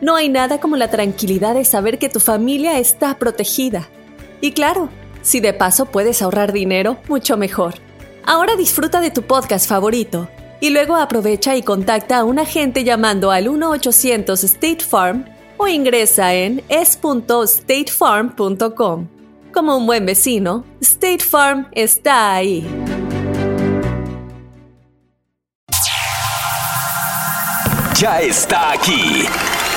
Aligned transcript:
no 0.00 0.16
hay 0.16 0.28
nada 0.28 0.60
como 0.60 0.76
la 0.76 0.90
tranquilidad 0.90 1.54
de 1.54 1.64
saber 1.64 1.98
que 1.98 2.08
tu 2.08 2.20
familia 2.20 2.78
está 2.78 3.18
protegida. 3.18 3.88
Y 4.40 4.52
claro, 4.52 4.88
si 5.22 5.40
de 5.40 5.52
paso 5.52 5.86
puedes 5.86 6.22
ahorrar 6.22 6.52
dinero, 6.52 6.98
mucho 7.08 7.36
mejor. 7.36 7.74
Ahora 8.26 8.54
disfruta 8.56 9.00
de 9.00 9.10
tu 9.10 9.22
podcast 9.22 9.68
favorito 9.68 10.28
y 10.60 10.70
luego 10.70 10.94
aprovecha 10.96 11.56
y 11.56 11.62
contacta 11.62 12.18
a 12.18 12.24
un 12.24 12.38
agente 12.38 12.84
llamando 12.84 13.30
al 13.30 13.48
1-800 13.48 14.44
State 14.44 14.84
Farm 14.84 15.24
o 15.56 15.66
ingresa 15.68 16.34
en 16.34 16.62
es.statefarm.com. 16.68 19.08
Como 19.52 19.76
un 19.76 19.86
buen 19.86 20.06
vecino, 20.06 20.64
State 20.80 21.20
Farm 21.20 21.68
está 21.72 22.34
ahí. 22.34 22.66
Ya 27.96 28.20
está 28.20 28.72
aquí. 28.72 29.28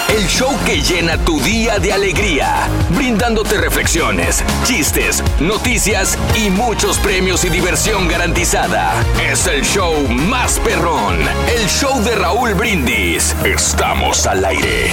El 0.09 0.25
show 0.27 0.58
que 0.66 0.81
llena 0.81 1.17
tu 1.17 1.39
día 1.41 1.80
de 1.80 1.91
alegría, 1.91 2.69
brindándote 2.89 3.58
reflexiones, 3.58 4.41
chistes, 4.64 5.22
noticias 5.41 6.17
y 6.36 6.49
muchos 6.49 6.97
premios 6.99 7.44
y 7.44 7.49
diversión 7.49 8.08
garantizada. 8.08 8.94
Es 9.30 9.47
el 9.47 9.64
show 9.64 10.08
más 10.08 10.59
perrón, 10.59 11.19
el 11.53 11.67
show 11.67 12.02
de 12.03 12.16
Raúl 12.16 12.53
Brindis. 12.53 13.36
Estamos 13.44 14.25
al 14.25 14.45
aire. 14.45 14.91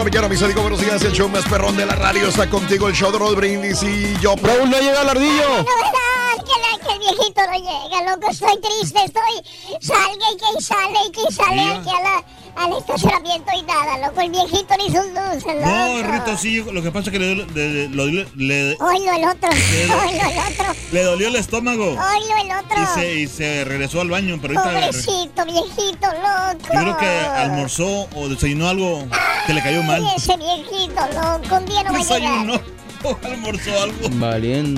La 0.00 0.04
mañana, 0.04 0.28
mis 0.28 0.42
amigos. 0.42 0.62
Buenos 0.62 0.80
días. 0.80 1.02
El 1.02 1.12
show 1.12 1.28
más 1.28 1.44
perrón 1.44 1.76
de 1.76 1.84
la 1.84 1.94
radio 1.94 2.26
está 2.28 2.48
contigo. 2.48 2.88
El 2.88 2.94
show 2.94 3.12
de 3.12 3.18
Rod 3.18 3.36
Brindis 3.36 3.82
y 3.82 4.16
yo. 4.20 4.34
Raúl, 4.42 4.70
no 4.70 4.78
llega 4.78 5.02
el 5.02 5.08
ardillo. 5.10 5.46
Que, 5.58 6.58
la- 6.58 6.78
que 6.86 6.92
el 6.94 6.98
viejito 6.98 7.40
no 7.46 7.58
llega, 7.58 8.10
loco. 8.16 8.30
Estoy 8.30 8.58
triste, 8.60 8.98
estoy. 9.04 9.78
Salga 9.80 10.26
y 10.32 10.36
que 10.56 10.62
sale 10.62 10.98
y 11.06 11.12
que 11.12 11.32
sale 11.32 11.62
aquí 11.74 11.90
a 11.90 12.00
la, 12.02 12.24
al 12.56 12.72
estacionamiento 12.78 13.50
y 13.58 13.62
nada, 13.62 13.98
loco. 14.06 14.20
El 14.20 14.30
viejito 14.30 14.74
ni 14.76 14.86
sus 14.86 15.06
luces, 15.06 15.44
loco. 15.44 15.66
No, 15.66 16.02
Rito, 16.02 16.36
sí, 16.36 16.62
lo 16.72 16.82
que 16.82 16.90
pasa 16.90 17.10
es 17.10 17.12
que 17.12 17.18
le, 17.18 17.34
le- 17.34 17.88
lo- 17.88 18.06
le- 18.06 18.76
Oilo 18.80 19.12
el 19.12 19.24
otro, 19.24 19.48
oilo 19.50 20.22
el 20.30 20.52
otro, 20.52 20.66
le 20.92 21.02
dolió 21.02 21.28
el 21.28 21.36
estómago 21.36 21.84
oilo 21.84 22.34
el 22.44 22.64
otro. 22.64 22.82
y 22.82 22.86
se, 23.00 23.14
y 23.14 23.26
se 23.26 23.64
regresó 23.64 24.00
al 24.00 24.10
baño, 24.10 24.38
pero 24.40 24.58
ahorita 24.58 24.80
Pobrecito, 24.86 25.44
viejito, 25.46 26.06
loco. 26.06 26.74
yo 26.74 26.80
creo 26.80 26.96
que 26.98 27.06
almorzó 27.36 28.08
o 28.16 28.28
desayunó 28.28 28.68
algo 28.68 29.06
que 29.46 29.54
le 29.54 29.62
cayó 29.62 29.82
mal. 29.82 30.04
Ay, 30.06 30.14
ese 30.16 30.36
viejito, 30.36 31.00
loco. 31.14 31.56
Un 31.56 31.66
día 31.66 31.82
no 31.84 31.92
va 31.92 31.98
a 31.98 32.18
llegar. 32.18 32.60
Almorzó 33.22 33.82
algo. 33.82 34.08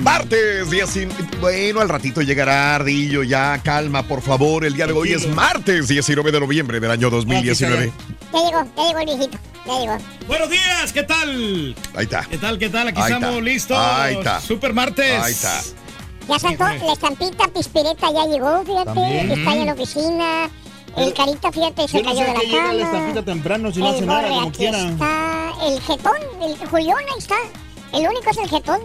Martes, 0.03 0.69
día 0.69 0.87
sin... 0.87 1.09
Bueno, 1.41 1.81
al 1.81 1.89
ratito 1.89 2.21
llegará 2.21 2.75
Ardillo. 2.75 3.23
Ya, 3.23 3.59
calma, 3.63 4.03
por 4.07 4.21
favor. 4.21 4.65
El 4.65 4.73
día 4.73 4.87
de 4.87 4.93
hoy 4.93 5.13
es 5.13 5.27
martes, 5.27 5.87
19 5.87 6.31
de 6.31 6.39
noviembre 6.39 6.79
del 6.79 6.91
año 6.91 7.09
2019. 7.09 7.91
Ya 8.33 8.39
llegó, 8.39 8.65
ya 8.77 8.83
llegó 8.87 8.99
el 8.99 9.05
viejito. 9.05 9.37
Ya 9.65 9.79
llegó. 9.79 9.97
Buenos 10.27 10.49
días, 10.49 10.93
¿qué 10.93 11.03
tal? 11.03 11.75
Ahí 11.95 12.03
está. 12.03 12.25
¿Qué 12.29 12.37
tal, 12.37 12.57
qué 12.59 12.69
tal? 12.69 12.87
Aquí 12.87 12.99
Ahí 13.01 13.11
estamos 13.13 13.29
está. 13.35 13.41
listos. 13.41 13.77
Ahí 13.77 14.15
está. 14.15 14.41
Super 14.41 14.73
martes. 14.73 15.21
Ahí 15.21 15.31
está. 15.31 15.61
Ya 16.27 16.39
sacó 16.39 16.63
la 16.63 16.93
estampita 16.93 17.47
pispireta, 17.49 18.07
ya 18.13 18.25
llegó, 18.25 18.63
fíjate. 18.63 18.85
También. 18.85 19.31
Está 19.31 19.55
en 19.55 19.65
la 19.65 19.73
oficina. 19.73 20.49
El 20.95 21.11
carita, 21.13 21.51
fíjate, 21.51 21.87
se 21.87 21.97
Yo 21.97 22.03
no 22.03 22.09
cayó 22.09 22.19
sé 22.21 22.25
de 22.27 22.33
la 22.33 22.39
que 22.39 22.47
llega 22.47 22.63
la 22.73 22.83
cama. 22.83 22.83
estampita 22.97 23.25
temprano 23.25 23.71
si 23.71 23.79
no 23.79 23.87
hace 23.89 24.05
nada 24.05 24.27
como 24.29 24.41
aquí 24.43 24.57
quiera. 24.59 24.89
está. 24.89 25.53
El 25.65 25.81
jetón, 25.81 26.13
el 26.43 26.67
Julián, 26.69 26.97
ahí 26.99 27.17
está. 27.17 27.35
El 27.93 28.07
único 28.07 28.29
es 28.31 28.37
el 28.37 28.49
jetón. 28.49 28.81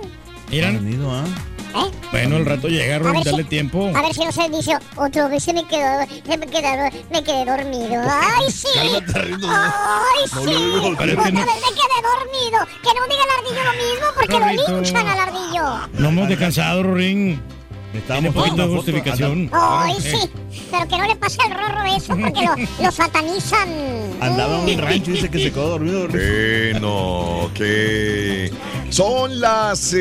Miran, 0.51 0.75
Venido, 0.85 1.11
¿ah? 1.13 1.25
¿eh? 1.25 1.91
bueno, 2.11 2.37
el 2.39 2.47
rato 2.47 2.69
llega, 2.69 2.97
A 2.97 2.99
Rubén, 2.99 3.23
si- 3.23 3.31
dale 3.31 3.45
tiempo. 3.45 3.91
A 3.95 4.01
ver 4.03 4.15
si 4.15 4.25
no 4.25 4.33
se 4.33 4.49
dice 4.49 4.73
otra 4.97 5.29
vez 5.29 5.43
se 5.45 5.53
me 5.53 5.67
quedó, 5.67 6.07
se 6.27 6.37
me 6.39 6.47
quedó, 6.47 6.91
me 7.11 7.23
quedé 7.23 7.45
dormido. 7.45 8.03
¡Ay, 8.11 8.51
sí! 8.51 8.69
Cálmate. 8.75 9.21
¡Ay, 9.47 10.29
sí! 10.29 10.45
no, 10.45 10.77
no, 10.83 10.89
Otra 10.89 11.07
vez 11.07 11.17
me 11.17 11.25
quedé 11.25 11.41
dormido. 12.03 12.67
Que 12.83 12.95
no 12.95 13.07
diga 13.07 13.25
el 13.25 13.31
ardillo 13.39 13.65
lo 13.65 13.73
mismo 13.73 14.07
porque 14.15 14.39
Rorrito. 14.39 14.71
lo 14.73 14.81
linchan 14.81 15.07
al 15.09 15.19
ardillo. 15.19 15.89
No 15.99 16.09
hemos 16.09 16.29
descansado, 16.29 16.83
Rubén. 16.83 17.43
Estábamos 17.95 18.35
poquito 18.35 18.57
de 18.57 18.63
tomando 18.63 18.63
foto. 18.65 18.77
justificación. 18.93 19.51
¡Ay, 19.53 19.97
Eh, 20.05 20.13
sí! 20.13 20.31
Pero 20.71 20.89
que 20.89 20.99
no 20.99 21.07
le 21.07 21.17
pase 21.17 21.39
al 21.43 21.53
rorro 21.53 21.85
eso 21.97 22.17
porque 22.17 22.45
lo, 22.45 22.55
lo 22.85 22.93
satanizan. 22.93 23.69
Andaba 24.21 24.63
en 24.63 24.79
un 24.79 24.85
rancho 24.85 25.11
y 25.11 25.15
dice 25.15 25.31
que 25.31 25.39
se 25.39 25.53
quedó 25.53 25.71
dormido. 25.71 26.07
Bueno, 26.09 27.51
que 27.55 28.53
son 28.91 29.41
las 29.41 29.79
5 29.81 29.95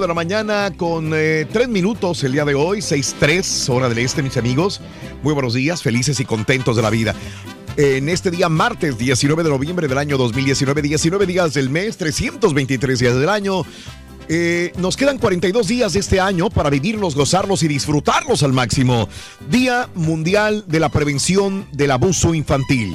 de 0.00 0.08
la 0.08 0.14
mañana 0.14 0.72
con 0.76 1.10
3 1.10 1.68
minutos 1.68 2.22
el 2.24 2.32
día 2.32 2.44
de 2.44 2.54
hoy, 2.54 2.78
6.3 2.78 3.68
hora 3.74 3.88
del 3.88 3.98
este, 3.98 4.22
mis 4.22 4.36
amigos. 4.36 4.80
Muy 5.22 5.34
buenos 5.34 5.54
días, 5.54 5.82
felices 5.82 6.20
y 6.20 6.24
contentos 6.24 6.76
de 6.76 6.82
la 6.82 6.90
vida. 6.90 7.14
En 7.78 8.10
este 8.10 8.30
día, 8.30 8.50
martes 8.50 8.98
19 8.98 9.42
de 9.42 9.48
noviembre 9.48 9.88
del 9.88 9.96
año 9.96 10.18
2019, 10.18 10.82
19 10.82 11.24
días 11.26 11.54
del 11.54 11.70
mes, 11.70 11.96
323 11.96 12.98
días 12.98 13.14
del 13.16 13.30
año. 13.30 13.62
Eh, 14.28 14.72
nos 14.78 14.96
quedan 14.96 15.18
42 15.18 15.66
días 15.68 15.92
de 15.92 16.00
este 16.00 16.20
año 16.20 16.48
para 16.50 16.70
vivirlos, 16.70 17.14
gozarlos 17.14 17.62
y 17.62 17.68
disfrutarlos 17.68 18.42
al 18.42 18.52
máximo. 18.52 19.08
Día 19.50 19.88
Mundial 19.94 20.64
de 20.68 20.80
la 20.80 20.88
Prevención 20.88 21.66
del 21.72 21.90
Abuso 21.90 22.34
Infantil. 22.34 22.94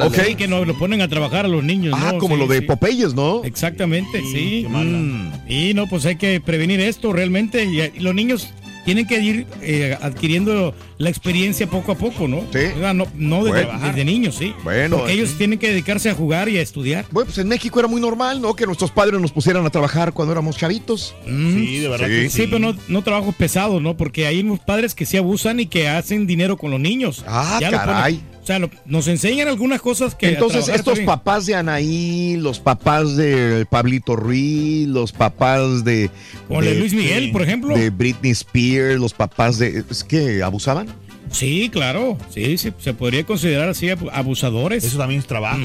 Ok. 0.00 0.14
Sí, 0.24 0.34
que 0.36 0.46
nos 0.46 0.66
lo 0.66 0.78
ponen 0.78 1.00
a 1.02 1.08
trabajar 1.08 1.46
a 1.46 1.48
los 1.48 1.64
niños. 1.64 1.94
Ah, 1.98 2.12
¿no? 2.12 2.18
como 2.18 2.36
Sí, 2.36 2.40
lo 2.40 2.46
de 2.46 2.60
sí. 2.60 2.64
Popeyes, 2.66 3.14
¿no? 3.14 3.42
Exactamente, 3.42 4.20
sí. 4.22 4.62
qué 4.62 4.68
mala. 4.68 4.84
Mm. 4.98 5.32
Y 5.48 5.74
no, 5.74 5.88
pues 5.88 6.06
hay 6.06 6.16
que 6.16 6.40
prevenir 6.40 6.80
esto 6.80 7.12
realmente. 7.12 7.64
Y, 7.64 7.80
y 7.80 8.00
los 8.00 8.14
niños 8.14 8.50
tienen 8.84 9.06
que 9.06 9.18
ir 9.20 9.46
eh, 9.62 9.96
adquiriendo 10.00 10.74
la 10.98 11.08
experiencia 11.10 11.66
poco 11.66 11.92
a 11.92 11.94
poco, 11.96 12.28
¿no? 12.28 12.40
Sí. 12.52 12.58
O 12.76 12.78
sea, 12.78 12.92
no, 12.94 13.06
no 13.14 13.44
desde, 13.44 13.64
Bueno. 13.64 13.80
desde 13.86 14.04
niños, 14.04 14.34
sí. 14.36 14.54
Bueno, 14.62 14.98
Porque 14.98 15.12
eh. 15.12 15.14
ellos 15.16 15.34
tienen 15.36 15.58
que 15.58 15.68
dedicarse 15.70 16.10
a 16.10 16.14
jugar 16.14 16.48
y 16.48 16.58
a 16.58 16.62
estudiar. 16.62 17.04
Bueno, 17.10 17.26
pues 17.26 17.38
en 17.38 17.48
México 17.48 17.78
era 17.78 17.88
muy 17.88 18.00
normal, 18.00 18.40
¿no? 18.40 18.54
Que 18.54 18.66
nuestros 18.66 18.90
padres 18.90 19.20
nos 19.20 19.32
pusieran 19.32 19.64
a 19.66 19.70
trabajar 19.70 20.12
cuando 20.12 20.32
éramos 20.32 20.56
chavitos. 20.56 21.14
Mm. 21.26 21.54
Sí, 21.54 21.78
de 21.78 21.88
verdad 21.88 22.06
Sí. 22.06 22.12
que 22.12 22.30
Sí, 22.30 22.42
pero 22.46 22.58
no, 22.58 22.76
no 22.88 23.02
trabajos 23.02 23.34
pesados, 23.34 23.80
¿no? 23.82 23.96
Porque 23.96 24.26
hay 24.26 24.40
unos 24.40 24.60
padres 24.60 24.94
que 24.94 25.06
sí 25.06 25.16
abusan 25.16 25.60
y 25.60 25.66
que 25.66 25.88
hacen 25.88 26.26
dinero 26.26 26.56
con 26.56 26.70
los 26.70 26.80
niños. 26.80 27.24
Ah, 27.26 27.58
Ya 27.60 27.70
lo 27.70 27.78
ponen- 27.78 27.86
caray. 27.86 28.20
O 28.44 28.46
sea, 28.46 28.58
lo- 28.58 28.70
nos 28.84 29.08
enseñan 29.08 29.48
algunas 29.48 29.80
cosas 29.80 30.14
que. 30.14 30.28
Entonces, 30.28 30.68
estos 30.68 30.84
también. 30.84 31.06
papás 31.06 31.46
de 31.46 31.54
Anaí, 31.54 32.36
los 32.36 32.60
papás 32.60 33.16
de 33.16 33.66
Pablito 33.70 34.16
Ruiz, 34.16 34.86
los 34.86 35.12
papás 35.12 35.82
de. 35.82 36.10
El 36.50 36.64
de 36.64 36.74
Luis 36.74 36.92
Miguel, 36.92 37.26
de- 37.28 37.32
por 37.32 37.40
ejemplo. 37.42 37.74
De 37.74 37.88
Britney 37.88 38.32
Spears, 38.32 39.00
los 39.00 39.14
papás 39.14 39.58
de. 39.58 39.82
¿Es 39.90 40.04
que 40.04 40.42
abusaban? 40.42 40.86
Sí, 41.30 41.68
claro. 41.72 42.16
Sí, 42.32 42.58
sí, 42.58 42.70
se 42.78 42.92
podría 42.94 43.24
considerar 43.24 43.68
así 43.70 43.88
abu- 43.88 44.10
abusadores. 44.12 44.84
Eso 44.84 44.98
también 44.98 45.18
es 45.20 45.26
trabajo. 45.26 45.58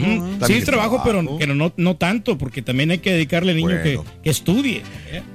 Sí, 0.47 0.53
es 0.53 0.63
trabajo, 0.65 1.01
pero, 1.03 1.19
trabajo. 1.19 1.37
pero 1.37 1.53
no, 1.53 1.71
no 1.77 1.95
tanto, 1.95 2.39
porque 2.39 2.63
también 2.63 2.89
hay 2.89 2.99
que 2.99 3.11
dedicarle 3.11 3.51
al 3.51 3.57
niño 3.57 3.69
Bueno. 3.79 3.83
que, 3.83 3.99
que 4.23 4.29
estudie. 4.31 4.81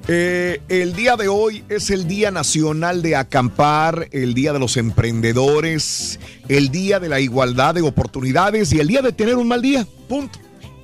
Eh, 0.08 0.60
el 0.68 0.96
día 0.96 1.16
de 1.16 1.28
hoy 1.28 1.62
es 1.68 1.90
el 1.90 2.08
Día 2.08 2.32
Nacional 2.32 3.00
de 3.02 3.14
Acampar, 3.14 4.08
el 4.10 4.34
Día 4.34 4.52
de 4.52 4.58
los 4.58 4.76
Emprendedores, 4.76 6.18
el 6.48 6.70
Día 6.70 7.00
de 7.00 7.08
la 7.08 7.20
Igualdad 7.20 7.74
de 7.74 7.82
Oportunidades 7.82 8.72
y 8.72 8.80
el 8.80 8.88
Día 8.88 9.02
de 9.02 9.12
tener 9.12 9.36
un 9.36 9.48
mal 9.48 9.62
día. 9.62 9.86
Punto. 10.08 10.38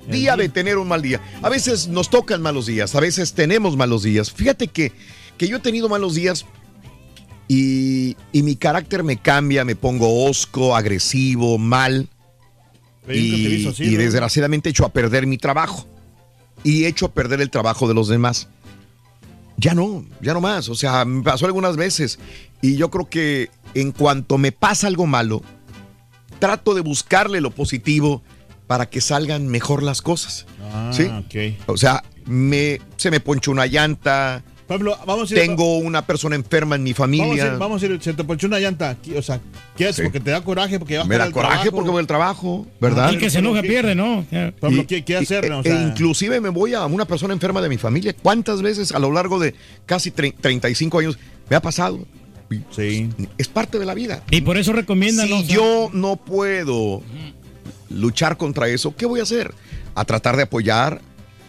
Día 0.08 0.36
de 0.36 0.48
tener 0.48 0.78
un 0.78 0.88
mal 0.88 1.02
día. 1.02 1.20
A 1.42 1.48
veces 1.48 1.86
nos 1.86 2.10
tocan 2.10 2.42
malos 2.42 2.66
días, 2.66 2.94
a 2.94 3.00
veces 3.00 3.32
tenemos 3.32 3.76
malos 3.76 4.02
días. 4.02 4.32
Fíjate 4.32 4.66
que 4.66 4.92
que 5.40 5.48
yo 5.48 5.56
he 5.56 5.60
tenido 5.60 5.88
malos 5.88 6.16
días 6.16 6.44
y, 7.48 8.14
y 8.30 8.42
mi 8.42 8.56
carácter 8.56 9.02
me 9.02 9.16
cambia, 9.16 9.64
me 9.64 9.74
pongo 9.74 10.26
osco, 10.26 10.76
agresivo, 10.76 11.56
mal. 11.56 12.10
He 13.08 13.16
Y, 13.16 13.96
desgraciadamente 13.96 14.68
echo 14.68 14.84
a 14.84 14.92
perder 14.92 15.26
mi 15.26 15.38
trabajo. 15.38 15.86
Y 16.62 16.84
echo 16.84 17.06
a 17.06 17.12
perder 17.12 17.40
el 17.40 17.48
trabajo 17.48 17.88
de 17.88 17.94
los 17.94 18.08
demás. 18.08 18.48
Ya 19.60 19.74
no, 19.74 20.04
ya 20.22 20.32
no 20.32 20.40
más. 20.40 20.68
O 20.70 20.74
sea, 20.74 21.04
me 21.04 21.22
pasó 21.22 21.44
algunas 21.44 21.76
veces. 21.76 22.18
Y 22.62 22.76
yo 22.76 22.90
creo 22.90 23.08
que 23.08 23.50
en 23.74 23.92
cuanto 23.92 24.38
me 24.38 24.52
pasa 24.52 24.86
algo 24.86 25.06
malo, 25.06 25.42
trato 26.38 26.74
de 26.74 26.80
buscarle 26.80 27.40
lo 27.42 27.50
positivo 27.50 28.22
para 28.66 28.88
que 28.88 29.00
salgan 29.00 29.48
mejor 29.48 29.82
las 29.82 30.00
cosas. 30.00 30.46
Ah, 30.72 30.90
¿Sí? 30.92 31.10
O 31.66 31.76
sea, 31.76 32.02
me, 32.24 32.80
se 32.96 33.10
me 33.10 33.20
ponchó 33.20 33.50
una 33.50 33.66
llanta, 33.66 34.42
Pablo, 34.70 34.96
vamos 35.04 35.28
a 35.30 35.34
ir. 35.34 35.40
tengo 35.40 35.78
una 35.78 36.06
persona 36.06 36.36
enferma 36.36 36.76
en 36.76 36.84
mi 36.84 36.92
Vamos 36.92 37.00
a 37.00 37.02
familia. 37.02 37.46
ir, 37.46 37.58
vamos 37.58 37.82
a 37.82 37.86
ir. 37.86 38.00
Se 38.00 38.12
te 38.14 38.22
ponchó 38.22 38.46
una 38.46 38.60
llanta. 38.60 38.96
¿qué- 39.02 39.18
O 39.18 39.22
sea, 39.22 39.40
¿qué 39.76 39.84
haces? 39.86 39.96
Sí. 39.96 40.02
Porque 40.04 40.20
te 40.20 40.30
da 40.30 40.44
coraje, 40.44 40.78
porque 40.78 40.96
vas 40.96 41.08
me 41.08 41.18
da 41.18 41.28
coraje 41.32 41.54
trabajo. 41.56 41.70
porque 41.76 41.90
voy 41.90 41.98
al 42.00 42.06
trabajo, 42.06 42.66
¿verdad? 42.80 43.10
El 43.10 43.18
que 43.18 43.30
se 43.30 43.40
enoja 43.40 43.62
pierde, 43.62 43.96
¿no? 43.96 44.24
Y- 44.30 44.84
¿qué, 44.84 45.04
qué 45.04 45.14
y- 45.14 45.16
hacer? 45.16 45.44
e- 45.46 45.50
O 45.52 45.60
e 45.60 45.62
sea, 45.64 45.82
inclusive 45.82 46.40
me 46.40 46.50
voy 46.50 46.74
a 46.74 46.86
una 46.86 47.04
persona 47.04 47.34
enferma 47.34 47.60
de 47.60 47.68
mi 47.68 47.78
familia. 47.78 48.14
¿Cuántas 48.22 48.62
veces 48.62 48.92
a 48.92 49.00
lo 49.00 49.10
largo 49.10 49.40
de 49.40 49.56
casi 49.86 50.12
tre- 50.12 50.34
35 50.40 51.00
años 51.00 51.18
me 51.48 51.56
ha 51.56 51.60
pasado? 51.60 51.98
Y 52.48 52.60
Sí. 52.70 53.08
Es 53.38 53.48
parte 53.48 53.76
de 53.76 53.86
la 53.86 53.94
vida. 53.94 54.22
Y 54.30 54.40
por 54.42 54.56
eso 54.56 54.72
recomiendan. 54.72 55.26
Si 55.26 55.32
¿no? 55.32 55.38
O 55.40 55.42
sea, 55.44 55.54
yo 55.56 55.90
no 55.92 56.14
puedo 56.16 57.02
luchar 57.88 58.36
contra 58.36 58.68
eso, 58.68 58.94
¿qué 58.96 59.04
voy 59.06 59.20
a 59.20 59.24
hacer? 59.24 59.52
A 59.96 60.04
tratar 60.04 60.36
de 60.36 60.44
apoyar, 60.44 61.00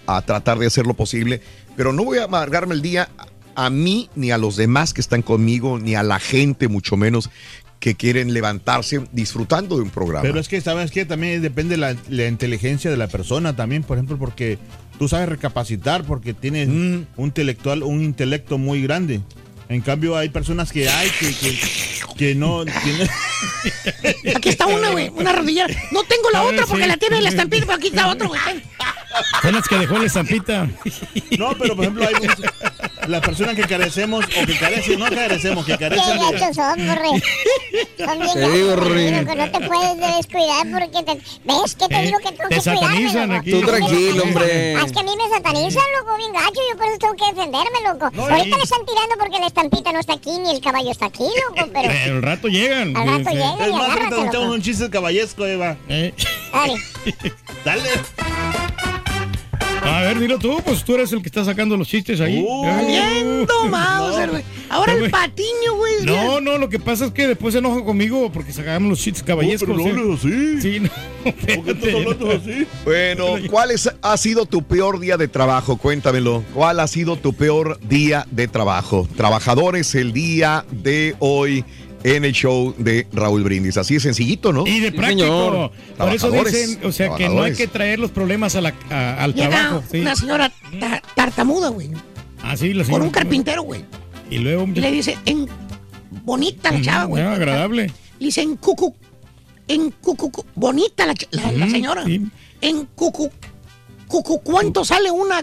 a 0.08 0.22
tratar 0.24 0.58
de 0.58 0.66
hacer 0.66 0.88
lo 0.88 0.96
posible, 0.96 1.42
pero 1.82 1.94
no 1.94 2.04
voy 2.04 2.20
a 2.20 2.26
amargarme 2.26 2.76
el 2.76 2.84
día 2.84 3.10
a 3.56 3.72
mí 3.72 4.08
ni 4.14 4.30
a 4.30 4.38
los 4.38 4.56
demás 4.56 4.94
que 4.94 5.02
están 5.02 5.24
conmigo, 5.24 5.80
ni 5.80 5.96
a 5.96 6.04
la 6.04 6.20
gente, 6.20 6.68
mucho 6.68 6.96
menos, 6.96 7.32
que 7.80 7.96
quieren 7.96 8.36
levantarse 8.36 9.02
disfrutando 9.12 9.78
de 9.78 9.82
un 9.82 9.90
programa. 9.90 10.22
Pero 10.22 10.40
es 10.40 10.48
que, 10.48 10.62
¿sabes 10.62 10.92
qué? 10.92 11.06
También 11.06 11.42
depende 11.42 11.78
la, 11.78 11.96
la 12.08 12.28
inteligencia 12.28 12.92
de 12.92 12.98
la 12.98 13.08
persona 13.08 13.56
también, 13.56 13.82
por 13.82 13.98
ejemplo, 13.98 14.20
porque 14.20 14.60
tú 15.00 15.08
sabes 15.08 15.28
recapacitar 15.28 16.04
porque 16.04 16.36
tienes 16.36 16.68
Mm. 16.68 17.06
un 17.18 17.26
intelectual, 17.26 17.82
un 17.82 18.04
intelecto 18.04 18.60
muy 18.60 18.84
grande. 18.84 19.22
En 19.68 19.82
cambio, 19.82 20.16
hay 20.16 20.30
personas 20.30 20.72
que 20.72 20.88
hay 20.88 21.10
que, 21.20 21.34
que, 21.34 21.58
que 22.18 22.36
no 22.36 22.64
tienen... 22.66 23.10
Aquí 24.36 24.50
está 24.50 24.66
una, 24.68 24.90
güey, 24.92 25.10
una 25.10 25.32
rodillera. 25.34 25.74
No 25.92 26.04
tengo 26.04 26.30
la 26.32 26.44
otra 26.44 26.66
porque 26.66 26.84
sí. 26.84 26.90
la 26.90 26.98
tiene 26.98 27.18
el 27.20 27.28
estampito, 27.28 27.66
pero 27.66 27.78
aquí 27.78 27.88
está 27.88 28.08
otro, 28.08 28.28
güey. 28.30 28.40
Son 29.42 29.54
las 29.54 29.68
que 29.68 29.76
dejó 29.78 29.98
la 29.98 30.06
estampita. 30.06 30.68
No, 31.38 31.54
pero 31.58 31.76
por 31.76 31.86
ejemplo, 31.86 32.08
hay 32.08 32.14
muchas- 32.16 32.54
las 33.08 33.22
personas 33.22 33.56
que 33.56 33.64
carecemos 33.64 34.24
o 34.26 34.46
que 34.46 34.58
carecen, 34.60 35.00
no 35.00 35.10
carecemos, 35.10 35.66
que 35.66 35.74
Qué 35.74 35.80
carecen 35.80 36.20
de... 36.20 36.32
gachos 36.40 36.56
son. 36.56 36.80
Son 37.98 38.20
bien 38.20 38.34
Te 38.34 38.50
digo, 38.52 38.76
loco, 38.76 39.36
No 39.36 39.52
te 39.52 39.68
puedes 39.68 40.18
descuidar 40.18 40.68
porque 40.72 41.04
te... 41.04 41.22
¿Ves 41.44 41.76
que 41.76 41.88
te 41.88 41.96
Eh, 41.96 42.06
digo 42.06 42.18
que 42.20 42.32
tengo 42.32 42.50
te 42.50 42.56
que 42.56 42.62
cuidarme, 42.62 42.80
satanizan 42.82 43.30
loco? 43.30 43.40
aquí. 43.42 43.52
Tú 43.52 43.62
tranquilo, 43.62 44.24
hombre. 44.24 44.74
Es 44.74 44.92
que 44.92 45.00
a 45.00 45.04
mí 45.04 45.12
me 45.18 45.30
satanizan, 45.36 45.84
loco, 46.00 46.18
bien 46.18 46.32
gacho. 46.34 46.62
Yo 46.72 46.78
por 46.78 46.86
eso 46.88 46.98
tengo 47.00 47.16
que 47.16 47.26
defenderme, 47.34 47.80
loco. 47.84 48.10
No, 48.14 48.24
Ahorita 48.24 48.48
y- 48.56 48.60
le 48.60 48.64
están 48.64 48.86
tirando 48.86 49.16
porque 49.20 49.40
la 49.40 49.48
estampita 49.48 49.92
no 49.92 50.00
está 50.00 50.14
aquí 50.14 50.32
ni 50.40 50.52
el 50.52 50.62
caballo 50.62 50.92
está 50.92 51.06
aquí, 51.08 51.24
loco. 51.50 51.70
Pero 51.74 51.91
Pero 51.92 52.16
al 52.18 52.22
rato 52.22 52.48
llegan. 52.48 52.96
al 52.96 53.08
rato 53.08 53.30
llegan 53.32 53.62
Es 53.62 53.72
más, 53.72 53.90
ahorita 53.90 54.08
echamos 54.08 54.34
loco. 54.34 54.52
un 54.54 54.62
chiste 54.62 54.90
caballesco, 54.90 55.46
Eva. 55.46 55.78
Eh, 55.90 56.14
Dale. 56.54 56.76
Dale. 57.66 57.90
A 59.84 60.02
ver, 60.02 60.20
dilo 60.20 60.38
tú, 60.38 60.62
pues 60.64 60.84
tú 60.84 60.94
eres 60.96 61.12
el 61.12 61.22
que 61.22 61.28
está 61.30 61.44
sacando 61.44 61.76
los 61.76 61.88
chistes 61.88 62.20
ahí. 62.22 62.44
Uh, 62.48 62.66
Eh, 62.68 63.46
Mauser, 63.70 64.30
güey. 64.30 64.44
Ahora 64.70 64.94
el 64.94 65.10
patiño, 65.10 65.76
güey. 65.76 66.06
No, 66.06 66.40
no, 66.40 66.58
lo 66.58 66.70
que 66.70 66.80
pasa 66.80 67.06
es 67.06 67.12
que 67.12 67.28
después 67.28 67.54
se 67.54 67.60
enoja 67.60 67.84
conmigo 67.84 68.32
porque 68.32 68.54
sacamos 68.54 68.90
los 68.90 69.00
chistes 69.00 69.24
caballescos. 69.24 69.70
Oh, 69.70 69.74
no 69.78 69.84
¿sí? 69.84 69.90
hables 69.90 70.20
así. 70.20 70.62
Sí, 70.62 70.80
no. 70.80 70.90
¿Por 71.24 71.34
qué 71.66 71.72
estás 71.72 72.42
así? 72.42 72.68
Bueno, 72.86 73.26
¿cuál 73.50 73.72
es- 73.72 73.90
ha 74.02 74.18
sido 74.18 74.46
tu 74.46 74.64
peor 74.64 75.00
día 75.00 75.18
de 75.18 75.28
trabajo? 75.28 75.78
Cuéntamelo. 75.78 76.44
¿Cuál 76.54 76.80
ha 76.80 76.88
sido 76.88 77.16
tu 77.18 77.34
peor 77.34 77.80
día 77.82 78.26
de 78.32 78.48
trabajo? 78.48 79.08
Trabajadores, 79.18 79.94
el 79.96 80.14
día 80.14 80.64
de 80.72 81.16
hoy 81.20 81.66
en 82.04 82.26
el 82.26 82.32
show 82.34 82.74
de 82.78 83.08
Raúl 83.14 83.44
Brindis. 83.44 83.78
Así 83.78 83.96
de 83.96 84.00
sencillito, 84.00 84.52
¿no? 84.54 84.66
Y 84.68 84.80
de 84.80 84.92
Sí, 84.92 84.98
práctico. 84.98 85.22
señor. 85.24 85.54
Por 85.98 86.14
eso 86.14 86.28
Trabajadores, 86.30 86.54
dicen, 86.54 86.86
o 86.86 86.92
sea, 86.92 87.16
que 87.16 87.30
no 87.30 87.44
hay 87.44 87.54
que 87.54 87.68
traer 87.68 88.00
los 88.00 88.12
problemas 88.12 88.56
a 88.56 88.62
la- 88.62 88.74
a- 88.90 89.24
al 89.24 89.34
Llega 89.34 89.50
trabajo. 89.50 89.84
Sí. 89.92 90.00
una 90.00 90.16
señora 90.16 90.52
ta- 90.80 91.02
tartamuda, 91.16 91.70
güey. 91.70 91.92
Así, 92.44 92.74
la 92.74 92.80
Por 92.84 92.86
señora- 92.88 93.04
un 93.06 93.10
carpintero, 93.12 93.62
güey. 93.64 93.84
Y 94.30 94.38
luego. 94.40 94.68
Y 94.74 94.80
le 94.80 94.92
dice, 94.92 95.18
en... 95.26 95.48
bonita 96.24 96.72
la 96.72 96.82
chava, 96.82 97.04
güey. 97.06 97.24
Ah, 97.24 97.34
agradable. 97.34 97.92
Le 98.20 98.26
dice, 98.26 98.42
en 98.42 98.56
cucu... 98.58 98.96
En 99.68 99.92
cucu... 99.92 100.32
Bonita 100.56 101.06
la, 101.06 101.14
la, 101.32 101.52
la 101.52 101.70
señora. 101.70 102.04
sí. 102.06 102.22
En 102.62 102.86
cucu... 102.96 103.30
Cucu... 104.08 104.42
¿Cuánto 104.42 104.84
sale 104.84 105.10
una 105.12 105.42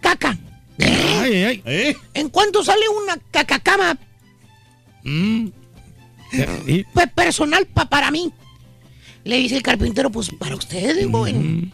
caca? 0.00 0.36
Ay, 0.78 0.88
ay, 1.22 1.44
ay. 1.44 1.62
¿Eh? 1.64 1.96
¿En 2.14 2.28
cuánto 2.28 2.62
sale 2.64 2.82
una 3.04 3.16
cacacama 3.30 3.96
Mm. 5.04 5.48
Y- 6.66 6.84
pe- 6.84 7.06
personal 7.08 7.66
pa- 7.66 7.88
para 7.88 8.10
mí? 8.10 8.32
Le 9.24 9.36
dice 9.38 9.56
el 9.56 9.62
carpintero, 9.62 10.10
pues 10.10 10.30
para 10.38 10.54
usted, 10.54 10.98
digo, 10.98 11.26
en, 11.26 11.72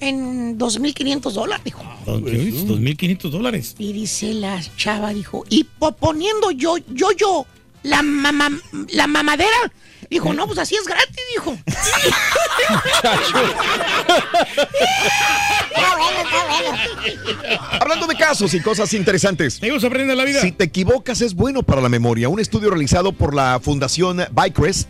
en 0.00 0.58
2.500 0.58 1.32
dólares, 1.32 1.64
dijo. 1.64 1.82
Dos- 2.06 2.66
dos 2.66 2.80
mil 2.80 2.96
quinientos 2.96 3.30
dólares. 3.32 3.74
Y 3.78 3.92
dice 3.92 4.34
la 4.34 4.60
chava, 4.76 5.12
dijo, 5.14 5.44
y 5.48 5.64
po- 5.64 5.92
poniendo 5.92 6.50
yo, 6.50 6.76
yo, 6.92 7.12
yo, 7.12 7.46
la, 7.84 8.02
mama, 8.02 8.50
la 8.92 9.06
mamadera, 9.06 9.72
dijo, 10.10 10.34
no, 10.34 10.46
pues 10.46 10.58
así 10.58 10.74
es 10.74 10.84
gratis, 10.84 11.16
dijo. 11.34 11.56
Hablando 17.80 18.06
de 18.06 18.16
casos 18.16 18.52
y 18.54 18.60
cosas 18.60 18.92
interesantes. 18.94 19.60
¿Te 19.60 19.70
gusta 19.70 19.86
aprender 19.86 20.16
la 20.16 20.24
vida? 20.24 20.40
Si 20.40 20.52
te 20.52 20.64
equivocas 20.64 21.20
es 21.20 21.34
bueno 21.34 21.62
para 21.62 21.80
la 21.80 21.88
memoria. 21.88 22.28
Un 22.28 22.40
estudio 22.40 22.70
realizado 22.70 23.12
por 23.12 23.34
la 23.34 23.60
Fundación 23.62 24.22
Bycrest 24.32 24.88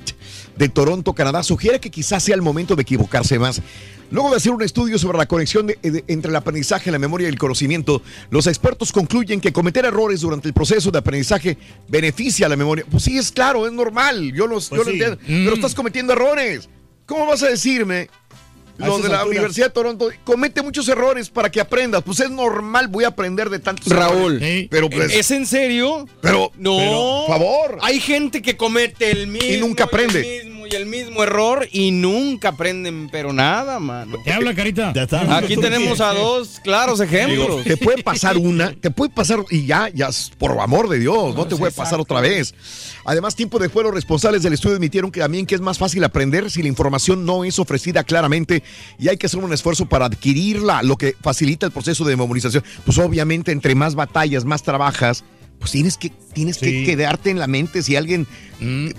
de 0.57 0.69
Toronto, 0.69 1.15
Canadá, 1.15 1.43
sugiere 1.43 1.81
que 1.81 1.91
quizás 1.91 2.23
sea 2.23 2.35
el 2.35 2.43
momento 2.43 2.77
de 2.77 2.83
equivocarse 2.83 3.39
más. 3.39 3.61
Luego 4.11 4.31
de 4.31 4.37
hacer 4.37 4.53
un 4.53 4.63
estudio 4.63 4.99
sobre 4.99 5.19
la 5.19 5.27
conexión 5.27 5.67
de- 5.67 5.79
de- 5.83 6.05
entre 6.09 6.31
el 6.31 6.37
aprendizaje, 6.37 6.91
la 6.91 6.99
memoria 6.99 7.27
y 7.27 7.31
el 7.31 7.39
conocimiento, 7.39 8.03
los 8.31 8.47
expertos 8.47 8.91
concluyen 8.93 9.41
que 9.41 9.53
cometer 9.53 9.85
errores 9.85 10.21
durante 10.21 10.49
el 10.49 10.55
proceso 10.55 10.91
de 10.91 10.99
aprendizaje 10.99 11.57
beneficia 11.89 12.47
a 12.47 12.49
la 12.49 12.57
memoria. 12.57 12.85
Pues 12.91 13.05
sí, 13.05 13.17
es 13.19 13.31
claro, 13.31 13.67
es 13.67 13.73
normal, 13.73 14.33
yo 14.33 14.47
lo, 14.47 14.59
yo 14.61 14.83
lo 14.85 14.91
entiendo, 14.91 15.17
Mm. 15.23 15.45
pero 15.45 15.55
estás 15.55 15.75
cometiendo 15.75 16.13
errores. 16.13 16.69
¿Cómo 17.07 17.27
vas 17.27 17.43
a 17.43 17.49
decirme? 17.49 18.09
Lo 18.79 18.97
de 18.99 19.11
la 19.11 19.17
alturas. 19.19 19.27
Universidad 19.27 19.67
de 19.67 19.73
Toronto 19.75 20.09
comete 20.25 20.63
muchos 20.63 20.89
errores 20.89 21.29
para 21.29 21.51
que 21.51 21.61
aprendas. 21.61 22.03
Pues 22.03 22.19
es 22.21 22.31
normal, 22.31 22.89
voy 22.89 23.05
a 23.05 23.09
aprender 23.09 23.51
de 23.51 23.59
tantos 23.59 23.89
Raúl, 23.93 24.37
errores. 24.37 24.41
Sí. 24.63 24.69
Pero 24.71 24.89
pues, 24.89 25.13
¿es 25.15 25.31
en 25.33 25.45
serio? 25.47 26.09
pero, 26.23 26.51
No. 26.57 27.25
por 27.27 27.39
favor. 27.39 27.79
Hay 27.83 28.01
gente 28.01 28.41
que 28.41 28.57
comete 28.57 29.11
el 29.11 29.27
mismo. 29.27 29.67
nunca 29.67 29.85
aprende. 29.85 30.39
el 30.39 30.47
mismo 30.47 30.60
y 30.71 30.77
el 30.77 30.87
mismo 30.87 31.23
error 31.23 31.69
y 31.73 31.91
nunca 31.91 32.51
aprenden, 32.51 33.09
pero 33.11 33.33
nada, 33.33 33.79
mano. 33.79 34.19
Te 34.25 34.33
habla, 34.33 34.55
carita. 34.55 34.93
Ya 34.95 35.03
está. 35.03 35.37
Aquí 35.37 35.57
tenemos 35.57 36.01
a 36.01 36.13
dos 36.13 36.61
claros 36.63 37.01
ejemplos. 37.01 37.65
Te 37.65 37.77
puede 37.77 38.03
pasar 38.03 38.37
una, 38.37 38.73
te 38.73 38.91
puede 38.91 39.11
pasar 39.11 39.41
y 39.51 39.67
ya, 39.67 39.89
ya, 39.89 40.09
por 40.39 40.59
amor 40.61 40.89
de 40.89 40.99
Dios, 40.99 41.35
no 41.35 41.47
te 41.47 41.57
puede 41.57 41.73
pasar 41.73 42.01
otra 42.01 42.21
vez. 42.21 42.55
Además, 43.05 43.35
tiempo 43.35 43.59
después, 43.59 43.85
los 43.85 43.95
responsables 43.95 44.43
del 44.43 44.53
estudio 44.53 44.77
admitieron 44.77 45.11
que 45.11 45.21
también 45.21 45.47
que 45.47 45.55
es 45.55 45.61
más 45.61 45.79
fácil 45.79 46.05
aprender 46.05 46.51
si 46.51 46.63
la 46.63 46.69
información 46.69 47.25
no 47.25 47.45
es 47.45 47.59
ofrecida 47.59 48.05
claramente 48.05 48.63
y 48.99 49.09
hay 49.09 49.17
que 49.17 49.27
hacer 49.27 49.41
un 49.41 49.53
esfuerzo 49.53 49.87
para 49.87 50.07
adquirirla, 50.07 50.83
lo 50.83 50.97
que 50.97 51.17
facilita 51.21 51.67
el 51.67 51.73
proceso 51.73 52.05
de 52.05 52.17
memorización. 52.17 52.63
Pues 52.85 52.99
obviamente, 52.99 53.53
entre 53.53 53.75
más 53.75 53.95
batallas, 53.95 54.45
más 54.45 54.63
trabajas, 54.63 55.25
pues 55.61 55.73
tienes 55.73 55.99
que, 55.99 56.11
tienes 56.33 56.57
que 56.57 56.85
quedarte 56.85 57.29
en 57.29 57.39
la 57.39 57.47
mente 57.47 57.83
si 57.83 57.95
alguien, 57.95 58.27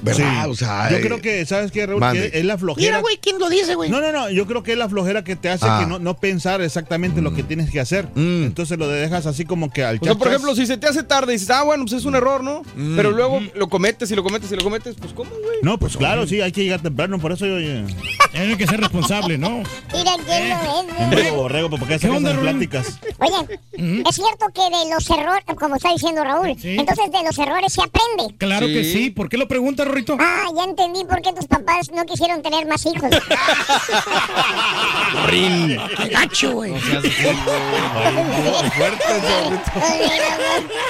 ¿verdad? 0.04 0.44
Sí. 0.44 0.50
O 0.50 0.56
sea, 0.56 0.92
yo 0.92 0.98
eh, 0.98 1.02
creo 1.02 1.20
que, 1.20 1.44
¿sabes 1.48 1.72
qué, 1.72 1.88
Raúl? 1.88 2.02
Que 2.12 2.30
es 2.34 2.46
la 2.46 2.56
flojera. 2.56 2.88
Mira, 2.88 3.00
güey, 3.02 3.18
¿quién 3.18 3.40
lo 3.40 3.50
dice, 3.50 3.74
güey? 3.74 3.90
No, 3.90 4.00
no, 4.00 4.12
no, 4.12 4.30
yo 4.30 4.46
creo 4.46 4.62
que 4.62 4.74
es 4.74 4.78
la 4.78 4.88
flojera 4.88 5.24
que 5.24 5.36
te 5.36 5.50
hace 5.50 5.66
Ah. 5.68 5.80
que 5.82 5.88
no, 5.88 5.98
no 5.98 6.18
pensar 6.18 6.62
exactamente 6.62 7.20
lo 7.22 7.34
que 7.34 7.42
tienes 7.42 7.72
que 7.72 7.80
hacer. 7.80 8.06
Mm. 8.14 8.44
Entonces 8.44 8.78
lo 8.78 8.88
dejas 8.88 9.26
así 9.26 9.44
como 9.44 9.72
que 9.72 9.84
al 9.84 9.98
O 10.00 10.06
sea, 10.06 10.14
por 10.14 10.28
ejemplo, 10.28 10.56
si 10.56 10.68
se 10.68 10.78
te 10.78 10.88
hace 10.88 11.02
tarde 11.02 11.34
y 11.34 11.38
dices, 11.38 11.50
ah, 11.50 11.64
bueno, 11.64 11.84
pues 11.86 11.94
es 11.94 12.06
un 12.06 12.16
error, 12.16 12.44
¿no? 12.44 12.62
Mm. 12.76 12.96
Pero 12.96 13.10
luego 13.12 13.40
lo 13.56 13.68
cometes 13.70 14.12
y 14.12 14.16
lo 14.16 14.24
cometes 14.24 14.52
y 14.52 14.56
lo 14.56 14.64
cometes, 14.64 14.96
pues 15.00 15.14
¿cómo, 15.14 15.32
güey? 15.32 15.58
No, 15.64 15.80
pues 15.80 15.98
claro, 15.98 16.28
sí, 16.28 16.42
hay 16.42 16.52
que 16.52 16.64
llegar 16.64 16.82
temprano, 16.82 17.18
por 17.20 17.32
eso 17.32 17.48
yo... 17.48 17.58
Tienes 18.32 18.58
que 18.58 18.66
ser 18.66 18.80
responsable, 18.80 19.38
¿no? 19.38 19.62
Mira 19.94 20.12
quién 20.26 20.50
lo 20.50 20.56
es. 20.56 21.02
Hombre, 21.02 21.32
borrego, 21.32 21.70
¿por 21.70 21.86
qué 21.86 22.08
onda, 22.08 22.34
pláticas? 22.40 23.00
Oye, 23.18 23.60
es 23.74 24.16
cierto 24.16 24.46
que 24.54 24.62
de 24.62 24.94
los 24.94 25.10
errores, 25.10 25.44
como 25.60 25.76
está 25.76 25.92
diciendo 25.92 26.24
Raúl, 26.24 26.51
Sí. 26.60 26.76
entonces 26.78 27.12
de 27.12 27.24
los 27.24 27.38
errores 27.38 27.74
se 27.74 27.82
aprende. 27.82 28.36
Claro 28.38 28.68
que 28.68 28.84
sí. 28.84 29.10
¿Por 29.10 29.30
qué 29.30 29.38
lo 29.38 29.48
pregunta, 29.48 29.86
Rorrito? 29.86 30.18
Ah, 30.20 30.46
ya 30.56 30.64
entendí 30.64 31.04
por 31.06 31.22
qué 31.22 31.34
tus 31.34 31.46
papás 31.46 31.90
no 31.94 32.06
quisieron 32.06 32.42
tener 32.42 32.66
más 32.68 32.86
hijos. 32.86 33.10
Rin. 35.28 35.78
Qué 35.98 36.08
gacho, 36.10 36.54
güey. 36.54 36.74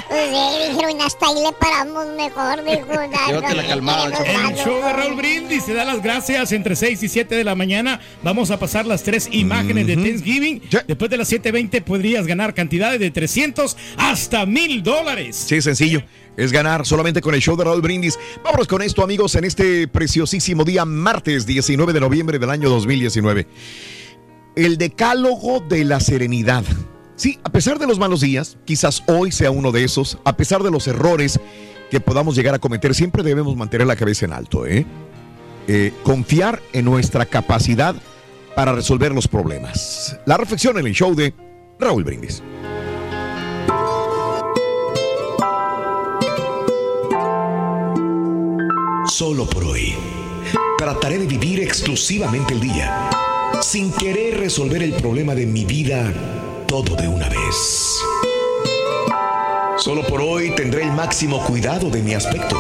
Sí, 0.10 0.70
dijeron, 0.70 1.02
hasta 1.02 1.28
ahí 1.28 1.36
le 1.44 1.52
paramos 1.54 2.06
mejor, 2.16 2.64
dijo. 2.64 2.88
Llévatela 3.28 3.68
calmada, 3.68 4.18
El 4.26 4.56
show 4.56 4.82
de 4.84 4.94
Raúl 4.94 5.16
Brindis 5.16 5.64
se 5.64 5.74
da 5.74 5.86
las 5.86 6.02
gracias 6.02 6.52
entre 6.52 6.76
6 6.76 7.04
y 7.04 7.10
7 7.10 7.36
de 7.36 7.44
la 7.44 7.56
mañana. 7.56 8.00
Vamos 8.24 8.52
a 8.52 8.60
pasar 8.60 8.86
las 8.86 9.04
tres 9.04 9.30
imágenes 9.32 9.88
de 9.88 9.96
Thanksgiving. 9.96 10.62
Después 10.88 11.10
de 11.10 11.18
las 11.18 11.32
7.20 11.32 11.82
podrías 11.84 12.28
ganar 12.28 12.54
cantidades 12.54 13.00
de 13.00 13.12
300 13.12 13.78
hasta 13.98 14.46
mil 14.46 14.84
dólares. 14.84 15.46
Sí, 15.52 15.62
sencillo. 15.62 16.02
Es 16.38 16.54
ganar 16.54 16.86
solamente 16.86 17.20
con 17.20 17.36
el 17.36 17.42
show 17.42 17.58
de 17.58 17.66
Raúl 17.66 17.82
Brindis. 17.82 18.18
Vámonos 18.42 18.70
con 18.70 18.82
esto, 18.82 19.04
amigos, 19.04 19.36
en 19.36 19.44
este 19.44 19.86
preciosísimo 19.86 20.64
día, 20.64 20.86
martes 20.86 21.46
19 21.46 21.92
de 21.92 22.00
noviembre 22.00 22.40
del 22.40 22.50
año 22.50 22.70
2019. 22.70 23.46
El 24.56 24.78
decálogo 24.78 25.60
de 25.60 25.84
la 25.84 26.00
serenidad. 26.00 26.64
Sí, 27.18 27.38
a 27.44 27.52
pesar 27.52 27.80
de 27.80 27.88
los 27.88 28.00
malos 28.00 28.22
días, 28.22 28.60
quizás 28.64 29.04
hoy 29.08 29.34
sea 29.34 29.52
uno 29.52 29.74
de 29.74 29.84
esos, 29.84 30.20
a 30.24 30.38
pesar 30.38 30.64
de 30.64 30.72
los 30.72 30.88
errores 30.88 31.38
que 31.90 32.00
podamos 32.00 32.38
llegar 32.38 32.56
a 32.56 32.60
cometer, 32.60 32.96
siempre 32.96 33.22
debemos 33.22 33.58
mantener 33.58 33.88
la 33.88 33.98
cabeza 33.98 34.24
en 34.24 34.32
alto, 34.32 34.66
¿eh? 34.66 34.86
Eh, 35.68 35.92
confiar 36.04 36.62
en 36.72 36.86
nuestra 36.86 37.26
capacidad 37.26 37.94
para 38.56 38.72
resolver 38.72 39.12
los 39.12 39.28
problemas. 39.28 40.18
La 40.26 40.38
reflexión 40.38 40.78
en 40.78 40.88
el 40.88 40.94
show 40.94 41.14
de 41.14 41.34
Raúl 41.78 42.06
Brindis. 42.06 42.42
Solo 49.12 49.46
por 49.46 49.66
hoy. 49.66 49.94
Trataré 50.78 51.20
de 51.20 51.28
vivir 51.28 51.60
exclusivamente 51.60 52.54
el 52.54 52.62
día, 52.62 53.10
sin 53.62 53.92
querer 53.92 54.40
resolver 54.40 54.82
el 54.82 54.94
problema 54.94 55.36
de 55.36 55.46
mi 55.46 55.66
vida 55.66 56.14
todo 56.66 56.96
de 56.96 57.10
una 57.10 57.28
vez. 57.28 58.00
Solo 59.78 60.08
por 60.08 60.22
hoy 60.22 60.56
tendré 60.56 60.84
el 60.84 60.94
máximo 60.94 61.44
cuidado 61.44 61.90
de 61.90 62.02
mi 62.02 62.14
aspecto. 62.14 62.58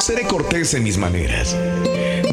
Seré 0.00 0.26
cortés 0.26 0.74
en 0.74 0.82
mis 0.82 0.98
maneras. 0.98 1.56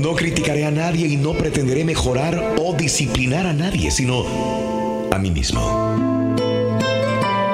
No 0.02 0.16
criticaré 0.16 0.66
a 0.66 0.72
nadie 0.72 1.08
y 1.08 1.16
no 1.16 1.34
pretenderé 1.34 1.86
mejorar 1.86 2.56
o 2.60 2.74
disciplinar 2.74 3.46
a 3.46 3.54
nadie, 3.54 3.92
sino 3.92 4.26
a 5.12 5.20
mí 5.20 5.30
mismo. 5.30 6.36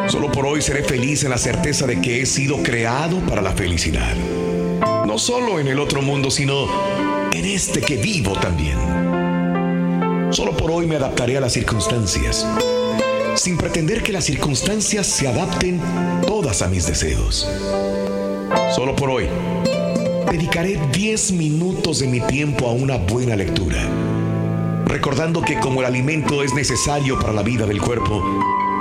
Solo 0.08 0.32
por 0.32 0.46
hoy 0.46 0.62
seré 0.62 0.82
feliz 0.82 1.26
en 1.26 1.32
la 1.32 1.38
certeza 1.38 1.86
de 1.86 2.00
que 2.00 2.22
he 2.22 2.26
sido 2.26 2.64
creado 2.64 3.20
para 3.28 3.42
la 3.42 3.52
felicidad. 3.52 4.16
No 5.10 5.18
solo 5.18 5.60
en 5.60 5.68
el 5.68 5.80
otro 5.80 6.04
mundo, 6.04 6.30
sino 6.30 6.68
en 7.32 7.44
este 7.44 7.82
que 7.82 7.98
vivo 7.98 8.34
también. 8.34 8.78
Solo 10.30 10.56
por 10.56 10.70
hoy 10.70 10.86
me 10.86 10.98
adaptaré 10.98 11.36
a 11.36 11.42
las 11.42 11.54
circunstancias, 11.54 12.46
sin 13.34 13.58
pretender 13.58 14.04
que 14.04 14.12
las 14.12 14.26
circunstancias 14.26 15.08
se 15.08 15.28
adapten 15.28 15.82
todas 16.28 16.62
a 16.62 16.68
mis 16.68 16.86
deseos. 16.86 17.50
Solo 18.76 18.96
por 18.96 19.10
hoy 19.10 19.28
dedicaré 20.30 20.80
10 20.94 21.32
minutos 21.32 21.98
de 21.98 22.08
mi 22.08 22.20
tiempo 22.20 22.68
a 22.68 22.74
una 22.74 22.98
buena 22.98 23.36
lectura, 23.36 23.82
recordando 24.86 25.42
que 25.42 25.60
como 25.60 25.80
el 25.80 25.88
alimento 25.88 26.44
es 26.44 26.54
necesario 26.54 27.20
para 27.20 27.34
la 27.34 27.42
vida 27.42 27.66
del 27.66 27.82
cuerpo, 27.82 28.24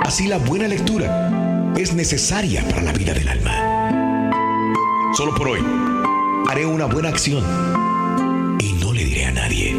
así 0.03 0.27
la 0.27 0.37
buena 0.37 0.67
lectura 0.67 1.73
es 1.75 1.95
necesaria 1.95 2.63
para 2.69 2.83
la 2.83 2.93
vida 2.93 3.15
del 3.15 3.29
alma. 3.29 3.65
Solo 5.15 5.33
por 5.33 5.47
hoy 5.47 5.98
haré 6.47 6.65
una 6.65 6.85
buena 6.85 7.09
acción 7.09 7.43
y 8.59 8.73
no 8.73 8.93
le 8.93 9.03
diré 9.03 9.25
a 9.25 9.31
nadie. 9.31 9.75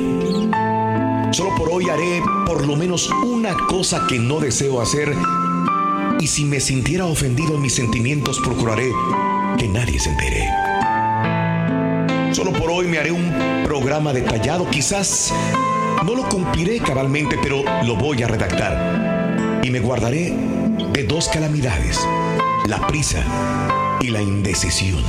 Solo 1.32 1.54
por 1.56 1.70
hoy 1.70 1.88
haré 1.88 2.22
por 2.46 2.66
lo 2.66 2.76
menos 2.76 3.10
una 3.24 3.56
cosa 3.68 4.06
que 4.08 4.18
no 4.18 4.40
deseo 4.40 4.80
hacer 4.80 5.14
y 6.18 6.26
si 6.26 6.44
me 6.44 6.60
sintiera 6.60 7.06
ofendido 7.06 7.54
en 7.54 7.62
mis 7.62 7.74
sentimientos 7.74 8.40
procuraré 8.40 8.90
que 9.58 9.68
nadie 9.68 9.98
se 9.98 10.10
entere. 10.10 10.48
Solo 12.34 12.52
por 12.52 12.70
hoy 12.70 12.86
me 12.86 12.98
haré 12.98 13.12
un 13.12 13.32
programa 13.64 14.12
detallado, 14.12 14.68
quizás 14.70 15.32
no 16.04 16.14
lo 16.14 16.28
cumpliré 16.28 16.78
cabalmente, 16.78 17.38
pero 17.42 17.62
lo 17.84 17.96
voy 17.96 18.22
a 18.22 18.28
redactar 18.28 19.60
y 19.62 19.70
me 19.70 19.80
guardaré 19.80 20.34
de 20.92 21.04
dos 21.04 21.28
calamidades, 21.28 22.06
la 22.66 22.86
prisa 22.86 23.22
y 24.00 24.08
la 24.08 24.22
indecisión. 24.22 25.02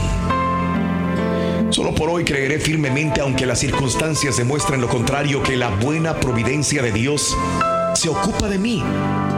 Solo 1.72 1.96
por 1.96 2.10
hoy 2.10 2.26
creeré 2.26 2.60
firmemente, 2.60 3.22
aunque 3.22 3.46
las 3.46 3.60
circunstancias 3.60 4.36
demuestren 4.36 4.82
lo 4.82 4.90
contrario, 4.90 5.42
que 5.42 5.56
la 5.56 5.70
buena 5.70 6.20
providencia 6.20 6.82
de 6.82 6.92
Dios 6.92 7.38
se 7.94 8.10
ocupa 8.10 8.50
de 8.50 8.60
mí 8.60 8.84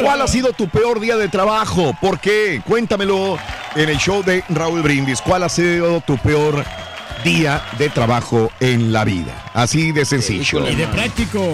¿Cuál 0.02 0.20
ha 0.22 0.26
sido 0.26 0.52
tu 0.52 0.68
peor 0.68 1.00
día 1.00 1.16
de 1.16 1.28
trabajo? 1.28 1.96
¿Por 2.00 2.18
qué? 2.20 2.60
Cuéntamelo 2.66 3.38
en 3.76 3.88
el 3.88 3.98
show 3.98 4.22
de 4.22 4.42
Raúl 4.48 4.82
Brindis. 4.82 5.20
¿Cuál 5.20 5.44
ha 5.44 5.48
sido 5.48 6.00
tu 6.00 6.18
peor 6.18 6.64
día 7.24 7.62
de 7.78 7.88
trabajo 7.88 8.50
en 8.60 8.92
la 8.92 9.04
vida? 9.04 9.50
Así 9.54 9.92
de 9.92 10.04
sencillo. 10.04 10.68
Y 10.68 10.74
de 10.74 10.86
práctico. 10.88 11.52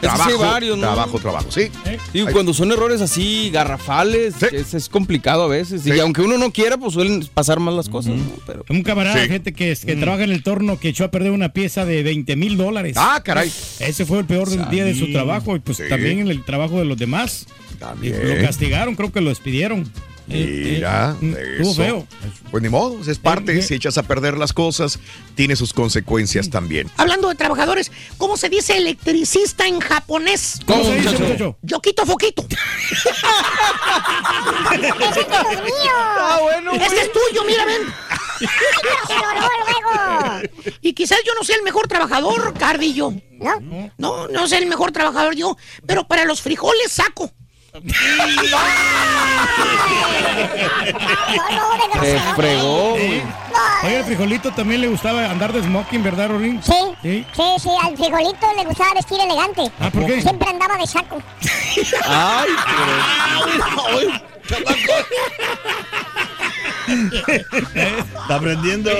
Trabajo, 0.00 0.38
trabajo, 0.78 1.18
trabajo, 1.18 1.50
sí. 1.50 1.72
Y 2.12 2.22
cuando 2.26 2.54
son 2.54 2.70
errores 2.70 3.00
así 3.00 3.50
garrafales, 3.50 4.40
es, 4.44 4.72
es 4.72 4.88
complicado 4.88 5.42
a 5.42 5.48
veces. 5.48 5.84
Y 5.84 5.98
aunque 5.98 6.20
uno 6.22 6.38
no 6.38 6.52
quiera, 6.52 6.76
pues 6.76 6.92
suelen 6.94 7.26
pasar 7.34 7.58
mal 7.58 7.76
las 7.76 7.88
cosas. 7.88 8.14
¿no? 8.14 8.22
Pero, 8.46 8.64
Un 8.70 8.84
camarada, 8.84 9.20
Sí. 9.20 9.28
gente 9.28 9.52
que, 9.52 9.74
que 9.74 9.96
trabaja 9.96 10.22
en 10.22 10.30
el 10.30 10.44
torno, 10.44 10.78
que 10.78 10.90
echó 10.90 11.02
a 11.04 11.10
perder 11.10 11.32
una 11.32 11.48
pieza 11.52 11.84
de 11.84 12.04
20 12.04 12.36
mil 12.36 12.56
dólares. 12.56 12.94
Ah, 12.96 13.20
caray. 13.24 13.48
Ese 13.80 14.06
fue 14.06 14.20
el 14.20 14.24
peor 14.24 14.48
día 14.70 14.84
de 14.84 14.94
su 14.94 15.10
trabajo 15.10 15.56
y 15.56 15.58
pues 15.58 15.78
Sí. 15.78 15.84
también 15.88 16.20
en 16.20 16.28
el 16.28 16.44
trabajo 16.44 16.78
de 16.78 16.84
los 16.84 16.96
demás. 16.96 17.46
También. 17.78 18.20
Y 18.22 18.34
Lo 18.34 18.42
castigaron, 18.42 18.94
creo 18.96 19.12
que 19.12 19.20
lo 19.20 19.28
despidieron. 19.30 19.90
Mira, 20.26 21.16
estuvo 21.22 21.70
eso. 21.70 21.74
feo. 21.74 22.06
Pues 22.50 22.62
ni 22.62 22.68
modo, 22.68 23.00
es 23.10 23.18
parte. 23.18 23.62
Si 23.62 23.72
echas 23.74 23.96
a 23.96 24.02
perder 24.02 24.36
las 24.36 24.52
cosas, 24.52 24.98
tiene 25.34 25.56
sus 25.56 25.72
consecuencias 25.72 26.50
también. 26.50 26.90
Hablando 26.98 27.28
de 27.30 27.34
trabajadores, 27.34 27.90
¿cómo 28.18 28.36
se 28.36 28.50
dice 28.50 28.76
electricista 28.76 29.66
en 29.66 29.80
japonés? 29.80 30.60
¿Cómo 30.66 30.84
se 30.84 30.96
dice, 30.96 31.18
muchacho? 31.18 31.56
Yo 31.62 31.80
quito 31.80 32.04
foquito. 32.04 32.44
¡Ese 32.50 33.08
es 35.20 35.62
mío! 35.64 35.92
Ah, 35.94 36.38
bueno. 36.42 36.72
Este 36.74 37.00
es 37.00 37.10
tuyo, 37.12 37.44
mira, 37.46 37.64
ven. 37.64 37.82
Y 40.82 40.92
quizás 40.92 41.18
yo 41.26 41.34
no 41.34 41.44
sea 41.44 41.56
el 41.56 41.62
mejor 41.62 41.88
trabajador, 41.88 42.52
Cardillo. 42.58 43.12
¿No? 43.40 43.60
No, 43.96 44.28
no 44.28 44.46
soy 44.48 44.58
el 44.58 44.66
mejor 44.66 44.92
trabajador 44.92 45.34
yo, 45.34 45.56
pero 45.86 46.06
para 46.06 46.24
los 46.24 46.42
frijoles 46.42 46.92
saco. 46.92 47.32
Se 52.00 52.18
fregó. 52.36 52.92
Oye, 52.94 53.96
al 53.96 54.04
frijolito 54.04 54.50
también 54.52 54.80
le 54.80 54.88
gustaba 54.88 55.26
andar 55.30 55.52
de 55.52 55.62
smoking, 55.62 56.02
¿verdad, 56.02 56.28
Rorín? 56.30 56.60
Sí, 56.62 56.72
Sí. 57.02 57.26
sí, 57.34 57.42
sí, 57.62 57.68
al 57.82 57.96
frijolito 57.96 58.46
le 58.56 58.64
gustaba 58.64 58.94
vestir 58.94 59.18
elegante. 59.20 59.70
Ah, 59.80 59.90
¿por 59.90 60.06
qué? 60.06 60.20
Siempre 60.22 60.48
andaba 60.48 60.76
de 60.76 60.86
saco. 60.86 61.22
Ay, 62.06 62.48
Está 68.22 68.34
aprendiendo. 68.36 68.90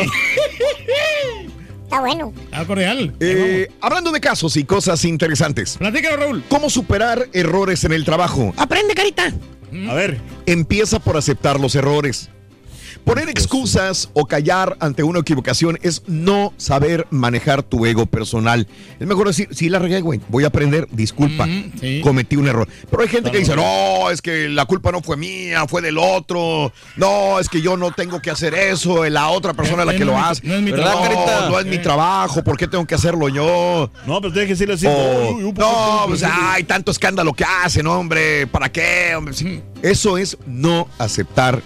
Está 1.89 2.01
bueno. 2.01 2.35
Algo 2.53 2.75
real. 2.75 3.15
Eh, 3.19 3.67
hablando 3.81 4.13
de 4.13 4.21
casos 4.21 4.59
y 4.59 4.65
cosas 4.65 5.07
interesantes. 5.07 5.79
Platícalo, 5.79 6.19
Raúl. 6.19 6.45
¿Cómo 6.51 6.69
superar 6.69 7.31
errores 7.33 7.83
en 7.85 7.95
el 7.95 8.05
trabajo? 8.05 8.53
Aprende, 8.59 8.93
carita. 8.95 9.33
A 9.89 9.95
ver. 9.95 10.21
Empieza 10.45 10.99
por 10.99 11.17
aceptar 11.17 11.59
los 11.59 11.75
errores. 11.75 12.29
Poner 13.05 13.29
excusas 13.31 14.11
o 14.13 14.27
callar 14.27 14.77
ante 14.81 15.03
una 15.03 15.21
equivocación 15.21 15.79
es 15.83 16.03
no 16.07 16.53
saber 16.59 17.07
manejar 17.11 17.63
tu 17.63 17.87
ego 17.87 18.05
personal. 18.07 18.67
Es 19.01 19.07
mejor 19.07 19.27
decir, 19.29 19.49
sí 19.53 19.69
la 19.71 19.79
regué, 19.79 20.01
güey, 20.03 20.21
voy 20.29 20.45
a 20.45 20.49
aprender, 20.49 20.87
disculpa, 20.93 21.47
cometí 22.03 22.37
un 22.37 22.49
error. 22.49 22.69
Pero 22.91 23.03
hay 23.03 23.09
gente 23.09 23.31
que 23.31 23.39
dice, 23.39 23.57
no, 23.57 24.11
es 24.11 24.21
que 24.21 24.49
la 24.51 24.67
culpa 24.67 24.93
no 24.93 25.01
fue 25.01 25.17
mía, 25.17 25.67
fue 25.67 25.81
del 25.81 25.97
otro. 25.97 26.73
No, 26.97 27.39
es 27.41 27.49
que 27.49 27.63
yo 27.63 27.77
no 27.79 27.93
tengo 27.93 28.21
que 28.21 28.31
hacer 28.31 28.53
eso, 28.55 29.05
es 29.05 29.13
la 29.13 29.29
otra 29.29 29.55
persona 29.55 29.85
la 29.87 29.97
que 29.97 30.05
lo 30.05 30.19
hace. 30.19 30.47
no 30.47 30.55
es 30.57 30.63
mi 30.63 30.71
¿Verdad, 30.71 30.93
trabajo. 30.93 31.51
No 31.51 31.59
es 31.61 31.67
mi 31.67 31.79
trabajo, 31.79 32.45
¿por 32.45 32.57
qué 32.59 32.69
tengo 32.69 32.87
que 32.87 32.95
hacerlo 32.95 33.29
yo? 33.31 33.91
No, 34.07 34.21
pero 34.21 34.33
tienes 34.33 34.49
que 34.49 34.53
decirle 34.55 34.75
así. 34.75 34.87
O, 34.87 35.31
"Uy, 35.37 35.45
uy, 35.45 35.53
no, 35.57 36.05
pues 36.09 36.23
uy, 36.23 36.29
uy". 36.29 36.33
hay 36.51 36.65
tanto 36.65 36.91
escándalo 36.91 37.33
que 37.33 37.45
hacen, 37.45 37.87
hombre. 37.87 38.47
¿Para 38.47 38.71
qué? 38.71 39.15
hombre? 39.17 39.35
Eso 39.83 40.19
es 40.19 40.37
no 40.47 40.89
aceptar 40.99 41.63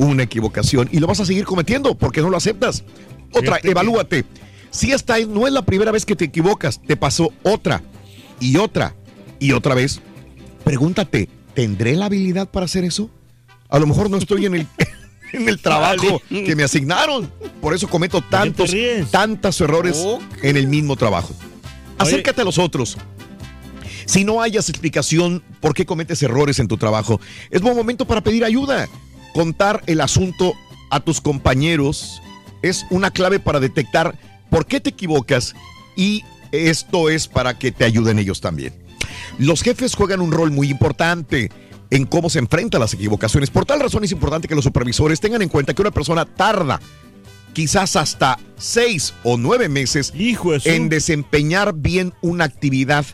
una 0.00 0.22
equivocación 0.22 0.88
y 0.92 0.98
lo 0.98 1.06
vas 1.06 1.20
a 1.20 1.26
seguir 1.26 1.44
cometiendo 1.44 1.94
porque 1.96 2.20
no 2.22 2.30
lo 2.30 2.36
aceptas. 2.36 2.84
Otra, 3.30 3.40
Fíjate 3.42 3.62
que- 3.62 3.70
evalúate. 3.70 4.24
Si 4.70 4.92
esta 4.92 5.18
es- 5.18 5.28
no 5.28 5.46
es 5.46 5.52
la 5.52 5.62
primera 5.62 5.90
vez 5.92 6.04
que 6.06 6.16
te 6.16 6.24
equivocas, 6.24 6.80
te 6.82 6.96
pasó 6.96 7.32
otra 7.42 7.82
y 8.40 8.56
otra 8.56 8.94
y 9.38 9.52
otra 9.52 9.74
vez. 9.74 10.00
Pregúntate, 10.64 11.28
¿tendré 11.54 11.96
la 11.96 12.06
habilidad 12.06 12.48
para 12.50 12.64
hacer 12.66 12.84
eso? 12.84 13.10
A 13.68 13.78
lo 13.78 13.86
mejor 13.86 14.10
no 14.10 14.16
estoy 14.16 14.46
en 14.46 14.54
el, 14.54 14.66
en 15.32 15.48
el 15.48 15.60
trabajo 15.60 16.20
que 16.28 16.56
me 16.56 16.62
asignaron. 16.64 17.30
Por 17.60 17.74
eso 17.74 17.88
cometo 17.88 18.20
tantos, 18.22 18.70
tantos 19.10 19.60
errores 19.60 20.04
en 20.42 20.56
el 20.56 20.66
mismo 20.66 20.96
trabajo. 20.96 21.34
Acércate 21.98 22.40
a 22.40 22.44
los 22.44 22.58
otros. 22.58 22.96
Si 24.06 24.24
no 24.24 24.40
hayas 24.42 24.68
explicación 24.68 25.42
por 25.60 25.74
qué 25.74 25.84
cometes 25.86 26.22
errores 26.22 26.58
en 26.58 26.66
tu 26.68 26.76
trabajo, 26.76 27.20
es 27.50 27.60
buen 27.60 27.76
momento 27.76 28.06
para 28.06 28.22
pedir 28.22 28.44
ayuda. 28.44 28.88
Contar 29.34 29.82
el 29.86 30.00
asunto 30.00 30.54
a 30.90 31.00
tus 31.00 31.20
compañeros 31.20 32.20
es 32.62 32.86
una 32.90 33.10
clave 33.10 33.40
para 33.40 33.60
detectar 33.60 34.18
por 34.50 34.66
qué 34.66 34.80
te 34.80 34.90
equivocas 34.90 35.54
y 35.96 36.24
esto 36.52 37.08
es 37.08 37.28
para 37.28 37.58
que 37.58 37.72
te 37.72 37.84
ayuden 37.84 38.18
ellos 38.18 38.40
también. 38.40 38.74
Los 39.38 39.62
jefes 39.62 39.94
juegan 39.94 40.20
un 40.20 40.32
rol 40.32 40.50
muy 40.50 40.68
importante 40.68 41.50
en 41.90 42.06
cómo 42.06 42.30
se 42.30 42.38
enfrentan 42.38 42.80
las 42.80 42.94
equivocaciones. 42.94 43.50
Por 43.50 43.66
tal 43.66 43.80
razón 43.80 44.04
es 44.04 44.12
importante 44.12 44.48
que 44.48 44.54
los 44.54 44.64
supervisores 44.64 45.20
tengan 45.20 45.42
en 45.42 45.48
cuenta 45.48 45.74
que 45.74 45.82
una 45.82 45.90
persona 45.90 46.24
tarda 46.24 46.80
quizás 47.52 47.96
hasta 47.96 48.38
seis 48.56 49.14
o 49.24 49.36
nueve 49.36 49.68
meses 49.68 50.12
en 50.64 50.88
desempeñar 50.88 51.74
bien 51.74 52.14
una 52.20 52.44
actividad. 52.44 53.04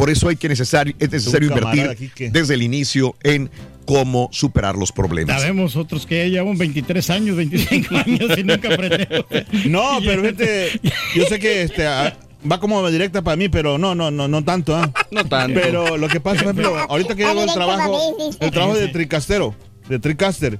Por 0.00 0.08
eso 0.08 0.30
hay 0.30 0.36
que 0.36 0.48
necesario, 0.48 0.94
es 0.98 1.10
necesario 1.10 1.50
invertir 1.54 2.10
que- 2.14 2.30
desde 2.30 2.54
el 2.54 2.62
inicio 2.62 3.16
en 3.22 3.50
cómo 3.84 4.30
superar 4.32 4.74
los 4.74 4.92
problemas. 4.92 5.42
Sabemos 5.42 5.76
otros 5.76 6.06
que 6.06 6.30
llevan 6.30 6.56
23 6.56 7.10
años, 7.10 7.36
25 7.36 7.96
años 8.06 8.38
y 8.38 8.42
nunca 8.42 8.72
aprendemos. 8.72 9.26
No, 9.66 9.98
pero 10.02 10.22
vete, 10.22 10.70
yo 11.14 11.26
sé 11.26 11.38
que 11.38 11.64
este, 11.64 11.86
ah, 11.86 12.16
va 12.50 12.58
como 12.58 12.90
directa 12.90 13.20
para 13.20 13.36
mí, 13.36 13.50
pero 13.50 13.76
no, 13.76 13.94
no, 13.94 14.10
no, 14.10 14.26
no 14.26 14.42
tanto, 14.42 14.74
¿ah? 14.74 14.90
No 15.10 15.22
tanto. 15.26 15.60
Pero 15.62 15.98
lo 15.98 16.08
que 16.08 16.18
pasa, 16.18 16.44
por 16.44 16.52
ejemplo, 16.54 16.78
ahorita 16.88 17.14
que 17.14 17.26
hago 17.26 17.44
el 17.44 17.52
trabajo, 17.52 18.00
el 18.40 18.50
trabajo 18.50 18.78
de 18.78 18.88
tricastero, 18.88 19.54
de 19.86 19.98
tricaster, 19.98 20.58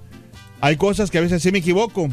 hay 0.61 0.77
cosas 0.77 1.11
que 1.11 1.17
a 1.17 1.23
veces 1.23 1.43
sí 1.43 1.51
me 1.51 1.61
equivoco, 1.61 2.11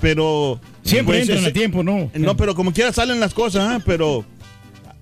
pero 0.00 0.58
Siempre 0.84 1.18
pues, 1.18 1.28
entran 1.28 1.44
a 1.44 1.52
tiempo, 1.52 1.82
¿no? 1.82 2.10
No, 2.14 2.34
pero 2.34 2.54
como 2.54 2.72
quiera 2.72 2.94
salen 2.94 3.20
las 3.20 3.34
cosas, 3.34 3.62
¿ah? 3.68 3.82
pero 3.84 4.24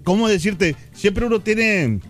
¿cómo 0.09 0.27
decirte? 0.27 0.75
Siempre 0.95 1.27
uno 1.27 1.41
tiene 1.41 2.01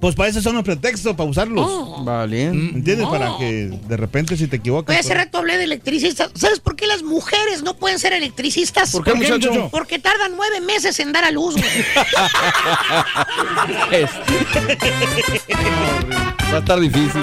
pues 0.00 0.16
para 0.16 0.28
eso 0.28 0.42
son 0.42 0.56
los 0.56 0.64
pretextos 0.64 1.14
para 1.14 1.30
usarlos. 1.30 2.04
Vale. 2.04 2.42
¿Entiendes? 2.42 3.06
Para 3.06 3.38
que 3.38 3.70
de 3.88 3.96
repente 3.96 4.36
si 4.36 4.48
te 4.48 4.56
equivocas. 4.56 4.92
Oye, 4.92 4.98
hace 4.98 5.10
pues- 5.10 5.24
rato 5.24 5.38
hablé 5.38 5.56
de 5.56 5.64
electricistas. 5.64 6.30
¿Sabes 6.34 6.58
por 6.58 6.74
qué 6.74 6.88
las 6.88 7.04
mujeres 7.04 7.62
no 7.62 7.76
pueden 7.76 8.00
ser 8.00 8.12
electricistas? 8.12 8.90
¿Por 8.90 9.04
qué, 9.04 9.12
¿Por 9.12 9.20
qué, 9.20 9.32
muchacho? 9.32 9.52
muchacho? 9.52 9.70
Porque 9.70 10.00
tardan 10.00 10.32
nueve 10.36 10.60
meses 10.60 10.98
en 10.98 11.12
dar 11.12 11.24
a 11.24 11.30
luz, 11.30 11.54
güey. 11.54 11.64
Va 16.52 16.56
a 16.56 16.58
estar 16.58 16.80
difícil. 16.80 17.22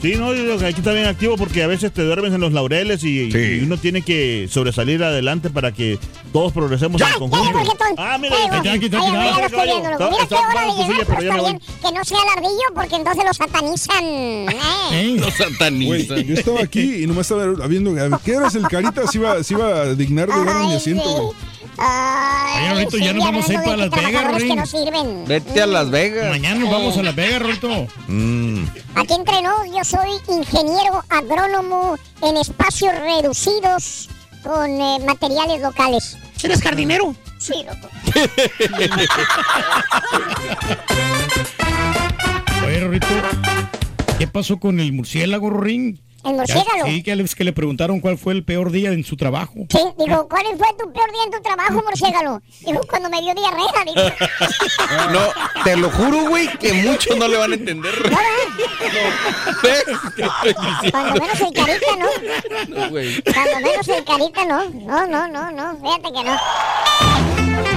Sí, 0.00 0.14
no, 0.16 0.34
yo 0.34 0.42
digo 0.44 0.58
que 0.58 0.66
hay 0.66 0.74
que 0.74 0.80
estar 0.80 0.94
bien 0.94 1.06
activo 1.06 1.36
porque 1.36 1.62
a 1.62 1.66
veces 1.66 1.92
te 1.92 2.02
duermes 2.02 2.32
en 2.32 2.40
los 2.40 2.52
laureles 2.52 3.02
y, 3.02 3.30
y 3.34 3.60
uno 3.62 3.76
tiene 3.78 4.02
que 4.02 4.46
sobresalir 4.50 5.02
adelante 5.02 5.50
para 5.50 5.72
que 5.72 5.98
todos 6.32 6.52
progresemos 6.52 7.00
en 7.00 7.18
conjunto. 7.18 7.58
Ah, 7.96 8.18
mira, 8.20 8.36
ya, 8.62 8.74
lo. 8.74 8.80
Que 11.58 11.92
no 11.92 12.04
sea 12.04 12.18
lardillo 12.34 12.66
porque 12.74 12.96
entonces 12.96 13.24
lo 13.24 13.34
satanizan. 13.34 14.04
¿eh? 14.04 15.16
Los 15.18 15.34
satanizan. 15.34 16.06
Güey, 16.06 16.24
yo 16.24 16.34
estaba 16.34 16.60
aquí 16.60 17.02
y 17.02 17.06
nomás 17.06 17.30
estaba 17.30 17.66
viendo 17.66 17.92
ver, 17.92 18.10
qué 18.24 18.36
horas 18.36 18.54
el 18.54 18.68
carita 18.68 19.06
se 19.06 19.18
iba, 19.18 19.42
se 19.42 19.54
iba 19.54 19.80
a 19.82 19.94
dignar 19.94 20.28
de 20.28 20.44
darme 20.44 20.66
mi 20.66 20.74
asiento, 20.74 21.04
güey. 21.04 21.55
Ay, 21.78 22.64
Oye, 22.64 22.70
Rorito, 22.74 22.98
ya 22.98 23.12
nos 23.12 23.24
vamos 23.24 23.48
a 23.48 23.52
ir 23.52 23.60
para 23.62 23.76
Las 23.76 23.90
Vegas, 23.90 24.24
Rorín. 24.24 24.56
no. 24.56 25.24
Vete 25.26 25.62
a 25.62 25.66
Las 25.66 25.90
Vegas. 25.90 26.30
Mañana 26.30 26.60
nos 26.60 26.70
vamos 26.70 26.96
a 26.96 27.02
Las 27.02 27.14
Vegas, 27.14 27.42
Rorito. 27.42 27.86
Mm. 28.08 28.64
Aquí 28.94 29.14
entre 29.14 29.42
nos, 29.42 29.66
yo 29.66 29.84
soy 29.84 30.10
ingeniero 30.28 31.04
agrónomo 31.08 31.96
en 32.22 32.36
espacios 32.36 32.94
reducidos 32.98 34.08
con 34.42 34.70
eh, 34.70 34.98
materiales 35.06 35.60
locales. 35.60 36.16
¿Eres 36.42 36.62
jardinero? 36.62 37.14
Sí, 37.38 37.54
loco. 37.66 37.88
Oye, 42.66 42.80
Rorito, 42.80 43.06
¿qué 44.18 44.26
pasó 44.26 44.58
con 44.58 44.80
el 44.80 44.92
murciélago, 44.92 45.50
Rorín? 45.50 46.00
El 46.24 46.34
murciélago. 46.34 46.86
Sí, 46.86 47.02
que 47.02 47.14
le, 47.14 47.24
que 47.24 47.44
le 47.44 47.52
preguntaron 47.52 48.00
cuál 48.00 48.18
fue 48.18 48.32
el 48.32 48.44
peor 48.44 48.70
día 48.72 48.90
en 48.90 49.04
su 49.04 49.16
trabajo. 49.16 49.54
Sí, 49.70 49.78
digo, 49.98 50.28
¿cuál 50.28 50.44
fue 50.58 50.68
tu 50.78 50.92
peor 50.92 51.12
día 51.12 51.24
en 51.24 51.30
tu 51.30 51.40
trabajo, 51.40 51.82
murciélago? 51.84 52.42
Digo, 52.60 52.80
cuando 52.88 53.08
me 53.10 53.20
dio 53.20 53.34
diarrea, 53.34 53.84
digo. 53.84 54.02
No, 55.12 55.20
te 55.62 55.76
lo 55.76 55.90
juro, 55.90 56.28
güey, 56.28 56.48
que 56.58 56.72
muchos 56.72 57.16
no 57.16 57.28
le 57.28 57.36
van 57.36 57.52
a 57.52 57.54
entender. 57.54 57.94
Cuando 60.90 61.20
menos 61.20 61.40
el 61.40 61.52
carita, 61.52 61.86
¿no? 61.98 62.06
No, 62.68 62.90
güey. 62.90 63.22
Cuando 63.22 63.60
menos 63.60 63.88
el 63.88 64.04
carita, 64.04 64.44
no. 64.44 64.70
No, 64.70 65.06
no, 65.06 65.28
no, 65.28 65.50
no. 65.50 65.76
Fíjate 65.80 66.12
que 66.12 66.24
no. 66.24 67.75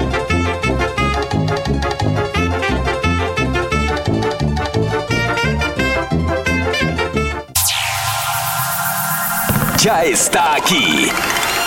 Ya 9.84 10.04
está 10.04 10.56
aquí. 10.56 11.10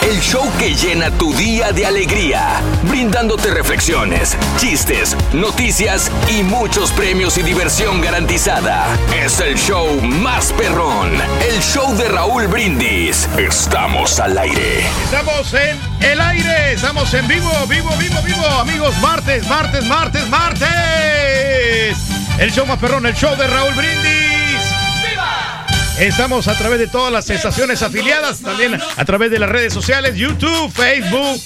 El 0.03 0.21
show 0.21 0.47
que 0.59 0.75
llena 0.75 1.11
tu 1.13 1.33
día 1.33 1.73
de 1.73 1.87
alegría, 1.87 2.61
brindándote 2.83 3.51
reflexiones, 3.51 4.37
chistes, 4.59 5.17
noticias 5.33 6.11
y 6.29 6.43
muchos 6.43 6.93
premios 6.93 7.39
y 7.39 7.43
diversión 7.43 8.03
garantizada. 8.03 8.87
Es 9.17 9.41
el 9.41 9.57
show 9.57 9.89
más 10.03 10.53
perrón, 10.53 11.11
el 11.49 11.63
show 11.63 11.97
de 11.97 12.09
Raúl 12.09 12.49
Brindis. 12.49 13.27
Estamos 13.39 14.21
al 14.21 14.37
aire. 14.37 14.81
Estamos 15.05 15.55
en 15.55 15.81
el 16.01 16.21
aire, 16.21 16.73
estamos 16.75 17.15
en 17.15 17.27
vivo, 17.27 17.51
vivo, 17.67 17.97
vivo, 17.99 18.21
vivo, 18.27 18.47
amigos. 18.61 18.95
Martes, 19.01 19.49
martes, 19.49 19.85
martes, 19.87 20.29
martes. 20.29 20.69
El 22.39 22.53
show 22.53 22.67
más 22.67 22.79
perrón, 22.79 23.07
el 23.07 23.15
show 23.15 23.35
de 23.37 23.47
Raúl 23.47 23.73
Brindis. 23.73 24.22
Estamos 25.99 26.49
a 26.49 26.57
través 26.57 26.79
de 26.79 26.89
todas 26.89 27.13
las 27.13 27.31
estaciones 27.31 27.83
afiliadas, 27.83 28.41
también 28.41 28.79
a 28.97 29.05
través 29.05 29.31
de 29.31 29.39
las 29.39 29.49
redes 29.49 29.73
sociales, 29.73 30.17
YouTube, 30.17 30.73
Facebook, 30.73 31.41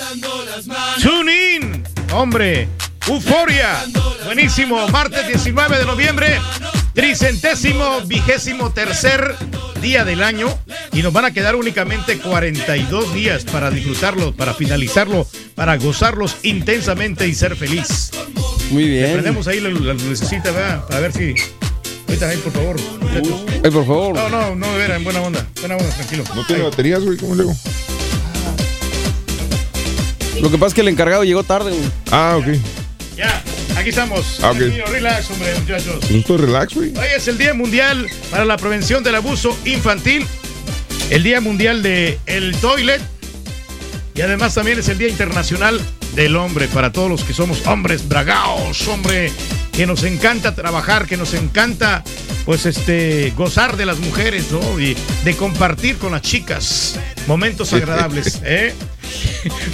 TuneIn, 1.03 1.85
hombre, 2.13 2.69
Euforia, 3.07 3.85
buenísimo, 4.25 4.89
martes 4.89 5.27
19 5.27 5.79
de 5.79 5.85
noviembre, 5.85 6.41
tricentésimo, 6.95 8.01
vigésimo 8.03 8.73
tercer 8.73 9.37
día 9.81 10.05
del 10.05 10.23
año. 10.23 10.49
Y 10.93 11.03
nos 11.03 11.13
van 11.13 11.27
a 11.27 11.33
quedar 11.33 11.55
únicamente 11.57 12.19
42 12.19 13.13
días 13.15 13.45
para 13.45 13.71
disfrutarlo, 13.71 14.35
para 14.35 14.55
finalizarlo, 14.55 15.27
para 15.55 15.77
gozarlos 15.77 16.37
intensamente 16.43 17.29
y 17.29 17.35
ser 17.35 17.57
feliz. 17.57 18.11
Muy 18.71 18.89
bien. 18.89 19.13
Prendemos 19.13 19.47
ahí 19.47 19.61
la, 19.61 19.69
la 19.69 19.93
lucecita, 19.95 20.51
¿verdad? 20.51 20.87
Para 20.87 21.01
ver 21.01 21.13
si... 21.13 21.35
Ahorita 22.09 22.29
ahí, 22.29 22.37
por 22.38 22.53
favor, 22.53 22.77
muchachos. 23.01 23.45
Ay, 23.64 23.71
por 23.71 23.87
favor. 23.87 24.14
No, 24.14 24.29
no, 24.29 24.55
no, 24.55 24.73
de 24.73 24.79
veras, 24.79 24.97
en 24.99 25.05
buena 25.05 25.21
onda. 25.21 25.47
Buena 25.61 25.77
onda, 25.77 25.90
tranquilo. 25.90 26.25
No 26.35 26.47
tiene 26.47 26.62
baterías, 26.62 27.03
güey, 27.03 27.16
¿cómo 27.19 27.35
le 27.35 27.42
hago? 27.42 27.57
Lo 30.40 30.51
que 30.51 30.59
pasa 30.59 30.69
es 30.69 30.75
que 30.75 30.81
el 30.83 30.88
encargado 30.88 31.25
llegó 31.25 31.42
tarde, 31.42 31.71
güey. 31.71 31.90
Ah, 32.11 32.37
ok. 32.38 32.47
Ya, 33.16 33.42
aquí 33.77 33.88
estamos. 33.88 34.38
Ah, 34.42 34.51
ok. 34.51 34.59
Tranquilo, 34.59 34.87
Relax, 34.87 35.31
hombre, 35.31 35.55
muchachos. 35.59 36.11
Estoy 36.11 36.37
relax, 36.37 36.75
güey. 36.75 36.92
Hoy 36.97 37.07
es 37.16 37.27
el 37.29 37.38
Día 37.38 37.55
Mundial 37.55 38.07
para 38.31 38.45
la 38.45 38.57
Prevención 38.57 39.03
del 39.03 39.14
Abuso 39.14 39.57
Infantil, 39.64 40.27
el 41.11 41.23
Día 41.23 41.40
Mundial 41.40 41.83
de 41.83 42.19
el 42.27 42.55
Toilet 42.57 43.01
y 44.17 44.21
además 44.23 44.55
también 44.55 44.79
es 44.79 44.89
el 44.89 44.99
Día 44.99 45.09
Internacional 45.09 45.81
del 46.15 46.37
Hombre 46.37 46.69
para 46.69 46.91
todos 46.91 47.11
los 47.11 47.23
que 47.23 47.35
somos 47.35 47.67
hombres 47.67 48.09
bragaos, 48.09 48.89
hombre, 48.89 49.31
que 49.73 49.87
nos 49.87 50.05
encanta 50.05 50.55
trabajar, 50.55 51.07
que 51.07 51.19
nos 51.19 51.35
encanta 51.35 52.03
pues 52.47 52.65
este 52.65 53.33
gozar 53.37 53.77
de 53.77 53.85
las 53.85 53.99
mujeres, 53.99 54.51
¿no? 54.51 54.81
Y 54.81 54.97
de 55.25 55.37
compartir 55.37 55.99
con 55.99 56.13
las 56.13 56.23
chicas 56.23 56.99
momentos 57.27 57.73
agradables, 57.75 58.41
¿eh? 58.45 58.73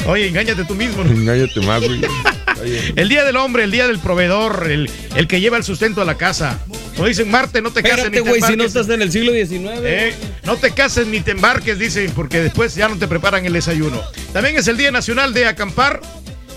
Oye, 0.07 0.27
engáñate 0.29 0.65
tú 0.65 0.75
mismo. 0.75 1.05
¿no? 1.05 1.13
Engáñate 1.13 1.61
más, 1.61 1.81
güey. 1.83 2.01
El 2.97 3.09
día 3.09 3.25
del 3.25 3.37
hombre, 3.37 3.65
el 3.65 3.73
día 3.73 3.89
del 3.89 3.99
proveedor, 3.99 4.71
el, 4.71 4.89
el 5.17 5.27
que 5.27 5.41
lleva 5.41 5.57
el 5.57 5.65
sustento 5.65 6.01
a 6.01 6.05
la 6.05 6.17
casa. 6.17 6.61
Como 6.97 7.09
dicen, 7.09 7.31
Marte, 7.31 7.63
no 7.63 7.71
te 7.73 7.83
cases 7.83 8.07
ni 8.07 8.17
te 8.19 8.21
güey, 8.21 8.35
si 8.35 8.41
no 8.41 8.47
embarques. 8.65 8.67
estás 8.77 8.89
en 8.95 9.03
el 9.03 9.11
siglo 9.11 9.33
XIX. 9.33 9.81
Eh, 9.83 10.15
No 10.45 10.57
te 10.57 10.73
cases 10.73 11.07
ni 11.07 11.21
te 11.21 11.31
embarques, 11.33 11.79
dicen, 11.79 12.11
porque 12.15 12.41
después 12.43 12.75
ya 12.75 12.89
no 12.89 12.97
te 12.97 13.09
preparan 13.09 13.47
el 13.47 13.53
desayuno. 13.55 14.01
También 14.33 14.57
es 14.57 14.69
el 14.69 14.77
Día 14.77 14.91
Nacional 14.91 15.33
de 15.33 15.47
Acampar, 15.47 16.01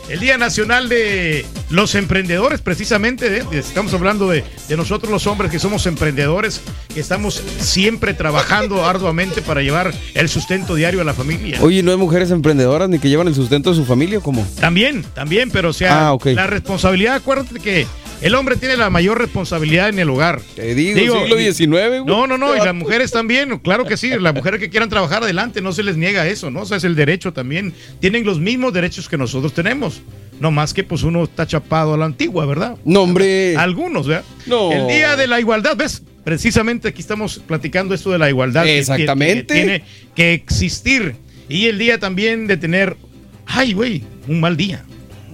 el 0.09 0.19
Día 0.19 0.37
Nacional 0.37 0.87
de 0.89 1.45
los 1.69 1.95
Emprendedores, 1.95 2.61
precisamente. 2.61 3.37
¿eh? 3.37 3.43
Estamos 3.53 3.93
hablando 3.93 4.29
de, 4.29 4.43
de 4.67 4.77
nosotros 4.77 5.11
los 5.11 5.25
hombres 5.25 5.49
que 5.49 5.57
somos 5.57 5.85
emprendedores, 5.87 6.61
que 6.93 6.99
estamos 6.99 7.41
siempre 7.59 8.13
trabajando 8.13 8.85
arduamente 8.87 9.41
para 9.41 9.61
llevar 9.61 9.93
el 10.13 10.29
sustento 10.29 10.75
diario 10.75 11.01
a 11.01 11.05
la 11.05 11.13
familia. 11.13 11.59
Oye, 11.61 11.81
¿no 11.81 11.91
hay 11.91 11.97
mujeres 11.97 12.29
emprendedoras 12.31 12.89
ni 12.89 12.99
que 12.99 13.09
llevan 13.09 13.27
el 13.27 13.35
sustento 13.35 13.69
de 13.71 13.77
su 13.77 13.85
familia 13.85 14.17
o 14.19 14.21
cómo? 14.21 14.45
También, 14.59 15.03
también, 15.15 15.49
pero 15.49 15.69
o 15.69 15.73
sea, 15.73 16.09
Ah, 16.09 16.17
la 16.25 16.45
responsabilidad, 16.47 17.15
acuérdate 17.15 17.59
que 17.59 17.87
el 18.21 18.35
hombre 18.35 18.55
tiene 18.55 18.77
la 18.77 18.89
mayor 18.89 19.19
responsabilidad 19.19 19.89
en 19.89 19.99
el 19.99 20.09
hogar. 20.09 20.41
Te 20.55 20.73
digo, 20.75 21.19
siglo 21.21 21.39
y- 21.39 21.51
XIX, 21.53 21.69
güey. 21.69 22.05
No, 22.05 22.27
no, 22.27 22.37
no, 22.37 22.55
y 22.55 22.59
las 22.59 22.73
mujeres 22.75 23.11
también, 23.11 23.57
claro 23.59 23.85
que 23.85 23.97
sí, 23.97 24.09
las 24.19 24.33
mujeres 24.33 24.59
que 24.59 24.69
quieran 24.69 24.89
trabajar 24.89 25.23
adelante, 25.23 25.61
no 25.61 25.71
se 25.73 25.83
les 25.83 25.97
niega 25.97 26.27
eso, 26.27 26.49
¿no? 26.51 26.61
O 26.61 26.65
sea, 26.65 26.77
es 26.77 26.83
el 26.83 26.95
derecho 26.95 27.33
también. 27.33 27.73
Tienen 27.99 28.25
los 28.25 28.39
mismos 28.39 28.73
derechos 28.73 29.07
que 29.09 29.17
nosotros 29.17 29.53
tenemos. 29.53 30.01
No 30.39 30.51
más 30.51 30.73
que 30.73 30.83
pues 30.83 31.03
uno 31.03 31.23
está 31.23 31.47
chapado 31.47 31.93
a 31.93 31.97
la 31.97 32.05
antigua, 32.05 32.45
¿verdad? 32.45 32.75
No, 32.83 33.03
hombre. 33.03 33.55
Algunos, 33.55 34.05
¿verdad? 34.07 34.25
No. 34.45 34.71
El 34.71 34.87
día 34.87 35.15
de 35.15 35.27
la 35.27 35.39
igualdad, 35.39 35.77
¿ves? 35.77 36.03
Precisamente 36.25 36.89
aquí 36.89 37.01
estamos 37.01 37.39
platicando 37.47 37.93
esto 37.95 38.11
de 38.11 38.17
la 38.17 38.27
igualdad. 38.29 38.63
que- 38.63 38.69
que- 38.71 38.79
Exactamente. 38.79 39.45
Que 39.53 39.53
tiene 39.53 39.83
que 40.15 40.33
existir. 40.33 41.15
Y 41.47 41.67
el 41.67 41.77
día 41.77 41.99
también 41.99 42.47
de 42.47 42.57
tener, 42.57 42.97
ay, 43.45 43.71
güey, 43.73 44.03
un 44.27 44.39
mal 44.41 44.57
día. 44.57 44.83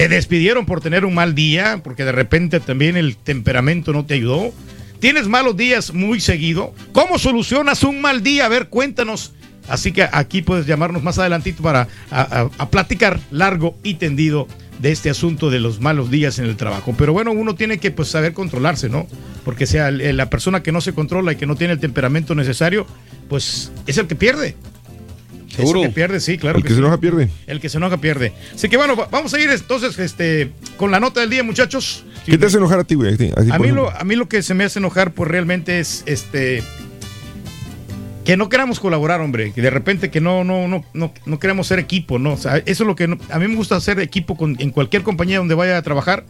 ¿Te 0.00 0.08
despidieron 0.08 0.64
por 0.64 0.80
tener 0.80 1.04
un 1.04 1.12
mal 1.12 1.34
día? 1.34 1.82
Porque 1.84 2.06
de 2.06 2.12
repente 2.12 2.58
también 2.58 2.96
el 2.96 3.18
temperamento 3.18 3.92
no 3.92 4.06
te 4.06 4.14
ayudó. 4.14 4.50
¿Tienes 4.98 5.28
malos 5.28 5.58
días 5.58 5.92
muy 5.92 6.20
seguido? 6.20 6.72
¿Cómo 6.92 7.18
solucionas 7.18 7.82
un 7.82 8.00
mal 8.00 8.22
día? 8.22 8.46
A 8.46 8.48
ver, 8.48 8.68
cuéntanos. 8.68 9.34
Así 9.68 9.92
que 9.92 10.08
aquí 10.10 10.40
puedes 10.40 10.64
llamarnos 10.64 11.02
más 11.02 11.18
adelantito 11.18 11.62
para 11.62 11.86
a, 12.10 12.48
platicar 12.70 13.20
largo 13.30 13.76
y 13.82 13.96
tendido 13.96 14.48
de 14.78 14.90
este 14.90 15.10
asunto 15.10 15.50
de 15.50 15.60
los 15.60 15.82
malos 15.82 16.10
días 16.10 16.38
en 16.38 16.46
el 16.46 16.56
trabajo. 16.56 16.94
Pero 16.96 17.12
bueno, 17.12 17.32
uno 17.32 17.54
tiene 17.54 17.76
que 17.76 17.90
pues, 17.90 18.08
saber 18.08 18.32
controlarse, 18.32 18.88
¿no? 18.88 19.06
Porque 19.44 19.66
sea 19.66 19.90
la 19.90 20.30
persona 20.30 20.62
que 20.62 20.72
no 20.72 20.80
se 20.80 20.94
controla 20.94 21.32
y 21.32 21.36
que 21.36 21.44
no 21.44 21.56
tiene 21.56 21.74
el 21.74 21.78
temperamento 21.78 22.34
necesario, 22.34 22.86
pues 23.28 23.70
es 23.86 23.98
el 23.98 24.06
que 24.06 24.14
pierde. 24.14 24.56
Seguro. 25.54 25.80
El 25.82 25.88
que 25.88 25.94
pierde, 25.94 26.20
sí, 26.20 26.38
claro. 26.38 26.58
el 26.58 26.62
que 26.62 26.68
se 26.70 26.74
sí. 26.76 26.80
enoja 26.80 26.98
pierde. 26.98 27.28
El 27.46 27.60
que 27.60 27.68
se 27.68 27.76
enoja 27.78 27.96
pierde. 27.98 28.32
Así 28.54 28.68
que 28.68 28.76
bueno, 28.76 28.96
va- 28.96 29.08
vamos 29.10 29.34
a 29.34 29.40
ir 29.40 29.50
entonces 29.50 29.98
este, 29.98 30.50
con 30.76 30.90
la 30.90 31.00
nota 31.00 31.20
del 31.20 31.30
día, 31.30 31.42
muchachos. 31.42 32.04
¿Qué 32.24 32.38
te 32.38 32.46
hace 32.46 32.58
enojar 32.58 32.80
a 32.80 32.84
ti, 32.84 32.94
güey? 32.94 33.16
A 33.50 33.58
mí, 33.58 33.68
lo, 33.68 33.90
a 33.90 34.04
mí 34.04 34.14
lo 34.16 34.28
que 34.28 34.42
se 34.42 34.54
me 34.54 34.64
hace 34.64 34.78
enojar, 34.78 35.12
pues 35.12 35.30
realmente 35.30 35.80
es 35.80 36.02
este 36.06 36.62
que 38.24 38.36
no 38.36 38.48
queramos 38.48 38.78
colaborar, 38.78 39.20
hombre. 39.20 39.52
Que 39.52 39.62
de 39.62 39.70
repente 39.70 40.10
que 40.10 40.20
no, 40.20 40.44
no, 40.44 40.68
no, 40.68 40.84
no, 40.94 41.12
no 41.26 41.38
queremos 41.40 41.66
ser 41.66 41.78
equipo, 41.78 42.18
¿no? 42.18 42.34
O 42.34 42.36
sea, 42.36 42.58
eso 42.58 42.84
es 42.84 42.86
lo 42.86 42.94
que 42.94 43.08
no- 43.08 43.18
a 43.30 43.38
mí 43.38 43.48
me 43.48 43.56
gusta 43.56 43.76
hacer 43.76 43.98
equipo 44.00 44.36
con, 44.36 44.56
en 44.60 44.70
cualquier 44.70 45.02
compañía 45.02 45.38
donde 45.38 45.54
vaya 45.54 45.76
a 45.78 45.82
trabajar, 45.82 46.24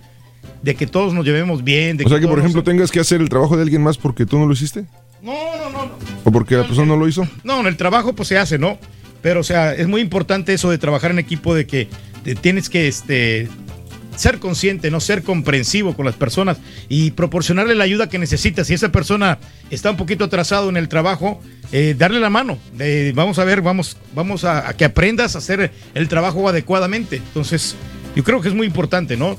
de 0.63 0.75
que 0.75 0.87
todos 0.87 1.13
nos 1.13 1.25
llevemos 1.27 1.65
bien. 1.65 1.97
De 1.97 2.05
O 2.05 2.09
sea 2.09 2.19
que, 2.21 2.27
por 2.27 2.37
nos- 2.39 2.45
ejemplo, 2.45 2.63
tengas 2.63 2.91
que 2.91 3.01
hacer 3.01 3.21
el 3.21 3.29
trabajo 3.29 3.57
de 3.57 3.63
alguien 3.63 3.83
más 3.83 3.99
porque 3.99 4.25
tú 4.25 4.39
no 4.39 4.47
lo 4.47 4.53
hiciste. 4.53 4.85
No, 5.21 5.35
no, 5.59 5.71
no. 5.71 5.91
¿O 6.25 6.33
porque 6.33 6.55
la 6.55 6.63
persona 6.67 6.87
no 6.87 6.97
lo 6.97 7.07
hizo? 7.09 7.27
No, 7.45 7.61
en 7.61 7.67
el 7.67 7.77
trabajo 7.77 8.15
pues 8.15 8.29
se 8.29 8.39
hace, 8.39 8.59
¿no? 8.59 8.79
Pero 9.23 9.41
o 9.41 9.45
sea, 9.45 9.75
es 9.75 9.89
muy 9.89 10.01
importante 10.01 10.53
eso 10.55 10.71
de 10.71 10.79
trabajar 10.79 11.11
en 11.11 11.19
equipo, 11.19 11.55
de 11.55 11.67
que 11.67 11.89
tienes 12.41 12.69
que 12.69 12.89
este, 12.89 13.49
ser 14.17 14.39
consciente, 14.39 14.91
no 14.91 15.01
ser 15.01 15.23
comprensivo 15.23 15.95
con 15.95 16.05
las 16.05 16.15
personas 16.15 16.59
y 16.89 17.13
proporcionarle 17.13 17.75
la 17.75 17.85
ayuda 17.85 18.09
que 18.09 18.19
necesita. 18.19 18.65
Si 18.65 18.75
esa 18.75 18.91
persona 18.93 19.39
está 19.71 19.91
un 19.91 19.97
poquito 19.97 20.25
atrasado 20.25 20.69
en 20.69 20.77
el 20.77 20.89
trabajo, 20.89 21.41
eh, 21.73 21.95
darle 21.97 22.21
la 22.21 22.31
mano. 22.31 22.59
Vamos 23.15 23.39
a 23.39 23.45
ver, 23.45 23.63
vamos, 23.63 23.97
vamos 24.15 24.45
a, 24.45 24.73
que 24.75 24.85
aprendas 24.85 25.35
a 25.35 25.39
hacer 25.39 25.71
el 25.95 26.09
trabajo 26.09 26.49
adecuadamente. 26.49 27.17
Entonces, 27.17 27.77
yo 28.15 28.25
creo 28.25 28.41
que 28.41 28.49
es 28.49 28.55
muy 28.55 28.67
importante, 28.67 29.17
¿no? 29.17 29.39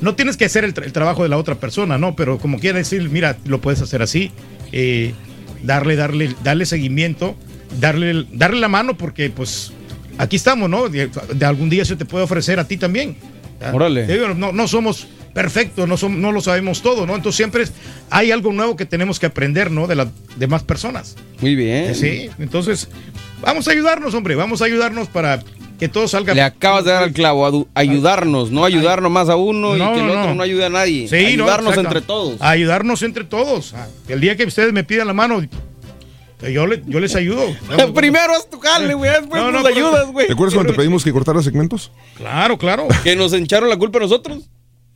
No 0.00 0.14
tienes 0.14 0.36
que 0.36 0.46
hacer 0.46 0.64
el, 0.64 0.72
tra- 0.74 0.84
el 0.84 0.92
trabajo 0.92 1.22
de 1.22 1.28
la 1.28 1.36
otra 1.36 1.56
persona, 1.56 1.98
¿no? 1.98 2.16
Pero 2.16 2.38
como 2.38 2.58
quiera 2.58 2.78
decir, 2.78 3.08
mira, 3.10 3.36
lo 3.44 3.60
puedes 3.60 3.80
hacer 3.80 4.02
así, 4.02 4.32
eh, 4.72 5.12
darle, 5.62 5.94
darle, 5.94 6.34
darle 6.42 6.64
seguimiento, 6.66 7.36
darle, 7.80 8.26
darle 8.32 8.60
la 8.60 8.68
mano, 8.68 8.96
porque 8.96 9.30
pues 9.30 9.72
aquí 10.18 10.36
estamos, 10.36 10.68
¿no? 10.68 10.88
De, 10.88 11.10
de 11.34 11.44
algún 11.46 11.70
día 11.70 11.84
se 11.84 11.96
te 11.96 12.04
puede 12.04 12.24
ofrecer 12.24 12.58
a 12.60 12.66
ti 12.66 12.76
también. 12.76 13.16
Órale. 13.72 14.06
No, 14.34 14.52
no 14.52 14.66
somos 14.68 15.06
perfectos, 15.32 15.88
no, 15.88 16.08
no 16.08 16.32
lo 16.32 16.40
sabemos 16.40 16.82
todo, 16.82 17.06
¿no? 17.06 17.14
Entonces 17.14 17.36
siempre 17.36 17.62
es- 17.62 17.72
hay 18.10 18.30
algo 18.32 18.52
nuevo 18.52 18.76
que 18.76 18.84
tenemos 18.86 19.18
que 19.18 19.26
aprender, 19.26 19.70
¿no? 19.70 19.86
De 19.86 19.94
las 19.94 20.08
demás 20.36 20.62
personas. 20.62 21.16
Muy 21.40 21.54
bien. 21.54 21.94
Sí, 21.94 22.28
entonces 22.38 22.88
vamos 23.40 23.68
a 23.68 23.70
ayudarnos, 23.72 24.14
hombre, 24.14 24.34
vamos 24.34 24.60
a 24.62 24.66
ayudarnos 24.66 25.08
para 25.08 25.42
que 25.78 25.88
todo 25.88 26.06
salga. 26.06 26.34
Le 26.34 26.42
acabas 26.42 26.84
de 26.84 26.90
dar 26.92 27.04
el 27.04 27.12
clavo, 27.12 27.66
ayudarnos, 27.74 28.50
no 28.50 28.64
ayudarnos 28.64 29.10
más 29.10 29.28
a 29.28 29.36
uno 29.36 29.74
No, 29.76 29.92
y 29.92 29.94
que 29.94 30.00
el 30.04 30.10
otro 30.10 30.24
no. 30.28 30.34
no, 30.36 30.42
ayude 30.42 30.64
a 30.66 30.68
nadie. 30.70 31.08
Sí, 31.08 31.14
no, 31.36 31.44
ayudarnos 31.44 31.76
entre 31.78 32.00
todos. 32.02 32.36
Ayudarnos 32.40 33.02
entre 33.02 33.24
todos. 33.24 33.74
Ah, 33.74 33.86
El 34.08 34.20
día 34.20 34.36
que 34.36 34.44
ustedes 34.44 34.72
me 34.72 34.84
pidan 34.84 35.06
la 35.06 35.12
mano, 35.14 35.40
yo, 36.50 36.66
le- 36.66 36.82
yo 36.86 37.00
les 37.00 37.14
ayudo. 37.14 37.42
Primero 37.94 38.34
haz 38.34 38.48
tu 38.50 38.58
jale, 38.58 38.94
güey, 38.94 39.10
después 39.10 39.40
No, 39.42 39.50
no, 39.52 39.60
nos 39.60 39.66
ayudas, 39.70 40.06
güey. 40.06 40.26
¿Te 40.26 40.32
acuerdas 40.32 40.54
cuando 40.54 40.72
te 40.72 40.76
pedimos 40.78 41.04
que 41.04 41.12
cortaras 41.12 41.44
segmentos? 41.44 41.90
Claro, 42.16 42.58
claro. 42.58 42.88
Que 43.04 43.14
nos 43.16 43.32
echaron 43.32 43.68
la 43.68 43.76
culpa 43.76 43.98
a 43.98 44.02
nosotros. 44.02 44.48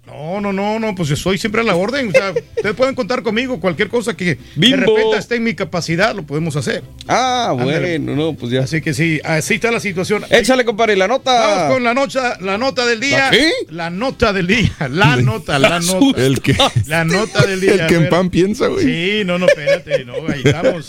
No, 0.06 0.40
no, 0.40 0.52
no, 0.52 0.78
no, 0.78 0.94
pues 0.94 1.08
yo 1.08 1.16
soy 1.16 1.36
siempre 1.36 1.62
a 1.62 1.64
la 1.64 1.74
orden. 1.74 2.08
O 2.10 2.12
sea, 2.12 2.30
ustedes 2.56 2.76
pueden 2.76 2.94
contar 2.94 3.22
conmigo 3.24 3.58
cualquier 3.58 3.88
cosa 3.88 4.16
que 4.16 4.24
de 4.36 4.38
Bimbo. 4.54 4.76
repente 4.96 5.18
esté 5.18 5.34
en 5.34 5.42
mi 5.42 5.54
capacidad, 5.54 6.14
lo 6.14 6.22
podemos 6.22 6.54
hacer. 6.54 6.84
Ah, 7.08 7.48
Ándale. 7.50 7.98
bueno, 7.98 8.14
no, 8.14 8.32
pues 8.34 8.52
ya. 8.52 8.60
Así 8.60 8.80
que 8.80 8.94
sí, 8.94 9.20
así 9.24 9.54
está 9.54 9.72
la 9.72 9.80
situación. 9.80 10.24
Échale, 10.30 10.64
compadre, 10.64 10.94
la 10.94 11.08
nota. 11.08 11.32
Vamos 11.32 11.74
con 11.74 11.82
la 11.84 11.92
nota, 11.92 12.38
la 12.40 12.56
nota 12.56 12.86
del 12.86 13.00
día. 13.00 13.18
¿La 13.18 13.30
qué? 13.32 13.50
La 13.70 13.90
nota 13.90 14.32
del 14.32 14.46
día. 14.46 14.70
La 14.90 15.16
nota, 15.16 15.58
la 15.58 15.80
nota. 15.80 16.22
El 16.24 16.40
que, 16.40 16.56
La 16.86 17.04
nota 17.04 17.44
del 17.44 17.60
día. 17.60 17.72
el 17.72 17.86
que 17.88 17.94
en 17.96 18.08
pan 18.08 18.30
piensa, 18.30 18.68
güey. 18.68 18.84
Sí, 18.84 19.22
no, 19.26 19.38
no, 19.40 19.46
espérate, 19.46 20.04
no, 20.04 20.14
ahí 20.28 20.42
estamos. 20.44 20.86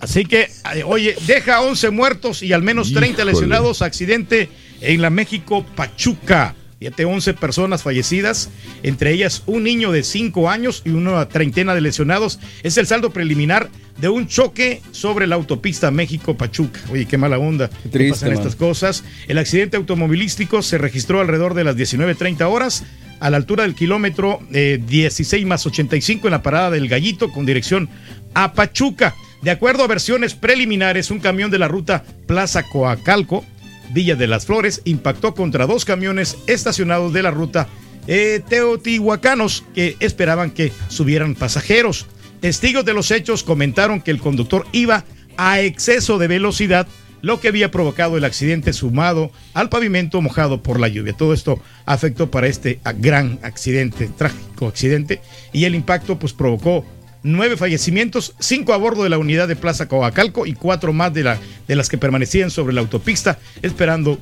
Así 0.00 0.24
que, 0.24 0.50
ay, 0.64 0.82
oye, 0.84 1.16
deja 1.26 1.60
11 1.60 1.90
muertos 1.90 2.42
y 2.42 2.52
al 2.52 2.62
menos 2.62 2.92
30 2.92 3.08
Híjole. 3.08 3.32
lesionados. 3.32 3.82
Accidente 3.82 4.48
en 4.80 5.02
la 5.02 5.10
México 5.10 5.64
Pachuca. 5.74 6.54
Fíjate, 6.78 7.04
11 7.04 7.34
personas 7.34 7.82
fallecidas, 7.82 8.50
entre 8.84 9.12
ellas 9.12 9.42
un 9.46 9.64
niño 9.64 9.90
de 9.90 10.04
5 10.04 10.48
años 10.48 10.82
y 10.84 10.90
una 10.90 11.28
treintena 11.28 11.74
de 11.74 11.80
lesionados. 11.80 12.38
Es 12.62 12.76
el 12.76 12.86
saldo 12.86 13.10
preliminar 13.10 13.68
de 14.00 14.08
un 14.08 14.28
choque 14.28 14.80
sobre 14.92 15.26
la 15.26 15.34
autopista 15.34 15.90
México-Pachuca. 15.90 16.80
Oye, 16.92 17.06
qué 17.06 17.18
mala 17.18 17.38
onda. 17.38 17.68
Qué 17.82 17.88
triste, 17.88 18.12
pasan 18.12 18.28
man. 18.28 18.38
estas 18.38 18.54
cosas. 18.54 19.02
El 19.26 19.38
accidente 19.38 19.76
automovilístico 19.76 20.62
se 20.62 20.78
registró 20.78 21.20
alrededor 21.20 21.54
de 21.54 21.64
las 21.64 21.76
19.30 21.76 22.42
horas 22.48 22.84
a 23.18 23.30
la 23.30 23.36
altura 23.38 23.64
del 23.64 23.74
kilómetro 23.74 24.40
eh, 24.52 24.80
16 24.86 25.44
más 25.46 25.66
85 25.66 26.28
en 26.28 26.30
la 26.30 26.42
parada 26.42 26.70
del 26.70 26.88
Gallito 26.88 27.32
con 27.32 27.44
dirección 27.44 27.88
a 28.34 28.52
Pachuca. 28.52 29.16
De 29.42 29.50
acuerdo 29.50 29.84
a 29.84 29.88
versiones 29.88 30.34
preliminares, 30.34 31.10
un 31.10 31.20
camión 31.20 31.50
de 31.50 31.58
la 31.58 31.68
ruta 31.68 32.04
Plaza 32.26 32.64
Coacalco, 32.64 33.44
Villa 33.90 34.16
de 34.16 34.26
las 34.26 34.46
Flores, 34.46 34.82
impactó 34.84 35.34
contra 35.34 35.66
dos 35.66 35.84
camiones 35.84 36.38
estacionados 36.46 37.12
de 37.12 37.22
la 37.22 37.30
ruta 37.30 37.68
eh, 38.08 38.42
teotihuacanos 38.48 39.64
que 39.74 39.96
esperaban 40.00 40.50
que 40.50 40.72
subieran 40.88 41.34
pasajeros. 41.34 42.06
Testigos 42.40 42.84
de 42.84 42.94
los 42.94 43.10
hechos 43.10 43.42
comentaron 43.44 44.00
que 44.00 44.10
el 44.10 44.18
conductor 44.18 44.66
iba 44.72 45.04
a 45.36 45.60
exceso 45.60 46.18
de 46.18 46.26
velocidad, 46.26 46.88
lo 47.20 47.40
que 47.40 47.48
había 47.48 47.70
provocado 47.70 48.16
el 48.16 48.24
accidente 48.24 48.72
sumado 48.72 49.30
al 49.54 49.68
pavimento 49.68 50.20
mojado 50.20 50.62
por 50.62 50.80
la 50.80 50.88
lluvia. 50.88 51.12
Todo 51.12 51.32
esto 51.32 51.60
afectó 51.84 52.30
para 52.30 52.46
este 52.46 52.80
gran 52.98 53.38
accidente, 53.42 54.08
trágico 54.08 54.66
accidente, 54.66 55.20
y 55.52 55.64
el 55.64 55.74
impacto 55.74 56.18
pues 56.18 56.32
provocó 56.32 56.84
nueve 57.22 57.56
fallecimientos, 57.56 58.34
cinco 58.38 58.72
a 58.72 58.76
bordo 58.76 59.02
de 59.02 59.08
la 59.10 59.18
unidad 59.18 59.48
de 59.48 59.56
Plaza 59.56 59.88
Coacalco 59.88 60.46
y 60.46 60.52
cuatro 60.54 60.92
más 60.92 61.12
de, 61.14 61.24
la, 61.24 61.38
de 61.66 61.76
las 61.76 61.88
que 61.88 61.98
permanecían 61.98 62.50
sobre 62.50 62.74
la 62.74 62.80
autopista 62.80 63.38
esperando 63.62 64.18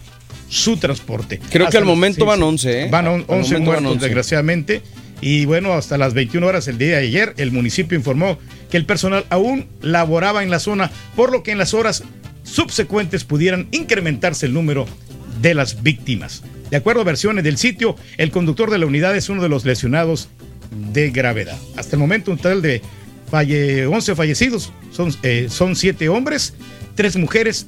su 0.48 0.76
transporte. 0.76 1.40
Creo 1.50 1.68
que 1.68 1.76
al 1.78 1.84
momento 1.84 2.24
van 2.24 2.42
11, 2.42 2.84
¿eh? 2.84 2.88
Van 2.90 3.06
on- 3.08 3.24
Al 3.28 3.38
11 3.38 3.52
momento 3.54 3.54
van 3.54 3.64
muertos, 3.64 3.92
11. 3.94 4.04
desgraciadamente. 4.06 4.82
Y 5.20 5.46
bueno, 5.46 5.72
hasta 5.72 5.96
las 5.96 6.12
21 6.14 6.46
horas 6.46 6.68
el 6.68 6.76
día 6.78 6.88
de 6.98 7.06
ayer, 7.06 7.34
el 7.38 7.50
municipio 7.50 7.96
informó 7.96 8.38
que 8.70 8.76
el 8.76 8.84
personal 8.84 9.24
aún 9.30 9.66
laboraba 9.80 10.42
en 10.42 10.50
la 10.50 10.58
zona, 10.60 10.90
por 11.16 11.32
lo 11.32 11.42
que 11.42 11.52
en 11.52 11.58
las 11.58 11.72
horas 11.74 12.02
subsecuentes 12.44 13.24
pudieran 13.24 13.66
incrementarse 13.72 14.46
el 14.46 14.54
número 14.54 14.86
de 15.40 15.54
las 15.54 15.82
víctimas. 15.82 16.42
De 16.70 16.76
acuerdo 16.76 17.00
a 17.00 17.04
versiones 17.04 17.44
del 17.44 17.56
sitio, 17.58 17.96
el 18.18 18.30
conductor 18.30 18.70
de 18.70 18.78
la 18.78 18.86
unidad 18.86 19.16
es 19.16 19.28
uno 19.28 19.42
de 19.42 19.48
los 19.48 19.64
lesionados 19.64 20.28
de 20.70 21.10
gravedad. 21.10 21.58
Hasta 21.76 21.96
el 21.96 22.00
momento, 22.00 22.30
un 22.30 22.36
total 22.36 22.62
de 22.62 22.82
falle- 23.30 23.86
11 23.86 24.14
fallecidos, 24.14 24.72
son, 24.92 25.14
eh, 25.22 25.46
son 25.50 25.76
7 25.76 26.08
hombres, 26.08 26.54
3 26.94 27.16
mujeres 27.16 27.66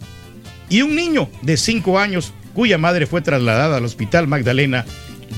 y 0.68 0.82
un 0.82 0.94
niño 0.94 1.28
de 1.42 1.56
5 1.56 1.98
años 1.98 2.32
cuya 2.54 2.78
madre 2.78 3.06
fue 3.06 3.20
trasladada 3.22 3.76
al 3.76 3.84
Hospital 3.84 4.26
Magdalena 4.28 4.84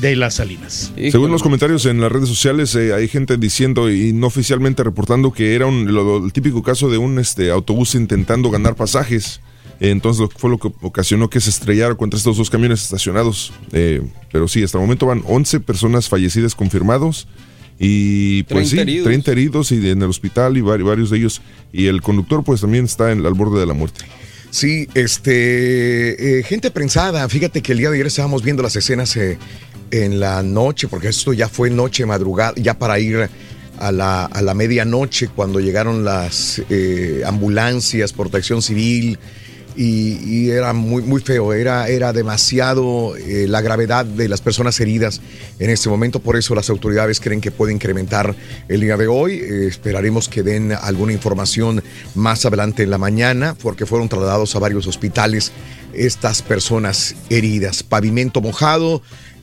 de 0.01 0.15
las 0.17 0.35
Salinas. 0.35 0.93
Según 1.11 1.31
los 1.33 1.43
comentarios 1.43 1.85
en 1.87 2.01
las 2.01 2.11
redes 2.13 2.29
sociales, 2.29 2.75
eh, 2.77 2.95
hay 2.95 3.09
gente 3.09 3.37
diciendo 3.37 3.91
y 3.91 4.13
no 4.13 4.29
oficialmente 4.29 4.85
reportando 4.85 5.33
que 5.33 5.55
era 5.55 5.67
un, 5.67 5.93
lo- 5.93 6.05
lo- 6.19 6.25
el 6.25 6.33
típico 6.33 6.63
caso 6.63 6.89
de 6.89 6.97
un 6.99 7.19
este, 7.19 7.51
autobús 7.51 7.95
intentando 7.95 8.51
ganar 8.51 8.77
pasajes. 8.77 9.41
Eh, 9.81 9.91
Entonces 9.91 10.29
fue 10.37 10.49
lo 10.51 10.59
que 10.59 10.71
ocasionó 10.83 11.29
que 11.29 11.41
se 11.41 11.51
estrellara 11.51 11.95
contra 11.97 12.17
estos 12.19 12.37
dos 12.37 12.49
camiones 12.51 12.83
estacionados. 12.83 13.53
Eh, 13.73 14.01
pero 14.31 14.47
sí, 14.47 14.63
hasta 14.63 14.79
el 14.79 14.83
momento 14.83 15.07
van 15.07 15.23
11 15.27 15.59
personas 15.61 16.09
fallecidas 16.09 16.55
confirmados 16.55 17.27
y 17.83 18.43
pues 18.43 18.69
30 18.69 18.71
sí, 18.71 18.79
heridos. 18.81 19.05
30 19.07 19.33
heridos 19.33 19.73
y 19.73 19.89
en 19.91 20.03
el 20.03 20.09
hospital 20.11 20.57
y 20.59 20.61
vari- 20.61 20.85
varios 20.85 21.09
de 21.11 21.17
ellos. 21.17 21.41
Y 21.73 21.87
el 21.87 22.03
conductor 22.03 22.45
pues 22.45 22.61
también 22.61 22.85
está 22.85 23.11
en, 23.11 23.25
al 23.25 23.33
borde 23.35 23.59
de 23.59 23.65
la 23.67 23.73
muerte. 23.73 24.05
Sí, 24.51 24.87
este, 24.95 26.41
eh, 26.41 26.43
gente 26.43 26.71
prensada. 26.71 27.29
Fíjate 27.29 27.63
que 27.63 27.73
el 27.73 27.79
día 27.79 27.89
de 27.89 27.95
ayer 27.97 28.07
estábamos 28.07 28.43
viendo 28.43 28.63
las 28.63 28.77
escenas 28.77 29.17
eh, 29.17 29.39
en 29.91 30.21
la 30.21 30.43
noche, 30.43 30.89
porque 30.89 31.09
esto 31.09 31.33
ya 31.33 31.49
fue 31.49 31.71
noche, 31.71 32.05
madrugada, 32.05 32.53
ya 32.57 32.79
para 32.79 32.99
ir 32.99 33.29
a 33.79 33.93
la, 33.93 34.27
a 34.27 34.43
la 34.43 34.53
medianoche 34.55 35.29
cuando 35.29 35.59
llegaron 35.61 36.05
las 36.05 36.61
eh, 36.69 37.23
ambulancias, 37.25 38.13
protección 38.13 38.61
civil. 38.61 39.19
Y, 39.77 40.51
era 40.51 40.73
muy, 40.73 41.03
muy 41.03 41.21
feo, 41.21 41.53
era, 41.53 41.89
era 41.89 42.13
demasiado 42.13 43.17
eh, 43.17 43.47
la 43.49 43.61
gravedad 43.61 44.05
de 44.05 44.29
las 44.29 44.41
personas 44.41 44.79
heridas 44.81 45.21
en 45.59 45.71
este 45.71 45.89
momento, 45.89 46.21
por 46.21 46.37
eso 46.37 46.55
las 46.55 46.71
autoridades 46.71 47.21
creen 47.21 47.41
que 47.41 47.51
puede 47.51 47.73
incrementar 47.73 48.35
el 48.69 48.81
día 48.81 48.97
de 48.97 49.07
hoy. 49.07 49.35
Eh, 49.35 49.67
esperaremos 49.69 50.29
que 50.29 50.43
den 50.43 50.73
alguna 50.73 51.13
información 51.13 51.83
más 52.15 52.45
adelante 52.45 52.83
en 52.83 52.91
la 52.91 52.99
mañana, 52.99 53.55
porque 53.63 53.87
fueron 53.87 54.09
trasladados 54.09 54.55
a 54.57 54.59
varios 54.59 54.87
hospitales 54.87 55.53
estas 55.93 56.43
personas 56.43 57.15
heridas. 57.29 57.83
Pavimento 57.83 58.41
mojado, 58.41 59.03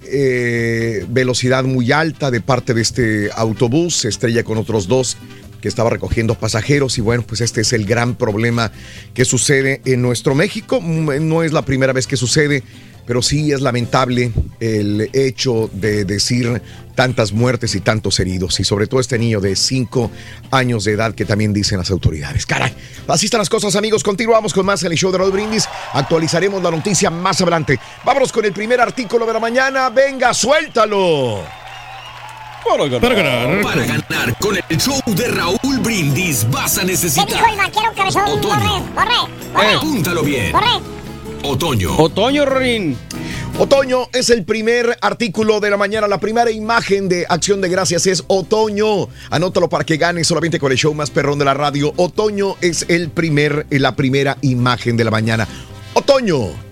eh, 0.10 1.06
velocidad 1.10 1.63
muy 1.63 1.92
alta 1.92 2.32
de 2.32 2.42
parte 2.42 2.74
de 2.74 2.82
este 2.82 3.30
autobús, 3.36 4.06
estrella 4.06 4.44
con 4.44 4.58
otros 4.58 4.88
dos 4.88 5.18
que 5.62 5.67
estaba 5.67 5.89
recogiendo 5.89 6.36
pasajeros 6.36 6.98
y 6.98 7.02
bueno, 7.02 7.24
pues 7.24 7.41
este 7.41 7.62
es 7.62 7.74
el 7.74 7.86
gran 7.86 8.15
problema 8.15 8.72
que 9.13 9.26
sucede 9.26 9.82
en 9.86 10.02
nuestro 10.02 10.36
México. 10.36 10.80
Mm, 10.82 11.28
No 11.28 11.43
es 11.43 11.54
la 11.54 11.63
primera 11.63 11.93
vez 11.93 12.08
que 12.08 12.17
sucede, 12.17 12.63
pero 13.06 13.22
sí 13.22 13.52
es 13.52 13.62
lamentable 13.62 14.32
el 14.60 15.10
hecho 15.13 15.70
de 15.74 16.06
decir 16.06 16.62
tantas 16.93 17.32
muertes 17.32 17.74
y 17.76 17.80
tantos 17.80 18.20
heridos 18.20 18.60
y 18.60 18.63
sobre 18.63 18.88
todo 18.88 19.00
este 19.00 19.17
niño 19.17 19.39
de 19.39 19.56
5 19.56 20.12
años 20.52 20.84
de 20.84 20.93
edad 20.93 21.15
que 21.15 21.26
también 21.26 21.54
dicen 21.54 21.78
las 21.78 21.89
autoridades. 21.89 22.46
Caray, 22.46 22.74
así 23.08 23.26
están 23.26 23.39
las 23.39 23.50
cosas 23.50 23.76
amigos, 23.76 24.04
continuamos 24.04 24.54
con 24.54 24.65
más 24.65 24.84
en 24.84 24.91
el 24.91 24.98
show 24.98 25.12
de 25.12 25.20
Raúl 25.20 25.32
Brindis, 25.32 25.67
actualizaremos 25.93 26.62
la 26.62 26.72
noticia 26.72 27.10
más 27.10 27.39
adelante. 27.41 27.80
Vámonos 28.04 28.32
con 28.32 28.43
el 28.46 28.52
primer 28.52 28.82
artículo 28.82 29.26
de 29.26 29.34
la 29.34 29.39
mañana, 29.39 29.89
venga, 29.89 30.34
suéltalo. 30.34 31.67
Para 32.68 33.16
ganar. 33.16 33.62
Para 33.62 33.86
ganar 33.86 34.38
con 34.40 34.58
el 34.58 34.78
show 34.78 35.00
de 35.08 35.28
Raúl 35.30 35.80
Brindis 35.80 36.46
vas 36.52 36.78
a 36.78 36.82
¿Qué 36.82 36.88
necesitar. 36.88 37.28
dijo 37.28 37.46
el 37.50 37.58
vaquero 37.58 37.94
cabezón? 37.96 38.42
Borre, 38.42 38.68
borre, 38.94 39.16
borre. 39.54 39.74
Apúntalo 39.76 40.22
bien. 40.24 40.52
Borre. 40.52 40.68
Otoño. 41.44 41.96
Otoño, 41.98 42.46
Rorín. 42.46 42.98
Otoño 43.58 44.08
es 44.14 44.30
el 44.30 44.44
primer 44.44 44.98
artículo 45.02 45.60
de 45.60 45.70
la 45.70 45.78
mañana. 45.78 46.08
La 46.08 46.20
primera 46.20 46.52
imagen 46.52 47.08
de 47.10 47.26
Acción 47.30 47.62
de 47.62 47.70
Gracias 47.70 48.06
es 48.06 48.24
Otoño. 48.28 49.08
Anótalo 49.30 49.70
para 49.70 49.84
que 49.86 49.98
gane 49.98 50.24
solamente 50.24 50.60
con 50.60 50.72
el 50.72 50.78
show 50.78 50.94
más 50.94 51.10
perrón 51.10 51.40
de 51.40 51.46
la 51.46 51.54
radio. 51.54 51.94
Otoño 51.96 52.58
es 52.62 52.86
el 52.90 53.10
primer, 53.10 53.66
la 53.70 53.96
primera 53.96 54.38
imagen 54.42 54.98
de 54.98 55.04
la 55.06 55.12
mañana. 55.12 55.48
Otoño. 55.94 56.68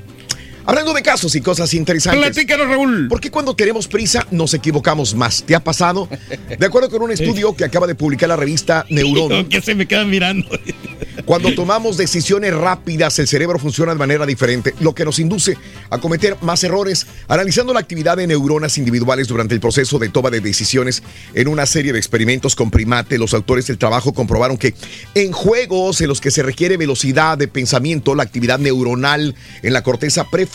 Hablando 0.67 0.93
de 0.93 1.03
casos 1.03 1.35
y 1.35 1.41
cosas 1.41 1.73
interesantes. 1.75 2.23
Platícanos, 2.23 2.67
Raúl. 2.67 3.07
¿Por 3.07 3.21
qué 3.21 3.29
cuando 3.29 3.55
tenemos 3.55 3.87
prisa 3.87 4.25
nos 4.31 4.53
equivocamos 4.55 5.13
más? 5.13 5.43
¿Te 5.43 5.53
ha 5.53 5.63
pasado? 5.63 6.09
De 6.59 6.65
acuerdo 6.65 6.89
con 6.89 7.03
un 7.03 7.11
estudio 7.11 7.55
que 7.55 7.65
acaba 7.65 7.85
de 7.85 7.93
publicar 7.93 8.29
la 8.29 8.35
revista 8.35 8.85
Neurón. 8.89 9.47
que 9.47 9.61
se 9.61 9.75
me 9.75 9.87
quedan 9.87 10.09
mirando. 10.09 10.47
Cuando 11.25 11.55
tomamos 11.55 11.97
decisiones 11.97 12.53
rápidas, 12.53 13.17
el 13.19 13.27
cerebro 13.27 13.57
funciona 13.57 13.93
de 13.93 13.97
manera 13.97 14.25
diferente, 14.25 14.75
lo 14.79 14.93
que 14.93 15.05
nos 15.05 15.17
induce 15.17 15.57
a 15.89 15.97
cometer 15.97 16.37
más 16.41 16.63
errores. 16.63 17.07
Analizando 17.27 17.73
la 17.73 17.79
actividad 17.79 18.17
de 18.17 18.27
neuronas 18.27 18.77
individuales 18.77 19.27
durante 19.27 19.55
el 19.55 19.59
proceso 19.59 19.97
de 19.97 20.09
toma 20.09 20.29
de 20.29 20.41
decisiones 20.41 21.01
en 21.33 21.47
una 21.47 21.65
serie 21.65 21.93
de 21.93 21.99
experimentos 21.99 22.55
con 22.55 22.69
primate, 22.69 23.17
los 23.17 23.33
autores 23.33 23.65
del 23.65 23.77
trabajo 23.77 24.13
comprobaron 24.13 24.57
que 24.57 24.75
en 25.15 25.31
juegos 25.31 26.01
en 26.01 26.09
los 26.09 26.21
que 26.21 26.31
se 26.31 26.43
requiere 26.43 26.77
velocidad 26.77 27.37
de 27.37 27.47
pensamiento, 27.47 28.13
la 28.13 28.23
actividad 28.23 28.59
neuronal 28.59 29.35
en 29.63 29.73
la 29.73 29.81
corteza 29.81 30.29
prefrontal 30.29 30.54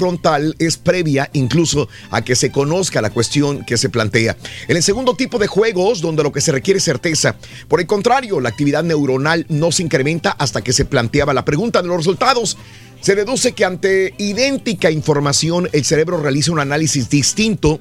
es 0.59 0.77
previa 0.77 1.29
incluso 1.33 1.89
a 2.11 2.23
que 2.23 2.35
se 2.35 2.51
conozca 2.51 3.03
la 3.03 3.11
cuestión 3.11 3.65
que 3.65 3.77
se 3.77 3.89
plantea. 3.89 4.37
En 4.69 4.77
el 4.77 4.83
segundo 4.83 5.15
tipo 5.15 5.39
de 5.39 5.47
juegos, 5.47 6.01
donde 6.01 6.23
lo 6.23 6.33
que 6.33 6.41
se 6.41 6.53
requiere 6.53 6.79
es 6.79 6.85
certeza, 6.85 7.37
por 7.69 7.81
el 7.81 7.87
contrario, 7.87 8.41
la 8.41 8.49
actividad 8.49 8.83
neuronal 8.83 9.47
no 9.49 9.73
se 9.73 9.83
incrementa 9.83 10.31
hasta 10.31 10.63
que 10.63 10.73
se 10.73 10.85
planteaba 10.85 11.35
la 11.35 11.45
pregunta 11.45 11.83
de 11.83 11.89
los 11.89 11.99
resultados. 11.99 12.57
Se 13.01 13.15
deduce 13.15 13.53
que 13.53 13.65
ante 13.65 14.15
idéntica 14.19 14.91
información 14.91 15.69
el 15.73 15.85
cerebro 15.85 16.19
realiza 16.19 16.53
un 16.53 16.61
análisis 16.61 17.09
distinto 17.09 17.81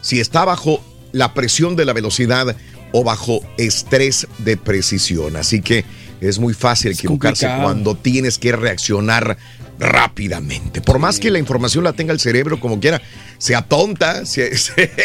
si 0.00 0.20
está 0.20 0.44
bajo 0.44 0.82
la 1.12 1.34
presión 1.34 1.76
de 1.76 1.84
la 1.84 1.92
velocidad 1.92 2.56
o 2.92 3.04
bajo 3.04 3.40
estrés 3.58 4.26
de 4.38 4.56
precisión. 4.56 5.36
Así 5.36 5.60
que 5.60 5.84
es 6.20 6.38
muy 6.38 6.54
fácil 6.54 6.92
equivocarse 6.92 7.46
cuando 7.60 7.94
tienes 7.94 8.38
que 8.38 8.52
reaccionar 8.52 9.36
rápidamente. 9.78 10.80
Por 10.80 10.98
más 10.98 11.18
que 11.18 11.30
la 11.30 11.38
información 11.38 11.84
la 11.84 11.92
tenga 11.92 12.12
el 12.12 12.20
cerebro 12.20 12.58
como 12.60 12.80
quiera, 12.80 13.00
se 13.38 13.54
atonta. 13.54 14.22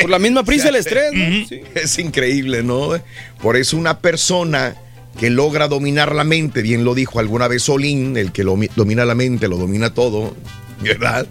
Por 0.02 0.10
la 0.10 0.20
misma 0.20 0.44
prisa 0.44 0.70
el 0.70 0.76
estrés. 0.76 1.12
Es 1.76 2.00
increíble, 2.00 2.64
¿no? 2.64 2.92
Por 3.42 3.58
eso 3.58 3.78
una 3.78 4.00
persona 4.00 4.76
que 5.20 5.30
logra 5.30 5.68
dominar 5.68 6.16
la 6.16 6.24
mente, 6.24 6.62
bien 6.62 6.84
lo 6.84 6.96
dijo 6.96 7.20
alguna 7.20 7.48
vez 7.48 7.64
Solín, 7.64 8.16
el 8.16 8.32
que 8.32 8.44
lo, 8.44 8.58
domina 8.76 9.04
la 9.06 9.16
mente 9.16 9.48
lo 9.48 9.58
domina 9.58 9.94
todo, 9.94 10.36
¿verdad? 10.82 11.28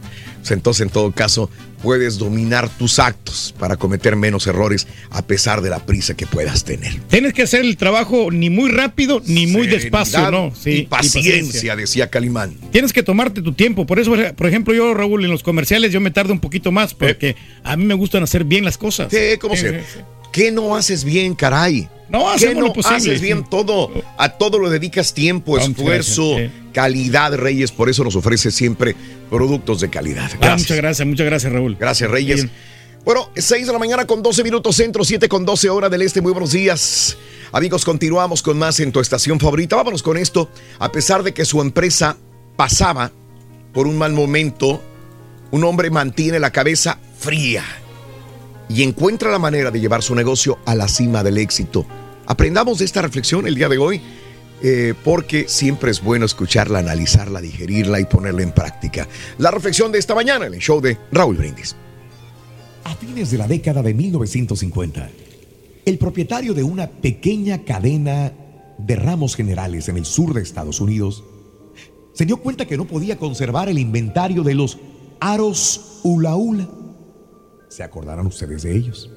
Entonces, 0.49 0.83
en 0.83 0.91
todo 0.91 1.13
caso, 1.13 1.51
puedes 1.83 2.19
dominar 2.19 2.69
tus 2.69 2.99
actos 2.99 3.55
para 3.59 3.77
cometer 3.77 4.17
menos 4.17 4.47
errores 4.47 4.87
a 5.11 5.23
pesar 5.23 5.61
de 5.61 5.71
la 5.71 5.85
prisa 5.85 6.15
que 6.15 6.27
puedas 6.27 6.65
tener. 6.65 7.01
Tienes 7.09 7.33
que 7.33 7.43
hacer 7.43 7.61
el 7.61 7.77
trabajo 7.77 8.31
ni 8.31 8.51
muy 8.51 8.71
rápido 8.71 9.23
ni 9.27 9.47
muy 9.47 9.67
despacio, 9.67 10.31
¿no? 10.31 10.53
Sí, 10.55 10.71
y, 10.71 10.83
paciencia, 10.83 11.77
decía 11.77 12.11
Calimán. 12.11 12.55
Tienes 12.73 12.93
que 12.93 13.03
tomarte 13.03 13.43
tu 13.43 13.53
tiempo. 13.53 13.87
Por 13.87 13.99
eso, 13.99 14.15
por 14.37 14.47
ejemplo, 14.47 14.75
yo, 14.75 14.95
Raúl, 14.95 15.25
en 15.25 15.31
los 15.31 15.43
comerciales 15.43 15.93
yo 15.93 16.01
me 16.01 16.11
tardo 16.11 16.33
un 16.33 16.41
poquito 16.41 16.73
más 16.73 16.95
porque 16.95 17.37
a 17.63 17.77
mí 17.77 17.85
me 17.85 17.95
gustan 17.95 18.23
hacer 18.23 18.45
bien 18.45 18.65
las 18.65 18.79
cosas. 18.79 19.09
Sí, 19.11 19.39
¿cómo 19.39 19.57
se? 19.57 19.81
¿Qué 20.33 20.53
no 20.53 20.77
haces 20.77 21.05
bien, 21.05 21.35
caray? 21.35 21.89
No, 22.09 22.27
¿Qué 22.39 22.55
no 22.55 22.73
haces 22.85 23.21
bien 23.21 23.45
todo? 23.45 23.91
A 24.19 24.31
todo 24.31 24.59
lo 24.59 24.69
dedicas 24.69 25.15
tiempo, 25.15 25.59
esfuerzo, 25.59 26.37
calidad, 26.73 27.35
Reyes. 27.35 27.71
Por 27.71 27.89
eso 27.89 28.03
nos 28.03 28.17
ofrece 28.17 28.51
siempre 28.51 28.97
productos 29.31 29.81
de 29.81 29.91
calidad. 29.91 30.29
Ah, 30.33 30.37
gracias. 30.41 30.61
muchas 30.61 30.77
gracias, 30.77 31.09
muchas 31.09 31.27
gracias, 31.27 31.53
Raúl. 31.53 31.77
Gracias, 31.79 32.11
Reyes. 32.11 32.47
Bueno, 33.05 33.31
6 33.35 33.67
de 33.67 33.73
la 33.73 33.79
mañana 33.79 34.07
con 34.07 34.23
12 34.23 34.43
minutos 34.43 34.77
centro, 34.77 35.05
7 35.05 35.29
con 35.29 35.47
12 35.47 35.71
hora 35.71 35.89
del 35.89 36.03
este. 36.03 36.21
Muy 36.21 36.33
buenos 36.33 36.53
días. 36.53 37.17
Amigos, 37.53 37.85
continuamos 37.85 38.43
con 38.43 38.59
más 38.59 38.81
en 38.81 38.93
tu 38.93 39.01
estación 39.01 39.39
favorita. 39.39 39.77
Vámonos 39.77 40.03
con 40.03 40.17
esto. 40.17 40.51
A 40.81 40.91
pesar 40.93 41.23
de 41.23 41.33
que 41.33 41.45
su 41.45 41.61
empresa 41.61 42.17
pasaba 42.57 43.13
por 43.73 43.87
un 43.87 43.97
mal 43.99 44.13
momento, 44.13 44.83
un 45.53 45.65
hombre 45.65 45.91
mantiene 45.91 46.41
la 46.41 46.51
cabeza 46.51 46.99
fría 47.19 47.65
y 48.71 48.85
encuentra 48.85 49.33
la 49.33 49.41
manera 49.41 49.73
de 49.73 49.81
llevar 49.81 50.01
su 50.01 50.15
negocio 50.15 50.59
a 50.65 50.77
la 50.77 50.87
cima 50.87 51.25
del 51.25 51.39
éxito. 51.39 51.85
Aprendamos 52.27 52.79
de 52.79 52.85
esta 52.85 53.03
reflexión 53.03 53.49
el 53.49 53.57
día 53.57 53.69
de 53.69 53.79
hoy, 53.79 54.01
eh, 54.63 54.95
porque 55.03 55.49
siempre 55.49 55.91
es 55.91 56.01
bueno 56.01 56.25
escucharla, 56.25 56.79
analizarla, 56.79 57.41
digerirla 57.41 57.99
y 57.99 58.05
ponerla 58.05 58.43
en 58.43 58.53
práctica. 58.53 59.09
La 59.39 59.51
reflexión 59.51 59.91
de 59.91 59.99
esta 59.99 60.15
mañana 60.15 60.47
en 60.47 60.55
el 60.55 60.61
show 60.61 60.81
de 60.81 60.97
Raúl 61.11 61.37
Brindis. 61.37 61.75
A 62.85 62.95
fines 62.95 63.33
de 63.33 63.39
la 63.39 63.49
década 63.49 63.83
de 63.83 63.93
1950, 63.93 65.11
el 65.85 65.99
propietario 65.99 66.55
de 66.55 66.63
una 66.63 66.89
pequeña 66.89 67.65
cadena 67.65 68.33
de 68.79 68.97
ramos 68.97 69.35
generales 69.35 69.89
en 69.89 69.97
el 69.97 70.05
sur 70.05 70.33
de 70.33 70.43
Estados 70.43 70.81
Unidos 70.81 71.25
se 72.13 72.25
dio 72.25 72.37
cuenta 72.37 72.67
que 72.67 72.77
no 72.77 72.85
podía 72.85 73.19
conservar 73.19 73.69
el 73.69 73.79
inventario 73.79 74.43
de 74.45 74.55
los 74.55 74.79
aros 75.21 76.01
ulaula 76.05 76.69
¿Se 77.71 77.85
acordarán 77.85 78.27
ustedes 78.27 78.65
de 78.65 78.77
ellos? 78.77 79.09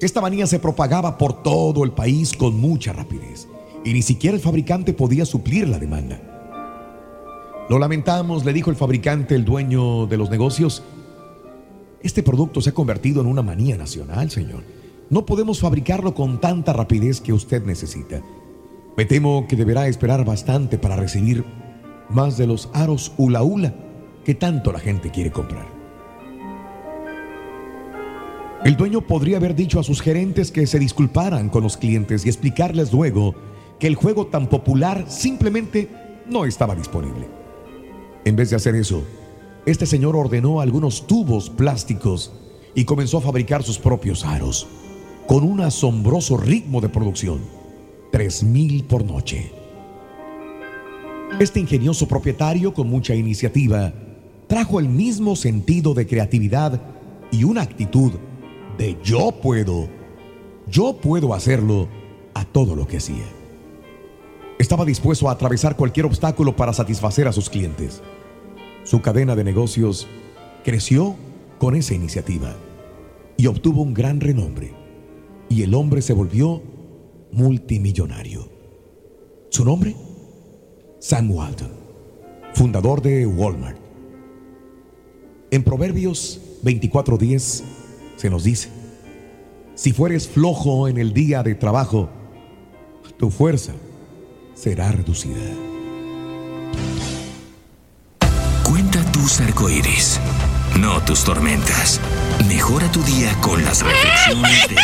Esta 0.00 0.20
manía 0.20 0.46
se 0.46 0.60
propagaba 0.60 1.18
por 1.18 1.42
todo 1.42 1.82
el 1.82 1.90
país 1.90 2.32
con 2.34 2.58
mucha 2.58 2.92
rapidez 2.92 3.48
y 3.84 3.92
ni 3.92 4.00
siquiera 4.02 4.36
el 4.36 4.42
fabricante 4.42 4.92
podía 4.92 5.26
suplir 5.26 5.68
la 5.68 5.80
demanda. 5.80 6.20
Lo 7.68 7.80
lamentamos, 7.80 8.44
le 8.44 8.52
dijo 8.52 8.70
el 8.70 8.76
fabricante, 8.76 9.34
el 9.34 9.44
dueño 9.44 10.06
de 10.06 10.18
los 10.18 10.30
negocios. 10.30 10.84
Este 12.00 12.22
producto 12.22 12.60
se 12.60 12.70
ha 12.70 12.74
convertido 12.74 13.20
en 13.20 13.26
una 13.26 13.42
manía 13.42 13.76
nacional, 13.76 14.30
señor. 14.30 14.62
No 15.10 15.26
podemos 15.26 15.58
fabricarlo 15.58 16.14
con 16.14 16.40
tanta 16.40 16.72
rapidez 16.72 17.20
que 17.20 17.32
usted 17.32 17.64
necesita. 17.64 18.22
Me 18.96 19.04
temo 19.04 19.46
que 19.48 19.56
deberá 19.56 19.88
esperar 19.88 20.24
bastante 20.24 20.78
para 20.78 20.94
recibir 20.94 21.44
más 22.08 22.36
de 22.36 22.46
los 22.46 22.68
aros 22.72 23.12
hula 23.16 23.42
hula 23.42 23.74
que 24.24 24.36
tanto 24.36 24.70
la 24.70 24.78
gente 24.78 25.10
quiere 25.10 25.32
comprar. 25.32 25.81
El 28.64 28.76
dueño 28.76 29.00
podría 29.00 29.38
haber 29.38 29.56
dicho 29.56 29.80
a 29.80 29.82
sus 29.82 30.00
gerentes 30.00 30.52
que 30.52 30.68
se 30.68 30.78
disculparan 30.78 31.48
con 31.48 31.64
los 31.64 31.76
clientes 31.76 32.24
y 32.24 32.28
explicarles 32.28 32.92
luego 32.92 33.34
que 33.80 33.88
el 33.88 33.96
juego 33.96 34.28
tan 34.28 34.48
popular 34.48 35.06
simplemente 35.08 35.88
no 36.30 36.44
estaba 36.44 36.76
disponible. 36.76 37.26
En 38.24 38.36
vez 38.36 38.50
de 38.50 38.56
hacer 38.56 38.76
eso, 38.76 39.02
este 39.66 39.84
señor 39.84 40.14
ordenó 40.14 40.60
algunos 40.60 41.08
tubos 41.08 41.50
plásticos 41.50 42.32
y 42.76 42.84
comenzó 42.84 43.18
a 43.18 43.22
fabricar 43.22 43.64
sus 43.64 43.80
propios 43.80 44.24
aros, 44.24 44.68
con 45.26 45.42
un 45.42 45.60
asombroso 45.60 46.36
ritmo 46.36 46.80
de 46.80 46.88
producción, 46.88 47.40
3.000 48.12 48.86
por 48.86 49.04
noche. 49.04 49.50
Este 51.40 51.58
ingenioso 51.58 52.06
propietario, 52.06 52.72
con 52.72 52.88
mucha 52.88 53.16
iniciativa, 53.16 53.92
trajo 54.46 54.78
el 54.78 54.88
mismo 54.88 55.34
sentido 55.34 55.94
de 55.94 56.06
creatividad 56.06 56.80
y 57.32 57.42
una 57.42 57.62
actitud 57.62 58.12
yo 59.02 59.32
puedo, 59.32 59.88
yo 60.66 60.96
puedo 61.00 61.34
hacerlo 61.34 61.88
a 62.34 62.44
todo 62.44 62.74
lo 62.74 62.86
que 62.86 62.98
hacía. 62.98 63.24
Estaba 64.58 64.84
dispuesto 64.84 65.28
a 65.28 65.32
atravesar 65.32 65.76
cualquier 65.76 66.06
obstáculo 66.06 66.54
para 66.56 66.72
satisfacer 66.72 67.26
a 67.26 67.32
sus 67.32 67.48
clientes. 67.50 68.02
Su 68.84 69.00
cadena 69.00 69.34
de 69.36 69.44
negocios 69.44 70.08
creció 70.64 71.16
con 71.58 71.74
esa 71.74 71.94
iniciativa 71.94 72.54
y 73.36 73.46
obtuvo 73.46 73.82
un 73.82 73.94
gran 73.94 74.20
renombre. 74.20 74.74
Y 75.48 75.62
el 75.62 75.74
hombre 75.74 76.02
se 76.02 76.12
volvió 76.12 76.62
multimillonario. 77.32 78.48
¿Su 79.50 79.64
nombre? 79.64 79.94
Sam 80.98 81.30
Walton, 81.30 81.72
fundador 82.54 83.02
de 83.02 83.26
Walmart. 83.26 83.78
En 85.50 85.62
Proverbios 85.62 86.40
24:10 86.62 87.81
se 88.22 88.30
nos 88.30 88.44
dice, 88.44 88.68
si 89.74 89.92
fueres 89.92 90.28
flojo 90.28 90.86
en 90.86 90.96
el 90.96 91.12
día 91.12 91.42
de 91.42 91.56
trabajo, 91.56 92.08
tu 93.18 93.32
fuerza 93.32 93.72
será 94.54 94.92
reducida. 94.92 95.40
Cuenta 98.62 99.02
tus 99.10 99.40
arcoíris, 99.40 100.20
no 100.78 101.02
tus 101.02 101.24
tormentas. 101.24 102.00
Mejora 102.46 102.88
tu 102.92 103.02
día 103.02 103.36
con 103.40 103.64
las 103.64 103.82
reflexiones 103.82 104.68
de. 104.68 104.76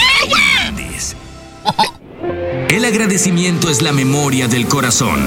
El 2.74 2.84
agradecimiento 2.84 3.70
es 3.70 3.82
la 3.82 3.92
memoria 3.92 4.48
del 4.48 4.66
corazón. 4.66 5.20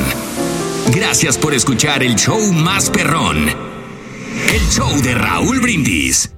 Gracias 0.93 1.37
por 1.37 1.53
escuchar 1.53 2.03
el 2.03 2.17
show 2.17 2.51
más 2.51 2.89
perrón. 2.89 3.47
El 3.47 4.69
show 4.69 5.01
de 5.01 5.15
Raúl 5.15 5.61
Brindis. 5.61 6.29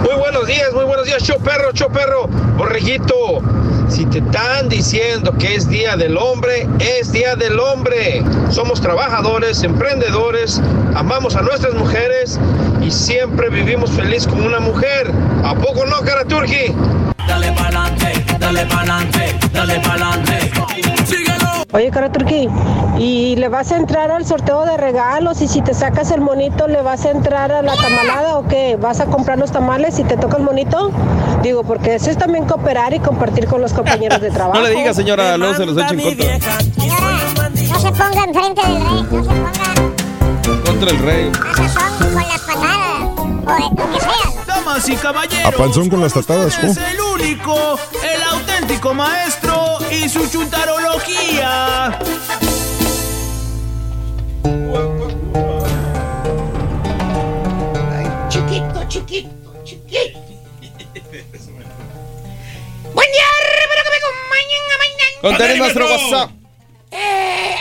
Muy 0.00 0.14
buenos 0.14 0.46
días, 0.46 0.72
muy 0.72 0.84
buenos 0.84 1.06
días, 1.06 1.22
show 1.22 1.38
perro, 1.40 1.70
show 1.72 1.90
perro. 1.90 2.26
Borreguito, 2.56 3.42
si 3.88 4.06
te 4.06 4.18
están 4.18 4.68
diciendo 4.68 5.32
que 5.38 5.54
es 5.54 5.68
Día 5.68 5.96
del 5.96 6.16
Hombre, 6.16 6.66
es 6.78 7.12
Día 7.12 7.36
del 7.36 7.60
Hombre. 7.60 8.24
Somos 8.50 8.80
trabajadores, 8.80 9.62
emprendedores, 9.62 10.60
amamos 10.94 11.36
a 11.36 11.42
nuestras 11.42 11.74
mujeres 11.74 12.40
y 12.80 12.90
siempre 12.90 13.50
vivimos 13.50 13.90
feliz 13.90 14.26
con 14.26 14.40
una 14.42 14.60
mujer. 14.60 15.10
¿A 15.44 15.54
poco 15.54 15.84
no, 15.84 16.00
cara 16.00 16.24
Turki? 16.24 16.74
Dale 17.28 17.52
pa'lante, 17.52 18.24
dale 18.38 18.66
pa'lante, 18.66 19.36
dale 19.52 19.78
pa'lante. 19.80 20.50
Síguelo. 21.04 21.31
Oye, 21.74 21.90
cara 21.90 22.12
Turquí, 22.12 22.48
¿y 22.98 23.34
le 23.36 23.48
vas 23.48 23.72
a 23.72 23.76
entrar 23.76 24.10
al 24.10 24.26
sorteo 24.26 24.66
de 24.66 24.76
regalos? 24.76 25.40
Y 25.40 25.48
si 25.48 25.62
te 25.62 25.72
sacas 25.72 26.10
el 26.10 26.20
monito, 26.20 26.68
¿le 26.68 26.82
vas 26.82 27.06
a 27.06 27.10
entrar 27.10 27.50
a 27.50 27.62
la 27.62 27.74
tamalada 27.76 28.36
o 28.36 28.46
qué? 28.46 28.76
¿Vas 28.76 29.00
a 29.00 29.06
comprar 29.06 29.38
los 29.38 29.52
tamales 29.52 29.94
si 29.94 30.04
te 30.04 30.18
toca 30.18 30.36
el 30.36 30.42
monito? 30.42 30.90
Digo, 31.42 31.62
porque 31.64 31.94
eso 31.94 32.10
es 32.10 32.18
también 32.18 32.44
cooperar 32.44 32.92
y 32.92 33.00
compartir 33.00 33.46
con 33.46 33.62
los 33.62 33.72
compañeros 33.72 34.20
de 34.20 34.30
trabajo. 34.30 34.58
No 34.62 34.68
le 34.68 34.74
diga, 34.74 34.92
señora, 34.92 35.36
luego 35.38 35.54
se 35.54 35.64
los 35.64 35.76
echa 35.78 35.94
en 35.94 36.00
contra. 36.00 36.38
No 36.38 37.80
se 37.80 37.92
ponga 37.92 38.24
enfrente 38.24 38.62
del 38.66 38.76
rey, 38.84 39.02
no 39.10 39.22
se 39.24 39.28
ponga 39.30 40.62
Contra 40.66 40.90
el 40.90 40.98
rey. 40.98 41.32
con 41.32 42.14
las 42.14 42.40
patadas, 42.40 43.02
o 43.16 43.58
lo 43.70 43.92
que 43.92 44.00
sea. 44.00 44.44
Damas 44.46 44.88
y 44.88 44.96
caballeros. 44.96 45.54
A 45.54 45.56
panzón 45.56 45.88
con 45.88 46.00
las 46.02 46.12
tatadas, 46.12 46.58
Es 46.62 46.76
el 46.76 47.00
único, 47.14 47.54
el 48.02 48.22
auténtico 48.30 48.92
maestro 48.92 49.61
y 49.92 50.08
su 50.08 50.26
chuntarología. 50.28 51.98
Chiquito, 58.28 58.84
chiquito, 58.88 59.28
chiquito. 59.64 60.18
Buen 62.94 63.08
día, 63.12 63.28
espero 63.60 63.82
que 63.84 63.90
me 63.90 63.98
acompañen 64.00 64.62
a 64.72 64.78
mañana. 64.78 65.20
Contaré 65.20 65.58
nuestro 65.58 65.84
WhatsApp. 65.86 66.30
Eh, 66.90 67.56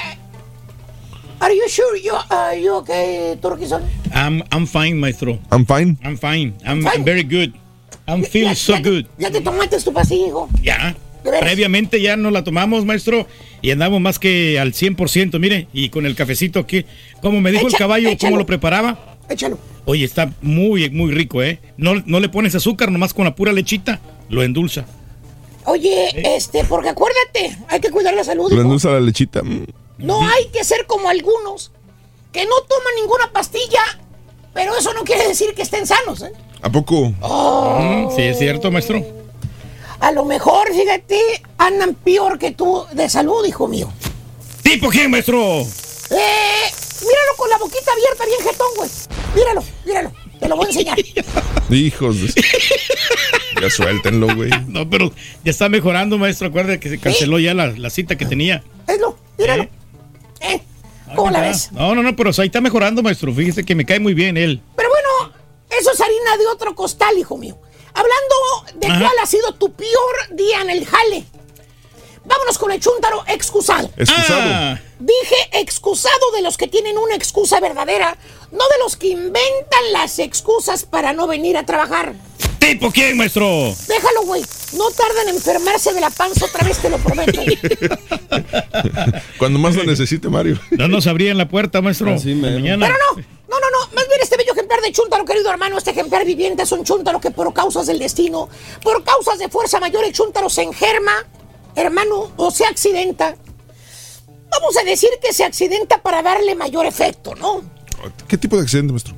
are 1.41 1.53
you 1.55 1.67
sure 1.67 1.97
you, 2.01 2.13
are 2.29 2.55
you 2.61 2.73
okay, 2.75 3.37
Turkison? 3.41 3.83
I'm, 4.13 4.41
I'm 4.51 4.65
fine, 4.65 4.97
maestro. 4.99 5.37
I'm 5.51 5.65
fine. 5.65 5.97
I'm 6.03 6.17
fine. 6.17 6.53
I'm, 6.65 6.81
Fine. 6.83 6.93
I'm 6.93 7.03
very 7.03 7.23
good. 7.23 7.53
I'm 8.07 8.23
feeling 8.23 8.55
so 8.55 8.77
good. 8.81 9.05
Ya 9.17 9.29
te 9.29 9.41
tomaste 9.41 9.79
tu 9.83 9.91
pasilla, 9.91 10.27
hijo. 10.27 10.49
Ya. 10.61 10.93
¿De 10.93 10.95
Previamente 11.23 12.01
ya 12.01 12.15
nos 12.15 12.31
la 12.31 12.43
tomamos, 12.43 12.85
maestro, 12.85 13.27
y 13.61 13.71
andamos 13.71 14.01
más 14.01 14.19
que 14.19 14.59
al 14.59 14.73
100%, 14.73 15.39
mire, 15.39 15.67
y 15.73 15.89
con 15.89 16.05
el 16.05 16.15
cafecito 16.15 16.59
aquí, 16.59 16.85
como 17.21 17.41
me 17.41 17.51
dijo 17.51 17.67
el 17.67 17.73
caballo, 17.73 18.09
échalo. 18.09 18.31
cómo 18.31 18.37
lo 18.39 18.45
preparaba. 18.45 19.17
Échalo. 19.29 19.57
Oye, 19.85 20.05
está 20.05 20.33
muy, 20.41 20.89
muy 20.89 21.11
rico, 21.11 21.41
¿eh? 21.41 21.59
No, 21.77 21.95
no 22.05 22.19
le 22.19 22.29
pones 22.29 22.55
azúcar, 22.55 22.91
nomás 22.91 23.13
con 23.13 23.25
la 23.25 23.35
pura 23.35 23.51
lechita, 23.51 23.99
lo 24.29 24.43
endulza. 24.43 24.85
Oye, 25.65 26.35
este, 26.35 26.63
porque 26.63 26.89
acuérdate, 26.89 27.57
hay 27.69 27.79
que 27.79 27.91
cuidar 27.91 28.13
la 28.13 28.23
salud. 28.23 28.51
Hijo. 28.51 28.61
endulza 28.61 28.89
la 28.91 28.99
lechita. 28.99 29.43
Mm. 29.43 29.65
No 29.99 30.21
hay 30.21 30.47
que 30.51 30.63
ser 30.63 30.85
como 30.87 31.09
algunos 31.09 31.71
que 32.31 32.45
no 32.45 32.55
toman 32.67 32.95
ninguna 32.99 33.31
pastilla, 33.31 33.81
pero 34.53 34.75
eso 34.75 34.93
no 34.93 35.03
quiere 35.03 35.27
decir 35.27 35.53
que 35.53 35.61
estén 35.61 35.85
sanos, 35.85 36.23
¿eh? 36.23 36.31
¿A 36.61 36.71
poco? 36.71 37.13
Oh. 37.21 37.79
Mm, 37.79 38.15
sí, 38.15 38.21
es 38.23 38.39
cierto, 38.39 38.71
maestro. 38.71 39.20
A 40.01 40.11
lo 40.11 40.25
mejor, 40.25 40.73
fíjate, 40.73 41.43
andan 41.59 41.93
peor 41.93 42.39
que 42.39 42.51
tú 42.51 42.83
de 42.91 43.07
salud, 43.07 43.45
hijo 43.45 43.67
mío. 43.67 43.87
¿Tipo 44.63 44.89
quién, 44.89 45.11
maestro? 45.11 45.61
Eh, 45.61 46.65
míralo 47.01 47.37
con 47.37 47.49
la 47.51 47.57
boquita 47.59 47.91
abierta, 47.91 48.25
bien 48.25 48.39
jetón, 48.41 48.67
güey. 48.77 48.89
Míralo, 49.35 49.63
míralo. 49.85 50.11
Te 50.39 50.49
lo 50.49 50.55
voy 50.55 50.65
a 50.65 50.69
enseñar. 50.69 50.97
Hijos 51.69 52.19
de... 52.19 52.43
Ya 53.61 53.69
suéltenlo, 53.69 54.35
güey. 54.35 54.49
No, 54.67 54.89
pero 54.89 55.11
ya 55.43 55.51
está 55.51 55.69
mejorando, 55.69 56.17
maestro. 56.17 56.47
Acuérdate 56.47 56.79
que 56.79 56.89
se 56.89 56.97
canceló 56.97 57.37
ya 57.37 57.53
la, 57.53 57.67
la 57.67 57.91
cita 57.91 58.15
que 58.17 58.25
tenía. 58.25 58.63
Hazlo, 58.87 59.15
míralo. 59.37 59.67
Eh, 60.39 60.61
¿Cómo 61.15 61.29
la 61.29 61.41
ves? 61.41 61.71
No, 61.73 61.93
no, 61.93 62.01
no, 62.01 62.15
pero 62.15 62.31
ahí 62.35 62.47
está 62.47 62.59
mejorando, 62.59 63.03
maestro. 63.03 63.31
Fíjese 63.31 63.63
que 63.63 63.75
me 63.75 63.85
cae 63.85 63.99
muy 63.99 64.15
bien 64.15 64.35
él. 64.35 64.61
Pero 64.75 64.89
bueno, 64.89 65.35
eso 65.79 65.91
es 65.91 66.01
harina 66.01 66.37
de 66.37 66.47
otro 66.47 66.73
costal, 66.73 67.15
hijo 67.19 67.37
mío. 67.37 67.59
Hablando 67.93 68.75
de 68.79 68.87
Ajá. 68.87 68.99
cuál 68.99 69.13
ha 69.21 69.25
sido 69.25 69.53
tu 69.53 69.71
peor 69.73 70.15
día 70.35 70.61
en 70.61 70.69
el 70.69 70.85
jale. 70.85 71.25
Vámonos 72.23 72.57
con 72.59 72.71
el 72.71 72.79
chúntaro 72.79 73.23
excusado. 73.27 73.89
Excusado. 73.97 74.41
Ah, 74.45 74.79
Dije 74.99 75.35
excusado 75.53 76.31
de 76.35 76.43
los 76.43 76.55
que 76.57 76.67
tienen 76.67 76.97
una 76.97 77.15
excusa 77.15 77.59
verdadera, 77.59 78.15
no 78.51 78.59
de 78.69 78.77
los 78.83 78.95
que 78.95 79.07
inventan 79.07 79.91
las 79.91 80.19
excusas 80.19 80.85
para 80.85 81.13
no 81.13 81.25
venir 81.27 81.57
a 81.57 81.65
trabajar. 81.65 82.13
¿Tipo 82.59 82.91
quién, 82.91 83.17
maestro? 83.17 83.73
Déjalo, 83.87 84.21
güey. 84.25 84.43
No 84.73 84.91
tardan 84.91 85.29
en 85.29 85.35
enfermarse 85.35 85.93
de 85.93 85.99
la 85.99 86.11
panza 86.11 86.45
otra 86.45 86.65
vez, 86.65 86.77
te 86.77 86.91
lo 86.91 86.99
prometo. 86.99 87.41
Cuando 89.39 89.57
más 89.59 89.75
lo 89.75 89.83
necesite, 89.83 90.29
Mario. 90.29 90.59
No 90.71 90.87
nos 90.87 91.07
abrían 91.07 91.37
la 91.37 91.47
puerta, 91.49 91.81
maestro. 91.81 92.13
Así. 92.13 92.35
Mañana. 92.35 92.85
Pero 92.87 92.99
no, 93.17 93.23
no, 93.51 93.59
no, 93.59 93.69
no. 93.69 93.93
Más 93.93 94.07
bien 94.07 94.19
este 94.21 94.37
bello 94.37 94.53
ejemplar 94.53 94.79
de 94.81 94.91
chúntaro, 94.93 95.25
querido 95.25 95.49
hermano, 95.51 95.77
este 95.77 95.91
ejemplar 95.91 96.25
viviente 96.25 96.63
es 96.63 96.71
un 96.71 96.85
chúntaro 96.85 97.19
que 97.19 97.31
por 97.31 97.53
causas 97.53 97.85
del 97.85 97.99
destino, 97.99 98.47
por 98.81 99.03
causas 99.03 99.37
de 99.39 99.49
fuerza 99.49 99.79
mayor, 99.79 100.05
el 100.05 100.13
chúntaro 100.13 100.49
se 100.49 100.63
engerma, 100.63 101.25
hermano, 101.75 102.31
o 102.37 102.49
se 102.49 102.65
accidenta. 102.65 103.35
Vamos 104.49 104.77
a 104.77 104.83
decir 104.83 105.09
que 105.21 105.33
se 105.33 105.43
accidenta 105.43 106.01
para 106.01 106.21
darle 106.21 106.55
mayor 106.55 106.85
efecto, 106.85 107.35
¿no? 107.35 107.61
¿Qué 108.27 108.37
tipo 108.37 108.55
de 108.55 108.63
accidente, 108.63 108.93
maestro? 108.93 109.15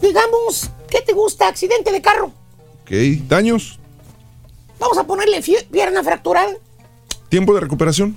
Digamos, 0.00 0.70
¿qué 0.88 1.00
te 1.00 1.12
gusta? 1.12 1.48
Accidente 1.48 1.90
de 1.90 2.00
carro. 2.00 2.32
Ok. 2.82 2.90
¿Daños? 3.28 3.78
Vamos 4.78 4.98
a 4.98 5.04
ponerle 5.04 5.40
pierna 5.70 6.02
fracturada. 6.02 6.54
¿Tiempo 7.28 7.54
de 7.54 7.60
recuperación? 7.60 8.16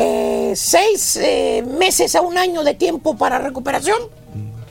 Eh, 0.00 0.52
seis 0.56 1.16
eh, 1.16 1.62
meses 1.78 2.14
a 2.14 2.22
un 2.22 2.38
año 2.38 2.62
de 2.64 2.74
tiempo 2.74 3.16
para 3.16 3.38
recuperación. 3.38 3.98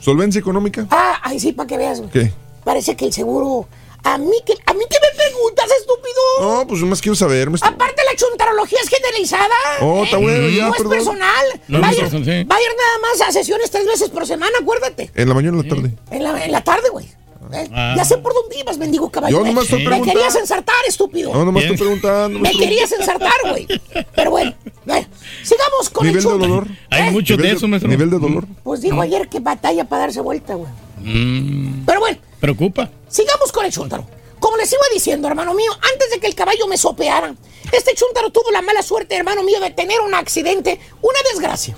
¿Solvencia 0.00 0.38
económica? 0.38 0.86
Ah, 0.90 1.20
ahí 1.22 1.38
sí, 1.38 1.52
para 1.52 1.66
que 1.66 1.76
veas. 1.76 2.00
güey. 2.00 2.10
¿Qué? 2.10 2.32
Parece 2.64 2.96
que 2.96 3.06
el 3.06 3.12
seguro... 3.12 3.68
A 4.02 4.16
mí 4.16 4.32
que, 4.46 4.54
a 4.64 4.72
mí 4.72 4.80
que 4.88 4.96
me 4.98 5.14
preguntas, 5.14 5.66
estúpido. 5.78 6.22
No, 6.40 6.66
pues 6.66 6.80
más 6.84 7.02
quiero 7.02 7.14
saber. 7.14 7.48
Aparte 7.48 8.02
la 8.10 8.16
chuntarología 8.16 8.78
es 8.82 8.88
generalizada. 8.88 9.54
Oh, 9.82 10.04
está 10.04 10.16
bueno, 10.16 10.48
ya, 10.48 10.68
No 10.68 10.74
es 10.74 10.82
personal. 10.82 11.46
No, 11.68 11.80
va, 11.82 11.88
a 11.88 11.90
no 11.90 11.96
ir, 11.98 12.04
es 12.04 12.10
personal, 12.10 12.24
sí. 12.24 12.44
va 12.44 12.56
a 12.56 12.60
ir 12.62 12.68
nada 12.68 12.98
más 13.02 13.28
a 13.28 13.30
sesiones 13.30 13.70
tres 13.70 13.84
veces 13.86 14.08
por 14.08 14.26
semana, 14.26 14.52
acuérdate. 14.58 15.10
En 15.14 15.28
la 15.28 15.34
mañana 15.34 15.58
o 15.58 15.60
en 15.60 15.68
la 15.68 15.74
tarde. 15.74 15.94
En 16.10 16.22
la, 16.24 16.44
en 16.46 16.50
la 16.50 16.64
tarde, 16.64 16.88
güey. 16.88 17.08
¿Eh? 17.52 17.68
Ah. 17.72 17.94
Ya 17.96 18.04
sé 18.04 18.18
por 18.18 18.32
dónde 18.34 18.58
ibas, 18.58 18.78
mendigo 18.78 19.10
caballo. 19.10 19.38
Yo 19.38 19.44
¿eh? 19.44 19.48
nomás 19.48 19.64
estoy 19.64 19.80
Me 19.80 19.86
preguntando. 19.86 20.12
querías 20.20 20.36
ensartar, 20.36 20.74
estúpido. 20.86 21.32
No, 21.32 21.44
nomás 21.44 21.62
Bien. 21.62 21.74
estoy 21.74 21.86
preguntando. 21.86 22.38
Me 22.38 22.50
querías 22.52 22.92
ensartar, 22.92 23.32
güey. 23.48 23.66
Pero 24.14 24.30
bueno, 24.30 24.54
bueno, 24.84 25.06
sigamos 25.42 25.90
con 25.90 26.06
¿Nivel 26.06 26.18
el 26.24 26.24
de 26.24 26.38
dolor? 26.46 26.66
Hay 26.90 27.10
mucho 27.10 27.34
¿Nivel 27.36 27.50
de 27.50 27.56
eso, 27.56 27.68
maestro. 27.68 27.90
¿Nivel 27.90 28.10
de 28.10 28.18
dolor? 28.18 28.46
Pues 28.62 28.80
dijo 28.80 29.00
ayer 29.00 29.28
que 29.28 29.40
batalla 29.40 29.84
para 29.88 30.02
darse 30.02 30.20
vuelta, 30.20 30.54
güey. 30.54 30.70
Mm, 31.00 31.84
Pero 31.86 32.00
bueno, 32.00 32.18
preocupa. 32.40 32.90
sigamos 33.08 33.52
con 33.52 33.64
el 33.64 33.72
chúntaro. 33.72 34.06
Como 34.38 34.56
les 34.56 34.72
iba 34.72 34.82
diciendo, 34.94 35.28
hermano 35.28 35.52
mío, 35.54 35.70
antes 35.92 36.10
de 36.10 36.18
que 36.18 36.26
el 36.26 36.34
caballo 36.34 36.66
me 36.66 36.78
sopeara, 36.78 37.34
este 37.72 37.94
chúntaro 37.94 38.30
tuvo 38.30 38.50
la 38.50 38.62
mala 38.62 38.82
suerte, 38.82 39.14
hermano 39.14 39.42
mío, 39.42 39.60
de 39.60 39.70
tener 39.70 40.00
un 40.00 40.14
accidente, 40.14 40.80
una 41.02 41.18
desgracia. 41.30 41.76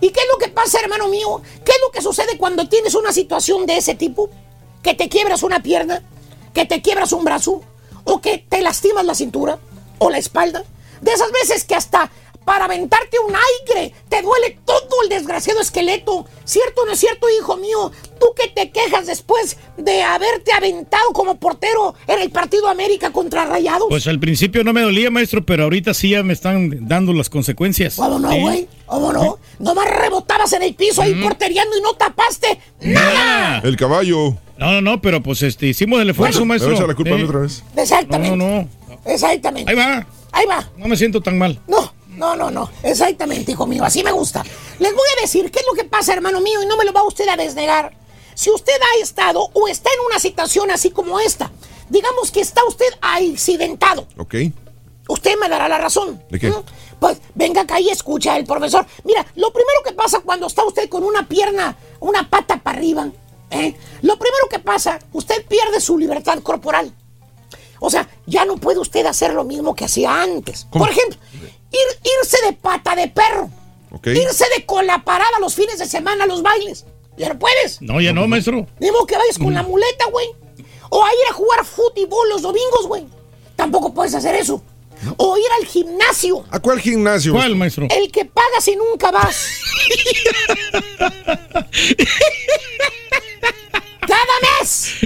¿Y 0.00 0.10
qué 0.10 0.20
es 0.20 0.26
lo 0.32 0.38
que 0.38 0.48
pasa, 0.50 0.80
hermano 0.82 1.08
mío? 1.08 1.40
¿Qué 1.64 1.72
es 1.72 1.78
lo 1.84 1.90
que 1.92 2.00
sucede 2.02 2.36
cuando 2.38 2.68
tienes 2.68 2.94
una 2.94 3.12
situación 3.12 3.66
de 3.66 3.76
ese 3.76 3.94
tipo? 3.94 4.28
¿Que 4.82 4.94
te 4.94 5.08
quiebras 5.08 5.42
una 5.42 5.62
pierna? 5.62 6.02
¿Que 6.54 6.64
te 6.64 6.82
quiebras 6.82 7.12
un 7.12 7.24
brazo? 7.24 7.62
¿O 8.04 8.20
que 8.20 8.38
te 8.38 8.62
lastimas 8.62 9.04
la 9.04 9.14
cintura? 9.14 9.58
¿O 9.98 10.10
la 10.10 10.18
espalda? 10.18 10.64
De 11.00 11.12
esas 11.12 11.30
veces 11.32 11.64
que 11.64 11.74
hasta 11.74 12.10
para 12.44 12.64
aventarte 12.64 13.16
un 13.18 13.34
aire 13.34 13.94
te 14.08 14.22
duele 14.22 14.58
todo 14.64 15.02
el 15.04 15.08
desgraciado 15.08 15.60
esqueleto. 15.60 16.26
¿Cierto 16.44 16.82
o 16.82 16.86
no 16.86 16.92
es 16.92 16.98
cierto, 16.98 17.28
hijo 17.38 17.56
mío? 17.56 17.92
Tú 18.18 18.26
que 18.34 18.48
te 18.48 18.70
quejas 18.70 19.06
después 19.06 19.56
de 19.76 20.02
haberte 20.02 20.52
aventado 20.52 21.12
como 21.12 21.36
portero 21.36 21.94
en 22.06 22.20
el 22.20 22.30
partido 22.30 22.68
América 22.68 23.12
contra 23.12 23.44
Rayados. 23.44 23.86
Pues 23.88 24.06
al 24.06 24.18
principio 24.18 24.64
no 24.64 24.72
me 24.72 24.80
dolía, 24.80 25.10
maestro, 25.10 25.44
pero 25.44 25.64
ahorita 25.64 25.94
sí 25.94 26.10
ya 26.10 26.22
me 26.22 26.32
están 26.32 26.88
dando 26.88 27.12
las 27.12 27.30
consecuencias. 27.30 27.96
¿Cómo 27.96 28.18
no, 28.18 28.34
güey? 28.34 28.66
¿Cómo 28.90 29.12
no? 29.12 29.38
Nomás 29.60 29.88
rebotabas 29.88 30.52
en 30.52 30.62
el 30.64 30.74
piso 30.74 31.00
ahí 31.02 31.14
porteriando 31.22 31.76
y 31.78 31.80
no 31.80 31.94
tapaste 31.94 32.58
nada. 32.80 33.60
El 33.64 33.76
caballo. 33.76 34.36
No, 34.58 34.72
no, 34.72 34.80
no, 34.82 35.00
pero 35.00 35.22
pues 35.22 35.42
este, 35.42 35.66
hicimos 35.68 36.00
el 36.02 36.10
esfuerzo, 36.10 36.40
Me 36.40 36.46
maestro. 36.46 36.72
echar 36.72 36.88
la 36.88 36.94
culpa 36.94 37.12
a 37.12 37.14
mí 37.14 37.20
Sí. 37.20 37.26
otra 37.26 37.38
vez. 37.40 37.62
Exactamente. 37.76 38.36
No, 38.36 38.48
no, 38.48 38.62
no. 38.62 39.00
Exactamente. 39.06 39.70
Ahí 39.70 39.76
va. 39.76 40.06
Ahí 40.32 40.46
va. 40.46 40.68
No 40.76 40.86
me 40.88 40.96
siento 40.96 41.20
tan 41.20 41.38
mal. 41.38 41.60
No, 41.68 41.92
no, 42.16 42.34
no, 42.36 42.50
no. 42.50 42.68
Exactamente, 42.82 43.52
hijo 43.52 43.66
mío. 43.66 43.84
Así 43.84 44.02
me 44.02 44.12
gusta. 44.12 44.42
Les 44.78 44.92
voy 44.92 45.06
a 45.18 45.22
decir 45.22 45.50
qué 45.50 45.60
es 45.60 45.64
lo 45.70 45.74
que 45.80 45.84
pasa, 45.88 46.12
hermano 46.12 46.40
mío, 46.40 46.60
y 46.62 46.66
no 46.66 46.76
me 46.76 46.84
lo 46.84 46.92
va 46.92 47.02
usted 47.04 47.28
a 47.28 47.36
desnegar. 47.36 47.92
Si 48.34 48.50
usted 48.50 48.72
ha 48.74 49.02
estado 49.02 49.48
o 49.52 49.68
está 49.68 49.88
en 49.98 50.04
una 50.06 50.18
situación 50.18 50.70
así 50.70 50.90
como 50.90 51.20
esta, 51.20 51.50
digamos 51.88 52.30
que 52.30 52.40
está 52.40 52.62
usted 52.66 52.86
accidentado, 53.00 54.06
Ok. 54.18 54.34
usted 55.08 55.32
me 55.40 55.48
dará 55.48 55.68
la 55.68 55.78
razón. 55.78 56.20
¿De 56.30 56.38
qué? 56.38 56.50
¿Mm? 56.50 56.54
Pues 57.00 57.20
venga 57.34 57.62
acá 57.62 57.80
y 57.80 57.88
escucha 57.88 58.34
al 58.34 58.44
profesor. 58.44 58.86
Mira, 59.04 59.26
lo 59.34 59.52
primero 59.52 59.80
que 59.84 59.92
pasa 59.92 60.20
cuando 60.20 60.46
está 60.46 60.64
usted 60.64 60.88
con 60.88 61.02
una 61.02 61.26
pierna, 61.26 61.76
una 61.98 62.28
pata 62.28 62.58
para 62.58 62.78
arriba, 62.78 63.10
¿eh? 63.50 63.74
Lo 64.02 64.18
primero 64.18 64.48
que 64.50 64.58
pasa, 64.58 64.98
usted 65.12 65.44
pierde 65.46 65.80
su 65.80 65.98
libertad 65.98 66.38
corporal. 66.40 66.94
O 67.80 67.90
sea, 67.90 68.08
ya 68.26 68.44
no 68.44 68.58
puede 68.58 68.78
usted 68.78 69.06
hacer 69.06 69.32
lo 69.32 69.44
mismo 69.44 69.74
que 69.74 69.86
hacía 69.86 70.22
antes. 70.22 70.66
Por 70.70 70.90
ejemplo, 70.90 71.18
ir, 71.32 72.10
irse 72.20 72.36
de 72.46 72.52
pata 72.52 72.94
de 72.94 73.08
perro. 73.08 73.50
Irse 74.04 74.44
de 74.56 74.66
cola 74.66 75.02
parada 75.02 75.40
los 75.40 75.54
fines 75.54 75.78
de 75.78 75.86
semana 75.86 76.24
a 76.24 76.26
los 76.26 76.42
bailes. 76.42 76.84
Ya 77.16 77.30
no 77.30 77.38
puedes. 77.38 77.80
No, 77.80 78.00
ya 78.00 78.12
no, 78.12 78.28
maestro. 78.28 78.66
Dimo 78.78 79.06
que 79.06 79.16
vayas 79.16 79.38
con 79.38 79.52
la 79.52 79.62
muleta, 79.62 80.04
güey. 80.10 80.28
O 80.90 81.04
a 81.04 81.08
ir 81.08 81.30
a 81.30 81.32
jugar 81.32 81.64
fútbol 81.64 82.28
los 82.28 82.42
domingos, 82.42 82.86
güey. 82.86 83.06
Tampoco 83.56 83.92
puedes 83.92 84.14
hacer 84.14 84.34
eso. 84.34 84.62
O 85.16 85.36
ir 85.38 85.44
al 85.60 85.66
gimnasio. 85.66 86.44
¿A 86.50 86.60
cuál 86.60 86.80
gimnasio? 86.80 87.32
¿Cuál, 87.32 87.56
maestro? 87.56 87.86
El 87.90 88.10
que 88.12 88.24
pagas 88.26 88.68
y 88.68 88.76
nunca 88.76 89.10
vas. 89.10 89.46
Cada 94.00 94.58
mes 94.60 94.96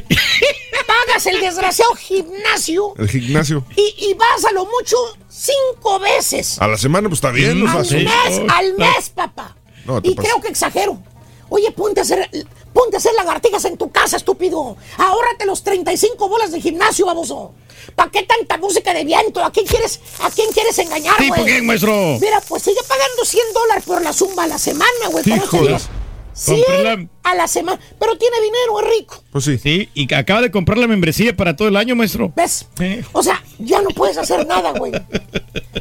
pagas 0.86 1.26
el 1.26 1.40
desgraciado 1.40 1.94
gimnasio 1.94 2.94
El 2.96 3.08
gimnasio. 3.08 3.64
y, 3.76 3.94
y 4.10 4.14
vas 4.14 4.44
a 4.44 4.52
lo 4.52 4.64
mucho 4.66 4.96
cinco 5.28 5.98
veces. 5.98 6.60
A 6.60 6.68
la 6.68 6.76
semana, 6.78 7.08
pues 7.08 7.18
está 7.18 7.30
bien, 7.30 7.66
Al 7.66 7.84
mes, 7.90 8.40
al 8.48 8.74
mes, 8.76 9.10
papá. 9.10 9.56
No, 9.84 10.00
y 10.02 10.14
creo 10.14 10.40
que 10.40 10.48
exagero. 10.48 10.98
Oye, 11.50 11.70
ponte 11.72 12.00
a 12.00 12.02
hacer, 12.04 12.28
ponte 12.74 12.96
a 12.96 12.98
hacer 12.98 13.14
lagartijas 13.14 13.64
en 13.64 13.78
tu 13.78 13.90
casa, 13.90 14.18
estúpido. 14.18 14.76
Ahórrate 14.98 15.46
los 15.46 15.62
35 15.62 16.28
bolas 16.28 16.52
de 16.52 16.60
gimnasio, 16.60 17.06
baboso. 17.06 17.52
¿Para 17.94 18.10
qué 18.10 18.24
tanta 18.24 18.58
música 18.58 18.92
de 18.92 19.04
viento? 19.04 19.42
¿A 19.42 19.50
quién 19.50 19.66
quieres, 19.66 20.00
a 20.20 20.30
quién 20.30 20.50
quieres 20.52 20.76
engañar, 20.78 21.16
güey? 21.16 21.30
¿Tipo 21.30 21.44
quién, 21.44 21.64
maestro? 21.64 22.18
Mira, 22.20 22.42
pues 22.46 22.62
sigue 22.62 22.80
pagando 22.86 23.24
100 23.24 23.44
dólares 23.54 23.84
por 23.86 24.02
la 24.02 24.12
zumba 24.12 24.44
a 24.44 24.46
la 24.48 24.58
semana, 24.58 25.08
güey. 25.10 25.24
Por 25.24 25.32
eso 25.32 25.48
te 25.50 25.58
digo, 25.58 25.78
Híjoles. 26.34 26.64
100 26.64 26.64
Cómprala. 26.64 27.08
a 27.22 27.34
la 27.34 27.48
semana. 27.48 27.80
Pero 27.98 28.18
tiene 28.18 28.36
dinero, 28.40 28.80
es 28.80 28.98
rico. 28.98 29.22
Pues 29.30 29.44
sí. 29.44 29.58
Sí, 29.58 29.88
y 29.94 30.12
acaba 30.14 30.42
de 30.42 30.50
comprar 30.50 30.78
la 30.78 30.86
membresía 30.86 31.34
para 31.36 31.56
todo 31.56 31.68
el 31.68 31.76
año, 31.76 31.94
maestro. 31.96 32.32
¿Ves? 32.34 32.66
O 33.12 33.22
sea, 33.22 33.42
ya 33.58 33.80
no 33.82 33.90
puedes 33.90 34.18
hacer 34.18 34.46
nada, 34.46 34.72
güey. 34.72 34.92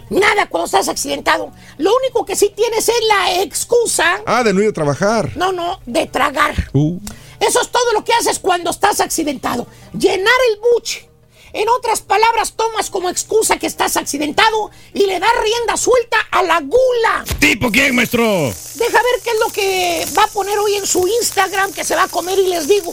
Nada 0.10 0.48
cuando 0.48 0.66
estás 0.66 0.88
accidentado. 0.90 1.52
Lo 1.78 1.92
único 1.96 2.26
que 2.26 2.36
sí 2.36 2.52
tienes 2.56 2.88
es 2.88 2.96
la 3.08 3.42
excusa. 3.42 4.22
Ah, 4.26 4.44
de 4.44 4.54
no 4.54 4.62
ir 4.62 4.70
a 4.70 4.74
trabajar. 4.74 5.32
No, 5.36 5.52
no, 5.52 5.80
de 5.86 6.06
tragar. 6.08 6.70
Uh. 6.74 7.00
Eso 7.40 7.62
es 7.62 7.70
todo 7.70 7.92
lo 7.94 8.04
que 8.04 8.14
haces 8.14 8.40
cuando 8.40 8.70
estás 8.70 9.00
accidentado. 9.02 9.68
Llenar 9.98 10.34
el 10.52 10.60
buche. 10.74 11.10
En 11.54 11.70
otras 11.70 12.02
palabras, 12.02 12.54
tomas 12.54 12.90
como 12.90 13.10
excusa 13.10 13.58
que 13.58 13.68
estás 13.68 13.96
accidentado 13.96 14.72
y 14.94 15.06
le 15.06 15.20
das 15.20 15.30
rienda 15.44 15.78
suelta 15.78 16.18
a 16.32 16.42
la 16.42 16.60
gula. 16.60 17.24
¿Tipo 17.40 17.70
quién, 17.72 17.96
maestro? 17.96 18.24
Deja 18.24 18.92
ver 18.92 19.22
qué 19.24 19.30
es 19.30 19.40
lo 19.40 19.52
que 19.54 20.06
va 20.18 20.24
a 20.24 20.28
poner 20.28 20.58
hoy 20.58 20.74
en 20.74 20.88
su 20.88 21.08
Instagram 21.08 21.72
que 21.72 21.84
se 21.84 21.96
va 21.96 22.04
a 22.04 22.08
comer 22.08 22.40
y 22.40 22.48
les 22.48 22.68
digo. 22.68 22.92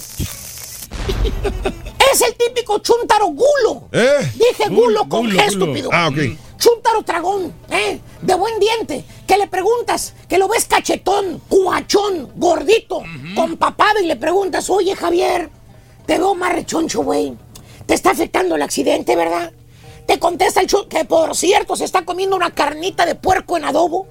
es 2.12 2.20
el 2.20 2.34
típico 2.34 2.78
chuntaro 2.80 3.28
gulo. 3.28 3.88
¿Eh? 3.92 4.30
Dije 4.34 4.68
gulo 4.68 5.08
con 5.08 5.20
Gulo, 5.22 5.30
G, 5.30 5.34
gulo. 5.36 5.42
estúpido. 5.64 5.90
Ah, 5.92 6.08
ok. 6.08 6.18
Chuntaro 6.58 7.02
tragón, 7.02 7.54
¿eh? 7.70 7.98
De 8.20 8.34
buen 8.34 8.58
diente. 8.60 9.04
Que 9.26 9.38
le 9.38 9.46
preguntas, 9.46 10.12
que 10.28 10.36
lo 10.36 10.48
ves 10.48 10.66
cachetón, 10.66 11.40
cuachón, 11.48 12.30
gordito, 12.36 13.02
con 13.34 13.56
papado 13.56 14.00
y 14.02 14.06
le 14.06 14.16
preguntas, 14.16 14.68
oye 14.68 14.94
Javier, 14.94 15.48
te 16.04 16.18
veo 16.18 16.34
más 16.34 16.52
rechoncho, 16.52 17.02
güey. 17.02 17.34
Te 17.90 17.94
está 17.94 18.12
afectando 18.12 18.54
el 18.54 18.62
accidente, 18.62 19.16
¿verdad? 19.16 19.50
Te 20.06 20.20
contesta 20.20 20.60
el 20.60 20.68
chu 20.68 20.86
que 20.86 21.04
por 21.04 21.34
cierto 21.34 21.74
se 21.74 21.84
está 21.84 22.04
comiendo 22.04 22.36
una 22.36 22.52
carnita 22.52 23.04
de 23.04 23.16
puerco 23.16 23.56
en 23.56 23.64
adobo. 23.64 24.06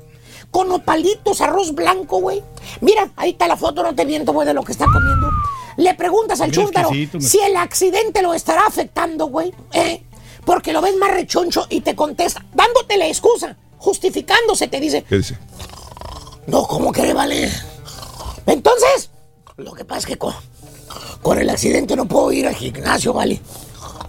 Con 0.51 0.69
opalitos, 0.73 1.39
arroz 1.39 1.73
blanco, 1.73 2.19
güey. 2.19 2.43
Mira, 2.81 3.09
ahí 3.15 3.29
está 3.29 3.47
la 3.47 3.55
foto, 3.55 3.81
no 3.81 3.95
te 3.95 4.05
miento, 4.05 4.33
güey, 4.33 4.45
de 4.45 4.53
lo 4.53 4.63
que 4.63 4.73
está 4.73 4.83
comiendo. 4.83 5.29
Le 5.77 5.93
preguntas 5.93 6.41
al 6.41 6.51
chúntaro 6.51 6.89
si 7.21 7.39
el 7.39 7.55
accidente 7.55 8.21
lo 8.21 8.33
estará 8.33 8.65
afectando, 8.67 9.27
güey. 9.27 9.53
¿eh? 9.71 10.03
Porque 10.43 10.73
lo 10.73 10.81
ves 10.81 10.97
más 10.97 11.11
rechoncho 11.11 11.65
y 11.69 11.79
te 11.79 11.95
contesta, 11.95 12.45
dándote 12.53 12.97
la 12.97 13.07
excusa, 13.07 13.55
justificándose, 13.77 14.67
te 14.67 14.81
dice, 14.81 15.05
¿Qué 15.07 15.19
dice? 15.19 15.37
no, 16.47 16.67
¿cómo 16.67 16.91
que 16.91 17.13
vale? 17.13 17.49
Entonces, 18.45 19.09
lo 19.55 19.71
que 19.71 19.85
pasa 19.85 19.99
es 19.99 20.05
que 20.05 20.17
con, 20.17 20.33
con 21.21 21.39
el 21.39 21.49
accidente 21.49 21.95
no 21.95 22.09
puedo 22.09 22.33
ir 22.33 22.45
al 22.45 22.55
gimnasio, 22.55 23.13
¿vale? 23.13 23.39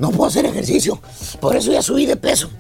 No 0.01 0.11
puedo 0.11 0.29
hacer 0.29 0.45
ejercicio. 0.47 1.01
Por 1.41 1.55
eso 1.55 1.71
ya 1.71 1.83
subí 1.83 2.07
de 2.07 2.17
peso. 2.17 2.51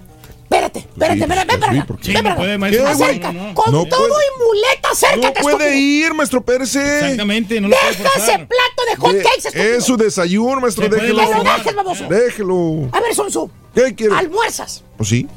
Espérate, 0.44 0.80
espérate, 0.80 1.20
espérate, 1.20 1.46
ven 1.52 1.60
para 1.60 1.72
acá. 1.72 1.86
Sí, 2.02 2.12
ven 2.12 2.24
no 2.24 2.30
para 2.30 2.32
acá. 2.34 2.96
puede, 2.96 3.18
No, 3.20 3.32
no. 3.32 3.54
con 3.54 3.72
No 3.72 3.84
todo 3.86 4.08
puede. 4.08 4.12
y 4.24 4.44
muleta, 4.46 4.88
acércate, 4.90 5.26
No 5.26 5.32
puede 5.32 5.56
estúpido. 5.68 6.06
ir, 6.06 6.14
maestro 6.14 6.44
Pérez. 6.44 6.74
Exactamente, 6.76 7.60
no 7.60 7.68
lo 7.68 7.76
puede 7.76 7.90
Deja 7.92 8.02
ese 8.08 8.12
forzar. 8.18 8.48
plato 8.48 8.82
de 8.90 8.96
hot 8.96 9.22
cakes, 9.22 9.48
estúpido. 9.48 9.64
es 9.76 9.84
su 9.84 9.96
desayuno, 9.96 10.60
maestro. 10.60 10.88
Puede 10.88 11.00
Déjelo. 11.02 11.18
Que 11.20 11.24
lo 11.24 11.30
lastimar. 11.30 11.58
dejes, 11.58 11.74
baboso. 11.76 12.04
Déjelo. 12.08 12.88
A 12.92 13.00
ver, 13.00 13.14
Sonso. 13.14 13.50
¿Qué 13.74 13.94
quiere? 13.94 14.14
Almuerzas, 14.16 14.82
Pues 14.96 15.08
sí. 15.08 15.28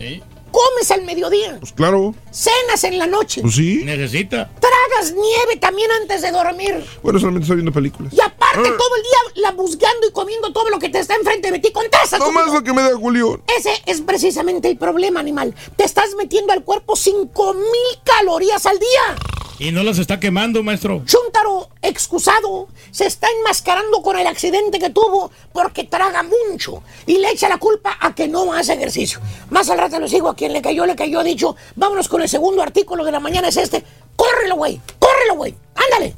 Comes 0.53 0.91
al 0.91 1.01
mediodía, 1.03 1.57
Pues 1.59 1.73
claro. 1.73 2.13
cenas 2.31 2.83
en 2.85 2.97
la 2.99 3.07
noche, 3.07 3.41
Pues 3.41 3.55
sí. 3.55 3.81
Necesita. 3.83 4.49
tragas 4.61 5.11
nieve 5.13 5.57
también 5.59 5.89
antes 6.01 6.21
de 6.21 6.31
dormir. 6.31 6.85
Bueno, 7.01 7.19
solamente 7.19 7.43
estoy 7.45 7.57
viendo 7.57 7.73
películas. 7.73 8.13
Y 8.13 8.21
aparte 8.21 8.69
Ah. 8.69 8.77
todo 8.77 8.95
el 8.95 9.01
día 9.03 9.41
la 9.41 9.51
buscando 9.51 10.07
y 10.07 10.11
comiendo 10.11 10.53
todo 10.53 10.69
lo 10.69 10.77
que 10.79 10.87
te 10.89 10.99
está 10.99 11.15
enfrente 11.15 11.51
de 11.51 11.59
ti. 11.59 11.71
Contesta, 11.71 12.17
No 12.19 12.31
más 12.31 12.53
lo 12.53 12.63
que 12.63 12.71
me 12.71 12.81
da 12.83 12.95
Julio. 12.95 13.41
Ese 13.57 13.73
es 13.87 14.01
precisamente 14.01 14.69
el 14.69 14.77
problema, 14.77 15.19
animal. 15.19 15.55
Te 15.75 15.83
estás 15.83 16.13
metiendo 16.15 16.53
al 16.53 16.63
cuerpo 16.63 16.95
5 16.95 17.53
mil 17.55 17.99
calorías 18.03 18.65
al 18.67 18.77
día. 18.79 19.15
Y 19.59 19.71
no 19.71 19.83
las 19.83 19.99
está 19.99 20.19
quemando, 20.19 20.63
maestro. 20.63 21.03
Chuntaro, 21.05 21.69
excusado, 21.81 22.67
se 22.91 23.05
está 23.05 23.27
enmascarando 23.39 24.01
con 24.01 24.17
el 24.17 24.25
accidente 24.27 24.79
que 24.79 24.89
tuvo 24.89 25.31
porque 25.53 25.83
traga 25.83 26.23
mucho 26.23 26.81
y 27.05 27.17
le 27.19 27.29
echa 27.31 27.47
la 27.49 27.57
culpa 27.59 27.97
a 27.99 28.13
que 28.15 28.27
no 28.27 28.51
hace 28.53 28.73
ejercicio. 28.73 29.19
Más 29.51 29.69
al 29.69 29.77
rato 29.77 29.99
lo 29.99 30.07
sigo, 30.07 30.29
a 30.29 30.35
quien 30.35 30.53
le 30.53 30.61
cayó, 30.61 30.85
le 30.85 30.95
cayó, 30.95 31.23
dicho, 31.23 31.55
vámonos 31.75 32.07
con 32.09 32.21
el 32.21 32.29
segundo 32.29 32.61
artículo 32.63 33.03
de 33.05 33.11
la 33.11 33.19
mañana, 33.19 33.47
es 33.49 33.57
este. 33.57 33.83
Córrelo, 34.15 34.55
güey, 34.55 34.79
córrelo, 34.99 35.35
güey, 35.35 35.55
ándale. 35.75 36.15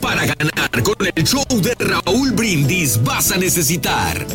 Para 0.00 0.24
ganar 0.26 0.82
con 0.82 0.94
el 1.14 1.24
show 1.24 1.44
de 1.50 1.74
Raúl 1.78 2.32
Brindis 2.32 3.02
vas 3.04 3.30
a 3.32 3.36
necesitar 3.36 4.26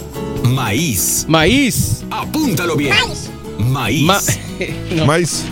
maíz. 0.44 1.26
Maíz. 1.28 2.04
Apúntalo 2.12 2.76
bien. 2.76 2.96
Maíz. 3.58 4.04
Ma- 4.04 4.22
No. 4.92 5.06
Maíz. 5.06 5.44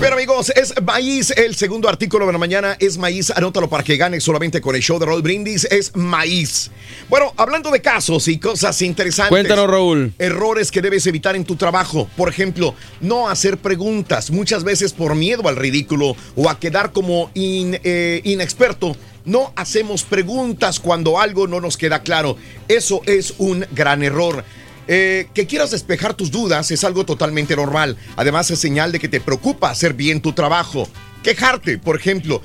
Pero 0.00 0.16
amigos, 0.16 0.52
es 0.54 0.74
maíz. 0.82 1.30
El 1.30 1.54
segundo 1.54 1.88
artículo 1.88 2.26
de 2.26 2.32
la 2.32 2.38
mañana 2.38 2.76
es 2.78 2.98
maíz. 2.98 3.30
Anótalo 3.30 3.70
para 3.70 3.82
que 3.82 3.96
ganes 3.96 4.22
solamente 4.22 4.60
con 4.60 4.74
el 4.76 4.82
show 4.82 4.98
de 4.98 5.06
Raúl 5.06 5.22
Brindis. 5.22 5.64
Es 5.70 5.96
maíz. 5.96 6.70
Bueno, 7.08 7.32
hablando 7.38 7.70
de 7.70 7.80
casos 7.80 8.28
y 8.28 8.38
cosas 8.38 8.82
interesantes. 8.82 9.30
Cuéntanos, 9.30 9.66
Raúl. 9.70 10.12
Errores 10.18 10.70
que 10.70 10.82
debes 10.82 11.06
evitar 11.06 11.36
en 11.36 11.44
tu 11.44 11.56
trabajo. 11.56 12.08
Por 12.18 12.28
ejemplo, 12.28 12.74
no 13.00 13.28
hacer 13.30 13.56
preguntas. 13.56 14.30
Muchas 14.30 14.62
veces 14.62 14.92
por 14.92 15.14
miedo 15.14 15.48
al 15.48 15.56
ridículo 15.56 16.14
o 16.36 16.50
a 16.50 16.58
quedar 16.58 16.92
como 16.92 17.30
in- 17.32 17.78
eh, 17.82 18.20
inexperto. 18.24 18.94
No 19.24 19.54
hacemos 19.56 20.02
preguntas 20.02 20.80
cuando 20.80 21.18
algo 21.18 21.46
no 21.46 21.60
nos 21.62 21.78
queda 21.78 22.02
claro. 22.02 22.36
Eso 22.68 23.00
es 23.06 23.32
un 23.38 23.64
gran 23.72 24.02
error. 24.02 24.44
Eh, 24.86 25.28
que 25.32 25.46
quieras 25.46 25.70
despejar 25.70 26.14
tus 26.14 26.30
dudas 26.30 26.70
es 26.70 26.84
algo 26.84 27.04
totalmente 27.04 27.56
normal. 27.56 27.96
Además 28.16 28.50
es 28.50 28.58
señal 28.58 28.92
de 28.92 29.00
que 29.00 29.08
te 29.08 29.20
preocupa 29.20 29.70
hacer 29.70 29.94
bien 29.94 30.20
tu 30.20 30.32
trabajo. 30.32 30.88
Quejarte, 31.22 31.78
por 31.78 31.96
ejemplo. 31.96 32.42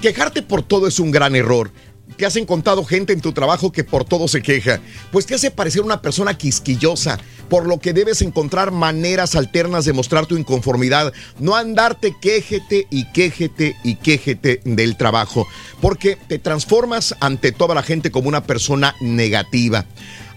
Quejarte 0.00 0.42
por 0.42 0.62
todo 0.62 0.88
es 0.88 0.98
un 0.98 1.10
gran 1.10 1.36
error. 1.36 1.70
¿Te 2.16 2.26
has 2.26 2.36
encontrado 2.36 2.84
gente 2.84 3.12
en 3.12 3.20
tu 3.20 3.32
trabajo 3.32 3.70
que 3.70 3.84
por 3.84 4.04
todo 4.04 4.28
se 4.28 4.42
queja? 4.42 4.80
Pues 5.12 5.26
te 5.26 5.34
hace 5.34 5.50
parecer 5.50 5.82
una 5.82 6.00
persona 6.00 6.36
quisquillosa, 6.36 7.18
por 7.50 7.66
lo 7.66 7.78
que 7.78 7.92
debes 7.92 8.22
encontrar 8.22 8.72
maneras 8.72 9.36
alternas 9.36 9.84
de 9.84 9.92
mostrar 9.92 10.26
tu 10.26 10.36
inconformidad, 10.36 11.12
no 11.38 11.54
andarte 11.54 12.16
quéjete 12.20 12.86
y 12.90 13.04
quéjete 13.12 13.76
y 13.84 13.96
quéjete 13.96 14.62
del 14.64 14.96
trabajo, 14.96 15.46
porque 15.82 16.16
te 16.16 16.38
transformas 16.38 17.14
ante 17.20 17.52
toda 17.52 17.74
la 17.74 17.82
gente 17.82 18.10
como 18.10 18.28
una 18.28 18.42
persona 18.42 18.96
negativa 19.00 19.86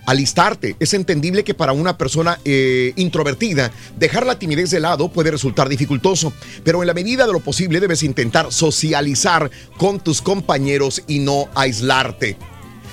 alistarte. 0.05 0.75
Es 0.79 0.93
entendible 0.93 1.43
que 1.43 1.53
para 1.53 1.73
una 1.73 1.97
persona 1.97 2.39
eh, 2.45 2.93
introvertida, 2.95 3.71
dejar 3.97 4.25
la 4.25 4.39
timidez 4.39 4.71
de 4.71 4.79
lado 4.79 5.09
puede 5.09 5.31
resultar 5.31 5.69
dificultoso, 5.69 6.33
pero 6.63 6.81
en 6.81 6.87
la 6.87 6.93
medida 6.93 7.25
de 7.27 7.33
lo 7.33 7.39
posible 7.39 7.79
debes 7.79 8.03
intentar 8.03 8.51
socializar 8.51 9.49
con 9.77 9.99
tus 9.99 10.21
compañeros 10.21 11.03
y 11.07 11.19
no 11.19 11.49
aislarte. 11.55 12.37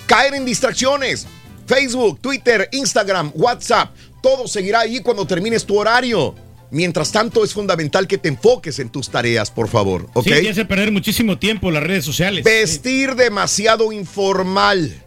Caer 0.07 0.35
en 0.35 0.45
distracciones. 0.45 1.27
Facebook, 1.67 2.21
Twitter, 2.21 2.69
Instagram, 2.73 3.31
WhatsApp, 3.35 3.95
todo 4.23 4.49
seguirá 4.49 4.81
ahí 4.81 5.01
cuando 5.01 5.27
termines 5.27 5.67
tu 5.67 5.79
horario. 5.79 6.35
Mientras 6.71 7.13
tanto, 7.13 7.45
es 7.45 7.53
fundamental 7.53 8.07
que 8.07 8.19
te 8.19 8.29
enfoques 8.29 8.79
en 8.79 8.91
tus 8.91 9.09
tareas, 9.09 9.51
por 9.51 9.69
favor. 9.69 10.09
¿Ok? 10.15 10.25
Sí, 10.25 10.31
te 10.31 10.51
hace 10.51 10.65
perder 10.65 10.93
muchísimo 10.93 11.39
tiempo 11.39 11.71
las 11.71 11.83
redes 11.83 12.05
sociales. 12.05 12.45
Vestir 12.45 13.15
demasiado 13.15 13.93
informal. 13.93 15.03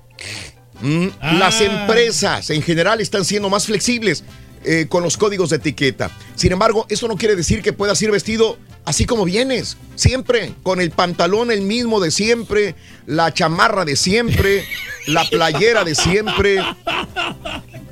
Mm, 0.81 1.07
Ah. 1.21 1.33
Las 1.33 1.61
empresas 1.61 2.49
en 2.49 2.61
general 2.61 3.01
están 3.01 3.25
siendo 3.25 3.49
más 3.49 3.65
flexibles 3.65 4.23
eh, 4.63 4.85
con 4.89 5.03
los 5.03 5.17
códigos 5.17 5.49
de 5.49 5.55
etiqueta. 5.57 6.11
Sin 6.35 6.51
embargo, 6.51 6.85
eso 6.89 7.07
no 7.07 7.15
quiere 7.17 7.35
decir 7.35 7.61
que 7.61 7.73
puedas 7.73 8.01
ir 8.01 8.11
vestido 8.11 8.57
así 8.85 9.05
como 9.05 9.25
vienes, 9.25 9.77
siempre, 9.95 10.53
con 10.63 10.81
el 10.81 10.91
pantalón 10.91 11.51
el 11.51 11.61
mismo 11.61 11.99
de 11.99 12.11
siempre, 12.11 12.75
la 13.05 13.33
chamarra 13.33 13.85
de 13.85 13.95
siempre, 13.95 14.63
la 15.07 15.23
playera 15.25 15.83
de 15.83 15.95
siempre. 15.95 16.59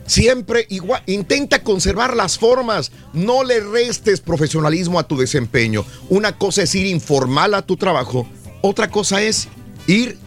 Siempre 0.05 0.65
igual, 0.69 1.03
intenta 1.05 1.61
conservar 1.63 2.15
las 2.15 2.39
formas, 2.39 2.91
no 3.13 3.43
le 3.43 3.59
restes 3.59 4.21
profesionalismo 4.21 4.97
a 4.97 5.07
tu 5.07 5.15
desempeño. 5.17 5.85
Una 6.09 6.35
cosa 6.35 6.63
es 6.63 6.73
ir 6.73 6.87
informal 6.87 7.53
a 7.53 7.61
tu 7.61 7.77
trabajo, 7.77 8.27
otra 8.61 8.89
cosa 8.89 9.21
es 9.21 9.47
ir 9.85 10.17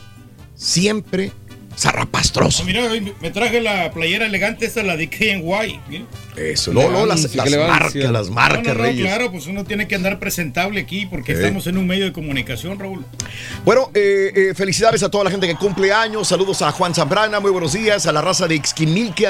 siempre 0.54 1.32
zarrapastroso. 1.76 2.64
Mira, 2.64 2.88
me 3.20 3.30
traje 3.30 3.60
la 3.60 3.90
playera 3.92 4.26
elegante, 4.26 4.66
esta 4.66 4.82
la 4.82 4.96
de 4.96 5.08
KNY. 5.08 6.06
Eso, 6.36 6.72
no, 6.72 6.90
no, 6.90 7.04
las, 7.04 7.34
las 7.34 7.50
marcas, 7.50 7.94
las 7.94 8.30
marcas, 8.30 8.64
no, 8.64 8.74
no, 8.74 8.82
Reyes. 8.82 9.06
Claro, 9.06 9.30
pues 9.30 9.46
uno 9.46 9.64
tiene 9.64 9.86
que 9.86 9.94
andar 9.94 10.18
presentable 10.18 10.80
aquí 10.80 11.04
porque 11.04 11.32
estamos 11.32 11.66
en 11.66 11.76
un 11.76 11.86
medio 11.86 12.06
de 12.06 12.12
comunicación, 12.12 12.78
Raúl. 12.78 13.04
Bueno, 13.64 13.90
eh, 13.94 14.32
eh, 14.34 14.54
felicidades 14.54 15.02
a 15.02 15.10
toda 15.10 15.24
la 15.24 15.30
gente 15.30 15.46
que 15.46 15.56
cumple 15.56 15.92
años. 15.92 16.28
Saludos 16.28 16.62
a 16.62 16.72
Juan 16.72 16.94
Zambrana, 16.94 17.38
muy 17.40 17.50
buenos 17.50 17.74
días. 17.74 18.06
A 18.06 18.12
la 18.12 18.22
raza 18.22 18.48
de 18.48 18.54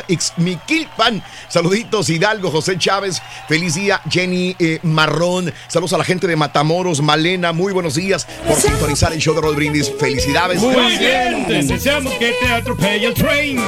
Ixmiquilpan. 0.08 1.24
Saluditos, 1.48 2.08
Hidalgo, 2.08 2.50
José 2.50 2.78
Chávez. 2.78 3.20
Feliz 3.48 3.74
día, 3.74 4.00
Jenny 4.08 4.54
eh, 4.58 4.78
Marrón. 4.82 5.52
Saludos 5.68 5.94
a 5.94 5.98
la 5.98 6.04
gente 6.04 6.28
de 6.28 6.36
Matamoros, 6.36 7.02
Malena. 7.02 7.52
Muy 7.52 7.72
buenos 7.72 7.96
días 7.96 8.26
por 8.46 8.60
sintonizar 8.60 9.12
el 9.12 9.18
show 9.18 9.34
de 9.34 9.40
Rod 9.40 9.56
Brindis. 9.56 9.90
Felicidades. 9.98 10.60
Muy 10.60 10.98
bien, 10.98 11.66
deseamos 11.66 12.12
que 12.14 12.31
te 12.40 12.52
atropelle 12.52 13.06
el 13.06 13.14
tren, 13.14 13.58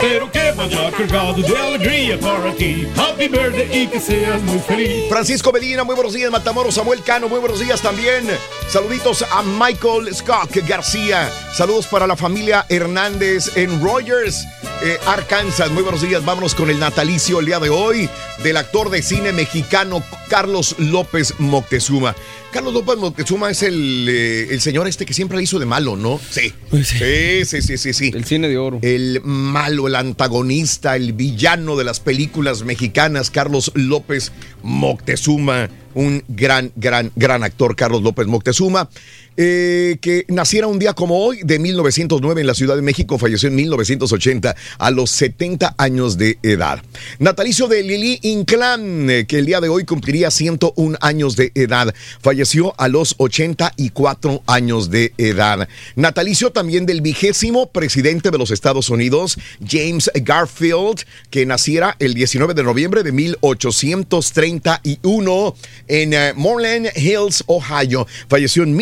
pero 0.00 0.30
que 0.30 0.52
vaya 0.52 0.90
cargado 0.90 1.34
de 1.34 1.56
alegría 1.56 2.18
para 2.18 2.52
ti. 2.54 2.86
Happy 2.96 3.28
birthday 3.28 3.82
y 3.82 3.86
que 3.86 4.00
seas 4.00 4.42
muy 4.42 4.58
feliz. 4.58 5.08
Francisco 5.08 5.52
Medina, 5.52 5.84
muy 5.84 5.94
buenos 5.94 6.14
días. 6.14 6.30
Matamoros, 6.30 6.74
Samuel 6.74 7.02
Cano, 7.02 7.28
muy 7.28 7.40
buenos 7.40 7.60
días 7.60 7.80
también. 7.80 8.26
Saluditos 8.68 9.24
a 9.30 9.42
Michael 9.42 10.14
Scott 10.14 10.54
García. 10.66 11.30
Saludos 11.54 11.86
para 11.86 12.06
la 12.06 12.16
familia 12.16 12.66
Hernández 12.68 13.56
en 13.56 13.82
Rogers, 13.82 14.46
eh, 14.82 14.98
Arkansas. 15.06 15.70
Muy 15.70 15.82
buenos 15.82 16.02
días. 16.02 16.24
Vámonos 16.24 16.54
con 16.54 16.70
el 16.70 16.78
natalicio 16.78 17.40
el 17.40 17.46
día 17.46 17.58
de 17.58 17.70
hoy 17.70 18.08
del 18.42 18.56
actor 18.56 18.90
de 18.90 19.02
cine 19.02 19.32
mexicano 19.32 20.02
Carlos 20.28 20.76
López 20.78 21.34
Moctezuma. 21.38 22.14
Carlos 22.52 22.72
López 22.72 22.96
Moctezuma 22.96 23.50
es 23.50 23.62
el, 23.62 24.06
eh, 24.08 24.48
el 24.50 24.60
señor 24.60 24.88
este 24.88 25.04
que 25.04 25.12
siempre 25.12 25.36
le 25.36 25.44
hizo 25.44 25.58
de 25.58 25.66
malo, 25.66 25.96
¿no? 25.96 26.18
Sí. 26.30 26.52
Sí, 26.84 27.44
sí, 27.44 27.62
sí, 27.62 27.76
sí, 27.76 27.92
sí. 27.92 28.10
El 28.14 28.24
cine 28.24 28.48
de 28.48 28.56
oro. 28.56 28.78
El 28.82 29.20
malo, 29.22 29.88
el 29.88 29.94
antagonista, 29.94 30.96
el 30.96 31.12
villano 31.12 31.76
de 31.76 31.84
las 31.84 32.00
películas 32.00 32.62
mexicanas, 32.62 33.30
Carlos 33.30 33.72
López 33.74 34.32
Moctezuma, 34.62 35.68
un 35.94 36.24
gran, 36.28 36.72
gran, 36.76 37.12
gran 37.16 37.42
actor, 37.42 37.76
Carlos 37.76 38.02
López 38.02 38.26
Moctezuma, 38.26 38.88
eh, 39.36 39.98
que 40.00 40.24
naciera 40.28 40.66
un 40.66 40.78
día 40.78 40.94
como 40.94 41.18
hoy, 41.18 41.40
de 41.42 41.58
1909 41.58 42.40
en 42.40 42.46
la 42.46 42.54
Ciudad 42.54 42.76
de 42.76 42.82
México, 42.82 43.18
falleció 43.18 43.48
en 43.48 43.56
1980 43.56 44.54
a 44.78 44.90
los 44.90 45.10
70 45.10 45.74
años 45.78 46.18
de 46.18 46.38
edad. 46.42 46.82
Natalicio 47.18 47.68
de 47.68 47.82
Lili 47.82 48.18
Inclán, 48.22 49.10
eh, 49.10 49.26
que 49.26 49.38
el 49.38 49.46
día 49.46 49.60
de 49.60 49.68
hoy 49.68 49.84
cumpliría 49.84 50.30
101 50.30 50.98
años 51.00 51.36
de 51.36 51.52
edad, 51.54 51.94
falleció 52.20 52.74
a 52.78 52.88
los 52.88 53.14
84 53.18 54.42
años 54.46 54.90
de 54.90 55.12
edad. 55.18 55.68
Natalicio 55.94 56.52
también 56.52 56.86
del 56.86 57.00
vigésimo 57.00 57.70
presidente 57.70 58.30
de 58.30 58.38
los 58.38 58.50
Estados 58.50 58.90
Unidos, 58.90 59.38
James 59.66 60.10
Garfield, 60.14 61.04
que 61.30 61.46
naciera 61.46 61.96
el 61.98 62.12
19 62.14 62.54
de 62.54 62.62
noviembre 62.62 63.02
de 63.02 63.12
1831 63.12 65.56
en 65.88 66.12
eh, 66.12 66.32
Moreland 66.34 66.90
Hills, 66.96 67.42
Ohio. 67.46 68.06
Falleció 68.28 68.62
en 68.62 68.76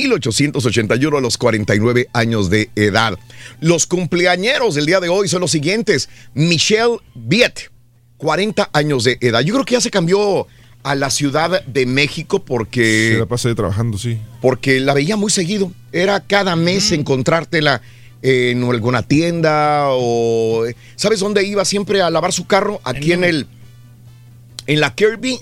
1881 0.44 1.16
a 1.16 1.20
los 1.20 1.38
49 1.38 2.08
años 2.12 2.50
de 2.50 2.70
edad. 2.76 3.18
Los 3.60 3.86
cumpleañeros 3.86 4.74
del 4.74 4.86
día 4.86 5.00
de 5.00 5.08
hoy 5.08 5.28
son 5.28 5.40
los 5.40 5.50
siguientes. 5.50 6.08
Michelle 6.34 6.98
Viet, 7.14 7.70
40 8.18 8.70
años 8.72 9.04
de 9.04 9.18
edad. 9.20 9.40
Yo 9.40 9.54
creo 9.54 9.64
que 9.64 9.74
ya 9.74 9.80
se 9.80 9.90
cambió 9.90 10.46
a 10.82 10.94
la 10.94 11.10
Ciudad 11.10 11.64
de 11.64 11.86
México 11.86 12.44
porque 12.44 13.12
Se 13.12 13.18
la 13.18 13.26
pasa 13.26 13.48
ahí 13.48 13.54
trabajando, 13.54 13.98
sí. 13.98 14.18
porque 14.40 14.80
la 14.80 14.94
veía 14.94 15.16
muy 15.16 15.30
seguido. 15.30 15.72
Era 15.92 16.20
cada 16.20 16.56
mes 16.56 16.92
encontrártela 16.92 17.80
en 18.22 18.64
alguna 18.64 19.02
tienda 19.02 19.88
o... 19.90 20.64
¿Sabes 20.96 21.20
dónde 21.20 21.44
iba 21.44 21.64
siempre 21.64 22.00
a 22.00 22.10
lavar 22.10 22.32
su 22.32 22.46
carro? 22.46 22.80
Aquí 22.84 23.12
en 23.12 23.24
el... 23.24 23.46
En 24.66 24.80
la 24.80 24.94
Kirby 24.94 25.38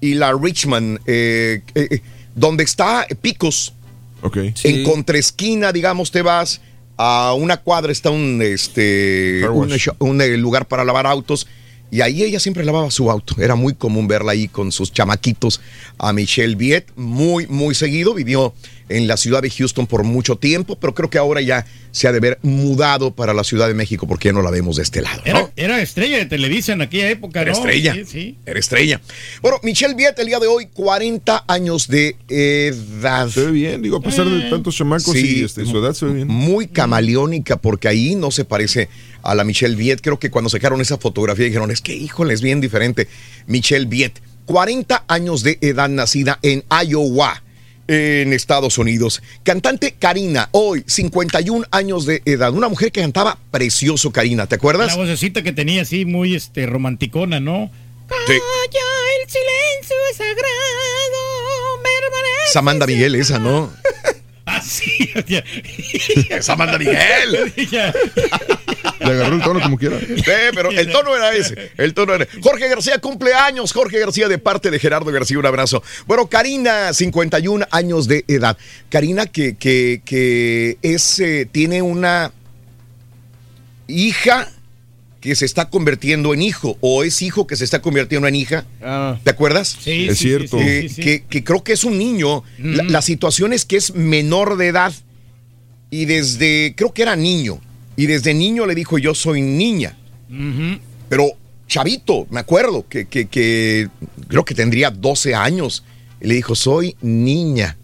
y 0.00 0.14
la 0.14 0.32
Richmond, 0.32 1.00
eh, 1.06 1.62
eh, 1.74 1.88
eh, 1.90 2.00
donde 2.34 2.64
está 2.64 3.06
Picos. 3.20 3.74
Ok. 4.22 4.38
En 4.64 4.84
contraesquina, 4.84 5.72
digamos, 5.72 6.10
te 6.10 6.22
vas 6.22 6.60
a 6.96 7.32
una 7.34 7.58
cuadra, 7.58 7.92
está 7.92 8.10
un, 8.10 8.40
este, 8.42 9.48
un, 9.48 10.20
eh, 10.20 10.36
lugar 10.36 10.66
para 10.66 10.84
lavar 10.84 11.06
autos. 11.06 11.46
Y 11.90 12.02
ahí 12.02 12.22
ella 12.22 12.38
siempre 12.38 12.64
lavaba 12.64 12.90
su 12.90 13.10
auto. 13.10 13.34
Era 13.40 13.54
muy 13.54 13.74
común 13.74 14.08
verla 14.08 14.32
ahí 14.32 14.48
con 14.48 14.72
sus 14.72 14.92
chamaquitos 14.92 15.60
a 15.96 16.12
Michelle 16.12 16.54
Viet. 16.54 16.86
Muy, 16.96 17.46
muy 17.46 17.74
seguido. 17.74 18.12
Vivió 18.12 18.52
en 18.88 19.06
la 19.06 19.16
ciudad 19.16 19.42
de 19.42 19.50
Houston 19.50 19.86
por 19.86 20.04
mucho 20.04 20.36
tiempo, 20.36 20.78
pero 20.78 20.94
creo 20.94 21.10
que 21.10 21.18
ahora 21.18 21.40
ya 21.40 21.66
se 21.90 22.08
ha 22.08 22.12
de 22.12 22.20
ver 22.20 22.38
mudado 22.42 23.14
para 23.14 23.34
la 23.34 23.44
Ciudad 23.44 23.68
de 23.68 23.74
México 23.74 24.06
porque 24.06 24.28
ya 24.28 24.32
no 24.32 24.42
la 24.42 24.50
vemos 24.50 24.76
de 24.76 24.82
este 24.82 25.02
lado. 25.02 25.22
¿no? 25.26 25.30
Era, 25.30 25.50
era 25.56 25.82
estrella 25.82 26.18
de 26.18 26.26
Televisa 26.26 26.72
en 26.72 26.82
aquella 26.82 27.10
época, 27.10 27.40
Era 27.40 27.52
¿no? 27.52 27.58
estrella. 27.58 27.94
Sí, 27.94 28.04
sí. 28.04 28.36
Era 28.46 28.58
estrella. 28.58 29.00
Bueno, 29.42 29.58
Michelle 29.62 29.94
Viet 29.94 30.18
el 30.18 30.26
día 30.26 30.38
de 30.38 30.46
hoy, 30.46 30.66
40 30.72 31.44
años 31.48 31.88
de 31.88 32.16
edad. 32.28 33.28
Se 33.28 33.46
ve 33.46 33.52
bien, 33.52 33.82
digo, 33.82 33.96
a 33.96 34.02
pesar 34.02 34.26
de 34.26 34.48
tantos 34.50 34.76
chamacos 34.76 35.14
y 35.16 35.44
este, 35.44 35.64
su 35.64 35.78
edad 35.78 35.92
se 35.94 36.06
ve 36.06 36.12
bien. 36.12 36.28
Muy 36.28 36.68
camaleónica, 36.68 37.56
porque 37.56 37.88
ahí 37.88 38.14
no 38.14 38.30
se 38.30 38.44
parece 38.44 38.88
a 39.22 39.34
la 39.34 39.44
Michelle 39.44 39.76
Viet. 39.76 40.00
Creo 40.00 40.18
que 40.18 40.30
cuando 40.30 40.48
sacaron 40.50 40.80
esa 40.80 40.98
fotografía 40.98 41.46
dijeron, 41.46 41.70
es 41.70 41.80
que 41.80 41.94
híjole, 41.94 42.34
es 42.34 42.42
bien 42.42 42.60
diferente. 42.60 43.08
Michelle 43.46 43.86
Viet, 43.86 44.20
40 44.46 45.04
años 45.08 45.42
de 45.42 45.58
edad, 45.60 45.88
nacida 45.88 46.38
en 46.42 46.64
Iowa. 46.86 47.42
En 47.88 48.34
Estados 48.34 48.76
Unidos. 48.76 49.22
Cantante 49.42 49.94
Karina, 49.98 50.50
hoy 50.52 50.84
51 50.86 51.66
años 51.70 52.04
de 52.04 52.22
edad. 52.26 52.52
Una 52.52 52.68
mujer 52.68 52.92
que 52.92 53.00
cantaba 53.00 53.38
precioso, 53.50 54.12
Karina, 54.12 54.46
¿te 54.46 54.56
acuerdas? 54.56 54.88
La 54.88 54.96
vocecita 54.96 55.42
que 55.42 55.52
tenía 55.52 55.82
así 55.82 56.04
muy 56.04 56.34
este 56.34 56.66
romanticona, 56.66 57.40
¿no? 57.40 57.70
Sí. 58.26 58.32
el 58.32 59.30
silencio 59.30 59.96
es 60.10 60.16
sagrado, 60.16 61.82
permanece. 61.82 62.50
Es 62.50 62.56
Amanda 62.56 62.86
Miguel, 62.86 63.14
esa, 63.14 63.38
¿no? 63.38 63.72
Ah, 64.50 64.62
sí. 64.62 65.10
ya. 65.26 65.44
Es 66.30 66.48
Amanda 66.48 66.78
Miguel. 66.78 67.52
Le 69.08 69.14
agarró 69.14 69.36
el 69.36 69.42
tono 69.42 69.60
como 69.60 69.78
quiera. 69.78 69.98
Sí, 70.06 70.22
pero 70.54 70.70
el 70.70 70.90
tono 70.92 71.14
era 71.16 71.32
ese. 71.34 71.72
El 71.76 71.94
tono 71.94 72.14
era. 72.14 72.26
Jorge 72.42 72.68
García 72.68 72.98
cumpleaños. 72.98 73.72
Jorge 73.72 73.98
García 73.98 74.28
de 74.28 74.38
parte 74.38 74.70
de 74.70 74.78
Gerardo 74.78 75.10
García. 75.12 75.38
Un 75.38 75.46
abrazo. 75.46 75.82
Bueno, 76.06 76.26
Karina, 76.28 76.92
51 76.92 77.66
años 77.70 78.08
de 78.08 78.24
edad. 78.28 78.56
Karina 78.90 79.26
que, 79.26 79.56
que, 79.56 80.02
que 80.04 80.78
es, 80.82 81.18
eh, 81.20 81.48
tiene 81.50 81.82
una 81.82 82.32
hija 83.86 84.48
que 85.20 85.34
se 85.34 85.44
está 85.46 85.68
convirtiendo 85.68 86.32
en 86.32 86.42
hijo 86.42 86.78
o 86.80 87.02
es 87.02 87.22
hijo 87.22 87.46
que 87.46 87.56
se 87.56 87.64
está 87.64 87.82
convirtiendo 87.82 88.28
en 88.28 88.36
hija. 88.36 88.64
¿Te 89.24 89.30
acuerdas? 89.30 89.76
Sí, 89.80 90.08
Es 90.08 90.18
sí, 90.18 90.24
cierto. 90.28 90.58
sí, 90.58 90.64
sí, 90.64 90.64
Que, 90.64 90.82
sí, 90.88 90.94
sí. 90.94 91.02
que- 91.02 91.24
que 91.24 91.44
creo 91.44 91.64
que 91.64 91.72
es 91.72 91.84
un 91.84 91.98
niño. 91.98 92.44
La, 92.58 92.82
Ujú. 92.84 92.92
la 92.92 93.02
situación 93.02 93.52
es 93.52 93.64
que 93.64 93.76
es 93.76 93.94
menor 93.94 94.56
de 94.56 94.68
edad 94.68 94.92
y 95.90 96.04
desde, 96.04 96.74
creo 96.76 96.92
que 96.92 97.02
era 97.02 97.16
niño, 97.16 97.60
y 97.98 98.06
desde 98.06 98.32
niño 98.32 98.64
le 98.64 98.74
dijo 98.74 98.96
yo 98.96 99.14
soy 99.14 99.42
niña. 99.42 99.96
Pero 101.10 101.32
chavito, 101.66 102.26
me 102.30 102.40
acuerdo 102.40 102.86
que, 102.88 103.04
que- 103.06 103.26
que 103.26 103.88
creo 104.28 104.44
que 104.44 104.54
tendría 104.54 104.90
12 104.90 105.34
años. 105.34 105.84
Y 106.20 106.26
le 106.28 106.34
dijo, 106.34 106.54
soy 106.54 106.96
niña. 107.02 107.76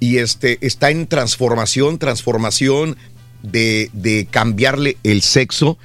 Y 0.00 0.18
este 0.18 0.58
está 0.60 0.90
en 0.90 1.06
transformación, 1.06 1.98
transformación 1.98 2.96
de, 3.42 3.90
de 3.92 4.26
cambiarle 4.30 4.96
el 5.02 5.22
sexo. 5.22 5.78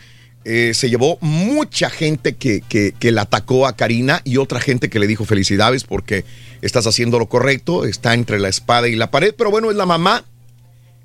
Eh, 0.45 0.71
se 0.73 0.89
llevó 0.89 1.17
mucha 1.21 1.89
gente 1.89 2.35
que, 2.35 2.61
que, 2.61 2.93
que 2.97 3.11
la 3.11 3.21
atacó 3.23 3.67
a 3.67 3.75
Karina 3.75 4.21
y 4.23 4.37
otra 4.37 4.59
gente 4.59 4.89
que 4.89 4.99
le 4.99 5.07
dijo 5.07 5.25
felicidades 5.25 5.83
porque 5.83 6.25
estás 6.61 6.87
haciendo 6.87 7.19
lo 7.19 7.27
correcto, 7.29 7.85
está 7.85 8.13
entre 8.13 8.39
la 8.39 8.49
espada 8.49 8.87
y 8.87 8.95
la 8.95 9.11
pared. 9.11 9.33
Pero 9.37 9.51
bueno, 9.51 9.69
es 9.71 9.77
la 9.77 9.85
mamá, 9.85 10.25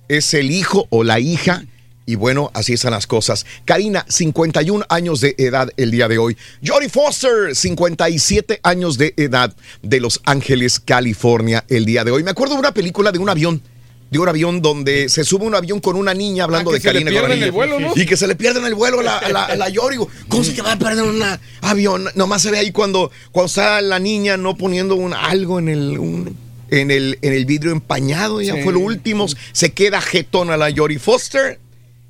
es 0.08 0.34
el 0.34 0.50
hijo 0.50 0.86
o 0.90 1.04
la 1.04 1.18
hija. 1.20 1.64
Y 2.06 2.16
bueno, 2.16 2.50
así 2.54 2.74
están 2.74 2.90
las 2.90 3.06
cosas. 3.06 3.46
Karina, 3.64 4.04
51 4.08 4.84
años 4.90 5.20
de 5.22 5.34
edad 5.38 5.70
el 5.78 5.90
día 5.90 6.06
de 6.06 6.18
hoy. 6.18 6.36
Jodie 6.64 6.90
Foster, 6.90 7.54
57 7.56 8.60
años 8.62 8.98
de 8.98 9.14
edad 9.16 9.54
de 9.82 10.00
Los 10.00 10.20
Ángeles, 10.24 10.80
California, 10.80 11.64
el 11.68 11.86
día 11.86 12.04
de 12.04 12.10
hoy. 12.10 12.22
Me 12.22 12.30
acuerdo 12.32 12.54
de 12.54 12.60
una 12.60 12.74
película 12.74 13.10
de 13.10 13.18
un 13.18 13.28
avión. 13.30 13.62
De 14.10 14.18
un 14.18 14.28
avión 14.28 14.60
donde 14.62 15.08
se 15.08 15.24
sube 15.24 15.44
un 15.46 15.54
avión 15.54 15.80
con 15.80 15.96
una 15.96 16.12
niña 16.14 16.44
hablando 16.44 16.70
Ah, 16.70 16.74
de 16.74 16.80
se 16.80 16.92
le 16.92 17.02
Karina. 17.04 17.10
pierde 17.10 17.24
en 17.24 17.40
Goranillo. 17.40 17.46
el 17.46 17.52
vuelo, 17.52 17.80
¿no? 17.80 17.92
Y 18.00 18.06
que 18.06 18.16
se 18.16 18.26
le 18.28 18.36
pierde 18.36 18.60
en 18.60 18.66
el 18.66 18.74
vuelo 18.74 19.00
a 19.00 19.02
la, 19.02 19.28
la, 19.30 19.56
la 19.56 19.68
Yori. 19.70 19.96
¿Cómo 20.28 20.44
se 20.44 20.54
que 20.54 20.62
va 20.62 20.72
a 20.72 20.78
perder 20.78 21.02
un 21.04 21.20
avión? 21.62 22.04
Nomás 22.14 22.42
se 22.42 22.50
ve 22.50 22.58
ahí 22.58 22.70
cuando, 22.70 23.10
cuando 23.32 23.46
está 23.46 23.80
la 23.80 23.98
niña 23.98 24.36
no 24.36 24.56
poniendo 24.56 24.94
un, 24.94 25.14
algo 25.14 25.58
en 25.58 25.68
el, 25.68 25.98
un- 25.98 26.36
en 26.70 26.90
el, 26.90 27.18
en 27.22 27.32
el 27.32 27.44
vidrio 27.46 27.72
empañado, 27.72 28.40
ya 28.40 28.56
fue 28.62 28.72
lo 28.72 28.80
último. 28.80 29.26
Se 29.52 29.72
queda 29.72 30.00
jetona 30.00 30.56
la 30.56 30.70
Jodie 30.74 30.98
Foster. 30.98 31.58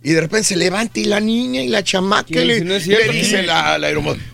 Y 0.07 0.13
de 0.13 0.21
repente 0.21 0.45
se 0.45 0.57
levanta 0.57 1.01
y 1.01 1.05
la 1.05 1.19
niña 1.19 1.63
y 1.63 1.69
la 1.69 1.83
chamaca 1.83 2.29
le, 2.29 2.59
Si 2.59 2.65
no 2.65 2.75
es 2.75 2.87
le 2.87 2.95
cierto. 2.97 3.13
dice 3.13 3.43
la, 3.43 3.79
la 3.79 3.89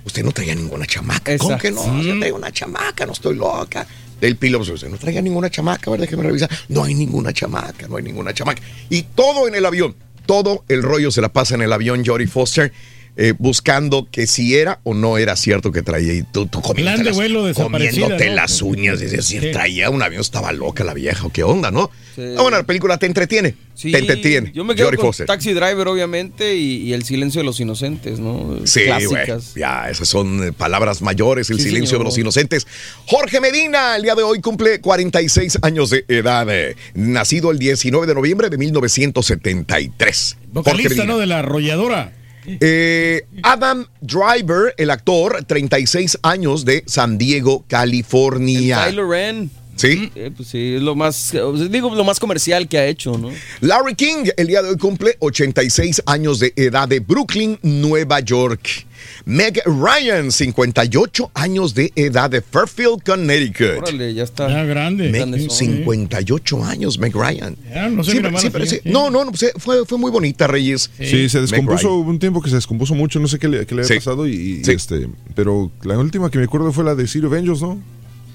usted 0.04 0.24
no 0.24 0.32
traía 0.32 0.52
ninguna 0.56 0.84
chamaca. 0.84 1.38
¿Cómo 1.38 1.56
que 1.58 1.70
no? 1.70 1.80
Exacto. 1.80 2.02
Yo 2.02 2.18
traigo 2.18 2.36
una 2.36 2.50
chamaca, 2.50 3.06
no 3.06 3.12
estoy 3.12 3.36
loca. 3.36 3.86
Del 4.20 4.34
piloto, 4.36 4.72
usted 4.72 4.88
no 4.88 4.98
traía 4.98 5.22
ninguna 5.22 5.48
chamaca, 5.48 5.88
a 5.88 5.92
ver, 5.92 6.00
déjeme 6.00 6.24
revisar. 6.24 6.50
No 6.68 6.82
hay 6.82 6.94
ninguna 6.94 7.32
chamaca, 7.32 7.86
no 7.86 7.96
hay 7.98 8.02
ninguna 8.02 8.34
chamaca. 8.34 8.60
Y 8.88 9.02
todo 9.14 9.46
en 9.46 9.54
el 9.54 9.64
avión, 9.64 9.94
todo 10.26 10.64
el 10.66 10.82
rollo 10.82 11.12
se 11.12 11.20
la 11.20 11.28
pasa 11.28 11.54
en 11.54 11.62
el 11.62 11.72
avión 11.72 12.04
Jodie 12.04 12.26
Foster. 12.26 12.72
Eh, 13.16 13.34
buscando 13.38 14.08
que 14.10 14.26
si 14.26 14.56
era 14.56 14.80
o 14.84 14.94
no 14.94 15.18
era 15.18 15.36
cierto 15.36 15.72
que 15.72 15.82
traía 15.82 16.14
y 16.14 16.22
tú, 16.22 16.46
tú 16.46 16.60
comiéndote 16.62 16.82
Plan 16.82 16.98
de 16.98 17.04
las- 17.10 17.16
vuelo 17.16 17.44
desaparecida, 17.44 18.02
comiéndote 18.02 18.30
¿no? 18.30 18.34
las 18.36 18.62
uñas 18.62 19.02
y 19.02 19.06
decir, 19.06 19.42
Sí. 19.42 19.50
traía 19.52 19.90
un 19.90 20.02
avión 20.02 20.20
estaba 20.20 20.52
loca 20.52 20.84
la 20.84 20.94
vieja 20.94 21.26
o 21.26 21.30
qué 21.30 21.42
onda, 21.42 21.70
¿no? 21.70 21.90
Sí. 22.14 22.22
Ah, 22.36 22.42
bueno, 22.42 22.56
la 22.58 22.62
película 22.64 22.98
te 22.98 23.06
entretiene, 23.06 23.54
Sí, 23.74 23.92
te 23.92 23.98
entretiene. 23.98 24.52
Yo 24.54 24.64
me 24.64 24.74
quedo 24.74 24.86
Jodie 24.86 24.96
con 24.98 25.06
Foster. 25.06 25.26
Taxi 25.26 25.52
Driver, 25.52 25.88
obviamente, 25.88 26.54
y, 26.56 26.76
y 26.88 26.92
El 26.92 27.02
silencio 27.04 27.40
de 27.40 27.44
los 27.44 27.60
inocentes, 27.60 28.18
¿no? 28.18 28.58
Sí, 28.64 28.80
güey. 28.86 29.24
Clásicas. 29.24 29.54
Ya, 29.54 29.88
esas 29.90 30.08
son 30.08 30.48
eh, 30.48 30.52
palabras 30.52 31.00
mayores, 31.02 31.48
el 31.50 31.56
Sí, 31.58 31.64
silencio 31.64 31.90
señor. 31.90 32.00
de 32.00 32.04
los 32.04 32.18
inocentes. 32.18 32.66
Jorge 33.06 33.40
Medina, 33.40 33.96
el 33.96 34.02
día 34.02 34.14
de 34.14 34.22
hoy 34.22 34.40
cumple 34.40 34.80
46 34.80 35.58
años 35.62 35.90
de 35.90 36.04
edad. 36.08 36.46
eh, 36.50 36.76
nacido 36.94 37.50
el 37.52 37.58
19 37.58 38.06
de 38.06 38.14
noviembre 38.14 38.50
de 38.50 38.58
1973. 38.58 40.36
Jorge 40.52 40.70
Vocalista. 40.72 41.04
¿no? 41.04 41.18
De 41.18 41.26
la 41.26 41.38
arrolladora. 41.40 42.12
Eh, 42.60 43.26
Adam 43.42 43.86
Driver, 44.00 44.74
el 44.76 44.90
actor, 44.90 45.44
36 45.44 46.18
años 46.22 46.64
de 46.64 46.82
San 46.86 47.16
Diego, 47.18 47.64
California. 47.68 48.84
Tyler 48.84 49.06
Ren. 49.06 49.50
Sí. 49.80 50.10
Eh, 50.14 50.30
pues 50.36 50.48
sí, 50.48 50.74
es 50.74 50.82
lo 50.82 50.94
más, 50.94 51.32
eh, 51.34 51.40
digo, 51.70 51.94
lo 51.94 52.04
más 52.04 52.20
comercial 52.20 52.68
que 52.68 52.78
ha 52.78 52.86
hecho, 52.86 53.16
¿no? 53.16 53.30
Larry 53.60 53.94
King, 53.94 54.26
el 54.36 54.48
día 54.48 54.62
de 54.62 54.70
hoy 54.70 54.76
cumple 54.76 55.16
86 55.20 56.02
años 56.06 56.38
de 56.38 56.52
edad 56.56 56.88
de 56.88 57.00
Brooklyn, 57.00 57.58
Nueva 57.62 58.20
York. 58.20 58.86
Meg 59.24 59.62
Ryan, 59.64 60.30
58 60.30 61.30
años 61.34 61.74
de 61.74 61.92
edad 61.96 62.30
de 62.30 62.42
Fairfield, 62.42 63.02
Connecticut. 63.04 63.78
Órale, 63.78 64.12
ya 64.14 64.24
está. 64.24 64.48
Ya 64.48 64.64
grande. 64.64 65.10
Meg, 65.10 65.40
Sí, 65.40 65.66
58 65.66 66.64
años, 66.64 66.98
Meg 66.98 67.14
Ryan. 67.14 67.56
Ya, 67.72 67.88
no 67.88 68.04
Sí, 68.04 68.12
sí, 68.38 68.50
pero 68.50 68.66
sí. 68.66 68.80
No, 68.84 69.10
no, 69.10 69.24
no, 69.24 69.30
pues, 69.32 69.52
fue, 69.56 69.84
fue 69.86 69.98
muy 69.98 70.10
bonita, 70.10 70.46
Reyes. 70.46 70.90
Sí, 70.98 71.28
se 71.28 71.40
descompuso, 71.40 71.96
un 71.96 72.18
tiempo 72.18 72.42
que 72.42 72.50
se 72.50 72.56
descompuso 72.56 72.94
mucho, 72.94 73.18
no 73.20 73.28
sé 73.28 73.38
qué 73.38 73.48
le, 73.48 73.66
qué 73.66 73.74
le 73.74 73.82
había 73.82 73.96
pasado, 73.96 74.26
y, 74.26 74.32
y, 74.32 74.64
Sí. 74.64 74.72
este, 74.72 75.08
pero 75.34 75.70
la 75.82 75.98
última 75.98 76.30
que 76.30 76.38
me 76.38 76.44
acuerdo 76.44 76.72
fue 76.72 76.84
la 76.84 76.94
de 76.94 77.06
City 77.06 77.26
of 77.26 77.32
Angels, 77.32 77.62
¿no? 77.62 77.80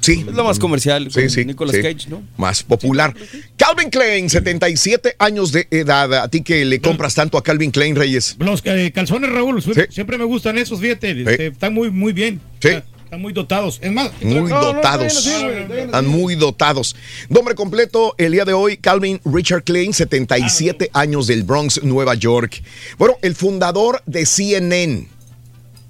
Sí. 0.05 0.23
Es 0.27 0.35
lo 0.35 0.43
más 0.43 0.59
comercial. 0.59 1.09
Sí, 1.11 1.21
con 1.21 1.29
sí, 1.31 1.45
Nicolas 1.45 1.75
sí. 1.75 1.81
Cage, 1.81 2.09
¿no? 2.09 2.21
Más 2.37 2.61
popular. 2.61 3.15
Calvin 3.57 3.89
Klein, 3.89 4.29
77 4.29 5.15
años 5.17 5.51
de 5.51 5.67
edad. 5.71 6.13
A 6.13 6.27
ti 6.27 6.43
que 6.43 6.63
le 6.63 6.79
compras 6.79 7.15
tanto 7.15 7.39
a 7.39 7.43
Calvin 7.43 7.71
Klein, 7.71 7.95
Reyes. 7.95 8.35
Los 8.37 8.61
eh, 8.65 8.91
calzones, 8.93 9.31
Raúl, 9.31 9.63
siempre, 9.63 9.87
siempre 9.89 10.17
me 10.19 10.25
gustan 10.25 10.59
esos, 10.59 10.79
fíjate. 10.79 11.09
este, 11.11 11.47
están 11.47 11.73
muy, 11.73 11.89
muy 11.89 12.13
bien. 12.13 12.39
Sí. 12.59 12.69
Están 13.03 13.19
muy 13.19 13.33
dotados. 13.33 13.79
Es 13.81 13.91
más, 13.91 14.11
Muy 14.21 14.47
no, 14.47 14.61
dotados. 14.61 15.25
no, 15.25 15.31
no, 15.41 15.47
no, 15.47 15.53
no, 15.53 15.59
no, 15.61 15.67
no. 15.67 15.75
Están 15.75 16.07
muy 16.07 16.35
dotados. 16.35 16.95
Nombre 17.29 17.55
completo, 17.55 18.13
el 18.19 18.33
día 18.33 18.45
de 18.45 18.53
hoy, 18.53 18.77
Calvin 18.77 19.19
Richard 19.25 19.63
Klein, 19.63 19.91
77 19.91 20.91
años 20.93 21.25
del 21.25 21.41
Bronx, 21.43 21.81
Nueva 21.83 22.13
York. 22.13 22.61
Bueno, 22.99 23.15
el 23.23 23.33
fundador 23.33 24.03
de 24.05 24.27
CNN, 24.27 25.07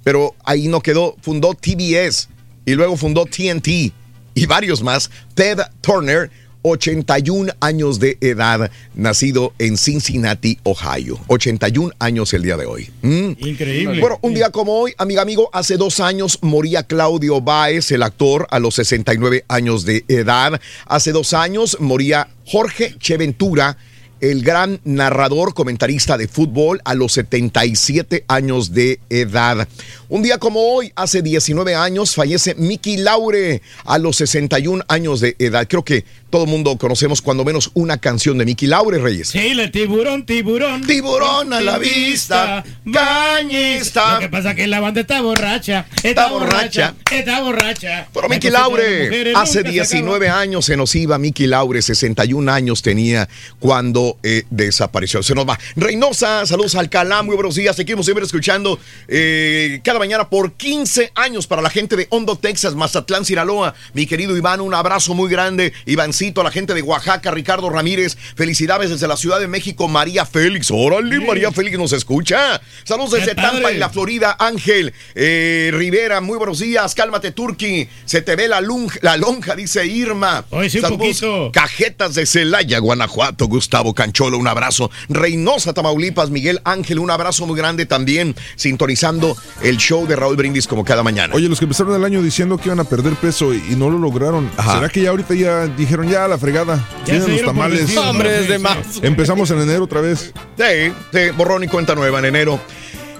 pero 0.04 0.34
ahí 0.42 0.68
no 0.68 0.80
quedó, 0.80 1.16
fundó 1.20 1.52
TBS 1.52 2.30
y 2.64 2.72
luego 2.74 2.96
fundó 2.96 3.26
TNT 3.26 3.92
y 4.36 4.46
varios 4.46 4.82
más. 4.82 5.10
Ted 5.34 5.58
Turner, 5.80 6.30
81 6.62 7.52
años 7.60 7.98
de 7.98 8.18
edad, 8.20 8.70
nacido 8.94 9.54
en 9.58 9.78
Cincinnati, 9.78 10.58
Ohio. 10.62 11.18
81 11.28 11.92
años 11.98 12.34
el 12.34 12.42
día 12.42 12.56
de 12.56 12.66
hoy. 12.66 12.90
¿Mm? 13.02 13.30
Increíble. 13.38 14.00
Bueno, 14.00 14.18
un 14.20 14.34
día 14.34 14.50
como 14.50 14.74
hoy, 14.74 14.92
amiga, 14.98 15.22
amigo, 15.22 15.48
hace 15.52 15.76
dos 15.76 16.00
años 16.00 16.38
moría 16.42 16.82
Claudio 16.82 17.40
Báez, 17.40 17.90
el 17.92 18.02
actor, 18.02 18.46
a 18.50 18.58
los 18.58 18.74
69 18.74 19.44
años 19.48 19.84
de 19.86 20.04
edad. 20.06 20.60
Hace 20.84 21.12
dos 21.12 21.32
años 21.32 21.78
moría 21.80 22.28
Jorge 22.44 22.94
Cheventura, 22.98 23.78
el 24.20 24.42
gran 24.42 24.80
narrador, 24.84 25.54
comentarista 25.54 26.16
de 26.16 26.28
fútbol, 26.28 26.80
a 26.84 26.94
los 26.94 27.12
77 27.12 28.24
años 28.28 28.72
de 28.72 29.00
edad. 29.10 29.68
Un 30.08 30.22
día 30.22 30.38
como 30.38 30.60
hoy, 30.60 30.92
hace 30.94 31.22
19 31.22 31.74
años, 31.74 32.14
fallece 32.14 32.54
Mickey 32.54 32.96
Laure, 32.96 33.60
a 33.84 33.98
los 33.98 34.16
61 34.16 34.84
años 34.88 35.20
de 35.20 35.36
edad. 35.38 35.66
Creo 35.68 35.84
que 35.84 36.04
todo 36.30 36.44
el 36.44 36.50
mundo 36.50 36.76
conocemos 36.76 37.22
cuando 37.22 37.44
menos 37.44 37.70
una 37.74 37.98
canción 37.98 38.38
de 38.38 38.44
Mickey 38.44 38.68
Laure, 38.68 38.98
Reyes. 38.98 39.28
Sí, 39.28 39.54
la 39.54 39.70
tiburón, 39.70 40.26
tiburón. 40.26 40.86
Tiburón 40.86 41.52
a 41.52 41.60
la 41.60 41.78
vista, 41.78 42.64
cañista. 42.92 44.14
Lo 44.14 44.20
que 44.20 44.28
pasa 44.28 44.50
es 44.50 44.56
que 44.56 44.66
la 44.66 44.80
banda 44.80 45.00
está 45.00 45.20
borracha. 45.20 45.86
Está, 45.96 46.08
Está 46.08 46.28
borracha. 46.28 46.92
borracha. 46.92 47.18
Está 47.18 47.40
borracha. 47.40 48.08
Pero 48.12 48.28
Mickey 48.28 48.50
Laure, 48.50 49.32
hace 49.34 49.58
nunca 49.58 49.70
se 49.86 49.96
19 49.96 50.28
años 50.28 50.64
se 50.66 50.76
nos 50.76 50.94
iba 50.94 51.18
Mickey 51.18 51.46
Laure, 51.46 51.82
61 51.82 52.52
años 52.52 52.82
tenía 52.82 53.28
cuando 53.58 54.05
eh, 54.22 54.44
desapareció. 54.50 55.22
Se 55.22 55.34
nos 55.34 55.48
va. 55.48 55.58
Reynosa, 55.76 56.46
saludos 56.46 56.74
a 56.74 56.80
Alcalá, 56.80 57.22
muy 57.22 57.34
buenos 57.34 57.54
días. 57.54 57.74
Seguimos 57.76 58.06
siempre 58.06 58.24
escuchando 58.24 58.78
eh, 59.08 59.80
cada 59.84 59.98
mañana 59.98 60.28
por 60.28 60.52
15 60.52 61.12
años 61.14 61.46
para 61.46 61.62
la 61.62 61.70
gente 61.70 61.96
de 61.96 62.06
Hondo, 62.10 62.36
Texas, 62.36 62.74
Mazatlán, 62.74 63.24
Sinaloa. 63.24 63.74
Mi 63.94 64.06
querido 64.06 64.36
Iván, 64.36 64.60
un 64.60 64.74
abrazo 64.74 65.14
muy 65.14 65.30
grande. 65.30 65.72
Ivancito, 65.86 66.40
a 66.40 66.44
la 66.44 66.50
gente 66.50 66.74
de 66.74 66.82
Oaxaca, 66.82 67.30
Ricardo 67.30 67.70
Ramírez, 67.70 68.16
felicidades 68.36 68.90
desde 68.90 69.08
la 69.08 69.16
Ciudad 69.16 69.40
de 69.40 69.48
México, 69.48 69.88
María 69.88 70.26
Félix. 70.26 70.70
Órale, 70.70 71.20
María 71.20 71.52
Félix 71.52 71.78
nos 71.78 71.92
escucha. 71.92 72.60
Saludos 72.84 73.12
desde. 73.12 73.34
Tampa 73.34 73.70
y 73.72 73.78
la 73.78 73.90
Florida, 73.90 74.36
Ángel 74.38 74.92
eh, 75.14 75.70
Rivera, 75.74 76.20
muy 76.20 76.38
buenos 76.38 76.58
días. 76.58 76.94
Cálmate, 76.94 77.32
Turki. 77.32 77.88
Se 78.04 78.22
te 78.22 78.34
ve 78.36 78.48
la, 78.48 78.60
lunja- 78.60 78.98
la 79.02 79.16
lonja, 79.16 79.54
dice 79.54 79.86
Irma. 79.86 80.44
Oye, 80.50 80.70
sí, 80.70 80.78
un 80.78 80.88
poquito. 80.96 81.50
Cajetas 81.52 82.14
de 82.14 82.24
Celaya, 82.26 82.78
Guanajuato. 82.78 83.46
Gustavo 83.46 83.94
Cancholo, 83.96 84.38
un 84.38 84.46
abrazo. 84.46 84.92
Reynosa, 85.08 85.72
Tamaulipas, 85.72 86.30
Miguel 86.30 86.60
Ángel, 86.62 87.00
un 87.00 87.10
abrazo 87.10 87.44
muy 87.46 87.56
grande 87.58 87.84
también. 87.86 88.36
Sintonizando 88.54 89.36
el 89.62 89.78
show 89.78 90.06
de 90.06 90.14
Raúl 90.14 90.36
Brindis 90.36 90.68
como 90.68 90.84
cada 90.84 91.02
mañana. 91.02 91.34
Oye, 91.34 91.48
los 91.48 91.58
que 91.58 91.64
empezaron 91.64 91.96
el 91.96 92.04
año 92.04 92.22
diciendo 92.22 92.58
que 92.58 92.68
iban 92.68 92.78
a 92.78 92.84
perder 92.84 93.14
peso 93.14 93.52
y, 93.52 93.56
y 93.70 93.74
no 93.74 93.90
lo 93.90 93.98
lograron, 93.98 94.48
Ajá. 94.56 94.74
¿será 94.76 94.88
que 94.88 95.00
ya 95.02 95.10
ahorita 95.10 95.34
ya 95.34 95.66
dijeron 95.66 96.08
ya 96.08 96.28
la 96.28 96.38
fregada? 96.38 96.88
Ya 97.00 97.14
Tienen 97.14 97.32
los 97.32 97.42
tamales. 97.42 97.96
Hombre, 97.96 98.40
es 98.40 98.48
de 98.48 98.58
más. 98.58 98.76
Empezamos 99.02 99.50
en 99.50 99.60
enero 99.60 99.84
otra 99.84 100.00
vez. 100.00 100.32
Sí, 100.56 100.92
sí, 101.12 101.18
borrón 101.36 101.64
y 101.64 101.68
cuenta 101.68 101.94
nueva 101.94 102.18
en 102.20 102.26
enero. 102.26 102.60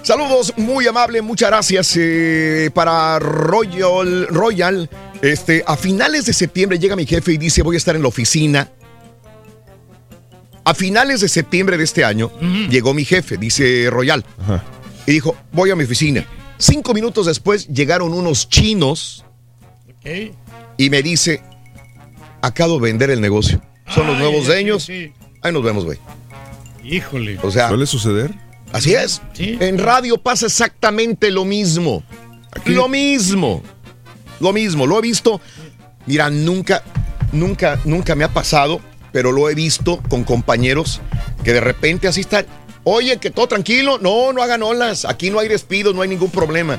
Saludos, 0.03 0.53
muy 0.57 0.87
amable, 0.87 1.21
muchas 1.21 1.49
gracias 1.51 1.95
eh, 1.97 2.71
para 2.73 3.19
Royal, 3.19 4.29
Royal. 4.29 4.89
Este, 5.21 5.65
a 5.67 5.77
finales 5.77 6.27
de 6.27 6.33
septiembre 6.33 6.79
llega 6.79 6.95
mi 6.95 7.07
jefe 7.07 7.33
y 7.33 7.39
dice 7.39 7.63
voy 7.63 7.75
a 7.75 7.79
estar 7.79 7.97
en 7.97 8.03
la 8.03 8.09
oficina. 8.09 8.69
A 10.67 10.75
finales 10.75 11.21
de 11.23 11.29
septiembre 11.29 11.79
de 11.79 11.85
este 11.85 12.05
año 12.05 12.31
llegó 12.69 12.93
mi 12.93 13.05
jefe, 13.05 13.37
dice 13.39 13.89
Royal, 13.89 14.25
Ajá. 14.43 14.63
y 15.07 15.13
dijo 15.13 15.35
voy 15.53 15.71
a 15.71 15.77
mi 15.77 15.85
oficina. 15.85 16.27
Cinco 16.59 16.93
minutos 16.93 17.27
después 17.27 17.69
llegaron 17.69 18.13
unos 18.13 18.49
chinos 18.49 19.25
Ok. 19.89 20.35
y 20.77 20.91
me 20.91 21.03
dice 21.03 21.41
acabo 22.43 22.75
de 22.75 22.81
vender 22.83 23.11
el 23.11 23.21
negocio. 23.21 23.63
Son 23.95 24.07
los 24.09 24.19
nuevos 24.19 24.47
dueños. 24.47 24.83
sí. 24.85 25.13
Ahí 25.43 25.53
nos 25.53 25.63
vemos, 25.63 25.85
güey. 25.85 25.99
Híjole. 26.83 27.39
O 27.43 27.51
sea, 27.53 27.69
¿Suele 27.69 27.87
suceder? 27.87 28.35
Así 28.73 28.95
es. 28.95 29.23
Sí. 29.33 29.57
En 29.61 29.79
radio 29.79 30.19
pasa 30.19 30.47
exactamente 30.47 31.31
lo 31.31 31.45
mismo. 31.45 32.03
Lo 32.65 32.89
mismo. 32.89 33.63
Lo 34.41 34.53
mismo. 34.53 34.87
Lo 34.87 34.99
he 34.99 35.03
visto. 35.03 35.41
Mira, 36.07 36.31
nunca, 36.31 36.83
nunca, 37.33 37.79
nunca 37.85 38.15
me 38.17 38.25
ha 38.25 38.29
pasado, 38.33 38.81
pero 39.13 39.33
lo 39.33 39.49
he 39.49 39.55
visto 39.55 40.03
con 40.09 40.25
compañeros 40.25 41.01
que 41.45 41.53
de 41.53 41.61
repente 41.61 42.09
así 42.09 42.21
están. 42.21 42.47
Oye, 42.85 43.17
que 43.19 43.31
todo 43.31 43.49
tranquilo. 43.49 43.99
No, 43.99 44.33
no 44.33 44.43
hagan 44.43 44.63
olas. 44.63 45.05
Aquí 45.05 45.31
no 45.31 45.41
hay 45.41 45.49
despidos, 45.49 45.95
no 45.95 46.03
hay 46.03 46.09
ningún 46.09 46.31
problema. 46.31 46.79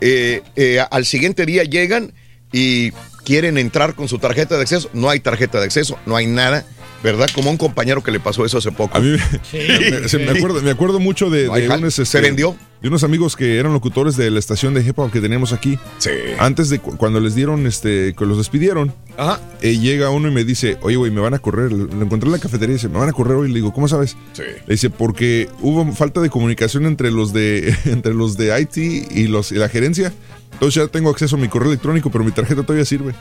Eh, 0.00 0.42
eh, 0.56 0.84
al 0.90 1.06
siguiente 1.06 1.46
día 1.46 1.64
llegan 1.64 2.12
y 2.52 2.92
quieren 3.24 3.58
entrar 3.58 3.94
con 3.94 4.08
su 4.08 4.18
tarjeta 4.18 4.56
de 4.56 4.62
acceso. 4.62 4.90
No 4.92 5.08
hay 5.08 5.20
tarjeta 5.20 5.58
de 5.58 5.64
acceso, 5.64 5.98
no 6.06 6.16
hay 6.16 6.26
nada. 6.26 6.64
¿Verdad? 7.02 7.28
Como 7.32 7.48
a 7.48 7.52
un 7.52 7.58
compañero 7.58 8.02
que 8.02 8.10
le 8.10 8.18
pasó 8.18 8.44
eso 8.44 8.58
hace 8.58 8.72
poco. 8.72 8.96
A 8.96 9.00
mí 9.00 9.16
Sí. 9.50 9.58
me, 10.02 10.08
se- 10.08 10.18
me 10.18 10.30
acuerdo, 10.36 10.60
me 10.62 10.70
acuerdo 10.72 10.98
mucho 10.98 11.30
de, 11.30 11.42
de 11.48 11.68
unos, 11.68 11.94
¿Se 11.94 12.02
este, 12.02 12.20
vendió? 12.20 12.56
de 12.82 12.88
unos 12.88 13.04
amigos 13.04 13.36
que 13.36 13.56
eran 13.58 13.72
locutores 13.72 14.16
de 14.16 14.30
la 14.32 14.38
estación 14.40 14.74
de 14.74 14.82
hip 14.82 14.98
hop 14.98 15.10
que 15.12 15.20
teníamos 15.20 15.52
aquí. 15.52 15.78
Sí. 15.98 16.10
Antes 16.40 16.70
de 16.70 16.80
cu- 16.80 16.96
cuando 16.96 17.20
les 17.20 17.34
dieron, 17.36 17.66
este, 17.68 18.14
que 18.18 18.26
los 18.26 18.36
despidieron, 18.38 18.92
Ajá. 19.16 19.40
eh, 19.62 19.78
llega 19.78 20.10
uno 20.10 20.26
y 20.28 20.32
me 20.32 20.42
dice, 20.44 20.76
oye, 20.82 20.96
güey, 20.96 21.12
me 21.12 21.20
van 21.20 21.34
a 21.34 21.38
correr. 21.38 21.70
Lo 21.70 21.84
encontré 22.02 22.26
en 22.26 22.32
la 22.32 22.38
cafetería 22.40 22.72
y 22.72 22.76
dice, 22.78 22.88
me 22.88 22.98
van 22.98 23.08
a 23.08 23.12
correr 23.12 23.36
hoy. 23.36 23.48
Le 23.48 23.54
digo, 23.54 23.72
¿cómo 23.72 23.86
sabes? 23.86 24.16
Sí. 24.32 24.42
Le 24.66 24.74
dice, 24.74 24.90
porque 24.90 25.48
hubo 25.60 25.90
falta 25.92 26.20
de 26.20 26.30
comunicación 26.30 26.84
entre 26.86 27.12
los 27.12 27.32
de, 27.32 27.76
entre 27.84 28.12
los 28.12 28.36
de 28.36 28.60
IT 28.60 28.76
y, 28.76 29.28
los, 29.28 29.52
y 29.52 29.54
la 29.54 29.68
gerencia. 29.68 30.12
Entonces 30.54 30.82
ya 30.82 30.88
tengo 30.88 31.10
acceso 31.10 31.36
a 31.36 31.38
mi 31.38 31.46
correo 31.46 31.68
electrónico, 31.68 32.10
pero 32.10 32.24
mi 32.24 32.32
tarjeta 32.32 32.62
todavía 32.64 32.84
sirve. 32.84 33.14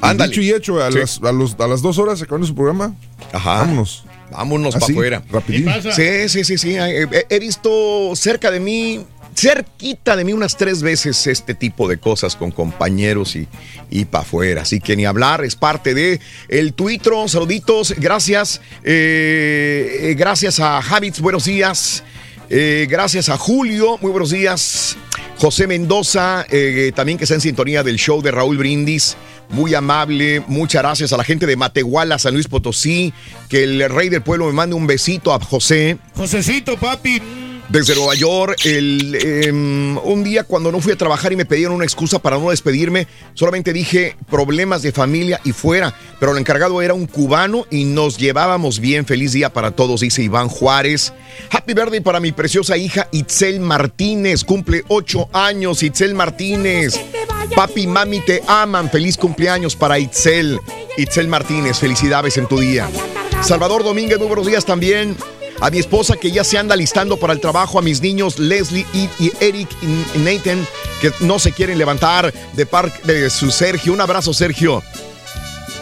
Ándale. 0.00 0.30
Dicho 0.30 0.42
y 0.42 0.50
hecho, 0.50 0.82
a, 0.82 0.90
las, 0.90 1.20
a, 1.22 1.32
los, 1.32 1.56
a 1.58 1.66
las 1.66 1.82
dos 1.82 1.98
horas 1.98 2.20
acabando 2.22 2.46
su 2.46 2.54
programa. 2.54 2.94
Ajá. 3.32 3.60
Vámonos. 3.60 4.04
Vámonos 4.30 4.74
para 4.74 4.86
afuera. 4.86 5.22
Rapidín. 5.30 5.68
Sí, 5.94 6.28
sí, 6.28 6.44
sí, 6.44 6.58
sí. 6.58 6.76
He, 6.76 7.26
he 7.28 7.38
visto 7.38 8.14
cerca 8.14 8.50
de 8.50 8.60
mí 8.60 9.04
cerquita 9.36 10.16
de 10.16 10.24
mí 10.24 10.32
unas 10.32 10.56
tres 10.56 10.82
veces 10.82 11.26
este 11.26 11.54
tipo 11.54 11.86
de 11.88 11.98
cosas 11.98 12.36
con 12.36 12.50
compañeros 12.50 13.36
y, 13.36 13.46
y 13.90 14.06
para 14.06 14.22
afuera. 14.22 14.62
Así 14.62 14.80
que 14.80 14.96
ni 14.96 15.04
hablar, 15.04 15.44
es 15.44 15.54
parte 15.54 15.94
de 15.94 16.20
el 16.48 16.72
Twitter. 16.72 17.12
Saluditos, 17.26 17.94
gracias. 17.98 18.60
Eh, 18.82 19.98
eh, 20.00 20.14
gracias 20.14 20.58
a 20.58 20.80
Javits, 20.80 21.20
buenos 21.20 21.44
días. 21.44 22.02
Eh, 22.48 22.86
gracias 22.88 23.28
a 23.28 23.36
Julio, 23.36 23.98
muy 24.00 24.10
buenos 24.10 24.30
días. 24.30 24.96
José 25.38 25.66
Mendoza, 25.66 26.46
también 26.94 27.18
que 27.18 27.24
está 27.24 27.34
en 27.34 27.42
sintonía 27.42 27.82
del 27.82 27.96
show 27.96 28.22
de 28.22 28.30
Raúl 28.30 28.56
Brindis. 28.56 29.18
Muy 29.50 29.74
amable, 29.74 30.42
muchas 30.48 30.82
gracias 30.82 31.12
a 31.12 31.16
la 31.16 31.24
gente 31.24 31.46
de 31.46 31.56
Matehuala, 31.56 32.18
San 32.18 32.34
Luis 32.34 32.48
Potosí. 32.48 33.12
Que 33.48 33.64
el 33.64 33.88
rey 33.88 34.08
del 34.08 34.22
pueblo 34.22 34.46
me 34.46 34.52
mande 34.52 34.74
un 34.74 34.86
besito 34.86 35.32
a 35.32 35.40
José. 35.40 35.98
Josecito, 36.14 36.76
papi 36.76 37.45
desde 37.68 37.94
Nueva 37.94 38.14
York. 38.14 38.58
El, 38.64 39.14
em, 39.14 39.98
un 39.98 40.24
día 40.24 40.44
cuando 40.44 40.70
no 40.70 40.80
fui 40.80 40.92
a 40.92 40.96
trabajar 40.96 41.32
y 41.32 41.36
me 41.36 41.44
pidieron 41.44 41.74
una 41.74 41.84
excusa 41.84 42.18
para 42.18 42.38
no 42.38 42.50
despedirme, 42.50 43.06
solamente 43.34 43.72
dije 43.72 44.16
problemas 44.30 44.82
de 44.82 44.92
familia 44.92 45.40
y 45.44 45.52
fuera. 45.52 45.94
Pero 46.20 46.32
el 46.32 46.38
encargado 46.38 46.80
era 46.82 46.94
un 46.94 47.06
cubano 47.06 47.66
y 47.70 47.84
nos 47.84 48.16
llevábamos 48.16 48.80
bien. 48.80 49.06
Feliz 49.06 49.32
día 49.32 49.52
para 49.52 49.72
todos, 49.72 50.00
dice 50.00 50.22
Iván 50.22 50.48
Juárez. 50.48 51.12
Happy 51.50 51.74
birthday 51.74 52.00
para 52.00 52.20
mi 52.20 52.32
preciosa 52.32 52.76
hija 52.76 53.08
Itzel 53.12 53.60
Martínez. 53.60 54.44
Cumple 54.44 54.84
ocho 54.88 55.28
años, 55.32 55.82
Itzel 55.82 56.14
Martínez. 56.14 56.94
Papi 57.54 57.82
y 57.82 57.86
mami 57.86 58.20
te 58.20 58.42
aman. 58.46 58.90
Feliz 58.90 59.16
cumpleaños 59.16 59.76
para 59.76 59.98
Itzel. 59.98 60.58
Itzel 60.96 61.28
Martínez, 61.28 61.78
felicidades 61.78 62.36
en 62.38 62.46
tu 62.46 62.58
día. 62.58 62.88
Salvador 63.42 63.84
Domínguez, 63.84 64.18
muy 64.18 64.28
buenos 64.28 64.46
días 64.46 64.64
también 64.64 65.16
a 65.60 65.70
mi 65.70 65.78
esposa 65.78 66.16
que 66.16 66.30
ya 66.30 66.44
se 66.44 66.58
anda 66.58 66.76
listando 66.76 67.16
para 67.16 67.32
el 67.32 67.40
trabajo, 67.40 67.78
a 67.78 67.82
mis 67.82 68.00
niños 68.00 68.38
Leslie 68.38 68.86
y, 68.92 69.08
Eric 69.40 69.68
y 69.82 70.18
Nathan 70.18 70.66
que 71.00 71.12
no 71.20 71.38
se 71.38 71.52
quieren 71.52 71.78
levantar 71.78 72.32
de 72.52 72.66
parte 72.66 73.12
de 73.12 73.30
su 73.30 73.50
Sergio. 73.50 73.92
Un 73.92 74.00
abrazo, 74.00 74.32
Sergio. 74.32 74.82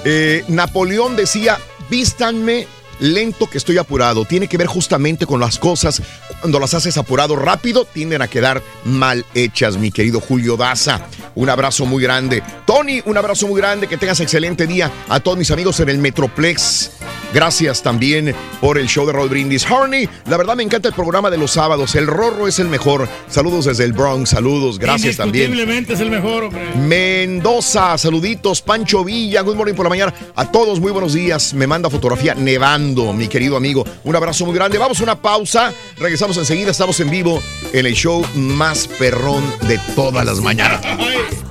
Eh, 0.05 0.45
Napoleón 0.49 1.17
decía, 1.17 1.59
vístanme 1.89 2.67
lento 3.01 3.49
que 3.49 3.59
estoy 3.59 3.79
apurado. 3.79 4.25
Tiene 4.25 4.49
que 4.49 4.57
ver 4.57 4.67
justamente 4.67 5.27
con 5.27 5.41
las 5.41 5.59
cosas. 5.59 6.03
Cuando 6.41 6.59
las 6.59 6.75
haces 6.75 6.97
apurado 6.97 7.37
rápido, 7.37 7.85
tienden 7.85 8.23
a 8.23 8.29
quedar 8.29 8.63
mal 8.85 9.25
hechas, 9.35 9.77
mi 9.77 9.91
querido 9.91 10.21
Julio 10.21 10.57
Daza. 10.57 11.07
Un 11.35 11.49
abrazo 11.49 11.87
muy 11.87 12.03
grande. 12.03 12.43
Tony, 12.67 13.03
un 13.05 13.17
abrazo 13.17 13.47
muy 13.47 13.61
grande. 13.61 13.87
Que 13.87 13.97
tengas 13.97 14.21
excelente 14.21 14.67
día. 14.67 14.91
A 15.09 15.21
todos 15.21 15.39
mis 15.39 15.51
amigos 15.51 15.81
en 15.81 15.89
el 15.89 15.99
Metroplex. 15.99 16.91
Gracias 17.35 17.83
también 17.83 18.33
por 18.61 18.79
el 18.79 18.87
show 18.87 19.05
de 19.05 19.13
Roll 19.13 19.29
Brindis. 19.29 19.67
Harney, 19.69 20.09
la 20.29 20.37
verdad 20.37 20.55
me 20.55 20.63
encanta 20.63 20.87
el 20.87 20.95
programa 20.95 21.31
de 21.31 21.37
los 21.37 21.51
sábados. 21.51 21.97
El 21.97 22.07
Rorro 22.07 22.47
es 22.47 22.61
el 22.61 22.69
mejor. 22.69 23.09
Saludos 23.29 23.65
desde 23.65 23.83
el 23.83 23.93
Bronx. 23.93 24.31
Saludos, 24.31 24.79
gracias 24.79 25.17
también. 25.17 25.53
es 25.53 26.01
el 26.01 26.11
mejor, 26.11 26.45
hombre. 26.45 26.63
Mendoza, 26.77 27.99
saluditos. 27.99 28.63
Pancho 28.63 29.03
Villa, 29.03 29.41
good 29.41 29.57
morning 29.57 29.75
por 29.75 29.85
la 29.85 29.91
mañana. 29.91 30.15
A 30.37 30.53
todos, 30.53 30.79
muy 30.79 30.93
buenos 30.93 31.13
días. 31.15 31.55
Me 31.55 31.67
manda 31.67 31.91
fotografía 31.91 32.37
nevando, 32.37 32.84
mi 32.93 33.29
querido 33.29 33.57
amigo. 33.57 33.85
Un 34.05 34.17
abrazo 34.17 34.45
muy 34.45 34.55
grande. 34.55 34.79
Vamos 34.79 35.01
a 35.01 35.03
una 35.05 35.21
pausa. 35.21 35.73
Regresamos 35.97 36.37
enseguida. 36.37 36.71
Estamos 36.71 37.01
en 37.01 37.11
vivo 37.11 37.43
en 37.73 37.87
el 37.87 37.95
show 37.95 38.25
más 38.35 38.87
perrón 38.87 39.43
de 39.63 39.79
todas 39.97 40.25
las 40.25 40.41
mañanas. 40.41 40.81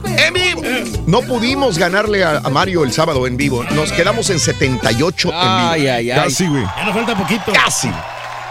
En 0.05 0.33
vivo. 0.33 0.61
No 1.07 1.21
pudimos 1.21 1.77
ganarle 1.77 2.23
a, 2.23 2.41
Mario 2.51 2.83
el 2.83 2.91
sábado 2.91 3.25
en 3.25 3.37
vivo. 3.37 3.63
Nos 3.71 3.91
quedamos 3.91 4.29
en 4.29 4.39
78 4.39 5.29
en 5.29 5.33
vivo. 5.33 5.69
Ay, 5.69 5.87
ay, 5.87 6.11
ay. 6.11 6.23
Casi, 6.23 6.47
güey. 6.47 6.63
Ya 6.63 6.85
nos 6.85 6.93
falta 6.93 7.17
poquito. 7.17 7.51
Casi. 7.53 7.89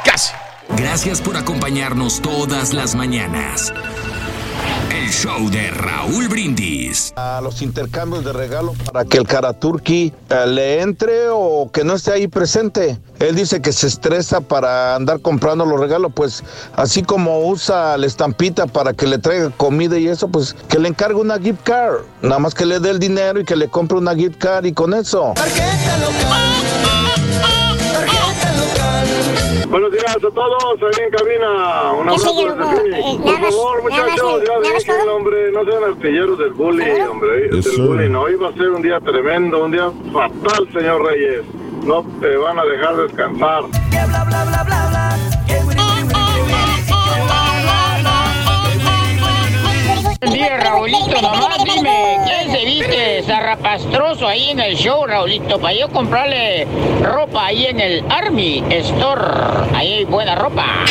Casi. 0.05 0.33
Gracias 0.77 1.21
por 1.21 1.37
acompañarnos 1.37 2.21
todas 2.21 2.73
las 2.73 2.95
mañanas. 2.95 3.73
El 4.93 5.11
show 5.11 5.49
de 5.49 5.71
Raúl 5.71 6.29
Brindis. 6.29 7.15
A 7.17 7.41
los 7.43 7.63
intercambios 7.63 8.27
de 8.27 8.33
regalo 8.35 8.75
para 8.93 9.07
que 9.07 9.17
el 9.17 9.27
Karaturki 9.27 10.13
eh, 10.29 10.47
le 10.47 10.83
entre 10.83 11.29
o 11.31 11.71
que 11.73 11.83
no 11.83 11.95
esté 11.95 12.13
ahí 12.13 12.29
presente. 12.29 12.99
Él 13.19 13.35
dice 13.35 13.63
que 13.63 13.73
se 13.73 13.87
estresa 13.87 14.43
para 14.43 14.95
andar 14.95 15.21
comprando 15.21 15.65
los 15.65 15.81
regalos, 15.81 16.13
pues 16.15 16.45
así 16.77 17.03
como 17.03 17.47
usa 17.49 17.97
la 17.97 18.07
estampita 18.07 18.67
para 18.67 18.93
que 18.93 19.07
le 19.07 19.17
traiga 19.17 19.49
comida 19.49 19.99
y 19.99 20.09
eso, 20.09 20.29
pues 20.29 20.55
que 20.69 20.79
le 20.79 20.89
encargue 20.89 21.19
una 21.19 21.39
gift 21.39 21.63
card. 21.63 22.03
Nada 22.21 22.41
más 22.41 22.55
que 22.55 22.67
le 22.67 22.79
dé 22.79 22.91
el 22.91 22.99
dinero 22.99 23.41
y 23.41 23.47
que 23.47 23.57
le 23.57 23.69
compre 23.69 23.97
una 23.97 24.15
gift 24.15 24.37
card 24.37 24.67
y 24.67 24.75
con 24.75 24.93
eso. 24.93 25.33
Buenos 29.73 29.91
días 29.91 30.17
a 30.17 30.21
todos, 30.21 30.83
ahí 30.83 31.05
en 31.05 31.11
cabina. 31.11 31.93
Un 31.93 32.09
abrazo 32.11 32.31
desde 32.35 33.23
Por 33.23 33.41
favor, 33.41 33.83
muchachos, 33.83 34.43
ya 34.47 34.61
dije 34.61 35.09
hombre, 35.09 35.51
no 35.51 35.65
sean 35.65 35.85
artilleros 35.85 36.39
del 36.39 36.53
bully, 36.53 36.91
hombre. 37.01 37.49
Del 37.49 37.63
bully, 37.79 38.09
no, 38.11 38.21
hoy 38.21 38.35
va 38.35 38.51
a 38.51 38.53
ser 38.53 38.69
un 38.69 38.83
día 38.83 39.01
tremendo, 39.01 39.65
un 39.65 39.73
día 39.73 39.91
fatal, 40.13 40.69
señor 40.75 41.07
Reyes. 41.07 41.47
No 41.87 42.05
te 42.21 42.37
van 42.37 42.59
a 42.59 42.65
dejar 42.67 42.97
descansar. 42.97 43.63
Bla, 43.91 44.07
bla, 44.07 44.45
bla, 44.45 44.63
bla. 44.63 44.72
Buen 50.23 50.35
día, 50.35 50.57
Raulito. 50.57 51.21
Nomás 51.21 51.65
dime, 51.65 52.17
¿quién 52.25 52.53
se 52.53 52.65
viste 52.65 53.25
zarrapastroso 53.25 54.29
ahí 54.29 54.51
en 54.51 54.61
el 54.61 54.77
show, 54.77 55.05
Raulito? 55.05 55.59
Para 55.59 55.75
yo 55.75 55.89
comprarle 55.89 56.65
ropa 57.03 57.47
ahí 57.47 57.67
en 57.67 57.81
el 57.81 58.05
Army 58.09 58.63
Store. 58.71 59.67
Ahí 59.75 59.95
hay 59.95 60.05
buena 60.05 60.37
ropa. 60.37 60.85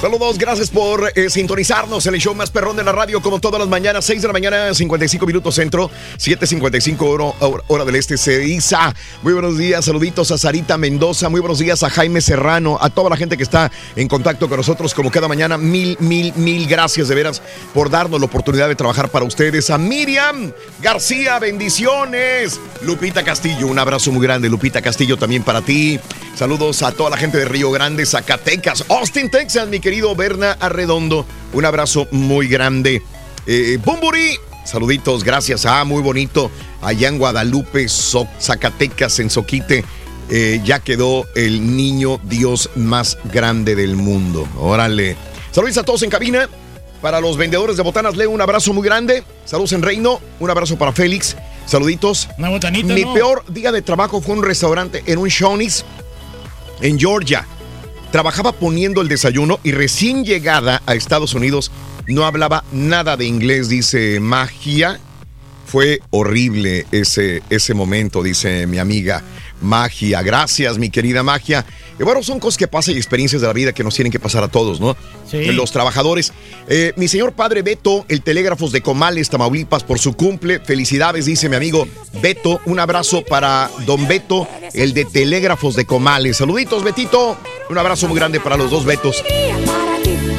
Saludos, 0.00 0.38
gracias 0.38 0.70
por 0.70 1.10
eh, 1.16 1.28
sintonizarnos 1.28 2.06
en 2.06 2.14
el 2.14 2.20
show 2.20 2.32
más 2.32 2.52
perrón 2.52 2.76
de 2.76 2.84
la 2.84 2.92
radio, 2.92 3.20
como 3.20 3.40
todas 3.40 3.58
las 3.58 3.68
mañanas, 3.68 4.04
6 4.04 4.22
de 4.22 4.28
la 4.28 4.32
mañana, 4.32 4.72
55 4.72 5.26
minutos 5.26 5.56
centro, 5.56 5.90
7.55 6.16 7.34
hora, 7.40 7.64
hora 7.66 7.84
del 7.84 7.96
este, 7.96 8.16
Ceiza. 8.16 8.94
Muy 9.22 9.32
buenos 9.32 9.58
días, 9.58 9.84
saluditos 9.84 10.30
a 10.30 10.38
Sarita 10.38 10.78
Mendoza, 10.78 11.28
muy 11.28 11.40
buenos 11.40 11.58
días 11.58 11.82
a 11.82 11.90
Jaime 11.90 12.20
Serrano, 12.20 12.78
a 12.80 12.90
toda 12.90 13.10
la 13.10 13.16
gente 13.16 13.36
que 13.36 13.42
está 13.42 13.72
en 13.96 14.06
contacto 14.06 14.48
con 14.48 14.58
nosotros 14.58 14.94
como 14.94 15.10
cada 15.10 15.26
mañana. 15.26 15.58
Mil, 15.58 15.96
mil, 15.98 16.32
mil 16.36 16.68
gracias 16.68 17.08
de 17.08 17.16
veras 17.16 17.42
por 17.74 17.90
darnos 17.90 18.20
la 18.20 18.26
oportunidad 18.26 18.68
de 18.68 18.76
trabajar 18.76 19.08
para 19.08 19.24
ustedes. 19.24 19.68
A 19.68 19.78
Miriam 19.78 20.52
García, 20.80 21.40
bendiciones. 21.40 22.60
Lupita 22.82 23.24
Castillo, 23.24 23.66
un 23.66 23.80
abrazo 23.80 24.12
muy 24.12 24.24
grande. 24.24 24.48
Lupita 24.48 24.80
Castillo 24.80 25.16
también 25.16 25.42
para 25.42 25.60
ti. 25.60 25.98
Saludos 26.36 26.84
a 26.84 26.92
toda 26.92 27.10
la 27.10 27.16
gente 27.16 27.36
de 27.36 27.46
Río 27.46 27.72
Grande, 27.72 28.06
Zacatecas, 28.06 28.84
Austin, 28.88 29.28
Texas, 29.28 29.66
mi 29.66 29.80
querido 29.88 30.14
Berna 30.14 30.52
Arredondo. 30.60 31.24
Un 31.54 31.64
abrazo 31.64 32.06
muy 32.10 32.46
grande. 32.46 33.02
Eh, 33.46 33.78
Bumburi, 33.82 34.36
saluditos, 34.66 35.24
gracias. 35.24 35.64
Ah, 35.64 35.82
muy 35.84 36.02
bonito. 36.02 36.50
Allá 36.82 37.08
en 37.08 37.16
Guadalupe, 37.16 37.86
Zacatecas, 37.88 39.18
en 39.18 39.30
Soquite. 39.30 39.86
Eh, 40.28 40.60
ya 40.62 40.80
quedó 40.80 41.24
el 41.34 41.74
niño 41.74 42.20
Dios 42.24 42.68
más 42.76 43.16
grande 43.32 43.74
del 43.76 43.96
mundo. 43.96 44.46
Órale. 44.58 45.16
Saludos 45.52 45.78
a 45.78 45.84
todos 45.84 46.02
en 46.02 46.10
cabina. 46.10 46.50
Para 47.00 47.22
los 47.22 47.38
vendedores 47.38 47.78
de 47.78 47.82
botanas, 47.82 48.14
leo 48.14 48.30
un 48.30 48.42
abrazo 48.42 48.74
muy 48.74 48.84
grande. 48.84 49.24
Saludos 49.46 49.72
en 49.72 49.80
Reino. 49.80 50.20
Un 50.38 50.50
abrazo 50.50 50.76
para 50.76 50.92
Félix. 50.92 51.34
Saluditos. 51.64 52.28
Una 52.36 52.50
botanita. 52.50 52.92
Mi 52.92 53.06
peor 53.06 53.42
día 53.48 53.72
de 53.72 53.80
trabajo 53.80 54.20
fue 54.20 54.34
un 54.34 54.42
restaurante 54.42 55.02
en 55.06 55.16
un 55.16 55.28
Shoney's 55.28 55.82
en 56.82 56.98
Georgia. 56.98 57.46
Trabajaba 58.10 58.52
poniendo 58.52 59.02
el 59.02 59.08
desayuno 59.08 59.60
y 59.62 59.72
recién 59.72 60.24
llegada 60.24 60.82
a 60.86 60.94
Estados 60.94 61.34
Unidos 61.34 61.70
no 62.06 62.24
hablaba 62.24 62.64
nada 62.72 63.18
de 63.18 63.26
inglés, 63.26 63.68
dice 63.68 64.18
Magia. 64.18 64.98
Fue 65.66 66.00
horrible 66.08 66.86
ese, 66.90 67.42
ese 67.50 67.74
momento, 67.74 68.22
dice 68.22 68.66
mi 68.66 68.78
amiga 68.78 69.22
Magia. 69.60 70.22
Gracias, 70.22 70.78
mi 70.78 70.90
querida 70.90 71.22
Magia. 71.22 71.64
Y 71.98 72.04
bueno, 72.04 72.22
son 72.22 72.38
cosas 72.38 72.56
que 72.56 72.68
pasan 72.68 72.94
y 72.94 72.98
experiencias 72.98 73.42
de 73.42 73.48
la 73.48 73.52
vida 73.52 73.72
que 73.72 73.82
nos 73.82 73.94
tienen 73.94 74.12
que 74.12 74.20
pasar 74.20 74.44
a 74.44 74.48
todos, 74.48 74.80
¿no? 74.80 74.96
Sí. 75.28 75.46
Los 75.46 75.72
trabajadores. 75.72 76.32
Eh, 76.68 76.92
mi 76.96 77.08
señor 77.08 77.32
padre 77.32 77.62
Beto, 77.62 78.04
el 78.08 78.22
Telégrafos 78.22 78.70
de 78.70 78.82
Comales, 78.82 79.30
Tamaulipas, 79.30 79.82
por 79.82 79.98
su 79.98 80.14
cumple. 80.14 80.60
Felicidades, 80.60 81.26
dice 81.26 81.48
mi 81.48 81.56
amigo 81.56 81.88
Beto. 82.22 82.60
Un 82.66 82.78
abrazo 82.78 83.24
para 83.24 83.70
don 83.84 84.06
Beto, 84.06 84.46
el 84.74 84.94
de 84.94 85.04
Telégrafos 85.04 85.74
de 85.74 85.86
Comales. 85.86 86.36
Saluditos, 86.36 86.84
Betito. 86.84 87.36
Un 87.68 87.78
abrazo 87.78 88.06
muy 88.06 88.16
grande 88.16 88.38
para 88.38 88.56
los 88.56 88.70
dos 88.70 88.84
Betos. 88.84 89.22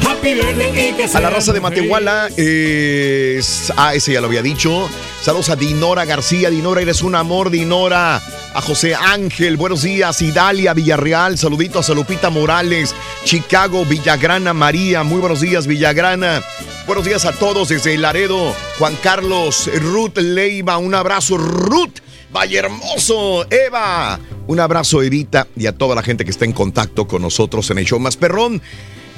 Happy 0.06 0.34
birthday. 0.34 0.80
A 1.14 1.20
la 1.20 1.30
raza 1.30 1.52
de 1.52 1.60
Matehuala, 1.60 2.28
eh, 2.36 3.40
ah, 3.76 3.94
ese 3.94 4.12
ya 4.12 4.20
lo 4.20 4.26
había 4.26 4.42
dicho. 4.42 4.88
Saludos 5.22 5.48
a 5.50 5.56
Dinora 5.56 6.04
García. 6.04 6.50
Dinora, 6.50 6.82
eres 6.82 7.02
un 7.02 7.14
amor, 7.14 7.50
Dinora. 7.50 8.16
A 8.52 8.60
José 8.60 8.94
Ángel, 8.94 9.56
buenos 9.56 9.82
días. 9.82 10.20
Idalia 10.22 10.74
Villarreal, 10.74 11.38
saluditos 11.38 11.88
a 11.88 11.94
Lupita 11.94 12.30
Morales. 12.30 12.94
Chicago, 13.24 13.84
Villagrana 13.84 14.52
María, 14.52 15.02
muy 15.04 15.20
buenos 15.20 15.40
días, 15.40 15.66
Villagrana. 15.66 16.42
Buenos 16.86 17.04
días 17.04 17.24
a 17.24 17.32
todos 17.32 17.68
desde 17.68 17.96
Laredo. 17.96 18.54
Juan 18.78 18.96
Carlos, 19.02 19.70
Ruth 19.80 20.18
Leiva, 20.18 20.78
un 20.78 20.94
abrazo, 20.94 21.38
Ruth. 21.38 22.00
Valle 22.34 22.58
Hermoso, 22.58 23.46
Eva. 23.50 24.18
Un 24.46 24.60
abrazo, 24.60 25.02
Evita, 25.02 25.46
y 25.56 25.66
a 25.66 25.72
toda 25.72 25.94
la 25.94 26.02
gente 26.02 26.24
que 26.24 26.30
está 26.30 26.44
en 26.44 26.52
contacto 26.52 27.06
con 27.06 27.22
nosotros 27.22 27.70
en 27.70 27.78
el 27.78 27.84
show 27.84 27.98
más 27.98 28.16
perrón. 28.16 28.60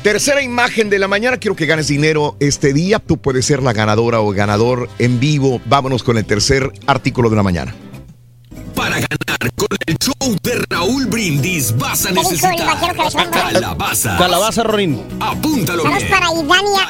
Tercera 0.03 0.42
imagen 0.42 0.90
de 0.90 0.98
la 0.98 1.07
mañana. 1.07 1.36
Quiero 1.36 1.55
que 1.55 1.64
ganes 1.64 1.86
dinero 1.86 2.36
este 2.40 2.72
día. 2.72 2.98
Tú 2.98 3.18
puedes 3.18 3.46
ser 3.46 3.62
la 3.62 3.72
ganadora 3.72 4.20
o 4.20 4.32
ganador 4.32 4.88
en 4.98 5.20
vivo. 5.20 5.61
Vámonos 5.66 6.03
con 6.03 6.18
el 6.18 6.24
tercer 6.24 6.72
artículo 6.88 7.30
de 7.30 7.36
la 7.36 7.44
mañana. 7.44 7.72
Para 8.74 8.96
ganar 8.96 9.53
con 9.55 9.68
el 9.86 9.96
show 9.98 10.36
de 10.42 10.64
Raúl 10.68 11.07
Brindis 11.07 11.76
vas 11.78 12.05
a 12.05 12.09
¿Qué 12.09 12.14
dijo 12.14 12.30
el 12.30 12.34
necesitar 12.34 13.30
calabazas. 13.30 14.18
Calabaza, 14.18 14.62
Rorín. 14.64 15.00
Apúntalo 15.20 15.84
Vamos 15.84 16.03
para 16.05 16.32
Idania 16.32 16.88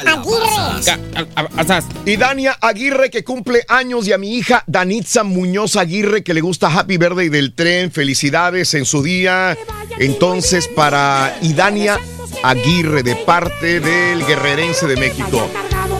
Aguirre. 0.83 2.11
Y 2.11 2.17
Dania 2.17 2.57
Aguirre 2.61 3.11
que 3.11 3.23
cumple 3.23 3.63
años 3.67 4.07
y 4.07 4.13
a 4.13 4.17
mi 4.17 4.35
hija 4.35 4.63
Danitza 4.65 5.23
Muñoz 5.23 5.75
Aguirre 5.75 6.23
que 6.23 6.33
le 6.33 6.41
gusta 6.41 6.67
Happy 6.67 6.97
Birthday 6.97 7.29
del 7.29 7.53
tren. 7.53 7.91
Felicidades 7.91 8.73
en 8.73 8.85
su 8.85 9.03
día. 9.03 9.55
Entonces 9.99 10.67
para 10.67 11.37
Idania 11.43 11.99
Aguirre 12.43 13.03
de 13.03 13.15
parte 13.15 13.79
del 13.79 14.25
guerrerense 14.25 14.85
de 14.85 14.97
México. 14.97 15.49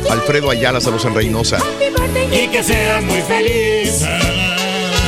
Alfredo 0.09 0.49
Ayala, 0.49 0.81
saludos 0.81 1.05
en 1.05 1.15
Reynosa. 1.15 1.57
Y 2.31 2.47
que 2.49 2.61
sea 2.63 2.99
muy 3.01 3.21
feliz. 3.21 4.01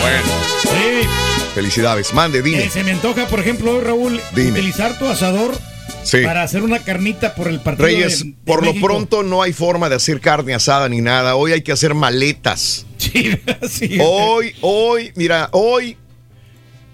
Bueno, 0.02 0.28
Sí. 0.62 1.08
felicidades. 1.54 2.14
Mande, 2.14 2.42
dime. 2.42 2.64
Eh, 2.64 2.70
se 2.70 2.84
me 2.84 2.92
antoja, 2.92 3.28
por 3.28 3.40
ejemplo, 3.40 3.72
hoy, 3.76 3.82
Raúl, 3.84 4.22
Dime. 4.34 4.52
utilizar 4.52 4.98
tu 4.98 5.06
asador 5.08 5.54
Sí. 6.04 6.20
para 6.24 6.44
hacer 6.44 6.64
una 6.64 6.80
carnita 6.80 7.36
por 7.36 7.48
el 7.50 7.60
partido. 7.60 7.86
Reyes, 7.88 8.20
de- 8.20 8.26
de 8.30 8.36
por 8.46 8.66
lo 8.66 8.74
pronto 8.76 9.22
no 9.24 9.42
hay 9.42 9.52
forma 9.54 9.90
de 9.90 9.96
hacer 9.96 10.22
carne 10.22 10.54
asada 10.54 10.88
ni 10.88 11.02
nada. 11.02 11.36
Hoy 11.36 11.52
hay 11.52 11.62
que 11.64 11.72
hacer 11.74 11.94
maletas. 11.96 12.86
Hoy, 14.00 14.54
hoy, 14.62 15.12
mira, 15.16 15.50
hoy, 15.52 15.98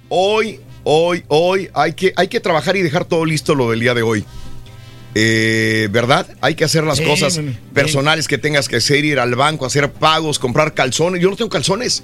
hoy, 0.10 0.60
hoy, 0.84 1.24
hoy 1.28 1.70
hay 1.74 1.94
que, 1.94 2.14
hay 2.16 2.28
que 2.28 2.40
trabajar 2.40 2.76
y 2.76 2.82
dejar 2.82 3.06
todo 3.06 3.26
listo 3.26 3.56
lo 3.56 3.70
del 3.72 3.80
día 3.80 3.94
de 3.94 4.02
hoy. 4.02 4.26
Eh, 5.14 5.90
¿Verdad? 5.92 6.26
Hay 6.40 6.56
que 6.56 6.64
hacer 6.64 6.84
las 6.86 7.00
Sí, 7.00 7.04
cosas 7.04 7.40
personales 7.74 8.28
que 8.28 8.38
tengas 8.38 8.70
que 8.70 8.78
hacer, 8.78 9.04
ir 9.04 9.20
al 9.20 9.36
banco, 9.36 9.66
hacer 9.66 9.92
pagos, 9.92 10.40
comprar 10.40 10.74
calzones. 10.74 11.22
Yo 11.22 11.30
no 11.30 11.36
tengo 11.36 11.50
calzones. 11.50 12.04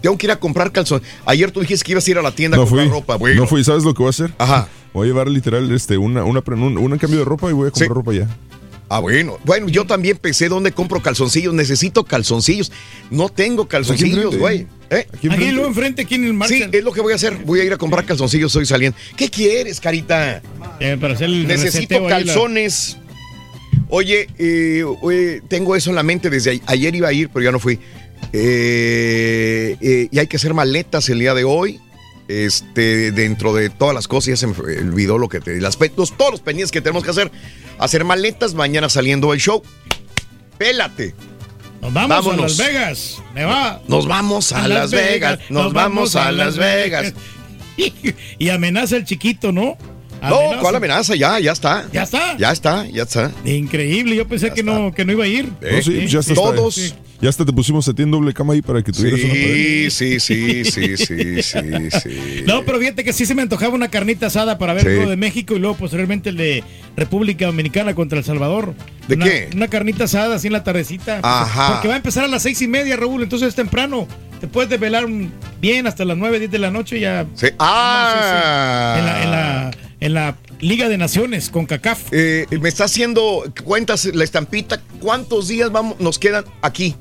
Tengo 0.00 0.16
que 0.16 0.26
ir 0.26 0.30
a 0.30 0.36
comprar 0.36 0.72
calzones. 0.72 1.06
Ayer 1.26 1.50
tú 1.50 1.60
dijiste 1.60 1.84
que 1.84 1.92
ibas 1.92 2.06
a 2.06 2.10
ir 2.10 2.18
a 2.18 2.22
la 2.22 2.30
tienda 2.34 2.56
a 2.56 2.60
comprar 2.60 2.86
fui. 2.86 2.90
ropa. 2.94 3.16
Bueno, 3.16 3.42
No 3.42 3.46
fui. 3.46 3.62
¿Sabes 3.62 3.84
lo 3.84 3.92
que 3.92 3.98
voy 3.98 4.06
a 4.08 4.10
hacer? 4.10 4.32
Ajá. 4.38 4.68
Voy 4.94 5.04
a 5.04 5.08
llevar 5.08 5.28
literal 5.28 5.70
este, 5.72 5.98
una, 5.98 6.24
una, 6.24 6.42
un, 6.46 6.78
un 6.78 6.98
cambio 6.98 7.18
de 7.18 7.24
ropa 7.26 7.50
y 7.50 7.52
voy 7.52 7.68
a 7.68 7.70
comprar 7.70 7.90
ropa 7.90 8.12
ya. 8.14 8.26
Ah, 8.92 8.98
bueno. 8.98 9.38
Bueno, 9.44 9.68
yo 9.68 9.86
también 9.86 10.16
pensé 10.16 10.48
dónde 10.48 10.72
compro 10.72 11.00
calzoncillos. 11.00 11.54
Necesito 11.54 12.02
calzoncillos. 12.04 12.72
No 13.10 13.28
tengo 13.28 13.68
calzoncillos, 13.68 14.36
güey. 14.36 14.66
¿Eh? 14.90 15.06
Aquí 15.30 15.52
luego 15.52 15.68
enfrente, 15.68 16.02
aquí 16.02 16.16
en 16.16 16.24
el 16.24 16.30
Sí, 16.30 16.36
Marshall. 16.36 16.70
es 16.72 16.82
lo 16.84 16.92
que 16.92 17.00
voy 17.00 17.12
a 17.12 17.16
hacer. 17.16 17.36
Voy 17.44 17.60
a 17.60 17.64
ir 17.64 17.72
a 17.72 17.76
comprar 17.76 18.04
calzoncillos 18.04 18.54
hoy 18.56 18.66
saliendo. 18.66 18.98
¿Qué 19.16 19.30
quieres, 19.30 19.78
carita? 19.78 20.42
Eh, 20.80 20.96
para 21.00 21.14
hacer 21.14 21.26
el 21.26 21.46
Necesito 21.46 22.00
la- 22.00 22.08
calzones. 22.08 22.96
Oye, 23.88 24.26
eh, 24.38 24.82
oye, 25.02 25.40
tengo 25.46 25.76
eso 25.76 25.90
en 25.90 25.96
la 25.96 26.02
mente 26.02 26.28
desde 26.28 26.60
ayer 26.66 26.94
iba 26.94 27.06
a 27.08 27.12
ir, 27.12 27.28
pero 27.28 27.44
ya 27.44 27.52
no 27.52 27.60
fui. 27.60 27.78
Eh, 28.32 29.76
eh, 29.80 30.08
y 30.10 30.18
hay 30.18 30.26
que 30.26 30.36
hacer 30.36 30.52
maletas 30.52 31.08
el 31.08 31.20
día 31.20 31.34
de 31.34 31.44
hoy. 31.44 31.80
Este, 32.30 33.10
dentro 33.10 33.52
de 33.54 33.70
todas 33.70 33.94
las 33.94 34.06
cosas, 34.06 34.26
ya 34.28 34.36
se 34.36 34.46
me 34.46 34.52
olvidó 34.52 35.18
lo 35.18 35.28
que 35.28 35.40
te. 35.40 35.60
Las, 35.60 35.76
los- 35.96 36.16
todos 36.16 36.30
los 36.30 36.40
pendientes 36.40 36.70
que 36.70 36.80
tenemos 36.80 37.02
que 37.02 37.10
hacer. 37.10 37.30
Hacer 37.78 38.04
maletas 38.04 38.54
mañana 38.54 38.88
saliendo 38.88 39.32
el 39.34 39.40
show. 39.40 39.62
Pélate. 40.58 41.14
Nos 41.80 41.92
vamos 41.92 42.08
Vámonos. 42.08 42.38
a 42.60 42.62
Las 42.62 42.72
Vegas. 42.72 43.22
Me 43.34 43.44
va. 43.44 43.80
Nos 43.88 44.06
vamos 44.06 44.52
a, 44.52 44.68
Las 44.68 44.90
Vegas. 44.90 45.38
Nos 45.48 45.72
vamos 45.72 46.14
a 46.14 46.30
Las 46.30 46.56
Vegas. 46.56 47.14
y 48.38 48.48
amenaza 48.50 48.96
el 48.96 49.04
chiquito, 49.04 49.50
¿no? 49.52 49.76
No, 50.22 50.60
¿cuál 50.60 50.76
amenaza? 50.76 51.14
Ya, 51.14 51.38
ya 51.38 51.52
está. 51.52 51.86
¿Ya 51.92 52.02
está? 52.02 52.36
Ya 52.36 52.52
está, 52.52 52.86
ya 52.86 53.02
está. 53.04 53.32
Increíble, 53.44 54.16
yo 54.16 54.26
pensé 54.28 54.50
que 54.52 54.62
no, 54.62 54.92
que 54.92 55.04
no 55.04 55.12
iba 55.12 55.24
a 55.24 55.28
ir. 55.28 55.46
No, 55.60 55.82
sí, 55.82 55.90
pues 55.92 56.10
ya 56.12 56.20
está. 56.20 56.34
Todos. 56.34 56.74
Sí. 56.74 56.92
Ya 57.22 57.28
hasta 57.28 57.44
te 57.44 57.52
pusimos 57.52 57.86
a 57.86 57.92
ti 57.92 58.02
en 58.02 58.10
doble 58.10 58.32
cama 58.32 58.54
ahí 58.54 58.62
para 58.62 58.82
que 58.82 58.92
tuvieras 58.92 59.20
una 59.20 59.28
pared. 59.34 59.90
Sí, 59.90 60.18
sí, 60.20 60.64
sí, 60.64 60.64
sí, 60.64 60.96
sí, 60.96 61.42
sí, 61.42 61.90
sí. 61.90 62.42
No, 62.46 62.64
pero 62.64 62.78
fíjate 62.78 63.04
que 63.04 63.12
sí 63.12 63.26
se 63.26 63.34
me 63.34 63.42
antojaba 63.42 63.74
una 63.74 63.88
carnita 63.88 64.26
asada 64.28 64.56
para 64.56 64.72
ver 64.72 64.84
Sí. 64.84 64.88
el 64.88 64.94
juego 64.96 65.10
de 65.10 65.16
México 65.18 65.54
y 65.54 65.58
luego 65.58 65.76
posteriormente 65.76 66.30
el 66.30 66.38
de 66.38 66.64
República 66.96 67.44
Dominicana 67.44 67.94
contra 67.94 68.18
El 68.18 68.24
Salvador. 68.24 68.72
¿De 69.06 69.16
Una- 69.16 69.24
qué? 69.26 69.50
Una 69.54 69.68
carnita 69.68 70.04
asada 70.04 70.36
así 70.36 70.46
en 70.46 70.54
la 70.54 70.64
tardecita. 70.64 71.20
Ajá. 71.22 71.72
Porque 71.74 71.88
va 71.88 71.94
a 71.94 71.96
empezar 71.98 72.24
a 72.24 72.28
las 72.28 72.42
seis 72.42 72.62
y 72.62 72.68
media, 72.68 72.96
Raúl, 72.96 73.22
entonces 73.22 73.48
es 73.48 73.54
temprano. 73.54 74.08
Te 74.40 74.46
puedes 74.46 74.70
desvelar 74.70 75.04
bien 75.60 75.86
hasta 75.86 76.06
las 76.06 76.16
nueve, 76.16 76.38
diez 76.38 76.50
de 76.50 76.58
la 76.58 76.70
noche 76.70 76.96
y 76.96 77.00
ya. 77.00 77.26
Sí. 77.34 77.48
Ah. 77.58 78.94
En 78.98 79.04
la, 79.04 79.22
en 79.24 79.30
la, 79.30 79.70
en 80.00 80.14
la 80.14 80.36
Liga 80.60 80.88
de 80.88 80.96
Naciones 80.98 81.50
con 81.50 81.66
CACAF. 81.66 82.08
Eh, 82.12 82.46
me 82.60 82.68
está 82.68 82.84
haciendo 82.84 83.44
cuentas 83.64 84.04
la 84.06 84.24
estampita. 84.24 84.80
¿Cuántos 85.00 85.48
días 85.48 85.70
vamos, 85.70 86.00
nos 86.00 86.18
quedan 86.18 86.44
aquí? 86.62 86.94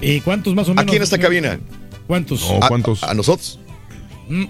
¿Y 0.00 0.20
cuántos 0.20 0.54
más 0.54 0.66
o 0.68 0.70
menos? 0.70 0.84
Aquí 0.84 0.96
en 0.96 1.02
esta 1.02 1.18
cabina. 1.18 1.58
¿Cuántos? 2.06 2.44
A- 2.50 3.10
A, 3.10 3.14
nosotros. 3.14 3.58
Mm. 4.28 4.44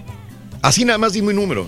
Así 0.61 0.83
nada 0.83 0.97
más 0.97 1.13
dime 1.13 1.29
un 1.29 1.35
número. 1.35 1.67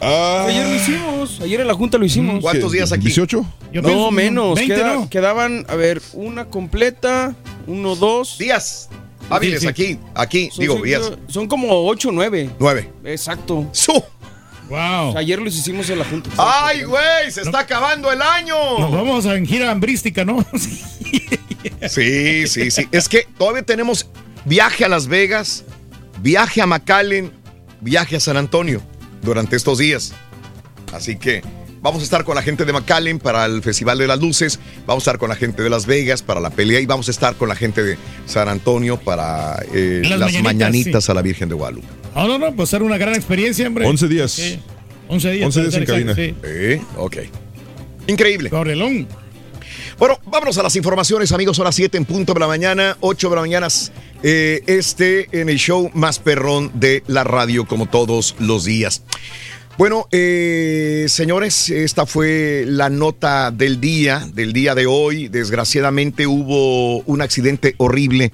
Ayer 0.00 0.66
lo 0.68 0.74
hicimos, 0.74 1.40
ayer 1.40 1.60
en 1.62 1.66
la 1.66 1.74
junta 1.74 1.96
lo 1.96 2.04
hicimos. 2.04 2.40
¿Cuántos 2.42 2.72
días 2.72 2.92
aquí? 2.92 3.06
¿18? 3.08 3.26
Yo 3.72 3.82
no, 3.82 3.88
pienso 3.88 4.10
menos. 4.10 4.54
20, 4.56 4.74
queda- 4.74 4.94
¿no? 4.94 5.08
Quedaban, 5.08 5.64
a 5.68 5.74
ver, 5.76 6.02
una 6.12 6.44
completa, 6.46 7.34
uno, 7.66 7.96
dos. 7.96 8.36
Días. 8.38 8.90
Hábiles 9.30 9.60
Sí, 9.60 9.66
sí. 9.66 9.70
aquí, 9.70 9.98
aquí, 10.14 10.50
Son, 10.52 10.60
digo, 10.60 10.74
cinco- 10.74 10.86
días. 10.86 11.12
son 11.28 11.48
como 11.48 11.86
ocho 11.88 12.10
o 12.10 12.12
nueve. 12.12 12.50
Nueve. 12.60 12.90
Exacto. 13.04 13.66
¡Su! 13.72 13.92
Wow. 14.68 15.08
O 15.08 15.12
sea, 15.12 15.20
ayer 15.20 15.40
los 15.40 15.54
hicimos 15.56 15.88
en 15.90 15.98
la 15.98 16.04
junta. 16.04 16.30
¡Ay, 16.38 16.84
güey! 16.84 17.30
¡Se 17.30 17.42
está 17.42 17.60
acabando 17.60 18.10
el 18.10 18.22
año! 18.22 18.54
Nos 18.78 18.92
vamos 18.92 19.26
a 19.26 19.36
en 19.36 19.46
gira 19.46 19.70
hambrística, 19.70 20.24
¿no? 20.24 20.44
Sí, 21.88 22.46
sí, 22.46 22.70
sí. 22.70 22.88
Es 22.92 23.08
que 23.08 23.26
todavía 23.38 23.62
tenemos 23.62 24.08
viaje 24.44 24.84
a 24.84 24.88
Las 24.88 25.06
Vegas, 25.06 25.64
viaje 26.20 26.60
a 26.60 26.66
McAllen, 26.66 27.32
viaje 27.80 28.16
a 28.16 28.20
San 28.20 28.36
Antonio 28.36 28.82
durante 29.22 29.56
estos 29.56 29.78
días. 29.78 30.12
Así 30.92 31.16
que 31.16 31.42
vamos 31.80 32.00
a 32.00 32.04
estar 32.04 32.24
con 32.24 32.34
la 32.34 32.42
gente 32.42 32.64
de 32.64 32.72
McAllen 32.72 33.18
para 33.18 33.44
el 33.46 33.62
Festival 33.62 33.98
de 33.98 34.06
las 34.06 34.20
Luces, 34.20 34.58
vamos 34.86 35.02
a 35.02 35.10
estar 35.10 35.18
con 35.18 35.28
la 35.28 35.36
gente 35.36 35.62
de 35.62 35.70
Las 35.70 35.86
Vegas 35.86 36.22
para 36.22 36.40
la 36.40 36.50
pelea 36.50 36.80
y 36.80 36.86
vamos 36.86 37.08
a 37.08 37.10
estar 37.10 37.34
con 37.34 37.48
la 37.48 37.56
gente 37.56 37.82
de 37.82 37.98
San 38.26 38.48
Antonio 38.48 38.98
para 38.98 39.62
eh, 39.72 40.00
Las 40.02 40.18
las, 40.18 40.32
mañanitas, 40.32 40.42
mañanitas 40.42 41.04
sí. 41.04 41.12
a 41.12 41.14
la 41.14 41.22
Virgen 41.22 41.48
de 41.48 41.54
Guadalupe. 41.54 42.03
No, 42.14 42.28
no, 42.28 42.38
no, 42.38 42.54
pues 42.54 42.70
ser 42.70 42.82
una 42.82 42.96
gran 42.98 43.14
experiencia, 43.14 43.66
hombre. 43.66 43.86
11 43.86 44.08
días. 44.08 44.30
Sí. 44.32 44.58
11 45.08 45.30
días. 45.32 45.46
11 45.46 45.60
días 45.60 45.74
en 45.74 45.82
exacto, 45.82 45.92
cabina. 45.92 46.14
sí. 46.14 46.34
Eh, 46.44 46.82
ok. 46.96 47.16
Increíble. 48.06 48.50
Correlón. 48.50 49.06
Bueno, 49.98 50.18
vámonos 50.26 50.58
a 50.58 50.62
las 50.62 50.74
informaciones, 50.76 51.32
amigos. 51.32 51.56
Son 51.56 51.64
las 51.64 51.74
7 51.74 51.96
en 51.98 52.04
punto 52.04 52.34
de 52.34 52.40
la 52.40 52.46
mañana, 52.46 52.96
8 53.00 53.30
de 53.30 53.34
la 53.36 53.40
mañana. 53.42 53.68
eh, 54.22 54.62
este 54.66 55.28
en 55.40 55.48
el 55.48 55.58
show 55.58 55.90
más 55.94 56.18
perrón 56.18 56.70
de 56.74 57.02
la 57.06 57.24
radio, 57.24 57.66
como 57.66 57.86
todos 57.86 58.34
los 58.38 58.64
días. 58.64 59.02
Bueno, 59.76 60.06
eh, 60.12 61.06
señores, 61.08 61.68
esta 61.68 62.06
fue 62.06 62.64
la 62.66 62.90
nota 62.90 63.50
del 63.50 63.80
día, 63.80 64.28
del 64.32 64.52
día 64.52 64.74
de 64.76 64.86
hoy. 64.86 65.26
Desgraciadamente 65.28 66.26
hubo 66.28 66.98
un 67.00 67.20
accidente 67.22 67.74
horrible 67.78 68.30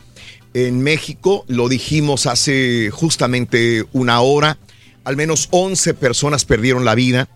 en 0.55 0.83
México. 0.83 1.45
Lo 1.49 1.69
dijimos 1.69 2.27
hace 2.27 2.91
justamente 2.91 3.85
una 3.93 4.21
hora. 4.21 4.59
Al 5.05 5.17
menos 5.17 5.49
11 5.51 5.95
personas 5.95 6.45
perdieron 6.45 6.85
la 6.85 6.95
vida. 6.95 7.29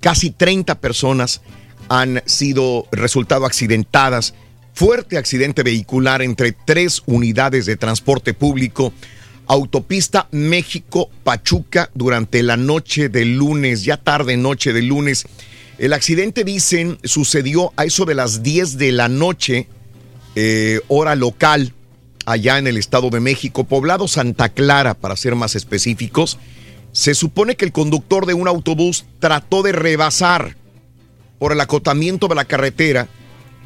Casi 0.00 0.30
30 0.30 0.80
personas 0.80 1.42
han 1.88 2.22
sido 2.26 2.86
resultado 2.92 3.46
accidentadas. 3.46 4.34
Fuerte 4.74 5.18
accidente 5.18 5.62
vehicular 5.62 6.22
entre 6.22 6.52
tres 6.52 7.02
unidades 7.06 7.66
de 7.66 7.76
transporte 7.76 8.34
público. 8.34 8.92
Autopista 9.46 10.28
México-Pachuca 10.30 11.90
durante 11.94 12.42
la 12.42 12.56
noche 12.56 13.08
del 13.08 13.36
lunes, 13.36 13.82
ya 13.82 13.96
tarde 13.96 14.36
noche 14.36 14.72
del 14.72 14.86
lunes. 14.86 15.26
El 15.78 15.92
accidente, 15.92 16.44
dicen, 16.44 16.98
sucedió 17.02 17.72
a 17.76 17.84
eso 17.84 18.04
de 18.04 18.14
las 18.14 18.42
10 18.42 18.78
de 18.78 18.92
la 18.92 19.08
noche, 19.08 19.66
eh, 20.36 20.80
hora 20.88 21.16
local, 21.16 21.74
allá 22.26 22.58
en 22.58 22.66
el 22.66 22.76
Estado 22.76 23.10
de 23.10 23.20
México, 23.20 23.64
poblado 23.64 24.08
Santa 24.08 24.48
Clara, 24.48 24.94
para 24.94 25.16
ser 25.16 25.34
más 25.36 25.54
específicos. 25.56 26.38
Se 26.92 27.14
supone 27.14 27.56
que 27.56 27.64
el 27.64 27.72
conductor 27.72 28.26
de 28.26 28.34
un 28.34 28.48
autobús 28.48 29.04
trató 29.18 29.62
de 29.62 29.72
rebasar 29.72 30.56
por 31.38 31.52
el 31.52 31.60
acotamiento 31.60 32.28
de 32.28 32.34
la 32.34 32.44
carretera 32.44 33.08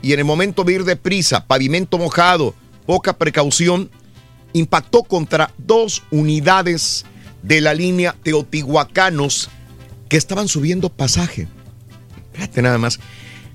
y 0.02 0.12
en 0.12 0.18
el 0.18 0.24
momento 0.24 0.64
de 0.64 0.74
ir 0.74 0.84
deprisa, 0.84 1.46
pavimento 1.46 1.98
mojado, 1.98 2.54
poca 2.86 3.14
precaución, 3.16 3.90
impactó 4.52 5.02
contra 5.02 5.52
dos 5.58 6.02
unidades 6.10 7.06
de 7.42 7.60
la 7.60 7.74
línea 7.74 8.14
Teotihuacanos 8.22 9.50
que 10.08 10.16
estaban 10.16 10.48
subiendo 10.48 10.90
pasaje. 10.90 11.48
Fíjate 12.32 12.62
nada 12.62 12.78
más. 12.78 13.00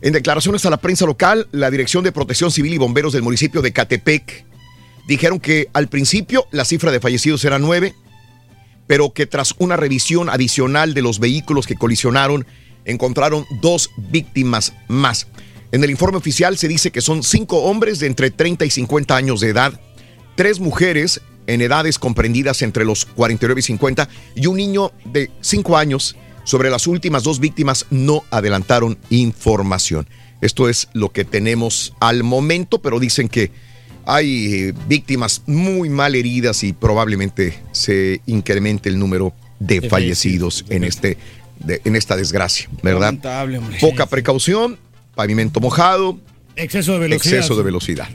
En 0.02 0.14
declaraciones 0.14 0.66
a 0.66 0.70
la 0.70 0.78
prensa 0.78 1.06
local, 1.06 1.48
la 1.52 1.70
Dirección 1.70 2.04
de 2.04 2.12
Protección 2.12 2.52
Civil 2.52 2.74
y 2.74 2.78
Bomberos 2.78 3.14
del 3.14 3.22
municipio 3.22 3.62
de 3.62 3.74
Catepec 3.74 4.46
dijeron 5.10 5.40
que 5.40 5.70
al 5.74 5.90
principio 5.90 6.46
la 6.52 6.64
cifra 6.64 6.92
de 6.92 7.00
fallecidos 7.00 7.44
era 7.44 7.58
nueve, 7.58 7.96
pero 8.86 9.12
que 9.12 9.26
tras 9.26 9.56
una 9.58 9.76
revisión 9.76 10.30
adicional 10.30 10.94
de 10.94 11.02
los 11.02 11.20
vehículos 11.20 11.66
que 11.66 11.76
colisionaron, 11.76 12.46
encontraron 12.86 13.46
dos 13.60 13.90
víctimas 13.98 14.74
más. 14.88 15.28
En 15.72 15.84
el 15.84 15.90
informe 15.90 16.20
oficial 16.20 16.60
se 16.60 16.68
dice 16.68 16.92
que 16.92 17.02
son 17.02 17.24
cinco 17.24 17.64
hombres 17.64 17.98
de 18.00 18.06
entre 18.06 18.30
30 18.30 18.66
y 18.66 18.70
50 18.70 19.16
años 19.16 19.42
de 19.42 19.50
edad, 19.50 19.82
tres 20.36 20.60
mujeres 20.60 21.22
en 21.48 21.62
edades 21.62 21.98
comprendidas 21.98 22.62
entre 22.62 22.86
los 22.86 23.06
49 23.06 23.62
y 23.62 23.64
50 23.64 24.10
y 24.36 24.46
un 24.46 24.58
niño 24.58 24.92
de 25.06 25.32
5 25.42 25.76
años. 25.76 26.16
Sobre 26.44 26.70
las 26.70 26.86
últimas 26.86 27.24
dos 27.24 27.40
víctimas 27.40 27.88
no 27.90 28.24
adelantaron 28.30 29.00
información. 29.10 30.08
Esto 30.42 30.70
es 30.70 30.88
lo 30.94 31.10
que 31.10 31.26
tenemos 31.26 31.94
al 32.00 32.24
momento, 32.24 32.80
pero 32.80 33.00
dicen 33.00 33.28
que 33.28 33.52
hay 34.06 34.54
eh, 34.54 34.74
víctimas 34.88 35.44
muy 35.46 35.90
mal 35.90 36.16
heridas 36.16 36.64
y 36.64 36.74
probablemente 36.74 37.60
se 37.72 38.22
incremente 38.26 38.90
el 38.90 39.00
número 39.00 39.34
de 39.60 39.82
fallecidos 39.82 40.66
en, 40.70 40.84
este, 40.84 41.18
en 41.68 41.96
esta 41.96 42.16
desgracia, 42.16 42.70
¿verdad? 42.82 43.16
Poca 43.80 44.06
precaución, 44.06 44.78
pavimento 45.16 45.60
mojado, 45.60 46.20
exceso 46.56 46.94
de 46.94 47.00
velocidad. 47.00 47.36
Exceso 47.36 47.56
de 47.56 47.64
velocidad. 47.64 48.10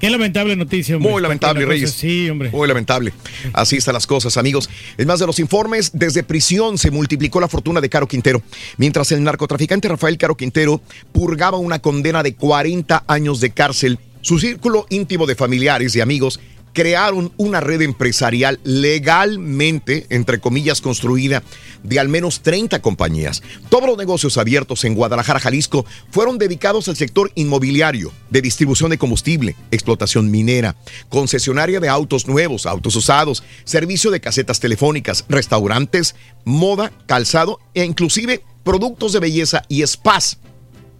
Qué 0.00 0.10
lamentable 0.10 0.54
noticia, 0.54 0.96
hombre. 0.96 1.10
Muy 1.10 1.22
lamentable, 1.22 1.66
Reyes. 1.66 1.90
Sí, 1.90 2.30
hombre. 2.30 2.50
Muy 2.50 2.68
lamentable. 2.68 3.12
Así 3.52 3.76
están 3.76 3.94
las 3.94 4.06
cosas, 4.06 4.36
amigos. 4.36 4.70
En 4.96 5.08
más 5.08 5.18
de 5.18 5.26
los 5.26 5.40
informes, 5.40 5.90
desde 5.92 6.22
prisión 6.22 6.78
se 6.78 6.92
multiplicó 6.92 7.40
la 7.40 7.48
fortuna 7.48 7.80
de 7.80 7.88
Caro 7.88 8.06
Quintero. 8.06 8.40
Mientras 8.76 9.10
el 9.10 9.24
narcotraficante 9.24 9.88
Rafael 9.88 10.16
Caro 10.16 10.36
Quintero 10.36 10.80
purgaba 11.10 11.58
una 11.58 11.80
condena 11.80 12.22
de 12.22 12.34
40 12.34 13.04
años 13.08 13.40
de 13.40 13.50
cárcel, 13.50 13.98
su 14.28 14.38
círculo 14.38 14.84
íntimo 14.90 15.24
de 15.24 15.34
familiares 15.34 15.96
y 15.96 16.02
amigos 16.02 16.38
crearon 16.74 17.32
una 17.38 17.60
red 17.62 17.80
empresarial 17.80 18.60
legalmente, 18.62 20.04
entre 20.10 20.38
comillas, 20.38 20.82
construida 20.82 21.42
de 21.82 21.98
al 21.98 22.10
menos 22.10 22.42
30 22.42 22.82
compañías. 22.82 23.42
Todos 23.70 23.88
los 23.88 23.96
negocios 23.96 24.36
abiertos 24.36 24.84
en 24.84 24.94
Guadalajara, 24.94 25.40
Jalisco, 25.40 25.86
fueron 26.10 26.36
dedicados 26.36 26.90
al 26.90 26.96
sector 26.96 27.32
inmobiliario, 27.36 28.12
de 28.28 28.42
distribución 28.42 28.90
de 28.90 28.98
combustible, 28.98 29.56
explotación 29.70 30.30
minera, 30.30 30.76
concesionaria 31.08 31.80
de 31.80 31.88
autos 31.88 32.28
nuevos, 32.28 32.66
autos 32.66 32.96
usados, 32.96 33.42
servicio 33.64 34.10
de 34.10 34.20
casetas 34.20 34.60
telefónicas, 34.60 35.24
restaurantes, 35.30 36.16
moda, 36.44 36.92
calzado 37.06 37.60
e 37.72 37.82
inclusive 37.82 38.42
productos 38.62 39.14
de 39.14 39.20
belleza 39.20 39.62
y 39.68 39.86
spas 39.86 40.36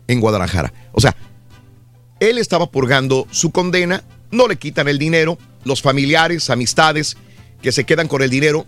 en 0.06 0.18
Guadalajara. 0.20 0.72
O 0.92 1.02
sea, 1.02 1.14
él 2.20 2.38
estaba 2.38 2.70
purgando 2.70 3.26
su 3.30 3.50
condena, 3.50 4.02
no 4.30 4.48
le 4.48 4.56
quitan 4.56 4.88
el 4.88 4.98
dinero, 4.98 5.38
los 5.64 5.82
familiares, 5.82 6.50
amistades 6.50 7.16
que 7.62 7.72
se 7.72 7.84
quedan 7.84 8.08
con 8.08 8.22
el 8.22 8.30
dinero, 8.30 8.66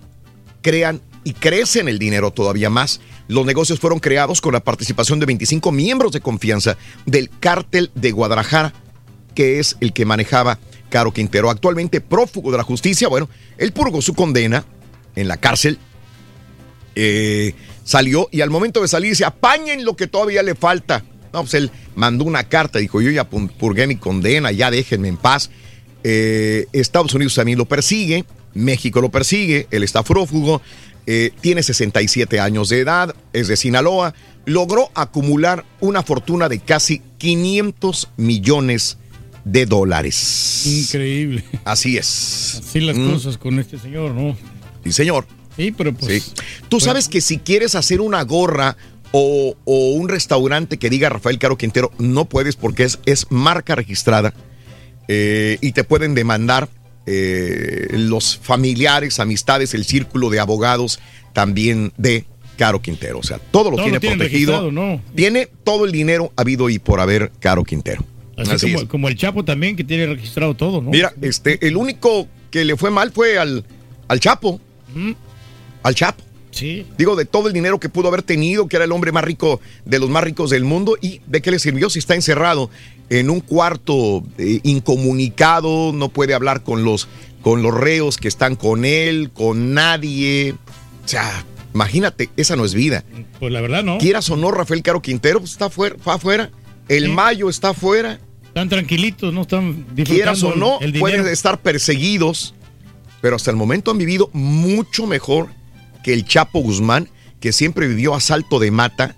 crean 0.62 1.00
y 1.24 1.34
crecen 1.34 1.88
el 1.88 1.98
dinero 1.98 2.30
todavía 2.30 2.70
más. 2.70 3.00
Los 3.28 3.46
negocios 3.46 3.78
fueron 3.78 4.00
creados 4.00 4.40
con 4.40 4.52
la 4.52 4.60
participación 4.60 5.20
de 5.20 5.26
25 5.26 5.70
miembros 5.72 6.12
de 6.12 6.20
confianza 6.20 6.76
del 7.06 7.30
cártel 7.30 7.90
de 7.94 8.10
Guadalajara, 8.10 8.72
que 9.34 9.60
es 9.60 9.76
el 9.80 9.92
que 9.92 10.04
manejaba 10.04 10.58
Caro 10.88 11.12
Quintero. 11.12 11.50
Actualmente 11.50 12.00
prófugo 12.00 12.50
de 12.50 12.58
la 12.58 12.64
justicia, 12.64 13.08
bueno, 13.08 13.28
él 13.58 13.72
purgó 13.72 14.02
su 14.02 14.14
condena 14.14 14.64
en 15.14 15.28
la 15.28 15.36
cárcel, 15.36 15.78
eh, 16.96 17.54
salió 17.84 18.28
y 18.32 18.40
al 18.40 18.50
momento 18.50 18.82
de 18.82 18.88
salir 18.88 19.14
se 19.14 19.24
apañen 19.24 19.84
lo 19.84 19.96
que 19.96 20.06
todavía 20.06 20.42
le 20.42 20.54
falta. 20.54 21.04
No, 21.32 21.40
pues 21.42 21.54
él 21.54 21.70
mandó 21.94 22.24
una 22.24 22.44
carta, 22.44 22.78
dijo, 22.78 23.00
yo 23.00 23.10
ya 23.10 23.28
purgué 23.28 23.86
mi 23.86 23.96
condena, 23.96 24.52
ya 24.52 24.70
déjenme 24.70 25.08
en 25.08 25.16
paz. 25.16 25.50
Eh, 26.02 26.66
Estados 26.72 27.14
Unidos 27.14 27.34
también 27.34 27.58
lo 27.58 27.66
persigue, 27.66 28.24
México 28.54 29.00
lo 29.00 29.10
persigue, 29.10 29.66
él 29.70 29.82
está 29.82 30.02
prófugo, 30.02 30.62
eh, 31.06 31.32
tiene 31.40 31.62
67 31.62 32.40
años 32.40 32.68
de 32.68 32.80
edad, 32.80 33.14
es 33.32 33.48
de 33.48 33.56
Sinaloa, 33.56 34.14
logró 34.46 34.90
acumular 34.94 35.64
una 35.80 36.02
fortuna 36.02 36.48
de 36.48 36.60
casi 36.60 37.02
500 37.18 38.08
millones 38.16 38.98
de 39.44 39.66
dólares. 39.66 40.62
Increíble. 40.66 41.44
Así 41.64 41.96
es. 41.96 42.60
Así 42.64 42.80
las 42.80 42.96
mm. 42.96 43.12
cosas 43.12 43.38
con 43.38 43.58
este 43.58 43.78
señor, 43.78 44.12
¿no? 44.12 44.36
Sí, 44.84 44.92
señor. 44.92 45.26
Sí, 45.56 45.72
pero 45.72 45.94
pues. 45.94 46.22
Sí. 46.22 46.32
Tú 46.68 46.80
sabes 46.80 47.08
que 47.08 47.20
si 47.20 47.38
quieres 47.38 47.74
hacer 47.74 48.00
una 48.00 48.22
gorra 48.22 48.76
o, 49.12 49.56
un 49.64 50.08
restaurante 50.08 50.78
que 50.78 50.90
diga 50.90 51.08
Rafael 51.08 51.38
Caro 51.38 51.56
Quintero, 51.58 51.92
no 51.98 52.26
puedes 52.26 52.56
porque 52.56 52.84
es, 52.84 52.98
es 53.06 53.26
marca 53.30 53.74
registrada 53.74 54.34
eh, 55.08 55.58
y 55.60 55.72
te 55.72 55.84
pueden 55.84 56.14
demandar 56.14 56.68
eh, 57.06 57.88
los 57.90 58.38
familiares, 58.38 59.18
amistades, 59.18 59.74
el 59.74 59.84
círculo 59.84 60.30
de 60.30 60.38
abogados 60.38 61.00
también 61.32 61.92
de 61.96 62.24
Caro 62.56 62.80
Quintero. 62.82 63.18
O 63.18 63.22
sea, 63.22 63.38
todo 63.38 63.70
lo 63.70 63.82
tiene, 63.82 63.98
protegido. 63.98 64.70
Tiene 65.14 65.48
todo 65.64 65.86
el 65.86 65.92
dinero 65.92 66.32
habido 66.36 66.68
y 66.68 66.78
por 66.78 67.00
haber 67.00 67.32
Caro 67.40 67.64
Quintero. 67.64 68.04
Así, 68.36 68.72
como, 68.86 69.08
el 69.08 69.16
Chapo 69.16 69.44
también, 69.44 69.76
que 69.76 69.84
tiene 69.84 70.06
registrado 70.06 70.54
todo, 70.54 70.80
¿no? 70.80 70.90
Mira, 70.90 71.12
este, 71.20 71.66
el 71.66 71.76
único 71.76 72.26
que 72.50 72.64
le 72.64 72.76
fue 72.76 72.90
mal 72.90 73.12
fue 73.12 73.38
al, 73.38 73.64
al 74.08 74.20
Chapo. 74.20 74.60
Al 75.82 75.94
Chapo. 75.94 76.22
Sí. 76.50 76.86
Digo, 76.98 77.16
de 77.16 77.24
todo 77.24 77.48
el 77.48 77.54
dinero 77.54 77.78
que 77.78 77.88
pudo 77.88 78.08
haber 78.08 78.22
tenido, 78.22 78.66
que 78.66 78.76
era 78.76 78.84
el 78.84 78.92
hombre 78.92 79.12
más 79.12 79.24
rico 79.24 79.60
de 79.84 79.98
los 79.98 80.10
más 80.10 80.24
ricos 80.24 80.50
del 80.50 80.64
mundo, 80.64 80.96
y 81.00 81.20
de 81.26 81.40
qué 81.40 81.50
le 81.50 81.58
sirvió 81.58 81.90
si 81.90 81.98
está 81.98 82.14
encerrado 82.14 82.70
en 83.08 83.28
un 83.28 83.40
cuarto 83.40 84.22
eh, 84.38 84.60
incomunicado, 84.62 85.92
no 85.92 86.08
puede 86.08 86.34
hablar 86.34 86.62
con 86.62 86.84
los, 86.84 87.08
con 87.42 87.62
los 87.62 87.74
reos 87.74 88.16
que 88.16 88.28
están 88.28 88.56
con 88.56 88.84
él, 88.84 89.30
con 89.34 89.74
nadie. 89.74 90.54
O 91.04 91.08
sea, 91.08 91.44
imagínate, 91.74 92.30
esa 92.36 92.56
no 92.56 92.64
es 92.64 92.74
vida. 92.74 93.04
Pues 93.38 93.52
la 93.52 93.60
verdad 93.60 93.82
no. 93.82 93.98
Quieras 93.98 94.30
o 94.30 94.36
no, 94.36 94.50
Rafael 94.52 94.82
Caro 94.82 95.02
Quintero 95.02 95.40
pues, 95.40 95.52
está 95.52 95.66
afuera, 95.66 95.96
afuera. 96.04 96.50
El 96.88 97.08
Mayo 97.08 97.48
está 97.48 97.70
afuera. 97.70 98.20
Están 98.44 98.68
tranquilitos, 98.68 99.32
no 99.32 99.42
están 99.42 99.86
Quieras 100.04 100.42
o 100.42 100.56
no, 100.56 100.80
pueden 100.98 101.26
estar 101.28 101.60
perseguidos, 101.60 102.52
pero 103.20 103.36
hasta 103.36 103.50
el 103.52 103.56
momento 103.56 103.92
han 103.92 103.98
vivido 103.98 104.28
mucho 104.32 105.06
mejor 105.06 105.48
que 106.02 106.12
el 106.12 106.24
Chapo 106.24 106.60
Guzmán, 106.60 107.08
que 107.40 107.52
siempre 107.52 107.86
vivió 107.86 108.14
a 108.14 108.20
salto 108.20 108.58
de 108.58 108.70
mata 108.70 109.16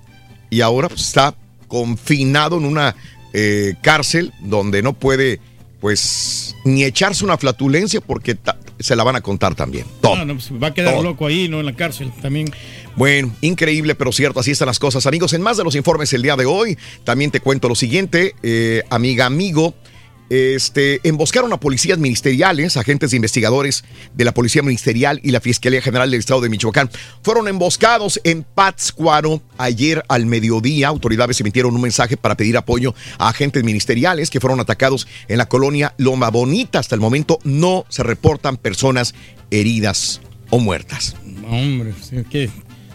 y 0.51 0.61
ahora 0.61 0.89
está 0.95 1.35
confinado 1.69 2.59
en 2.59 2.65
una 2.65 2.95
eh, 3.33 3.75
cárcel 3.83 4.33
donde 4.41 4.83
no 4.83 4.93
puede 4.93 5.41
pues 5.81 6.55
ni 6.65 6.85
echarse 6.85 7.25
una 7.25 7.37
flatulencia 7.37 8.01
porque 8.01 8.39
se 8.79 8.95
la 8.95 9.03
van 9.03 9.17
a 9.17 9.21
contar 9.21 9.57
también. 9.57 9.85
Todo. 10.01 10.25
Pues, 10.27 10.53
va 10.63 10.69
a 10.69 10.75
quedar 10.75 11.03
loco 11.03 11.27
ahí, 11.27 11.49
¿no? 11.49 11.59
En 11.59 11.67
la 11.67 11.75
cárcel 11.75 12.13
también. 12.23 12.53
Bueno, 12.95 13.35
increíble, 13.41 13.97
pero 13.97 14.13
cierto, 14.13 14.39
así 14.39 14.53
están 14.53 14.67
las 14.67 14.79
cosas. 14.79 15.07
Amigos, 15.07 15.33
en 15.33 15.43
más 15.43 15.57
de 15.57 15.65
los 15.65 15.75
informes 15.75 16.13
el 16.13 16.23
día 16.23 16.37
de 16.37 16.45
hoy, 16.45 16.79
también 17.03 17.33
te 17.33 17.41
cuento 17.41 17.69
lo 17.69 17.75
siguiente, 17.75 18.37
eh, 18.45 18.85
amiga, 18.91 19.27
amigo 19.27 19.75
este, 20.33 21.01
emboscaron 21.05 21.53
a 21.53 21.61
policías 21.61 21.99
ministeriales, 21.99 22.79
agentes 22.79 23.13
investigadores 23.13 23.85
de 24.15 24.25
la 24.25 24.33
Policía 24.33 24.63
Ministerial 24.63 25.21
y 25.23 25.31
la 25.31 25.41
Fiscalía 25.41 25.83
General 25.83 26.11
del 26.11 26.21
Estado 26.21 26.41
de 26.41 26.49
Michoacán. 26.49 26.91
Fueron 27.23 27.49
emboscados 27.49 28.19
en 28.25 28.43
Pátzcuaro 28.43 29.43
ayer 29.59 30.03
al 30.09 30.25
mediodía. 30.25 30.89
Autoridades 30.89 31.39
emitieron 31.41 31.75
un 31.75 31.83
mensaje 31.83 32.17
para 32.17 32.35
pedir 32.35 32.57
apoyo 32.57 32.95
a 33.19 33.29
agentes 33.29 33.63
ministeriales 33.63 34.31
que 34.31 34.41
fueron 34.41 34.59
atacados 34.59 35.07
en 35.29 35.37
la 35.37 35.49
colonia 35.49 35.95
Loma 35.99 36.31
Bonita. 36.31 36.79
Hasta 36.79 36.95
el 36.95 37.01
momento 37.03 37.39
no 37.45 37.85
se 37.91 38.03
reportan 38.03 38.57
personas 38.57 39.15
heridas 39.51 40.23
o 40.49 40.59
muertas. 40.59 41.15
Hombre, 41.47 41.93
qué 42.31 42.49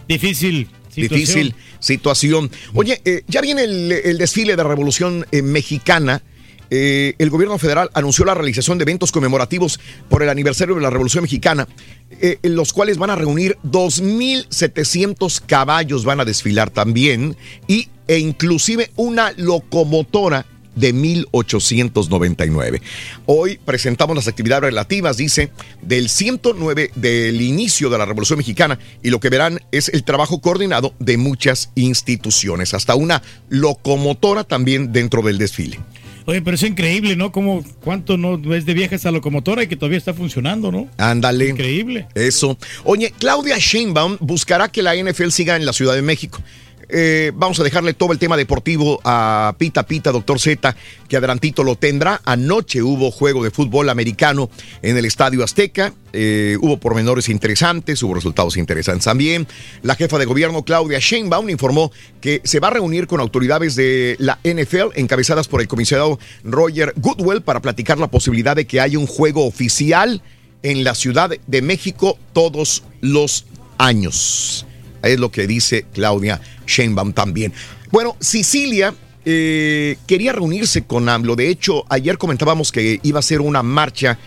difícil 0.08 0.68
Situación. 0.88 1.20
Difícil 1.20 1.54
situación. 1.78 2.50
Oye, 2.74 3.00
eh, 3.04 3.22
ya 3.28 3.40
viene 3.40 3.62
el, 3.62 4.18
desfile 4.18 4.56
de 4.56 4.64
Revolución 4.64 5.24
eh, 5.30 5.42
Mexicana. 5.42 6.22
Eh, 6.70 7.14
el 7.18 7.30
gobierno 7.30 7.58
federal 7.58 7.90
anunció 7.94 8.24
la 8.24 8.34
realización 8.34 8.78
de 8.78 8.82
eventos 8.82 9.12
conmemorativos 9.12 9.80
por 10.08 10.22
el 10.22 10.28
aniversario 10.28 10.74
de 10.74 10.80
la 10.80 10.90
Revolución 10.90 11.22
Mexicana, 11.22 11.66
eh, 12.10 12.38
en 12.42 12.56
los 12.56 12.72
cuales 12.72 12.98
van 12.98 13.10
a 13.10 13.16
reunir 13.16 13.56
2.700 13.64 15.40
caballos, 15.46 16.04
van 16.04 16.20
a 16.20 16.24
desfilar 16.24 16.70
también, 16.70 17.36
y, 17.66 17.88
e 18.06 18.18
inclusive 18.18 18.90
una 18.96 19.32
locomotora 19.36 20.46
de 20.78 20.92
1899. 20.92 22.80
Hoy 23.26 23.58
presentamos 23.64 24.14
las 24.14 24.28
actividades 24.28 24.62
relativas, 24.62 25.16
dice, 25.16 25.50
del 25.82 26.08
109 26.08 26.92
del 26.94 27.40
inicio 27.40 27.90
de 27.90 27.98
la 27.98 28.06
Revolución 28.06 28.38
Mexicana 28.38 28.78
y 29.02 29.10
lo 29.10 29.18
que 29.18 29.28
verán 29.28 29.60
es 29.72 29.88
el 29.88 30.04
trabajo 30.04 30.40
coordinado 30.40 30.94
de 31.00 31.16
muchas 31.16 31.70
instituciones, 31.74 32.74
hasta 32.74 32.94
una 32.94 33.22
locomotora 33.48 34.44
también 34.44 34.92
dentro 34.92 35.22
del 35.22 35.38
desfile. 35.38 35.80
Oye, 36.28 36.42
pero 36.42 36.56
es 36.56 36.62
increíble, 36.62 37.16
¿no? 37.16 37.32
Como 37.32 37.64
cuánto 37.82 38.18
no 38.18 38.54
es 38.54 38.66
de 38.66 38.74
vieja 38.74 38.96
esa 38.96 39.10
locomotora 39.10 39.62
y 39.62 39.66
que 39.66 39.76
todavía 39.76 39.96
está 39.96 40.12
funcionando, 40.12 40.70
¿no? 40.70 40.86
Ándale. 40.98 41.48
Increíble. 41.48 42.06
Eso. 42.14 42.58
Oye, 42.84 43.14
Claudia 43.18 43.56
Sheinbaum 43.56 44.18
buscará 44.20 44.68
que 44.68 44.82
la 44.82 44.94
NFL 44.94 45.30
siga 45.30 45.56
en 45.56 45.64
la 45.64 45.72
Ciudad 45.72 45.94
de 45.94 46.02
México. 46.02 46.42
Eh, 46.88 47.32
vamos 47.34 47.60
a 47.60 47.64
dejarle 47.64 47.92
todo 47.92 48.12
el 48.12 48.18
tema 48.18 48.36
deportivo 48.36 49.00
a 49.04 49.54
Pita 49.58 49.86
Pita, 49.86 50.10
doctor 50.10 50.40
Z, 50.40 50.74
que 51.08 51.16
adelantito 51.16 51.62
lo 51.62 51.76
tendrá. 51.76 52.20
Anoche 52.24 52.82
hubo 52.82 53.10
juego 53.10 53.44
de 53.44 53.50
fútbol 53.50 53.88
americano 53.88 54.50
en 54.82 54.96
el 54.96 55.04
Estadio 55.04 55.44
Azteca. 55.44 55.92
Eh, 56.12 56.56
hubo 56.60 56.78
pormenores 56.78 57.28
interesantes, 57.28 58.02
hubo 58.02 58.14
resultados 58.14 58.56
interesantes 58.56 59.04
también. 59.04 59.46
La 59.82 59.94
jefa 59.94 60.18
de 60.18 60.24
gobierno, 60.24 60.64
Claudia 60.64 60.98
Sheinbaum, 60.98 61.50
informó 61.50 61.92
que 62.20 62.40
se 62.44 62.60
va 62.60 62.68
a 62.68 62.72
reunir 62.72 63.06
con 63.06 63.20
autoridades 63.20 63.76
de 63.76 64.16
la 64.18 64.38
NFL, 64.42 64.92
encabezadas 64.94 65.48
por 65.48 65.60
el 65.60 65.68
comisionado 65.68 66.18
Roger 66.44 66.94
Goodwell, 66.96 67.42
para 67.42 67.60
platicar 67.60 67.98
la 67.98 68.08
posibilidad 68.08 68.56
de 68.56 68.66
que 68.66 68.80
haya 68.80 68.98
un 68.98 69.06
juego 69.06 69.46
oficial 69.46 70.22
en 70.62 70.84
la 70.84 70.94
Ciudad 70.94 71.30
de 71.46 71.62
México 71.62 72.18
todos 72.32 72.82
los 73.00 73.44
años. 73.76 74.66
Es 75.02 75.18
lo 75.18 75.30
que 75.30 75.46
dice 75.46 75.86
Claudia 75.92 76.40
Sheinbaum 76.66 77.12
también. 77.12 77.52
Bueno, 77.90 78.16
Sicilia 78.20 78.94
eh, 79.30 79.98
quería 80.06 80.32
reunirse 80.32 80.84
con 80.84 81.06
AMLO. 81.08 81.36
De 81.36 81.48
hecho, 81.48 81.84
ayer 81.90 82.16
comentábamos 82.16 82.72
que 82.72 82.98
iba 83.02 83.18
a 83.18 83.22
ser 83.22 83.42
una 83.42 83.62
marcha 83.62 84.18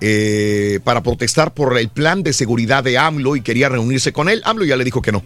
eh, 0.00 0.80
para 0.82 1.02
protestar 1.02 1.52
por 1.52 1.76
el 1.78 1.90
plan 1.90 2.22
de 2.22 2.32
seguridad 2.32 2.82
de 2.82 2.96
AMLO 2.96 3.36
y 3.36 3.42
quería 3.42 3.68
reunirse 3.68 4.14
con 4.14 4.30
él. 4.30 4.40
AMLO 4.46 4.64
ya 4.64 4.76
le 4.76 4.84
dijo 4.84 5.02
que 5.02 5.12
no. 5.12 5.22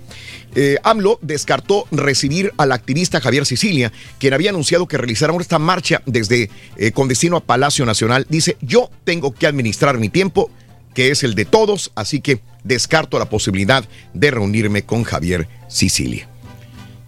Eh, 0.57 0.79
AMLO 0.83 1.21
descartó 1.23 1.87
recibir 1.93 2.53
al 2.57 2.73
activista 2.73 3.21
Javier 3.21 3.47
Sicilia, 3.47 3.93
quien 4.19 4.35
había 4.35 4.51
anunciado 4.51 4.89
que 4.89 4.99
realizara 4.99 5.33
esta 5.41 5.61
marcha 5.61 6.03
desde 6.07 6.51
con 6.93 7.07
destino 7.07 7.37
a 7.37 7.45
Palacio 7.45 7.87
Nacional. 7.87 8.27
Dice, 8.29 8.57
yo 8.61 8.91
tengo 9.05 9.33
que 9.33 9.47
administrar 9.47 9.97
mi 9.99 10.09
tiempo 10.09 10.51
que 10.95 11.11
es 11.11 11.23
el 11.23 11.35
de 11.35 11.45
todos, 11.45 11.93
así 11.95 12.21
que 12.21 12.41
descarto 12.65 13.19
la 13.19 13.29
posibilidad 13.29 13.85
de 14.15 14.31
reunirme 14.31 14.83
con 14.83 15.05
Javier 15.05 15.49
Sicilia. 15.69 16.30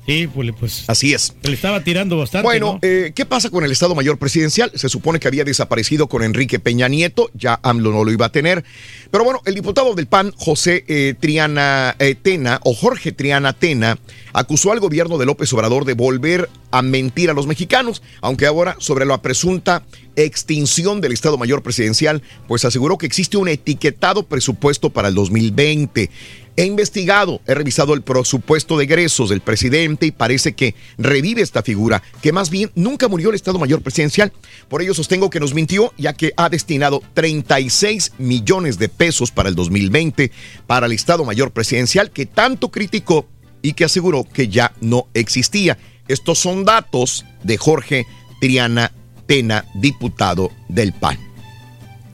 Sí, 0.07 0.27
pues, 0.27 0.51
pues, 0.59 0.85
Así 0.89 1.15
es. 1.15 1.35
Le 1.43 1.53
estaba 1.53 1.85
tirando 1.85 2.17
bastante. 2.17 2.45
Bueno, 2.45 2.79
eh, 2.83 3.13
¿qué 3.15 3.25
pasa 3.25 3.51
con 3.51 3.65
el 3.65 3.71
Estado 3.71 3.95
Mayor 3.95 4.19
Presidencial? 4.19 4.73
Se 4.75 4.89
supone 4.89 5.21
que 5.21 5.29
había 5.29 5.45
desaparecido 5.45 6.09
con 6.09 6.25
Enrique 6.25 6.59
Peña 6.59 6.89
Nieto, 6.89 7.31
ya 7.35 7.61
AMLO 7.63 7.93
no 7.93 8.03
lo 8.03 8.11
iba 8.11 8.27
a 8.27 8.33
tener. 8.33 8.65
Pero 9.13 9.23
bueno, 9.23 9.41
el 9.45 9.55
diputado 9.55 9.95
del 9.95 10.09
PAN, 10.09 10.33
José 10.37 10.85
eh, 10.89 11.15
Triana 11.19 11.95
eh, 12.01 12.17
Tena, 12.21 12.59
o 12.65 12.75
Jorge 12.75 13.13
Triana 13.13 13.53
Tena, 13.53 13.97
acusó 14.33 14.73
al 14.73 14.81
gobierno 14.81 15.19
de 15.19 15.27
López 15.27 15.53
Obrador 15.53 15.85
de 15.85 15.95
volver 15.95 16.49
a 16.73 16.83
mentir 16.83 17.31
a 17.31 17.35
los 17.35 17.47
mexicanos, 17.47 18.03
aunque 18.23 18.47
ahora 18.47 18.77
sobre 18.79 19.05
la 19.05 19.23
presunta 19.23 19.85
extinción 20.17 21.01
del 21.01 21.13
Estado 21.13 21.39
Mayor 21.39 21.63
Presidencial, 21.63 22.23
pues 22.49 22.65
aseguró 22.65 22.99
que 22.99 23.07
existe 23.07 23.37
un 23.37 23.49
etiquetado 23.49 24.25
presupuesto 24.25 24.91
para 24.91 25.09
el 25.09 25.15
2020. 25.15 26.11
He 26.55 26.67
investigado, 26.67 27.41
he 27.47 27.55
revisado 27.55 27.95
el 27.95 28.03
presupuesto 28.03 28.77
de 28.77 28.85
egresos 28.85 29.31
del 29.31 29.41
presidente 29.41 30.05
y 30.05 30.11
parece 30.11 30.53
que 30.53 30.75
revive 30.99 31.41
esta 31.41 31.63
figura, 31.63 32.03
que 32.21 32.33
más 32.33 32.51
bien 32.51 32.71
nunca 32.75 33.09
murió 33.09 33.31
el 33.31 33.37
Estado 33.37 33.59
Mayor 33.59 33.81
Presidencial. 33.81 34.33
Por 34.69 34.83
ello 34.83 34.93
sostengo 34.93 35.31
que 35.31 35.41
nos 35.41 35.55
mintió, 35.55 35.95
ya 35.97 36.13
que 36.13 36.35
ha 36.37 36.51
destinado 36.51 37.03
36 37.15 38.13
millones 38.19 38.79
de 38.79 38.91
pesos 38.91 39.31
para 39.31 39.49
el 39.49 39.55
2020 39.55 40.31
para 40.67 40.87
el 40.87 40.93
Estado 40.93 41.25
Mayor 41.25 41.53
Presidencial, 41.53 42.11
que 42.11 42.27
tanto 42.27 42.71
criticó 42.71 43.27
y 43.63 43.73
que 43.73 43.87
aseguró 43.87 44.25
que 44.25 44.49
ya 44.49 44.75
no 44.83 45.09
existía. 45.15 45.79
Estos 46.07 46.39
son 46.39 46.67
datos 46.67 47.25
de 47.45 47.57
Jorge 47.57 48.07
Triana 48.41 48.93
Tena, 49.27 49.65
diputado 49.75 50.51
del 50.69 50.93
PAN. 50.93 51.19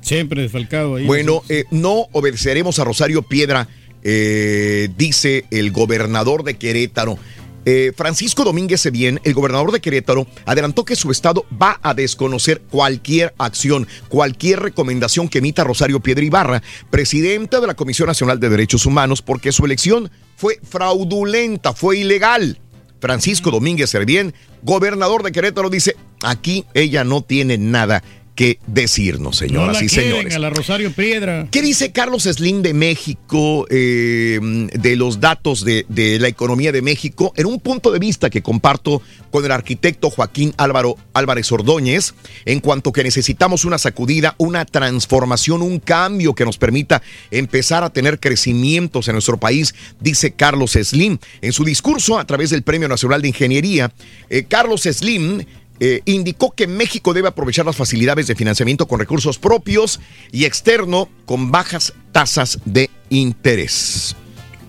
Siempre 0.00 0.42
desfalcado 0.42 0.94
ahí. 0.94 1.06
Bueno, 1.06 1.42
eh, 1.48 1.64
no 1.70 2.06
obedeceremos 2.12 2.78
a 2.78 2.84
Rosario 2.84 3.22
Piedra 3.22 3.68
eh, 4.02 4.88
dice 4.96 5.44
el 5.50 5.72
gobernador 5.72 6.44
de 6.44 6.56
Querétaro. 6.56 7.18
Eh, 7.64 7.92
Francisco 7.94 8.44
Domínguez 8.44 8.80
Sebien, 8.80 9.20
el 9.24 9.34
gobernador 9.34 9.72
de 9.72 9.80
Querétaro, 9.80 10.26
adelantó 10.46 10.84
que 10.86 10.96
su 10.96 11.10
estado 11.10 11.44
va 11.60 11.78
a 11.82 11.92
desconocer 11.92 12.62
cualquier 12.62 13.34
acción, 13.36 13.86
cualquier 14.08 14.60
recomendación 14.60 15.28
que 15.28 15.38
emita 15.38 15.64
Rosario 15.64 16.00
Piedra 16.00 16.24
Ibarra, 16.24 16.62
presidenta 16.88 17.60
de 17.60 17.66
la 17.66 17.74
Comisión 17.74 18.06
Nacional 18.06 18.40
de 18.40 18.48
Derechos 18.48 18.86
Humanos, 18.86 19.20
porque 19.20 19.52
su 19.52 19.66
elección 19.66 20.10
fue 20.36 20.58
fraudulenta, 20.62 21.74
fue 21.74 21.98
ilegal. 21.98 22.58
Francisco 23.00 23.50
Domínguez 23.50 23.90
Servién, 23.90 24.34
gobernador 24.62 25.22
de 25.22 25.32
Querétaro, 25.32 25.68
dice, 25.68 25.94
aquí 26.22 26.64
ella 26.74 27.04
no 27.04 27.22
tiene 27.22 27.58
nada 27.58 28.02
que 28.38 28.60
decirnos, 28.68 29.36
señoras 29.36 29.82
y 29.82 29.88
señores. 29.88 30.32
A 30.32 30.38
la 30.38 30.48
Rosario 30.48 30.92
Piedra. 30.92 31.48
¿Qué 31.50 31.60
dice 31.60 31.90
Carlos 31.90 32.22
Slim 32.22 32.62
de 32.62 32.72
México 32.72 33.66
eh, 33.68 34.38
de 34.72 34.94
los 34.94 35.18
datos 35.18 35.64
de, 35.64 35.86
de, 35.88 36.20
la 36.20 36.28
economía 36.28 36.70
de 36.70 36.80
México? 36.80 37.32
En 37.34 37.46
un 37.46 37.58
punto 37.58 37.90
de 37.90 37.98
vista 37.98 38.30
que 38.30 38.40
comparto 38.40 39.02
con 39.32 39.44
el 39.44 39.50
arquitecto 39.50 40.08
Joaquín 40.08 40.54
Álvaro 40.56 40.94
Álvarez 41.14 41.50
Ordóñez, 41.50 42.14
en 42.44 42.60
cuanto 42.60 42.92
que 42.92 43.02
necesitamos 43.02 43.64
una 43.64 43.76
sacudida, 43.76 44.36
una 44.38 44.64
transformación, 44.64 45.60
un 45.60 45.80
cambio 45.80 46.36
que 46.36 46.44
nos 46.44 46.58
permita 46.58 47.02
empezar 47.32 47.82
a 47.82 47.90
tener 47.90 48.20
crecimientos 48.20 49.08
en 49.08 49.14
nuestro 49.14 49.40
país, 49.40 49.74
dice 49.98 50.30
Carlos 50.30 50.78
Slim. 50.80 51.18
En 51.42 51.52
su 51.52 51.64
discurso 51.64 52.20
a 52.20 52.24
través 52.24 52.50
del 52.50 52.62
Premio 52.62 52.86
Nacional 52.86 53.20
de 53.20 53.26
Ingeniería, 53.26 53.90
eh, 54.30 54.44
Carlos 54.48 54.82
Slim 54.82 55.42
eh, 55.80 56.02
indicó 56.04 56.52
que 56.52 56.66
México 56.66 57.14
debe 57.14 57.28
aprovechar 57.28 57.64
las 57.64 57.76
facilidades 57.76 58.26
de 58.26 58.34
financiamiento 58.34 58.86
con 58.88 58.98
recursos 58.98 59.38
propios 59.38 60.00
y 60.32 60.44
externo 60.44 61.08
con 61.24 61.50
bajas 61.50 61.94
tasas 62.12 62.58
de 62.64 62.90
interés. 63.10 64.16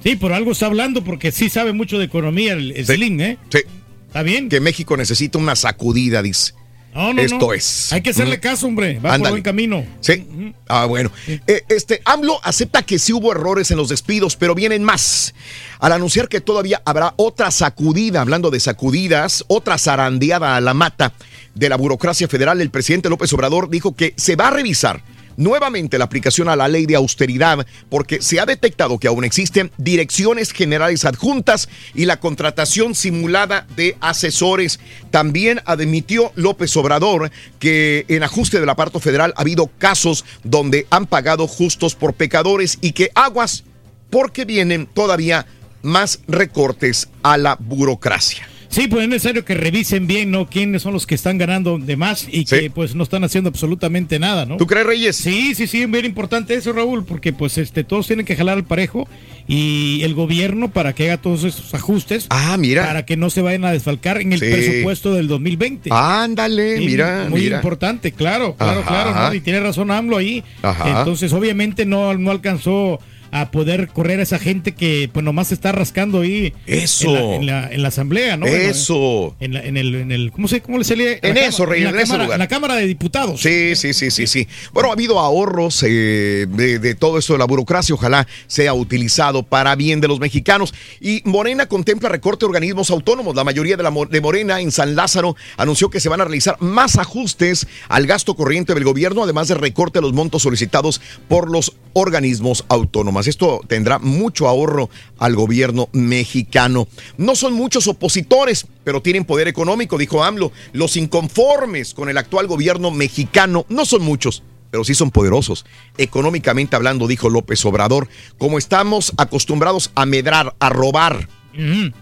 Sí, 0.03 0.15
por 0.15 0.33
algo 0.33 0.51
está 0.51 0.67
hablando 0.67 1.03
porque 1.03 1.31
sí 1.31 1.49
sabe 1.49 1.73
mucho 1.73 1.97
de 1.97 2.05
economía 2.05 2.53
el, 2.53 2.73
Slim, 2.85 3.19
¿eh? 3.21 3.37
Sí. 3.49 3.59
¿Está 4.07 4.23
bien? 4.23 4.49
Que 4.49 4.59
México 4.59 4.97
necesita 4.97 5.37
una 5.37 5.55
sacudida, 5.55 6.21
dice. 6.21 6.53
No, 6.93 7.13
no, 7.13 7.21
Esto 7.21 7.53
es. 7.53 7.93
Hay 7.93 8.01
que 8.01 8.09
hacerle 8.09 8.39
caso, 8.39 8.67
hombre. 8.67 8.99
Va 8.99 9.17
por 9.17 9.29
buen 9.29 9.43
camino. 9.43 9.85
Sí. 10.01 10.53
Ah, 10.67 10.85
bueno. 10.85 11.11
Eh, 11.27 11.63
este, 11.69 12.01
AMLO 12.05 12.39
acepta 12.43 12.81
que 12.81 12.99
sí 12.99 13.13
hubo 13.13 13.31
errores 13.31 13.71
en 13.71 13.77
los 13.77 13.89
despidos, 13.89 14.35
pero 14.35 14.55
vienen 14.55 14.83
más. 14.83 15.33
Al 15.79 15.91
anunciar 15.91 16.27
que 16.27 16.41
todavía 16.41 16.81
habrá 16.85 17.13
otra 17.17 17.51
sacudida, 17.51 18.21
hablando 18.21 18.49
de 18.49 18.59
sacudidas, 18.59 19.45
otra 19.47 19.77
zarandeada 19.77 20.55
a 20.55 20.61
la 20.61 20.73
mata 20.73 21.13
de 21.53 21.69
la 21.69 21.77
burocracia 21.77 22.27
federal, 22.27 22.59
el 22.61 22.71
presidente 22.71 23.09
López 23.09 23.31
Obrador 23.33 23.69
dijo 23.69 23.95
que 23.95 24.13
se 24.17 24.35
va 24.35 24.47
a 24.47 24.51
revisar 24.51 25.01
nuevamente 25.39 25.97
la 25.97 26.05
aplicación 26.05 26.49
a 26.49 26.55
la 26.55 26.67
ley 26.67 26.85
de 26.85 26.95
austeridad 26.95 27.65
porque 27.89 28.21
se 28.21 28.39
ha 28.39 28.45
detectado 28.45 28.99
que 28.99 29.07
aún 29.07 29.23
existen 29.23 29.71
direcciones 29.77 30.51
generales 30.51 31.05
adjuntas 31.05 31.69
y 31.95 32.05
la 32.05 32.19
contratación 32.19 32.93
simulada 32.93 33.65
de 33.75 33.97
asesores. 34.01 34.79
También 35.09 35.61
admitió 35.65 36.31
López 36.35 36.75
Obrador 36.77 37.31
que 37.57 38.05
en 38.09 38.21
ajuste 38.23 38.59
del 38.59 38.69
aparto 38.69 38.99
federal 38.99 39.33
ha 39.35 39.41
habido 39.41 39.71
casos 39.77 40.25
donde 40.43 40.85
han 40.89 41.07
pagado 41.07 41.47
justos 41.47 41.95
por 41.95 42.13
pecadores 42.13 42.77
y 42.81 42.91
que 42.91 43.09
aguas 43.15 43.63
porque 44.09 44.43
vienen 44.43 44.87
todavía 44.87 45.45
más 45.81 46.19
recortes 46.27 47.07
a 47.23 47.37
la 47.37 47.55
burocracia. 47.59 48.45
Sí, 48.69 48.87
pues 48.87 49.03
es 49.03 49.09
necesario 49.09 49.43
que 49.43 49.55
revisen 49.55 50.05
bien, 50.05 50.29
¿no? 50.29 50.47
Quiénes 50.47 50.83
son 50.83 50.93
los 50.93 51.07
que 51.07 51.15
están 51.15 51.39
ganando 51.39 51.79
de 51.79 51.97
más 51.97 52.27
y 52.31 52.45
que 52.45 52.69
pues 52.69 52.93
no 52.93 53.01
están 53.03 53.23
haciendo 53.23 53.49
absolutamente 53.49 54.19
nada, 54.19 54.45
¿no? 54.45 54.57
¿Tú 54.57 54.67
crees, 54.67 54.85
Reyes? 54.85 55.15
Sí, 55.15 55.55
sí, 55.55 55.65
sí, 55.65 55.85
bien 55.87 56.05
importante 56.05 56.53
eso, 56.53 56.71
Raúl, 56.71 57.03
porque 57.03 57.33
pues 57.33 57.57
este 57.57 57.83
todos 57.83 58.05
tienen 58.05 58.27
que 58.27 58.35
jalar 58.35 58.57
al 58.57 58.65
parejo 58.65 59.07
y 59.47 60.01
el 60.03 60.13
gobierno 60.13 60.69
para 60.69 60.93
que 60.93 61.05
haga 61.09 61.19
todos 61.19 61.43
esos 61.45 61.73
ajustes. 61.73 62.27
Ah, 62.29 62.55
mira. 62.59 62.85
Para 62.85 63.05
que 63.05 63.17
no 63.17 63.31
se 63.31 63.41
vayan 63.41 63.65
a 63.65 63.71
desfalcar 63.71 64.21
en 64.21 64.33
el 64.33 64.39
Sí. 64.39 64.45
presupuesto 64.51 65.15
del 65.15 65.27
2020. 65.27 65.89
Ándale, 65.91 66.77
Sí, 66.77 66.85
mira, 66.85 67.25
Muy 67.27 67.41
mira. 67.41 67.55
importante, 67.57 68.11
claro, 68.11 68.55
claro, 68.55 68.81
Ajá. 68.81 68.87
claro, 68.87 69.15
¿no? 69.29 69.33
Y 69.33 69.41
tiene 69.41 69.61
razón 69.61 69.89
AMLO 69.89 70.17
ahí. 70.17 70.43
Ajá. 70.61 70.99
Entonces, 70.99 71.33
obviamente 71.33 71.85
no, 71.87 72.15
no 72.15 72.29
alcanzó 72.29 72.99
a 73.31 73.51
poder 73.51 73.89
correr 73.89 74.19
a 74.19 74.23
esa 74.23 74.39
gente 74.39 74.73
que 74.73 75.09
pues 75.11 75.23
nomás 75.23 75.47
se 75.47 75.53
está 75.53 75.71
rascando 75.71 76.21
ahí 76.21 76.53
Eso. 76.65 77.33
en 77.33 77.45
la, 77.45 77.69
en 77.71 77.81
la, 77.81 77.87
asamblea, 77.89 78.37
¿no? 78.37 78.45
Eso. 78.45 79.35
En, 79.39 79.53
la, 79.53 79.63
en, 79.63 79.77
el, 79.77 79.95
en 79.95 80.11
el 80.11 80.31
¿cómo 80.31 80.47
se 80.47 80.61
cómo 80.61 80.77
le 80.77 80.83
sale? 80.83 81.19
En 81.21 81.37
eso, 81.37 81.65
Rey, 81.65 81.83
en, 81.83 81.95
la 81.95 82.01
cámara, 82.01 82.23
lugar. 82.23 82.35
En 82.35 82.39
la 82.39 82.47
Cámara 82.47 82.75
de 82.75 82.87
Diputados. 82.87 83.41
Sí, 83.41 83.75
sí, 83.75 83.93
sí, 83.93 84.11
sí, 84.11 84.27
sí. 84.27 84.47
Bueno, 84.73 84.89
ha 84.89 84.93
habido 84.93 85.19
ahorros 85.19 85.83
eh, 85.83 86.47
de, 86.49 86.79
de, 86.79 86.95
todo 86.95 87.17
esto 87.17 87.33
de 87.33 87.39
la 87.39 87.45
burocracia. 87.45 87.95
Ojalá 87.95 88.27
sea 88.47 88.73
utilizado 88.73 89.43
para 89.43 89.75
bien 89.75 90.01
de 90.01 90.07
los 90.07 90.19
mexicanos. 90.19 90.73
Y 90.99 91.21
Morena 91.25 91.67
contempla 91.67 92.09
recorte 92.09 92.45
de 92.45 92.47
organismos 92.47 92.89
autónomos. 92.89 93.35
La 93.35 93.43
mayoría 93.43 93.77
de, 93.77 93.83
la, 93.83 93.91
de 94.09 94.21
Morena 94.21 94.59
en 94.61 94.71
San 94.71 94.95
Lázaro 94.95 95.35
anunció 95.57 95.89
que 95.89 95.99
se 95.99 96.09
van 96.09 96.21
a 96.21 96.25
realizar 96.25 96.57
más 96.59 96.97
ajustes 96.97 97.67
al 97.87 98.07
gasto 98.07 98.35
corriente 98.35 98.73
del 98.73 98.83
gobierno, 98.83 99.23
además 99.23 99.47
de 99.47 99.55
recorte 99.55 99.99
de 99.99 100.03
los 100.03 100.13
montos 100.13 100.43
solicitados 100.43 101.01
por 101.27 101.49
los 101.49 101.73
organismos 101.93 102.65
autónomos. 102.69 103.18
Esto 103.27 103.61
tendrá 103.67 103.99
mucho 103.99 104.47
ahorro 104.47 104.89
al 105.17 105.35
gobierno 105.35 105.89
mexicano. 105.91 106.87
No 107.17 107.35
son 107.35 107.53
muchos 107.53 107.87
opositores, 107.87 108.67
pero 108.83 109.01
tienen 109.01 109.25
poder 109.25 109.47
económico, 109.47 109.97
dijo 109.97 110.23
AMLO. 110.23 110.51
Los 110.73 110.97
inconformes 110.97 111.93
con 111.93 112.09
el 112.09 112.17
actual 112.17 112.47
gobierno 112.47 112.91
mexicano 112.91 113.65
no 113.69 113.85
son 113.85 114.01
muchos, 114.03 114.43
pero 114.71 114.83
sí 114.83 114.95
son 114.95 115.11
poderosos. 115.11 115.65
Económicamente 115.97 116.75
hablando, 116.75 117.07
dijo 117.07 117.29
López 117.29 117.63
Obrador, 117.65 118.07
como 118.37 118.57
estamos 118.57 119.13
acostumbrados 119.17 119.91
a 119.95 120.05
medrar, 120.05 120.55
a 120.59 120.69
robar. 120.69 121.27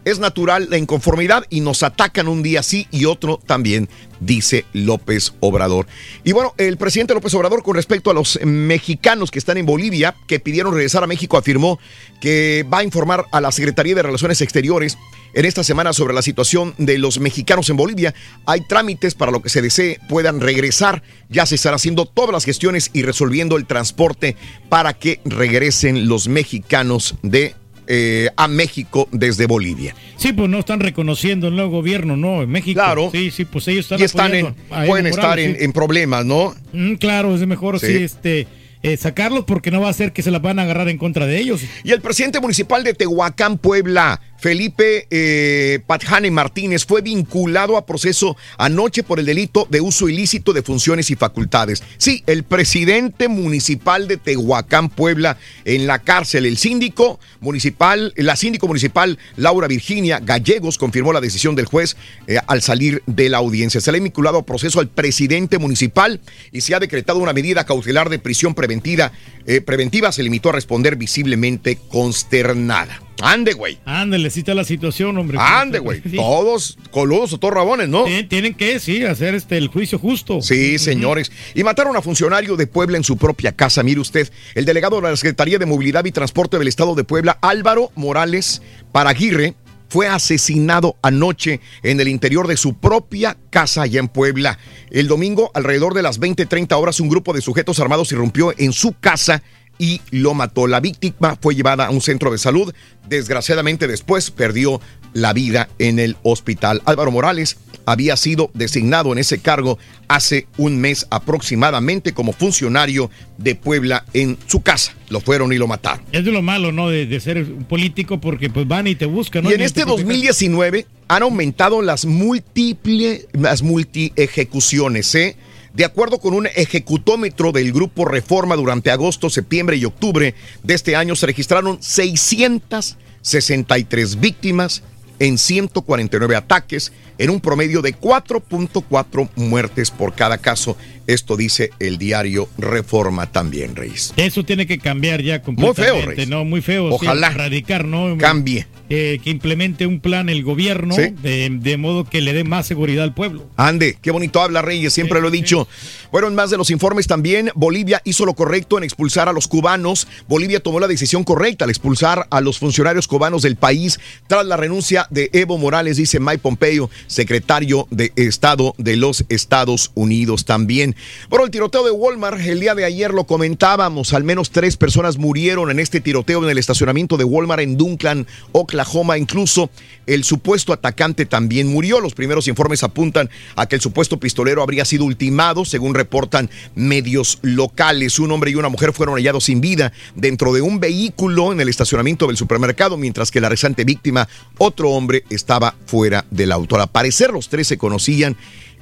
Es 0.06 0.20
natural 0.20 0.68
la 0.70 0.78
inconformidad 0.78 1.46
y 1.50 1.62
nos 1.62 1.84
atacan 1.84 2.28
un 2.28 2.44
día 2.44 2.64
sí 2.64 2.88
y 2.92 3.06
otro 3.06 3.40
también, 3.46 3.90
dice 4.20 4.66
López 4.74 5.34
Obrador. 5.40 5.88
Y 6.24 6.32
bueno, 6.32 6.54
el 6.58 6.78
presidente 6.78 7.14
López 7.14 7.34
Obrador 7.34 7.64
con 7.64 7.76
respecto 7.76 8.12
a 8.12 8.14
los 8.14 8.40
mexicanos 8.44 9.32
que 9.32 9.40
están 9.40 9.58
en 9.58 9.66
Bolivia, 9.66 10.16
que 10.28 10.40
pidieron 10.40 10.74
regresar 10.74 11.04
a 11.04 11.08
México, 11.08 11.38
afirmó 11.38 11.80
que 12.22 12.66
va 12.72 12.80
a 12.80 12.84
informar 12.84 13.26
a 13.32 13.42
la 13.42 13.52
Secretaría 13.52 13.96
de 13.96 14.04
Relaciones 14.04 14.42
Exteriores 14.42 14.98
en 15.34 15.46
esta 15.46 15.64
semana 15.64 15.94
sobre 15.94 16.14
la 16.14 16.22
situación 16.22 16.74
de 16.78 16.98
los 16.98 17.20
mexicanos 17.20 17.70
en 17.70 17.78
Bolivia. 17.78 18.14
Hay 18.46 18.62
trámites 18.62 19.14
para 19.14 19.32
lo 19.32 19.42
que 19.42 19.50
se 19.50 19.62
desee 19.62 20.00
puedan 20.10 20.40
regresar. 20.40 21.04
Ya 21.30 21.46
se 21.46 21.56
están 21.56 21.74
haciendo 21.74 22.06
todas 22.06 22.32
las 22.32 22.46
gestiones 22.46 22.90
y 22.94 23.04
resolviendo 23.04 23.58
el 23.58 23.66
transporte 23.66 24.36
para 24.70 24.94
que 24.94 25.20
regresen 25.26 26.08
los 26.08 26.28
mexicanos 26.28 27.16
de 27.22 27.56
eh, 27.88 28.30
a 28.36 28.48
México 28.48 29.08
desde 29.12 29.46
Bolivia. 29.46 29.96
Sí, 30.18 30.34
pues 30.34 30.50
no 30.50 30.60
están 30.60 30.80
reconociendo 30.80 31.48
el 31.48 31.56
nuevo 31.56 31.72
gobierno, 31.72 32.18
¿no? 32.18 32.42
En 32.42 32.50
México. 32.50 32.80
Claro. 32.80 33.10
Sí, 33.12 33.32
sí, 33.32 33.46
pues 33.46 33.68
ellos 33.68 33.86
están, 33.86 34.00
y 34.00 34.04
están 34.04 34.36
en, 34.36 34.54
pueden 34.54 34.88
Morales, 34.88 35.12
estar 35.12 35.40
en, 35.40 35.56
sí. 35.58 35.64
en, 35.64 35.72
problemas, 35.72 36.26
¿no? 36.26 36.56
Mm, 36.74 36.96
claro, 36.96 37.36
es 37.36 37.46
mejor 37.48 37.80
Sí. 37.80 37.88
sí, 37.88 38.04
este, 38.04 38.48
eh, 38.84 38.96
sacarlos 38.96 39.44
porque 39.46 39.72
no 39.72 39.82
va 39.82 39.90
a 39.90 39.94
ser 39.94 40.14
que 40.14 40.22
se 40.22 40.32
las 40.32 40.42
van 40.42 40.60
a 40.60 40.64
agarrar 40.64 40.88
en 40.90 40.98
contra 40.98 41.26
de 41.26 41.40
ellos. 41.40 41.62
Y 41.84 41.92
el 41.92 42.02
presidente 42.02 42.40
municipal 42.40 42.84
de 42.84 42.94
Tehuacán, 42.94 43.58
Puebla, 43.58 44.22
Felipe 44.40 45.08
eh, 45.10 45.80
Patjane 45.86 46.32
Martínez, 46.32 46.86
fue 46.86 47.02
vinculado 47.02 47.78
a 47.78 47.86
proceso 47.86 48.38
anoche 48.58 49.04
por 49.04 49.20
el 49.20 49.26
delito 49.26 49.68
de 49.70 49.82
uso 49.82 50.10
ilícito 50.10 50.54
de 50.54 50.62
funciones 50.62 51.10
y 51.12 51.16
facultades. 51.16 51.84
Sí, 51.98 52.24
el 52.28 52.44
presidente 52.44 53.28
municipal 53.28 54.08
de 54.08 54.18
Tehuacán, 54.18 54.90
Puebla, 54.90 55.38
en 55.66 55.88
la 55.88 56.00
cárcel. 56.00 56.46
El 56.46 56.58
síndico 56.58 57.20
municipal, 57.40 58.14
la 58.16 58.36
síndico 58.36 58.68
municipal 58.68 59.18
Laura 59.36 59.68
Virginia 59.68 60.20
Gallegos 60.20 60.78
confirmó 60.78 61.14
la 61.14 61.22
decisión 61.22 61.56
del 61.56 61.66
juez 61.66 61.98
eh, 62.28 62.38
al 62.48 62.62
salir 62.62 63.02
de 63.06 63.30
la 63.30 63.38
audiencia. 63.38 63.82
Se 63.82 63.92
le 63.92 63.98
ha 63.98 64.02
vinculado 64.02 64.40
a 64.40 64.46
proceso 64.46 64.80
al 64.80 64.90
presidente 64.90 65.58
municipal 65.58 66.22
y 66.52 66.62
se 66.62 66.76
ha 66.76 66.80
decretado 66.80 67.20
una 67.20 67.34
medida 67.34 67.66
cautelar 67.66 68.10
de 68.10 68.20
prisión 68.20 68.54
preventiva. 68.54 69.12
eh, 69.46 69.62
preventiva 69.62 70.12
se 70.12 70.24
limitó 70.24 70.50
a 70.50 70.54
responder 70.54 70.96
visiblemente 70.96 71.78
consternada. 71.90 73.07
Ande, 73.22 73.54
güey. 73.54 73.78
Ándale, 73.86 74.28
está 74.28 74.54
la 74.54 74.64
situación, 74.64 75.18
hombre. 75.18 75.38
Ande, 75.40 75.80
güey. 75.80 76.02
Sí. 76.02 76.16
Todos 76.16 76.78
coludos 76.92 77.34
o 77.34 77.38
todos 77.38 77.54
rabones, 77.54 77.90
¿no? 77.90 78.04
Tienen, 78.04 78.30
tienen 78.30 78.54
que, 78.54 78.80
sí, 78.80 79.04
hacer 79.04 79.36
este 79.36 79.58
el 79.58 79.68
juicio 79.68 80.00
justo. 80.00 80.42
Sí, 80.42 80.78
señores. 80.78 81.32
Y 81.56 81.64
mataron 81.64 81.96
a 81.96 82.02
funcionario 82.02 82.56
de 82.56 82.68
Puebla 82.68 82.98
en 82.98 83.04
su 83.04 83.18
propia 83.18 83.52
casa. 83.52 83.84
Mire 83.84 84.00
usted, 84.00 84.30
el 84.56 84.66
delegado 84.66 84.98
de 84.98 85.10
la 85.10 85.16
Secretaría 85.16 85.58
de 85.58 85.66
Movilidad 85.66 86.06
y 86.06 86.12
Transporte 86.12 86.58
del 86.58 86.68
Estado 86.68 86.96
de 86.96 87.04
Puebla, 87.04 87.38
Álvaro 87.42 87.92
Morales 87.96 88.62
Paraguirre, 88.92 89.56
fue 89.90 90.08
asesinado 90.08 90.98
anoche 91.02 91.62
en 91.84 92.00
el 92.00 92.08
interior 92.08 92.48
de 92.48 92.58
su 92.58 92.76
propia 92.76 93.38
casa 93.50 93.84
allá 93.84 94.00
en 94.00 94.10
Puebla. 94.10 94.60
El 94.92 95.08
domingo, 95.08 95.52
alrededor 95.54 95.94
de 95.94 96.02
las 96.02 96.20
20-30 96.20 96.78
horas, 96.78 97.00
un 97.00 97.10
grupo 97.10 97.34
de 97.34 97.42
sujetos 97.42 97.80
armados 97.80 98.12
irrumpió 98.12 98.54
en 98.58 98.74
su 98.74 98.94
casa 99.00 99.44
y 99.80 100.02
lo 100.12 100.34
mató. 100.34 100.68
La 100.68 100.80
víctima 100.80 101.38
fue 101.42 101.56
llevada 101.56 101.88
a 101.88 101.90
un 101.92 102.02
centro 102.02 102.32
de 102.32 102.38
salud. 102.38 102.74
Desgraciadamente 103.08 103.88
después 103.88 104.32
perdió 104.32 104.82
la 105.14 105.34
vida 105.34 105.70
en 105.80 106.00
el 106.00 106.18
hospital. 106.24 106.82
Álvaro 106.86 107.12
Morales 107.12 107.58
había 107.86 108.18
sido 108.18 108.52
designado 108.54 109.14
en 109.14 109.18
ese 109.18 109.40
cargo 109.40 109.80
hace 110.10 110.48
un 110.58 110.78
mes 110.78 111.08
aproximadamente 111.10 112.14
como 112.14 112.34
funcionario 112.34 113.10
de 113.38 113.56
Puebla 113.56 114.06
en 114.14 114.38
su 114.48 114.62
casa. 114.62 114.94
Lo 115.10 115.22
fueron 115.22 115.54
y 115.54 115.58
lo 115.58 115.68
mataron. 115.68 116.02
Es 116.12 116.26
de 116.26 116.32
lo 116.32 116.42
malo, 116.42 116.72
¿no? 116.74 116.90
De, 116.90 117.06
de 117.06 117.20
ser 117.22 117.38
un 117.44 117.64
político 117.64 118.20
porque 118.20 118.50
pues 118.50 118.68
van 118.68 118.88
y 118.88 118.96
te 118.96 119.06
buscan, 119.06 119.46
¿no? 119.46 119.52
Y 119.52 119.54
en 119.54 119.62
este 119.62 119.82
te- 119.84 119.90
2019 119.90 120.86
han 121.08 121.24
aumentado 121.24 121.82
las 121.82 122.06
múltiples, 122.06 123.28
las 123.34 123.62
multi 123.62 124.12
ejecuciones, 124.16 125.14
¿eh? 125.16 125.36
De 125.78 125.86
acuerdo 125.86 126.18
con 126.18 126.34
un 126.34 126.48
ejecutómetro 126.48 127.52
del 127.52 127.72
Grupo 127.72 128.04
Reforma 128.04 128.56
durante 128.56 128.90
agosto, 128.90 129.30
septiembre 129.30 129.78
y 129.78 129.86
octubre 129.86 130.34
de 130.64 130.74
este 130.74 130.96
año 130.96 131.16
se 131.16 131.28
registraron 131.28 131.78
663 131.80 134.20
víctimas 134.20 134.82
en 135.20 135.38
149 135.38 136.36
ataques, 136.36 136.92
en 137.20 137.30
un 137.30 137.40
promedio 137.42 137.84
de 137.84 137.94
4.4 137.94 139.30
muertes 139.36 139.92
por 139.92 140.16
cada 140.16 140.40
caso. 140.40 140.76
Esto 141.06 141.38
dice 141.38 141.70
el 141.78 142.00
diario 142.00 142.50
Reforma 142.58 143.32
también, 143.32 143.76
Reyes. 143.76 144.16
Eso 144.18 144.44
tiene 144.44 144.66
que 144.66 144.80
cambiar 144.80 145.22
ya 145.22 145.36
Muy 145.36 145.44
completamente. 145.56 146.00
feo, 146.02 146.10
Reyes. 146.10 146.28
¿no? 146.28 146.44
Muy 146.44 146.64
feo. 146.64 146.90
sí, 146.90 146.96
Ojalá 146.96 147.30
radicar, 147.30 147.86
¿no? 147.86 148.18
Cambie. 148.18 148.66
Eh, 148.90 149.20
que 149.22 149.30
implemente 149.32 149.86
un 149.86 150.00
plan 150.00 150.30
el 150.30 150.44
gobierno 150.46 150.96
Sí. 150.96 151.14
de, 151.22 151.50
de 151.52 151.76
modo 151.78 152.06
que 152.06 152.22
le 152.22 152.32
dé 152.32 152.46
más 152.46 152.66
seguridad 152.68 153.04
al 153.04 153.14
pueblo. 153.14 153.46
Ande, 153.58 153.98
qué 154.02 154.12
bonito 154.12 154.42
habla 154.42 154.62
Reyes, 154.62 154.94
siempre 154.94 155.20
lo 155.20 155.28
he 155.28 155.32
dicho. 155.32 155.68
Bueno, 156.10 156.30
en 156.30 156.36
más 156.36 156.52
de 156.52 156.58
los 156.58 156.72
informes 156.72 157.06
también, 157.06 157.52
Bolivia 157.54 158.02
hizo 158.06 158.26
lo 158.26 158.34
correcto 158.34 158.78
en 158.78 158.86
expulsar 158.86 159.28
a 159.28 159.34
los 159.34 159.50
cubanos. 159.50 160.08
Bolivia 160.30 160.62
tomó 160.62 160.80
la 160.80 160.88
decisión 160.88 161.26
correcta 161.26 161.66
al 161.66 161.70
expulsar 161.70 162.28
a 162.30 162.40
los 162.40 162.60
funcionarios 162.60 163.08
cubanos 163.10 163.42
del 163.42 163.58
país 163.58 164.00
tras 164.28 164.46
la 164.46 164.56
renuncia 164.56 165.06
de 165.10 165.30
Evo 165.34 165.58
Morales, 165.58 165.98
dice 165.98 166.22
Mike 166.22 166.40
Pompeo, 166.40 166.90
secretario 167.08 167.88
de 167.92 168.14
Estado 168.16 168.74
de 168.78 168.96
los 168.96 169.26
Estados 169.28 169.92
Unidos 169.96 170.46
también. 170.46 170.96
Bueno, 171.30 171.44
el 171.44 171.52
tiroteo 171.52 171.84
de 171.84 171.92
Walmart, 171.92 172.40
el 172.40 172.62
día 172.62 172.74
de 172.74 172.86
ayer 172.86 173.12
lo 173.14 173.26
comentábamos, 173.26 174.14
al 174.14 174.24
menos 174.24 174.52
tres 174.52 174.78
personas 174.78 175.18
murieron 175.18 175.72
en 175.72 175.80
este 175.82 176.00
tiroteo 176.00 176.42
en 176.42 176.50
el 176.50 176.58
estacionamiento 176.58 177.18
de 177.18 177.26
Walmart 177.26 177.62
en 177.64 177.76
Duncan, 177.76 178.26
Oklahoma. 178.54 178.77
Incluso 179.18 179.70
el 180.06 180.24
supuesto 180.24 180.74
atacante 180.74 181.26
también 181.26 181.68
murió. 181.68 182.00
Los 182.00 182.14
primeros 182.14 182.48
informes 182.48 182.84
apuntan 182.84 183.30
a 183.56 183.68
que 183.68 183.76
el 183.76 183.82
supuesto 183.82 184.20
pistolero 184.20 184.62
habría 184.62 184.86
sido 184.86 185.06
ultimado, 185.06 185.66
según 185.66 185.96
reportan 185.96 186.50
medios 186.76 187.40
locales. 187.42 188.20
Un 188.20 188.32
hombre 188.32 188.52
y 188.52 188.56
una 188.56 188.70
mujer 188.70 188.94
fueron 188.94 189.16
hallados 189.16 189.46
sin 189.46 189.62
vida 189.62 189.94
dentro 190.16 190.54
de 190.54 190.62
un 190.62 190.80
vehículo 190.80 191.52
en 191.52 191.62
el 191.62 191.70
estacionamiento 191.70 192.28
del 192.28 192.38
supermercado, 192.38 192.98
mientras 192.98 193.32
que 193.32 193.42
la 193.42 193.50
rezante 193.50 193.84
víctima, 193.84 194.28
otro 194.58 194.92
hombre, 194.92 195.24
estaba 195.30 195.76
fuera 195.86 196.26
del 196.32 196.52
auto. 196.52 196.80
Al 196.80 196.90
parecer 196.90 197.32
los 197.32 197.50
tres 197.50 197.68
se 197.68 197.78
conocían. 197.78 198.38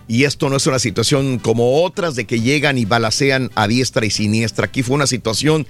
Y 0.07 0.25
esto 0.25 0.49
no 0.49 0.57
es 0.57 0.67
una 0.67 0.77
situación 0.77 1.39
como 1.39 1.83
otras 1.83 2.13
de 2.15 2.25
que 2.25 2.39
llegan 2.39 2.77
y 2.77 2.85
balacean 2.85 3.49
a 3.55 3.67
diestra 3.67 4.05
y 4.05 4.11
siniestra. 4.11 4.65
Aquí 4.65 4.83
fue 4.83 4.95
una 4.95 5.07
situación 5.07 5.65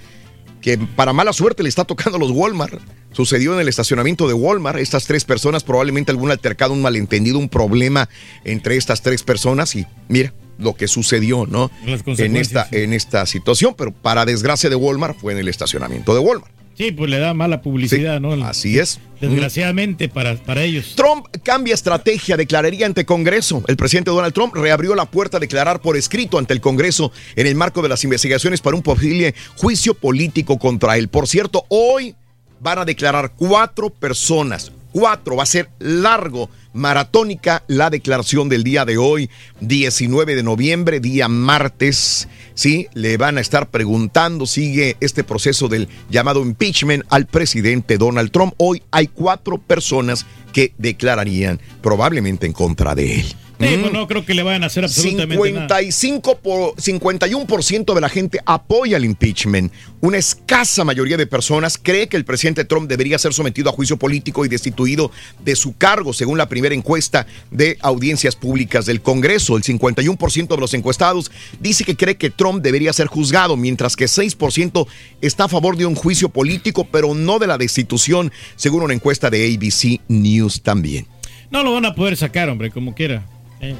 que 0.66 0.76
para 0.78 1.12
mala 1.12 1.32
suerte 1.32 1.62
le 1.62 1.68
está 1.68 1.84
tocando 1.84 2.16
a 2.16 2.18
los 2.18 2.32
Walmart. 2.32 2.80
Sucedió 3.12 3.54
en 3.54 3.60
el 3.60 3.68
estacionamiento 3.68 4.26
de 4.26 4.34
Walmart. 4.34 4.80
Estas 4.80 5.06
tres 5.06 5.24
personas, 5.24 5.62
probablemente 5.62 6.10
algún 6.10 6.32
altercado, 6.32 6.72
un 6.72 6.82
malentendido, 6.82 7.38
un 7.38 7.48
problema 7.48 8.08
entre 8.42 8.76
estas 8.76 9.00
tres 9.00 9.22
personas. 9.22 9.76
Y 9.76 9.86
mira 10.08 10.34
lo 10.58 10.74
que 10.74 10.88
sucedió, 10.88 11.46
¿no? 11.46 11.70
En 11.84 12.36
esta, 12.36 12.66
en 12.72 12.94
esta 12.94 13.26
situación. 13.26 13.76
Pero 13.78 13.92
para 13.92 14.24
desgracia 14.24 14.68
de 14.68 14.74
Walmart, 14.74 15.16
fue 15.20 15.34
en 15.34 15.38
el 15.38 15.46
estacionamiento 15.46 16.14
de 16.14 16.18
Walmart. 16.18 16.55
Sí, 16.76 16.92
pues 16.92 17.10
le 17.10 17.18
da 17.18 17.32
mala 17.32 17.62
publicidad, 17.62 18.20
¿no? 18.20 18.32
Así 18.44 18.78
es. 18.78 19.00
Desgraciadamente 19.18 20.10
para, 20.10 20.36
para 20.36 20.62
ellos. 20.62 20.92
Trump 20.94 21.26
cambia 21.42 21.72
estrategia, 21.72 22.36
declararía 22.36 22.84
ante 22.84 23.06
Congreso. 23.06 23.62
El 23.66 23.78
presidente 23.78 24.10
Donald 24.10 24.34
Trump 24.34 24.54
reabrió 24.54 24.94
la 24.94 25.06
puerta 25.06 25.38
a 25.38 25.40
declarar 25.40 25.80
por 25.80 25.96
escrito 25.96 26.38
ante 26.38 26.52
el 26.52 26.60
Congreso 26.60 27.12
en 27.34 27.46
el 27.46 27.54
marco 27.54 27.80
de 27.80 27.88
las 27.88 28.04
investigaciones 28.04 28.60
para 28.60 28.76
un 28.76 28.82
posible 28.82 29.34
juicio 29.56 29.94
político 29.94 30.58
contra 30.58 30.98
él. 30.98 31.08
Por 31.08 31.26
cierto, 31.26 31.64
hoy 31.70 32.14
van 32.60 32.78
a 32.78 32.84
declarar 32.84 33.32
cuatro 33.34 33.88
personas, 33.88 34.70
Cuatro, 34.98 35.36
va 35.36 35.42
a 35.42 35.46
ser 35.46 35.68
largo, 35.78 36.48
maratónica 36.72 37.62
la 37.66 37.90
declaración 37.90 38.48
del 38.48 38.64
día 38.64 38.86
de 38.86 38.96
hoy, 38.96 39.28
19 39.60 40.34
de 40.34 40.42
noviembre, 40.42 41.00
día 41.00 41.28
martes. 41.28 42.28
Sí, 42.54 42.86
le 42.94 43.18
van 43.18 43.36
a 43.36 43.42
estar 43.42 43.68
preguntando, 43.70 44.46
sigue 44.46 44.96
este 45.00 45.22
proceso 45.22 45.68
del 45.68 45.90
llamado 46.08 46.40
impeachment 46.40 47.04
al 47.10 47.26
presidente 47.26 47.98
Donald 47.98 48.30
Trump. 48.30 48.54
Hoy 48.56 48.82
hay 48.90 49.08
cuatro 49.08 49.58
personas 49.58 50.24
que 50.54 50.72
declararían 50.78 51.60
probablemente 51.82 52.46
en 52.46 52.54
contra 52.54 52.94
de 52.94 53.20
él. 53.20 53.36
Sí, 53.58 53.78
pues 53.80 53.92
no 53.92 54.06
creo 54.06 54.24
que 54.26 54.34
le 54.34 54.42
vayan 54.42 54.64
a 54.64 54.66
hacer 54.66 54.84
absolutamente 54.84 55.34
55 55.34 56.30
nada. 56.30 56.42
por, 56.42 56.74
51% 56.76 57.94
de 57.94 58.00
la 58.00 58.08
gente 58.10 58.40
apoya 58.44 58.98
el 58.98 59.04
impeachment. 59.04 59.72
Una 60.02 60.18
escasa 60.18 60.84
mayoría 60.84 61.16
de 61.16 61.26
personas 61.26 61.78
cree 61.82 62.06
que 62.06 62.18
el 62.18 62.26
presidente 62.26 62.66
Trump 62.66 62.88
debería 62.88 63.18
ser 63.18 63.32
sometido 63.32 63.70
a 63.70 63.72
juicio 63.72 63.96
político 63.96 64.44
y 64.44 64.48
destituido 64.48 65.10
de 65.42 65.56
su 65.56 65.74
cargo, 65.76 66.12
según 66.12 66.36
la 66.36 66.48
primera 66.50 66.74
encuesta 66.74 67.26
de 67.50 67.78
audiencias 67.80 68.36
públicas 68.36 68.84
del 68.84 69.00
Congreso. 69.00 69.56
El 69.56 69.62
51% 69.62 70.48
de 70.48 70.56
los 70.58 70.74
encuestados 70.74 71.30
dice 71.58 71.84
que 71.84 71.96
cree 71.96 72.16
que 72.16 72.30
Trump 72.30 72.62
debería 72.62 72.92
ser 72.92 73.06
juzgado, 73.06 73.56
mientras 73.56 73.96
que 73.96 74.04
6% 74.04 74.86
está 75.22 75.44
a 75.44 75.48
favor 75.48 75.78
de 75.78 75.86
un 75.86 75.94
juicio 75.94 76.28
político, 76.28 76.86
pero 76.90 77.14
no 77.14 77.38
de 77.38 77.46
la 77.46 77.56
destitución, 77.56 78.32
según 78.56 78.82
una 78.82 78.94
encuesta 78.94 79.30
de 79.30 79.46
ABC 79.46 80.02
News 80.08 80.60
también. 80.62 81.06
No 81.50 81.62
lo 81.62 81.72
van 81.72 81.86
a 81.86 81.94
poder 81.94 82.16
sacar, 82.16 82.48
hombre, 82.50 82.70
como 82.70 82.94
quiera. 82.94 83.24
Eh, 83.60 83.74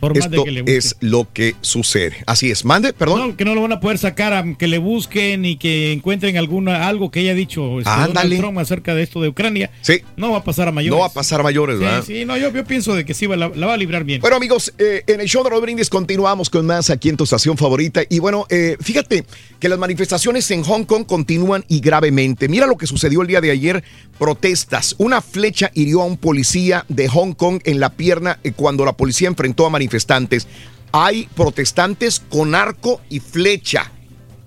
por 0.00 0.14
más 0.14 0.30
de 0.30 0.36
Esto 0.36 0.44
que 0.44 0.50
le 0.52 0.76
es 0.76 0.94
lo 1.00 1.26
que 1.32 1.54
sucede. 1.62 2.16
Así 2.26 2.50
es. 2.50 2.66
Mande, 2.66 2.92
perdón. 2.92 3.30
No, 3.30 3.36
que 3.36 3.46
no 3.46 3.54
lo 3.54 3.62
van 3.62 3.72
a 3.72 3.80
poder 3.80 3.96
sacar, 3.96 4.34
a 4.34 4.44
que 4.58 4.66
le 4.68 4.76
busquen 4.76 5.46
y 5.46 5.56
que 5.56 5.90
encuentren 5.92 6.36
alguna 6.36 6.86
algo 6.86 7.10
que 7.10 7.20
haya 7.20 7.34
dicho 7.34 7.78
este, 7.78 7.88
Donald 7.90 8.08
Ándale. 8.10 8.36
Trump 8.36 8.58
acerca 8.58 8.94
de 8.94 9.02
esto 9.02 9.22
de 9.22 9.28
Ucrania. 9.28 9.70
Sí. 9.80 10.02
No 10.18 10.32
va 10.32 10.38
a 10.38 10.44
pasar 10.44 10.68
a 10.68 10.72
mayores. 10.72 10.94
No 10.94 11.00
va 11.00 11.06
a 11.06 11.12
pasar 11.12 11.40
a 11.40 11.42
mayores, 11.42 11.78
Sí, 11.78 11.84
¿verdad? 11.84 12.04
sí, 12.06 12.24
no, 12.26 12.36
yo, 12.36 12.52
yo 12.52 12.64
pienso 12.66 12.94
de 12.94 13.06
que 13.06 13.14
sí 13.14 13.24
va- 13.26 13.36
la, 13.36 13.48
la 13.54 13.66
va 13.68 13.72
a 13.72 13.76
librar 13.78 14.04
bien. 14.04 14.20
Bueno, 14.20 14.36
amigos, 14.36 14.74
eh, 14.78 15.02
en 15.06 15.20
el 15.22 15.28
show 15.28 15.42
de 15.42 15.58
Brindis 15.60 15.88
continuamos 15.88 16.50
con 16.50 16.66
más 16.66 16.90
aquí 16.90 17.08
en 17.08 17.16
tu 17.16 17.24
estación 17.24 17.56
favorita. 17.56 18.02
Y 18.08 18.18
bueno, 18.18 18.46
eh, 18.50 18.76
fíjate 18.80 19.24
que 19.60 19.68
las 19.68 19.78
manifestaciones 19.78 20.50
en 20.50 20.62
Hong 20.64 20.84
Kong 20.84 21.06
continúan 21.06 21.64
y 21.68 21.80
gravemente. 21.80 22.48
Mira 22.48 22.66
lo 22.66 22.76
que 22.76 22.86
sucedió 22.86 23.22
el 23.22 23.28
día 23.28 23.40
de 23.40 23.50
ayer: 23.50 23.82
protestas. 24.18 24.94
Una 24.98 25.20
flecha 25.20 25.70
hirió 25.74 26.02
a 26.02 26.06
un 26.06 26.16
policía 26.16 26.84
de 26.88 27.08
Hong 27.08 27.32
Kong 27.32 27.60
en 27.64 27.80
la 27.80 27.90
pierna 27.90 28.38
eh, 28.42 28.52
cuando 28.52 28.84
la 28.84 28.96
policía 28.96 29.28
enfrentó 29.28 29.66
a 29.66 29.70
manifestantes. 29.70 30.46
Hay 30.92 31.28
protestantes 31.34 32.20
con 32.20 32.54
arco 32.54 33.00
y 33.08 33.20
flecha. 33.20 33.90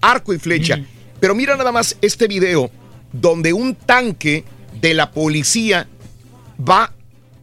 Arco 0.02 0.34
y 0.34 0.40
flecha. 0.40 0.80
Pero 1.20 1.36
mira 1.36 1.58
nada 1.58 1.72
más 1.72 1.98
este 2.02 2.28
video 2.28 2.72
donde 3.12 3.54
un 3.54 3.76
tanque 3.76 4.46
de 4.80 4.94
la 4.94 5.12
policía 5.12 5.88
va 6.60 6.94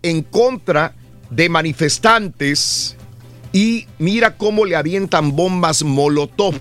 en 0.02 0.22
contra 0.22 0.94
de 1.30 1.48
manifestantes 1.48 2.96
y 3.52 3.86
mira 3.98 4.36
cómo 4.36 4.64
le 4.64 4.76
avientan 4.76 5.34
bombas 5.34 5.82
Molotov. 5.82 6.54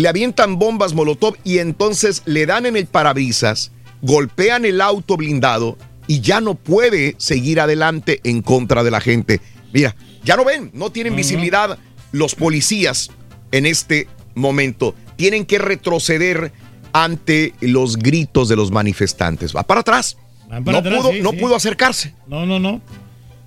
Le 0.00 0.08
avientan 0.08 0.58
bombas 0.58 0.94
Molotov 0.94 1.36
y 1.44 1.58
entonces 1.58 2.22
le 2.24 2.46
dan 2.46 2.64
en 2.66 2.76
el 2.76 2.86
parabrisas, 2.86 3.70
golpean 4.00 4.64
el 4.64 4.80
auto 4.80 5.16
blindado 5.16 5.76
y 6.06 6.20
ya 6.20 6.40
no 6.40 6.54
puede 6.54 7.14
seguir 7.18 7.60
adelante 7.60 8.20
en 8.24 8.40
contra 8.42 8.82
de 8.82 8.90
la 8.90 9.00
gente. 9.00 9.40
Mira, 9.74 9.94
ya 10.24 10.36
no 10.36 10.44
ven, 10.44 10.70
no 10.72 10.90
tienen 10.90 11.16
visibilidad 11.16 11.78
los 12.12 12.34
policías 12.34 13.10
en 13.52 13.66
este 13.66 14.08
momento. 14.34 14.94
Tienen 15.16 15.44
que 15.44 15.58
retroceder 15.58 16.50
ante 16.92 17.52
los 17.60 17.96
gritos 17.98 18.48
de 18.48 18.56
los 18.56 18.70
manifestantes. 18.70 19.54
Va 19.54 19.62
para 19.64 19.80
atrás. 19.80 20.16
Van 20.48 20.64
para 20.64 20.80
no 20.80 20.88
atrás, 20.88 21.00
pudo, 21.02 21.12
sí, 21.12 21.20
no 21.20 21.30
sí. 21.32 21.36
pudo 21.36 21.54
acercarse. 21.56 22.14
No, 22.26 22.46
no, 22.46 22.58
no. 22.58 22.80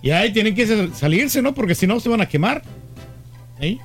Y 0.04 0.12
ahí 0.12 0.32
tienen 0.32 0.54
que 0.54 0.68
sal- 0.68 0.94
salirse, 0.96 1.42
¿no? 1.42 1.54
Porque 1.56 1.74
si 1.76 1.88
no 1.88 2.00
se 2.00 2.10
van 2.10 2.22
a 2.22 2.30
quemar. 2.30 2.62
¿Eh? 3.60 3.78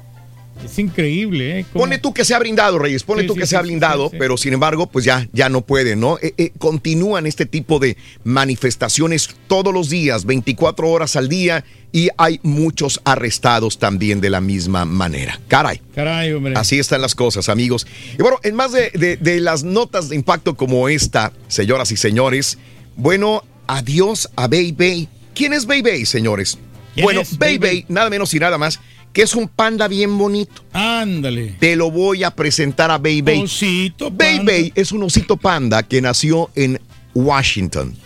Es 0.65 0.79
increíble, 0.79 1.61
¿eh? 1.61 1.67
Cómo- 1.73 1.85
Pone 1.85 1.99
tú 1.99 2.13
que 2.13 2.25
sea 2.25 2.39
blindado, 2.39 2.79
Reyes, 2.79 3.03
pone 3.05 3.23
Sí, 3.23 3.29
tú 3.29 3.35
sí, 3.35 3.41
que 3.41 3.47
sí, 3.47 3.51
sea 3.51 3.61
sí, 3.61 3.67
blindado, 3.69 4.11
pero 4.11 4.37
sin 4.37 4.53
embargo, 4.53 4.87
pues 4.87 5.05
ya, 5.05 5.27
ya 5.33 5.49
no 5.49 5.63
puede, 5.63 5.97
¿no? 5.97 6.19
Eh, 6.21 6.35
eh, 6.37 6.53
continúan 6.59 7.27
este 7.27 7.47
tipo 7.47 7.79
de 7.79 7.97
manifestaciones 8.25 9.29
todos 9.47 9.73
los 9.75 9.89
días, 9.91 10.25
24 10.25 10.89
horas 10.91 11.17
al 11.17 11.29
día, 11.29 11.65
y 11.93 12.09
hay 12.19 12.41
muchos 12.43 13.01
arrestados 13.05 13.79
también 13.79 14.21
de 14.21 14.31
la 14.31 14.41
misma 14.41 14.85
manera. 14.85 15.41
Caray. 15.49 15.81
Caray, 15.95 16.33
hombre. 16.33 16.55
Así 16.57 16.79
están 16.79 17.01
las 17.03 17.15
cosas, 17.15 17.49
amigos. 17.49 17.87
Y 18.19 18.23
bueno, 18.23 18.39
en 18.43 18.55
más 18.55 18.73
de, 18.73 18.91
de- 18.95 19.17
de 19.17 19.41
las 19.41 19.65
notas 19.65 20.09
de 20.09 20.17
impacto 20.17 20.57
como 20.57 20.89
esta, 20.89 21.33
señoras 21.49 21.91
y 21.93 21.97
señores, 21.97 22.59
bueno, 22.97 23.45
adiós 23.67 24.29
a 24.37 24.49
Bei 24.49 24.73
Bei. 24.73 25.09
¿Quién 25.35 25.53
es 25.53 25.67
Bei 25.67 25.83
Bei, 25.83 26.05
señores? 26.05 26.59
¿Quién 26.95 27.05
Bueno, 27.05 27.23
Bei 27.39 27.59
Bei, 27.59 27.85
nada 27.89 28.11
menos 28.11 28.35
y 28.35 28.39
nada 28.39 28.59
más, 28.59 28.81
que 29.19 29.25
es 29.25 29.35
un 29.35 29.49
panda 29.49 29.89
bien 29.89 30.17
bonito. 30.17 30.63
Ándale. 30.73 31.57
Te 31.59 31.75
lo 31.75 31.91
voy 31.91 32.23
a 32.23 32.31
presentar 32.31 32.93
a 32.93 32.99
Bei 32.99 33.21
Bei. 33.21 33.43
Osito 33.43 34.17
panda. 34.17 34.45
Bei 34.45 34.73
es 34.77 34.93
un 34.93 35.03
osito 35.03 35.37
panda 35.37 35.83
que 35.83 36.01
nació 36.01 36.51
en 36.55 36.81
Washington. 37.15 37.97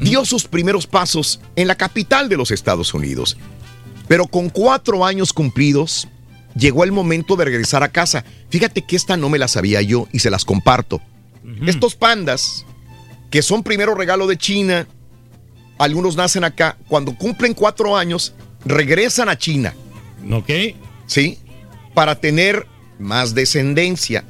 Dio 0.00 0.22
sus 0.26 0.46
primeros 0.46 0.86
pasos 0.86 1.40
en 1.56 1.66
la 1.66 1.76
capital 1.76 2.28
de 2.28 2.36
los 2.36 2.50
Estados 2.50 2.92
Unidos. 2.92 3.38
Pero 4.06 4.26
con 4.26 4.50
cuatro 4.50 5.06
años 5.06 5.32
cumplidos, 5.32 6.08
llegó 6.54 6.84
el 6.84 6.92
momento 6.92 7.36
de 7.36 7.46
regresar 7.46 7.82
a 7.82 7.88
casa. 7.88 8.26
Fíjate 8.50 8.82
que 8.82 8.96
esta 8.96 9.16
no 9.16 9.30
me 9.30 9.38
la 9.38 9.48
sabía 9.48 9.80
yo 9.80 10.08
y 10.12 10.18
se 10.18 10.28
las 10.28 10.44
comparto. 10.44 11.00
Estos 11.66 11.94
pandas, 11.94 12.66
que 13.30 13.40
son 13.40 13.62
primero 13.62 13.94
regalo 13.94 14.26
de 14.26 14.36
China, 14.36 14.86
algunos 15.78 16.16
nacen 16.16 16.44
acá, 16.44 16.76
cuando 16.86 17.16
cumplen 17.16 17.54
cuatro 17.54 17.96
años, 17.96 18.34
regresan 18.66 19.30
a 19.30 19.38
China. 19.38 19.72
Ok. 20.30 20.50
¿Sí? 21.06 21.38
Para 21.94 22.16
tener 22.20 22.66
más 22.98 23.34
descendencia 23.34 24.24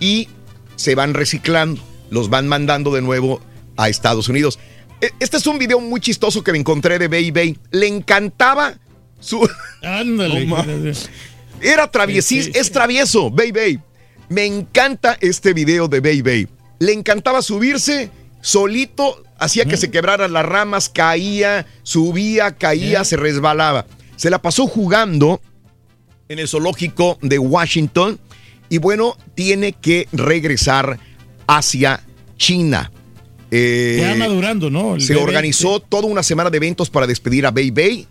y 0.00 0.28
se 0.76 0.94
van 0.94 1.14
reciclando, 1.14 1.82
los 2.10 2.28
van 2.30 2.48
mandando 2.48 2.92
de 2.92 3.02
nuevo 3.02 3.40
a 3.76 3.88
Estados 3.88 4.28
Unidos. 4.28 4.58
E- 5.00 5.10
Este 5.20 5.36
es 5.36 5.46
un 5.46 5.58
video 5.58 5.80
muy 5.80 6.00
chistoso 6.00 6.42
que 6.42 6.52
me 6.52 6.58
encontré 6.58 6.98
de 6.98 7.08
Bay 7.08 7.30
Bay. 7.30 7.58
Le 7.70 7.86
encantaba 7.88 8.74
su... 9.20 9.48
Ándale. 9.82 10.46
Ma- 10.46 10.64
Era 11.60 11.90
traviesís, 11.90 12.50
es 12.54 12.70
travieso, 12.72 13.30
Bay 13.30 13.52
Bay. 13.52 13.78
Me 14.28 14.46
encanta 14.46 15.18
este 15.20 15.52
video 15.52 15.88
de 15.88 16.00
Bay 16.00 16.22
Bay. 16.22 16.48
Le 16.78 16.92
encantaba 16.92 17.42
subirse 17.42 18.10
solito, 18.40 19.22
hacía 19.38 19.64
que 19.66 19.76
se 19.76 19.90
quebraran 19.90 20.32
las 20.32 20.44
ramas, 20.44 20.88
caía, 20.88 21.66
subía, 21.82 22.56
caía, 22.56 23.04
se 23.04 23.16
resbalaba. 23.16 23.86
Se 24.22 24.30
la 24.30 24.40
pasó 24.40 24.68
jugando 24.68 25.40
en 26.28 26.38
el 26.38 26.46
zoológico 26.46 27.18
de 27.22 27.40
Washington 27.40 28.20
y 28.68 28.78
bueno, 28.78 29.16
tiene 29.34 29.72
que 29.72 30.06
regresar 30.12 31.00
hacia 31.48 32.04
China. 32.36 32.92
Eh, 33.50 33.98
Ya 34.00 34.14
madurando, 34.14 34.70
¿no? 34.70 34.94
El 34.94 35.00
se 35.00 35.14
bebé, 35.14 35.24
organizó 35.24 35.80
toda 35.80 36.06
una 36.06 36.22
semana 36.22 36.50
de 36.50 36.58
eventos 36.58 36.88
para 36.88 37.08
despedir 37.08 37.46
a 37.46 37.50
Bei 37.50 37.72
Bei. 37.72 38.06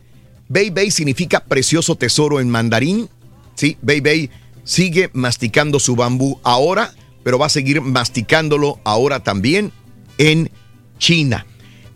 Bei 0.49 0.69
Bei 0.69 0.91
significa 0.91 1.45
precioso 1.45 1.95
tesoro 1.95 2.41
en 2.41 2.49
mandarín. 2.49 3.07
Sí, 3.55 3.77
Bei 3.81 4.01
Bei 4.01 4.29
sigue 4.65 5.11
masticando 5.13 5.79
su 5.79 5.95
bambú 5.95 6.41
ahora, 6.43 6.93
pero 7.23 7.39
va 7.39 7.45
a 7.45 7.49
seguir 7.49 7.79
masticándolo 7.79 8.81
ahora 8.83 9.23
también 9.23 9.71
en 10.17 10.51
China. 10.99 11.45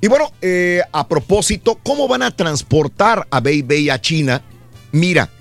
Y 0.06 0.07
bueno, 0.07 0.32
eh, 0.40 0.84
a 0.91 1.07
propósito, 1.07 1.80
¿cómo 1.82 2.07
van 2.07 2.22
a 2.22 2.30
transportar 2.30 3.26
a 3.32 3.40
Bei 3.40 3.64
Bei 3.64 3.90
a 3.90 3.99
China? 3.99 4.44
Mira, 4.91 5.32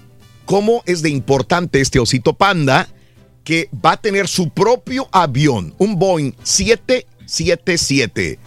cómo 0.47 0.83
es 0.87 1.03
de 1.03 1.11
importante 1.11 1.83
este 1.83 1.99
osito 1.99 2.33
panda 2.33 2.89
que 3.45 3.69
va 3.85 3.93
a 3.93 4.01
tener 4.01 4.27
su 4.27 4.49
propio 4.49 5.07
avión, 5.13 5.75
un 5.77 5.99
Boeing 5.99 6.33
777 6.43 8.39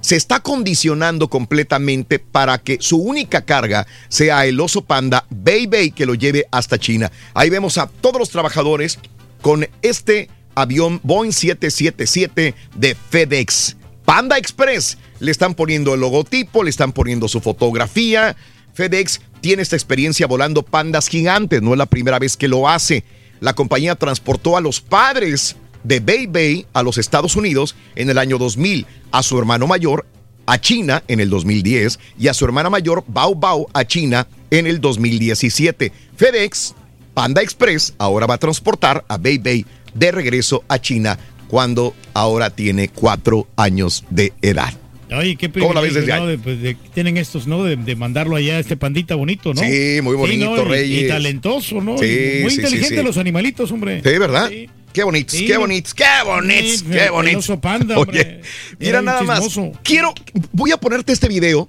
se 0.00 0.16
está 0.16 0.40
condicionando 0.40 1.28
completamente 1.28 2.18
para 2.18 2.58
que 2.58 2.78
su 2.80 2.96
única 2.96 3.42
carga 3.42 3.86
sea 4.08 4.46
el 4.46 4.58
oso 4.58 4.82
panda 4.82 5.26
Bei 5.30 5.68
Bei 5.68 5.92
que 5.92 6.06
lo 6.06 6.14
lleve 6.14 6.46
hasta 6.50 6.76
China. 6.76 7.12
Ahí 7.34 7.50
vemos 7.50 7.78
a 7.78 7.86
todos 7.86 8.18
los 8.18 8.30
trabajadores 8.30 8.98
con 9.42 9.68
este 9.82 10.28
avión 10.56 10.98
Boeing 11.04 11.30
777 11.30 12.56
de 12.74 12.96
FedEx. 12.96 13.76
Panda 14.10 14.38
Express. 14.38 14.98
Le 15.20 15.30
están 15.30 15.54
poniendo 15.54 15.94
el 15.94 16.00
logotipo, 16.00 16.64
le 16.64 16.70
están 16.70 16.90
poniendo 16.90 17.28
su 17.28 17.40
fotografía. 17.40 18.36
FedEx 18.74 19.20
tiene 19.40 19.62
esta 19.62 19.76
experiencia 19.76 20.26
volando 20.26 20.64
pandas 20.64 21.06
gigantes, 21.06 21.62
no 21.62 21.70
es 21.70 21.78
la 21.78 21.86
primera 21.86 22.18
vez 22.18 22.36
que 22.36 22.48
lo 22.48 22.68
hace. 22.68 23.04
La 23.38 23.54
compañía 23.54 23.94
transportó 23.94 24.56
a 24.56 24.60
los 24.60 24.80
padres 24.80 25.54
de 25.84 26.00
Bei 26.00 26.26
Bei 26.26 26.66
a 26.72 26.82
los 26.82 26.98
Estados 26.98 27.36
Unidos 27.36 27.76
en 27.94 28.10
el 28.10 28.18
año 28.18 28.36
2000, 28.36 28.84
a 29.12 29.22
su 29.22 29.38
hermano 29.38 29.68
mayor 29.68 30.04
a 30.44 30.60
China 30.60 31.04
en 31.06 31.20
el 31.20 31.30
2010 31.30 32.00
y 32.18 32.26
a 32.26 32.34
su 32.34 32.44
hermana 32.44 32.68
mayor 32.68 33.04
Bao 33.06 33.36
Bao 33.36 33.68
a 33.72 33.84
China 33.84 34.26
en 34.50 34.66
el 34.66 34.80
2017. 34.80 35.92
FedEx, 36.16 36.74
Panda 37.14 37.42
Express, 37.42 37.94
ahora 37.96 38.26
va 38.26 38.34
a 38.34 38.38
transportar 38.38 39.04
a 39.06 39.18
Bei 39.18 39.38
Bei 39.38 39.64
de 39.94 40.10
regreso 40.10 40.64
a 40.68 40.80
China 40.80 41.16
cuando 41.50 41.94
ahora 42.14 42.50
tiene 42.50 42.88
cuatro 42.88 43.48
años 43.56 44.04
de 44.10 44.32
edad. 44.40 44.72
Oye, 45.12 45.34
qué 45.34 45.50
¿Cómo 45.50 45.74
la 45.74 45.80
ves 45.80 45.94
desde 45.94 46.06
¿no? 46.16 46.22
ahí? 46.22 46.28
De- 46.28 46.38
pues, 46.38 46.62
de- 46.62 46.76
tienen 46.94 47.16
estos, 47.16 47.48
¿no? 47.48 47.64
De, 47.64 47.74
de 47.74 47.96
mandarlo 47.96 48.36
allá 48.36 48.54
a 48.56 48.58
este 48.60 48.76
pandita 48.76 49.16
bonito, 49.16 49.52
¿no? 49.52 49.60
Sí, 49.60 49.98
muy 50.02 50.14
bonito, 50.14 50.54
¿no? 50.54 50.62
Y- 50.62 50.68
Reyes. 50.68 51.02
Y, 51.04 51.08
talentoso, 51.08 51.80
¿no? 51.80 51.98
Sí, 51.98 52.04
Y 52.06 52.42
muy 52.42 52.50
sí, 52.50 52.56
sí, 52.58 52.62
inteligente 52.62 52.98
sí. 52.98 53.02
los 53.02 53.16
animalitos, 53.16 53.72
hombre. 53.72 54.00
Sí, 54.04 54.18
¿verdad? 54.18 54.48
Qué 54.92 55.02
bonitos, 55.02 55.36
Sí. 55.36 55.46
qué 55.46 55.56
bonitos, 55.56 55.94
qué 55.94 56.04
bonitos, 56.24 56.78
Sí, 56.80 56.84
qué 56.92 57.10
bonitos. 57.10 57.58
panda, 57.60 57.98
hombre. 57.98 58.20
Oye, 58.20 58.40
mira 58.78 59.02
nada 59.02 59.22
más. 59.22 59.42
Quiero, 59.82 60.14
voy 60.52 60.70
a 60.70 60.76
ponerte 60.76 61.12
este 61.12 61.26
video 61.26 61.68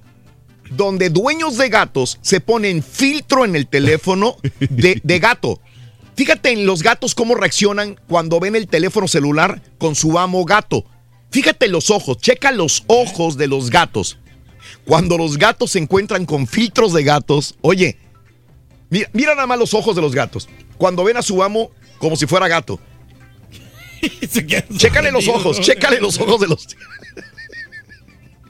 donde 0.70 1.10
dueños 1.10 1.58
de 1.58 1.68
gatos 1.68 2.18
se 2.22 2.40
ponen 2.40 2.80
filtro 2.82 3.44
en 3.44 3.56
el 3.56 3.66
teléfono 3.66 4.36
de, 4.60 5.00
de 5.02 5.18
gato. 5.18 5.60
Fíjate 6.16 6.50
en 6.50 6.66
los 6.66 6.82
gatos 6.82 7.14
cómo 7.14 7.34
reaccionan 7.34 7.98
cuando 8.08 8.38
ven 8.38 8.56
el 8.56 8.68
teléfono 8.68 9.08
celular 9.08 9.62
con 9.78 9.94
su 9.94 10.18
amo 10.18 10.44
gato. 10.44 10.84
Fíjate 11.30 11.68
los 11.68 11.90
ojos, 11.90 12.18
checa 12.18 12.52
los 12.52 12.84
ojos 12.86 13.36
de 13.36 13.46
los 13.46 13.70
gatos. 13.70 14.18
Cuando 14.84 15.16
los 15.16 15.38
gatos 15.38 15.72
se 15.72 15.78
encuentran 15.78 16.26
con 16.26 16.46
filtros 16.46 16.92
de 16.92 17.04
gatos, 17.04 17.54
oye, 17.62 17.98
mira, 18.90 19.08
mira 19.12 19.34
nada 19.34 19.46
más 19.46 19.58
los 19.58 19.74
ojos 19.74 19.96
de 19.96 20.02
los 20.02 20.14
gatos. 20.14 20.48
Cuando 20.76 21.04
ven 21.04 21.16
a 21.16 21.22
su 21.22 21.42
amo 21.42 21.70
como 21.98 22.16
si 22.16 22.26
fuera 22.26 22.48
gato. 22.48 22.78
Chécale 24.76 25.12
los 25.12 25.28
ojos, 25.28 25.60
chécale 25.60 26.00
los 26.00 26.18
ojos 26.18 26.40
de 26.40 26.48
los. 26.48 26.66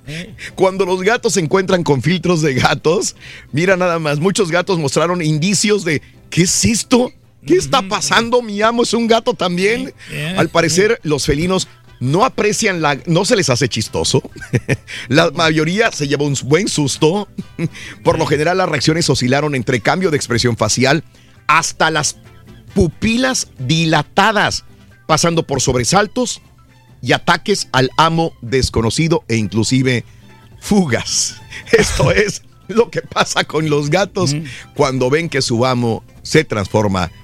Cuando 0.55 0.84
los 0.84 1.02
gatos 1.02 1.34
se 1.34 1.40
encuentran 1.40 1.84
con 1.84 2.02
filtros 2.02 2.43
de 2.43 2.55
gatos, 2.55 3.14
mira 3.52 3.76
nada 3.76 3.98
más, 3.98 4.18
muchos 4.18 4.51
gatos 4.51 4.78
mostraron 4.78 5.22
indicios 5.22 5.84
de 5.84 6.02
¿qué 6.30 6.43
es 6.43 6.64
esto? 6.64 7.12
¿Qué 7.47 7.56
está 7.56 7.82
pasando? 7.82 8.43
Mi 8.43 8.62
amo 8.62 8.82
es 8.82 8.94
un 8.94 9.06
gato 9.06 9.35
también. 9.35 9.93
Al 10.36 10.48
parecer, 10.48 11.01
los 11.02 11.27
felinos 11.27 11.69
no 12.02 12.24
aprecian 12.24 12.82
la. 12.82 12.98
no 13.06 13.24
se 13.24 13.36
les 13.36 13.48
hace 13.48 13.69
chistoso. 13.69 14.28
La 15.09 15.31
mayoría 15.31 15.93
se 15.93 16.09
llevó 16.09 16.27
un 16.27 16.36
buen 16.44 16.66
susto. 16.66 17.28
Por 18.02 18.19
lo 18.19 18.27
general, 18.27 18.59
las 18.59 18.69
reacciones 18.69 19.09
oscilaron 19.09 19.55
entre 19.55 19.81
cambio 19.81 20.10
de 20.10 20.16
expresión 20.16 20.56
facial 20.56 21.05
hasta 21.47 21.93
las 21.93 22.16
pupilas 22.74 23.48
dilatadas, 23.59 24.64
pasando 25.06 25.47
por 25.47 25.60
sobresaltos 25.60 26.40
y 27.02 27.12
ataques 27.12 27.69
al 27.73 27.90
amo 27.98 28.32
desconocido 28.40 29.24
e 29.28 29.36
inclusive 29.36 30.05
fugas. 30.60 31.36
Esto 31.73 32.10
es 32.10 32.43
lo 32.69 32.90
que 32.90 33.02
pasa 33.02 33.44
con 33.44 33.69
los 33.69 33.90
gatos 33.90 34.35
cuando 34.74 35.10
ven 35.10 35.28
que 35.28 35.43
su 35.43 35.66
amo 35.66 36.02
se 36.23 36.44
transforma 36.44 37.05
en 37.05 37.22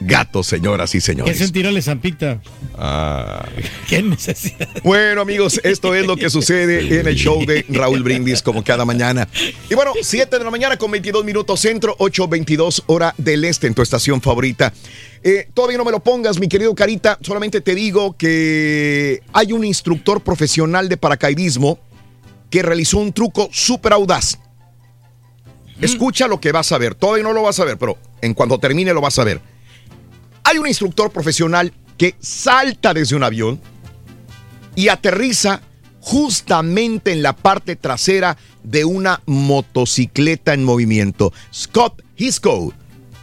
gato, 0.00 0.44
señoras 0.44 0.94
y 0.94 0.98
¿Qué 0.98 1.02
señores. 1.02 1.38
sentirá 1.38 1.72
la 1.72 1.82
zampita? 1.82 2.40
Ah. 2.78 3.44
¿Qué 3.88 4.00
necesidad? 4.00 4.68
Bueno, 4.84 5.20
amigos, 5.20 5.60
esto 5.64 5.94
es 5.94 6.06
lo 6.06 6.16
que 6.16 6.30
sucede 6.30 7.00
en 7.00 7.06
el 7.06 7.16
show 7.16 7.44
de 7.44 7.64
Raúl 7.68 8.02
Brindis, 8.02 8.42
como 8.42 8.62
cada 8.62 8.84
mañana. 8.84 9.28
Y 9.68 9.74
bueno, 9.74 9.92
7 10.00 10.38
de 10.38 10.44
la 10.44 10.50
mañana 10.50 10.76
con 10.76 10.90
22 10.92 11.24
minutos 11.24 11.60
centro, 11.60 11.96
8.22 11.98 12.84
hora 12.86 13.12
del 13.18 13.44
este 13.44 13.66
en 13.66 13.74
tu 13.74 13.82
estación 13.82 14.20
favorita. 14.20 14.72
Eh, 15.24 15.48
todavía 15.52 15.78
no 15.78 15.84
me 15.84 15.90
lo 15.90 16.00
pongas, 16.00 16.38
mi 16.38 16.48
querido 16.48 16.72
Carita, 16.74 17.18
solamente 17.20 17.60
te 17.60 17.74
digo 17.74 18.16
que 18.16 19.22
hay 19.32 19.52
un 19.52 19.64
instructor 19.64 20.22
profesional 20.22 20.88
de 20.88 20.96
paracaidismo 20.96 21.80
que 22.50 22.62
realizó 22.62 22.98
un 22.98 23.12
truco 23.12 23.48
súper 23.50 23.92
audaz. 23.92 24.38
Escucha 25.80 26.28
lo 26.28 26.40
que 26.40 26.52
vas 26.52 26.70
a 26.70 26.78
ver, 26.78 26.94
todavía 26.94 27.24
no 27.24 27.32
lo 27.32 27.42
vas 27.42 27.58
a 27.58 27.64
ver, 27.64 27.76
pero 27.76 27.98
en 28.22 28.32
cuanto 28.32 28.58
termine 28.58 28.94
lo 28.94 29.00
vas 29.00 29.18
a 29.18 29.24
ver. 29.24 29.40
Hay 30.48 30.58
un 30.58 30.68
instructor 30.68 31.10
profesional 31.10 31.72
que 31.98 32.14
salta 32.20 32.94
desde 32.94 33.16
un 33.16 33.24
avión 33.24 33.60
y 34.76 34.86
aterriza 34.88 35.60
justamente 36.00 37.10
en 37.10 37.20
la 37.20 37.34
parte 37.34 37.74
trasera 37.74 38.36
de 38.62 38.84
una 38.84 39.20
motocicleta 39.26 40.54
en 40.54 40.62
movimiento. 40.62 41.32
Scott 41.52 42.00
Hisco 42.16 42.72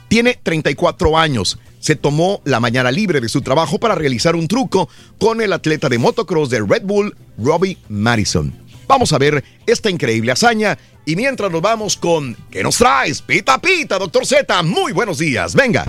tiene 0.10 0.38
34 0.44 1.18
años. 1.18 1.60
Se 1.80 1.95
tomó 1.95 2.41
la 2.44 2.60
mañana 2.60 2.91
libre 2.91 3.22
de 3.22 3.30
su 3.30 3.41
trabajo 3.41 3.80
para 3.80 3.95
realizar 3.95 4.36
un 4.36 4.50
truco 4.50 4.90
con 5.18 5.40
el 5.40 5.54
atleta 5.54 5.88
de 5.88 6.00
motocross 6.00 6.50
de 6.50 6.60
Red 6.60 6.84
Bull, 6.84 7.16
Robbie 7.38 7.78
Madison. 7.88 8.54
Vamos 8.86 9.14
a 9.14 9.18
ver 9.18 9.45
esta 9.66 9.90
increíble 9.90 10.34
hazaña 10.34 10.78
y 11.06 11.16
mientras 11.16 11.50
nos 11.50 11.62
vamos 11.62 11.95
con 11.95 12.36
¿Qué 12.52 12.64
nos 12.64 12.80
traes? 12.80 13.22
Pita 13.22 13.62
Pita, 13.62 13.98
doctor 13.98 14.26
Z. 14.26 14.62
Muy 14.64 14.91
buenos 14.91 15.20
días. 15.20 15.56
Venga. 15.56 15.86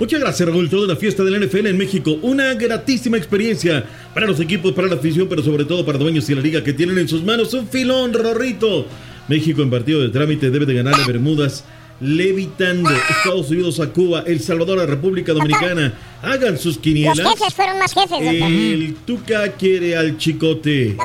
Muchas 0.00 0.18
gracias, 0.18 0.48
Raúl. 0.48 0.70
Toda 0.70 0.88
la 0.88 0.96
fiesta 0.96 1.22
del 1.22 1.46
NFL 1.46 1.66
en 1.66 1.76
México. 1.76 2.18
Una 2.22 2.54
gratísima 2.54 3.18
experiencia 3.18 3.84
para 4.14 4.26
los 4.26 4.40
equipos, 4.40 4.72
para 4.72 4.88
la 4.88 4.94
afición, 4.94 5.28
pero 5.28 5.42
sobre 5.42 5.66
todo 5.66 5.84
para 5.84 5.98
dueños 5.98 6.28
y 6.30 6.34
la 6.34 6.40
liga 6.40 6.64
que 6.64 6.72
tienen 6.72 6.98
en 6.98 7.06
sus 7.06 7.22
manos 7.22 7.52
un 7.52 7.68
filón, 7.68 8.14
Rorrito. 8.14 8.86
México 9.28 9.62
en 9.62 9.70
partido 9.70 10.00
de 10.00 10.08
trámite 10.08 10.50
debe 10.50 10.66
de 10.66 10.74
ganar 10.74 10.94
a 10.94 11.06
Bermudas. 11.06 11.64
Levitando 12.00 12.90
Estados 12.90 13.50
Unidos 13.50 13.78
a 13.78 13.90
Cuba, 13.90 14.24
El 14.26 14.40
Salvador 14.40 14.80
a 14.80 14.86
República 14.86 15.34
Dominicana. 15.34 15.92
Hagan 16.22 16.56
sus 16.56 16.78
quinielas. 16.78 17.18
Los 17.18 17.34
jefes 17.34 17.54
fueron 17.54 17.78
más 17.78 17.92
jefes, 17.92 18.24
doctor. 18.24 18.50
El 18.50 18.96
Tuca 19.06 19.52
quiere 19.52 19.96
al 19.98 20.16
Chicote. 20.16 20.96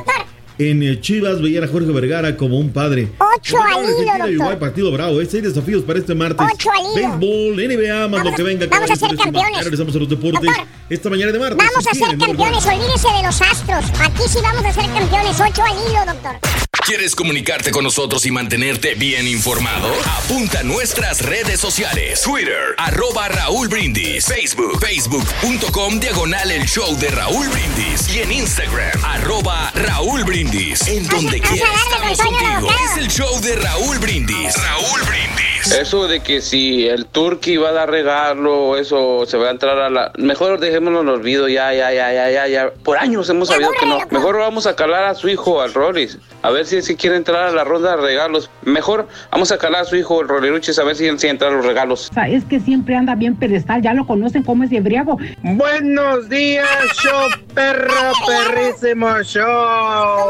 En 0.58 0.82
el 0.82 1.02
Chivas 1.02 1.42
veían 1.42 1.64
a 1.64 1.68
Jorge 1.68 1.92
Vergara 1.92 2.36
como 2.36 2.58
un 2.58 2.70
padre. 2.70 3.10
Ocho 3.18 3.58
al 3.62 3.84
hilo. 3.84 4.28
Igual 4.28 4.58
partido 4.58 4.90
bravo. 4.90 5.20
¿eh? 5.20 5.26
Seis 5.26 5.42
desafíos 5.42 5.82
para 5.84 5.98
este 5.98 6.14
martes. 6.14 6.46
Ocho 6.54 6.70
al 6.70 6.80
hilo. 6.80 7.18
Béisbol, 7.18 7.78
NBA, 7.78 8.08
más 8.08 8.24
lo 8.24 8.34
que 8.34 8.42
venga. 8.42 8.66
vamos 8.66 8.90
a 8.90 8.96
ser 8.96 9.16
campeones. 9.16 9.64
Regresamos 9.64 9.94
a 9.94 9.98
los 9.98 10.08
deportes. 10.08 10.50
Esta 10.88 11.10
mañana 11.10 11.32
de 11.32 11.38
martes. 11.38 11.58
Vamos 11.58 11.86
a 11.86 11.94
ser 11.94 12.18
campeones, 12.18 12.66
olvídese 12.66 13.08
de 13.08 13.22
los 13.22 13.42
astros. 13.42 13.84
Aquí 14.00 14.22
sí 14.28 14.38
vamos 14.42 14.64
a 14.64 14.72
ser 14.72 14.90
campeones. 14.90 15.40
Ocho 15.40 15.62
al 15.62 15.72
hilo, 15.72 16.12
doctor. 16.12 16.65
¿Quieres 16.86 17.16
comunicarte 17.16 17.72
con 17.72 17.82
nosotros 17.82 18.24
y 18.26 18.30
mantenerte 18.30 18.94
bien 18.94 19.26
informado? 19.26 19.92
Apunta 20.22 20.60
a 20.60 20.62
nuestras 20.62 21.20
redes 21.20 21.58
sociales. 21.58 22.22
Twitter, 22.22 22.76
arroba 22.78 23.26
Raúl 23.26 23.66
Brindis. 23.66 24.24
Facebook, 24.24 24.78
facebook.com, 24.78 25.98
diagonal 25.98 26.48
el 26.52 26.64
show 26.64 26.96
de 26.96 27.08
Raúl 27.08 27.48
Brindis. 27.48 28.14
Y 28.14 28.20
en 28.20 28.30
Instagram, 28.30 29.04
arroba 29.04 29.72
Raúl 29.74 30.22
Brindis. 30.22 30.86
En 30.86 31.04
donde 31.08 31.40
quiera 31.40 31.66
estamos 31.74 32.20
contigo. 32.20 32.68
Es 32.84 32.96
el 32.98 33.08
show 33.08 33.40
de 33.40 33.56
Raúl 33.56 33.98
Brindis. 33.98 34.54
Raúl 34.54 35.02
Brindis. 35.08 35.55
Eso 35.72 36.06
de 36.06 36.20
que 36.20 36.40
si 36.40 36.86
el 36.86 37.06
turqui 37.06 37.56
va 37.56 37.70
a 37.70 37.72
dar 37.72 37.90
regalo, 37.90 38.76
eso 38.76 39.26
se 39.26 39.36
va 39.36 39.48
a 39.48 39.50
entrar 39.50 39.78
a 39.78 39.90
la... 39.90 40.12
Mejor 40.16 40.60
dejémoslo 40.60 41.00
en 41.00 41.08
el 41.08 41.14
olvido, 41.14 41.48
ya, 41.48 41.74
ya, 41.74 41.92
ya, 41.92 42.12
ya, 42.12 42.30
ya, 42.30 42.46
ya. 42.46 42.70
Por 42.84 42.98
años 42.98 43.28
hemos 43.28 43.48
sabido 43.48 43.70
que 43.78 43.84
no. 43.84 43.98
Mejor 44.10 44.38
vamos 44.38 44.66
a 44.66 44.76
calar 44.76 45.04
a 45.04 45.14
su 45.14 45.28
hijo, 45.28 45.60
al 45.60 45.74
Roris. 45.74 46.18
A 46.42 46.50
ver 46.50 46.66
si, 46.66 46.80
si 46.82 46.96
quiere 46.96 47.16
entrar 47.16 47.48
a 47.48 47.50
la 47.50 47.64
ronda 47.64 47.96
de 47.96 48.02
regalos. 48.02 48.48
Mejor 48.62 49.08
vamos 49.32 49.50
a 49.50 49.58
calar 49.58 49.82
a 49.82 49.84
su 49.84 49.96
hijo, 49.96 50.20
el 50.22 50.28
Roliruchis, 50.28 50.78
a 50.78 50.84
ver 50.84 50.96
si 50.96 51.06
él 51.06 51.18
sí 51.18 51.26
entra 51.26 51.48
a 51.48 51.50
los 51.50 51.66
regalos. 51.66 52.08
O 52.10 52.14
sea, 52.14 52.28
es 52.28 52.44
que 52.44 52.60
siempre 52.60 52.94
anda 52.94 53.14
bien 53.14 53.34
pedestal, 53.36 53.82
ya 53.82 53.92
lo 53.92 54.06
conocen 54.06 54.44
como 54.44 54.64
es 54.64 54.70
de 54.70 54.80
briago. 54.80 55.18
Buenos 55.42 56.28
días, 56.28 56.68
show 57.02 57.28
perro 57.54 58.12
perrísimo 58.26 59.22
show. 59.22 60.28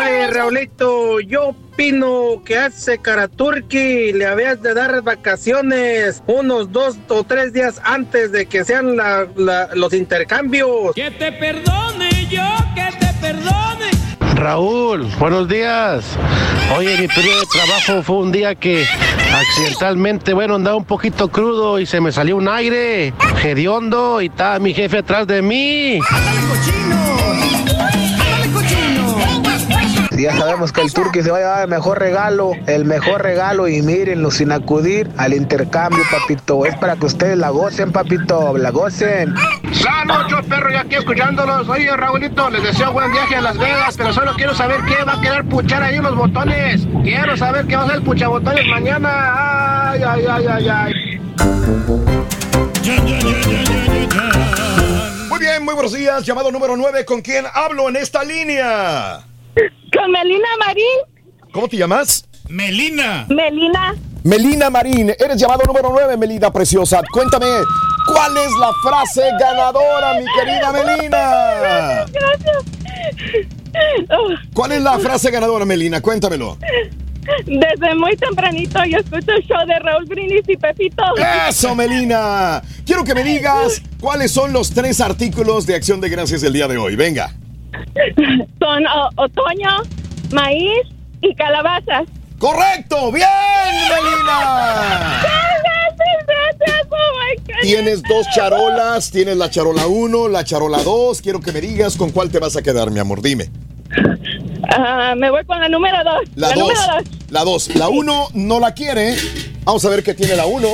Oye, 0.00 0.28
Raulito, 0.30 1.20
yo 1.20 1.54
opino 1.78 2.42
que 2.44 2.58
hace 2.58 2.98
cara 2.98 3.28
turqui 3.28 4.12
le 4.12 4.26
habías 4.26 4.60
de 4.60 4.74
dar 4.74 5.00
vacaciones 5.02 6.20
unos 6.26 6.72
dos 6.72 6.96
o 7.06 7.22
tres 7.22 7.52
días 7.52 7.80
antes 7.84 8.32
de 8.32 8.46
que 8.46 8.64
sean 8.64 8.96
la- 8.96 9.28
la- 9.36 9.68
los 9.76 9.92
intercambios. 9.92 10.92
Que 10.96 11.12
te 11.12 11.30
perdone 11.30 12.26
yo, 12.28 12.42
que 12.74 12.88
te 12.98 13.12
perdone. 13.20 13.90
Raúl, 14.34 15.02
buenos 15.20 15.46
días. 15.48 16.04
Oye, 16.76 16.98
mi 17.00 17.06
periodo 17.06 17.38
de 17.42 17.46
trabajo 17.46 18.02
fue 18.02 18.16
un 18.16 18.32
día 18.32 18.56
que 18.56 18.84
accidentalmente, 19.32 20.32
bueno, 20.34 20.56
andaba 20.56 20.76
un 20.76 20.84
poquito 20.84 21.28
crudo 21.28 21.78
y 21.78 21.86
se 21.86 22.00
me 22.00 22.10
salió 22.10 22.36
un 22.36 22.48
aire 22.48 23.12
hediondo 23.44 24.20
y 24.20 24.26
estaba 24.26 24.58
mi 24.58 24.74
jefe 24.74 24.98
atrás 24.98 25.28
de 25.28 25.42
mí. 25.42 26.00
Ya 30.18 30.36
sabemos 30.36 30.72
que 30.72 30.80
el 30.80 30.92
turqui 30.92 31.22
se 31.22 31.30
va 31.30 31.36
a 31.36 31.40
llevar 31.40 31.62
el 31.62 31.68
mejor 31.68 32.00
regalo, 32.00 32.50
el 32.66 32.84
mejor 32.84 33.22
regalo 33.22 33.68
y 33.68 33.82
mírenlo 33.82 34.32
sin 34.32 34.50
acudir 34.50 35.08
al 35.16 35.32
intercambio, 35.32 36.02
papito. 36.10 36.66
Es 36.66 36.74
para 36.76 36.96
que 36.96 37.06
ustedes 37.06 37.38
la 37.38 37.50
gocen, 37.50 37.92
papito, 37.92 38.58
la 38.58 38.70
gocen. 38.70 39.36
Saludos, 39.72 40.26
yo 40.28 40.42
perro, 40.42 40.70
ya 40.70 40.80
aquí 40.80 40.96
escuchándolos. 40.96 41.68
Oye, 41.68 41.96
Raúlito, 41.96 42.50
les 42.50 42.64
deseo 42.64 42.92
buen 42.92 43.12
viaje 43.12 43.36
a 43.36 43.42
Las 43.42 43.58
Vegas, 43.58 43.94
pero 43.96 44.12
solo 44.12 44.32
quiero 44.34 44.54
saber 44.54 44.80
qué 44.88 45.04
va 45.04 45.14
a 45.14 45.20
quedar 45.20 45.44
puchar 45.44 45.84
ahí 45.84 46.00
unos 46.00 46.16
botones. 46.16 46.84
Quiero 47.04 47.36
saber 47.36 47.66
qué 47.66 47.76
va 47.76 47.84
a 47.84 47.86
ser 47.86 47.96
el 47.96 48.02
puchabotones 48.02 48.66
mañana. 48.66 49.90
Ay, 49.92 50.02
ay, 50.02 50.24
ay, 50.28 50.46
ay, 50.48 50.68
ay. 50.68 51.20
Muy 55.28 55.38
bien, 55.38 55.64
muy 55.64 55.74
buenos 55.74 55.92
días. 55.92 56.24
Llamado 56.24 56.50
número 56.50 56.76
9. 56.76 57.04
¿Con 57.04 57.20
quién 57.20 57.44
hablo 57.54 57.88
en 57.88 57.94
esta 57.94 58.24
línea? 58.24 59.27
Con 59.98 60.10
Melina 60.12 60.48
Marín. 60.64 61.52
¿Cómo 61.52 61.68
te 61.68 61.76
llamas? 61.76 62.28
Melina. 62.48 63.26
Melina. 63.28 63.94
Melina 64.22 64.70
Marín. 64.70 65.10
Eres 65.18 65.40
llamado 65.40 65.62
número 65.66 65.90
9, 65.90 66.16
Melina 66.16 66.52
preciosa. 66.52 67.02
Cuéntame, 67.12 67.46
¿Cuál 68.08 68.36
es 68.38 68.52
la 68.58 68.72
frase 68.82 69.22
ganadora, 69.38 70.14
mi 70.14 70.24
querida 70.34 70.72
Melina? 70.72 72.06
Gracias. 72.12 72.64
¿Cuál 74.54 74.72
es 74.72 74.82
la 74.82 74.98
frase 74.98 75.30
ganadora, 75.30 75.64
Melina? 75.64 76.00
Cuéntamelo. 76.00 76.56
Desde 77.44 77.94
muy 77.96 78.16
tempranito 78.16 78.82
yo 78.86 78.98
escucho 78.98 79.32
el 79.32 79.42
show 79.44 79.66
de 79.66 79.78
Raúl 79.80 80.06
Brindis 80.06 80.48
y 80.48 80.56
Pepito. 80.56 81.02
Eso, 81.48 81.74
Melina. 81.74 82.62
Quiero 82.86 83.04
que 83.04 83.14
me 83.14 83.22
digas 83.22 83.82
cuáles 84.00 84.32
son 84.32 84.54
los 84.54 84.70
tres 84.70 85.00
artículos 85.02 85.66
de 85.66 85.74
acción 85.74 86.00
de 86.00 86.08
gracias 86.08 86.40
del 86.40 86.54
día 86.54 86.66
de 86.66 86.78
hoy. 86.78 86.96
Venga. 86.96 87.30
Son 88.60 88.86
o- 88.86 89.10
otoño, 89.16 89.70
maíz 90.32 90.86
y 91.20 91.34
calabazas. 91.34 92.04
¡Correcto! 92.38 93.10
¡Bien, 93.12 93.26
Melina! 93.88 95.22
Tienes 97.60 98.02
dos 98.04 98.26
charolas, 98.34 99.10
tienes 99.10 99.36
la 99.36 99.50
charola 99.50 99.86
1, 99.86 100.28
la 100.28 100.44
charola 100.44 100.78
2. 100.82 101.20
Quiero 101.20 101.40
que 101.40 101.52
me 101.52 101.60
digas 101.60 101.96
con 101.96 102.10
cuál 102.12 102.30
te 102.30 102.38
vas 102.38 102.56
a 102.56 102.62
quedar, 102.62 102.90
mi 102.90 103.00
amor. 103.00 103.20
Dime. 103.20 103.50
Ah, 104.70 105.14
me 105.16 105.30
voy 105.30 105.44
con 105.44 105.60
la 105.60 105.68
número 105.68 105.96
dos. 106.04 106.28
La 106.36 106.48
2. 106.48 106.56
número 106.58 106.80
dos. 106.80 107.04
La 107.30 107.44
2. 107.44 107.74
La 107.76 107.88
1 107.88 108.28
no 108.34 108.60
la 108.60 108.72
quiere. 108.74 109.16
Vamos 109.64 109.84
a 109.84 109.88
ver 109.88 110.02
qué 110.02 110.14
tiene 110.14 110.36
la 110.36 110.46
1. 110.46 110.68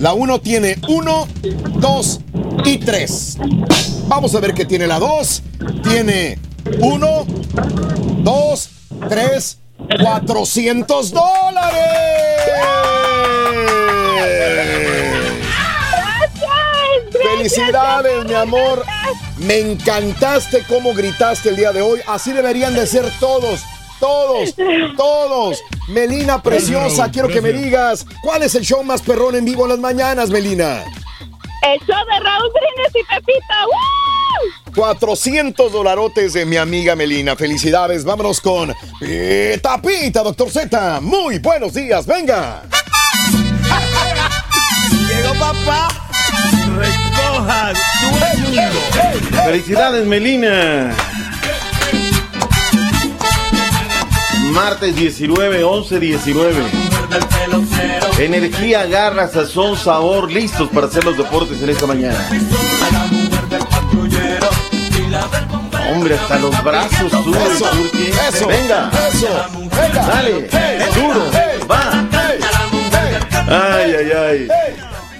La 0.00 0.14
1 0.14 0.40
tiene 0.40 0.78
1, 0.88 1.28
2 1.74 2.20
y 2.64 2.78
3. 2.78 3.36
Vamos 4.08 4.34
a 4.34 4.40
ver 4.40 4.54
qué 4.54 4.64
tiene 4.64 4.86
la 4.86 4.98
2. 4.98 5.42
Tiene 5.82 6.38
1, 6.80 7.26
2, 8.22 8.70
3, 9.10 9.58
400 10.02 11.10
dólares. 11.10 11.84
Felicidades, 17.36 18.24
mi 18.24 18.34
amor. 18.34 18.82
Me 19.36 19.58
encantaste 19.58 20.64
cómo 20.66 20.94
gritaste 20.94 21.50
el 21.50 21.56
día 21.56 21.72
de 21.72 21.82
hoy. 21.82 22.00
Así 22.06 22.32
deberían 22.32 22.72
de 22.74 22.86
ser 22.86 23.04
todos. 23.20 23.60
Todos, 24.00 24.54
todos. 24.96 25.62
Melina 25.88 26.42
preciosa, 26.42 27.10
quiero 27.10 27.28
que 27.28 27.40
me 27.40 27.52
digas, 27.52 28.06
¿cuál 28.22 28.42
es 28.42 28.54
el 28.54 28.64
show 28.64 28.82
más 28.82 29.02
perrón 29.02 29.36
en 29.36 29.44
vivo 29.44 29.64
en 29.64 29.70
las 29.70 29.78
mañanas, 29.78 30.30
Melina? 30.30 30.82
El 31.62 31.78
show 31.80 32.04
de 32.06 32.20
Raúl 32.24 32.50
Brindis 32.52 33.02
y 33.02 33.14
Pepito. 33.14 33.54
¡Woo! 33.66 34.74
400 34.74 35.72
dolarotes 35.72 36.32
de 36.32 36.46
mi 36.46 36.56
amiga 36.56 36.96
Melina. 36.96 37.36
Felicidades. 37.36 38.04
Vámonos 38.04 38.40
con 38.40 38.74
Pita 38.98 39.80
Pita, 39.82 40.22
doctor 40.22 40.50
Z. 40.50 41.00
Muy 41.02 41.38
buenos 41.38 41.74
días. 41.74 42.06
Venga. 42.06 42.62
Llegó 45.06 45.34
papá. 45.34 45.88
Recoja 46.78 47.72
tu 48.00 48.10
mundo. 48.10 49.42
Felicidades, 49.44 50.06
Melina. 50.06 50.96
Martes 54.50 54.96
19, 54.96 55.62
11, 55.62 56.00
19. 56.00 56.54
Energía, 58.18 58.86
garra, 58.86 59.28
sazón, 59.28 59.76
sabor, 59.76 60.30
listos 60.30 60.68
para 60.70 60.86
hacer 60.86 61.04
los 61.04 61.16
deportes 61.16 61.62
en 61.62 61.70
esta 61.70 61.86
mañana. 61.86 62.18
Hombre, 65.92 66.14
hasta 66.14 66.38
los 66.38 66.64
brazos 66.64 67.12
suben. 67.12 67.42
Eso, 67.42 67.70
eso, 68.28 68.48
Venga, 68.48 68.90
eso, 69.12 69.28
venga. 69.70 70.06
Dale, 70.06 70.48
duro, 70.94 71.24
va. 71.70 72.08
Ay, 73.48 73.94
ay, 73.98 74.12
ay. 74.12 74.48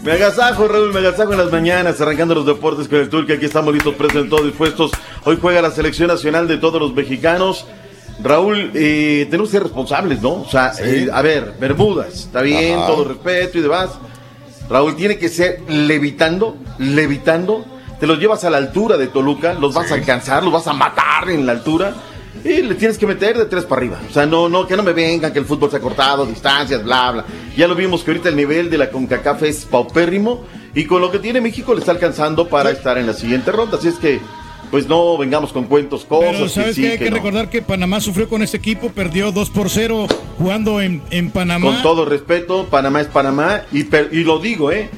Me 0.03 0.13
agasajo, 0.13 0.67
Raúl, 0.67 0.93
me 0.93 1.01
agasajo 1.01 1.33
en 1.33 1.39
las 1.39 1.53
mañanas, 1.53 2.01
arrancando 2.01 2.35
los 2.35 2.47
deportes 2.47 2.89
con 2.89 2.99
el 2.99 3.09
Turque. 3.09 3.35
Aquí 3.35 3.45
estamos 3.45 3.75
listos, 3.75 3.95
prestos, 3.95 4.29
todos 4.29 4.45
dispuestos. 4.45 4.93
Hoy 5.25 5.39
juega 5.41 5.61
la 5.61 5.71
selección 5.71 6.09
nacional 6.09 6.49
de 6.49 6.57
todos 6.57 6.81
los 6.81 6.95
mexicanos. 6.95 7.67
Raúl, 8.23 8.71
eh, 8.75 9.27
tenemos 9.31 9.49
que 9.49 9.57
ser 9.57 9.63
responsables, 9.63 10.21
¿no? 10.21 10.33
O 10.43 10.49
sea, 10.49 10.73
eh, 10.81 11.09
a 11.13 11.23
ver, 11.23 11.55
Bermudas, 11.59 12.15
está 12.15 12.43
bien, 12.43 12.79
Ajá. 12.79 12.87
todo 12.87 13.05
respeto 13.05 13.59
y 13.59 13.63
demás. 13.63 13.91
Raúl, 14.69 14.95
tiene 14.97 15.19
que 15.19 15.29
ser 15.29 15.63
levitando, 15.69 16.57
levitando. 16.79 17.65
Te 17.99 18.07
los 18.07 18.19
llevas 18.19 18.45
a 18.45 18.51
la 18.51 18.59
altura 18.59 18.97
de 18.97 19.09
Toluca, 19.09 19.55
los 19.55 19.75
vas 19.75 19.91
a 19.91 19.95
alcanzar, 19.95 20.43
los 20.43 20.53
vas 20.53 20.67
a 20.67 20.73
matar 20.73 21.29
en 21.29 21.45
la 21.45 21.53
altura. 21.53 21.95
Y 22.45 22.63
le 22.63 22.75
tienes 22.77 22.97
que 22.97 23.07
meter 23.07 23.37
de 23.37 23.45
tres 23.47 23.65
para 23.65 23.81
arriba. 23.81 24.01
O 24.09 24.13
sea, 24.13 24.25
no, 24.25 24.49
no, 24.49 24.67
que 24.67 24.77
no 24.77 24.83
me 24.83 24.93
vengan, 24.93 25.33
que 25.33 25.41
el 25.41 25.45
fútbol 25.45 25.71
se 25.71 25.77
ha 25.77 25.81
cortado, 25.81 26.25
distancias, 26.25 26.83
bla, 26.83 27.11
bla. 27.11 27.25
Ya 27.57 27.67
lo 27.69 27.75
vimos 27.75 28.03
que 28.03 28.13
ahorita 28.13 28.29
el 28.31 28.37
nivel 28.37 28.71
de 28.71 28.79
la 28.79 28.91
CONCACAF 28.91 29.43
es 29.43 29.65
paupérrimo. 29.67 30.45
Y 30.75 30.87
con 30.87 31.01
lo 31.01 31.11
que 31.11 31.19
tiene 31.19 31.41
México 31.41 31.75
le 31.75 31.81
está 31.81 31.93
alcanzando 31.93 32.49
para 32.49 32.71
estar 32.71 32.97
en 32.97 33.07
la 33.07 33.13
siguiente 33.13 33.51
ronda. 33.51 33.77
Así 33.77 33.89
es 33.89 33.97
que, 33.97 34.21
pues 34.71 34.87
no 34.89 35.19
vengamos 35.19 35.53
con 35.53 35.65
cuentos, 35.65 36.05
cosas. 36.05 36.31
Pero 36.33 36.45
que 36.45 36.51
sabes 36.51 36.77
sí, 36.77 36.83
que 36.83 36.91
hay 36.93 36.99
que 36.99 37.05
que 37.05 37.11
no. 37.11 37.17
recordar 37.17 37.51
que 37.51 37.63
Panamá 37.63 38.01
sufrió 38.01 38.29
con 38.29 38.43
este 38.43 38.57
equipo, 38.57 38.91
perdió 38.91 39.33
2 39.33 39.51
por 39.51 39.69
0 39.71 40.07
jugando 40.39 40.81
en, 40.81 41.03
en 41.11 41.31
Panamá. 41.31 41.67
Con 41.73 41.83
todo 41.83 42.05
respeto, 42.05 42.67
Panamá 42.71 43.01
es 43.01 43.09
Panamá. 43.09 43.63
Y, 43.73 43.85
per- 43.85 44.11
y 44.13 44.25
lo 44.25 44.39
digo, 44.39 44.71
¿eh? 44.73 44.89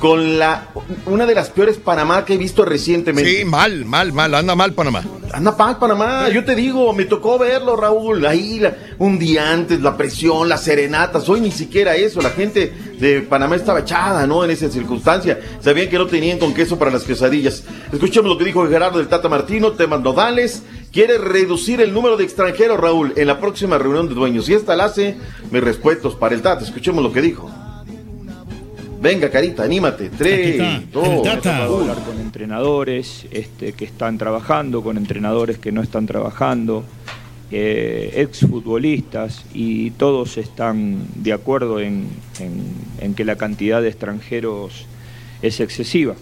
Con 0.00 0.38
la 0.38 0.68
una 1.04 1.26
de 1.26 1.34
las 1.34 1.50
peores 1.50 1.76
Panamá 1.76 2.24
que 2.24 2.32
he 2.34 2.38
visto 2.38 2.64
recientemente. 2.64 3.30
Sí, 3.40 3.44
mal, 3.44 3.84
mal, 3.84 4.12
mal. 4.14 4.34
Anda 4.34 4.54
mal, 4.54 4.72
Panamá. 4.72 5.04
Anda 5.30 5.52
mal, 5.52 5.78
Panamá. 5.78 6.28
Yo 6.30 6.42
te 6.42 6.54
digo, 6.54 6.92
me 6.94 7.04
tocó 7.04 7.38
verlo, 7.38 7.76
Raúl. 7.76 8.24
Ahí 8.24 8.58
la- 8.60 8.74
un 8.98 9.18
día 9.18 9.52
antes, 9.52 9.80
la 9.82 9.98
presión, 9.98 10.48
las 10.48 10.64
serenatas. 10.64 11.28
Hoy 11.28 11.42
ni 11.42 11.50
siquiera 11.52 11.96
eso. 11.96 12.22
La 12.22 12.30
gente 12.30 12.72
de 12.98 13.20
Panamá 13.20 13.56
estaba 13.56 13.80
echada, 13.80 14.26
¿no? 14.26 14.42
En 14.42 14.50
esa 14.50 14.70
circunstancia. 14.70 15.38
Sabían 15.60 15.90
que 15.90 15.98
no 15.98 16.06
tenían 16.06 16.38
con 16.38 16.54
queso 16.54 16.78
para 16.78 16.90
las 16.90 17.02
quesadillas. 17.02 17.62
Escuchemos 17.92 18.30
lo 18.30 18.38
que 18.38 18.44
dijo 18.46 18.66
Gerardo 18.68 18.98
del 18.98 19.08
Tata 19.08 19.28
Martino, 19.28 19.72
temas 19.72 20.00
nodales. 20.00 20.62
Quiere 20.92 21.18
reducir 21.18 21.82
el 21.82 21.92
número 21.92 22.16
de 22.16 22.24
extranjeros, 22.24 22.80
Raúl, 22.80 23.12
en 23.16 23.26
la 23.26 23.38
próxima 23.38 23.76
reunión 23.76 24.08
de 24.08 24.14
dueños. 24.14 24.48
Y 24.48 24.54
esta 24.54 24.74
la 24.74 24.86
hace, 24.86 25.18
mis 25.50 25.62
respetos 25.62 26.14
para 26.16 26.34
el 26.34 26.40
Tata. 26.40 26.64
Escuchemos 26.64 27.04
lo 27.04 27.12
que 27.12 27.20
dijo. 27.20 27.50
Venga, 29.00 29.30
Carita, 29.30 29.62
anímate. 29.64 30.10
Tres, 30.10 30.58
dos, 30.92 31.22
hablar 31.80 32.04
con 32.04 32.20
entrenadores 32.20 33.26
este, 33.30 33.72
que 33.72 33.84
están 33.86 34.18
trabajando, 34.18 34.82
con 34.82 34.96
entrenadores 34.98 35.58
que 35.58 35.72
no 35.72 35.80
están 35.82 36.04
trabajando, 36.06 36.84
eh, 37.50 38.12
exfutbolistas, 38.16 39.44
y 39.54 39.92
todos 39.92 40.36
están 40.36 40.98
de 41.14 41.32
acuerdo 41.32 41.80
en, 41.80 42.08
en- 42.40 42.74
en 43.00 43.14
que 43.14 43.24
la 43.24 43.36
cantidad 43.36 43.80
de 43.80 43.88
extranjeros 43.88 44.84
es 45.40 45.60
excesiva. 45.60 46.14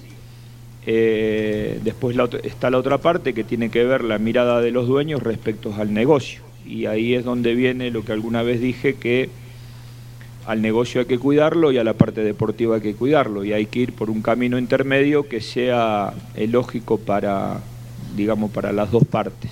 Eh, 0.86 1.80
después 1.82 2.14
la 2.16 2.28
está 2.44 2.70
la 2.70 2.78
otra 2.78 2.98
parte 2.98 3.34
que 3.34 3.42
tiene 3.44 3.70
que 3.70 3.84
ver 3.84 4.04
la 4.04 4.18
mirada 4.18 4.60
de 4.60 4.70
los 4.70 4.86
dueños 4.86 5.22
respecto 5.22 5.74
al 5.74 5.92
negocio. 5.92 6.40
Y 6.64 6.86
ahí 6.86 7.14
es 7.14 7.24
donde 7.24 7.54
viene 7.54 7.90
lo 7.90 8.04
que 8.04 8.12
alguna 8.12 8.42
vez 8.42 8.60
dije 8.60 8.94
que 8.94 9.28
al 10.48 10.62
negocio 10.62 11.02
hay 11.02 11.06
que 11.06 11.18
cuidarlo 11.18 11.72
y 11.72 11.78
a 11.78 11.84
la 11.84 11.92
parte 11.92 12.22
deportiva 12.22 12.76
hay 12.76 12.80
que 12.80 12.94
cuidarlo. 12.94 13.44
Y 13.44 13.52
hay 13.52 13.66
que 13.66 13.80
ir 13.80 13.92
por 13.92 14.08
un 14.08 14.22
camino 14.22 14.58
intermedio 14.58 15.28
que 15.28 15.42
sea 15.42 16.14
lógico 16.36 16.98
para 16.98 17.60
digamos 18.16 18.50
para 18.50 18.72
las 18.72 18.90
dos 18.90 19.04
partes. 19.04 19.50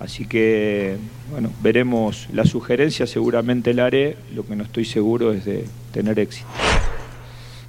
Así 0.00 0.26
que 0.26 0.96
bueno 1.30 1.52
veremos 1.62 2.26
la 2.32 2.44
sugerencia 2.44 3.06
seguramente 3.06 3.72
la 3.74 3.86
haré. 3.86 4.16
Lo 4.34 4.44
que 4.44 4.56
no 4.56 4.64
estoy 4.64 4.84
seguro 4.84 5.32
es 5.32 5.44
de 5.44 5.66
tener 5.92 6.18
éxito. 6.18 6.48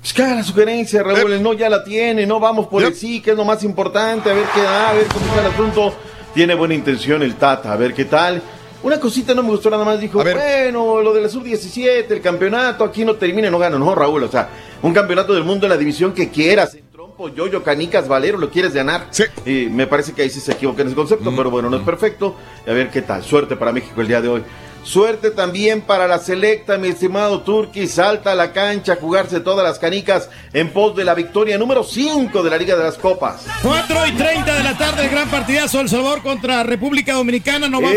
Pues 0.01 0.11
que 0.11 0.23
haga 0.23 0.35
la 0.35 0.43
sugerencia, 0.43 1.03
Raúl, 1.03 1.33
el 1.33 1.43
no 1.43 1.53
ya 1.53 1.69
la 1.69 1.83
tiene, 1.83 2.25
no 2.25 2.39
vamos 2.39 2.65
por 2.65 2.81
el 2.81 2.95
sí, 2.95 3.21
que 3.21 3.31
es 3.31 3.37
lo 3.37 3.45
más 3.45 3.63
importante, 3.63 4.31
a 4.31 4.33
ver 4.33 4.45
qué 4.55 4.61
da, 4.61 4.89
a 4.89 4.93
ver 4.93 5.05
cómo 5.05 5.25
está 5.25 5.41
el 5.41 5.51
asunto. 5.51 5.93
Tiene 6.33 6.55
buena 6.55 6.73
intención 6.73 7.21
el 7.21 7.35
Tata, 7.35 7.73
a 7.73 7.75
ver 7.75 7.93
qué 7.93 8.05
tal. 8.05 8.41
Una 8.81 8.97
cosita 8.97 9.33
no 9.33 9.43
me 9.43 9.49
gustó 9.49 9.69
nada 9.69 9.83
más, 9.83 9.99
dijo, 9.99 10.23
bueno, 10.23 11.01
lo 11.01 11.13
de 11.13 11.21
la 11.21 11.27
sub-17, 11.27 12.09
el 12.09 12.21
campeonato, 12.21 12.85
aquí 12.85 13.03
no 13.03 13.15
termina, 13.15 13.49
no 13.49 13.59
gana, 13.59 13.77
no, 13.77 13.93
Raúl, 13.93 14.23
o 14.23 14.31
sea, 14.31 14.49
un 14.81 14.93
campeonato 14.93 15.33
del 15.33 15.43
mundo 15.43 15.65
en 15.65 15.71
la 15.71 15.77
división 15.77 16.13
que 16.13 16.29
quieras, 16.29 16.75
en 16.75 16.89
trompo, 16.89 17.27
yoyo, 17.27 17.61
canicas, 17.61 18.07
valero, 18.07 18.37
lo 18.37 18.49
quieres 18.49 18.73
ganar. 18.73 19.07
Sí. 19.09 19.25
Y 19.45 19.65
me 19.69 19.85
parece 19.85 20.13
que 20.13 20.21
ahí 20.21 20.29
sí 20.29 20.39
se 20.39 20.53
equivoca 20.53 20.81
en 20.81 20.87
ese 20.87 20.95
concepto, 20.95 21.29
pero 21.35 21.51
bueno, 21.51 21.69
no 21.69 21.75
es 21.75 21.83
perfecto. 21.83 22.37
A 22.65 22.71
ver 22.71 22.89
qué 22.89 23.01
tal, 23.01 23.21
suerte 23.21 23.57
para 23.57 23.73
México 23.73 23.99
el 23.99 24.07
día 24.07 24.21
de 24.21 24.29
hoy. 24.29 24.43
Suerte 24.83 25.31
también 25.31 25.81
para 25.81 26.07
la 26.07 26.19
selecta, 26.19 26.77
mi 26.77 26.87
estimado 26.89 27.41
Turki. 27.41 27.87
Salta 27.87 28.31
a 28.31 28.35
la 28.35 28.53
cancha 28.53 28.93
a 28.93 28.95
jugarse 28.95 29.39
todas 29.39 29.63
las 29.63 29.79
canicas 29.79 30.29
en 30.53 30.69
pos 30.71 30.95
de 30.95 31.03
la 31.03 31.13
victoria 31.13 31.57
número 31.57 31.83
5 31.83 32.41
de 32.41 32.49
la 32.49 32.57
Liga 32.57 32.75
de 32.75 32.83
las 32.83 32.97
Copas. 32.97 33.45
4 33.61 34.07
y 34.07 34.11
30 34.13 34.55
de 34.55 34.63
la 34.63 34.77
tarde, 34.77 35.03
el 35.03 35.09
gran 35.09 35.29
partidazo 35.29 35.81
El 35.81 35.89
Salvador 35.89 36.21
contra 36.23 36.63
República 36.63 37.13
Dominicana. 37.13 37.67
No 37.67 37.81
va 37.81 37.89
en 37.89 37.95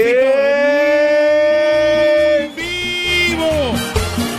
vivo. 2.56 3.46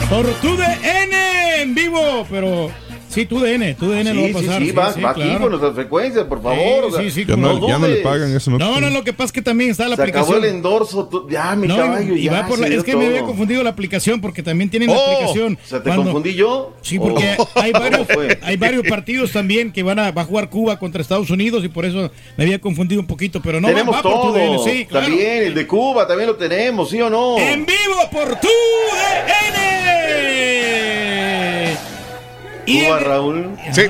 Por 0.10 0.28
tu 0.41 0.56
DN 0.56 1.61
en 1.61 1.74
vivo, 1.74 2.28
pero 2.30 2.70
Sí, 3.14 3.26
tu 3.27 3.40
DN, 3.40 3.76
tu 3.76 3.91
DN 3.91 4.11
lo 4.14 4.22
va 4.22 4.27
a 4.27 4.30
Sí, 4.30 4.34
sí, 4.34 4.45
pasar. 4.48 4.61
sí, 4.64 4.72
va, 4.72 4.91
va 5.07 5.11
aquí 5.11 5.35
con 5.40 5.49
nuestras 5.49 5.76
frecuencias, 5.76 6.26
por 6.26 6.41
favor. 6.41 6.85
o 6.85 6.91
sea, 6.91 7.02
Sí, 7.03 7.11
sí, 7.11 7.26
Ya 7.27 7.35
no, 7.35 7.68
ya 7.68 7.77
no 7.77 7.88
le 7.88 7.98
pagan 7.98 8.35
eso. 8.35 8.49
No, 8.49 8.57
No, 8.57 8.81
no, 8.81 8.90
lo 8.90 9.03
que 9.03 9.14
pasa 9.14 9.26
es 9.27 9.31
que 9.34 9.41
también 9.44 9.69
está 9.69 9.88
la 9.88 9.95
Se 9.95 10.02
acabó 10.02 10.26
aplicación. 10.31 10.44
el 10.49 10.56
endorso, 10.56 11.07
tú- 11.07 11.27
ya 11.30 11.56
mi 11.56 11.68
No, 11.68 11.77
caballo, 11.77 12.15
y 12.15 12.23
ya. 12.23 12.41
va 12.41 12.48
por 12.48 12.57
la- 12.60 12.68
es 12.68 12.84
que 12.84 12.95
me 12.95 13.06
había 13.06 13.19
todo. 13.19 13.27
confundido 13.27 13.64
la 13.64 13.69
aplicación 13.69 14.19
porque 14.19 14.41
también 14.41 14.69
tienen 14.72 14.90
la 14.90 14.98
Oh, 14.98 15.11
aplicación. 15.14 15.60
¿se 15.64 15.80
te 15.80 15.94
confundí 15.94 16.34
yo? 16.34 16.73
Sí, 16.81 16.98
porque 16.98 17.35
Oh. 17.38 17.48
hay 17.56 17.72
varios 17.72 18.07
hay 18.41 18.57
varios 18.57 18.88
partidos 18.88 19.31
también 19.31 19.72
que 19.72 19.84
van 19.84 19.99
a, 19.99 20.10
va 20.11 20.23
a 20.23 20.26
jugar 20.26 20.49
Cuba 20.49 20.80
contra 20.80 20.99
Estados 21.02 21.30
Unidos 21.30 21.64
y 21.64 21.68
por 21.69 21.85
eso 21.85 22.11
me 22.35 22.45
había 22.45 22.60
confundido 22.60 22.99
un 22.99 23.07
poquito, 23.07 23.41
pero 23.44 23.61
no 23.61 23.68
tenemos 23.68 23.94
va, 23.94 23.98
va 23.98 24.02
por 24.03 24.11
todo. 24.11 24.31
tu 24.34 24.40
DN, 24.40 24.57
sí, 24.64 24.85
claro. 24.85 25.06
También, 25.07 25.44
el 25.44 25.53
de 25.53 25.68
Cuba 25.68 26.07
también 26.07 26.30
lo 26.30 26.35
tenemos, 26.35 26.90
¿sí 26.90 26.99
o 26.99 27.10
no? 27.11 27.38
En 27.38 27.64
vivo 27.65 28.10
por 28.11 28.40
tu 28.40 28.48
DN. 28.48 29.73
Y 32.65 32.84
Cuba, 32.85 32.98
el- 32.99 33.06
Raúl. 33.06 33.57
Sí. 33.72 33.88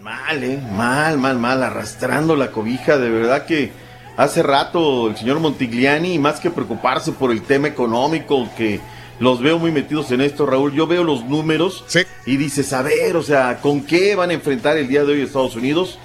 Mal, 0.00 0.42
eh. 0.44 0.58
Mal, 0.76 1.18
mal, 1.18 1.38
mal. 1.38 1.62
Arrastrando 1.62 2.34
la 2.36 2.50
cobija. 2.50 2.96
De 2.98 3.10
verdad 3.10 3.44
que 3.46 3.72
hace 4.16 4.42
rato 4.42 5.08
el 5.08 5.16
señor 5.16 5.40
Montigliani, 5.40 6.18
más 6.18 6.40
que 6.40 6.50
preocuparse 6.50 7.12
por 7.12 7.30
el 7.32 7.42
tema 7.42 7.68
económico, 7.68 8.48
que 8.56 8.80
los 9.18 9.40
veo 9.42 9.58
muy 9.58 9.70
metidos 9.70 10.10
en 10.12 10.22
esto, 10.22 10.46
Raúl. 10.46 10.72
Yo 10.72 10.86
veo 10.86 11.04
los 11.04 11.24
números 11.26 11.84
y 12.24 12.36
dices, 12.38 12.72
a 12.72 12.80
ver, 12.82 13.16
o 13.16 13.22
sea, 13.22 13.58
¿con 13.60 13.82
qué 13.82 14.14
van 14.14 14.30
a 14.30 14.34
enfrentar 14.34 14.78
el 14.78 14.88
día 14.88 15.04
de 15.04 15.12
hoy 15.12 15.20
Estados 15.22 15.54
Unidos? 15.56 15.98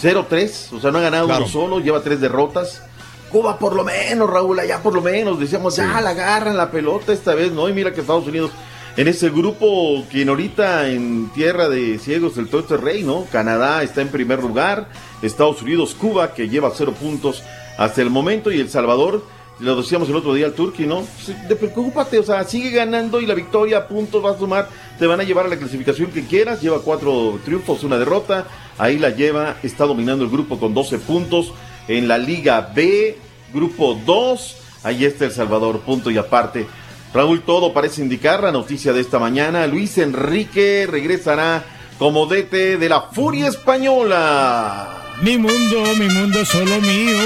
0-3, 0.00 0.72
o 0.72 0.80
sea, 0.80 0.90
no 0.90 0.98
ha 0.98 1.02
ganado 1.02 1.26
Claro. 1.26 1.42
uno 1.44 1.52
solo, 1.52 1.80
lleva 1.80 2.00
tres 2.02 2.20
derrotas. 2.20 2.82
Cuba 3.30 3.58
por 3.58 3.74
lo 3.74 3.82
menos, 3.84 4.28
Raúl, 4.28 4.58
allá 4.60 4.78
por 4.82 4.94
lo 4.94 5.00
menos. 5.00 5.40
Decíamos, 5.40 5.76
ya 5.76 6.00
la 6.00 6.10
agarran 6.10 6.56
la 6.56 6.70
pelota 6.70 7.12
esta 7.12 7.34
vez, 7.34 7.50
¿no? 7.52 7.68
Y 7.68 7.72
mira 7.72 7.92
que 7.92 8.00
Estados 8.02 8.26
Unidos 8.26 8.50
en 8.96 9.08
ese 9.08 9.30
grupo, 9.30 10.04
quien 10.10 10.28
ahorita 10.28 10.88
en 10.90 11.30
tierra 11.34 11.68
de 11.68 11.98
ciegos 11.98 12.36
del 12.36 12.48
todo 12.48 12.60
este 12.60 12.76
rey, 12.76 13.02
¿no? 13.02 13.24
Canadá 13.32 13.82
está 13.82 14.02
en 14.02 14.08
primer 14.08 14.40
lugar, 14.42 14.88
Estados 15.22 15.62
Unidos, 15.62 15.94
Cuba, 15.94 16.34
que 16.34 16.48
lleva 16.48 16.72
cero 16.74 16.92
puntos 16.98 17.42
hasta 17.78 18.02
el 18.02 18.10
momento, 18.10 18.52
y 18.52 18.60
El 18.60 18.68
Salvador, 18.68 19.24
lo 19.60 19.76
decíamos 19.76 20.08
el 20.08 20.16
otro 20.16 20.34
día 20.34 20.46
al 20.46 20.52
Turqui, 20.52 20.86
¿no? 20.86 21.04
Sí, 21.24 21.34
de- 21.48 21.56
Preocúpate, 21.56 22.18
o 22.18 22.22
sea, 22.22 22.44
sigue 22.44 22.70
ganando 22.70 23.20
y 23.20 23.26
la 23.26 23.34
victoria 23.34 23.86
puntos 23.88 24.22
va 24.24 24.32
a 24.32 24.38
sumar, 24.38 24.68
te 24.98 25.06
van 25.06 25.20
a 25.20 25.24
llevar 25.24 25.46
a 25.46 25.48
la 25.48 25.56
clasificación 25.56 26.10
que 26.10 26.26
quieras, 26.26 26.60
lleva 26.60 26.80
cuatro 26.80 27.38
triunfos, 27.44 27.84
una 27.84 27.98
derrota, 27.98 28.46
ahí 28.76 28.98
la 28.98 29.10
lleva, 29.10 29.56
está 29.62 29.86
dominando 29.86 30.24
el 30.24 30.30
grupo 30.30 30.58
con 30.58 30.74
12 30.74 30.98
puntos, 30.98 31.52
en 31.88 32.08
la 32.08 32.18
Liga 32.18 32.72
B, 32.74 33.16
grupo 33.54 33.98
2, 34.04 34.56
ahí 34.82 35.04
está 35.04 35.24
El 35.24 35.32
Salvador, 35.32 35.80
punto 35.80 36.10
y 36.10 36.18
aparte. 36.18 36.66
Raúl, 37.14 37.42
todo 37.42 37.74
parece 37.74 38.00
indicar 38.00 38.42
la 38.42 38.52
noticia 38.52 38.92
de 38.92 39.00
esta 39.00 39.18
mañana. 39.18 39.66
Luis 39.66 39.98
Enrique 39.98 40.86
regresará 40.90 41.62
como 41.98 42.26
DT 42.26 42.78
de 42.78 42.88
la 42.88 43.02
Furia 43.02 43.48
Española. 43.48 45.14
Mi 45.20 45.36
mundo, 45.36 45.84
mi 45.98 46.06
mundo 46.08 46.44
solo 46.44 46.80
mío. 46.80 47.18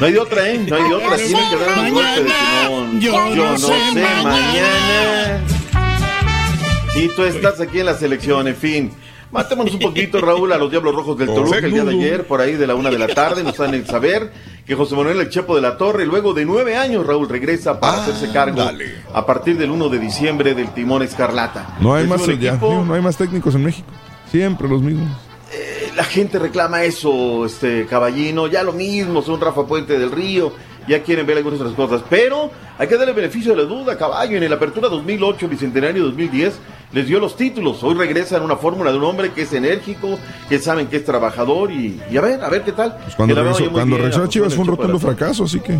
No 0.00 0.06
hay 0.06 0.12
de 0.12 0.18
otra, 0.18 0.50
¿eh? 0.50 0.58
No 0.58 0.76
hay 0.76 0.88
de 0.88 0.94
otra. 0.94 1.16
Tienen 1.16 1.50
que 1.50 1.56
dar 1.56 1.78
un 1.78 1.94
golpe 1.94 2.22
de 2.22 2.30
timón. 2.30 3.00
yo 3.00 3.34
no 3.34 3.58
sé 3.58 3.72
mañana. 4.24 5.40
Y 6.96 7.08
tú 7.14 7.22
estás 7.22 7.60
aquí 7.60 7.80
en 7.80 7.86
la 7.86 7.94
selección, 7.94 8.48
en 8.48 8.56
fin. 8.56 8.92
Matémonos 9.36 9.74
un 9.74 9.80
poquito, 9.80 10.20
Raúl, 10.20 10.50
a 10.52 10.56
los 10.58 10.70
Diablos 10.70 10.94
Rojos 10.94 11.18
del 11.18 11.28
Toluca 11.28 11.58
el 11.58 11.70
día 11.72 11.84
de 11.84 11.90
ayer, 11.94 12.26
por 12.26 12.40
ahí 12.40 12.54
de 12.54 12.66
la 12.66 12.74
una 12.74 12.90
de 12.90 12.98
la 12.98 13.06
tarde. 13.08 13.44
Nos 13.44 13.56
dan 13.58 13.74
el 13.74 13.86
saber 13.86 14.32
que 14.66 14.74
José 14.74 14.96
Manuel 14.96 15.20
El 15.20 15.28
Chepo 15.28 15.54
de 15.54 15.60
la 15.62 15.76
Torre, 15.76 16.06
luego 16.06 16.32
de 16.32 16.44
nueve 16.46 16.76
años, 16.76 17.06
Raúl 17.06 17.28
regresa 17.28 17.78
para 17.78 18.02
hacerse 18.02 18.32
cargo 18.32 18.62
a 19.14 19.26
partir 19.26 19.56
del 19.58 19.70
1 19.70 19.88
de 19.90 19.98
diciembre 19.98 20.54
del 20.54 20.70
Timón 20.72 21.02
Escarlata. 21.02 21.76
No 21.80 21.94
hay 21.94 22.06
más, 22.06 22.24
ya, 22.26 22.54
equipo- 22.54 22.82
no 22.84 22.94
hay 22.94 23.02
más 23.02 23.16
técnicos 23.16 23.54
en 23.54 23.64
México. 23.64 23.88
Siempre 24.30 24.68
los 24.68 24.80
mismos. 24.82 25.08
la 25.94 26.04
gente 26.04 26.38
reclama 26.38 26.82
eso, 26.84 27.46
este 27.46 27.86
caballino, 27.86 28.46
ya 28.48 28.62
lo 28.62 28.72
mismo, 28.72 29.22
son 29.22 29.40
Rafa 29.40 29.66
Puente 29.66 29.98
del 29.98 30.10
Río, 30.12 30.52
ya 30.88 31.02
quieren 31.02 31.26
ver 31.26 31.38
algunas 31.38 31.60
otras 31.60 31.74
cosas, 31.74 32.02
pero 32.10 32.50
hay 32.78 32.86
que 32.88 32.96
darle 32.96 33.12
beneficio 33.12 33.54
de 33.54 33.62
la 33.62 33.68
duda, 33.68 33.96
caballo, 33.96 34.36
en 34.36 34.42
el 34.42 34.52
Apertura 34.52 34.88
2008, 34.88 35.48
Bicentenario 35.48 36.04
2010, 36.04 36.54
les 36.92 37.06
dio 37.06 37.18
los 37.18 37.36
títulos, 37.36 37.82
hoy 37.82 37.94
regresan 37.94 38.42
una 38.42 38.56
fórmula 38.56 38.90
de 38.92 38.98
un 38.98 39.04
hombre 39.04 39.32
que 39.32 39.42
es 39.42 39.52
enérgico, 39.52 40.18
que 40.48 40.58
saben 40.58 40.86
que 40.86 40.96
es 40.96 41.04
trabajador 41.04 41.70
y, 41.72 42.00
y 42.10 42.16
a 42.16 42.20
ver, 42.20 42.42
a 42.44 42.48
ver 42.48 42.62
qué 42.62 42.72
tal. 42.72 42.96
Pues 43.02 43.14
cuando 43.16 43.34
regresó, 43.34 43.70
cuando 43.72 43.96
bien, 43.96 44.08
a 44.22 44.28
Chivas 44.28 44.54
fue 44.54 44.62
un 44.64 44.68
rotundo 44.68 44.98
fracaso, 44.98 45.44
así 45.44 45.60
que. 45.60 45.78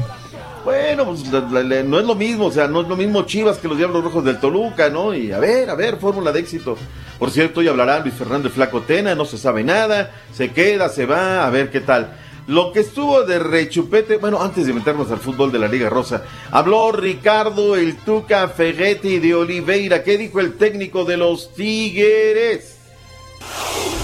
Bueno, 0.64 1.04
pues 1.04 1.28
la- 1.30 1.40
la- 1.40 1.62
la- 1.62 1.82
no 1.84 2.00
es 2.00 2.04
lo 2.06 2.16
mismo, 2.16 2.46
o 2.46 2.50
sea, 2.50 2.66
no 2.66 2.80
es 2.80 2.88
lo 2.88 2.96
mismo 2.96 3.22
Chivas 3.22 3.58
que 3.58 3.68
los 3.68 3.78
Diablos 3.78 4.02
Rojos 4.02 4.24
del 4.24 4.40
Toluca, 4.40 4.88
¿no? 4.90 5.14
Y 5.14 5.30
a 5.30 5.38
ver, 5.38 5.70
a 5.70 5.76
ver, 5.76 5.96
fórmula 5.98 6.32
de 6.32 6.40
éxito. 6.40 6.76
Por 7.20 7.30
cierto, 7.30 7.60
hoy 7.60 7.68
hablará 7.68 8.00
Luis 8.00 8.14
Fernando 8.14 8.50
Flaco 8.50 8.80
Tena, 8.80 9.14
no 9.14 9.24
se 9.24 9.38
sabe 9.38 9.62
nada, 9.62 10.10
se 10.32 10.50
queda, 10.50 10.88
se 10.88 11.06
va, 11.06 11.46
a 11.46 11.50
ver 11.50 11.70
qué 11.70 11.80
tal. 11.80 12.16
Lo 12.46 12.72
que 12.72 12.78
estuvo 12.80 13.24
de 13.24 13.40
rechupete, 13.40 14.18
bueno, 14.18 14.40
antes 14.40 14.66
de 14.66 14.72
meternos 14.72 15.10
al 15.10 15.18
fútbol 15.18 15.50
de 15.50 15.58
la 15.58 15.66
Liga 15.66 15.90
Rosa, 15.90 16.22
habló 16.52 16.92
Ricardo 16.92 17.74
el 17.74 17.96
Tuca 17.96 18.46
Ferretti 18.48 19.18
de 19.18 19.34
Oliveira. 19.34 20.04
¿Qué 20.04 20.16
dijo 20.16 20.38
el 20.38 20.56
técnico 20.56 21.04
de 21.04 21.16
los 21.16 21.52
Tigres? 21.54 22.76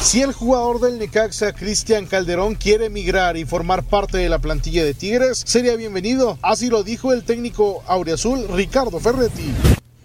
Si 0.01 0.23
el 0.23 0.33
jugador 0.33 0.81
del 0.81 0.99
Necaxa, 0.99 1.53
Cristian 1.53 2.07
Calderón, 2.07 2.57
quiere 2.57 2.87
emigrar 2.87 3.37
y 3.37 3.45
formar 3.45 3.85
parte 3.85 4.19
de 4.19 4.29
la 4.29 4.41
plantilla 4.41 4.85
de 4.85 4.95
Tigres, 4.95 5.45
sería 5.47 5.77
bienvenido. 5.77 6.37
Así 6.43 6.69
lo 6.69 6.83
dijo 6.83 7.13
el 7.13 7.23
técnico 7.23 7.85
auriazul 7.87 8.49
Ricardo 8.49 8.99
Ferretti. 8.99 9.53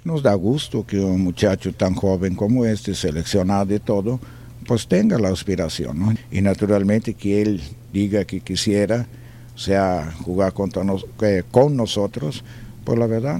Nos 0.03 0.21
da 0.21 0.35
gusto 0.35 0.85
que 0.85 0.99
un 0.99 1.21
muchacho 1.21 1.73
tan 1.73 1.95
joven 1.95 2.35
como 2.35 2.65
este, 2.65 2.93
seleccionado 2.93 3.65
de 3.65 3.79
todo, 3.79 4.19
pues 4.67 4.87
tenga 4.87 5.17
la 5.17 5.29
aspiración, 5.29 5.97
¿no? 5.97 6.13
Y 6.31 6.41
naturalmente 6.41 7.15
que 7.15 7.41
él 7.41 7.61
diga 7.97 8.25
que 8.25 8.41
quisiera, 8.41 9.07
sea, 9.55 10.13
jugar 10.23 10.53
contra 10.53 10.83
nos- 10.83 11.05
eh, 11.21 11.43
con 11.49 11.75
nosotros, 11.75 12.43
pues 12.83 12.97
la 12.99 13.07
verdad, 13.07 13.39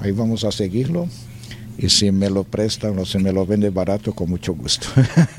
ahí 0.00 0.12
vamos 0.12 0.44
a 0.44 0.52
seguirlo. 0.52 1.08
Y 1.78 1.88
si 1.88 2.12
me 2.12 2.28
lo 2.28 2.44
prestan 2.44 2.98
o 2.98 3.06
si 3.06 3.16
me 3.18 3.32
lo 3.32 3.46
vende 3.46 3.70
barato, 3.70 4.12
con 4.12 4.28
mucho 4.28 4.52
gusto. 4.54 4.86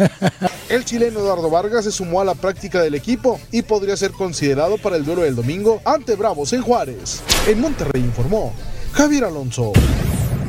El 0.70 0.84
chileno 0.86 1.20
Eduardo 1.20 1.50
Vargas 1.52 1.84
se 1.86 1.92
sumó 1.92 2.20
a 2.20 2.26
la 2.26 2.34
práctica 2.34 2.82
del 2.82 2.96
equipo 2.96 3.40
y 3.52 3.62
podría 3.62 3.96
ser 3.96 4.12
considerado 4.12 4.78
para 4.80 4.96
el 4.96 5.06
duelo 5.06 5.22
del 5.22 5.36
domingo 5.36 5.82
ante 5.86 6.16
Bravos 6.16 6.52
en 6.54 6.62
Juárez. 6.64 7.22
En 7.48 7.60
Monterrey 7.62 8.02
informó 8.02 8.54
Javier 8.94 9.26
Alonso. 9.26 9.72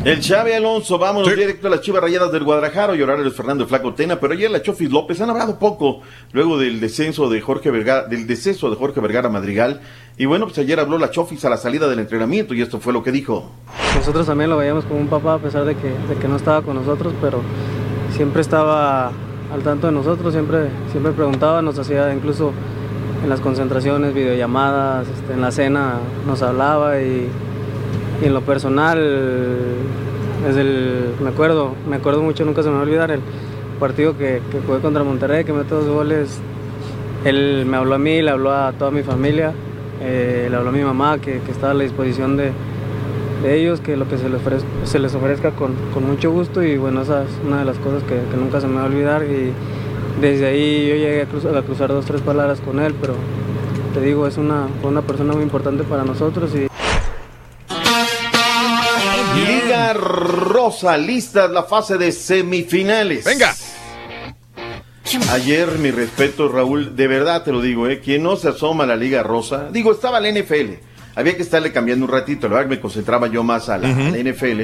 El 0.04 0.20
Xavi 0.20 0.50
Alonso, 0.50 0.98
vámonos 0.98 1.30
directo 1.30 1.68
a 1.68 1.70
las 1.70 1.80
Chivas 1.80 2.02
Rayadas 2.02 2.32
del 2.32 2.42
Guadalajara, 2.42 2.96
llorar 2.96 3.20
el 3.20 3.30
Fernando 3.30 3.68
Flaco 3.68 3.94
Tena, 3.94 4.18
pero 4.18 4.32
ayer 4.32 4.50
la 4.50 4.60
Chofis 4.60 4.90
López 4.90 5.20
han 5.20 5.30
hablado 5.30 5.60
poco 5.60 6.00
luego 6.32 6.58
del 6.58 6.80
descenso 6.80 7.30
de 7.30 7.40
Jorge 7.40 7.70
Vergara, 7.70 8.08
del 8.08 8.26
deceso 8.26 8.68
de 8.68 8.74
Jorge 8.74 9.00
Vergara 9.00 9.28
Madrigal. 9.28 9.80
Y 10.18 10.24
bueno, 10.24 10.46
pues 10.46 10.58
ayer 10.58 10.80
habló 10.80 10.98
la 10.98 11.12
Chofis 11.12 11.44
a 11.44 11.50
la 11.50 11.56
salida 11.56 11.86
del 11.86 12.00
entrenamiento 12.00 12.52
y 12.52 12.62
esto 12.62 12.80
fue 12.80 12.92
lo 12.92 13.04
que 13.04 13.12
dijo. 13.12 13.52
Nosotros 13.94 14.26
también 14.26 14.50
lo 14.50 14.56
veíamos 14.56 14.84
como 14.86 14.98
un 14.98 15.06
papá 15.06 15.34
a 15.34 15.38
pesar 15.38 15.64
de 15.64 15.76
que, 15.76 15.90
de 15.90 16.16
que 16.20 16.26
no 16.26 16.34
estaba 16.34 16.62
con 16.62 16.74
nosotros, 16.74 17.14
pero 17.22 17.40
siempre 18.16 18.40
estaba 18.40 19.12
al 19.52 19.62
tanto 19.62 19.86
de 19.86 19.92
nosotros, 19.92 20.32
siempre, 20.32 20.66
siempre 20.90 21.12
preguntaba, 21.12 21.62
nos 21.62 21.78
hacía 21.78 22.12
incluso 22.12 22.52
en 23.22 23.28
las 23.28 23.40
concentraciones, 23.40 24.14
videollamadas, 24.14 25.06
este, 25.06 25.34
en 25.34 25.40
la 25.40 25.52
cena 25.52 26.00
nos 26.26 26.42
hablaba 26.42 27.00
y, 27.00 27.30
y 28.22 28.26
en 28.26 28.34
lo 28.34 28.42
personal, 28.42 28.98
desde 30.46 30.60
el, 30.60 31.14
me 31.20 31.30
acuerdo, 31.30 31.74
me 31.88 31.96
acuerdo 31.96 32.22
mucho, 32.22 32.44
nunca 32.44 32.62
se 32.62 32.68
me 32.68 32.76
va 32.76 32.80
a 32.80 32.84
olvidar 32.84 33.10
el 33.10 33.20
partido 33.80 34.16
que, 34.16 34.40
que 34.50 34.60
jugué 34.64 34.78
contra 34.80 35.02
Monterrey, 35.02 35.44
que 35.44 35.52
metió 35.52 35.78
dos 35.78 35.88
goles, 35.88 36.40
él 37.24 37.64
me 37.66 37.76
habló 37.76 37.94
a 37.96 37.98
mí, 37.98 38.22
le 38.22 38.30
habló 38.30 38.52
a 38.52 38.72
toda 38.72 38.90
mi 38.90 39.02
familia, 39.02 39.52
eh, 40.00 40.48
le 40.50 40.56
habló 40.56 40.70
a 40.70 40.72
mi 40.72 40.82
mamá 40.82 41.18
que, 41.18 41.40
que 41.40 41.50
estaba 41.50 41.72
a 41.72 41.74
la 41.74 41.82
disposición 41.84 42.36
de, 42.36 42.52
de 43.42 43.60
ellos, 43.60 43.80
que 43.80 43.96
lo 43.96 44.08
que 44.08 44.18
se 44.18 44.28
les 44.28 44.40
ofrezca, 44.40 44.68
se 44.84 44.98
les 44.98 45.14
ofrezca 45.14 45.50
con, 45.50 45.74
con 45.92 46.04
mucho 46.06 46.30
gusto. 46.30 46.62
Y 46.62 46.78
bueno, 46.78 47.02
esa 47.02 47.24
es 47.24 47.30
una 47.44 47.58
de 47.58 47.64
las 47.64 47.78
cosas 47.78 48.02
que, 48.04 48.20
nunca 48.36 48.60
se 48.60 48.66
me 48.66 48.76
va 48.76 48.82
a 48.82 48.86
olvidar. 48.86 49.24
Y 49.24 49.52
desde 50.20 50.46
ahí 50.46 50.88
yo 50.88 50.94
llegué 50.94 51.22
a 51.22 51.26
cruzar, 51.26 51.56
a 51.56 51.62
cruzar 51.62 51.88
dos, 51.90 52.04
tres 52.04 52.20
palabras 52.20 52.60
con 52.60 52.80
él, 52.80 52.94
pero 53.00 53.14
te 53.94 54.00
digo, 54.00 54.26
es 54.26 54.38
una, 54.38 54.66
una 54.82 55.02
persona 55.02 55.34
muy 55.34 55.42
importante 55.42 55.84
para 55.84 56.04
nosotros 56.04 56.54
y... 56.54 56.71
Lista 60.98 61.48
la 61.48 61.64
fase 61.64 61.98
de 61.98 62.12
semifinales. 62.12 63.24
Venga. 63.24 63.54
Ayer, 65.32 65.78
mi 65.78 65.90
respeto, 65.90 66.48
Raúl, 66.48 66.96
de 66.96 67.06
verdad 67.06 67.42
te 67.42 67.52
lo 67.52 67.60
digo, 67.60 67.88
¿eh? 67.88 68.00
Quien 68.00 68.22
no 68.22 68.36
se 68.36 68.48
asoma 68.48 68.84
a 68.84 68.86
la 68.86 68.96
Liga 68.96 69.22
Rosa, 69.22 69.68
digo, 69.70 69.92
estaba 69.92 70.20
la 70.20 70.30
NFL, 70.30 70.74
había 71.16 71.36
que 71.36 71.42
estarle 71.42 71.72
cambiando 71.72 72.06
un 72.06 72.10
ratito, 72.12 72.48
la 72.48 72.54
verdad 72.56 72.70
me 72.70 72.80
concentraba 72.80 73.26
yo 73.26 73.42
más 73.42 73.68
a 73.68 73.76
la, 73.78 73.88
a 73.88 74.10
la 74.10 74.18
NFL, 74.18 74.62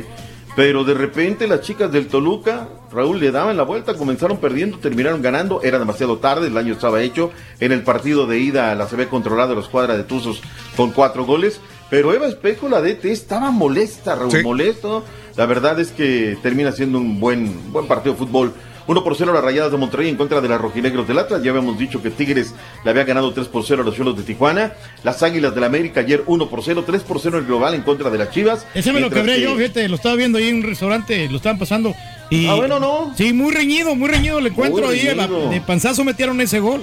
pero 0.57 0.85
de 0.85 0.95
repente 0.95 1.47
las 1.49 1.61
chicas 1.61 1.93
del 1.93 2.07
Toluca, 2.07 2.69
Raúl, 2.91 3.21
le 3.21 3.31
daban 3.31 3.57
la 3.59 3.65
vuelta, 3.65 3.95
comenzaron 3.95 4.39
perdiendo, 4.39 4.79
terminaron 4.79 5.21
ganando, 5.21 5.61
era 5.63 5.79
demasiado 5.79 6.19
tarde, 6.19 6.47
el 6.47 6.57
año 6.57 6.73
estaba 6.75 7.03
hecho, 7.03 7.31
en 7.61 7.73
el 7.73 7.83
partido 7.83 8.27
de 8.27 8.39
ida 8.39 8.75
la 8.75 8.89
se 8.89 8.95
había 8.95 9.11
controlado 9.11 9.55
la 9.55 9.61
escuadra 9.61 9.97
de 9.99 10.05
Tuzos 10.05 10.41
con 10.77 10.93
cuatro 10.93 11.27
goles, 11.27 11.61
pero 11.91 12.15
Eva 12.15 12.27
Espejo, 12.27 12.69
la 12.69 12.81
DT, 12.81 13.07
estaba 13.11 13.51
molesta, 13.51 14.15
Raúl, 14.15 14.31
Sí. 14.31 14.43
molesto, 14.43 15.05
la 15.39 15.47
verdad 15.47 15.81
es 15.81 15.93
que 15.93 16.37
termina 16.43 16.73
siendo 16.73 16.99
un 16.99 17.19
buen, 17.19 17.73
buen 17.73 17.87
partido 17.87 18.13
de 18.13 18.19
fútbol. 18.19 18.53
1 18.89 19.05
por 19.05 19.15
0 19.17 19.33
a 19.33 19.35
las 19.35 19.45
Rayadas 19.45 19.71
de 19.71 19.77
Monterrey 19.77 20.09
en 20.09 20.17
contra 20.17 20.41
de 20.41 20.49
las 20.49 20.59
Rojinegros 20.59 21.07
del 21.07 21.19
Atlas. 21.19 21.43
Ya 21.43 21.51
habíamos 21.51 21.79
dicho 21.79 22.01
que 22.03 22.09
Tigres 22.11 22.55
le 22.85 22.91
había 22.91 23.05
ganado 23.05 23.31
3 23.35 23.47
por 23.49 23.63
0 23.63 23.83
a 23.83 23.85
los 23.85 23.95
Cholos 23.95 24.17
de 24.17 24.23
Tijuana. 24.23 24.73
Las 25.05 25.23
Águilas 25.23 25.55
del 25.55 25.65
América 25.65 26.01
ayer 26.01 26.23
1 26.27 26.49
por 26.49 26.65
0, 26.65 26.85
3 26.87 27.03
por 27.03 27.21
0 27.21 27.37
el 27.39 27.45
global 27.45 27.75
en 27.75 27.83
contra 27.83 28.09
de 28.09 28.17
las 28.17 28.31
Chivas. 28.31 28.67
Ese 28.75 28.91
me 28.95 29.01
lo 29.01 29.11
quebré 29.11 29.35
que- 29.37 29.43
yo, 29.43 29.55
fíjate, 29.57 29.87
lo 29.91 29.97
estaba 29.97 30.15
viendo 30.15 30.39
ahí 30.39 30.49
en 30.49 30.57
un 30.57 30.63
restaurante, 30.63 31.29
lo 31.29 31.37
estaban 31.37 31.59
pasando. 31.59 31.95
Y, 32.31 32.47
Ah, 32.47 32.55
bueno, 32.55 32.81
¿no? 32.81 33.13
Sí, 33.15 33.35
muy 33.35 33.53
reñido, 33.53 33.95
muy 33.95 34.09
reñido 34.09 34.39
el 34.39 34.47
encuentro 34.47 34.89
ahí. 34.89 35.07
De 35.51 35.61
panzazo 35.61 36.03
metieron 36.03 36.41
ese 36.41 36.59
gol. 36.59 36.81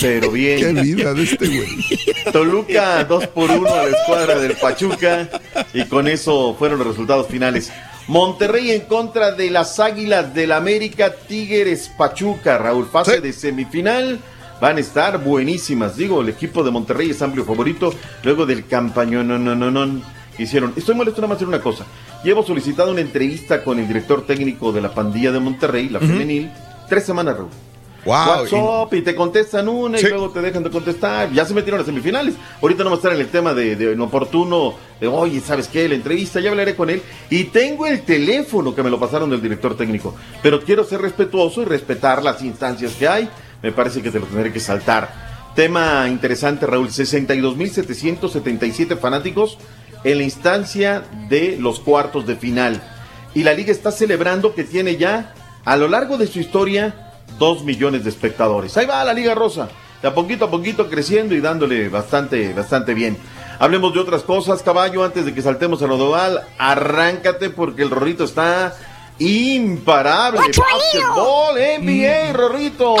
Pero 0.00 0.30
bien. 0.30 0.58
Qué 0.58 0.82
vida 0.82 1.14
de 1.14 1.22
este 1.22 1.46
güey. 1.46 1.68
Toluca 2.32 3.04
2 3.04 3.26
por 3.28 3.50
1 3.50 3.68
a 3.68 3.82
la 3.84 3.96
escuadra 3.96 4.38
del 4.38 4.52
Pachuca 4.56 5.28
y 5.72 5.84
con 5.84 6.08
eso 6.08 6.54
fueron 6.58 6.78
los 6.78 6.88
resultados 6.88 7.26
finales. 7.28 7.70
Monterrey 8.06 8.72
en 8.72 8.82
contra 8.82 9.32
de 9.32 9.50
las 9.50 9.80
Águilas 9.80 10.34
del 10.34 10.52
América, 10.52 11.14
Tigres 11.26 11.90
Pachuca, 11.96 12.58
Raúl, 12.58 12.86
fase 12.86 13.20
de 13.20 13.32
semifinal. 13.32 14.20
Van 14.60 14.76
a 14.76 14.80
estar 14.80 15.22
buenísimas. 15.22 15.96
Digo, 15.96 16.20
el 16.22 16.28
equipo 16.28 16.62
de 16.62 16.70
Monterrey 16.70 17.10
es 17.10 17.22
amplio 17.22 17.44
favorito 17.44 17.92
luego 18.22 18.46
del 18.46 18.66
campañón 18.66 19.28
no, 19.28 19.38
no, 19.38 19.54
no, 19.54 19.70
no, 19.70 20.02
que 20.36 20.44
hicieron. 20.44 20.72
Estoy 20.76 20.94
molesto 20.94 21.20
nada 21.20 21.34
más 21.34 21.42
en 21.42 21.48
una 21.48 21.60
cosa. 21.60 21.84
Llevo 22.22 22.42
solicitado 22.42 22.90
una 22.90 23.00
entrevista 23.00 23.62
con 23.62 23.78
el 23.78 23.86
director 23.88 24.26
técnico 24.26 24.72
de 24.72 24.80
la 24.80 24.94
pandilla 24.94 25.32
de 25.32 25.40
Monterrey, 25.40 25.88
la 25.88 26.00
femenil, 26.00 26.50
tres 26.88 27.04
semanas, 27.04 27.36
Raúl. 27.36 27.50
Wow, 28.04 28.14
WhatsApp 28.14 28.94
y, 28.94 29.02
te 29.02 29.14
contestan 29.14 29.68
una 29.68 29.98
y 29.98 30.02
luego 30.02 30.30
te 30.30 30.42
dejan 30.42 30.62
de 30.62 30.70
contestar. 30.70 31.32
Ya 31.32 31.44
se 31.44 31.54
metieron 31.54 31.78
a 31.78 31.82
las 31.82 31.86
semifinales. 31.86 32.34
Ahorita 32.60 32.84
no 32.84 32.90
va 32.90 32.96
a 32.96 32.98
estar 32.98 33.12
en 33.12 33.20
el 33.20 33.28
tema 33.28 33.54
de, 33.54 33.76
de 33.76 33.92
inoportuno, 33.92 34.74
de 35.00 35.06
oye, 35.06 35.40
¿sabes 35.40 35.68
qué? 35.68 35.88
La 35.88 35.94
entrevista, 35.94 36.40
ya 36.40 36.50
hablaré 36.50 36.76
con 36.76 36.90
él. 36.90 37.00
Y 37.30 37.44
tengo 37.44 37.86
el 37.86 38.02
teléfono 38.02 38.74
que 38.74 38.82
me 38.82 38.90
lo 38.90 39.00
pasaron 39.00 39.30
del 39.30 39.40
director 39.40 39.76
técnico. 39.76 40.14
Pero 40.42 40.62
quiero 40.62 40.84
ser 40.84 41.00
respetuoso 41.00 41.62
y 41.62 41.64
respetar 41.64 42.22
las 42.22 42.42
instancias 42.42 42.92
que 42.92 43.08
hay. 43.08 43.28
Me 43.62 43.72
parece 43.72 44.02
que 44.02 44.10
te 44.10 44.20
lo 44.20 44.26
tendré 44.26 44.52
que 44.52 44.60
saltar. 44.60 45.24
Tema 45.54 46.06
interesante, 46.08 46.66
Raúl. 46.66 46.88
62.777 46.88 48.98
fanáticos 48.98 49.56
en 50.02 50.18
la 50.18 50.24
instancia 50.24 51.04
de 51.28 51.56
los 51.58 51.78
cuartos 51.80 52.26
de 52.26 52.36
final. 52.36 52.82
Y 53.34 53.42
la 53.42 53.54
liga 53.54 53.72
está 53.72 53.90
celebrando 53.90 54.54
que 54.54 54.64
tiene 54.64 54.96
ya, 54.96 55.34
a 55.64 55.76
lo 55.76 55.88
largo 55.88 56.18
de 56.18 56.26
su 56.26 56.40
historia, 56.40 57.03
dos 57.38 57.64
millones 57.64 58.04
de 58.04 58.10
espectadores. 58.10 58.76
Ahí 58.76 58.86
va 58.86 59.04
la 59.04 59.12
Liga 59.12 59.34
Rosa, 59.34 59.68
de 60.02 60.08
a 60.08 60.14
poquito 60.14 60.46
a 60.46 60.50
poquito 60.50 60.88
creciendo 60.88 61.34
y 61.34 61.40
dándole 61.40 61.88
bastante, 61.88 62.52
bastante 62.52 62.94
bien. 62.94 63.16
Hablemos 63.58 63.94
de 63.94 64.00
otras 64.00 64.22
cosas, 64.22 64.62
caballo, 64.62 65.04
antes 65.04 65.24
de 65.24 65.34
que 65.34 65.42
saltemos 65.42 65.82
a 65.82 65.86
Rodoval. 65.86 66.42
Arráncate 66.58 67.50
porque 67.50 67.82
el 67.82 67.90
Rorrito 67.90 68.24
está 68.24 68.74
imparable. 69.18 70.40
Básquetbol, 70.40 71.54
NBA, 71.80 72.32
Rorrito. 72.32 72.96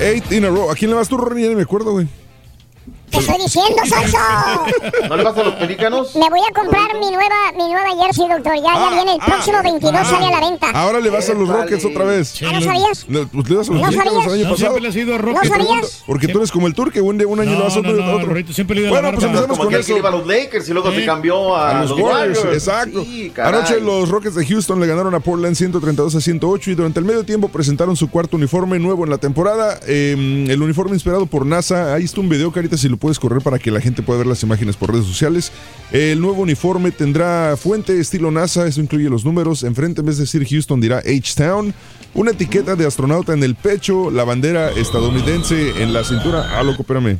Eight 0.00 0.32
in 0.32 0.44
a 0.44 0.48
row. 0.48 0.70
¿A 0.70 0.74
quién 0.74 0.90
le 0.90 0.96
vas 0.96 1.08
tú, 1.08 1.16
Ronnie? 1.16 1.44
Ya 1.44 1.48
ni 1.50 1.54
me 1.54 1.62
acuerdo, 1.62 1.92
güey. 1.92 2.08
Te 3.14 3.20
estoy 3.20 3.36
diciendo, 3.38 3.78
Sonso. 3.88 5.08
¿No 5.08 5.16
le 5.16 5.22
vas 5.22 5.36
a 5.38 5.42
los 5.44 5.54
pelícanos? 5.54 6.14
Me 6.16 6.28
voy 6.28 6.40
a 6.40 6.52
comprar 6.52 6.94
mi 6.98 7.10
nueva, 7.10 7.52
mi 7.56 7.72
nueva 7.72 8.04
jersey, 8.04 8.28
doctor. 8.28 8.54
Ya, 8.56 8.74
ya 8.74 8.90
viene 8.90 9.12
el 9.14 9.20
próximo 9.20 9.62
22, 9.62 9.94
ah. 9.94 10.04
sale 10.04 10.26
a 10.26 10.30
la 10.40 10.40
venta. 10.50 10.70
Ahora 10.70 11.00
le 11.00 11.10
vas 11.10 11.28
a 11.30 11.34
los 11.34 11.48
Rockets 11.48 11.84
otra 11.84 12.04
vez. 12.04 12.34
¿Ah, 12.42 12.50
no 12.52 12.60
sabías? 12.60 13.06
Le- 13.08 13.26
Pues 13.26 13.48
le 13.50 13.56
vas 13.56 13.68
a 13.68 13.72
los 13.72 13.80
¿No 13.82 13.92
sabías? 13.92 14.26
el 14.26 14.32
año 14.32 14.44
No, 14.44 14.50
pasado. 14.50 14.56
siempre 14.56 14.80
le 14.82 14.88
has 14.88 14.96
ido 14.96 15.14
a 15.14 15.18
Rockets. 15.18 15.48
¿No 15.50 15.56
sabías? 15.56 16.02
Porque 16.06 16.28
tú 16.28 16.38
eres 16.38 16.50
como 16.50 16.66
el 16.66 16.74
turque, 16.74 17.00
un, 17.00 17.16
de 17.18 17.26
un 17.26 17.40
año 17.40 17.52
le 17.52 17.62
vas 17.62 17.76
a 17.76 17.78
otro 17.80 17.96
y 17.96 18.00
otro. 18.00 18.26
Rorrito 18.28 18.52
siempre 18.52 18.80
le 18.80 18.88
Bueno, 18.88 19.12
pues 19.12 19.24
empezamos 19.24 19.58
Como 19.58 19.70
con 19.70 19.80
eso. 19.80 19.96
iba 19.96 20.08
a 20.08 20.12
los 20.12 20.26
Lakers 20.26 20.68
y 20.68 20.72
luego 20.72 20.90
se 20.90 21.00
Sí. 21.00 21.06
cambió 21.06 21.54
a, 21.56 21.70
A 21.80 21.82
los 21.84 21.92
Warriors, 21.98 22.44
exacto. 22.52 23.02
Sí. 23.04 23.32
Anoche 23.42 23.80
los 23.80 24.08
Rockets 24.08 24.34
de 24.34 24.46
Houston 24.46 24.80
le 24.80 24.86
ganaron 24.86 25.14
a 25.14 25.20
Portland 25.20 25.54
132 25.56 26.14
a 26.14 26.20
108 26.20 26.70
y 26.70 26.74
durante 26.74 26.98
el 27.00 27.04
medio 27.04 27.24
tiempo 27.24 27.48
presentaron 27.48 27.96
su 27.96 28.08
cuarto 28.10 28.36
uniforme 28.36 28.78
nuevo 28.78 29.04
en 29.04 29.10
la 29.10 29.18
temporada. 29.18 29.78
Eh, 29.86 30.46
el 30.48 30.62
uniforme 30.62 30.94
inspirado 30.94 31.26
por 31.26 31.44
NASA. 31.46 31.94
Ahí 31.94 32.04
está 32.04 32.20
un 32.20 32.28
video, 32.28 32.50
Carita, 32.52 32.76
si 32.76 32.88
lo 32.88 32.96
puedes 33.04 33.18
correr 33.18 33.42
para 33.42 33.58
que 33.58 33.70
la 33.70 33.82
gente 33.82 34.02
pueda 34.02 34.16
ver 34.20 34.26
las 34.26 34.42
imágenes 34.44 34.76
por 34.76 34.90
redes 34.90 35.04
sociales. 35.04 35.52
El 35.92 36.22
nuevo 36.22 36.40
uniforme 36.40 36.90
tendrá 36.90 37.54
fuente 37.58 38.00
estilo 38.00 38.30
NASA, 38.30 38.66
eso 38.66 38.80
incluye 38.80 39.10
los 39.10 39.26
números. 39.26 39.62
Enfrente, 39.62 40.00
en 40.00 40.06
vez 40.06 40.16
de 40.16 40.22
decir 40.22 40.46
Houston, 40.48 40.80
dirá 40.80 41.00
H-Town. 41.00 41.74
Una 42.14 42.30
etiqueta 42.30 42.76
de 42.76 42.86
astronauta 42.86 43.34
en 43.34 43.42
el 43.42 43.56
pecho, 43.56 44.10
la 44.10 44.24
bandera 44.24 44.70
estadounidense 44.70 45.82
en 45.82 45.92
la 45.92 46.02
cintura. 46.02 46.58
Ah, 46.58 46.62
loco, 46.62 46.80
espérame. 46.80 47.18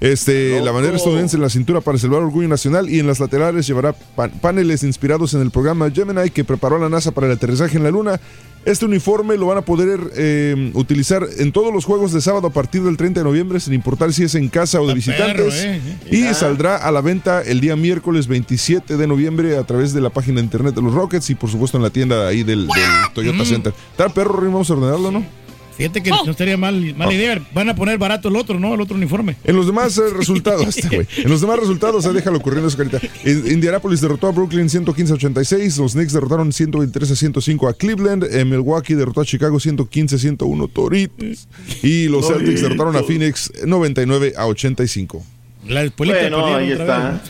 Este, 0.00 0.60
la 0.62 0.70
bandera 0.70 0.94
estadounidense 0.96 1.34
en 1.34 1.42
la 1.42 1.48
cintura 1.50 1.80
para 1.80 1.98
celebrar 1.98 2.22
orgullo 2.22 2.46
nacional 2.46 2.88
y 2.88 3.00
en 3.00 3.08
las 3.08 3.18
laterales 3.18 3.66
llevará 3.66 3.94
pa- 3.94 4.28
paneles 4.28 4.84
inspirados 4.84 5.34
en 5.34 5.40
el 5.40 5.50
programa 5.50 5.90
Gemini 5.90 6.30
que 6.30 6.44
preparó 6.44 6.78
la 6.78 6.88
NASA 6.88 7.10
para 7.10 7.26
el 7.26 7.32
aterrizaje 7.32 7.78
en 7.78 7.82
la 7.82 7.90
Luna. 7.90 8.20
Este 8.66 8.84
uniforme 8.84 9.36
lo 9.36 9.46
van 9.46 9.58
a 9.58 9.62
poder 9.62 10.00
eh, 10.16 10.72
utilizar 10.74 11.24
en 11.38 11.52
todos 11.52 11.72
los 11.72 11.84
juegos 11.84 12.12
de 12.12 12.20
sábado 12.20 12.48
a 12.48 12.50
partir 12.50 12.82
del 12.82 12.96
30 12.96 13.20
de 13.20 13.24
noviembre, 13.24 13.60
sin 13.60 13.72
importar 13.74 14.12
si 14.12 14.24
es 14.24 14.34
en 14.34 14.48
casa 14.48 14.80
o 14.80 14.86
de 14.88 14.94
visitantes. 14.94 15.36
perro, 15.36 15.48
eh, 15.52 15.80
Y 16.10 16.34
saldrá 16.34 16.76
a 16.76 16.90
la 16.90 17.00
venta 17.00 17.42
el 17.42 17.60
día 17.60 17.76
miércoles 17.76 18.26
27 18.26 18.96
de 18.96 19.06
noviembre 19.06 19.56
a 19.56 19.62
través 19.62 19.92
de 19.94 20.00
la 20.00 20.10
página 20.10 20.40
de 20.40 20.44
internet 20.46 20.74
de 20.74 20.82
los 20.82 20.92
Rockets 20.92 21.30
y 21.30 21.36
por 21.36 21.48
supuesto 21.48 21.76
en 21.76 21.84
la 21.84 21.90
tienda 21.90 22.26
ahí 22.26 22.42
del, 22.42 22.66
del 22.66 22.84
Toyota 23.14 23.44
Center. 23.44 23.72
Está 23.92 24.08
perro, 24.08 24.34
vamos 24.42 24.68
a 24.68 24.74
ordenarlo, 24.74 25.12
¿no? 25.12 25.45
Fíjate 25.76 26.02
que 26.02 26.10
no 26.10 26.30
estaría 26.30 26.56
mal, 26.56 26.94
mala 26.96 27.12
idea. 27.12 27.46
Van 27.52 27.68
a 27.68 27.74
poner 27.76 27.98
barato 27.98 28.28
el 28.28 28.36
otro, 28.36 28.58
¿no? 28.58 28.74
El 28.74 28.80
otro 28.80 28.96
uniforme. 28.96 29.36
En 29.44 29.56
los 29.56 29.66
demás 29.66 29.98
eh, 29.98 30.02
resultados, 30.16 30.66
este 30.76 30.88
güey. 30.96 31.06
en 31.18 31.30
los 31.30 31.40
demás 31.42 31.58
resultados, 31.60 32.04
eh, 32.06 32.12
déjalo 32.12 32.40
corriendo 32.40 32.68
esa 32.68 32.78
carita. 32.78 32.98
In- 33.24 33.44
Indianapolis 33.52 34.00
derrotó 34.00 34.26
a 34.28 34.32
Brooklyn 34.32 34.70
115 34.70 35.12
a 35.12 35.16
86, 35.16 35.76
los 35.78 35.92
Knicks 35.92 36.12
derrotaron 36.14 36.52
123 36.52 37.10
a 37.10 37.16
105 37.16 37.68
a 37.68 37.74
Cleveland, 37.74 38.24
eh, 38.24 38.44
Milwaukee 38.44 38.94
derrotó 38.94 39.20
a 39.20 39.24
Chicago 39.26 39.60
115 39.60 40.16
a 40.16 40.18
101 40.18 40.68
Toritos 40.68 41.48
y 41.82 42.08
los 42.08 42.26
Celtics 42.26 42.62
derrotaron 42.62 42.96
a 42.96 43.02
Phoenix 43.02 43.52
99 43.66 44.32
a 44.36 44.46
85. 44.46 45.22
La 45.68 45.90
Bueno, 45.96 46.46
ahí 46.56 46.70
está. 46.72 47.20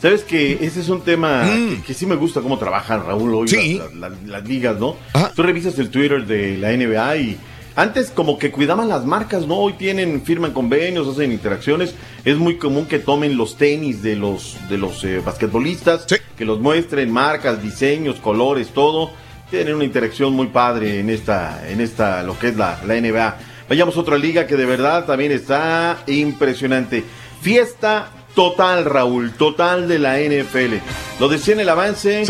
Sabes 0.00 0.22
que 0.22 0.52
ese 0.64 0.80
es 0.80 0.88
un 0.88 1.00
tema 1.00 1.42
que, 1.44 1.80
que 1.88 1.94
sí 1.94 2.06
me 2.06 2.14
gusta 2.14 2.40
cómo 2.40 2.56
trabajan 2.58 3.04
Raúl 3.04 3.34
hoy 3.34 3.48
Sí. 3.48 3.78
las, 3.78 3.94
las- 4.12 4.22
las 4.28 4.48
ligas, 4.48 4.78
¿no? 4.78 4.96
Tú 5.34 5.42
revisas 5.42 5.76
el 5.80 5.90
Twitter 5.90 6.24
de 6.24 6.56
la 6.56 6.70
NBA 6.76 7.16
y 7.16 7.36
antes 7.78 8.10
como 8.10 8.40
que 8.40 8.50
cuidaban 8.50 8.88
las 8.88 9.04
marcas, 9.04 9.46
¿no? 9.46 9.54
Hoy 9.54 9.74
tienen, 9.74 10.22
firman 10.22 10.52
convenios, 10.52 11.06
hacen 11.06 11.30
interacciones. 11.30 11.94
Es 12.24 12.36
muy 12.36 12.56
común 12.56 12.86
que 12.86 12.98
tomen 12.98 13.36
los 13.36 13.56
tenis 13.56 14.02
de 14.02 14.16
los, 14.16 14.56
de 14.68 14.78
los 14.78 15.04
eh, 15.04 15.22
basquetbolistas, 15.24 16.04
que 16.36 16.44
los 16.44 16.58
muestren, 16.58 17.12
marcas, 17.12 17.62
diseños, 17.62 18.16
colores, 18.16 18.70
todo. 18.70 19.12
Tienen 19.48 19.76
una 19.76 19.84
interacción 19.84 20.32
muy 20.32 20.48
padre 20.48 20.98
en 20.98 21.08
esta, 21.08 21.70
en 21.70 21.80
esta, 21.80 22.24
lo 22.24 22.36
que 22.36 22.48
es 22.48 22.56
la, 22.56 22.80
la 22.84 23.00
NBA. 23.00 23.38
Vayamos 23.68 23.96
a 23.96 24.00
otra 24.00 24.18
liga 24.18 24.48
que 24.48 24.56
de 24.56 24.66
verdad 24.66 25.04
también 25.04 25.30
está 25.30 25.98
impresionante. 26.08 27.04
Fiesta 27.40 28.10
total, 28.34 28.86
Raúl, 28.86 29.34
total 29.34 29.86
de 29.86 30.00
la 30.00 30.18
NFL. 30.18 30.78
Lo 31.20 31.28
decía 31.28 31.54
en 31.54 31.60
el 31.60 31.68
avance. 31.68 32.24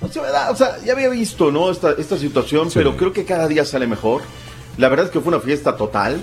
¿verdad? 0.00 0.50
O 0.50 0.56
sea, 0.56 0.78
ya 0.84 0.94
había 0.94 1.08
visto, 1.08 1.52
¿no? 1.52 1.70
Esta, 1.70 1.92
esta 1.92 2.18
situación, 2.18 2.68
pero 2.74 2.96
creo 2.96 3.12
que 3.12 3.24
cada 3.24 3.46
día 3.46 3.64
sale 3.64 3.86
mejor. 3.86 4.22
La 4.78 4.88
verdad 4.88 5.06
es 5.06 5.12
que 5.12 5.20
fue 5.20 5.32
una 5.34 5.40
fiesta 5.42 5.76
total. 5.76 6.20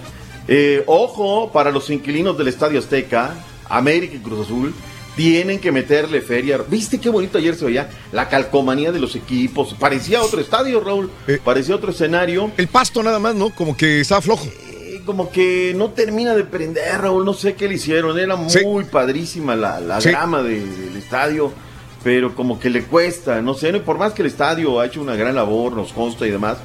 Eh, 0.48 0.84
ojo, 0.88 1.52
para 1.52 1.72
los 1.72 1.90
inquilinos 1.90 2.38
del 2.38 2.48
Estadio 2.48 2.80
Azteca, 2.80 3.36
América 3.70 4.16
y 4.16 4.20
Cruz 4.20 4.46
Azul, 4.46 4.74
tienen 5.16 5.60
que 5.60 5.72
meterle 5.72 6.22
feria. 6.22 6.60
¿Viste 6.68 7.00
qué 7.00 7.10
bonito 7.10 7.38
ayer 7.38 7.56
se 7.56 7.66
veía? 7.66 7.90
La 8.12 8.30
calcomanía 8.30 8.92
de 8.92 9.00
los 9.00 9.16
equipos. 9.16 9.76
Parecía 9.78 10.22
otro 10.22 10.40
estadio, 10.42 10.80
Raúl. 10.82 11.12
Parecía 11.44 11.76
otro 11.76 11.92
escenario. 11.92 12.52
El 12.58 12.68
pasto 12.68 13.04
nada 13.04 13.20
más, 13.20 13.36
¿no? 13.36 13.50
Como 13.54 13.76
que 13.78 14.00
estaba 14.02 14.22
flojo. 14.22 14.46
Eh, 14.46 15.02
Como 15.06 15.30
que 15.32 15.74
no 15.76 15.90
termina 15.90 16.36
de 16.36 16.44
prender, 16.44 17.02
Raúl. 17.02 17.26
No 17.26 17.34
sé 17.34 17.54
qué 17.56 17.68
le 17.68 17.76
hicieron. 17.76 18.18
Era 18.20 18.36
muy 18.36 18.84
padrísima 18.86 19.56
la, 19.56 19.80
la 19.80 20.00
Sí. 20.02 20.10
grama 20.10 20.42
de- 20.44 20.66
del 20.66 20.96
estadio. 20.98 21.52
Pero 22.04 22.34
como 22.34 22.60
que 22.60 22.70
le 22.70 22.84
cuesta, 22.84 23.42
no 23.42 23.54
sé. 23.56 23.74
Por 23.80 23.98
más 23.98 24.14
que 24.14 24.22
el 24.22 24.28
estadio 24.28 24.80
ha 24.80 24.86
hecho 24.86 25.02
una 25.02 25.16
gran 25.16 25.36
labor, 25.36 25.74
nos 25.74 25.92
consta 25.94 26.26
y 26.26 26.32
demás. 26.32 26.58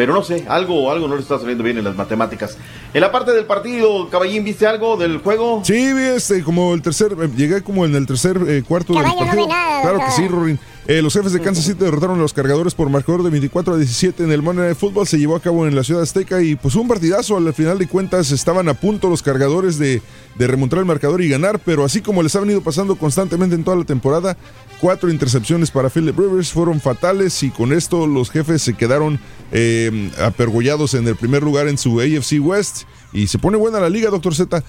Pero 0.00 0.14
no 0.14 0.22
sé, 0.22 0.46
algo, 0.48 0.90
algo 0.90 1.08
no 1.08 1.14
le 1.14 1.20
está 1.20 1.38
saliendo 1.38 1.62
bien 1.62 1.76
en 1.76 1.84
las 1.84 1.94
matemáticas. 1.94 2.56
En 2.94 3.02
la 3.02 3.12
parte 3.12 3.32
del 3.32 3.44
partido, 3.44 4.08
Caballín, 4.08 4.44
¿viste 4.44 4.66
algo 4.66 4.96
del 4.96 5.18
juego? 5.18 5.60
Sí, 5.62 5.92
vi 5.92 6.04
este, 6.04 6.42
como 6.42 6.72
el 6.72 6.80
tercer, 6.80 7.14
eh, 7.20 7.28
llegué 7.36 7.62
como 7.62 7.84
en 7.84 7.94
el 7.94 8.06
tercer 8.06 8.38
eh, 8.48 8.62
cuarto 8.66 8.94
del 8.94 9.02
Caballo, 9.02 9.20
no 9.20 9.26
partido. 9.26 9.46
ve 9.46 9.52
nada, 9.52 9.82
claro 9.82 9.98
que 9.98 10.10
sí, 10.12 10.26
Rorin. 10.26 10.58
Eh, 10.86 11.02
los 11.02 11.12
jefes 11.12 11.32
de 11.32 11.40
Kansas 11.40 11.64
City 11.64 11.84
derrotaron 11.84 12.18
a 12.18 12.22
los 12.22 12.32
cargadores 12.32 12.74
por 12.74 12.88
marcador 12.88 13.22
de 13.22 13.30
24 13.30 13.74
a 13.74 13.76
17 13.76 14.24
en 14.24 14.32
el 14.32 14.42
Monday 14.42 14.66
Night 14.66 14.78
Football. 14.78 15.06
Se 15.06 15.18
llevó 15.18 15.36
a 15.36 15.40
cabo 15.40 15.66
en 15.66 15.76
la 15.76 15.84
ciudad 15.84 16.02
azteca 16.02 16.42
y 16.42 16.56
pues 16.56 16.74
un 16.74 16.88
partidazo. 16.88 17.36
Al 17.36 17.52
final 17.54 17.78
de 17.78 17.86
cuentas 17.86 18.32
estaban 18.32 18.68
a 18.68 18.74
punto 18.74 19.08
los 19.08 19.22
cargadores 19.22 19.78
de, 19.78 20.02
de 20.36 20.46
remontar 20.46 20.78
el 20.80 20.86
marcador 20.86 21.22
y 21.22 21.28
ganar, 21.28 21.60
pero 21.60 21.84
así 21.84 22.00
como 22.00 22.22
les 22.22 22.34
ha 22.34 22.40
venido 22.40 22.60
pasando 22.62 22.96
constantemente 22.96 23.54
en 23.54 23.62
toda 23.62 23.76
la 23.76 23.84
temporada, 23.84 24.36
cuatro 24.80 25.10
intercepciones 25.10 25.70
para 25.70 25.90
Philip 25.90 26.18
Rivers 26.18 26.50
fueron 26.50 26.80
fatales 26.80 27.42
y 27.42 27.50
con 27.50 27.72
esto 27.72 28.06
los 28.06 28.30
jefes 28.30 28.62
se 28.62 28.74
quedaron 28.74 29.20
eh, 29.52 30.10
apergollados 30.20 30.94
en 30.94 31.06
el 31.06 31.14
primer 31.14 31.42
lugar 31.42 31.68
en 31.68 31.78
su 31.78 32.00
AFC 32.00 32.40
West 32.40 32.82
y 33.12 33.26
se 33.26 33.38
pone 33.38 33.58
buena 33.58 33.80
la 33.80 33.90
liga, 33.90 34.10
doctor 34.10 34.34
Z. 34.34 34.64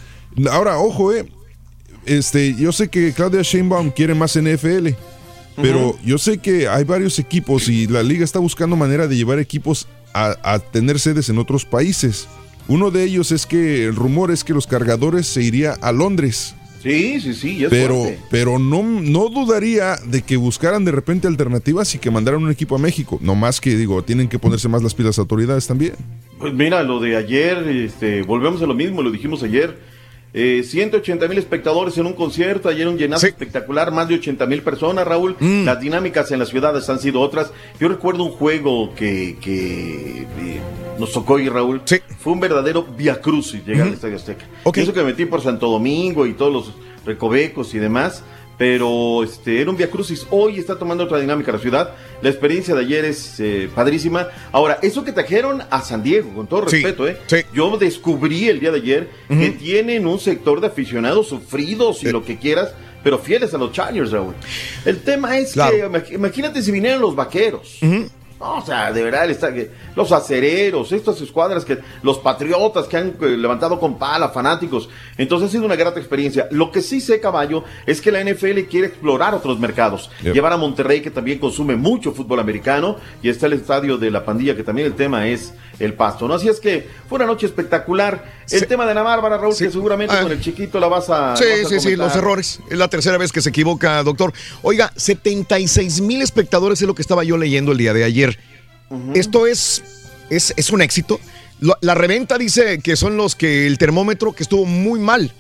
Ahora, 0.52 0.78
ojo, 0.78 1.14
eh. 1.14 1.26
Este, 2.06 2.56
yo 2.56 2.72
sé 2.72 2.88
que 2.90 3.14
Claudia 3.14 3.44
Sheinbaum 3.44 3.92
quiere 3.92 4.16
más 4.16 4.36
NFL, 4.36 4.90
Pero 5.56 5.98
yo 6.04 6.18
sé 6.18 6.38
que 6.38 6.68
hay 6.68 6.84
varios 6.84 7.20
equipos 7.20 7.68
y 7.68 7.88
la 7.88 8.04
liga 8.04 8.24
está 8.24 8.40
buscando 8.40 8.76
manera 8.76 9.08
de 9.08 9.16
llevar 9.16 9.40
equipos 9.40 9.88
a, 10.14 10.36
a 10.44 10.60
tener 10.60 11.00
sedes 11.00 11.30
en 11.30 11.38
otros 11.38 11.66
países. 11.66 12.28
Uno 12.68 12.92
de 12.92 13.04
ellos 13.04 13.32
es 13.32 13.46
que 13.46 13.86
el 13.86 13.96
rumor 13.96 14.32
es 14.32 14.44
que 14.44 14.54
los 14.54 14.68
cargadores 14.68 15.28
se 15.28 15.42
iría 15.42 15.74
a 15.82 15.92
Londres. 15.92 16.56
Sí, 16.82 17.22
sí, 17.22 17.36
sí, 17.36 17.64
es 17.64 17.70
Pero, 17.70 17.96
fuerte. 17.96 18.20
pero 18.32 18.58
no, 18.58 18.82
no 18.82 19.30
dudaría 19.30 19.98
de 19.98 20.24
que 20.24 20.36
buscaran 20.36 20.84
de 20.84 20.92
repente 20.92 21.28
alternativas 21.28 21.94
y 21.94 22.00
que 22.00 22.10
mandaran 22.10 22.42
un 22.44 22.50
equipo 22.50 22.76
a 22.76 22.80
México. 22.80 23.20
No 23.22 23.36
más 23.36 23.62
que, 23.62 23.76
digo, 23.76 24.04
tienen 24.04 24.28
que 24.28 24.40
ponerse 24.40 24.68
más 24.68 24.82
las 24.82 24.96
pilas 24.96 25.20
autoridades 25.20 25.68
también. 25.68 25.94
Pues 26.40 26.54
mira, 26.56 26.82
lo 26.82 27.00
de 27.00 27.18
ayer, 27.18 27.58
este, 27.70 28.24
volvemos 28.24 28.64
a 28.64 28.66
lo 28.66 28.74
mismo, 28.74 29.04
lo 29.04 29.12
dijimos 29.12 29.44
ayer. 29.44 29.78
Eh, 30.34 30.64
180 30.64 31.28
mil 31.28 31.38
espectadores 31.38 31.98
en 31.98 32.06
un 32.06 32.14
concierto, 32.14 32.70
ayer 32.70 32.88
un 32.88 32.98
llenazo 32.98 33.28
espectacular, 33.28 33.92
más 33.92 34.08
de 34.08 34.16
80 34.16 34.46
mil 34.46 34.62
personas, 34.62 35.06
Raúl. 35.06 35.36
Mm. 35.40 35.66
Las 35.66 35.80
dinámicas 35.80 36.32
en 36.32 36.40
las 36.40 36.50
ciudades 36.50 36.90
han 36.90 37.00
sido 37.00 37.20
otras. 37.20 37.52
Yo 37.80 37.90
recuerdo 37.90 38.24
un 38.24 38.32
juego 38.32 38.94
que, 38.96 39.38
que, 39.42 40.22
eh, 40.22 40.62
nos 40.98 41.12
tocó 41.12 41.38
ir, 41.40 41.52
Raúl. 41.52 41.82
Fue 42.20 42.34
un 42.34 42.40
verdadero 42.40 42.84
via 42.84 43.20
crucis 43.20 43.66
llegar 43.66 43.88
al 43.88 43.94
Estadio 43.94 44.16
Azteca. 44.16 44.46
Eso 44.74 44.94
que 44.94 45.00
me 45.00 45.08
metí 45.08 45.26
por 45.26 45.42
Santo 45.42 45.70
Domingo 45.70 46.26
y 46.26 46.34
todos 46.34 46.54
los 46.54 46.74
recovecos 47.06 47.74
y 47.74 47.80
demás. 47.80 48.24
Pero 48.62 49.24
este, 49.24 49.60
era 49.60 49.72
un 49.72 49.76
via 49.76 49.90
crucis. 49.90 50.28
Hoy 50.30 50.60
está 50.60 50.78
tomando 50.78 51.06
otra 51.06 51.18
dinámica 51.20 51.52
la 51.52 51.58
ciudad. 51.58 51.96
La 52.22 52.30
experiencia 52.30 52.76
de 52.76 52.82
ayer 52.82 53.06
es 53.06 53.40
eh, 53.40 53.68
padrísima. 53.74 54.28
Ahora, 54.52 54.78
eso 54.84 55.04
que 55.04 55.12
trajeron 55.12 55.64
a 55.72 55.82
San 55.82 56.04
Diego, 56.04 56.32
con 56.36 56.46
todo 56.46 56.70
Sí, 56.70 56.76
respeto, 56.76 57.08
¿eh? 57.08 57.18
Yo 57.56 57.76
descubrí 57.78 58.50
el 58.50 58.60
día 58.60 58.70
de 58.70 58.78
ayer 58.78 59.10
que 59.30 59.50
tienen 59.50 60.06
un 60.06 60.20
sector 60.20 60.62
de 60.62 60.68
aficionados 60.68 61.30
sufridos 61.30 62.04
y 62.04 62.12
lo 62.12 62.24
que 62.24 62.38
quieras, 62.38 62.72
pero 63.04 63.18
fieles 63.18 63.52
a 63.56 63.58
los 63.58 63.72
Chargers, 63.72 64.12
Raúl. 64.12 64.36
El 64.86 65.00
tema 65.02 65.40
es 65.40 65.56
que, 65.72 65.84
imag- 65.88 66.14
imagínate 66.14 66.62
si 66.62 66.72
vinieran 66.72 67.02
los 67.02 67.16
vaqueros. 67.16 67.80
No, 68.42 68.58
o 68.58 68.62
sea, 68.66 68.92
de 68.92 69.04
verdad, 69.04 69.30
está 69.30 69.54
los 69.96 70.12
acereros, 70.12 70.92
estas 70.92 71.22
escuadras 71.22 71.64
que 71.64 71.78
los 72.02 72.18
patriotas 72.18 72.88
que 72.88 72.98
han 72.98 73.16
eh, 73.22 73.38
levantado 73.38 73.80
con 73.80 74.00
pala, 74.00 74.30
fanáticos. 74.30 74.90
Entonces 75.16 75.50
ha 75.50 75.52
sido 75.52 75.66
una 75.66 75.76
grata 75.76 76.00
experiencia. 76.00 76.48
Lo 76.50 76.72
que 76.72 76.82
sí 76.82 77.02
sé, 77.02 77.20
caballo, 77.20 77.64
es 77.86 78.02
que 78.02 78.12
la 78.12 78.24
NFL 78.24 78.62
quiere 78.62 78.88
explorar 78.88 79.36
otros 79.36 79.60
mercados. 79.60 80.10
Yep. 80.24 80.34
Llevar 80.34 80.54
a 80.54 80.58
Monterrey, 80.58 81.02
que 81.02 81.12
también 81.12 81.38
consume 81.38 81.76
mucho 81.76 82.14
fútbol 82.14 82.40
americano, 82.40 82.98
y 83.22 83.30
está 83.30 83.46
el 83.46 83.54
estadio 83.54 84.00
de 84.00 84.10
la 84.10 84.26
pandilla, 84.26 84.56
que 84.56 84.64
también 84.64 84.88
el 84.88 84.96
tema 84.96 85.28
es 85.28 85.54
el 85.84 85.94
pasto, 85.94 86.28
¿no? 86.28 86.36
Así 86.36 86.48
es 86.50 86.60
que 86.60 86.88
fue 87.10 87.18
una 87.18 87.26
noche 87.26 87.46
espectacular. 87.46 88.24
El 88.50 88.68
tema 88.68 88.86
de 88.86 88.92
Ana 88.92 89.02
Bárbara, 89.02 89.38
Raúl, 89.38 89.56
que 89.58 89.70
seguramente 89.72 90.14
Ah. 90.16 90.22
con 90.24 90.32
el 90.32 90.40
chiquito 90.42 90.80
la 90.80 90.88
vas 90.88 91.10
a. 91.10 91.36
Sí, 91.36 91.44
la 91.44 91.50
vas 91.64 91.66
a 91.66 91.70
sí, 91.70 91.80
sí, 91.80 91.96
los 91.96 92.16
errores. 92.16 92.60
Es 92.70 92.78
la 92.78 92.88
tercera 92.88 93.18
vez 93.18 93.32
que 93.32 93.42
se 93.42 93.50
equivoca, 93.50 94.02
doctor. 94.04 94.34
Oiga, 94.62 94.92
76 94.96 96.02
mil 96.02 96.22
espectadores 96.22 96.82
es 96.82 96.88
lo 96.88 96.96
que 96.96 97.02
estaba 97.02 97.24
yo 97.24 97.38
leyendo 97.38 97.72
el 97.72 97.78
día 97.78 97.94
de 97.94 98.04
ayer. 98.04 98.38
Esto 99.14 99.48
es, 99.48 99.84
es, 100.30 100.54
es 100.58 100.70
un 100.72 100.82
éxito. 100.82 101.20
Lo- 101.62 101.78
La 101.82 101.96
reventa 101.96 102.38
dice 102.38 102.80
que 102.80 102.96
son 102.96 103.18
los 103.18 103.36
que 103.36 103.68
el 103.68 103.78
termómetro 103.78 104.34
que 104.34 104.44
estuvo 104.44 104.66
muy 104.66 105.00
mal, 105.00 105.32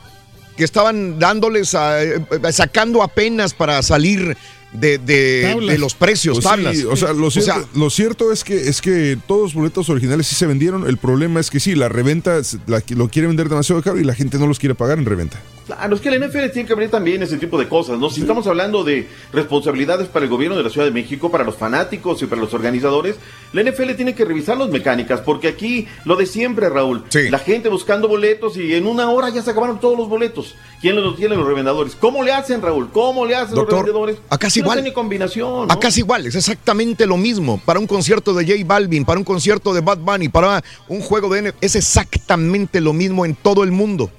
que 0.55 0.63
estaban 0.63 1.19
dándoles, 1.19 1.73
a- 1.75 2.01
eh, 2.03 2.19
sacando 2.51 3.01
apenas 3.03 3.53
para 3.53 3.81
salir 3.83 4.37
de, 4.73 4.97
de- 4.97 5.55
de 5.67 5.77
los 5.77 5.93
precios, 5.95 6.35
Pues 6.39 6.43
sí, 6.45 6.49
tablas. 6.49 6.83
o 6.85 6.95
sea, 6.95 7.13
lo 7.13 7.29
cierto, 7.29 7.67
lo 7.75 7.89
cierto 7.89 8.31
es 8.31 8.43
que 8.43 8.69
es 8.69 8.81
que 8.81 9.17
todos 9.27 9.41
los 9.41 9.53
boletos 9.53 9.89
originales 9.89 10.27
sí 10.27 10.35
se 10.35 10.47
vendieron. 10.47 10.87
El 10.87 10.97
problema 10.97 11.39
es 11.39 11.49
que 11.49 11.59
sí, 11.59 11.75
la 11.75 11.89
reventa 11.89 12.39
la- 12.67 12.81
lo 12.95 13.09
quiere 13.09 13.27
vender 13.27 13.49
demasiado 13.49 13.81
caro 13.81 13.99
y 13.99 14.03
la 14.03 14.15
gente 14.15 14.37
no 14.37 14.47
los 14.47 14.59
quiere 14.59 14.73
pagar 14.75 14.97
en 14.97 15.05
reventa. 15.05 15.41
Claro, 15.75 15.95
es 15.95 16.01
que 16.01 16.11
la 16.11 16.25
NFL 16.27 16.49
tiene 16.51 16.65
que 16.67 16.73
abrir 16.73 16.89
también 16.89 17.23
ese 17.23 17.37
tipo 17.37 17.57
de 17.57 17.67
cosas, 17.69 17.97
¿no? 17.97 18.09
Si 18.09 18.21
estamos 18.21 18.45
hablando 18.47 18.83
de 18.83 19.07
responsabilidades 19.31 20.07
para 20.09 20.25
el 20.25 20.29
gobierno 20.31 20.57
de 20.57 20.63
la 20.63 20.69
Ciudad 20.69 20.85
de 20.85 20.91
México, 20.91 21.31
para 21.31 21.43
los 21.43 21.55
fanáticos 21.55 22.21
y 22.21 22.25
para 22.25 22.41
los 22.41 22.53
organizadores, 22.53 23.15
la 23.53 23.63
NFL 23.63 23.93
tiene 23.95 24.13
que 24.13 24.25
revisar 24.25 24.57
las 24.57 24.69
mecánicas, 24.69 25.21
porque 25.21 25.47
aquí 25.47 25.87
lo 26.05 26.15
de 26.17 26.25
siempre, 26.25 26.69
Raúl, 26.69 27.03
la 27.29 27.39
gente 27.39 27.69
buscando 27.69 28.07
boletos 28.07 28.57
y 28.57 28.75
en 28.75 28.85
una 28.85 29.09
hora 29.09 29.29
ya 29.29 29.41
se 29.41 29.51
acabaron 29.51 29.79
todos 29.79 29.97
los 29.97 30.09
boletos. 30.09 30.55
¿Quién 30.81 30.95
los 30.95 31.15
tiene 31.15 31.35
los 31.35 31.45
revendedores? 31.45 31.95
¿Cómo 31.95 32.23
le 32.23 32.31
hacen, 32.31 32.61
Raúl? 32.61 32.89
¿Cómo 32.91 33.25
le 33.25 33.35
hacen 33.35 33.55
Doctor, 33.55 33.73
los 33.73 33.85
revendedores? 33.85 34.17
acá 34.29 34.47
es 34.47 34.57
No 34.57 34.63
igual. 34.63 34.77
tiene 34.79 34.93
combinación. 34.93 35.67
¿no? 35.67 35.73
Acá 35.73 35.87
es 35.89 35.97
igual, 35.97 36.25
es 36.25 36.35
exactamente 36.35 37.05
lo 37.05 37.17
mismo. 37.17 37.61
Para 37.65 37.79
un 37.79 37.87
concierto 37.87 38.33
de 38.33 38.45
J 38.45 38.65
Balvin, 38.65 39.05
para 39.05 39.19
un 39.19 39.23
concierto 39.25 39.73
de 39.73 39.81
Bad 39.81 39.99
Bunny, 39.99 40.29
para 40.29 40.63
un 40.87 41.01
juego 41.01 41.29
de 41.29 41.39
N, 41.39 41.53
es 41.61 41.75
exactamente 41.75 42.81
lo 42.81 42.93
mismo 42.93 43.25
en 43.25 43.35
todo 43.35 43.63
el 43.63 43.71
mundo. 43.71 44.09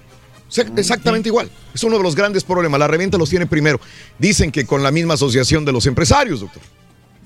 Exact- 0.53 0.79
Exactamente 0.79 1.29
igual. 1.29 1.51
Es 1.75 1.83
uno 1.85 1.97
de 1.97 2.03
los 2.03 2.15
grandes 2.15 2.45
problemas. 2.45 2.79
La 2.79 2.87
reventa 2.89 3.17
los 3.19 3.31
tiene 3.31 3.47
primero. 3.47 3.81
Dicen 4.19 4.53
que 4.53 4.67
con 4.67 4.83
la 4.83 4.91
misma 4.91 5.15
asociación 5.15 5.65
de 5.65 5.73
los 5.73 5.87
empresarios, 5.87 6.41
doctor. 6.41 6.63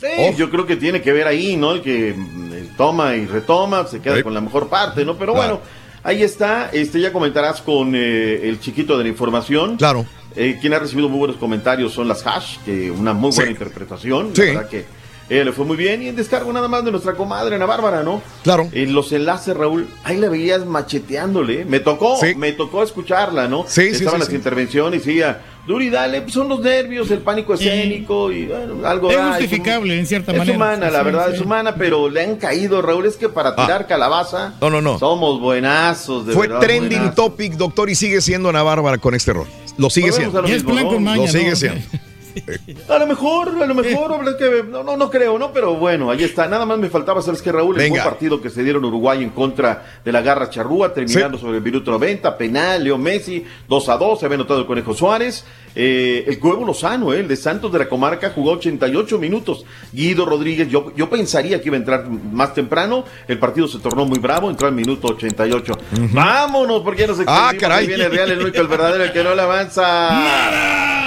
Sí, 0.00 0.06
yo 0.36 0.50
creo 0.50 0.66
que 0.66 0.76
tiene 0.76 1.00
que 1.00 1.10
ver 1.12 1.26
ahí, 1.26 1.56
¿no? 1.56 1.72
El 1.72 1.80
que 1.82 2.12
mm, 2.14 2.76
toma 2.76 3.16
y 3.16 3.26
retoma, 3.26 3.86
se 3.86 4.00
queda 4.00 4.16
Sí. 4.18 4.22
con 4.22 4.34
la 4.34 4.40
mejor 4.42 4.68
parte, 4.68 5.04
¿no? 5.04 5.16
Pero 5.16 5.32
Claro. 5.32 5.54
bueno, 5.56 5.62
ahí 6.02 6.22
está. 6.22 6.68
Este 6.72 7.00
ya 7.00 7.12
comentarás 7.12 7.62
con 7.62 7.94
eh, 7.94 8.40
el 8.48 8.60
chiquito 8.60 8.96
de 8.98 9.04
la 9.04 9.08
información. 9.08 9.76
Claro. 9.78 10.04
Eh, 10.36 10.58
quien 10.60 10.74
ha 10.74 10.78
recibido 10.78 11.08
muy 11.08 11.18
buenos 11.18 11.38
comentarios 11.38 11.94
son 11.94 12.08
las 12.08 12.26
Hash, 12.26 12.58
que 12.64 12.90
una 12.90 13.14
muy 13.14 13.30
buena 13.30 13.46
Sí. 13.46 13.52
interpretación. 13.52 14.30
Sí. 14.36 14.42
La 14.42 14.46
verdad 14.52 14.68
que 14.68 14.84
ella 15.28 15.44
le 15.44 15.52
fue 15.52 15.64
muy 15.64 15.76
bien. 15.76 16.02
Y 16.02 16.08
en 16.08 16.16
descargo 16.16 16.52
nada 16.52 16.68
más 16.68 16.84
de 16.84 16.90
nuestra 16.90 17.14
comadre 17.14 17.56
Ana 17.56 17.66
Bárbara, 17.66 18.02
¿no? 18.02 18.22
Claro. 18.42 18.68
En 18.72 18.92
los 18.94 19.12
enlaces, 19.12 19.56
Raúl, 19.56 19.88
ahí 20.04 20.16
la 20.18 20.28
veías 20.28 20.64
macheteándole. 20.66 21.64
Me 21.64 21.80
tocó, 21.80 22.16
Sí. 22.20 22.34
me 22.36 22.52
tocó 22.52 22.82
escucharla, 22.82 23.48
¿no? 23.48 23.64
Sí, 23.66 23.82
sí, 23.94 24.04
Estaban 24.04 24.14
sí, 24.14 24.18
las 24.20 24.28
sí. 24.28 24.34
intervenciones 24.36 25.06
y 25.06 25.12
ella, 25.12 25.40
Duri, 25.66 25.90
dale, 25.90 26.20
pues 26.22 26.32
son 26.34 26.48
los 26.48 26.60
nervios, 26.60 27.10
el 27.10 27.18
pánico 27.18 27.54
escénico 27.54 28.30
y 28.30 28.46
bueno, 28.46 28.86
algo 28.86 29.10
Es 29.10 29.16
da, 29.16 29.30
justificable, 29.30 29.98
en 29.98 30.06
cierta 30.06 30.30
es 30.30 30.38
manera. 30.38 30.56
humana, 30.56 30.90
la 30.90 31.02
verdad, 31.02 31.26
sí. 31.30 31.34
es 31.34 31.40
humana, 31.40 31.74
pero 31.74 32.08
le 32.08 32.22
han 32.22 32.36
caído, 32.36 32.80
Raúl, 32.82 33.04
es 33.04 33.16
que 33.16 33.28
para 33.28 33.48
Ah. 33.48 33.56
tirar 33.56 33.86
calabaza 33.88 34.54
No, 34.60 34.70
no, 34.70 34.80
no. 34.80 34.96
somos 35.00 35.40
buenazos, 35.40 36.24
de 36.26 36.34
Fue 36.34 36.46
verdad, 36.46 36.60
trending 36.60 36.98
buenazos. 36.98 37.14
topic, 37.16 37.54
doctor, 37.54 37.90
y 37.90 37.96
sigue 37.96 38.20
siendo 38.20 38.48
Ana 38.50 38.62
Bárbara 38.62 38.98
con 38.98 39.16
este 39.16 39.32
rol. 39.32 39.48
Lo 39.76 39.90
sigue 39.90 40.12
siendo. 40.12 40.40
lo 40.40 40.48
Y 40.48 40.52
es 40.52 40.62
mismo, 40.64 40.92
¿no? 40.92 41.00
maña, 41.00 41.16
Lo 41.22 41.26
sigue 41.26 41.50
¿no? 41.50 41.56
siendo. 41.56 41.80
A 42.88 42.98
lo 42.98 43.06
mejor, 43.06 43.48
a 43.62 43.66
lo 43.66 43.74
mejor, 43.74 44.36
que 44.36 44.62
no, 44.68 44.82
no, 44.82 44.96
no 44.96 45.10
creo, 45.10 45.38
¿no? 45.38 45.52
Pero 45.52 45.74
bueno, 45.74 46.10
ahí 46.10 46.22
está. 46.24 46.46
Nada 46.46 46.66
más 46.66 46.78
me 46.78 46.88
faltaba, 46.90 47.22
¿sabes 47.22 47.40
qué, 47.42 47.50
Raúl? 47.52 47.76
El 47.76 47.82
Venga. 47.84 48.02
buen 48.02 48.04
partido 48.12 48.40
que 48.40 48.50
se 48.50 48.62
dieron 48.62 48.84
Uruguay 48.84 49.22
en 49.22 49.30
contra 49.30 49.84
de 50.04 50.12
la 50.12 50.20
Garra 50.20 50.50
Charrúa, 50.50 50.92
terminando 50.92 51.38
sobre 51.38 51.58
el 51.58 51.62
minuto 51.64 51.90
90, 51.90 52.36
penal, 52.36 52.84
Leo 52.84 52.98
Messi, 52.98 53.44
2 53.68 53.88
a 53.88 53.96
2, 53.96 54.20
se 54.20 54.26
había 54.26 54.38
notado 54.38 54.60
el 54.60 54.66
Conejo 54.66 54.94
Suárez. 54.94 55.44
Eh, 55.78 56.24
el 56.26 56.38
Cuevo 56.38 56.64
Lozano, 56.64 57.12
eh, 57.12 57.20
el 57.20 57.28
de 57.28 57.36
Santos 57.36 57.70
de 57.72 57.78
la 57.80 57.88
Comarca, 57.88 58.30
jugó 58.34 58.52
88 58.52 59.18
minutos. 59.18 59.64
Guido 59.92 60.24
Rodríguez, 60.24 60.68
yo, 60.68 60.92
yo 60.96 61.08
pensaría 61.10 61.60
que 61.60 61.68
iba 61.68 61.76
a 61.76 61.80
entrar 61.80 62.08
más 62.08 62.54
temprano. 62.54 63.04
El 63.28 63.38
partido 63.38 63.68
se 63.68 63.78
tornó 63.78 64.04
muy 64.06 64.18
bravo, 64.18 64.48
entró 64.50 64.68
al 64.68 64.74
minuto 64.74 65.08
88. 65.08 65.76
Vámonos, 66.12 66.80
porque 66.82 67.02
ya 67.02 67.06
nos 67.08 67.18
Ah, 67.26 67.52
caray. 67.58 67.80
ahí 67.80 67.86
viene 67.88 68.04
el 68.04 68.10
Real, 68.12 68.30
el 68.30 68.40
único, 68.40 68.58
el 68.60 68.68
verdadero, 68.68 69.04
el 69.04 69.12
que 69.12 69.22
no 69.24 69.34
le 69.34 69.42
avanza. 69.42 69.86
¿A 70.08 70.90
cam- 70.90 71.05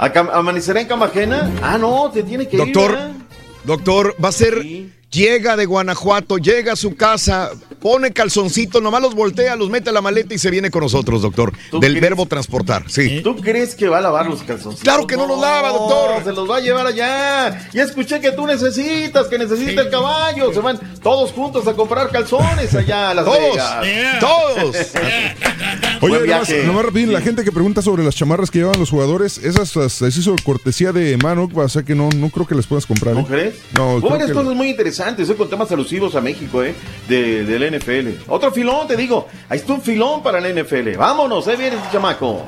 ¿Amanecerá 0.00 0.80
en 0.80 0.86
cama 0.88 1.06
ajena? 1.06 1.50
Ah, 1.62 1.76
no, 1.76 2.10
te 2.10 2.22
tiene 2.22 2.48
que 2.48 2.56
ir. 2.56 2.62
Doctor, 2.64 2.98
doctor, 3.64 4.16
va 4.22 4.30
a 4.30 4.32
ser. 4.32 4.64
Llega 5.10 5.56
de 5.56 5.66
Guanajuato, 5.66 6.38
llega 6.38 6.74
a 6.74 6.76
su 6.76 6.94
casa, 6.94 7.50
pone 7.80 8.12
calzoncitos, 8.12 8.80
nomás 8.80 9.02
los 9.02 9.16
voltea, 9.16 9.56
los 9.56 9.68
mete 9.68 9.90
a 9.90 9.92
la 9.92 10.00
maleta 10.00 10.34
y 10.34 10.38
se 10.38 10.52
viene 10.52 10.70
con 10.70 10.82
nosotros, 10.82 11.22
doctor. 11.22 11.52
Del 11.80 12.00
verbo 12.00 12.26
transportar, 12.26 12.84
sí. 12.88 13.20
¿Tú 13.20 13.34
crees 13.34 13.74
que 13.74 13.88
va 13.88 13.98
a 13.98 14.02
lavar 14.02 14.28
los 14.28 14.44
calzoncitos? 14.44 14.84
Claro 14.84 15.08
que 15.08 15.16
no 15.16 15.26
los 15.26 15.40
lava, 15.40 15.70
doctor. 15.70 16.22
Se 16.22 16.32
los 16.32 16.48
va 16.48 16.58
a 16.58 16.60
llevar 16.60 16.86
allá. 16.86 17.68
Ya 17.72 17.82
escuché 17.82 18.20
que 18.20 18.30
tú 18.30 18.46
necesitas, 18.46 19.26
que 19.26 19.36
necesita 19.36 19.80
el 19.80 19.90
caballo. 19.90 20.52
Se 20.54 20.60
van 20.60 20.78
todos 21.02 21.32
juntos 21.32 21.66
a 21.66 21.72
comprar 21.74 22.08
calzones 22.10 22.72
allá 22.76 23.10
a 23.10 23.14
Las 23.14 23.24
Todos, 23.24 23.40
Vegas. 23.82 24.20
todos. 24.20 24.76
Oye, 26.02 26.18
Buen 26.18 26.66
nomás, 26.66 26.84
rapidín, 26.86 27.12
la 27.12 27.20
gente 27.20 27.44
que 27.44 27.52
pregunta 27.52 27.82
sobre 27.82 28.02
las 28.02 28.14
chamarras 28.14 28.50
que 28.50 28.58
llevan 28.58 28.78
los 28.78 28.88
jugadores, 28.88 29.36
esas 29.38 29.76
las 29.76 30.16
hizo 30.16 30.34
cortesía 30.42 30.92
de 30.92 31.18
Manoc, 31.18 31.54
o 31.56 31.68
sea 31.68 31.82
que 31.82 31.94
no, 31.94 32.08
no 32.16 32.30
creo 32.30 32.46
que 32.46 32.54
las 32.54 32.66
puedas 32.66 32.86
comprar. 32.86 33.14
¿No 33.14 33.20
¿eh? 33.20 33.26
crees? 33.28 33.54
No, 33.74 33.96
Hubo 33.96 34.08
varias 34.08 34.32
cosas 34.32 34.54
muy 34.54 34.70
interesantes 34.70 35.28
eh, 35.28 35.34
con 35.34 35.50
temas 35.50 35.70
alusivos 35.72 36.14
a 36.14 36.22
México, 36.22 36.62
¿eh? 36.62 36.74
De, 37.06 37.44
del 37.44 37.78
NFL. 37.78 38.22
Otro 38.28 38.50
filón, 38.50 38.88
te 38.88 38.96
digo. 38.96 39.28
Ahí 39.50 39.58
está 39.58 39.74
un 39.74 39.82
filón 39.82 40.22
para 40.22 40.40
la 40.40 40.48
NFL. 40.48 40.96
Vámonos, 40.96 41.46
ahí 41.48 41.56
viene 41.56 41.76
ese 41.76 41.92
chamaco. 41.92 42.46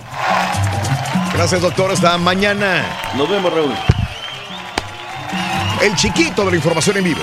Gracias, 1.34 1.60
doctor. 1.60 1.90
Hasta 1.90 2.16
mañana. 2.16 2.86
Nos 3.16 3.28
vemos, 3.28 3.52
Raúl. 3.52 3.74
El 5.82 5.94
chiquito 5.96 6.44
de 6.44 6.52
la 6.52 6.56
información 6.56 6.96
en 6.96 7.04
vivo. 7.04 7.22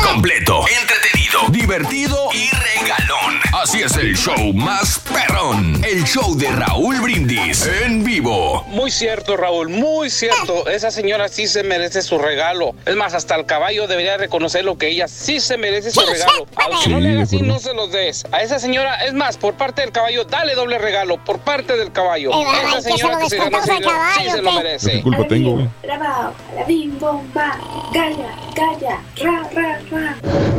Completo, 0.00 0.64
entretenido 0.80 1.22
divertido 1.50 2.28
y 2.32 2.48
regalón. 2.50 3.40
Así 3.52 3.82
es 3.82 3.96
el 3.96 4.16
show 4.16 4.52
más 4.52 5.00
perrón. 5.00 5.82
El 5.84 6.04
show 6.04 6.36
de 6.36 6.50
Raúl 6.50 7.00
Brindis 7.00 7.66
en 7.84 8.04
vivo. 8.04 8.64
Muy 8.68 8.90
cierto, 8.90 9.36
Raúl, 9.36 9.68
muy 9.68 10.10
cierto. 10.10 10.68
Esa 10.68 10.90
señora 10.90 11.28
sí 11.28 11.46
se 11.46 11.62
merece 11.62 12.02
su 12.02 12.18
regalo. 12.18 12.74
Es 12.86 12.96
más, 12.96 13.14
hasta 13.14 13.34
el 13.36 13.46
caballo 13.46 13.86
debería 13.86 14.16
reconocer 14.16 14.64
lo 14.64 14.78
que 14.78 14.88
ella 14.88 15.08
sí 15.08 15.40
se 15.40 15.56
merece 15.58 15.90
su 15.90 16.00
regalo. 16.00 16.46
Al 16.56 16.80
que 16.82 16.90
no 16.90 17.00
le 17.00 17.10
haga 17.10 17.22
así, 17.22 17.42
no 17.42 17.58
se 17.58 17.74
los 17.74 17.90
des. 17.92 18.24
A 18.32 18.42
esa 18.42 18.58
señora, 18.58 19.04
es 19.04 19.12
más, 19.12 19.36
por 19.36 19.54
parte 19.54 19.82
del 19.82 19.92
caballo, 19.92 20.24
dale 20.24 20.54
doble 20.54 20.78
regalo. 20.78 21.22
Por 21.24 21.38
parte 21.38 21.76
del 21.76 21.92
caballo. 21.92 22.30
Esa 22.68 22.82
señora 22.82 23.18
que 23.18 23.28
se 23.28 23.36
ganó 23.36 23.58
ese 23.58 23.72
dinero, 23.72 23.92
sí 24.18 24.30
se 24.30 24.42
lo 24.42 24.50
¿qué? 24.50 24.56
merece. 24.56 24.92
¿Qué 24.92 25.02
culpa 25.02 25.26
tengo? 25.28 25.68
Bravo, 25.82 26.34
la 26.56 26.64
bim 26.64 26.98
bomba, 26.98 27.58
galla, 27.92 28.34
galla, 28.54 29.00
ra, 29.16 29.50
ra, 29.54 29.78
ra. 29.78 29.81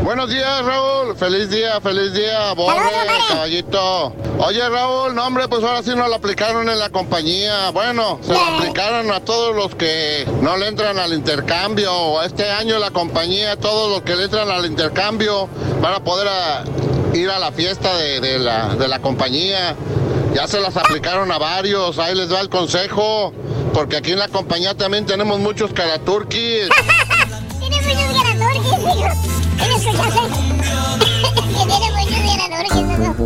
Buenos 0.04 0.30
días, 0.30 0.66
Raúl. 0.66 1.16
Feliz 1.16 1.50
día, 1.50 1.80
feliz 1.82 2.14
día. 2.14 2.54
Borre, 2.54 2.76
caballito. 3.30 4.14
Oye, 4.40 4.68
Raúl, 4.70 5.16
no, 5.16 5.26
hombre, 5.26 5.48
pues 5.48 5.64
ahora 5.64 5.82
sí 5.84 5.92
nos 5.96 6.10
lo 6.10 6.16
aplicaron 6.16 6.68
en 6.70 6.78
la 6.80 6.90
compañía. 6.90 7.70
Bueno, 7.72 8.20
se 8.22 8.34
lo 8.34 8.40
aplicaron 8.40 9.12
a 9.12 9.20
todos 9.22 9.56
los 9.56 9.74
que 9.76 10.28
no 10.42 10.58
le 10.58 10.68
entran 10.68 11.00
al 11.00 11.14
intercambio. 11.14 12.22
Este 12.24 12.50
año 12.52 12.80
la 12.80 12.92
compañía, 12.92 13.56
todos 13.58 13.90
los 13.92 14.02
que 14.02 14.16
le 14.16 14.26
entran 14.26 14.50
al 14.50 14.66
intercambio 14.66 15.48
van 15.82 15.94
a 15.94 16.04
poder 16.04 16.28
a- 16.28 16.64
ir 17.14 17.30
a 17.30 17.40
la 17.40 17.52
fiesta 17.52 17.96
de, 17.96 18.20
de 18.20 18.40
la, 18.40 18.76
de 18.76 18.88
la 18.88 19.00
compañía. 19.00 19.76
Ya 20.34 20.48
se 20.48 20.60
las 20.60 20.76
aplicaron 20.78 21.32
a 21.32 21.38
varios. 21.38 21.98
Ahí 22.00 22.16
les 22.16 22.32
va 22.34 22.40
el 22.42 22.50
consejo. 22.50 23.34
Porque 23.74 23.98
aquí 23.98 24.12
en 24.12 24.20
la 24.20 24.28
compañía 24.28 24.76
también 24.76 25.06
tenemos 25.06 25.40
muchos 25.40 25.74
caraturquis. 25.74 26.70
Tiene 27.84 28.06
muchos 28.08 28.24
ganadores, 28.24 28.62
hijo. 32.76 33.24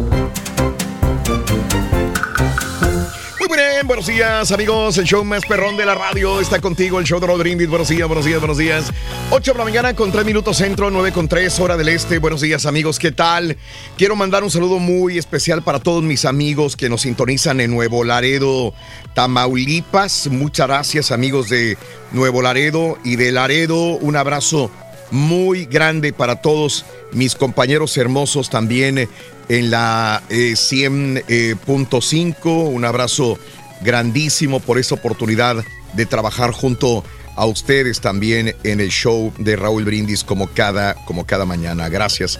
Muy 3.47 3.57
bien, 3.57 3.87
buenos 3.87 4.07
días 4.07 4.51
amigos, 4.51 4.97
el 4.97 5.05
show 5.05 5.23
más 5.23 5.45
perrón 5.45 5.77
de 5.77 5.85
la 5.85 5.95
radio 5.95 6.41
está 6.41 6.59
contigo, 6.59 6.99
el 6.99 7.05
show 7.05 7.21
de 7.21 7.27
Rodríguez, 7.27 7.69
buenos 7.69 7.87
días, 7.87 8.05
buenos 8.05 8.25
días, 8.25 8.39
buenos 8.39 8.57
días. 8.57 8.91
8 9.29 9.53
de 9.53 9.57
la 9.57 9.63
mañana 9.63 9.95
con 9.95 10.11
3 10.11 10.25
minutos 10.25 10.57
centro, 10.57 10.91
9 10.91 11.13
con 11.13 11.29
3 11.29 11.57
hora 11.61 11.77
del 11.77 11.87
este, 11.87 12.19
buenos 12.19 12.41
días 12.41 12.65
amigos, 12.65 12.99
¿qué 12.99 13.13
tal? 13.13 13.55
Quiero 13.97 14.17
mandar 14.17 14.43
un 14.43 14.51
saludo 14.51 14.79
muy 14.79 15.17
especial 15.17 15.61
para 15.61 15.79
todos 15.79 16.03
mis 16.03 16.25
amigos 16.25 16.75
que 16.75 16.89
nos 16.89 17.03
sintonizan 17.03 17.61
en 17.61 17.71
Nuevo 17.71 18.03
Laredo, 18.03 18.73
Tamaulipas, 19.13 20.27
muchas 20.27 20.67
gracias 20.67 21.11
amigos 21.11 21.47
de 21.47 21.77
Nuevo 22.11 22.41
Laredo 22.41 22.97
y 23.05 23.15
de 23.15 23.31
Laredo, 23.31 23.77
un 23.77 24.17
abrazo 24.17 24.71
muy 25.11 25.65
grande 25.65 26.13
para 26.13 26.41
todos 26.41 26.85
mis 27.11 27.35
compañeros 27.35 27.97
hermosos 27.97 28.49
también 28.49 28.97
eh, 28.97 29.09
en 29.49 29.71
la 29.71 30.23
eh, 30.29 30.53
100.5. 30.53 32.71
Un 32.71 32.85
abrazo 32.85 33.37
grandísimo 33.81 34.59
por 34.59 34.77
esta 34.77 34.95
oportunidad 34.95 35.63
de 35.93 36.05
trabajar 36.05 36.51
junto 36.51 37.03
a 37.35 37.45
ustedes 37.45 38.01
también 38.01 38.55
en 38.63 38.81
el 38.81 38.89
show 38.89 39.31
de 39.37 39.55
Raúl 39.55 39.85
Brindis 39.85 40.23
como 40.23 40.47
cada, 40.47 40.95
como 41.05 41.25
cada 41.25 41.45
mañana. 41.45 41.87
Gracias 41.87 42.39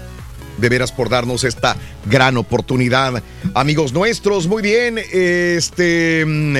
de 0.57 0.69
veras 0.69 0.91
por 0.91 1.09
darnos 1.09 1.43
esta 1.43 1.77
gran 2.05 2.37
oportunidad. 2.37 3.21
Amigos 3.53 3.93
nuestros, 3.93 4.47
muy 4.47 4.61
bien. 4.61 4.99
Este. 5.11 6.25
mm, 6.25 6.57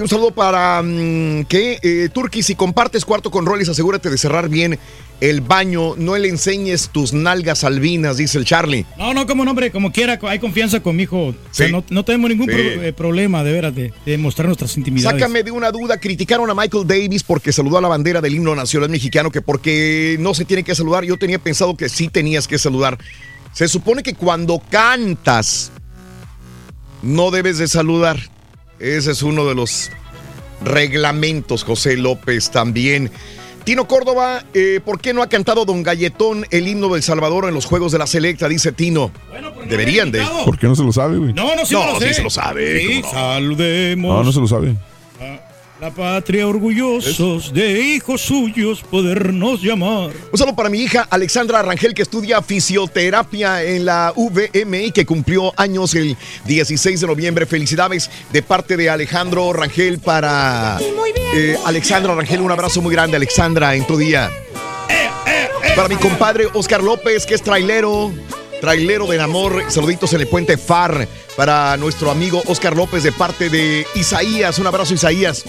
Un 0.00 0.08
saludo 0.08 0.32
para 0.32 0.82
mm, 0.82 1.44
que 1.44 1.78
eh, 1.82 2.42
si 2.42 2.54
compartes 2.54 3.04
cuarto 3.04 3.30
con 3.30 3.46
Rollis, 3.46 3.68
asegúrate 3.68 4.10
de 4.10 4.18
cerrar 4.18 4.48
bien 4.48 4.78
el 5.20 5.40
baño. 5.40 5.94
No 5.96 6.16
le 6.16 6.28
enseñes 6.28 6.90
tus 6.90 7.12
nalgas 7.12 7.64
albinas, 7.64 8.16
dice 8.16 8.38
el 8.38 8.44
Charlie. 8.44 8.86
No, 8.96 9.12
no, 9.14 9.26
como 9.26 9.44
nombre, 9.44 9.70
como 9.70 9.90
quiera, 9.92 10.18
hay 10.22 10.38
confianza 10.38 10.80
con 10.80 10.96
mi 10.96 11.02
hijo. 11.04 11.28
O 11.28 11.34
sea, 11.50 11.68
no, 11.68 11.84
no 11.90 12.04
tenemos 12.04 12.30
ningún 12.30 12.46
Sí. 12.48 12.52
pro- 12.52 12.82
eh, 12.82 12.92
problema, 12.92 13.42
de 13.44 13.52
veras, 13.52 13.74
de, 13.74 13.92
de 14.06 14.18
mostrar 14.18 14.46
nuestras 14.46 14.76
intimidades. 14.76 15.20
Sácame 15.20 15.42
de 15.42 15.50
una 15.50 15.70
duda, 15.72 15.98
criticaron 15.98 16.48
a 16.50 16.54
Michael 16.54 16.86
Davis 16.86 17.22
porque 17.22 17.52
saludó 17.52 17.78
a 17.78 17.80
la 17.80 17.88
bandera 17.88 18.20
del 18.20 18.34
himno 18.34 18.54
nacional 18.54 18.90
mexicano, 18.90 19.30
que 19.30 19.42
porque 19.42 20.16
no 20.20 20.34
se 20.34 20.44
tiene 20.44 20.62
que 20.62 20.74
saludar. 20.74 21.04
Yo 21.04 21.16
tenía 21.16 21.38
pensado 21.38 21.76
que 21.76 21.88
sí 21.88 22.08
tenías 22.08 22.46
que 22.46 22.58
saludar. 22.58 22.98
Se 23.52 23.66
supone 23.66 24.02
que 24.02 24.14
cuando 24.14 24.62
cantas 24.70 25.72
no 27.02 27.30
debes 27.30 27.58
de 27.58 27.66
saludar. 27.68 28.18
Ese 28.78 29.10
es 29.10 29.22
uno 29.22 29.44
de 29.46 29.54
los 29.56 29.90
reglamentos, 30.64 31.64
José 31.64 31.96
López 31.96 32.50
también. 32.50 33.10
Tino 33.68 33.86
Córdoba, 33.86 34.44
eh, 34.54 34.80
¿por 34.82 34.98
qué 34.98 35.12
no 35.12 35.20
ha 35.22 35.26
cantado 35.26 35.66
Don 35.66 35.82
Galletón 35.82 36.46
el 36.50 36.66
himno 36.68 36.88
del 36.88 37.02
Salvador 37.02 37.44
en 37.48 37.52
los 37.52 37.66
Juegos 37.66 37.92
de 37.92 37.98
la 37.98 38.06
Selecta? 38.06 38.48
Dice 38.48 38.72
Tino. 38.72 39.10
Deberían 39.68 40.10
de. 40.10 40.24
¿Por 40.46 40.58
qué 40.58 40.66
no 40.68 40.74
se 40.74 40.82
lo 40.82 40.90
sabe, 40.90 41.18
güey? 41.18 41.34
No, 41.34 41.54
no, 41.54 41.66
sí 41.66 41.74
No, 41.74 41.84
me 41.84 41.92
lo 41.92 42.00
sé. 42.00 42.08
sí 42.08 42.14
se 42.14 42.22
lo 42.22 42.30
sabe, 42.30 42.80
Sí, 42.80 43.02
¿cómo 43.02 43.12
no? 43.12 43.18
saludemos 43.20 44.10
No, 44.16 44.24
no 44.24 44.32
se 44.32 44.40
lo 44.40 44.48
sabe. 44.48 44.74
La 45.80 45.90
patria 45.90 46.46
orgullosos 46.46 47.52
de 47.52 47.80
hijos 47.80 48.20
suyos 48.20 48.82
podernos 48.82 49.62
llamar. 49.62 50.10
Un 50.32 50.38
saludo 50.38 50.56
para 50.56 50.68
mi 50.68 50.80
hija 50.80 51.06
Alexandra 51.08 51.62
Rangel 51.62 51.94
que 51.94 52.02
estudia 52.02 52.42
fisioterapia 52.42 53.62
en 53.62 53.84
la 53.84 54.12
VMI 54.16 54.90
que 54.90 55.06
cumplió 55.06 55.52
años 55.56 55.94
el 55.94 56.16
16 56.46 57.00
de 57.00 57.06
noviembre. 57.06 57.46
Felicidades 57.46 58.10
de 58.32 58.42
parte 58.42 58.76
de 58.76 58.90
Alejandro 58.90 59.52
Rangel 59.52 60.00
para 60.00 60.78
eh, 61.34 61.56
Alexandra 61.64 62.14
Rangel. 62.14 62.40
Un 62.40 62.50
abrazo 62.50 62.82
muy 62.82 62.92
grande 62.92 63.16
Alexandra 63.16 63.76
en 63.76 63.86
tu 63.86 63.96
día. 63.96 64.30
Para 65.76 65.88
mi 65.88 65.96
compadre 65.96 66.46
Oscar 66.54 66.82
López 66.82 67.24
que 67.24 67.34
es 67.34 67.42
trailero. 67.42 68.12
Trailero 68.60 69.06
del 69.06 69.20
amor, 69.20 69.62
saluditos 69.68 70.12
en 70.12 70.20
el 70.20 70.26
puente 70.26 70.56
FAR 70.58 71.06
para 71.36 71.76
nuestro 71.76 72.10
amigo 72.10 72.42
Oscar 72.46 72.76
López 72.76 73.02
de 73.02 73.12
parte 73.12 73.48
de 73.50 73.86
Isaías. 73.94 74.58
Un 74.58 74.66
abrazo, 74.66 74.94
Isaías. 74.94 75.44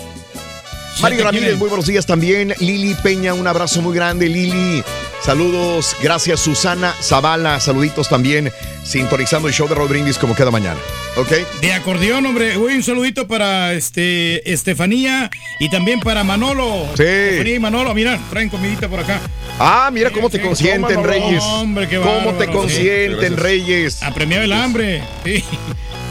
Mari 1.02 1.16
te 1.18 1.24
Ramírez, 1.24 1.58
muy 1.58 1.70
buenos 1.70 1.88
días 1.88 2.06
también. 2.06 2.54
Lili 2.60 2.94
Peña, 2.96 3.34
un 3.34 3.48
abrazo 3.48 3.82
muy 3.82 3.96
grande, 3.96 4.28
Lili. 4.28 4.84
Saludos, 5.24 5.96
gracias 6.02 6.40
Susana 6.40 6.94
Zavala, 7.02 7.60
saluditos 7.60 8.08
también, 8.10 8.52
sintonizando 8.84 9.48
el 9.48 9.54
show 9.54 9.68
de 9.68 9.76
Rodríguez 9.76 10.18
como 10.18 10.34
cada 10.36 10.52
mañana. 10.52 10.80
¿Ok? 11.16 11.32
De 11.62 11.74
acordeón, 11.74 12.26
hombre. 12.26 12.58
Hoy 12.58 12.74
un 12.76 12.84
saludito 12.84 13.28
para 13.28 13.74
este 13.74 14.52
Estefanía 14.52 15.30
y 15.60 15.70
también 15.70 16.00
para 16.02 16.24
Manolo. 16.24 16.86
Sí. 16.98 17.04
Estefanía 17.04 17.56
y 17.56 17.60
Manolo, 17.60 17.94
mira, 17.94 18.20
traen 18.30 18.50
comidita 18.50 18.90
por 18.90 19.00
acá. 19.00 19.22
Ah, 19.58 19.90
mira 19.94 20.10
cómo 20.10 20.30
te 20.30 20.38
sí, 20.38 20.44
consienten, 20.44 20.96
cómo 20.96 21.08
no, 21.08 21.14
Reyes. 21.14 21.44
hombre, 21.44 21.88
qué 21.88 21.98
Cómo 21.98 22.10
bárbaro, 22.12 22.38
te 22.38 22.46
sí. 22.46 22.52
consienten, 22.52 23.38
Reyes. 23.38 24.04
Apremiado 24.04 24.44
el 24.44 24.54
hambre. 24.54 25.04
Sí. 25.24 25.44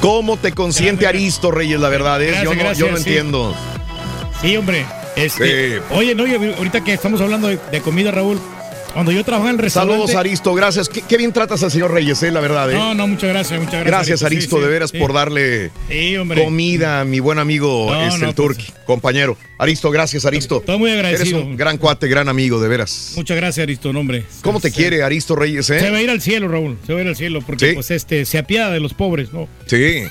Cómo 0.00 0.36
te 0.36 0.52
consiente 0.52 1.06
Aristo, 1.06 1.50
Reyes, 1.50 1.80
la 1.80 1.88
verdad 1.88 2.22
es. 2.22 2.42
Yo, 2.42 2.50
Gracias, 2.52 2.78
no, 2.78 2.86
yo 2.86 2.90
no 2.92 2.96
sí. 2.98 3.02
entiendo. 3.08 3.54
Sí, 4.40 4.56
hombre. 4.56 4.84
Este, 5.16 5.76
Sí. 5.78 5.82
Oye, 5.90 6.14
no, 6.14 6.22
oye, 6.24 6.54
ahorita 6.56 6.84
que 6.84 6.92
estamos 6.92 7.20
hablando 7.20 7.48
de, 7.48 7.58
de 7.72 7.80
comida, 7.80 8.12
Raúl, 8.12 8.38
cuando 8.94 9.10
yo 9.10 9.24
trabajaba 9.24 9.50
en 9.50 9.56
el 9.56 9.62
restaurante. 9.62 9.94
Saludos, 10.00 10.14
Aristo, 10.16 10.54
gracias. 10.54 10.88
Qué, 10.88 11.02
qué 11.02 11.16
bien 11.16 11.32
tratas 11.32 11.62
al 11.64 11.72
señor 11.72 11.92
Reyes, 11.92 12.22
eh, 12.22 12.30
la 12.30 12.38
verdad. 12.40 12.70
eh. 12.70 12.74
No, 12.74 12.94
no, 12.94 13.08
muchas 13.08 13.30
gracias, 13.30 13.58
muchas 13.58 13.84
gracias. 13.84 13.86
Gracias, 13.90 14.22
Aristo, 14.22 14.56
Sí, 14.56 14.62
de 14.62 14.68
veras, 14.68 14.90
sí. 14.90 14.98
por 14.98 15.12
darle 15.12 15.70
Sí, 15.88 16.14
comida 16.36 17.00
a 17.00 17.04
mi 17.04 17.18
buen 17.18 17.38
amigo 17.40 17.88
No, 17.90 18.06
este, 18.06 18.20
no, 18.20 18.28
el 18.28 18.34
Turki, 18.36 18.66
compañero. 18.86 19.36
Aristo, 19.58 19.90
gracias, 19.90 20.24
Aristo. 20.24 20.58
Estoy 20.60 20.78
muy 20.78 20.92
agradecido. 20.92 21.38
Eres 21.38 21.48
un 21.50 21.56
gran 21.56 21.76
cuate, 21.78 22.06
gran 22.06 22.28
amigo, 22.28 22.60
de 22.60 22.68
veras. 22.68 23.14
Muchas 23.16 23.36
gracias, 23.36 23.64
Aristo, 23.64 23.92
no, 23.92 24.00
hombre. 24.00 24.24
¿Cómo 24.42 24.60
te 24.60 24.70
quiere 24.70 25.02
Aristo 25.02 25.34
Reyes, 25.34 25.68
eh? 25.70 25.80
Se 25.80 25.90
va 25.90 25.98
a 25.98 26.02
ir 26.02 26.10
al 26.10 26.20
cielo, 26.20 26.46
Raúl. 26.46 26.78
Se 26.86 26.92
va 26.92 27.00
a 27.00 27.02
ir 27.02 27.08
al 27.08 27.16
cielo 27.16 27.40
porque 27.44 27.72
pues 27.74 27.90
este 27.90 28.24
se 28.24 28.38
apiada 28.38 28.70
de 28.70 28.78
los 28.80 28.94
pobres, 28.94 29.32
¿no? 29.32 29.48
Sí. 29.66 30.04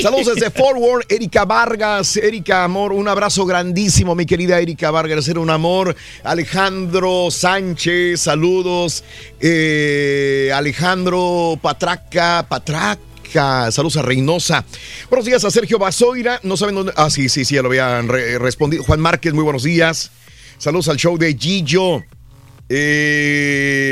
Saludos 0.00 0.34
desde 0.34 0.50
Forward, 0.50 1.04
Erika 1.08 1.44
Vargas. 1.44 2.16
Erika, 2.16 2.64
amor, 2.64 2.92
un 2.92 3.06
abrazo 3.08 3.44
grandísimo, 3.44 4.14
mi 4.14 4.24
querida 4.26 4.58
Erika 4.58 4.90
Vargas. 4.90 5.28
Era 5.28 5.40
un 5.40 5.50
amor. 5.50 5.94
Alejandro 6.24 7.30
Sánchez, 7.30 8.20
saludos. 8.22 9.04
Eh, 9.40 10.50
Alejandro 10.54 11.58
Patraca, 11.60 12.46
Patraca. 12.48 13.70
Saludos 13.70 13.96
a 13.98 14.02
Reynosa. 14.02 14.64
Buenos 15.10 15.26
días 15.26 15.44
a 15.44 15.50
Sergio 15.50 15.78
Basoira. 15.78 16.40
No 16.42 16.56
saben 16.56 16.74
dónde. 16.74 16.92
Ah, 16.96 17.10
sí, 17.10 17.28
sí, 17.28 17.44
sí, 17.44 17.54
ya 17.56 17.62
lo 17.62 17.68
habían 17.68 18.08
re- 18.08 18.38
respondido. 18.38 18.82
Juan 18.84 19.00
Márquez, 19.00 19.34
muy 19.34 19.44
buenos 19.44 19.62
días. 19.62 20.10
Saludos 20.58 20.88
al 20.88 20.96
show 20.96 21.18
de 21.18 21.34
Gillo. 21.34 22.02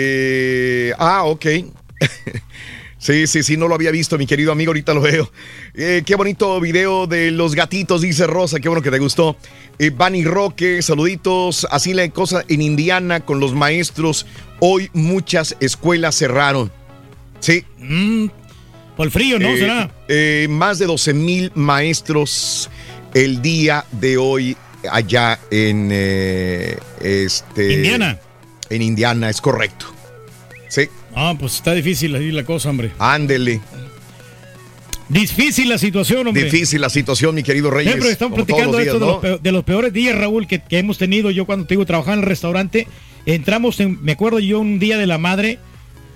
Eh, 0.02 0.92
ah, 0.98 1.24
ok. 1.24 1.46
Sí, 3.00 3.26
sí, 3.26 3.42
sí, 3.42 3.56
no 3.56 3.66
lo 3.66 3.74
había 3.74 3.90
visto, 3.90 4.18
mi 4.18 4.26
querido 4.26 4.52
amigo, 4.52 4.70
ahorita 4.70 4.92
lo 4.92 5.00
veo. 5.00 5.32
Eh, 5.72 6.02
qué 6.04 6.16
bonito 6.16 6.60
video 6.60 7.06
de 7.06 7.30
los 7.30 7.54
gatitos, 7.54 8.02
dice 8.02 8.26
Rosa, 8.26 8.60
qué 8.60 8.68
bueno 8.68 8.82
que 8.82 8.90
te 8.90 8.98
gustó. 8.98 9.38
Eh, 9.78 9.88
Bunny 9.88 10.22
Roque, 10.22 10.82
saluditos. 10.82 11.66
Así 11.70 11.94
la 11.94 12.06
cosa 12.10 12.44
en 12.48 12.60
Indiana 12.60 13.20
con 13.20 13.40
los 13.40 13.54
maestros. 13.54 14.26
Hoy 14.58 14.90
muchas 14.92 15.56
escuelas 15.60 16.14
cerraron. 16.18 16.70
Sí. 17.38 17.64
por 18.98 19.06
el 19.06 19.10
frío, 19.10 19.38
¿no? 19.38 19.48
Eh, 19.48 19.58
¿Será? 19.58 19.90
eh, 20.08 20.46
más 20.50 20.78
de 20.78 20.84
12 20.84 21.14
mil 21.14 21.52
maestros 21.54 22.68
el 23.14 23.40
día 23.40 23.86
de 23.92 24.18
hoy 24.18 24.58
allá 24.90 25.40
en 25.50 25.90
este 25.90 27.72
Indiana. 27.72 28.18
En 28.68 28.82
Indiana, 28.82 29.30
es 29.30 29.40
correcto. 29.40 29.86
Sí. 30.68 30.90
Ah, 31.14 31.34
pues 31.38 31.54
está 31.56 31.74
difícil 31.74 32.14
ahí 32.14 32.30
la 32.30 32.44
cosa, 32.44 32.70
hombre. 32.70 32.92
Ándele. 32.98 33.60
Difícil 35.08 35.68
la 35.68 35.78
situación, 35.78 36.28
hombre. 36.28 36.44
Difícil 36.44 36.80
la 36.80 36.88
situación, 36.88 37.34
mi 37.34 37.42
querido 37.42 37.70
Reyes. 37.70 37.92
Siempre 37.92 38.12
estamos 38.12 38.36
platicando 38.36 38.78
esto 38.78 38.94
de, 39.00 39.06
los 39.06 39.16
peor- 39.20 39.40
de 39.40 39.52
los 39.52 39.64
peores 39.64 39.92
días, 39.92 40.16
Raúl, 40.16 40.46
que, 40.46 40.60
que 40.60 40.78
hemos 40.78 40.98
tenido. 40.98 41.32
Yo 41.32 41.46
cuando 41.46 41.66
te 41.66 41.74
digo 41.74 41.84
trabajaba 41.84 42.14
en 42.14 42.20
el 42.20 42.26
restaurante, 42.26 42.86
entramos, 43.26 43.80
en, 43.80 44.00
me 44.04 44.12
acuerdo 44.12 44.38
yo 44.38 44.60
un 44.60 44.78
día 44.78 44.98
de 44.98 45.08
la 45.08 45.18
madre, 45.18 45.58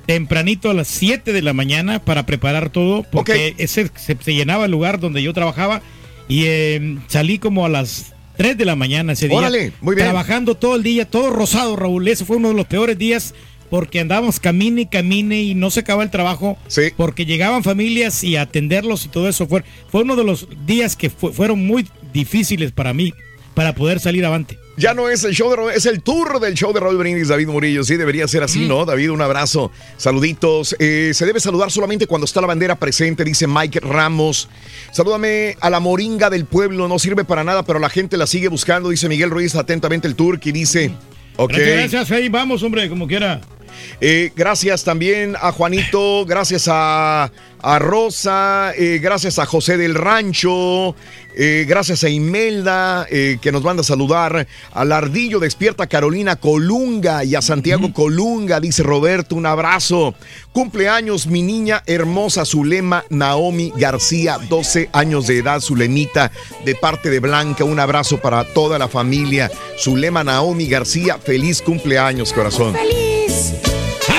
tempranito 0.06 0.70
a 0.70 0.74
las 0.74 0.86
7 0.86 1.32
de 1.32 1.42
la 1.42 1.52
mañana 1.52 1.98
para 2.04 2.24
preparar 2.24 2.70
todo, 2.70 3.02
porque 3.10 3.54
ese 3.58 3.90
se, 3.96 4.16
se 4.20 4.34
llenaba 4.34 4.66
el 4.66 4.70
lugar 4.70 5.00
donde 5.00 5.24
yo 5.24 5.32
trabajaba 5.34 5.82
y 6.28 6.44
eh, 6.44 6.98
salí 7.08 7.38
como 7.40 7.66
a 7.66 7.68
las 7.68 8.12
3 8.36 8.56
de 8.56 8.64
la 8.64 8.76
mañana 8.76 9.14
ese 9.14 9.26
día. 9.26 9.38
Órale, 9.38 9.72
muy 9.80 9.96
bien. 9.96 10.06
Trabajando 10.06 10.54
todo 10.54 10.76
el 10.76 10.84
día, 10.84 11.10
todo 11.10 11.30
rosado, 11.30 11.74
Raúl. 11.74 12.06
Ese 12.06 12.24
fue 12.24 12.36
uno 12.36 12.48
de 12.50 12.54
los 12.54 12.66
peores 12.66 12.96
días 12.96 13.34
porque 13.70 14.00
andábamos 14.00 14.40
camine 14.40 14.82
y 14.82 14.86
camine 14.86 15.42
y 15.42 15.54
no 15.54 15.70
se 15.70 15.80
acababa 15.80 16.04
el 16.04 16.10
trabajo. 16.10 16.56
Porque 16.96 17.26
llegaban 17.26 17.64
familias 17.64 18.22
y 18.24 18.36
atenderlos 18.36 19.04
y 19.04 19.08
todo 19.08 19.28
eso. 19.28 19.46
Fue, 19.46 19.64
fue 19.90 20.02
uno 20.02 20.16
de 20.16 20.24
los 20.24 20.46
días 20.66 20.96
que 20.96 21.10
fu- 21.10 21.32
fueron 21.32 21.66
muy 21.66 21.86
difíciles 22.12 22.72
para 22.72 22.92
mí, 22.92 23.12
para 23.54 23.74
poder 23.74 24.00
salir 24.00 24.24
avante. 24.24 24.58
Ya 24.76 24.92
no 24.92 25.08
es 25.08 25.22
el 25.22 25.32
show 25.34 25.48
de 25.50 25.54
Raúl, 25.56 25.70
es 25.70 25.86
el 25.86 26.02
tour 26.02 26.40
del 26.40 26.54
show 26.54 26.72
de 26.72 26.80
Raúl 26.80 26.96
Brindis, 26.98 27.28
David 27.28 27.46
Murillo. 27.46 27.84
Sí, 27.84 27.96
debería 27.96 28.26
ser 28.26 28.42
así, 28.42 28.66
¿no? 28.66 28.84
David, 28.84 29.12
un 29.12 29.22
abrazo. 29.22 29.70
Saluditos. 29.96 30.74
Eh, 30.80 31.12
se 31.14 31.26
debe 31.26 31.38
saludar 31.38 31.70
solamente 31.70 32.08
cuando 32.08 32.24
está 32.24 32.40
la 32.40 32.48
bandera 32.48 32.74
presente, 32.74 33.22
dice 33.22 33.46
Mike 33.46 33.78
Ramos. 33.78 34.48
Salúdame 34.90 35.56
a 35.60 35.70
la 35.70 35.78
moringa 35.78 36.28
del 36.28 36.44
pueblo, 36.44 36.88
no 36.88 36.98
sirve 36.98 37.24
para 37.24 37.44
nada, 37.44 37.62
pero 37.62 37.78
la 37.78 37.88
gente 37.88 38.16
la 38.16 38.26
sigue 38.26 38.48
buscando, 38.48 38.88
dice 38.90 39.08
Miguel 39.08 39.30
Ruiz, 39.30 39.54
atentamente 39.54 40.08
el 40.08 40.16
tour, 40.16 40.40
y 40.42 40.50
dice. 40.52 40.90
Ok. 41.36 41.52
Gracias, 41.52 41.92
gracias, 41.92 42.10
ahí 42.12 42.28
vamos, 42.28 42.62
hombre, 42.62 42.88
como 42.88 43.06
quiera. 43.06 43.40
Eh, 44.00 44.30
gracias 44.36 44.84
también 44.84 45.36
a 45.40 45.52
Juanito, 45.52 46.24
gracias 46.26 46.68
a, 46.70 47.30
a 47.64 47.78
Rosa, 47.78 48.72
eh, 48.76 48.98
gracias 49.02 49.38
a 49.38 49.46
José 49.46 49.78
del 49.78 49.94
Rancho, 49.94 50.94
eh, 51.34 51.64
gracias 51.66 52.04
a 52.04 52.10
Imelda, 52.10 53.06
eh, 53.10 53.38
que 53.40 53.52
nos 53.52 53.62
manda 53.62 53.80
a 53.80 53.84
saludar, 53.84 54.46
al 54.74 54.92
Ardillo 54.92 55.40
Despierta 55.40 55.86
Carolina 55.86 56.36
Colunga 56.36 57.24
y 57.24 57.34
a 57.34 57.40
Santiago 57.40 57.90
Colunga, 57.94 58.60
dice 58.60 58.82
Roberto, 58.82 59.34
un 59.34 59.46
abrazo. 59.46 60.14
Cumpleaños 60.52 61.26
mi 61.26 61.40
niña 61.40 61.82
hermosa 61.86 62.44
Zulema 62.44 63.04
Naomi 63.08 63.72
García, 63.74 64.36
12 64.50 64.90
años 64.92 65.26
de 65.26 65.38
edad, 65.38 65.60
Zulemita, 65.60 66.30
de 66.66 66.74
parte 66.74 67.08
de 67.08 67.20
Blanca, 67.20 67.64
un 67.64 67.80
abrazo 67.80 68.18
para 68.18 68.44
toda 68.44 68.78
la 68.78 68.88
familia. 68.88 69.50
Zulema 69.82 70.22
Naomi 70.22 70.68
García, 70.68 71.16
feliz 71.16 71.62
cumpleaños, 71.62 72.34
corazón. 72.34 72.74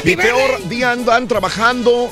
Mi 0.04 0.16
peor 0.16 0.68
día 0.70 0.92
andan 0.92 1.28
trabajando 1.28 2.10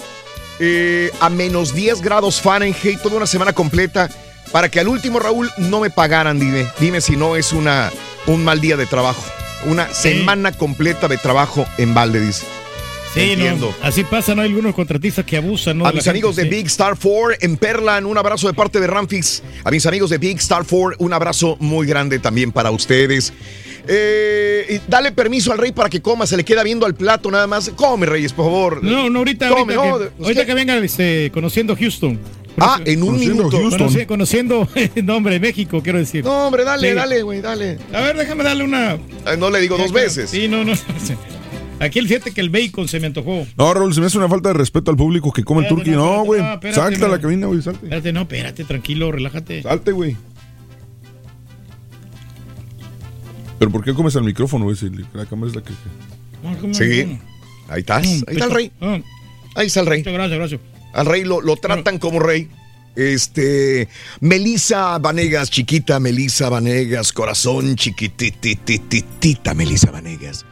eh, 0.60 1.12
a 1.20 1.30
menos 1.30 1.74
10 1.76 2.02
grados 2.02 2.42
Fahrenheit 2.42 3.02
toda 3.02 3.18
una 3.18 3.28
semana 3.28 3.54
completa 3.54 4.10
para 4.52 4.70
que 4.70 4.80
al 4.80 4.88
último, 4.88 5.20
Raúl, 5.20 5.52
no 5.58 5.80
me 5.80 5.90
pagaran. 5.90 6.40
Dime, 6.40 6.68
dime 6.80 7.02
si 7.02 7.16
no 7.16 7.36
es 7.36 7.54
una, 7.54 7.92
un 8.28 8.44
mal 8.44 8.62
día 8.62 8.78
de 8.78 8.86
trabajo. 8.86 9.24
Una 9.66 9.92
semana 9.94 10.52
completa 10.52 11.08
de 11.08 11.18
trabajo 11.18 11.66
en 11.78 11.94
balde, 11.94 12.20
dice. 12.20 12.46
Sí, 13.14 13.19
Entiendo. 13.34 13.73
no, 13.80 13.88
así 13.88 14.03
pasa, 14.03 14.34
¿no? 14.34 14.41
Hay 14.41 14.49
algunos 14.49 14.73
contratistas 14.73 15.23
que 15.23 15.38
abusan, 15.38 15.77
¿no? 15.77 15.85
A 15.85 15.90
de 15.90 15.95
mis 15.95 16.03
gente, 16.03 16.10
amigos 16.18 16.35
de 16.35 16.44
sí. 16.44 16.49
Big 16.49 16.65
Star 16.65 16.95
4 16.99 17.38
en 17.41 17.57
Perlan, 17.57 18.06
un 18.07 18.18
abrazo 18.18 18.48
de 18.48 18.53
parte 18.56 18.80
de 18.80 18.88
Ramfix. 18.88 19.44
A 19.64 19.69
mis 19.69 19.85
amigos 19.85 20.10
de 20.10 20.18
Big 20.18 20.38
Star 20.40 20.65
4, 20.68 20.95
un 20.98 21.14
abrazo 21.14 21.56
muy 21.60 21.85
grande 21.85 22.18
también 22.18 22.52
para 22.52 22.72
ustedes. 22.72 23.31
Eh, 23.88 24.80
dale 24.88 25.11
permiso 25.11 25.52
al 25.52 25.60
rey 25.60 25.72
para 25.72 25.90
que 25.90 26.02
coma, 26.02 26.26
se 26.26 26.38
le 26.38 26.44
queda 26.44 26.64
viendo 26.64 26.85
al 26.88 26.95
plato 26.95 27.30
nada 27.30 27.45
más. 27.45 27.69
Come, 27.76 28.07
Reyes, 28.07 28.34
por 28.34 28.45
favor. 28.45 28.84
No, 28.84 29.10
no, 29.11 29.19
ahorita, 29.19 29.48
Come, 29.49 29.76
ahorita, 29.76 29.90
no, 29.91 29.98
que, 29.99 30.03
de- 30.06 30.23
ahorita 30.23 30.45
que 30.48 30.53
venga 30.56 30.77
este, 30.77 31.30
conociendo 31.31 31.76
Houston. 31.76 32.19
Ah, 32.57 32.80
en 32.85 33.02
un 33.02 33.07
Conociendo 33.10 33.35
minuto. 33.44 33.57
Houston. 33.60 33.90
Conoci- 33.90 34.06
conociendo, 34.07 34.68
no, 35.03 35.18
hombre, 35.18 35.40
México, 35.40 35.81
quiero 35.84 35.99
decir. 35.99 36.23
No, 36.23 36.48
hombre, 36.48 36.64
dale, 36.64 36.90
Sí. 36.90 36.95
dale, 36.95 37.22
güey, 37.23 37.41
dale. 37.41 37.77
A 37.94 38.02
ver, 38.02 38.15
déjame 38.18 38.44
darle 38.44 38.64
una. 38.64 38.94
Eh, 38.94 39.38
No 39.38 39.49
le 39.52 39.60
digo 39.60 39.77
dos 39.77 39.91
veces. 39.91 40.30
Sí, 40.31 40.48
no, 40.48 40.64
no. 40.64 40.73
Aquí 41.84 42.00
el 42.00 42.08
fíjate 42.08 42.32
que 42.32 42.40
el 42.40 42.50
bacon 42.50 42.88
se 42.88 43.00
me 43.00 43.08
antojó. 43.08 43.46
No, 43.58 43.74
Raúl, 43.74 43.94
se 43.94 44.00
me 44.00 44.06
hace 44.08 44.18
una 44.18 44.30
falta 44.30 44.50
de 44.50 44.54
respeto 44.54 44.90
al 44.90 44.98
público 44.98 45.34
que 45.34 45.44
come 45.44 45.64
el 45.64 45.68
turkey. 45.68 45.92
no, 45.94 46.24
güey. 46.24 46.42
no, 46.42 46.60
Salta 46.74 47.08
a 47.08 47.10
la 47.10 47.20
cabina, 47.20 47.48
güey, 47.48 47.62
salte. 47.62 47.86
Espérate, 47.86 48.14
no, 48.14 48.22
espérate, 48.22 48.64
tranquilo, 48.64 49.12
relájate. 49.12 49.62
Salte, 49.64 49.92
güey. 49.92 50.16
¿Pero 53.60 53.72
por 53.72 53.84
qué 53.84 53.94
comes 53.94 54.16
al 54.16 54.24
micrófono, 54.24 54.66
güey? 54.66 54.78
Si 54.78 54.90
la 55.14 55.26
cámara 55.26 55.50
es 55.50 55.56
la 55.56 55.64
que... 55.64 55.74
Sí. 56.74 57.20
Ahí 57.70 57.80
estás. 57.82 58.04
Ahí 58.06 58.24
está 58.28 58.46
el 58.46 58.52
rey. 58.52 58.72
Ahí 59.56 59.68
está 59.68 59.82
el 59.82 59.86
rey. 59.88 60.00
Muchas 60.00 60.14
gracias, 60.14 60.38
gracias. 60.40 60.62
Al 60.94 61.06
rey 61.06 61.24
lo, 61.24 61.42
lo 61.42 61.56
tratan 61.58 62.00
como 62.00 62.20
rey. 62.20 62.50
Este, 62.96 63.88
Melisa 64.20 65.00
Vanegas, 65.00 65.50
chiquita 65.50 66.00
Melisa 66.00 66.50
Vanegas, 66.50 67.12
corazón 67.12 67.76
chiquitititita 67.76 69.54
Melisa 69.54 69.92
Vanegas. 69.92 70.46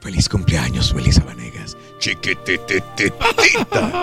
Feliz 0.00 0.28
cumpleaños, 0.28 0.94
Melisa 0.94 1.24
Vanegas. 1.24 1.76
Chiquitititita. 1.98 3.16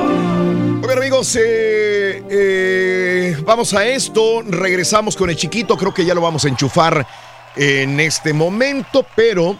Muy 0.01 0.87
bien, 0.87 0.97
amigos, 0.97 1.35
eh, 1.37 2.21
eh, 2.29 3.37
vamos 3.45 3.73
a 3.73 3.87
esto. 3.87 4.41
Regresamos 4.41 5.15
con 5.15 5.29
el 5.29 5.37
chiquito. 5.37 5.77
Creo 5.77 5.93
que 5.93 6.05
ya 6.05 6.13
lo 6.13 6.21
vamos 6.21 6.43
a 6.45 6.49
enchufar 6.49 7.07
en 7.55 7.99
este 8.01 8.33
momento, 8.33 9.05
pero 9.15 9.57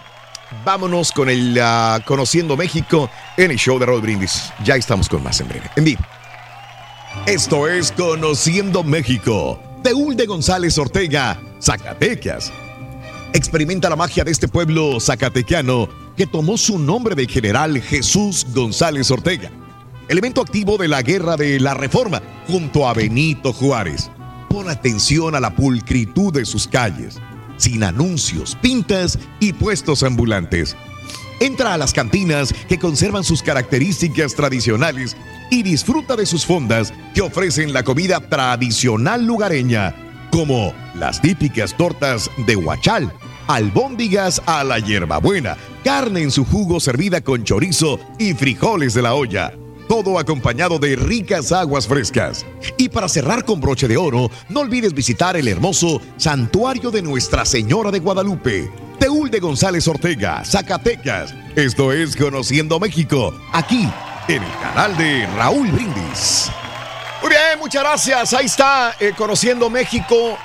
vámonos 0.65 1.13
con 1.13 1.29
el 1.29 1.57
ah, 1.61 2.01
Conociendo 2.05 2.57
México 2.57 3.09
en 3.37 3.51
el 3.51 3.57
show 3.57 3.79
de 3.79 3.85
Roll 3.85 4.01
Brindis. 4.01 4.51
Ya 4.63 4.75
estamos 4.75 5.07
con 5.07 5.23
más 5.23 5.39
en 5.39 5.47
breve. 5.47 5.71
En 5.77 5.85
vivo. 5.85 6.01
Esto 7.25 7.67
es 7.69 7.93
Conociendo 7.93 8.83
México. 8.83 9.59
De 9.81 10.25
González 10.25 10.77
Ortega, 10.77 11.39
Zacatecas. 11.61 12.51
Experimenta 13.33 13.89
la 13.89 13.95
magia 13.95 14.23
de 14.23 14.31
este 14.31 14.47
pueblo 14.47 14.99
zacatecano 14.99 16.04
que 16.15 16.27
tomó 16.27 16.57
su 16.57 16.79
nombre 16.79 17.15
de 17.15 17.27
general 17.27 17.81
Jesús 17.81 18.45
González 18.53 19.11
Ortega, 19.11 19.51
elemento 20.07 20.41
activo 20.41 20.77
de 20.77 20.87
la 20.87 21.01
guerra 21.01 21.35
de 21.35 21.59
la 21.59 21.73
reforma 21.73 22.21
junto 22.47 22.87
a 22.87 22.93
Benito 22.93 23.51
Juárez. 23.53 24.09
Pon 24.49 24.69
atención 24.69 25.35
a 25.35 25.39
la 25.39 25.55
pulcritud 25.55 26.33
de 26.33 26.45
sus 26.45 26.67
calles, 26.67 27.19
sin 27.57 27.83
anuncios, 27.83 28.57
pintas 28.61 29.19
y 29.39 29.53
puestos 29.53 30.03
ambulantes. 30.03 30.75
Entra 31.41 31.73
a 31.73 31.77
las 31.77 31.91
cantinas 31.91 32.53
que 32.69 32.79
conservan 32.79 33.25
sus 33.25 33.43
características 33.43 34.35
tradicionales 34.35 35.17
y 35.51 35.63
disfruta 35.63 36.15
de 36.15 36.25
sus 36.25 36.45
fondas 36.45 36.93
que 37.13 37.21
ofrecen 37.21 37.73
la 37.73 37.83
comida 37.83 38.21
tradicional 38.21 39.25
lugareña, 39.25 39.93
como 40.31 40.73
las 40.95 41.21
típicas 41.21 41.75
tortas 41.75 42.31
de 42.47 42.55
huachal, 42.55 43.11
albóndigas 43.47 44.41
a 44.45 44.63
la 44.63 44.79
hierbabuena, 44.79 45.57
carne 45.83 46.21
en 46.21 46.31
su 46.31 46.45
jugo 46.45 46.79
servida 46.79 47.21
con 47.21 47.43
chorizo 47.43 47.99
y 48.17 48.33
frijoles 48.33 48.93
de 48.93 49.01
la 49.01 49.13
olla. 49.13 49.53
Todo 49.87 50.17
acompañado 50.17 50.79
de 50.79 50.95
ricas 50.95 51.51
aguas 51.51 51.87
frescas. 51.87 52.45
Y 52.77 52.89
para 52.89 53.07
cerrar 53.07 53.45
con 53.45 53.61
broche 53.61 53.87
de 53.87 53.97
oro, 53.97 54.31
no 54.49 54.61
olvides 54.61 54.93
visitar 54.93 55.37
el 55.37 55.47
hermoso 55.47 56.01
Santuario 56.17 56.89
de 56.89 57.03
Nuestra 57.03 57.45
Señora 57.45 57.91
de 57.91 57.99
Guadalupe. 57.99 58.71
Teúl 58.99 59.29
de 59.29 59.39
González 59.39 59.87
Ortega, 59.87 60.43
Zacatecas. 60.43 61.35
Esto 61.55 61.91
es 61.91 62.15
Conociendo 62.15 62.79
México, 62.79 63.33
aquí 63.53 63.87
en 64.27 64.41
el 64.41 64.51
canal 64.59 64.97
de 64.97 65.27
Raúl 65.37 65.69
Brindis. 65.69 66.49
Muy 67.21 67.29
bien, 67.29 67.59
muchas 67.59 67.83
gracias. 67.83 68.33
Ahí 68.33 68.45
está, 68.47 68.95
eh, 68.99 69.13
Conociendo 69.15 69.69
México. 69.69 70.37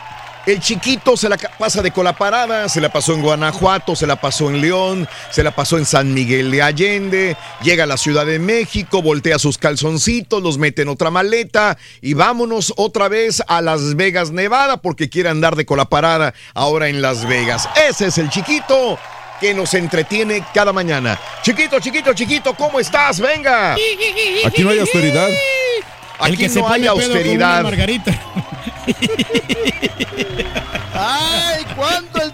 El 0.46 0.58
chiquito 0.60 1.16
se 1.16 1.28
la 1.28 1.36
pasa 1.36 1.82
de 1.82 1.90
colaparada, 1.90 2.68
se 2.68 2.80
la 2.80 2.90
pasó 2.90 3.12
en 3.12 3.22
Guanajuato, 3.22 3.94
se 3.94 4.06
la 4.06 4.16
pasó 4.16 4.48
en 4.48 4.60
León, 4.60 5.06
se 5.30 5.42
la 5.44 5.50
pasó 5.50 5.76
en 5.76 5.84
San 5.84 6.14
Miguel 6.14 6.50
de 6.50 6.62
Allende, 6.62 7.36
llega 7.62 7.84
a 7.84 7.86
la 7.86 7.98
Ciudad 7.98 8.24
de 8.24 8.38
México, 8.38 9.02
voltea 9.02 9.38
sus 9.38 9.58
calzoncitos, 9.58 10.42
los 10.42 10.56
mete 10.56 10.82
en 10.82 10.88
otra 10.88 11.10
maleta 11.10 11.76
y 12.00 12.14
vámonos 12.14 12.72
otra 12.76 13.08
vez 13.08 13.42
a 13.48 13.60
Las 13.60 13.96
Vegas, 13.96 14.30
Nevada, 14.30 14.78
porque 14.78 15.10
quiere 15.10 15.28
andar 15.28 15.56
de 15.56 15.66
colaparada 15.66 16.32
ahora 16.54 16.88
en 16.88 17.02
Las 17.02 17.26
Vegas. 17.28 17.68
Ese 17.88 18.06
es 18.06 18.16
el 18.18 18.30
chiquito 18.30 18.98
que 19.40 19.52
nos 19.54 19.74
entretiene 19.74 20.42
cada 20.54 20.72
mañana. 20.72 21.18
Chiquito, 21.42 21.80
chiquito, 21.80 22.14
chiquito, 22.14 22.54
¿cómo 22.54 22.80
estás? 22.80 23.20
Venga. 23.20 23.74
Aquí 24.46 24.62
no 24.64 24.70
hay 24.70 24.78
austeridad. 24.78 25.28
Aquí 26.18 26.32
El 26.32 26.38
que 26.38 26.48
se 26.48 26.60
no 26.60 26.66
hay 26.68 26.80
pone 26.86 26.88
austeridad. 26.88 27.62
margarita. 27.62 28.12
¡Ay, 30.94 31.59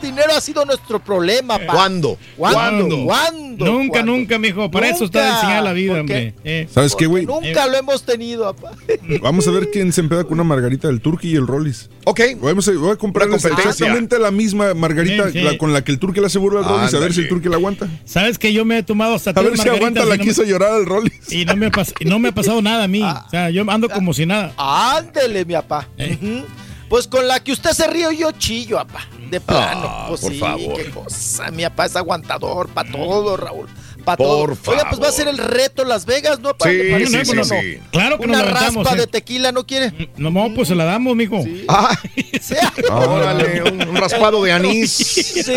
dinero 0.07 0.33
ha 0.37 0.41
sido 0.41 0.65
nuestro 0.65 0.99
problema, 0.99 1.59
pa. 1.59 1.73
¿Cuándo? 1.73 2.19
¿Cuándo? 2.37 3.05
¿Cuándo? 3.05 3.65
Nunca, 3.67 3.91
¿Cuándo? 4.01 4.13
nunca, 4.13 4.39
mijo. 4.39 4.71
Para 4.71 4.89
eso 4.89 5.05
está 5.05 5.35
diseñada 5.35 5.63
la 5.63 5.73
vida, 5.73 5.93
¿Por 5.93 6.01
hombre. 6.01 6.35
Eh. 6.45 6.69
¿Sabes 6.71 6.95
qué, 6.95 7.07
güey? 7.07 7.25
Nunca 7.27 7.67
lo 7.67 7.77
hemos 7.77 8.03
tenido, 8.05 8.55
papá. 8.55 8.77
Vamos 9.23 9.47
a 9.49 9.51
ver 9.51 9.71
quién 9.71 9.93
se 9.93 10.01
empeda 10.01 10.25
con 10.25 10.35
una 10.35 10.45
margarita 10.45 10.89
del 10.89 11.01
Turqui 11.01 11.31
y 11.33 11.37
el 11.37 11.47
Rollis. 11.47 11.89
Ok. 12.05 12.21
Vamos 12.41 12.69
a, 12.69 12.73
voy 12.73 12.91
a 12.91 12.97
comprar 12.97 13.29
exactamente 13.31 14.19
la 14.19 14.31
misma 14.31 14.75
margarita 14.75 15.27
Sí, 15.27 15.39
sí. 15.39 15.41
la- 15.41 15.57
con 15.59 15.73
la 15.73 15.83
que 15.85 15.93
el 15.93 15.99
Turqui 15.99 16.21
le 16.21 16.27
aseguró 16.27 16.59
al 16.59 16.65
Rollis. 16.65 16.95
A 16.95 16.99
ver 16.99 17.13
si 17.13 17.21
el 17.23 17.29
Turqui 17.29 17.49
la 17.49 17.57
aguanta. 17.57 17.89
Sabes 18.05 18.39
que 18.39 18.53
yo 18.53 18.65
me 18.65 18.79
he 18.79 18.83
tomado 18.83 19.15
hasta 19.15 19.31
A 19.31 19.43
ver 19.43 19.57
si 19.59 19.69
aguanta 19.69 20.05
la 20.05 20.17
no 20.17 20.23
quiso 20.23 20.43
me- 20.43 20.49
llorar 20.49 20.73
al 20.73 20.87
Rollis. 20.87 21.33
Y 21.33 21.45
no 21.45 21.57
me, 21.57 21.67
ha 21.67 21.71
pas- 21.73 21.95
y 21.99 22.05
no 22.05 22.19
me 22.19 22.29
ha 22.29 22.33
pasado 22.33 22.61
nada 22.63 22.85
a 22.85 22.89
mí. 22.89 23.03
O 23.03 23.31
sea, 23.31 23.51
yo 23.51 23.65
ando 23.71 23.89
como 23.89 24.13
si 24.15 24.27
nada. 24.27 24.53
Ándele, 24.57 25.45
mi 25.45 25.55
papá. 25.55 25.89
Eh. 25.99 26.45
Pues 26.89 27.09
con 27.09 27.27
la 27.27 27.43
que 27.43 27.51
usted 27.51 27.71
se 27.71 27.87
ríe, 27.89 28.17
yo 28.17 28.31
chillo, 28.33 28.77
papá. 28.77 29.09
De 29.31 29.41
plano. 29.41 29.83
Ah, 29.89 30.07
pues 30.09 30.21
por 30.21 30.33
sí, 30.33 30.39
favor. 30.39 30.77
qué 30.77 30.91
cosa. 30.91 31.51
Mi 31.51 31.63
papá 31.65 31.87
es 31.87 31.97
aguantador 31.97 32.69
para 32.69 32.91
todo, 32.91 33.37
Raúl. 33.37 33.67
Para 34.05 34.19
Por 34.19 34.57
todo. 34.57 34.73
Oiga, 34.73 34.89
pues 34.89 35.03
va 35.03 35.09
a 35.09 35.13
ser 35.13 35.27
el 35.27 35.37
reto 35.37 35.85
Las 35.85 36.07
Vegas, 36.07 36.39
¿no? 36.39 36.57
Pa- 36.57 36.69
Sí, 36.69 37.07
sí, 37.07 37.25
sí, 37.25 37.33
no, 37.35 37.43
sí. 37.45 37.55
no. 37.83 37.91
Claro 37.91 38.19
que 38.21 38.27
Una 38.27 38.39
nos 38.39 38.51
raspa 38.53 38.93
eh. 38.95 38.99
de 38.99 39.07
tequila, 39.09 39.51
¿no 39.51 39.67
quiere? 39.67 40.11
No, 40.17 40.31
no, 40.31 40.55
pues 40.55 40.69
se 40.69 40.77
la 40.77 40.85
damos, 40.85 41.17
mijo. 41.17 41.43
Ah, 41.67 41.99
Sí. 42.41 42.55
órale, 42.89 43.63
un, 43.65 43.89
un 43.89 43.97
raspado 43.97 44.45
de 44.45 44.53
anís. 44.53 44.93
Sí, 45.47 45.53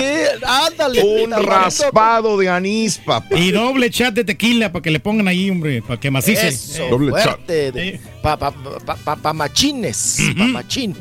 ándale. 0.45 1.03
Un 1.03 1.31
raspado 1.45 2.37
de 2.37 2.49
anís, 2.49 2.97
papá. 2.97 3.37
Y 3.37 3.51
doble 3.51 3.91
chat 3.91 4.15
de 4.15 4.23
tequila 4.23 4.71
para 4.71 4.81
que 4.81 4.89
le 4.89 4.99
pongan 4.99 5.27
ahí, 5.27 5.51
hombre, 5.51 5.83
para 5.83 5.99
que 5.99 6.09
macice. 6.09 6.47
Eso, 6.47 6.87
Doble 6.89 7.11
fuerte. 7.11 7.71
de- 7.71 8.01
pa, 8.23 8.35
pa, 8.37 8.49
pa, 8.51 8.95
pa- 8.95 9.15
pa 9.15 9.33
machines. 9.33 10.17
Pa 10.35 10.43
machín. 10.45 10.95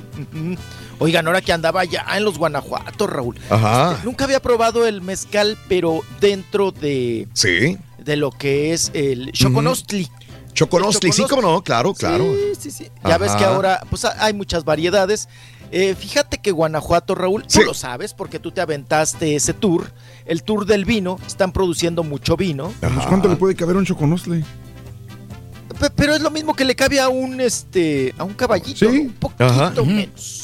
Oigan, 1.01 1.27
ahora 1.27 1.41
que 1.41 1.53
andaba 1.53 1.85
ya 1.85 2.05
en 2.17 2.25
los 2.25 2.39
Guanajuato, 2.39 3.07
Raúl. 3.07 3.37
Ajá. 3.51 3.93
Este, 3.93 4.05
nunca 4.05 4.25
había 4.25 4.41
probado 4.41 4.87
el 4.87 5.01
mezcal, 5.01 5.57
pero 5.69 6.01
dentro 6.21 6.73
de, 6.73 7.29
Sí. 7.35 7.79
de 7.99 8.17
lo 8.17 8.31
que 8.33 8.73
es 8.73 8.91
el 8.95 9.31
choconostli. 9.33 10.09
Choconostli, 10.55 11.13
sí, 11.13 11.25
cómo 11.31 11.41
no, 11.43 11.63
claro, 11.63 11.95
claro. 11.95 12.25
Sí, 12.55 12.59
sí, 12.59 12.71
sí. 12.73 12.91
Ya 13.05 13.17
ves 13.17 13.31
Ajá. 13.31 13.39
que 13.39 13.45
ahora 13.45 13.81
pues 13.91 14.05
ha- 14.05 14.25
hay 14.25 14.33
muchas 14.33 14.65
variedades. 14.65 15.29
Eh, 15.71 15.95
fíjate 15.97 16.39
que 16.39 16.51
Guanajuato, 16.51 17.15
Raúl, 17.15 17.45
tú 17.47 17.61
lo 17.63 17.75
sabes 17.75 18.13
porque 18.15 18.41
tú 18.41 18.51
te 18.51 18.61
aventaste 18.61 19.37
ese 19.37 19.53
tour, 19.53 19.93
el 20.27 20.43
tour 20.43 20.65
del 20.67 20.85
vino. 20.85 21.19
Están 21.29 21.53
produciendo 21.53 22.03
mucho 22.03 22.37
vino. 22.37 22.73
Pues, 22.81 23.07
¿Cuánto 23.07 23.29
le 23.29 23.37
puede 23.37 23.55
caber 23.55 23.77
a 23.77 23.79
un 23.79 23.85
choconostle? 23.85 24.43
Pe- 25.79 25.91
Pero 25.91 26.15
es 26.17 26.23
lo 26.23 26.31
mismo 26.31 26.55
que 26.57 26.65
le 26.65 26.75
cabe 26.75 26.99
a 26.99 27.09
un 27.09 27.41
este 27.41 28.13
a 28.19 28.25
un 28.25 28.35
caballito, 28.35 28.89
un 28.89 29.13
poquito 29.13 29.45
Ajá. 29.45 29.73
menos. 29.85 30.38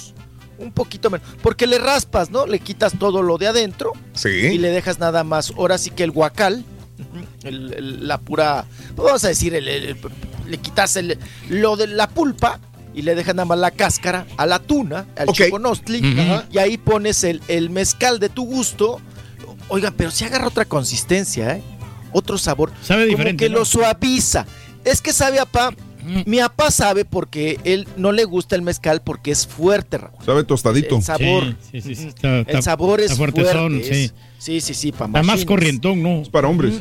Un 0.59 0.72
poquito 0.72 1.10
menos. 1.10 1.26
Porque 1.43 1.66
le 1.66 1.78
raspas, 1.78 2.31
¿no? 2.31 2.47
Le 2.47 2.60
quitas 2.60 2.93
todo 2.98 3.22
lo 3.22 3.39
de 3.39 3.48
adentro 3.48 3.93
y 4.14 4.18
Sí. 4.18 4.59
le 4.59 4.70
dejas 4.70 4.98
nada 4.98 5.24
más. 5.24 5.52
Ahora 5.56 5.78
sí 5.78 5.90
que 5.90 6.05
el 6.05 6.10
guacal, 6.12 6.64
ujú, 6.98 7.24
el- 7.48 7.72
el- 7.74 8.09
la 8.09 8.18
pura. 8.18 8.64
pues 8.94 9.05
Vamos 9.06 9.24
a 9.24 9.28
decir, 9.28 9.55
el- 9.55 9.66
el- 9.68 9.85
el- 9.86 9.98
le 10.48 10.59
quitas 10.59 10.94
el, 10.97 11.18
lo 11.48 11.76
de 11.76 11.89
la 11.89 12.09
pulpa 12.09 12.60
y 12.94 13.02
le 13.02 13.14
dejas 13.16 13.35
nada 13.35 13.47
más 13.47 13.59
la 13.59 13.72
cáscara 13.72 14.26
a 14.36 14.47
la 14.47 14.60
tuna, 14.60 15.06
al 15.16 15.28
choconostli, 15.32 16.01
y 16.52 16.59
ahí 16.59 16.78
pones 16.78 17.24
el, 17.24 17.43
el 17.48 17.70
mezcal 17.70 18.20
de 18.20 18.28
tu 18.28 18.44
gusto. 18.47 19.01
Oigan, 19.68 19.94
pero 19.94 20.10
si 20.12 20.24
agarra 20.24 20.47
otra 20.48 20.64
consistencia, 20.66 21.56
¿eh? 21.56 21.62
Otro 22.12 22.39
sabor. 22.39 22.70
Sabe 22.82 23.06
como 23.06 23.16
diferente, 23.16 23.44
que 23.44 23.51
¿no? 23.51 23.59
lo 23.60 23.64
suaviza. 23.64 24.47
Es 24.85 25.01
que 25.01 25.12
sabe, 25.12 25.39
papá. 25.39 25.74
Mi 26.26 26.39
papá 26.39 26.70
sabe 26.70 27.05
porque 27.05 27.59
él 27.64 27.86
no 27.97 28.12
le 28.12 28.24
gusta 28.24 28.56
el 28.56 28.62
mezcal 28.62 29.01
porque 29.02 29.31
es 29.31 29.47
fuerte, 29.47 29.98
Raúl. 29.98 30.24
Sabe 30.24 30.44
tostadito. 30.44 30.97
El 30.97 31.02
sabor. 31.02 31.56
Sí, 31.72 31.81
sí, 31.81 31.94
sí, 31.94 32.09
está- 32.09 32.40
el 32.40 32.62
sabor 32.62 33.01
es 33.01 33.06
está 33.12 33.16
fuerte. 33.16 33.40
es- 33.90 34.09
sí. 34.10 34.12
Sí, 34.45 34.61
sí, 34.61 34.75
sí, 34.75 34.93
pa' 34.93 35.07
Está 35.07 35.23
más 35.23 35.45
corrientón, 35.45 36.03
¿no? 36.03 36.23
Es 36.23 36.29
para 36.29 36.49
hombres. 36.49 36.75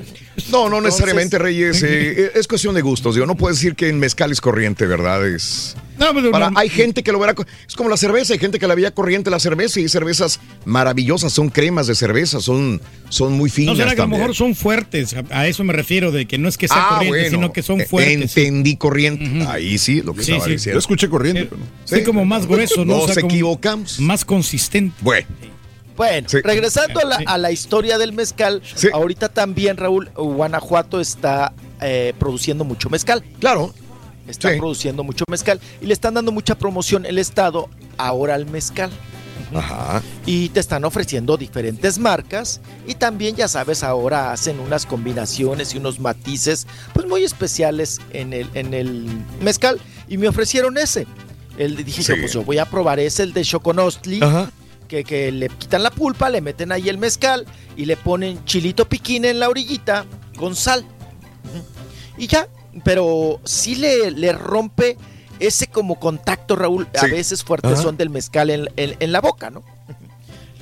No, 0.52 0.70
no 0.70 0.82
necesariamente, 0.82 1.38
Entonces- 1.38 1.82
Reyes. 1.82 1.84
eh, 1.84 2.32
es 2.36 2.48
cuestión 2.48 2.74
de 2.76 2.82
gustos. 2.82 3.16
Digo, 3.16 3.26
no 3.28 3.36
puedes 3.36 3.58
decir 3.58 3.76
que 3.76 3.88
en 3.90 4.00
mezcal 4.00 4.32
es 4.32 4.42
corriente, 4.42 4.86
¿verdad? 4.86 5.26
Es. 5.28 5.76
No, 6.00 6.14
pero 6.14 6.32
Para- 6.32 6.50
no- 6.50 6.60
hay 6.60 6.70
gente 6.70 7.04
que 7.04 7.12
lo 7.12 7.20
verá. 7.20 7.36
Es 7.68 7.76
como 7.76 7.88
la 7.90 7.98
cerveza. 7.98 8.34
Hay 8.34 8.40
gente 8.40 8.58
que 8.60 8.68
la 8.68 8.74
veía 8.76 8.92
corriente 8.92 9.30
la 9.30 9.40
cerveza 9.40 9.80
y 9.80 9.84
hay 9.84 9.90
cervezas 9.90 10.40
maravillosas. 10.66 11.32
Son 11.32 11.50
cremas 11.50 11.86
de 11.88 11.96
cerveza. 11.96 12.42
Son, 12.42 12.82
son 13.10 13.34
muy 13.34 13.50
¿No 13.50 13.54
finas. 13.56 13.78
será 13.78 13.90
que 13.90 13.94
a 13.94 13.96
lo 13.98 14.04
también. 14.04 14.22
mejor 14.22 14.36
son 14.36 14.56
fuertes? 14.56 15.14
A, 15.14 15.24
a 15.30 15.48
eso 15.48 15.64
me 15.64 15.72
refiero, 15.74 16.12
de 16.12 16.26
que 16.26 16.38
no 16.40 16.50
es 16.50 16.58
que 16.58 16.68
sea 16.68 16.78
Ah, 16.80 16.90
corriente, 16.96 17.20
bueno, 17.20 17.38
sino 17.38 17.54
que 17.54 17.62
son 17.62 17.82
eh, 17.82 17.86
fuertes. 17.86 18.36
Entendí 18.38 18.76
corriente. 18.76 19.46
Ahí 19.48 19.78
sí, 19.78 20.02
lo 20.02 20.14
que 20.16 20.24
Sí, 20.24 20.32
estaba 20.32 20.46
sí. 20.46 20.50
Yo 20.50 20.56
diciendo. 20.56 20.80
escuché 20.80 21.08
corriente, 21.10 21.42
Sí. 21.44 21.48
pero 21.52 21.62
no. 21.62 21.68
Sí, 21.98 22.04
como 22.04 22.26
más 22.26 22.48
grueso, 22.48 22.84
¿no? 22.86 22.96
O 22.96 23.06
Nos 23.06 23.14
sea, 23.14 23.22
como 23.22 23.32
equivocamos. 23.34 24.00
Más 24.00 24.26
consistente. 24.26 24.96
Bueno, 25.02 25.28
Bueno, 25.96 26.28
Sí. 26.30 26.38
regresando 26.44 27.00
a 27.00 27.04
la, 27.06 27.20
a 27.26 27.38
la 27.38 27.52
historia 27.52 27.98
del 27.98 28.14
mezcal, 28.14 28.62
Sí. 28.76 28.88
ahorita 28.92 29.30
también, 29.30 29.78
Raúl, 29.78 30.10
Guanajuato 30.16 31.00
está 31.00 31.54
eh, 31.82 32.14
produciendo 32.20 32.64
mucho 32.64 32.90
mezcal. 32.90 33.24
claro. 33.40 33.74
Está 34.26 34.54
Sí. 34.54 34.58
produciendo 34.58 35.04
mucho 35.04 35.26
mezcal 35.30 35.60
y 35.82 35.86
le 35.86 35.94
están 35.94 36.14
dando 36.14 36.32
mucha 36.32 36.56
promoción 36.56 37.06
el 37.06 37.18
Estado 37.18 37.70
ahora 37.98 38.36
al 38.36 38.46
mezcal. 38.46 38.90
Ajá. 39.54 40.02
y 40.26 40.50
te 40.50 40.60
están 40.60 40.84
ofreciendo 40.86 41.38
diferentes 41.38 42.00
marcas 42.00 42.60
y 42.88 42.96
también 42.96 43.36
ya 43.36 43.48
sabes 43.48 43.84
ahora 43.84 44.32
hacen 44.32 44.60
unas 44.60 44.86
combinaciones 44.88 45.74
y 45.76 45.78
unos 45.78 46.00
matices 46.00 46.66
pues 46.94 47.06
muy 47.08 47.24
especiales 47.24 48.00
en 48.12 48.34
el 48.34 48.50
en 48.56 48.74
el 48.74 49.06
mezcal 49.42 49.80
y 50.08 50.18
me 50.18 50.28
ofrecieron 50.28 50.78
ese 50.78 51.06
el 51.58 51.76
dije 51.84 52.02
yo 52.02 52.16
pues 52.20 52.34
yo 52.34 52.44
voy 52.44 52.58
a 52.58 52.66
probar 52.66 53.00
ese 53.00 53.22
el 53.24 53.34
de 53.34 53.44
Choconostli 53.44 54.24
Ajá. 54.24 54.50
Que, 54.94 55.04
que 55.04 55.32
le 55.32 55.50
quitan 55.50 55.82
la 55.82 55.90
pulpa 55.90 56.30
le 56.30 56.40
meten 56.42 56.72
ahí 56.72 56.88
el 56.90 56.98
mezcal 57.00 57.46
y 57.76 57.86
le 57.86 57.98
ponen 57.98 58.46
chilito 58.46 58.88
piquín 58.88 59.26
en 59.26 59.40
la 59.40 59.50
orillita 59.50 60.06
con 60.38 60.56
sal 60.56 60.86
y 62.18 62.28
ya 62.28 62.48
pero 62.84 63.40
sí 63.44 63.76
le, 63.76 64.12
le 64.12 64.34
rompe 64.34 64.98
ese 65.40 65.68
como 65.68 66.00
contacto, 66.00 66.56
Raúl, 66.56 66.88
a 66.96 67.02
veces 67.12 67.44
fuertes 67.44 67.72
son 67.82 67.98
del 67.98 68.10
mezcal 68.10 68.50
en, 68.50 68.70
en- 68.78 68.96
en 69.00 69.12
la 69.12 69.20
boca, 69.20 69.50
¿no? 69.50 69.64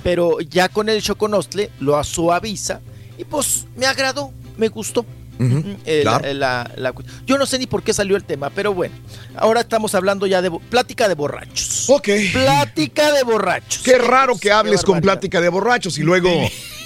Pero 0.03 0.39
ya 0.39 0.67
con 0.69 0.89
el 0.89 1.01
choconostle 1.01 1.69
lo 1.79 2.01
suaviza 2.03 2.79
y 3.17 3.23
pues 3.25 3.65
me 3.75 3.85
agradó, 3.85 4.31
me 4.57 4.69
gustó. 4.69 5.05
Ujú, 5.45 5.77
Eh, 5.85 6.01
la- 6.05 6.19
claro. 6.19 6.33
la- 6.33 6.71
la- 6.75 6.93
yo 7.25 7.37
no 7.37 7.45
sé 7.45 7.57
ni 7.59 7.65
por 7.67 7.83
qué 7.83 7.93
salió 7.93 8.15
el 8.15 8.23
tema, 8.23 8.49
pero 8.49 8.73
bueno, 8.73 8.93
ahora 9.35 9.61
estamos 9.61 9.95
hablando 9.95 10.27
ya 10.27 10.41
de 10.41 10.51
plática 10.69 11.07
de 11.07 11.15
borrachos. 11.15 11.89
Ok. 11.89 12.09
Plática 12.33 13.11
de 13.13 13.23
borrachos. 13.23 13.81
Qué 13.83 13.97
raro 13.97 14.37
que 14.37 14.51
hables 14.51 14.83
con 14.83 15.01
plática 15.01 15.41
de 15.41 15.49
borrachos 15.49 15.97
y 15.97 16.03
luego 16.03 16.29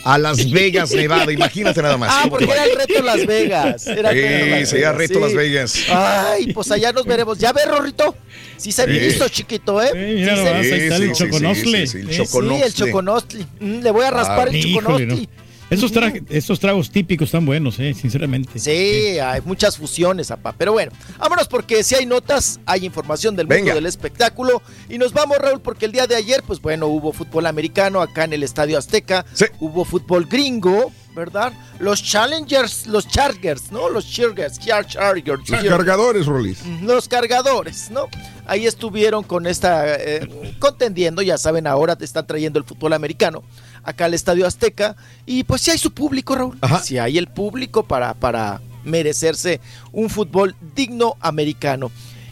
a 0.04 0.18
Las 0.18 0.50
Vegas, 0.52 0.92
Nevada. 0.94 1.32
Imagínate 1.32 1.82
nada 1.82 1.98
más. 1.98 2.12
Ah, 2.14 2.20
¿Cómo 2.24 2.38
te 2.38 2.46
porque 2.46 2.62
era 2.62 2.72
el 2.72 2.78
reto 2.78 3.02
Las 3.04 3.26
Vegas. 3.26 3.88
Era 3.88 4.12
el 4.12 4.16
reto 4.16 4.46
Sí, 4.46 4.50
Las 4.60 4.70
sería 4.70 4.92
Vegas, 4.92 4.98
reto 4.98 5.14
sí. 5.16 5.20
Las 5.22 5.34
Vegas. 5.34 5.76
Ay, 5.90 6.54
pues 6.54 6.72
allá 6.72 6.92
nos 6.92 7.06
veremos. 7.06 7.38
Ya 7.40 7.52
ve, 7.52 7.66
Rorrito. 7.66 8.16
Sí 8.58 8.72
se 8.72 8.86
Sí. 8.86 8.92
listo, 8.92 9.28
chiquito, 9.30 9.82
¿eh? 9.82 9.90
Sí, 9.92 9.98
mira 9.98 10.36
Sí 10.64 10.70
el 10.70 11.12
choconostle. 11.14 11.88
sí, 11.88 11.88
sí, 11.88 11.98
el 11.98 12.08
Sí, 12.08 12.14
sí, 12.14 12.24
choconostle. 12.24 12.66
el 12.68 12.74
choconostli. 12.74 13.48
Mm, 13.60 13.80
le 13.82 13.92
voy 13.92 14.06
a 14.06 14.12
raspar 14.12 14.48
el 14.50 14.56
Híjole, 14.56 14.76
choconostli. 14.82 15.30
¿no? 15.36 15.45
Esos, 15.76 15.94
tra- 15.94 16.26
esos 16.30 16.60
tragos 16.60 16.90
típicos 16.90 17.28
están 17.28 17.46
buenos, 17.46 17.80
eh, 17.80 17.94
sinceramente. 17.94 18.58
Sí, 18.60 19.20
hay 19.20 19.42
muchas 19.42 19.78
fusiones, 19.78 20.28
papá. 20.28 20.54
Pero 20.58 20.74
bueno, 20.74 20.92
vámonos 21.18 21.48
porque 21.48 21.84
si 21.84 21.96
hay 21.96 22.06
notas, 22.06 22.60
hay 22.66 22.86
información 22.86 23.36
del 23.36 23.48
mundo 23.48 23.56
Venga. 23.62 23.74
del 23.76 23.86
espectáculo. 23.86 24.62
Y 24.90 24.98
nos 24.98 25.14
vamos, 25.14 25.38
Raúl, 25.38 25.62
porque 25.62 25.86
el 25.86 25.92
día 25.92 26.08
de 26.08 26.16
ayer, 26.16 26.44
pues 26.46 26.62
bueno, 26.62 26.88
hubo 26.88 27.12
fútbol 27.14 27.46
americano 27.46 28.02
acá 28.02 28.24
en 28.24 28.34
el 28.34 28.44
Estadio 28.44 28.78
Azteca. 28.78 29.26
Sí. 29.34 29.46
Hubo 29.60 29.86
fútbol 29.86 30.26
gringo, 30.26 30.92
¿verdad? 31.16 31.54
Los 31.80 32.04
Challengers, 32.04 32.88
los 32.88 33.08
Chargers, 33.08 33.72
¿no? 33.72 33.90
Los 33.90 34.10
Chargers, 34.12 34.60
Char- 34.60 34.86
Chargers. 34.86 35.50
Los 35.50 35.64
cargadores, 35.64 36.26
Rolis. 36.26 36.60
los 36.82 37.08
cargadores, 37.08 37.90
¿no? 37.92 38.08
Ahí 38.48 38.66
estuvieron 38.68 39.24
con 39.24 39.48
esta, 39.48 39.96
eh, 39.96 40.56
contendiendo, 40.60 41.22
ya 41.22 41.38
saben, 41.38 41.68
ahora 41.68 41.96
te 41.96 42.06
están 42.06 42.28
trayendo 42.28 42.60
el 42.60 42.66
fútbol 42.66 42.94
americano 42.94 43.44
acá 43.86 44.06
al 44.06 44.14
Estadio 44.14 44.46
Azteca. 44.46 44.96
Y 45.26 45.44
pues 45.44 45.62
sí 45.62 45.72
hay 45.72 45.78
su 45.78 45.92
público, 45.92 46.36
Raúl. 46.36 46.58
Sí 46.84 46.98
hay 46.98 47.18
el 47.18 47.28
público 47.28 47.84
para, 47.84 48.14
para 48.14 48.62
merecerse 48.84 49.62
un 49.92 50.10
fútbol 50.10 50.56
digno 50.76 51.16
americano. 51.22 51.92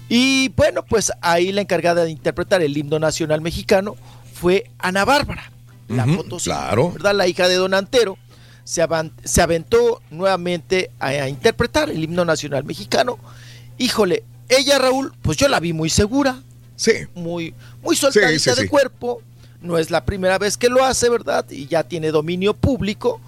Y 0.10 0.50
bueno, 0.50 0.84
pues 0.84 1.12
ahí 1.22 1.52
la 1.52 1.62
encargada 1.62 2.04
de 2.04 2.12
interpretar 2.12 2.62
el 2.62 2.78
himno 2.78 3.00
nacional 3.00 3.42
mexicano 3.42 3.96
fue 4.34 4.70
Ana 4.78 5.06
Bárbara, 5.06 5.52
la 5.88 6.06
Potosí, 6.06 6.46
claro. 6.50 6.92
¿verdad? 6.92 7.16
La 7.16 7.28
hija 7.28 7.48
de 7.48 7.56
Don 7.56 7.74
Antero. 7.74 8.18
Se, 8.66 8.82
se 9.26 9.42
aventó 9.42 10.02
nuevamente 10.10 10.90
a, 11.00 11.08
a 11.08 11.28
interpretar 11.30 11.90
el 11.90 12.02
himno 12.04 12.24
nacional 12.24 12.64
mexicano. 12.64 13.18
Híjole, 13.78 14.24
ella, 14.50 14.78
Raúl, 14.78 15.14
pues 15.22 15.38
yo 15.38 15.48
la 15.50 15.60
vi 15.60 15.74
muy 15.74 15.90
segura, 15.90 16.42
Sí. 16.76 16.92
muy, 17.16 17.54
muy 17.82 17.96
soltadita 17.96 18.40
Sí, 18.40 18.50
sí, 18.56 18.62
de 18.62 18.70
cuerpo. 18.70 19.22
No 19.64 19.78
es 19.80 19.90
la 19.90 20.06
primera 20.06 20.38
vez 20.38 20.58
que 20.58 20.70
lo 20.70 20.84
hace, 20.86 21.10
¿verdad? 21.10 21.50
Y 21.50 21.66
ya 21.68 21.84
tiene 21.84 22.12
dominio 22.12 22.54
público. 22.54 23.20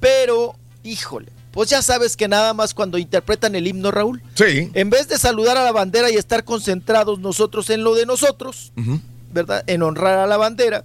Pero, 0.00 0.56
híjole, 0.82 1.32
pues 1.52 1.70
ya 1.70 1.80
sabes 1.80 2.16
que 2.16 2.28
nada 2.28 2.52
más 2.52 2.74
cuando 2.74 2.98
interpretan 2.98 3.54
el 3.54 3.66
himno, 3.66 3.90
Raúl, 3.90 4.22
Sí. 4.34 4.70
en 4.74 4.90
vez 4.90 5.08
de 5.08 5.16
saludar 5.16 5.56
a 5.56 5.64
la 5.64 5.72
bandera 5.72 6.10
y 6.10 6.16
estar 6.16 6.44
concentrados 6.44 7.18
nosotros 7.20 7.70
en 7.70 7.82
lo 7.84 7.94
de 7.94 8.04
nosotros. 8.04 8.72
¿verdad? 9.32 9.64
En 9.66 9.82
honrar 9.82 10.18
a 10.18 10.26
la 10.26 10.36
bandera, 10.36 10.84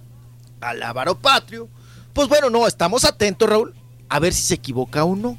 al 0.60 0.82
avaro 0.82 1.18
patrio, 1.18 1.68
Pues 2.12 2.28
bueno, 2.28 2.50
no, 2.50 2.66
estamos 2.66 3.04
atentos, 3.06 3.48
Raúl, 3.48 3.74
a 4.10 4.18
ver 4.18 4.34
si 4.34 4.42
se 4.42 4.54
equivoca 4.54 5.02
o 5.04 5.16
no. 5.16 5.38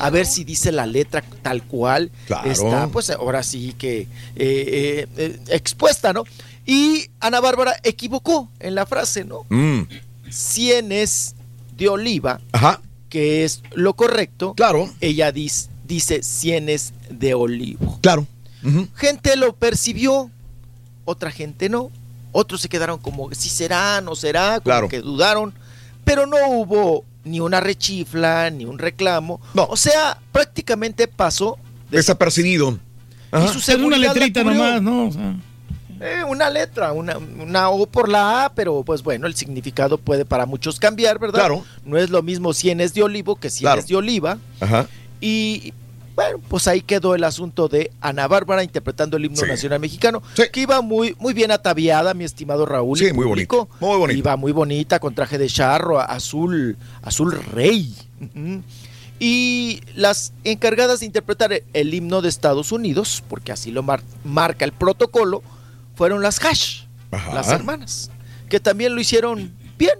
A 0.00 0.10
ver 0.10 0.26
si 0.26 0.42
dice 0.44 0.72
la 0.72 0.84
letra 0.86 1.22
tal 1.42 1.62
cual 1.62 2.10
Claro. 2.26 2.50
está, 2.50 2.88
pues 2.88 3.08
ahora 3.10 3.42
sí 3.44 3.74
que 3.78 4.00
eh, 4.00 4.08
eh, 4.36 5.06
eh, 5.16 5.38
expuesta, 5.50 6.12
¿no? 6.12 6.24
Y 6.70 7.06
Ana 7.20 7.40
Bárbara 7.40 7.76
equivocó 7.82 8.50
en 8.60 8.74
la 8.74 8.84
frase, 8.84 9.24
¿no? 9.24 9.46
Mm, 9.48 9.84
Cienes 10.28 11.34
de 11.78 11.88
oliva, 11.88 12.40
Ajá. 12.52 12.82
que 13.08 13.44
es 13.44 13.62
lo 13.72 13.94
correcto. 13.94 14.52
Claro. 14.54 14.90
Ella 15.00 15.32
dice 15.32 16.22
cienes 16.22 16.92
de 17.08 17.32
olivo. 17.32 17.98
Claro. 18.02 18.26
Gente 18.96 19.34
lo 19.36 19.54
percibió, 19.54 20.30
otra 21.06 21.30
gente 21.30 21.70
no. 21.70 21.90
Otros 22.32 22.60
se 22.60 22.68
quedaron 22.68 22.98
como, 22.98 23.32
si 23.32 23.48
será, 23.48 24.02
no 24.02 24.14
será, 24.14 24.56
como 24.60 24.64
Claro. 24.64 24.88
que 24.88 25.00
dudaron. 25.00 25.54
Pero 26.04 26.26
no 26.26 26.36
hubo 26.50 27.04
ni 27.24 27.40
una 27.40 27.60
rechifla, 27.60 28.50
ni 28.50 28.66
un 28.66 28.78
reclamo. 28.78 29.40
O 29.54 29.76
sea, 29.78 30.18
prácticamente 30.32 31.08
pasó. 31.08 31.56
Desapercibido. 31.90 32.78
Y 33.32 33.36
su 33.36 33.44
Es 33.46 33.50
una 33.54 33.60
seguridad 33.60 33.98
la 34.00 34.12
letrita 34.12 34.44
nomás, 34.44 34.82
¿no? 34.82 35.06
O 35.08 35.12
sea, 35.12 35.34
Eh, 36.00 36.22
una 36.28 36.48
letra, 36.50 36.92
una, 36.92 37.18
una 37.18 37.70
O 37.70 37.86
por 37.86 38.08
la 38.08 38.44
A, 38.44 38.52
pero 38.54 38.82
pues 38.84 39.02
bueno, 39.02 39.26
el 39.26 39.34
significado 39.34 39.98
puede 39.98 40.24
para 40.24 40.46
muchos 40.46 40.78
cambiar, 40.78 41.18
¿verdad? 41.18 41.40
Claro. 41.40 41.64
No 41.84 41.98
es 41.98 42.10
lo 42.10 42.22
mismo 42.22 42.52
cienes 42.52 42.94
de 42.94 43.02
olivo 43.02 43.36
que 43.36 43.50
cienes 43.50 43.74
Claro. 43.74 43.86
de 43.88 43.96
oliva. 43.96 44.38
Ajá. 44.60 44.86
Y 45.20 45.72
bueno, 46.14 46.38
pues 46.48 46.66
ahí 46.66 46.80
quedó 46.80 47.14
el 47.14 47.22
asunto 47.24 47.68
de 47.68 47.92
Ana 48.00 48.26
Bárbara 48.26 48.64
interpretando 48.64 49.16
el 49.16 49.24
himno 49.26 49.36
Sí. 49.42 49.46
nacional 49.46 49.78
mexicano, 49.80 50.20
que 50.52 50.60
iba 50.60 50.80
muy, 50.80 51.14
muy 51.20 51.32
bien 51.32 51.50
ataviada, 51.52 52.12
mi 52.14 52.24
estimado 52.24 52.66
Raúl. 52.66 52.98
Sí, 52.98 53.12
muy 53.12 53.24
bonito, 53.26 53.68
muy 53.80 53.96
bonito. 53.98 54.18
Iba 54.18 54.36
muy 54.36 54.50
bonita, 54.52 54.98
con 54.98 55.14
traje 55.14 55.38
de 55.38 55.46
charro, 55.48 56.00
azul, 56.00 56.76
azul 57.02 57.32
rey. 57.52 57.94
Y 59.20 59.80
las 59.96 60.32
encargadas 60.44 61.00
de 61.00 61.06
interpretar 61.06 61.62
el 61.72 61.94
himno 61.94 62.22
de 62.22 62.28
Estados 62.28 62.70
Unidos, 62.70 63.22
porque 63.28 63.50
así 63.50 63.72
lo 63.72 63.82
mar- 63.82 64.02
marca 64.24 64.64
el 64.64 64.72
protocolo, 64.72 65.42
fueron 65.98 66.22
las 66.22 66.38
Hash, 66.44 66.82
Ajá. 67.10 67.34
las 67.34 67.48
hermanas, 67.48 68.08
que 68.48 68.60
también 68.60 68.94
lo 68.94 69.00
hicieron 69.00 69.52
bien. 69.76 69.98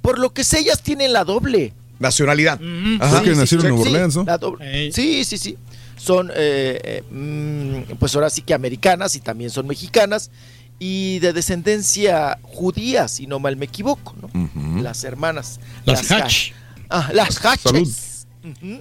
Por 0.00 0.18
lo 0.18 0.32
que 0.32 0.44
sé, 0.44 0.60
ellas 0.60 0.82
tienen 0.82 1.12
la 1.12 1.24
doble. 1.24 1.74
Nacionalidad. 1.98 2.58
Creo 2.58 3.22
que 3.22 3.34
nacieron 3.34 3.66
en 3.66 3.74
Nueva 3.74 3.90
Orleans, 3.90 4.16
¿no? 4.16 4.24
la 4.24 4.38
doble. 4.38 4.90
Sí, 4.90 5.24
sí, 5.24 5.36
sí. 5.36 5.58
Son, 5.96 6.30
eh, 6.34 6.80
eh, 6.82 7.02
mm, 7.08 7.96
pues 7.98 8.14
ahora 8.14 8.30
sí 8.30 8.40
que 8.40 8.54
americanas 8.54 9.14
y 9.14 9.20
también 9.20 9.50
son 9.50 9.66
mexicanas 9.66 10.30
y 10.78 11.18
de 11.18 11.34
descendencia 11.34 12.38
judía, 12.42 13.08
si 13.08 13.26
no 13.26 13.38
mal 13.38 13.56
me 13.56 13.66
equivoco, 13.66 14.16
¿no? 14.22 14.82
Las 14.82 15.04
hermanas. 15.04 15.60
Las. 15.84 16.10
Hatch. 16.10 16.52
Ah, 16.88 17.10
las 17.12 17.44
Hatches. 17.44 17.62
Salud. 17.62 18.80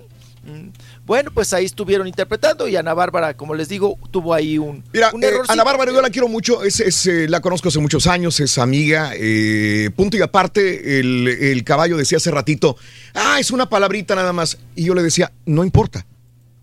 Bueno, 1.12 1.30
pues 1.34 1.52
ahí 1.52 1.66
estuvieron 1.66 2.08
interpretando 2.08 2.70
y 2.70 2.78
Ana 2.78 2.94
Bárbara, 2.94 3.36
como 3.36 3.54
les 3.54 3.68
digo, 3.68 4.00
tuvo 4.12 4.34
ahí 4.34 4.58
un, 4.58 4.82
Mira, 4.94 5.12
un 5.14 5.22
eh. 5.22 5.28
Ana 5.50 5.66
Bárbara, 5.66 5.92
yo 5.92 6.02
la 6.02 6.10
quiero 6.10 6.30
mucho, 6.30 6.64
es, 6.64 6.80
es, 6.80 7.06
eh, 7.06 7.28
la 7.28 7.42
conozco 7.42 7.68
hace 7.68 7.80
muchos 7.80 8.08
años, 8.08 8.40
es 8.40 8.58
amiga, 8.58 9.12
eh, 9.18 9.90
punto 9.94 10.16
y 10.16 10.22
aparte, 10.22 11.02
el, 11.02 11.28
el 11.28 11.66
caballo 11.66 11.98
decía 11.98 12.18
hace 12.18 12.32
ratito, 12.32 12.78
ah, 13.14 13.42
es 13.42 13.52
una 13.52 13.68
palabrita 13.68 14.16
nada 14.16 14.32
más, 14.32 14.58
y 14.74 14.86
yo 14.86 14.96
le 14.96 15.04
decía, 15.04 15.34
no 15.46 15.66
importa, 15.66 16.06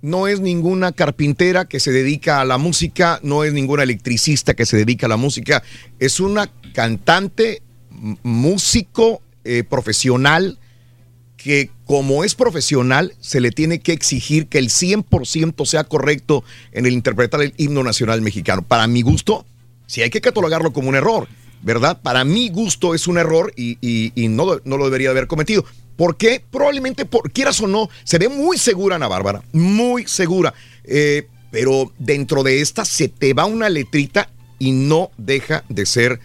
no 0.01 0.29
es 0.29 0.41
ninguna 0.41 0.93
carpintera 0.93 1.67
que 1.67 1.79
se 1.79 1.93
dedica 1.93 2.41
a 2.41 2.47
la 2.47 2.57
música, 2.57 3.21
no 3.23 3.45
es 3.45 3.53
ninguna 3.53 3.83
electricista 3.83 4.55
que 4.55 4.65
se 4.65 4.79
dedica 4.79 5.05
a 5.05 5.11
la 5.11 5.19
música, 5.19 5.63
es 5.99 6.21
una 6.21 6.51
cantante, 6.73 7.61
músico 8.23 9.21
eh, 9.45 9.63
profesional, 9.63 10.59
que 11.39 11.71
como 11.87 12.25
es 12.25 12.35
profesional, 12.35 13.15
se 13.21 13.41
le 13.41 13.51
tiene 13.51 13.79
que 13.79 13.93
exigir 13.93 14.49
que 14.49 14.59
el 14.59 14.69
100% 14.69 15.65
sea 15.65 15.85
correcto 15.85 16.45
en 16.73 16.85
el 16.85 16.93
interpretar 16.93 17.41
el 17.41 17.55
himno 17.57 17.83
nacional 17.83 18.21
mexicano. 18.21 18.63
Para 18.63 18.87
mi 18.87 19.01
gusto, 19.01 19.47
sí 19.87 20.03
hay 20.03 20.11
que 20.11 20.21
catalogarlo 20.21 20.73
como 20.75 20.91
un 20.91 20.97
error, 20.97 21.29
¿verdad? 21.63 22.03
Para 22.03 22.25
mi 22.25 22.51
gusto 22.51 22.95
es 22.95 23.07
un 23.07 23.17
error 23.17 23.55
y, 23.57 24.11
no, 24.29 24.59
no 24.65 24.77
lo 24.77 24.85
debería 24.85 25.11
haber 25.11 25.29
cometido. 25.29 25.65
¿Por 25.97 26.17
qué? 26.17 26.43
Probablemente, 26.51 27.07
por, 27.07 27.33
quieras 27.33 27.61
o 27.61 27.67
no, 27.67 27.89
se 28.05 28.19
ve 28.19 28.29
muy 28.29 28.59
segura 28.59 28.97
Ana 28.97 29.09
Bárbara, 29.09 29.43
muy 29.53 30.07
segura. 30.07 30.53
Eh, 30.85 31.27
pero 31.51 31.93
dentro 31.99 32.43
de 32.43 32.61
esta 32.61 32.85
se 32.85 33.09
te 33.09 33.33
va 33.33 33.47
una 33.47 33.71
letrita 33.71 34.29
y 34.59 34.73
no 34.73 35.11
deja 35.17 35.65
de 35.69 35.87
ser 35.87 36.21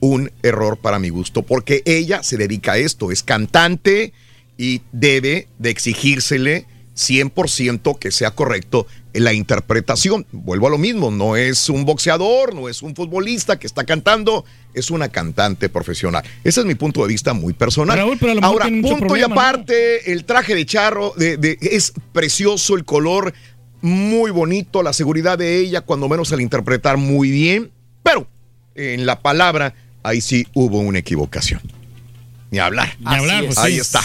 un 0.00 0.30
error 0.42 0.76
para 0.76 0.98
mi 0.98 1.08
gusto, 1.08 1.42
porque 1.42 1.82
ella 1.84 2.22
se 2.22 2.36
dedica 2.36 2.72
a 2.72 2.78
esto, 2.78 3.10
es 3.10 3.22
cantante 3.22 4.12
y 4.58 4.82
debe 4.92 5.48
de 5.58 5.70
exigírsele 5.70 6.66
100% 6.96 7.98
que 7.98 8.10
sea 8.10 8.32
correcto 8.32 8.86
en 9.12 9.24
la 9.24 9.32
interpretación. 9.32 10.26
Vuelvo 10.32 10.66
a 10.66 10.70
lo 10.70 10.78
mismo, 10.78 11.10
no 11.10 11.36
es 11.36 11.68
un 11.68 11.84
boxeador, 11.84 12.54
no 12.54 12.68
es 12.68 12.82
un 12.82 12.94
futbolista 12.94 13.58
que 13.58 13.66
está 13.66 13.84
cantando, 13.84 14.44
es 14.74 14.90
una 14.90 15.08
cantante 15.08 15.68
profesional. 15.68 16.22
Ese 16.44 16.60
es 16.60 16.66
mi 16.66 16.74
punto 16.74 17.02
de 17.02 17.08
vista 17.08 17.32
muy 17.32 17.52
personal. 17.52 17.96
Raúl, 17.96 18.16
pero 18.18 18.32
a 18.32 18.34
lo 18.34 18.40
mejor 18.40 18.62
Ahora, 18.62 18.82
punto 18.82 19.16
y 19.16 19.22
aparte, 19.22 20.12
el 20.12 20.24
traje 20.24 20.54
de 20.54 20.66
charro 20.66 21.14
de- 21.16 21.36
de- 21.36 21.58
es 21.62 21.92
precioso, 22.12 22.74
el 22.76 22.84
color 22.84 23.32
muy 23.80 24.30
bonito, 24.32 24.82
la 24.82 24.92
seguridad 24.92 25.38
de 25.38 25.58
ella, 25.58 25.82
cuando 25.82 26.08
menos 26.08 26.32
al 26.32 26.40
interpretar 26.40 26.96
muy 26.96 27.30
bien, 27.30 27.70
pero 28.02 28.26
en 28.74 29.06
la 29.06 29.20
palabra, 29.20 29.74
ahí 30.02 30.20
sí 30.20 30.46
hubo 30.52 30.80
una 30.80 30.98
equivocación. 30.98 31.60
Ni 32.50 32.58
hablar. 32.58 32.96
Ni 32.98 33.14
hablar, 33.14 33.44
pues 33.44 33.58
ahí 33.58 33.74
sí. 33.74 33.80
está. 33.80 34.00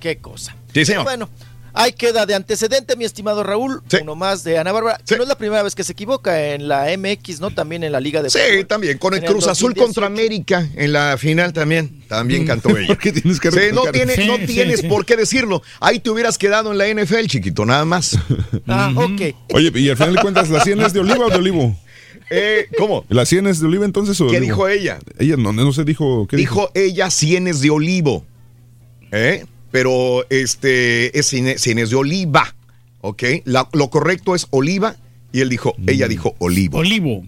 Qué 0.00 0.18
cosa. 0.18 0.54
Sí, 0.72 0.84
señor. 0.84 1.04
Bueno, 1.04 1.28
ahí 1.74 1.92
queda 1.92 2.24
de 2.26 2.34
antecedente, 2.34 2.96
mi 2.96 3.04
estimado 3.04 3.42
Raúl. 3.42 3.82
Uno 4.02 4.14
más 4.14 4.44
de 4.44 4.58
Ana 4.58 4.70
Bárbara. 4.72 5.00
que 5.06 5.16
No 5.16 5.22
es 5.24 5.28
la 5.28 5.36
primera 5.38 5.62
vez 5.62 5.74
que 5.74 5.82
se 5.84 5.92
equivoca 5.92 6.52
en 6.52 6.68
la 6.68 6.86
MX, 6.96 7.40
¿no? 7.40 7.50
También 7.50 7.82
en 7.84 7.92
la 7.92 8.00
Liga 8.00 8.22
de 8.22 8.30
Sí, 8.30 8.38
Fútbol. 8.50 8.66
también, 8.66 8.98
con 8.98 9.14
el 9.14 9.24
Cruz 9.24 9.46
Azul 9.48 9.74
2018. 9.74 9.84
contra 9.84 10.06
América 10.06 10.68
en 10.76 10.92
la 10.92 11.16
final 11.18 11.52
también, 11.52 12.02
también 12.08 12.46
cantó 12.46 12.68
ella. 12.78 12.86
¿Por 12.88 12.98
qué 12.98 13.12
tienes 13.12 13.40
que 13.40 13.50
Sí, 13.50 13.58
no, 13.72 13.82
tiene- 13.90 14.14
Sí, 14.14 14.26
no 14.26 14.36
sí, 14.36 14.46
tienes 14.46 14.80
sí. 14.80 14.88
por 14.88 15.04
qué 15.04 15.16
decirlo. 15.16 15.62
Ahí 15.80 15.98
te 16.00 16.10
hubieras 16.10 16.38
quedado 16.38 16.70
en 16.72 16.78
la 16.78 16.86
NFL, 16.88 17.26
chiquito, 17.26 17.64
nada 17.66 17.84
más. 17.84 18.16
Ah, 18.68 18.92
ok. 18.94 19.34
Oye, 19.54 19.72
y 19.74 19.88
al 19.90 19.96
final 19.96 20.14
de 20.14 20.20
cuentas, 20.22 20.48
¿la 20.50 20.62
100 20.62 20.80
es 20.82 20.92
de 20.92 21.00
oliva 21.00 21.26
o 21.26 21.30
de 21.30 21.36
olivo? 21.36 21.76
Eh, 22.30 22.68
¿Cómo? 22.76 23.04
¿La 23.08 23.24
100 23.24 23.46
es 23.46 23.58
de 23.60 23.66
oliva 23.66 23.84
entonces 23.86 24.20
o 24.20 24.26
¿Qué 24.26 24.36
olivo? 24.36 24.42
dijo 24.52 24.68
ella? 24.68 24.98
Ella 25.18 25.36
no, 25.38 25.52
no 25.52 25.72
se 25.72 25.84
dijo. 25.84 26.26
¿qué 26.28 26.36
Dijo 26.36 26.70
ella 26.74 27.10
cienes 27.10 27.60
de 27.62 27.70
olivo. 27.70 28.24
¿Eh? 29.10 29.46
Pero 29.70 30.24
este 30.30 31.18
es 31.18 31.32
cine- 31.32 31.58
cienes 31.58 31.90
de 31.90 31.96
oliva. 31.96 32.54
¿Ok? 33.00 33.22
La- 33.44 33.68
lo 33.72 33.90
correcto 33.90 34.34
es 34.34 34.46
oliva. 34.50 34.96
Y 35.32 35.40
él 35.40 35.48
dijo, 35.50 35.74
ella 35.86 36.08
dijo 36.08 36.34
olivo. 36.38 36.78
Olivo. 36.78 37.24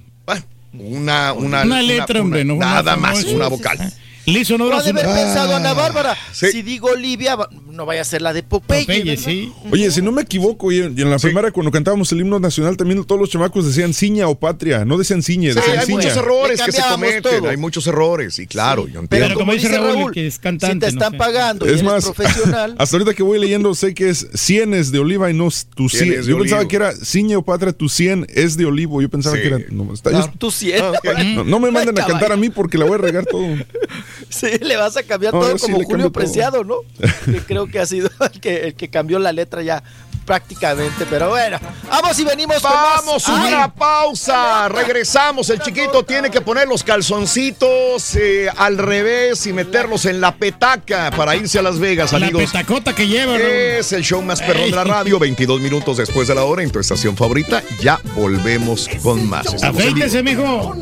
Una, 0.72 1.32
una, 1.32 1.64
Una 1.64 1.82
letra, 1.82 2.20
hombre, 2.20 2.44
no, 2.44 2.54
Nada 2.54 2.96
más, 2.96 3.24
una 3.24 3.46
sí, 3.46 3.50
vocal. 3.50 3.92
Le 4.26 4.40
hizo 4.40 4.54
honor 4.54 4.68
No 4.70 4.74
a 4.76 4.78
ha 4.78 4.82
de 4.82 4.90
su- 4.90 4.96
haber 4.98 5.06
pensado 5.06 5.52
Ah, 5.54 5.56
Ana 5.56 5.72
Bárbara. 5.72 6.16
Si 6.32 6.62
digo 6.62 6.88
Olivia, 6.90 7.36
no 7.70 7.86
vaya 7.86 8.02
a 8.02 8.04
ser 8.04 8.22
la 8.22 8.32
de 8.32 8.42
Popeye. 8.42 8.82
Popeye, 8.84 9.16
sí. 9.16 9.52
Oye, 9.70 9.90
si 9.90 10.02
no 10.02 10.12
me 10.12 10.22
equivoco, 10.22 10.70
y 10.70 10.78
en, 10.78 10.96
y 10.96 11.02
en 11.02 11.10
la 11.10 11.18
primera 11.18 11.50
cuando 11.50 11.70
cantábamos 11.72 12.12
el 12.12 12.20
himno 12.20 12.38
nacional 12.38 12.76
también 12.76 13.02
todos 13.04 13.20
los 13.20 13.30
chamacos 13.30 13.66
decían 13.66 13.94
ciña 13.94 14.28
o 14.28 14.38
patria, 14.38 14.84
no 14.84 14.98
decían 14.98 15.22
ciñe, 15.22 15.48
Sí, 15.52 15.56
decían 15.56 15.78
hay 15.78 15.86
ciña. 15.86 15.96
muchos 15.98 16.16
errores 16.16 16.60
que 16.62 16.72
se 16.72 16.82
cometen, 16.82 17.22
todo. 17.22 17.48
hay 17.48 17.56
muchos 17.56 17.86
errores, 17.86 18.38
y 18.38 18.46
claro, 18.46 18.86
yo 18.86 19.02
Pero, 19.08 19.24
entiendo. 19.24 19.34
como, 19.34 19.52
dice 19.52 19.68
Raúl, 19.68 20.12
que 20.12 20.26
es 20.26 20.34
si 20.34 20.40
cantante, 20.40 20.86
te 20.86 20.92
no 20.92 20.98
están 20.98 21.12
sé. 21.12 21.18
pagando 21.18 21.64
y 21.64 21.68
Es 21.68 21.74
eres 21.76 21.84
más, 21.84 22.04
profesional, 22.04 22.74
hasta 22.78 22.96
ahorita 22.96 23.14
que 23.14 23.22
voy 23.22 23.38
leyendo 23.38 23.74
sé 23.74 23.94
que 23.94 24.10
es 24.10 24.28
cienes 24.34 24.92
de 24.92 24.98
oliva 24.98 25.30
y 25.30 25.34
no 25.34 25.48
tu 25.74 25.88
cien. 25.88 26.22
Yo 26.22 26.38
pensaba 26.38 26.68
que 26.68 26.76
era 26.76 26.92
ciñe 26.92 27.36
o 27.36 27.42
patria, 27.42 27.72
tu 27.72 27.88
cien 27.88 28.26
es 28.28 28.56
de 28.56 28.66
olivo. 28.66 29.00
Yo 29.02 29.08
pensaba 29.08 29.36
Sí. 29.36 29.42
que 29.42 29.48
era. 29.48 29.58
No, 29.70 29.92
está- 29.94 30.10
no, 30.10 30.30
yo- 30.38 30.50
sí 30.50 30.70
eres. 30.72 30.84
no, 31.34 31.44
no 31.44 31.58
me 31.60 31.70
manden 31.70 31.98
a 31.98 32.06
cantar 32.06 32.32
a 32.32 32.36
mí 32.36 32.50
porque 32.50 32.76
la 32.78 32.84
voy 32.84 32.94
a 32.94 32.98
regar 32.98 33.24
todo. 33.26 33.46
Sí, 34.30 34.58
le 34.60 34.76
vas 34.76 34.96
a 34.96 35.02
cambiar 35.02 35.34
No, 35.34 35.40
todo 35.40 35.58
sí 35.58 35.66
como 35.66 35.82
Julio 35.84 36.06
todo. 36.06 36.12
Preciado, 36.12 36.64
¿no? 36.64 36.76
que 37.24 37.40
creo 37.40 37.66
que 37.66 37.80
ha 37.80 37.86
sido 37.86 38.08
el 38.32 38.40
que, 38.40 38.56
el 38.68 38.74
que 38.74 38.88
cambió 38.88 39.18
la 39.18 39.32
letra 39.32 39.62
ya 39.62 39.82
prácticamente. 40.24 41.06
Pero 41.10 41.30
bueno, 41.30 41.58
vamos 41.90 42.16
y 42.20 42.24
venimos 42.24 42.60
con 42.60 42.70
más. 42.70 43.04
Vamos, 43.04 43.24
Ay, 43.26 43.52
una 43.52 43.74
pausa. 43.74 44.68
Regresamos. 44.68 45.50
El 45.50 45.58
chiquito 45.60 46.04
tiene 46.04 46.30
que 46.30 46.40
poner 46.40 46.68
los 46.68 46.84
calzoncitos 46.84 48.14
eh, 48.14 48.48
al 48.56 48.78
revés 48.78 49.44
y 49.46 49.52
meterlos 49.52 50.06
en 50.06 50.20
la 50.20 50.36
petaca 50.36 51.10
para 51.10 51.34
irse 51.34 51.58
a 51.58 51.62
Las 51.62 51.80
Vegas, 51.80 52.12
La 52.12 52.18
amigos. 52.18 52.44
petacota 52.44 52.94
que 52.94 53.08
lleva, 53.08 53.32
Raúl. 53.36 53.50
Es 53.50 53.92
el 53.92 54.04
show 54.04 54.22
más 54.22 54.40
perrón 54.40 54.70
de 54.70 54.76
la 54.76 54.84
radio. 54.84 55.18
22 55.18 55.60
minutos 55.60 55.96
después 55.96 56.28
de 56.28 56.34
la 56.36 56.44
hora 56.44 56.62
en 56.62 56.70
tu 56.70 56.78
estación 56.78 57.16
favorita. 57.16 57.62
Ya 57.80 57.98
volvemos 58.14 58.88
con 59.02 59.28
más. 59.28 59.62
Afeítese, 59.64 60.22
mijo. 60.22 60.76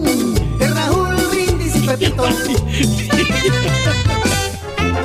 Pepito. 1.89 2.25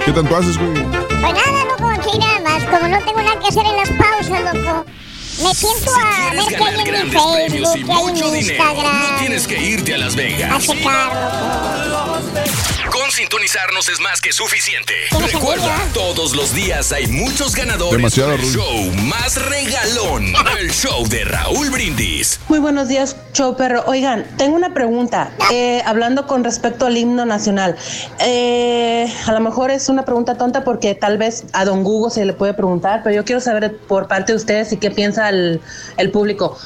¿Qué 0.05 0.11
tanto 0.11 0.35
haces, 0.35 0.57
güey? 0.57 0.73
Pues 0.73 1.21
nada, 1.21 1.65
loco, 1.69 1.89
aquí 1.89 2.17
nada 2.19 2.39
más. 2.41 2.63
Como 2.65 2.87
no 2.89 2.99
tengo 3.05 3.21
nada 3.21 3.39
que 3.39 3.47
hacer 3.47 3.65
en 3.65 3.77
las 3.77 3.89
pausas, 3.89 4.53
loco. 4.53 4.85
Me 5.41 5.53
siento 5.53 5.91
a 5.95 6.31
ver 6.31 6.43
qué 6.47 6.55
hay 6.55 6.99
en 6.99 7.09
mi 7.09 7.11
Facebook, 7.11 7.77
y 7.77 7.83
qué 7.83 7.91
hay 7.91 7.97
mucho 7.97 8.25
en 8.25 8.31
mi 8.33 8.39
dinero. 8.43 8.63
No 8.63 8.71
Instagram. 8.73 9.19
tienes 9.19 9.47
que 9.47 9.59
irte 9.59 9.93
a 9.95 9.97
Las 9.97 10.13
A 10.13 10.17
Vegas. 10.17 10.63
checar, 10.63 11.87
loco. 11.87 12.19
Con 12.91 13.09
sintonizarnos 13.11 13.89
es 13.89 13.99
más 13.99 14.21
que 14.21 14.31
suficiente. 14.31 14.93
Recuerda, 15.31 15.75
todos 15.95 16.35
los 16.35 16.53
días 16.53 16.91
hay 16.91 17.07
muchos 17.07 17.55
ganadores. 17.55 17.97
Demasiado, 17.97 18.33
el 18.33 18.41
show 18.41 18.91
más 19.05 19.35
regalón. 19.49 20.31
El 20.59 20.71
show 20.71 21.07
de 21.07 21.23
Raúl 21.25 21.71
Brindis. 21.71 22.39
Muy 22.49 22.59
buenos 22.59 22.87
días, 22.87 23.15
show 23.33 23.57
perro. 23.57 23.83
Oigan, 23.87 24.25
tengo 24.37 24.55
una 24.55 24.75
pregunta. 24.75 25.31
eh, 25.51 25.81
hablando 25.85 26.27
con 26.27 26.43
respecto 26.43 26.85
al 26.85 26.95
himno 26.95 27.25
nacional. 27.25 27.75
Eh, 28.19 29.11
a 29.25 29.31
lo 29.31 29.39
mejor 29.39 29.71
es 29.71 29.89
una 29.89 30.05
pregunta 30.05 30.37
tonta 30.37 30.63
porque 30.63 30.93
tal 30.93 31.17
vez 31.17 31.45
a 31.53 31.65
don 31.65 31.83
Google 31.83 32.11
se 32.11 32.23
le 32.25 32.33
puede 32.33 32.53
preguntar, 32.53 33.01
pero 33.03 33.15
yo 33.15 33.25
quiero 33.25 33.41
saber 33.41 33.75
por 33.75 34.07
parte 34.07 34.33
de 34.33 34.37
ustedes 34.37 34.71
y 34.71 34.77
qué 34.77 34.91
el, 35.29 35.61
el 35.97 36.11
público. 36.11 36.57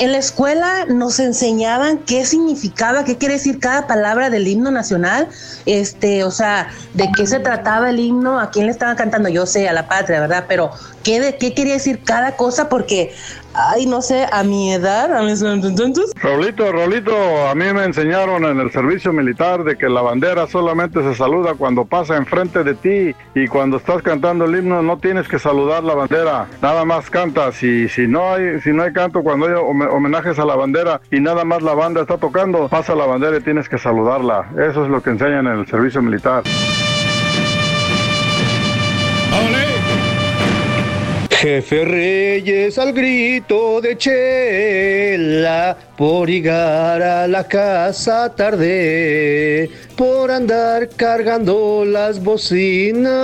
En 0.00 0.12
la 0.12 0.18
escuela 0.18 0.86
nos 0.86 1.20
enseñaban 1.20 1.98
qué 1.98 2.24
significaba, 2.24 3.04
qué 3.04 3.18
quiere 3.18 3.34
decir 3.34 3.60
cada 3.60 3.86
palabra 3.86 4.30
del 4.30 4.48
himno 4.48 4.70
nacional, 4.70 5.28
este, 5.66 6.24
o 6.24 6.30
sea, 6.30 6.70
de 6.94 7.10
qué 7.14 7.26
se 7.26 7.38
trataba 7.38 7.90
el 7.90 8.00
himno, 8.00 8.40
a 8.40 8.50
quién 8.50 8.64
le 8.64 8.72
estaban 8.72 8.96
cantando, 8.96 9.28
yo 9.28 9.44
sé, 9.44 9.68
a 9.68 9.74
la 9.74 9.88
patria, 9.88 10.20
¿verdad? 10.20 10.46
Pero 10.48 10.70
qué 11.02 11.20
de 11.20 11.36
qué 11.36 11.52
quería 11.52 11.74
decir 11.74 12.02
cada 12.02 12.36
cosa, 12.36 12.70
porque, 12.70 13.14
ay, 13.54 13.86
no 13.86 14.00
sé, 14.02 14.26
a 14.30 14.42
mi 14.42 14.72
edad, 14.72 15.14
a 15.16 15.22
mis 15.22 15.40
entonces, 15.42 16.12
Raulito, 16.22 16.70
Raulito, 16.70 17.12
a 17.48 17.54
mí 17.54 17.64
me 17.72 17.84
enseñaron 17.84 18.44
en 18.44 18.60
el 18.60 18.70
servicio 18.70 19.12
militar 19.12 19.64
de 19.64 19.76
que 19.76 19.88
la 19.88 20.02
bandera 20.02 20.46
solamente 20.46 21.02
se 21.02 21.14
saluda 21.14 21.54
cuando 21.54 21.84
pasa 21.84 22.16
enfrente 22.16 22.62
de 22.64 22.74
ti 22.74 23.14
y 23.34 23.46
cuando 23.48 23.78
estás 23.78 24.02
cantando 24.02 24.44
el 24.44 24.56
himno 24.56 24.82
no 24.82 24.98
tienes 24.98 25.26
que 25.28 25.38
saludar 25.38 25.82
la 25.82 25.94
bandera, 25.94 26.46
nada 26.62 26.84
más 26.84 27.10
cantas 27.10 27.62
y 27.62 27.88
si 27.88 28.06
no 28.06 28.32
hay 28.34 28.60
si 28.60 28.72
no 28.72 28.82
hay 28.82 28.92
canto 28.92 29.22
cuando 29.22 29.46
hay 29.46 29.52
home- 29.54 29.86
homenajes 29.88 30.38
a 30.38 30.44
la 30.44 30.56
bandera 30.56 31.00
y 31.10 31.20
nada 31.20 31.44
más 31.44 31.62
la 31.62 31.74
banda 31.74 32.02
está 32.02 32.18
tocando, 32.18 32.68
pasa 32.68 32.94
la 32.94 33.06
bandera 33.06 33.38
y 33.38 33.40
tienes 33.40 33.68
que 33.68 33.78
saludarla. 33.78 34.46
Eso 34.52 34.84
es 34.84 34.90
lo 34.90 35.02
que 35.02 35.10
enseñan 35.10 35.46
en 35.46 35.58
el 35.60 35.66
servicio 35.66 36.02
militar. 36.02 36.42
Jefe 41.40 41.84
Reyes 41.86 42.76
al 42.76 42.92
grito 42.92 43.80
de 43.80 43.96
Chela, 43.96 45.74
por 45.96 46.28
llegar 46.28 47.00
a 47.00 47.26
la 47.26 47.48
casa 47.48 48.30
tarde, 48.36 49.70
por 49.96 50.30
andar 50.30 50.90
cargando 50.90 51.86
las 51.86 52.22
bocinas, 52.22 53.14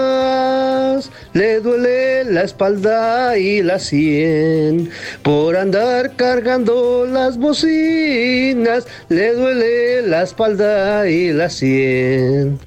le 1.34 1.60
duele 1.60 2.24
la 2.24 2.44
espalda 2.44 3.36
y 3.36 3.62
la 3.62 3.78
sien, 3.78 4.88
por 5.22 5.54
andar 5.54 6.16
cargando 6.16 7.04
las 7.04 7.36
bocinas, 7.36 8.86
le 9.10 9.34
duele 9.34 10.00
la 10.08 10.22
espalda 10.22 11.06
y 11.06 11.34
la 11.34 11.50
sien. 11.50 12.58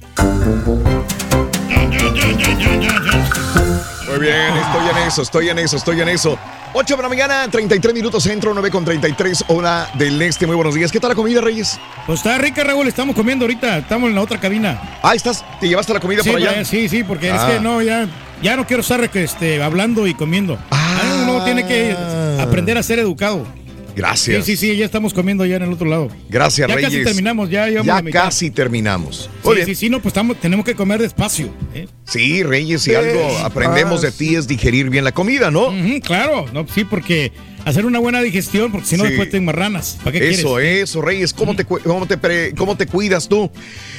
Muy 4.10 4.18
bien, 4.26 4.56
estoy 4.56 4.88
en 4.90 5.06
eso, 5.06 5.22
estoy 5.22 5.48
en 5.50 5.58
eso, 5.58 5.76
estoy 5.76 6.00
en 6.00 6.08
eso. 6.08 6.38
8 6.72 6.96
de 6.96 7.02
la 7.02 7.08
mañana, 7.08 7.46
33 7.50 7.94
minutos 7.94 8.22
centro, 8.22 8.52
9 8.52 8.70
con 8.70 8.84
33 8.84 9.44
hora 9.48 9.88
del 9.94 10.20
este. 10.22 10.46
Muy 10.46 10.56
buenos 10.56 10.74
días. 10.74 10.90
¿Qué 10.90 10.98
tal 11.00 11.10
la 11.10 11.14
comida, 11.14 11.40
Reyes? 11.40 11.78
Pues 12.06 12.20
está 12.20 12.38
rica, 12.38 12.64
Raúl, 12.64 12.86
estamos 12.88 13.14
comiendo 13.14 13.44
ahorita, 13.44 13.78
estamos 13.78 14.08
en 14.08 14.14
la 14.14 14.22
otra 14.22 14.38
cabina. 14.40 14.80
Ah, 15.02 15.14
estás, 15.14 15.44
te 15.60 15.68
llevaste 15.68 15.92
la 15.92 16.00
comida 16.00 16.22
sí, 16.22 16.30
por 16.30 16.38
allá. 16.38 16.64
sí, 16.64 16.88
sí, 16.88 17.04
porque 17.04 17.28
es 17.28 17.40
Ah. 17.40 17.48
que 17.52 17.60
no, 17.60 17.82
ya, 17.82 18.06
ya 18.42 18.56
no 18.56 18.66
quiero 18.66 18.82
estar 18.82 19.00
este, 19.14 19.62
hablando 19.62 20.06
y 20.06 20.14
comiendo. 20.14 20.58
Ah, 20.70 20.86
Uno 21.22 21.44
tiene 21.44 21.66
que 21.66 21.96
aprender 22.40 22.78
a 22.78 22.82
ser 22.82 22.98
educado. 22.98 23.46
Gracias. 23.96 24.44
Sí, 24.44 24.56
sí, 24.56 24.68
sí, 24.70 24.76
ya 24.76 24.84
estamos 24.84 25.12
comiendo 25.14 25.44
ya 25.44 25.56
en 25.56 25.62
el 25.62 25.72
otro 25.72 25.86
lado. 25.88 26.08
Gracias, 26.28 26.68
ya 26.68 26.74
Reyes. 26.74 26.90
casi 26.90 27.04
terminamos, 27.04 27.50
ya 27.50 27.66
llevamos 27.66 27.86
Ya 27.86 28.02
mitad. 28.02 28.24
casi 28.24 28.50
terminamos. 28.50 29.28
Sí, 29.44 29.50
sí, 29.66 29.74
sí, 29.74 29.90
no, 29.90 29.98
pues 30.00 30.10
estamos, 30.12 30.38
tenemos 30.40 30.64
que 30.64 30.74
comer 30.74 31.00
despacio. 31.00 31.50
¿eh? 31.74 31.86
Sí, 32.04 32.42
Reyes, 32.42 32.82
si 32.82 32.94
algo 32.94 33.38
aprendemos 33.44 34.02
de 34.02 34.12
ti 34.12 34.34
es 34.36 34.46
digerir 34.46 34.90
bien 34.90 35.04
la 35.04 35.12
comida, 35.12 35.50
¿no? 35.50 35.72
Claro, 36.02 36.46
no, 36.52 36.66
sí, 36.72 36.84
porque 36.84 37.32
hacer 37.64 37.84
una 37.84 37.98
buena 37.98 38.20
digestión, 38.22 38.72
porque 38.72 38.86
si 38.86 38.96
no 38.96 39.02
Sí. 39.04 39.10
después 39.10 39.30
te 39.30 39.36
enmarranas. 39.36 39.98
¿Para 40.02 40.12
qué 40.18 40.30
Eso, 40.30 40.54
quieres? 40.56 40.90
eso, 40.90 41.02
Reyes. 41.02 41.32
¿Cómo 41.34 41.54
te, 41.56 41.64
cómo, 41.64 42.06
te 42.06 42.16
pre- 42.16 42.54
¿Cómo 42.54 42.76
te 42.76 42.86
cuidas 42.86 43.28
tú? 43.28 43.50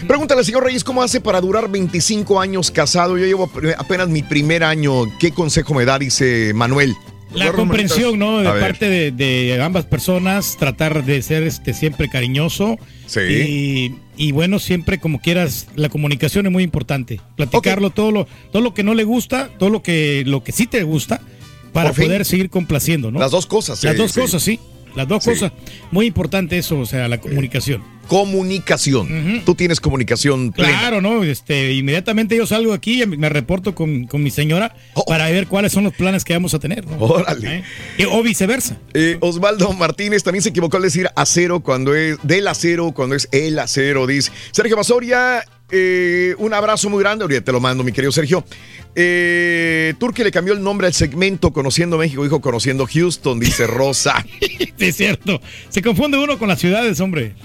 Pregúntale 0.07 0.39
al 0.39 0.45
señor 0.45 0.63
Reyes 0.63 0.83
cómo 0.83 1.03
hace 1.03 1.21
para 1.21 1.39
durar 1.41 1.69
25 1.69 2.39
años 2.41 2.71
casado. 2.71 3.17
Yo 3.17 3.25
llevo 3.25 3.49
apenas 3.77 4.09
mi 4.09 4.23
primer 4.23 4.63
año. 4.63 5.05
¿Qué 5.19 5.31
consejo 5.31 5.73
me 5.73 5.85
da? 5.85 5.99
Dice 5.99 6.53
Manuel. 6.55 6.95
La 7.33 7.51
comprensión, 7.53 8.19
¿no? 8.19 8.39
De 8.41 8.47
A 8.47 8.59
parte 8.59 8.89
de, 8.89 9.11
de 9.11 9.61
ambas 9.61 9.85
personas, 9.85 10.57
tratar 10.59 11.03
de 11.05 11.21
ser 11.21 11.43
este 11.43 11.73
siempre 11.73 12.09
cariñoso. 12.09 12.77
Sí. 13.05 13.19
Y, 13.21 13.95
y 14.17 14.31
bueno, 14.31 14.59
siempre 14.59 14.99
como 14.99 15.19
quieras, 15.21 15.67
la 15.75 15.89
comunicación 15.89 16.45
es 16.45 16.51
muy 16.51 16.63
importante. 16.63 17.19
Platicarlo 17.37 17.89
todo 17.89 18.11
lo, 18.11 18.27
todo 18.51 18.61
lo 18.61 18.73
que 18.73 18.83
no 18.83 18.93
le 18.93 19.03
gusta, 19.03 19.49
todo 19.59 19.69
lo 19.69 19.81
que, 19.81 20.23
lo 20.25 20.43
que 20.43 20.51
sí 20.51 20.67
te 20.67 20.83
gusta, 20.83 21.21
para 21.73 21.89
Por 21.89 21.97
fin. 21.97 22.05
poder 22.07 22.25
seguir 22.25 22.49
complaciendo, 22.49 23.11
¿no? 23.11 23.19
Las 23.19 23.31
dos 23.31 23.45
cosas, 23.45 23.83
Las 23.83 23.93
sí, 23.93 23.97
dos 24.01 24.11
sí. 24.11 24.19
cosas, 24.19 24.43
sí. 24.43 24.59
Las 24.95 25.07
dos 25.07 25.23
Sí. 25.23 25.31
cosas. 25.31 25.51
Muy 25.91 26.05
importante 26.07 26.57
eso, 26.57 26.79
o 26.79 26.85
sea, 26.85 27.07
la 27.07 27.19
comunicación. 27.19 27.83
Comunicación. 28.07 29.41
Tú 29.45 29.55
tienes 29.55 29.79
comunicación 29.79 30.51
plena. 30.51 30.79
Claro, 30.79 31.01
¿no? 31.01 31.23
Este, 31.23 31.73
inmediatamente 31.73 32.35
yo 32.35 32.45
salgo 32.45 32.73
aquí 32.73 33.01
y 33.03 33.05
me 33.05 33.29
reporto 33.29 33.73
con, 33.75 34.05
con 34.05 34.21
mi 34.23 34.31
señora 34.31 34.75
para 35.07 35.29
ver 35.29 35.47
cuáles 35.47 35.71
son 35.71 35.83
los 35.85 35.93
planes 35.93 36.23
que 36.25 36.33
vamos 36.33 36.53
a 36.53 36.59
tener. 36.59 36.85
¿no? 36.85 36.97
Oh. 36.99 37.13
Órale. 37.19 37.63
¿Eh? 37.97 38.05
O 38.11 38.21
viceversa. 38.23 38.77
Eh, 38.93 39.17
Osvaldo 39.21 39.71
Martínez 39.73 40.23
también 40.23 40.41
se 40.43 40.49
equivocó 40.49 40.77
al 40.77 40.83
decir 40.83 41.09
acero 41.15 41.61
cuando 41.61 41.95
es 41.95 42.17
del 42.23 42.47
acero, 42.47 42.91
cuando 42.91 43.15
es 43.15 43.29
el 43.31 43.57
acero, 43.59 44.07
dice. 44.07 44.31
Sergio 44.51 44.75
Basoria, 44.75 45.43
eh, 45.71 46.35
un 46.37 46.53
abrazo 46.53 46.89
muy 46.89 47.01
grande. 47.01 47.23
Ahorita 47.23 47.43
te 47.43 47.51
lo 47.51 47.59
mando, 47.59 47.83
mi 47.83 47.91
querido 47.91 48.11
Sergio. 48.11 48.43
Eh, 48.93 49.93
Turque 49.97 50.23
le 50.23 50.31
cambió 50.31 50.53
el 50.53 50.61
nombre 50.61 50.87
al 50.87 50.93
segmento 50.93 51.53
Conociendo 51.53 51.97
México, 51.97 52.23
dijo 52.23 52.41
Conociendo 52.41 52.85
Houston, 52.85 53.39
dice 53.39 53.67
Rosa. 53.67 54.25
Sí, 54.81 54.87
es 54.87 54.95
cierto. 54.95 55.39
Se 55.69 55.83
confunde 55.83 56.17
uno 56.17 56.39
con 56.39 56.47
las 56.47 56.59
ciudades, 56.59 56.99
hombre. 57.01 57.35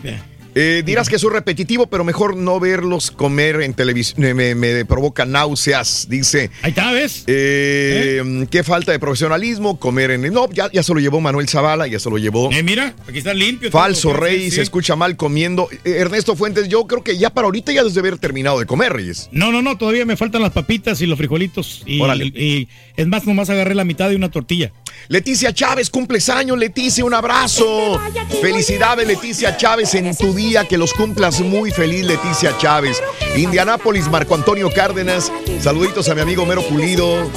Eh, 0.59 0.83
dirás 0.87 1.09
que 1.11 1.19
soy 1.19 1.31
repetitivo, 1.33 1.87
pero 1.87 2.03
mejor 2.03 2.35
no 2.35 2.59
verlos 2.59 3.11
comer 3.11 3.61
en 3.61 3.75
televisión. 3.75 4.21
Me, 4.23 4.33
me- 4.35 4.55
me 4.55 4.85
provoca 4.87 5.27
náuseas, 5.27 6.07
dice. 6.09 6.51
Ahí 6.63 6.71
está, 6.71 6.91
¿ves? 6.93 7.25
Eh, 7.27 8.47
Qué 8.51 8.65
falta 8.65 8.91
de 8.91 8.99
profesionalismo, 8.99 9.79
comer 9.79 10.13
en. 10.13 10.23
No, 10.33 10.49
ya, 10.51 10.71
ya 10.73 10.83
se 10.83 10.95
lo 10.95 11.01
llevó 11.01 11.21
Manuel 11.21 11.47
Zavala, 11.49 11.87
ya 11.87 11.99
se 11.99 12.09
lo 12.09 12.17
llevó. 12.19 12.51
Eh, 12.53 12.63
mira, 12.63 12.95
aquí 13.07 13.19
está 13.19 13.35
limpio. 13.35 13.71
Falso 13.71 14.09
todo, 14.09 14.21
Rey, 14.21 14.45
sí, 14.51 14.57
se 14.57 14.63
escucha 14.63 14.97
mal 14.97 15.17
comiendo. 15.17 15.69
Eh, 15.85 15.97
Ernesto 15.99 16.35
Fuentes, 16.37 16.69
yo 16.69 16.87
creo 16.87 17.05
que 17.05 17.19
ya 17.19 17.29
para 17.31 17.45
ahorita 17.47 17.73
ya 17.73 17.81
debes 17.83 17.95
de 17.95 18.01
haber 18.01 18.19
terminado 18.19 18.59
de 18.59 18.65
comer, 18.67 18.93
Reyes. 18.95 19.29
No, 19.33 19.53
no, 19.53 19.61
no, 19.61 19.77
todavía 19.77 20.07
me 20.07 20.17
faltan 20.17 20.41
las 20.41 20.53
papitas 20.53 21.01
y 21.03 21.07
los 21.07 21.19
frijolitos. 21.19 21.83
Y, 21.85 22.01
Órale. 22.01 22.25
y 22.27 22.69
es 22.97 23.07
más, 23.07 23.27
nomás 23.27 23.51
agarré 23.51 23.75
la 23.75 23.85
mitad 23.85 24.09
de 24.09 24.17
una 24.17 24.31
tortilla. 24.31 24.73
Leticia 25.09 25.53
Chávez, 25.53 25.91
cumples 25.91 26.29
años, 26.31 26.59
Leticia, 26.59 27.05
un 27.05 27.13
abrazo. 27.15 28.01
Felicidades, 28.41 29.07
Leticia 29.07 29.57
Chávez, 29.57 29.95
en 29.95 30.17
tu 30.17 30.33
día, 30.35 30.46
que 30.47 30.79
los 30.79 30.95
cumplas 30.95 31.41
muy 31.41 31.73
feliz, 31.73 32.05
Leticia 32.05 32.57
Chávez. 32.57 33.03
Indianápolis, 33.35 34.09
Marco 34.09 34.35
Antonio 34.35 34.71
Cárdenas, 34.71 35.33
saluditos 35.61 36.09
a 36.09 36.15
mi 36.15 36.21
amigo 36.21 36.47
Mero 36.47 36.63
Pulido. 36.63 37.29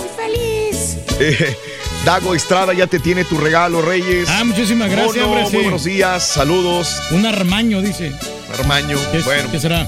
Eh, 1.19 1.57
Dago 2.05 2.35
Estrada 2.35 2.71
ya 2.73 2.85
te 2.85 2.99
tiene 2.99 3.25
tu 3.25 3.37
regalo, 3.37 3.81
Reyes. 3.81 4.29
Ah, 4.29 4.43
muchísimas 4.43 4.91
gracias, 4.91 5.25
Mono, 5.25 5.41
hombre, 5.41 5.45
sí. 5.47 5.53
Muy 5.55 5.63
buenos 5.63 5.83
días, 5.83 6.25
saludos. 6.27 7.01
Un 7.11 7.25
armaño, 7.25 7.81
dice. 7.81 8.13
Hermaño, 8.57 8.97
¿Qué, 9.11 9.19
bueno. 9.19 9.49
¿Qué 9.51 9.59
será? 9.59 9.87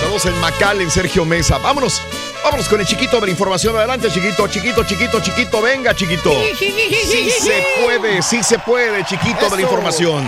Saludos 0.00 0.24
en 0.26 0.40
Macal, 0.40 0.80
en 0.80 0.90
Sergio 0.90 1.24
Mesa. 1.24 1.58
Vámonos, 1.58 2.00
vámonos 2.44 2.68
con 2.68 2.80
el 2.80 2.86
chiquito 2.86 3.20
de 3.20 3.26
la 3.26 3.32
información. 3.32 3.76
Adelante, 3.76 4.08
chiquito, 4.10 4.46
chiquito, 4.46 4.84
chiquito, 4.84 5.20
chiquito. 5.20 5.60
Venga, 5.60 5.94
chiquito. 5.94 6.32
Sí 6.56 7.30
se 7.40 7.66
puede, 7.82 8.22
sí 8.22 8.42
se 8.42 8.58
puede, 8.60 9.04
chiquito 9.04 9.50
de 9.50 9.56
la 9.56 9.62
información. 9.62 10.24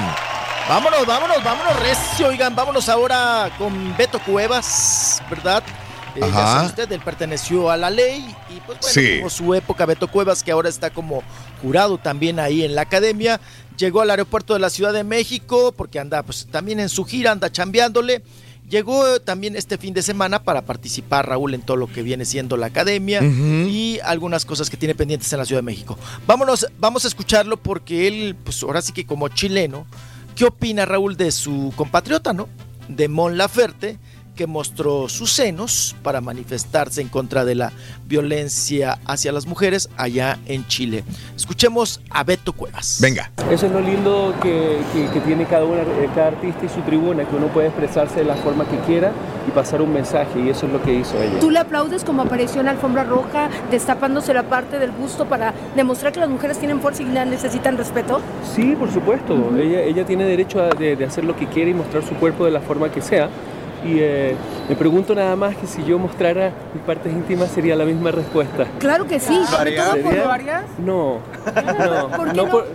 Vámonos, 0.68 1.06
vámonos, 1.06 1.42
vámonos, 1.42 1.80
recio, 1.80 2.28
oigan, 2.28 2.54
vámonos 2.54 2.88
ahora 2.90 3.50
con 3.56 3.96
Beto 3.96 4.18
Cuevas, 4.20 5.22
¿verdad? 5.30 5.62
Eh, 6.14 6.20
ya 6.20 6.26
Ajá. 6.26 6.46
sabe 6.56 6.66
usted, 6.66 6.92
él 6.92 7.00
perteneció 7.00 7.70
a 7.70 7.76
la 7.78 7.88
ley 7.88 8.18
y 8.50 8.60
pues 8.60 8.78
bueno, 8.80 8.92
Sí. 8.92 9.18
tuvo 9.18 9.30
su 9.30 9.54
época 9.54 9.86
Beto 9.86 10.08
Cuevas, 10.08 10.42
que 10.42 10.50
ahora 10.52 10.68
está 10.68 10.90
como 10.90 11.22
jurado 11.62 11.96
también 11.96 12.38
ahí 12.38 12.64
en 12.64 12.74
la 12.74 12.82
academia. 12.82 13.40
Llegó 13.78 14.02
al 14.02 14.10
aeropuerto 14.10 14.52
de 14.52 14.60
la 14.60 14.68
Ciudad 14.68 14.92
de 14.92 15.04
México 15.04 15.72
porque 15.74 16.00
anda 16.00 16.22
pues 16.22 16.46
también 16.50 16.80
en 16.80 16.90
su 16.90 17.04
gira, 17.04 17.32
anda 17.32 17.50
chambeándole. 17.50 18.22
Llegó 18.68 19.06
eh, 19.16 19.20
también 19.20 19.56
este 19.56 19.78
fin 19.78 19.94
de 19.94 20.02
semana 20.02 20.42
para 20.42 20.62
participar, 20.62 21.26
Raúl, 21.26 21.54
en 21.54 21.62
todo 21.62 21.78
lo 21.78 21.86
que 21.86 22.02
viene 22.02 22.26
siendo 22.26 22.58
la 22.58 22.66
academia 22.66 23.22
y 23.22 23.98
algunas 24.04 24.44
cosas 24.44 24.68
que 24.68 24.76
tiene 24.76 24.94
pendientes 24.94 25.32
en 25.32 25.38
la 25.38 25.46
Ciudad 25.46 25.60
de 25.62 25.66
México. 25.66 25.98
Vámonos, 26.26 26.66
vamos 26.78 27.06
a 27.06 27.08
escucharlo 27.08 27.56
porque 27.56 28.06
él, 28.06 28.36
pues 28.44 28.62
ahora 28.62 28.82
sí 28.82 28.92
que 28.92 29.06
como 29.06 29.28
chileno, 29.28 29.86
¿qué 30.38 30.44
opina 30.44 30.86
Raúl 30.86 31.16
de 31.16 31.32
su 31.32 31.72
compatriota, 31.74 32.32
no? 32.32 32.48
De 32.86 33.08
Mon 33.08 33.36
Laferte, 33.36 33.98
que 34.38 34.46
mostró 34.46 35.08
sus 35.08 35.32
senos 35.32 35.96
para 36.04 36.20
manifestarse 36.20 37.00
en 37.00 37.08
contra 37.08 37.44
de 37.44 37.56
la 37.56 37.72
violencia 38.06 39.00
hacia 39.04 39.32
las 39.32 39.46
mujeres 39.46 39.90
allá 39.96 40.38
en 40.46 40.64
Chile. 40.68 41.02
Escuchemos 41.36 42.00
a 42.08 42.22
Beto 42.22 42.52
Cuevas. 42.52 42.98
Venga. 43.02 43.32
Eso 43.50 43.66
es 43.66 43.72
lo 43.72 43.80
lindo 43.80 44.32
que, 44.40 44.78
que- 44.92 45.08
que 45.10 45.20
tiene 45.22 45.44
cada, 45.46 45.64
una, 45.64 45.82
eh, 45.82 46.08
cada 46.14 46.28
artista 46.28 46.64
y 46.64 46.68
su 46.68 46.80
tribuna, 46.82 47.24
que 47.24 47.34
uno 47.34 47.48
puede 47.48 47.66
expresarse 47.66 48.20
de 48.20 48.26
la 48.26 48.36
forma 48.36 48.64
que 48.68 48.78
quiera 48.86 49.10
y 49.48 49.50
pasar 49.50 49.82
un 49.82 49.92
mensaje, 49.92 50.38
y 50.40 50.50
eso 50.50 50.66
es 50.66 50.72
lo 50.72 50.80
que 50.82 50.94
hizo 50.94 51.20
ella. 51.20 51.40
¿Tú 51.40 51.50
le 51.50 51.58
aplaudes 51.58 52.04
como 52.04 52.22
apareció 52.22 52.60
en 52.60 52.66
la 52.66 52.72
alfombra 52.72 53.02
roja, 53.02 53.48
destapándose 53.72 54.32
la 54.34 54.44
parte 54.44 54.78
del 54.78 54.92
busto 54.92 55.24
para 55.26 55.52
demostrar 55.74 56.12
que 56.12 56.20
las 56.20 56.28
mujeres 56.28 56.58
tienen 56.60 56.80
fuerza 56.80 57.02
y 57.02 57.06
la 57.06 57.24
necesitan 57.24 57.76
respeto? 57.76 58.20
Sí, 58.54 58.76
por 58.78 58.92
supuesto. 58.92 59.34
ella, 59.58 59.80
ella 59.82 60.06
tiene 60.06 60.24
derecho 60.26 60.62
a- 60.62 60.68
de, 60.68 60.94
de 60.94 61.04
hacer 61.04 61.24
lo 61.24 61.34
que 61.34 61.46
quiere 61.48 61.72
y 61.72 61.74
mostrar 61.74 62.04
su 62.04 62.14
cuerpo 62.14 62.44
de 62.44 62.52
la 62.52 62.60
forma 62.60 62.88
que 62.92 63.02
sea. 63.02 63.28
Y 63.84 63.98
eh, 64.00 64.34
me 64.68 64.74
pregunto 64.74 65.14
nada 65.14 65.36
más 65.36 65.56
que 65.56 65.66
si 65.66 65.84
yo 65.84 65.98
mostrara 65.98 66.50
mis 66.74 66.82
partes 66.82 67.12
íntimas 67.12 67.48
sería 67.50 67.76
la 67.76 67.84
misma 67.84 68.10
respuesta. 68.10 68.66
Claro 68.78 69.06
que 69.06 69.20
sí. 69.20 69.38
¿Sobre 69.46 69.72
todo 69.76 69.96
por 70.02 70.24
varias? 70.26 70.64
No, 70.84 71.18
no, 71.54 72.08
¿Por 72.08 72.28
qué 72.30 72.36
no 72.36 72.44
no? 72.44 72.50
por- 72.50 72.66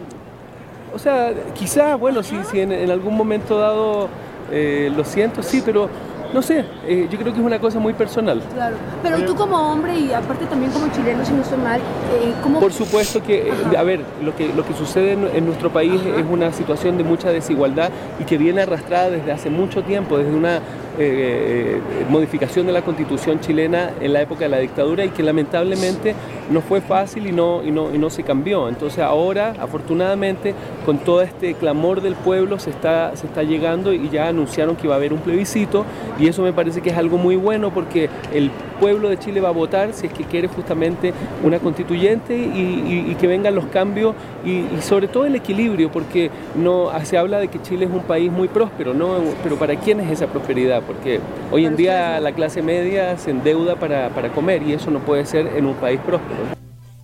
o 0.95 0.99
sea, 0.99 1.33
quizá, 1.55 1.95
bueno, 1.95 2.21
si, 2.21 2.37
si 2.51 2.59
en, 2.59 2.71
en 2.71 2.91
algún 2.91 3.17
momento 3.17 3.57
dado 3.57 4.07
eh, 4.51 4.91
lo 4.95 5.03
siento, 5.03 5.41
sí, 5.41 5.61
pero 5.65 5.89
no 6.33 6.41
sé, 6.41 6.65
eh, 6.87 7.07
yo 7.11 7.17
creo 7.19 7.31
que 7.33 7.39
es 7.39 7.45
una 7.45 7.59
cosa 7.59 7.79
muy 7.79 7.93
personal. 7.93 8.41
Claro. 8.53 8.75
Pero 9.03 9.23
tú 9.25 9.35
como 9.35 9.71
hombre 9.71 9.97
y 9.99 10.13
aparte 10.13 10.45
también 10.45 10.71
como 10.71 10.91
chileno, 10.91 11.23
si 11.25 11.31
no 11.31 11.41
estoy 11.41 11.57
mal, 11.59 11.79
eh, 11.79 12.33
¿cómo...? 12.41 12.59
Por 12.59 12.73
supuesto 12.73 13.21
que, 13.23 13.51
a 13.77 13.83
ver, 13.83 14.01
lo 14.23 14.35
que, 14.35 14.51
lo 14.53 14.65
que 14.65 14.73
sucede 14.73 15.13
en, 15.13 15.27
en 15.33 15.45
nuestro 15.45 15.71
país 15.71 15.99
es 16.05 16.25
una 16.29 16.51
situación 16.53 16.97
de 16.97 17.03
mucha 17.03 17.29
desigualdad 17.29 17.89
y 18.19 18.23
que 18.23 18.37
viene 18.37 18.61
arrastrada 18.63 19.09
desde 19.11 19.31
hace 19.31 19.49
mucho 19.51 19.83
tiempo, 19.83 20.17
desde 20.17 20.33
una 20.35 20.59
eh, 20.99 21.79
eh, 21.79 22.05
modificación 22.09 22.67
de 22.67 22.73
la 22.73 22.81
constitución 22.83 23.39
chilena 23.39 23.91
en 23.99 24.13
la 24.13 24.21
época 24.21 24.45
de 24.45 24.49
la 24.49 24.59
dictadura 24.59 25.03
y 25.03 25.09
que 25.09 25.23
lamentablemente 25.23 26.13
no 26.51 26.61
fue 26.61 26.81
fácil 26.81 27.27
y 27.27 27.31
no, 27.31 27.63
y 27.63 27.71
no, 27.71 27.93
y 27.93 27.97
no 27.97 28.09
se 28.09 28.23
cambió. 28.23 28.69
Entonces 28.69 28.99
ahora, 28.99 29.55
afortunadamente, 29.59 30.53
con 30.85 30.99
todo 30.99 31.21
este 31.21 31.55
clamor 31.55 32.01
del 32.01 32.15
pueblo 32.15 32.59
se 32.59 32.69
está, 32.69 33.15
se 33.15 33.25
está 33.25 33.43
llegando 33.43 33.93
y 33.93 34.09
ya 34.09 34.27
anunciaron 34.27 34.75
que 34.75 34.87
va 34.87 34.95
a 34.95 34.97
haber 34.97 35.13
un 35.13 35.19
plebiscito 35.19 35.85
y 36.19 36.27
eso 36.27 36.41
me 36.41 36.53
parece 36.53 36.81
que 36.81 36.91
es 36.91 36.97
algo 36.97 37.17
muy 37.17 37.35
bueno 37.35 37.73
porque 37.73 38.09
el 38.33 38.51
pueblo 38.79 39.09
de 39.09 39.17
Chile 39.17 39.39
va 39.39 39.49
a 39.49 39.53
votar 39.53 39.93
si 39.93 40.07
es 40.07 40.13
que 40.13 40.25
quiere 40.25 40.47
justamente 40.47 41.13
una 41.43 41.59
constituyente 41.59 42.35
y, 42.35 43.15
que 43.19 43.27
vengan 43.27 43.55
los 43.55 43.67
cambios 43.67 44.15
y, 44.43 44.51
y 44.51 44.81
sobre 44.81 45.07
todo 45.07 45.25
el 45.25 45.35
equilibrio, 45.35 45.89
porque 45.91 46.29
no 46.55 46.91
se 47.03 47.17
habla 47.17 47.39
de 47.39 47.47
que 47.47 47.61
Chile 47.61 47.85
es 47.85 47.91
un 47.91 48.01
país 48.01 48.31
muy 48.31 48.47
próspero, 48.47 48.93
¿no? 48.93 49.15
pero 49.43 49.55
¿para 49.55 49.75
quién 49.75 49.99
es 49.99 50.11
esa 50.11 50.27
prosperidad? 50.27 50.82
Porque 50.87 51.19
hoy 51.51 51.65
en 51.65 51.75
día 51.75 52.19
la 52.19 52.33
clase 52.33 52.61
media 52.61 53.17
se 53.17 53.31
endeuda 53.31 53.79
para, 53.79 54.09
para 54.09 54.31
comer 54.33 54.63
y 54.63 54.73
eso 54.73 54.91
no 54.91 54.99
puede 54.99 55.25
ser 55.25 55.47
en 55.55 55.65
un 55.65 55.75
país 55.75 55.99
próspero. 56.05 56.39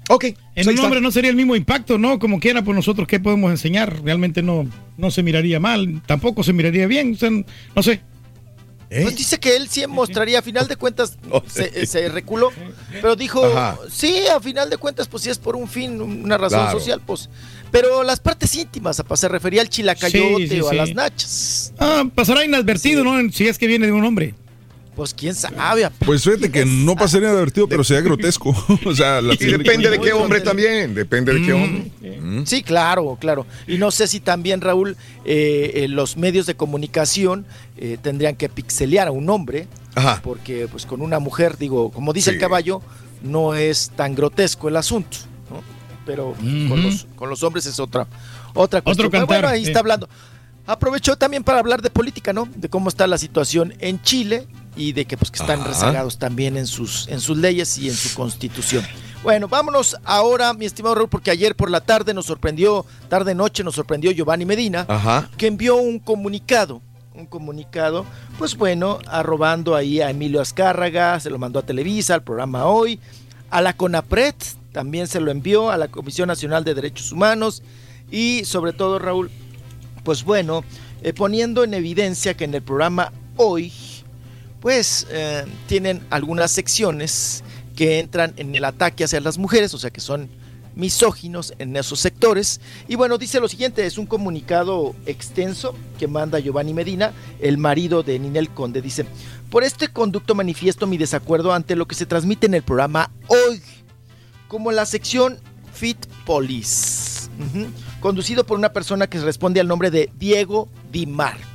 Ok. 0.10 0.26
En 0.56 0.68
un 0.70 0.80
hombre 0.80 1.02
no 1.02 1.12
sería 1.12 1.30
el 1.30 1.36
mismo 1.36 1.56
impacto, 1.56 1.98
¿no? 1.98 2.18
Como 2.20 2.40
quiera, 2.40 2.64
pues 2.64 2.76
nosotros, 2.76 3.08
¿qué 3.08 3.20
podemos 3.20 3.52
enseñar? 3.52 4.02
Realmente 4.04 4.42
no, 4.42 4.68
no 4.98 5.12
se 5.12 5.22
miraría 5.24 5.60
mal, 5.60 6.02
tampoco 6.06 6.44
se 6.44 6.52
miraría 6.52 6.88
bien, 6.88 7.14
o 7.14 7.16
sea, 7.18 7.30
no 7.30 7.84
sé. 7.84 8.02
Pues 8.90 9.16
dice 9.16 9.40
que 9.40 9.56
él 9.56 9.68
sí 9.70 9.86
mostraría, 9.86 10.40
a 10.40 10.42
final 10.42 10.68
de 10.68 10.76
cuentas 10.76 11.16
se, 11.48 11.86
se 11.86 12.10
reculó, 12.10 12.50
pero 13.04 13.16
dijo, 13.16 13.46
Ajá. 13.46 13.78
sí, 13.88 14.16
a 14.36 14.40
final 14.40 14.68
de 14.72 14.78
cuentas, 14.78 15.08
pues 15.08 15.22
sí 15.22 15.30
es 15.30 15.38
por 15.38 15.56
un 15.56 15.68
fin, 15.68 16.02
una 16.02 16.40
razón 16.40 16.62
Claro. 16.62 16.80
social, 16.80 17.00
pues. 17.06 17.30
Pero 17.72 18.04
las 18.04 18.20
partes 18.20 18.56
íntimas, 18.56 19.02
se 19.16 19.28
refería 19.28 19.62
al 19.62 19.70
chilacayote 19.70 20.48
Sí, 20.48 20.56
sí, 20.56 20.62
o 20.62 20.68
a 20.68 20.72
sí. 20.72 20.76
las 20.78 20.96
nachas. 20.96 21.74
Ah, 21.78 22.04
pasará 22.14 22.44
inadvertido, 22.46 23.04
¿no? 23.04 23.32
Si 23.32 23.48
es 23.48 23.58
que 23.58 23.68
viene 23.68 23.86
de 23.86 23.92
un 23.92 24.04
hombre. 24.04 24.34
Pues 25.00 25.14
quién 25.14 25.34
sabe. 25.34 25.90
Pues 26.06 26.26
fíjate 26.26 26.52
que 26.52 26.66
no 26.66 26.94
pasaría 26.94 27.30
divertido, 27.30 27.70
pero 27.70 27.86
sería 27.86 28.02
grotesco. 28.02 28.50
o 28.86 28.94
sea, 28.94 29.22
la 29.22 29.34
Y 29.36 29.38
depende 29.38 29.90
de 29.90 29.98
qué 29.98 30.12
hombre 30.12 30.42
también, 30.42 30.94
depende 30.94 31.34
de 31.34 31.42
qué 31.42 31.54
hombre. 31.54 31.92
Mm. 32.20 32.44
Sí, 32.46 32.64
claro, 32.64 33.18
claro. 33.18 33.46
Y 33.66 33.78
no 33.78 33.92
sé 33.92 34.08
si 34.08 34.20
también, 34.20 34.60
Raúl, 34.60 34.98
eh, 35.24 35.72
eh, 35.76 35.88
los 35.88 36.18
medios 36.18 36.48
de 36.48 36.56
comunicación 36.56 37.46
eh, 37.78 37.98
tendrían 38.02 38.36
que 38.36 38.50
pixelear 38.50 39.08
a 39.08 39.12
un 39.12 39.30
hombre, 39.30 39.68
Ajá. 39.96 40.20
porque 40.22 40.68
pues 40.68 40.86
con 40.86 41.02
una 41.02 41.20
mujer, 41.20 41.58
digo, 41.58 41.92
como 41.92 42.12
dice 42.12 42.32
el 42.32 42.38
caballo, 42.38 42.82
no 43.22 43.56
es 43.56 43.92
tan 43.96 44.16
grotesco 44.16 44.68
el 44.68 44.76
asunto, 44.76 45.18
Pero 46.10 46.34
con, 46.68 46.82
los, 46.82 47.06
con 47.16 47.30
los 47.30 47.44
hombres 47.44 47.68
es 47.68 47.80
otra, 47.80 48.08
otra 48.56 48.82
cuestión. 48.82 49.06
Otro 49.06 49.12
Pero 49.12 49.28
bueno, 49.28 49.48
ahí 49.48 49.62
está 49.62 49.78
hablando. 49.78 50.10
Aprovechó 50.66 51.16
también 51.18 51.44
para 51.44 51.60
hablar 51.60 51.84
de 51.84 51.92
política, 51.92 52.34
¿no? 52.34 52.50
De 52.56 52.68
cómo 52.68 52.90
está 52.90 53.06
la 53.06 53.20
situación 53.20 53.76
en 53.78 54.02
Chile 54.02 54.48
y 54.76 54.94
de 54.94 55.06
que 55.06 55.18
pues 55.18 55.30
que 55.30 55.38
están 55.38 55.60
Ajá. 55.60 55.70
rezagados 55.70 56.18
también 56.18 56.58
en 56.58 56.66
sus, 56.66 57.08
en 57.10 57.20
sus 57.20 57.38
leyes 57.38 57.78
y 57.78 57.90
en 57.90 57.94
su 57.94 58.16
constitución. 58.16 58.84
Bueno, 59.22 59.48
vámonos 59.48 59.98
ahora, 60.04 60.52
mi 60.56 60.66
estimado 60.66 60.96
Raúl, 60.96 61.10
porque 61.10 61.30
ayer 61.30 61.56
por 61.56 61.70
la 61.70 61.82
tarde 61.82 62.12
nos 62.16 62.26
sorprendió, 62.26 62.88
tarde 63.08 63.36
noche 63.36 63.64
nos 63.64 63.76
sorprendió 63.76 64.10
Giovanni 64.10 64.46
Medina, 64.46 64.88
Ajá. 64.90 65.30
que 65.38 65.46
envió 65.46 65.76
un 65.76 66.00
comunicado, 66.00 66.82
un 67.14 67.28
comunicado, 67.28 68.04
pues 68.40 68.56
bueno, 68.58 68.98
arrobando 69.06 69.76
ahí 69.76 70.02
a 70.02 70.10
Emilio 70.10 70.42
Azcárraga, 70.42 71.20
se 71.20 71.30
lo 71.30 71.38
mandó 71.38 71.60
a 71.60 71.64
Televisa, 71.64 72.16
al 72.16 72.24
programa 72.24 72.66
Hoy, 72.66 73.00
a 73.52 73.62
la 73.62 73.74
CONAPRED, 73.74 74.34
también 74.72 75.08
se 75.08 75.20
lo 75.20 75.32
envió 75.32 75.70
a 75.70 75.78
la 75.78 75.88
Comisión 75.88 76.28
Nacional 76.28 76.64
de 76.64 76.74
Derechos 76.74 77.12
Humanos 77.12 77.64
y 78.12 78.44
sobre 78.46 78.74
todo, 78.74 79.00
Raúl, 79.00 79.30
pues 80.04 80.24
bueno, 80.24 80.64
eh, 81.02 81.14
poniendo 81.14 81.64
en 81.64 81.74
evidencia 81.74 82.36
que 82.36 82.46
en 82.46 82.54
el 82.54 82.62
programa 82.62 83.12
Hoy, 83.42 83.72
pues 84.60 85.08
eh, 85.12 85.46
tienen 85.68 86.02
algunas 86.10 86.52
secciones 86.52 87.44
que 87.76 88.00
entran 88.00 88.34
en 88.36 88.54
el 88.54 88.66
ataque 88.66 89.06
hacia 89.06 89.22
las 89.22 89.38
mujeres, 89.38 89.74
o 89.74 89.78
sea 89.78 89.92
que 89.92 90.02
son 90.02 90.30
misóginos 90.76 91.54
en 91.60 91.76
esos 91.78 92.00
sectores. 92.00 92.60
Y 92.88 92.96
bueno, 92.96 93.18
dice 93.18 93.40
lo 93.40 93.48
siguiente, 93.48 93.86
es 93.86 93.98
un 93.98 94.06
comunicado 94.06 94.96
extenso 95.06 95.76
que 95.98 96.08
manda 96.08 96.40
Giovanni 96.40 96.74
Medina, 96.74 97.14
el 97.40 97.58
marido 97.58 98.04
de 98.04 98.20
Ninel 98.20 98.50
Conde. 98.50 98.82
Dice, 98.82 99.06
por 99.50 99.64
este 99.64 99.88
conducto 99.90 100.36
manifiesto 100.36 100.88
mi 100.88 100.98
desacuerdo 100.98 101.54
ante 101.54 101.76
lo 101.76 101.88
que 101.88 101.96
se 101.96 102.06
transmite 102.06 102.48
en 102.48 102.56
el 102.56 102.64
programa 102.64 103.12
hoy, 103.28 103.62
como 104.50 104.72
la 104.72 104.86
sección 104.86 105.38
Fit 105.74 106.08
Police, 106.26 107.30
conducido 108.02 108.44
por 108.46 108.58
una 108.58 108.74
persona 108.74 109.08
que 109.08 109.20
responde 109.20 109.62
al 109.62 109.68
nombre 109.68 109.92
de 109.92 110.10
Diego 110.20 110.68
Di 110.92 111.06
Marco. 111.06 111.46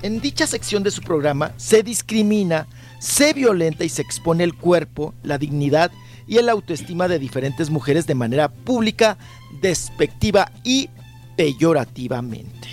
En 0.00 0.20
dicha 0.20 0.48
sección 0.48 0.82
de 0.82 0.90
su 0.90 1.02
programa 1.02 1.52
se 1.58 1.84
discrimina, 1.84 2.66
se 2.98 3.34
violenta 3.34 3.84
y 3.84 3.90
se 3.90 4.02
expone 4.02 4.42
el 4.42 4.54
cuerpo, 4.54 5.14
la 5.22 5.38
dignidad 5.38 5.92
y 6.26 6.38
el 6.38 6.48
autoestima 6.48 7.06
de 7.06 7.18
diferentes 7.18 7.70
mujeres 7.70 8.06
de 8.06 8.14
manera 8.14 8.48
pública, 8.48 9.18
despectiva 9.60 10.50
y 10.64 10.88
peyorativamente. 11.36 12.68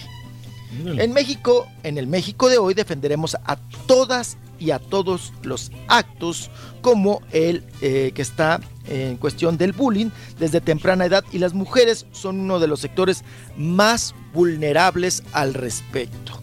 En 0.85 1.11
México, 1.13 1.67
en 1.83 1.97
el 1.97 2.07
México 2.07 2.47
de 2.47 2.57
hoy 2.57 2.73
defenderemos 2.73 3.35
a 3.43 3.57
todas 3.85 4.37
y 4.59 4.71
a 4.71 4.79
todos 4.79 5.33
los 5.41 5.71
actos 5.87 6.51
como 6.81 7.21
el 7.31 7.63
eh, 7.81 8.11
que 8.13 8.21
está 8.21 8.61
en 8.89 9.17
cuestión 9.17 9.57
del 9.57 9.73
bullying 9.73 10.09
desde 10.39 10.61
temprana 10.61 11.05
edad 11.05 11.23
y 11.31 11.39
las 11.39 11.53
mujeres 11.53 12.05
son 12.11 12.39
uno 12.39 12.59
de 12.59 12.67
los 12.67 12.79
sectores 12.79 13.23
más 13.55 14.15
vulnerables 14.33 15.23
al 15.31 15.53
respecto. 15.53 16.41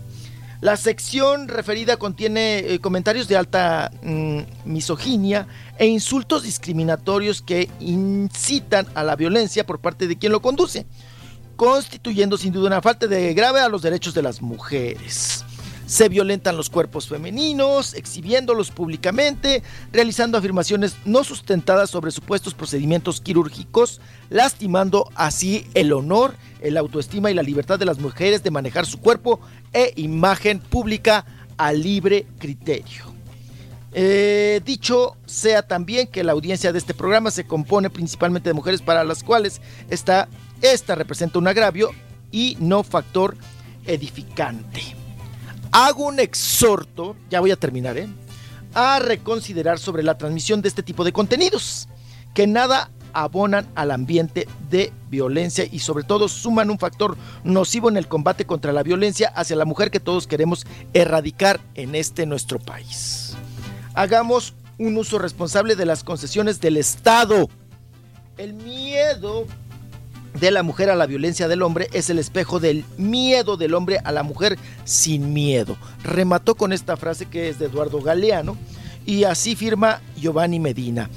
La 0.61 0.77
sección 0.77 1.49
referida 1.49 1.99
contiene 1.99 2.59
eh, 2.59 2.79
comentarios 2.81 3.29
de 3.29 3.37
alta 3.37 3.91
mm, 4.03 4.41
misoginia 4.65 5.47
e 5.79 5.87
insultos 5.87 6.43
discriminatorios 6.43 7.43
que 7.43 7.69
incitan 7.79 8.87
a 8.95 9.05
la 9.05 9.17
violencia 9.17 9.67
por 9.67 9.81
parte 9.81 10.09
de 10.09 10.17
quien 10.17 10.33
lo 10.33 10.41
conduce, 10.41 10.87
constituyendo 11.57 12.39
sin 12.39 12.53
duda 12.53 12.69
una 12.69 12.83
falta 12.83 13.07
de 13.07 13.35
grave 13.35 13.61
a 13.61 13.69
los 13.69 13.83
derechos 13.83 14.15
de 14.15 14.23
las 14.23 14.41
mujeres. 14.41 15.46
Se 15.87 16.09
violentan 16.09 16.57
los 16.57 16.69
cuerpos 16.69 17.09
femeninos, 17.09 17.95
exhibiéndolos 17.95 18.73
públicamente, 18.73 19.63
realizando 19.93 20.37
afirmaciones 20.37 20.97
no 21.05 21.23
sustentadas 21.23 21.91
sobre 21.91 22.11
supuestos 22.11 22.55
procedimientos 22.55 23.21
quirúrgicos, 23.21 24.01
lastimando 24.29 25.09
así 25.15 25.67
el 25.75 25.93
honor, 25.93 26.35
el 26.61 26.77
autoestima 26.77 27.31
y 27.31 27.35
la 27.35 27.45
libertad 27.45 27.79
de 27.79 27.85
las 27.85 28.01
mujeres 28.01 28.43
de 28.43 28.51
manejar 28.51 28.85
su 28.85 28.99
cuerpo 28.99 29.41
e 29.73 29.93
imagen 29.95 30.59
pública 30.59 31.25
a 31.57 31.73
libre 31.73 32.27
criterio. 32.39 33.15
Eh, 33.93 34.61
dicho 34.65 35.17
sea 35.25 35.63
también 35.63 36.09
que 36.09 36.25
la 36.25 36.33
audiencia 36.33 36.73
de 36.73 36.79
este 36.79 36.95
programa 36.95 37.31
se 37.31 37.47
compone 37.47 37.91
principalmente 37.91 38.51
de 38.51 38.55
mujeres 38.55 38.83
para 38.83 39.05
las 39.05 39.23
cuales 39.23 39.61
esta 39.89 40.29
representa 40.95 41.39
un 41.39 41.47
agravio 41.47 41.93
y 42.33 42.57
no 42.61 42.83
factor 42.83 43.37
edificante. 43.87 44.96
Hago 45.79 46.07
un 46.07 46.21
exhorto, 46.21 47.17
ya 47.29 47.41
voy 47.41 47.51
a 47.51 47.57
terminar, 47.57 47.99
¿eh? 47.99 48.09
a 48.73 48.99
reconsiderar 48.99 49.79
sobre 49.79 50.03
la 50.03 50.17
transmisión 50.17 50.63
de 50.63 50.69
este 50.69 50.83
tipo 50.83 51.05
de 51.05 51.13
contenidos, 51.13 51.87
que 52.33 52.47
nada 52.47 52.91
abonan 53.13 53.69
al 53.75 53.91
ambiente 53.91 54.49
de 54.71 54.91
violencia 55.11 55.67
y 55.71 55.81
sobre 55.81 56.05
todo 56.05 56.29
suman 56.29 56.71
un 56.71 56.79
factor 56.79 57.19
nocivo 57.45 57.91
en 57.91 57.99
el 57.99 58.09
combate 58.09 58.47
contra 58.47 58.73
la 58.73 58.83
violencia 58.83 59.29
hacia 59.37 59.55
la 59.55 59.67
mujer 59.67 59.91
que 59.91 60.01
todos 60.01 60.27
queremos 60.27 60.67
erradicar 60.95 61.61
en 61.75 61.95
este 61.95 62.25
nuestro 62.25 62.59
país. 62.59 63.37
Hagamos 63.93 64.55
un 64.79 64.97
uso 64.97 65.19
responsable 65.19 65.77
de 65.77 65.85
las 65.85 66.05
concesiones 66.05 66.59
del 66.59 66.79
Estado. 66.79 67.51
El 68.39 68.55
miedo 68.55 69.45
de 70.39 70.51
la 70.51 70.63
mujer 70.63 70.91
a 70.91 70.97
la 70.97 71.07
violencia 71.07 71.49
del 71.49 71.63
hombre 71.63 71.89
es 71.93 72.11
el 72.11 72.19
espejo 72.19 72.61
del 72.61 72.85
miedo 72.97 73.57
del 73.57 73.75
hombre 73.75 73.99
a 74.05 74.13
la 74.13 74.23
mujer 74.23 74.59
sin 74.85 75.33
miedo. 75.33 75.77
Remató 76.03 76.55
con 76.55 76.73
esta 76.73 76.97
frase 76.97 77.27
que 77.27 77.49
es 77.49 77.59
de 77.59 77.67
Eduardo 77.67 78.01
Galeano 78.01 78.57
y 79.05 79.25
así 79.25 79.57
firma 79.57 80.01
Giovanni 80.17 80.61
Medina. 80.61 81.09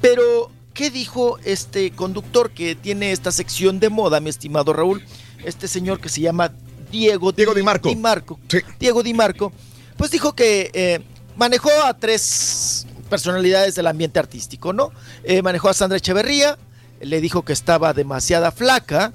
Pero, 0.00 0.50
¿qué 0.74 0.90
dijo 0.90 1.38
este 1.44 1.90
conductor 1.90 2.50
que 2.50 2.74
tiene 2.74 3.12
esta 3.12 3.32
sección 3.32 3.80
de 3.80 3.88
moda, 3.88 4.20
mi 4.20 4.30
estimado 4.30 4.72
Raúl? 4.72 5.02
Este 5.44 5.68
señor 5.68 6.00
que 6.00 6.08
se 6.08 6.20
llama 6.20 6.52
Diego, 6.90 7.32
Diego 7.32 7.54
Di 7.54 7.62
Marco. 7.62 7.88
Di 7.88 7.96
Marco. 7.96 8.38
Diego 8.78 9.02
Di 9.02 9.14
Marco. 9.14 9.52
Pues 9.96 10.10
dijo 10.10 10.34
que 10.34 10.70
eh, 10.74 11.00
manejó 11.36 11.70
a 11.84 11.94
tres 11.94 12.86
personalidades 13.08 13.74
del 13.74 13.86
ambiente 13.86 14.18
artístico, 14.18 14.72
¿no? 14.72 14.92
Eh, 15.24 15.42
manejó 15.42 15.68
a 15.68 15.74
Sandra 15.74 15.98
Echeverría, 15.98 16.58
le 17.00 17.20
dijo 17.20 17.42
que 17.42 17.52
estaba 17.52 17.92
demasiada 17.92 18.50
flaca, 18.52 19.12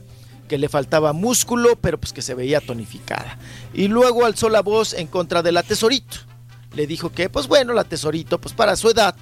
que 0.47 0.57
le 0.57 0.69
faltaba 0.69 1.13
músculo, 1.13 1.77
pero 1.79 1.99
pues 1.99 2.13
que 2.13 2.21
se 2.21 2.33
veía 2.33 2.59
tonificada. 2.59 3.37
Y 3.73 3.87
luego 3.87 4.25
alzó 4.25 4.49
la 4.49 4.61
voz 4.61 4.93
en 4.93 5.07
contra 5.07 5.41
de 5.41 5.51
la 5.51 5.63
Tesorito. 5.63 6.17
Le 6.73 6.87
dijo 6.87 7.11
que, 7.11 7.29
pues 7.29 7.47
bueno, 7.47 7.73
la 7.73 7.83
Tesorito, 7.83 8.39
pues 8.39 8.53
para 8.53 8.75
su 8.75 8.89
edad, 8.89 9.15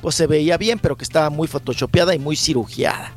pues 0.00 0.14
se 0.14 0.26
veía 0.26 0.56
bien, 0.56 0.78
pero 0.78 0.96
que 0.96 1.04
estaba 1.04 1.30
muy 1.30 1.48
photoshopeada 1.48 2.14
y 2.14 2.18
muy 2.18 2.36
cirugiada. 2.36 3.12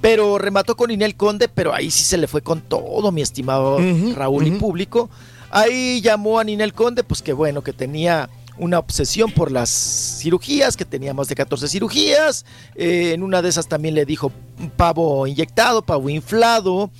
Pero 0.00 0.36
remató 0.38 0.76
con 0.76 0.90
Inel 0.90 1.16
Conde, 1.16 1.48
pero 1.48 1.72
ahí 1.72 1.90
sí 1.90 2.04
se 2.04 2.18
le 2.18 2.26
fue 2.26 2.42
con 2.42 2.60
todo, 2.60 3.10
mi 3.10 3.22
estimado 3.22 3.78
Raúl 4.14 4.46
y 4.46 4.50
público. 4.52 5.08
Ahí 5.50 6.02
llamó 6.02 6.38
a 6.38 6.44
Ninel 6.44 6.74
Conde, 6.74 7.04
pues 7.04 7.22
que 7.22 7.32
bueno, 7.32 7.62
que 7.62 7.72
tenía 7.72 8.28
una 8.58 8.78
obsesión 8.78 9.30
por 9.32 9.50
las 9.50 9.70
cirugías, 10.20 10.76
que 10.76 10.84
tenía 10.84 11.12
más 11.14 11.28
de 11.28 11.34
14 11.34 11.68
cirugías. 11.68 12.44
Eh, 12.76 13.12
en 13.14 13.22
una 13.22 13.42
de 13.42 13.48
esas 13.48 13.66
también 13.68 13.94
le 13.94 14.04
dijo 14.04 14.30
pavo 14.76 15.26
inyectado, 15.26 15.82
pavo 15.82 16.08
inflado, 16.08 16.90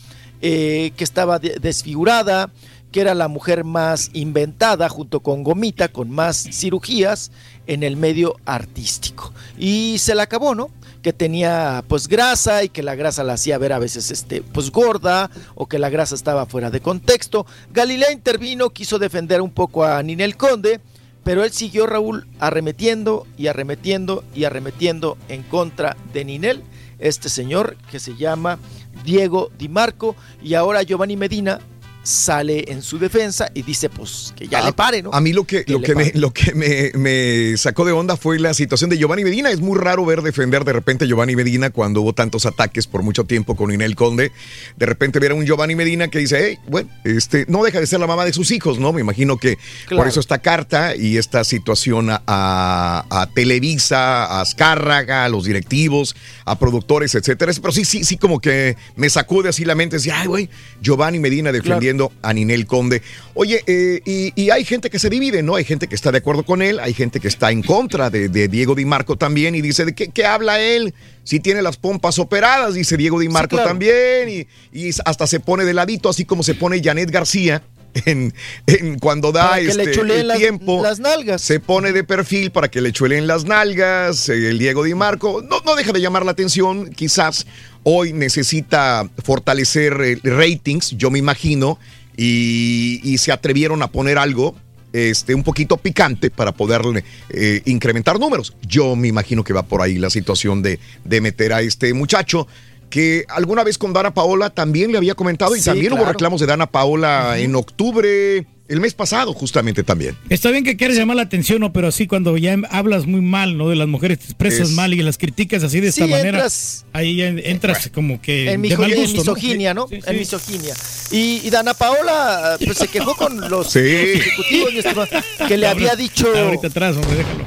eh, 0.42 0.92
que 0.96 1.04
estaba 1.04 1.38
de- 1.38 1.56
desfigurada, 1.60 2.50
que 2.90 3.00
era 3.00 3.14
la 3.14 3.28
mujer 3.28 3.64
más 3.64 4.10
inventada 4.12 4.88
junto 4.88 5.20
con 5.20 5.42
Gomita, 5.42 5.88
con 5.88 6.10
más 6.10 6.36
cirugías 6.52 7.30
en 7.66 7.82
el 7.82 7.96
medio 7.96 8.36
artístico. 8.44 9.32
Y 9.58 9.96
se 9.98 10.14
la 10.14 10.24
acabó, 10.24 10.54
¿no? 10.54 10.70
que 11.02 11.12
tenía 11.12 11.84
pues 11.86 12.08
grasa 12.08 12.64
y 12.64 12.70
que 12.70 12.82
la 12.82 12.94
grasa 12.94 13.22
la 13.24 13.34
hacía 13.34 13.58
ver 13.58 13.74
a 13.74 13.78
veces 13.78 14.10
este 14.10 14.40
pues 14.40 14.70
gorda 14.70 15.30
o 15.54 15.66
que 15.66 15.78
la 15.78 15.90
grasa 15.90 16.14
estaba 16.14 16.46
fuera 16.46 16.70
de 16.70 16.80
contexto. 16.80 17.44
Galilea 17.74 18.10
intervino, 18.10 18.70
quiso 18.70 18.98
defender 18.98 19.42
un 19.42 19.50
poco 19.50 19.84
a 19.84 20.02
Ninel 20.02 20.38
Conde, 20.38 20.80
pero 21.24 21.42
él 21.42 21.50
siguió 21.50 21.86
Raúl 21.86 22.26
arremetiendo 22.38 23.26
y 23.36 23.48
arremetiendo 23.48 24.24
y 24.34 24.44
arremetiendo 24.44 25.16
en 25.28 25.42
contra 25.42 25.96
de 26.12 26.24
Ninel, 26.24 26.62
este 26.98 27.28
señor 27.28 27.76
que 27.90 27.98
se 27.98 28.14
llama 28.14 28.58
Diego 29.04 29.50
Di 29.58 29.68
Marco. 29.68 30.14
Y 30.42 30.54
ahora 30.54 30.82
Giovanni 30.82 31.16
Medina 31.16 31.60
sale 32.04 32.66
en 32.70 32.82
su 32.82 32.98
defensa 33.00 33.50
y 33.54 33.62
dice 33.62 33.88
pues 33.90 34.32
que 34.36 34.46
ya 34.46 34.58
A- 34.60 34.66
le 34.66 34.72
pare, 34.72 35.02
¿no? 35.02 35.10
A 35.12 35.20
mí 35.20 35.32
lo 35.32 35.44
que, 35.44 35.64
lo 35.66 35.80
que, 35.82 35.94
me, 35.94 36.12
lo 36.14 36.32
que 36.32 36.54
me, 36.54 36.92
me 36.94 37.56
sacó 37.56 37.84
de 37.84 37.92
onda 37.92 38.16
fue 38.16 38.38
la 38.38 38.54
situación 38.54 38.90
de 38.90 38.98
Giovanni 38.98 39.24
Medina. 39.24 39.50
Es 39.50 39.60
muy 39.60 39.78
raro 39.78 40.04
ver 40.04 40.22
defender 40.22 40.64
de 40.64 40.72
repente 40.74 41.04
a 41.06 41.08
Giovanni 41.08 41.34
Medina 41.34 41.70
cuando 41.70 42.02
hubo 42.02 42.12
tantos 42.12 42.46
ataques 42.46 42.86
por 42.86 43.02
mucho 43.02 43.24
tiempo 43.24 43.56
con 43.56 43.72
Inel 43.72 43.96
Conde. 43.96 44.30
De 44.76 44.86
repente 44.86 45.18
ver 45.18 45.32
a 45.32 45.34
un 45.34 45.46
Giovanni 45.46 45.74
Medina 45.74 46.08
que 46.08 46.18
dice, 46.18 46.38
hey, 46.46 46.58
bueno, 46.68 46.90
este, 47.04 47.46
no 47.48 47.64
deja 47.64 47.80
de 47.80 47.86
ser 47.86 48.00
la 48.00 48.06
mamá 48.06 48.24
de 48.26 48.32
sus 48.34 48.50
hijos, 48.50 48.78
¿no? 48.78 48.92
Me 48.92 49.00
imagino 49.00 49.38
que 49.38 49.56
por 49.88 50.06
eso 50.06 50.20
esta 50.20 50.38
carta 50.38 50.94
y 50.94 51.16
esta 51.16 51.42
situación 51.42 52.10
a, 52.10 52.22
a- 52.26 53.06
a 53.22 53.26
Televisa, 53.32 54.24
a 54.26 54.40
Azcárraga, 54.40 55.24
a 55.24 55.28
los 55.28 55.44
directivos, 55.44 56.14
a 56.44 56.58
productores, 56.58 57.14
etcétera. 57.14 57.52
Pero 57.60 57.72
sí, 57.72 57.84
sí, 57.84 58.04
sí, 58.04 58.16
como 58.18 58.40
que 58.40 58.76
me 58.96 59.08
sacude 59.08 59.48
así 59.48 59.64
la 59.64 59.74
mente. 59.74 59.96
Decía, 59.96 60.20
ay, 60.20 60.26
güey, 60.26 60.50
Giovanni 60.82 61.18
Medina 61.18 61.52
defendiendo 61.52 61.93
a 62.22 62.32
Ninel 62.32 62.66
Conde. 62.66 63.02
Oye, 63.34 63.62
eh, 63.66 64.00
y, 64.04 64.32
y 64.40 64.50
hay 64.50 64.64
gente 64.64 64.90
que 64.90 64.98
se 64.98 65.10
divide, 65.10 65.42
¿no? 65.42 65.56
Hay 65.56 65.64
gente 65.64 65.88
que 65.88 65.94
está 65.94 66.12
de 66.12 66.18
acuerdo 66.18 66.44
con 66.44 66.62
él, 66.62 66.78
hay 66.80 66.94
gente 66.94 67.20
que 67.20 67.28
está 67.28 67.50
en 67.50 67.62
contra 67.62 68.10
de, 68.10 68.28
de 68.28 68.48
Diego 68.48 68.74
Di 68.74 68.84
Marco 68.84 69.16
también 69.16 69.54
y 69.54 69.62
dice, 69.62 69.84
¿de 69.84 69.94
qué, 69.94 70.08
qué 70.08 70.24
habla 70.24 70.60
él? 70.60 70.94
Si 71.24 71.40
tiene 71.40 71.62
las 71.62 71.76
pompas 71.76 72.18
operadas, 72.18 72.74
dice 72.74 72.96
Diego 72.96 73.18
Di 73.18 73.28
Marco 73.28 73.56
claro. 73.56 73.68
también, 73.68 74.28
y, 74.28 74.46
y 74.72 74.90
hasta 75.04 75.26
se 75.26 75.40
pone 75.40 75.64
de 75.64 75.74
ladito, 75.74 76.08
así 76.08 76.24
como 76.24 76.42
se 76.42 76.54
pone 76.54 76.82
Janet 76.82 77.10
García. 77.10 77.62
En, 78.06 78.34
en 78.66 78.98
cuando 78.98 79.30
da 79.30 79.60
este, 79.60 79.92
el 79.92 80.26
las- 80.28 80.38
tiempo, 80.38 80.82
las 80.82 80.98
nalgas. 80.98 81.40
se 81.42 81.60
pone 81.60 81.92
de 81.92 82.02
perfil 82.02 82.50
para 82.50 82.68
que 82.68 82.80
le 82.80 82.90
chuelen 82.92 83.26
las 83.28 83.44
nalgas, 83.44 84.28
eh, 84.28 84.48
el 84.50 84.58
Diego 84.58 84.82
Di 84.82 84.94
Marco, 84.94 85.42
no, 85.48 85.60
no 85.64 85.76
deja 85.76 85.92
de 85.92 86.00
llamar 86.00 86.24
la 86.24 86.32
atención, 86.32 86.90
quizás 86.90 87.46
hoy 87.84 88.12
necesita 88.12 89.08
fortalecer 89.22 89.96
eh, 90.02 90.18
ratings, 90.24 90.90
yo 90.96 91.10
me 91.10 91.20
imagino, 91.20 91.78
y, 92.16 93.00
y 93.04 93.18
se 93.18 93.30
atrevieron 93.32 93.82
a 93.82 93.88
poner 93.88 94.18
algo 94.18 94.54
este, 94.92 95.34
un 95.34 95.42
poquito 95.42 95.76
picante 95.76 96.30
para 96.30 96.52
poderle 96.52 97.04
eh, 97.30 97.62
incrementar 97.64 98.18
números. 98.20 98.54
Yo 98.62 98.94
me 98.96 99.08
imagino 99.08 99.42
que 99.44 99.52
va 99.52 99.64
por 99.64 99.82
ahí 99.82 99.98
la 99.98 100.10
situación 100.10 100.62
de, 100.62 100.78
de 101.04 101.20
meter 101.20 101.52
a 101.52 101.60
este 101.62 101.92
muchacho. 101.94 102.46
Que 102.90 103.24
alguna 103.28 103.64
vez 103.64 103.76
con 103.78 103.92
Dana 103.92 104.14
Paola 104.14 104.50
también 104.50 104.92
le 104.92 104.98
había 104.98 105.14
comentado 105.14 105.56
y 105.56 105.58
Sí, 105.60 105.64
también 105.66 105.92
hubo 105.92 106.04
reclamos 106.04 106.40
de 106.40 106.46
Dana 106.46 106.66
Paola 106.70 107.38
en 107.38 107.56
octubre, 107.56 108.46
el 108.68 108.80
mes 108.80 108.94
pasado 108.94 109.34
justamente 109.34 109.82
también. 109.82 110.16
Está 110.30 110.50
bien 110.50 110.62
que 110.64 110.76
quieres 110.76 110.96
llamar 110.96 111.16
la 111.16 111.22
atención, 111.22 111.60
¿no? 111.60 111.72
pero 111.72 111.88
así 111.88 112.06
cuando 112.06 112.36
ya 112.36 112.56
hablas 112.70 113.06
muy 113.06 113.20
mal, 113.20 113.58
¿no? 113.58 113.68
De 113.68 113.76
las 113.76 113.88
mujeres, 113.88 114.20
te 114.20 114.24
expresas 114.26 114.68
Es- 114.70 114.74
mal 114.76 114.94
y 114.94 115.02
las 115.02 115.18
criticas 115.18 115.62
así 115.64 115.80
de 115.80 115.88
esta 115.88 116.06
manera, 116.06 116.38
entras- 116.38 116.84
ahí 116.92 117.20
entras 117.20 117.90
como 117.92 118.22
que 118.22 118.52
en, 118.52 118.60
misoginia, 118.60 119.74
¿no? 119.74 119.88
Sí, 119.88 119.96
sí, 119.96 120.02
En 120.10 120.18
misoginia. 120.18 120.74
Y, 121.10 121.40
y 121.44 121.50
Dana 121.50 121.74
Paola 121.74 122.56
pues, 122.64 122.78
se 122.78 122.88
quejó 122.88 123.14
con 123.16 123.50
los, 123.50 123.70
Sí. 123.72 123.80
los 123.80 124.26
ejecutivos, 124.26 125.08
que 125.48 125.58
le 125.58 125.66
había 125.66 125.96
dicho 125.96 126.26
Ahorita 126.34 126.68
atrás, 126.68 126.96
hombre, 126.96 127.16
déjalo. 127.16 127.44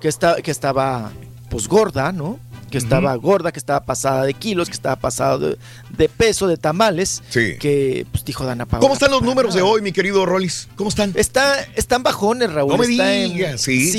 que, 0.00 0.08
está, 0.08 0.36
que 0.42 0.50
estaba 0.50 1.12
pues 1.50 1.66
gorda, 1.68 2.12
¿no? 2.12 2.38
Que 2.70 2.78
estaba 2.78 3.14
gorda, 3.16 3.50
que 3.52 3.58
estaba 3.58 3.80
pasada 3.84 4.24
de 4.24 4.34
kilos, 4.34 4.68
que 4.68 4.74
estaba 4.74 4.94
pasada 4.96 5.38
de, 5.38 5.58
de 5.96 6.08
peso, 6.08 6.46
de 6.46 6.56
tamales. 6.56 7.22
Sí. 7.28 7.56
Que 7.58 8.06
pues 8.12 8.24
dijo 8.24 8.44
Dana 8.46 8.64
Paola. 8.66 8.80
¿Cómo 8.82 8.94
están 8.94 9.10
los 9.10 9.22
números 9.22 9.54
de 9.54 9.62
hoy, 9.62 9.82
mi 9.82 9.90
querido 9.92 10.24
Rollis? 10.24 10.68
¿Cómo 10.76 10.88
están? 10.88 11.12
Está, 11.16 11.60
están 11.74 12.02
bajones, 12.04 12.52
Raúl. 12.52 12.70
No 12.72 12.78
me 12.78 12.86
está 12.86 13.12
en- 13.14 13.34
digas, 13.34 13.60
sí, 13.60 13.90
sí, 13.90 13.98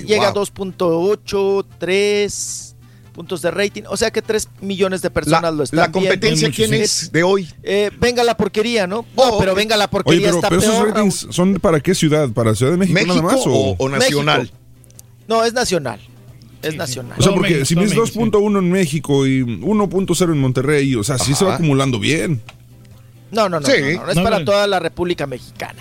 sí, 0.00 0.06
llega 0.06 0.28
a 0.28 0.32
wow. 0.32 0.44
2.8, 0.44 1.64
3 1.78 2.76
puntos 3.12 3.42
de 3.42 3.50
rating. 3.50 3.82
O 3.88 3.96
sea 3.96 4.10
que 4.10 4.22
3 4.22 4.48
millones 4.60 5.02
de 5.02 5.10
personas 5.10 5.42
La, 5.42 5.50
lo 5.50 5.62
están 5.64 5.78
la 5.80 5.90
competencia, 5.92 6.48
viendo. 6.48 6.56
¿quién 6.56 6.74
es 6.82 7.10
de 7.12 7.22
hoy? 7.22 7.48
Eh, 7.62 7.90
venga 7.98 8.22
la 8.22 8.36
porquería, 8.36 8.86
¿no? 8.86 9.04
No, 9.16 9.38
pero 9.38 9.54
venga 9.54 9.76
la 9.76 9.84
Oye, 9.84 9.90
porquería 9.90 10.26
pero, 10.26 10.36
está 10.36 10.48
pero 10.48 10.60
esos 10.60 10.72
peor. 10.74 10.84
Raúl. 10.94 10.94
ratings 11.10 11.26
son 11.34 11.54
para 11.54 11.80
qué 11.80 11.94
ciudad? 11.94 12.28
¿Para 12.30 12.54
Ciudad 12.54 12.72
de 12.72 12.78
México, 12.78 12.94
¿México 12.94 13.14
nada 13.14 13.34
más? 13.34 13.46
o, 13.46 13.74
o 13.78 13.88
nacional? 13.88 14.40
México. 14.42 14.56
No, 15.26 15.44
es 15.44 15.52
nacional. 15.52 16.00
Es 16.62 16.76
nacional. 16.76 17.18
O 17.18 17.22
sea, 17.22 17.32
porque 17.32 17.64
si 17.64 17.74
todo 17.74 17.84
es 17.84 17.94
México, 17.96 18.20
2.1 18.20 18.58
en 18.58 18.70
México 18.70 19.26
y 19.26 19.42
1.0 19.42 20.32
en 20.32 20.38
Monterrey, 20.40 20.94
o 20.94 21.02
sea, 21.04 21.18
sí 21.18 21.34
se 21.34 21.44
va 21.44 21.54
acumulando 21.54 21.98
bien. 21.98 22.42
No, 23.30 23.48
no, 23.48 23.60
no, 23.60 23.66
Sí. 23.66 23.72
no, 23.80 24.00
no, 24.00 24.04
no, 24.06 24.10
es 24.10 24.16
No, 24.16 24.22
para 24.24 24.38
no. 24.40 24.44
toda 24.44 24.66
la 24.66 24.78
República 24.80 25.26
Mexicana. 25.26 25.80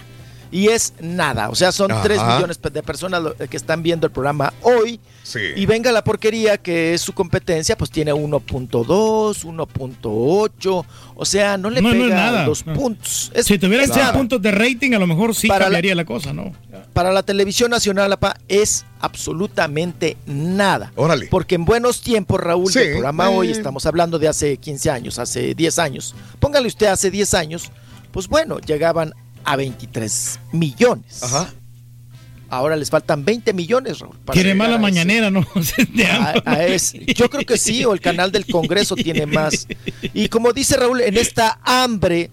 Y 0.51 0.69
es 0.69 0.93
nada, 0.99 1.49
o 1.49 1.55
sea, 1.55 1.71
son 1.71 1.91
Ajá. 1.91 2.01
3 2.01 2.19
millones 2.23 2.59
de 2.59 2.81
personas 2.81 3.21
que 3.51 3.55
están 3.57 3.83
viendo 3.83 4.07
el 4.07 4.11
programa 4.13 4.51
hoy. 4.63 4.99
Sí. 5.21 5.39
Y 5.55 5.67
venga 5.67 5.91
la 5.91 6.03
porquería 6.03 6.57
que 6.57 6.95
es 6.95 7.01
su 7.01 7.13
competencia, 7.13 7.77
pues 7.77 7.91
tiene 7.91 8.11
1.2, 8.13 9.45
1.8, 9.45 10.85
o 11.15 11.25
sea, 11.25 11.57
no 11.57 11.69
le 11.69 11.81
No, 11.83 11.89
no 11.89 11.95
es 11.95 12.01
pega 12.03 12.15
nada. 12.15 12.47
los 12.47 12.65
No. 12.65 12.73
puntos. 12.73 13.31
Es- 13.35 13.45
Si 13.45 13.59
tuvieran 13.59 13.85
es 13.85 13.91
100 13.93 14.05
nada. 14.07 14.17
puntos 14.17 14.41
de 14.41 14.51
rating, 14.51 14.93
a 14.93 14.99
lo 14.99 15.05
mejor 15.05 15.35
sí 15.35 15.47
Para 15.47 15.59
la- 15.59 15.65
cambiaría 15.65 15.93
la, 15.95 16.05
cosa, 16.05 16.33
¿no? 16.33 16.51
Para 16.93 17.11
la 17.13 17.23
televisión 17.23 17.71
nacional, 17.71 18.11
apa, 18.11 18.35
es 18.47 18.85
absolutamente 18.99 20.17
nada. 20.25 20.91
Órale. 20.95 21.27
Porque 21.27 21.55
en 21.55 21.65
buenos 21.65 22.01
tiempos, 22.01 22.39
Raúl, 22.39 22.71
Sí, 22.71 22.79
del 22.79 22.91
programa 22.93 23.29
hoy, 23.29 23.47
eh. 23.49 23.51
estamos 23.51 23.85
hablando 23.85 24.19
de 24.19 24.27
hace 24.27 24.57
15 24.57 24.89
años, 24.89 25.19
hace 25.19 25.53
10 25.55 25.79
años. 25.79 26.15
Póngale 26.39 26.67
usted 26.67 26.87
hace 26.87 27.09
10 27.11 27.33
años, 27.35 27.71
pues 28.11 28.27
bueno, 28.27 28.59
llegaban 28.59 29.13
a 29.45 29.55
23 29.55 30.39
millones. 30.51 31.23
Ajá. 31.23 31.53
Ahora 32.51 32.75
les 32.75 32.89
faltan 32.89 33.23
20 33.23 33.53
millones, 33.53 33.99
Raúl. 33.99 34.17
para 34.25 34.33
Quiere 34.33 34.53
llegar 34.53 34.57
mala 34.69 34.73
a 34.73 34.75
ese- 34.77 34.81
mañanera, 34.81 35.29
¿no? 35.29 35.45
De 35.93 36.05
a- 36.07 36.31
algo. 36.31 36.41
a 36.49 36.63
ese. 36.65 37.05
Yo 37.13 37.29
creo 37.29 37.45
que 37.45 37.57
sí, 37.59 37.85
o 37.85 37.93
el 37.93 38.01
canal 38.01 38.31
del 38.31 38.47
Congreso 38.47 38.95
tiene 38.95 39.27
más. 39.27 39.67
Y 40.15 40.27
como 40.29 40.51
dice 40.51 40.75
Raúl, 40.75 41.01
en 41.01 41.15
esta 41.17 41.59
hambre 41.63 42.31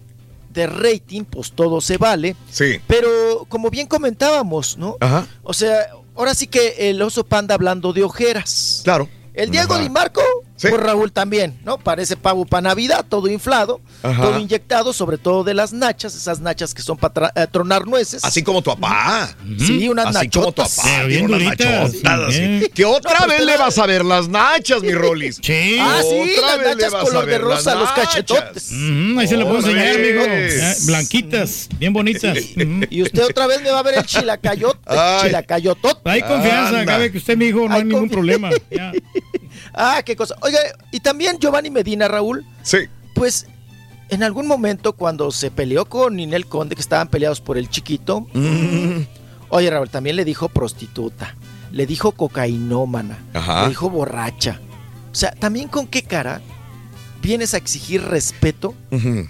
de 0.57 0.67
rating, 0.67 1.23
pues 1.23 1.51
todo 1.51 1.79
se 1.79 1.97
vale. 1.97 2.35
Sí. 2.49 2.81
Pero 2.87 3.45
como 3.47 3.69
bien 3.69 3.87
comentábamos, 3.87 4.77
¿no? 4.77 4.97
Ajá. 4.99 5.25
O 5.43 5.53
sea, 5.53 5.91
ahora 6.15 6.33
sí 6.33 6.47
que 6.47 6.89
el 6.89 7.01
oso 7.01 7.23
panda 7.23 7.53
hablando 7.53 7.93
de 7.93 8.03
ojeras. 8.03 8.81
Claro. 8.83 9.07
El 9.33 9.51
Diego. 9.51 9.77
Di 9.77 9.89
Marco 9.89 10.21
Por 10.61 10.83
Raúl 10.83 11.11
también, 11.11 11.59
¿no? 11.63 11.77
Parece 11.77 12.17
pavo 12.17 12.45
para 12.45 12.61
Navidad, 12.61 13.05
todo 13.07 13.27
inflado, 13.27 13.79
Ajá. 14.01 14.21
todo 14.23 14.39
inyectado, 14.39 14.91
sobre 14.93 15.17
todo 15.17 15.43
de 15.43 15.53
las 15.53 15.71
nachas, 15.73 16.15
esas 16.15 16.39
nachas 16.39 16.73
que 16.73 16.81
son 16.81 16.97
para 16.97 17.29
tronar 17.47 17.85
nueces. 17.85 18.23
Así 18.23 18.41
como 18.41 18.61
tu 18.63 18.71
papá. 18.71 19.35
Sí, 19.59 19.87
unas 19.87 20.15
Así 20.15 20.29
como 20.29 20.51
tu 20.51 20.61
nachotas. 20.63 20.75
papá. 20.77 21.01
Sí, 21.03 21.07
bien 21.07 21.25
unas 21.25 21.39
duritas. 21.43 21.93
nachotas, 21.93 22.33
Sí. 22.33 22.41
así. 22.43 22.69
Que 22.73 22.85
otra 22.85 23.19
No, 23.21 23.27
vez 23.27 23.45
le 23.45 23.57
vas 23.57 23.77
a 23.77 23.85
ver 23.85 24.03
las 24.03 24.27
nachas, 24.29 24.81
mi 24.81 24.91
Rolis. 24.93 25.39
Sí. 25.43 25.77
Ah, 25.79 26.01
sí, 26.01 26.31
Otra 26.39 26.57
las 26.57 26.75
nachas 26.77 26.93
color 26.95 27.25
de 27.25 27.37
rosa, 27.37 27.75
los 27.75 27.91
cachetotes. 27.91 28.69
Mm, 28.71 29.19
ahí 29.19 29.27
se 29.27 29.37
lo 29.37 29.45
puedo 29.47 29.59
enseñar, 29.59 29.95
amigo. 29.95 30.23
Eh, 30.27 30.75
Blanquitas, 30.85 31.69
bien 31.77 31.93
bonitas. 31.93 32.37
Mm. 32.55 32.83
Y 32.89 33.01
usted 33.03 33.23
otra 33.25 33.45
vez 33.47 33.61
me 33.61 33.69
va 33.69 33.79
a 33.79 33.83
ver 33.83 33.95
el 33.99 34.05
chilacayote, 34.05 34.79
Ay. 34.85 35.27
chilacayotote. 35.27 36.09
Hay 36.09 36.21
confianza, 36.21 36.79
Anda. 36.79 36.85
cabe 36.93 37.11
que 37.11 37.17
usted, 37.19 37.37
mi 37.37 37.45
hijo, 37.45 37.67
no 37.67 37.73
hay, 37.75 37.81
Hay 37.81 37.87
ningún 37.87 38.09
problema. 38.09 38.49
Ya. 38.71 38.91
Ah, 39.73 40.01
qué 40.05 40.15
cosa. 40.15 40.35
Oiga, 40.41 40.59
y 40.91 40.99
también 40.99 41.37
Giovanni 41.39 41.69
Medina, 41.69 42.07
Raúl. 42.07 42.45
Sí. 42.63 42.77
Pues 43.13 43.47
en 44.09 44.23
algún 44.23 44.47
momento 44.47 44.93
cuando 44.93 45.31
se 45.31 45.51
peleó 45.51 45.85
con 45.85 46.15
Ninel 46.15 46.45
Conde, 46.45 46.75
que 46.75 46.81
estaban 46.81 47.07
peleados 47.07 47.41
por 47.41 47.57
el 47.57 47.69
chiquito, 47.69 48.27
Mm. 48.33 49.01
oye 49.49 49.69
Raúl, 49.69 49.89
también 49.89 50.15
le 50.15 50.25
dijo 50.25 50.49
prostituta, 50.49 51.35
le 51.71 51.85
dijo 51.85 52.11
cocainómana, 52.13 53.17
Ajá. 53.33 53.63
le 53.63 53.69
dijo 53.69 53.89
borracha. 53.89 54.59
O 55.11 55.15
sea, 55.15 55.31
también 55.31 55.67
con 55.67 55.87
qué 55.87 56.03
cara 56.03 56.41
vienes 57.21 57.53
a 57.53 57.57
exigir 57.57 58.01
respeto 58.03 58.75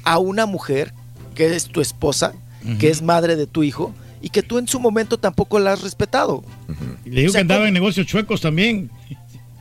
a 0.04 0.20
una 0.20 0.46
mujer 0.46 0.94
que 1.34 1.56
es 1.56 1.66
tu 1.66 1.82
esposa, 1.82 2.34
que 2.80 2.90
es 2.90 3.02
madre 3.02 3.36
de 3.36 3.48
tu 3.48 3.64
hijo, 3.64 3.94
y 4.22 4.30
que 4.30 4.42
tú 4.44 4.58
en 4.58 4.68
su 4.68 4.80
momento 4.80 5.18
tampoco 5.18 5.58
la 5.60 5.74
has 5.74 5.82
respetado. 5.82 6.44
Le 7.06 7.22
digo 7.22 7.30
O 7.30 7.32
sea, 7.32 7.40
que 7.40 7.42
andaba 7.44 7.60
¿cómo? 7.62 7.68
en 7.70 7.74
negocios 7.76 8.06
chuecos 8.08 8.42
también. 8.42 8.90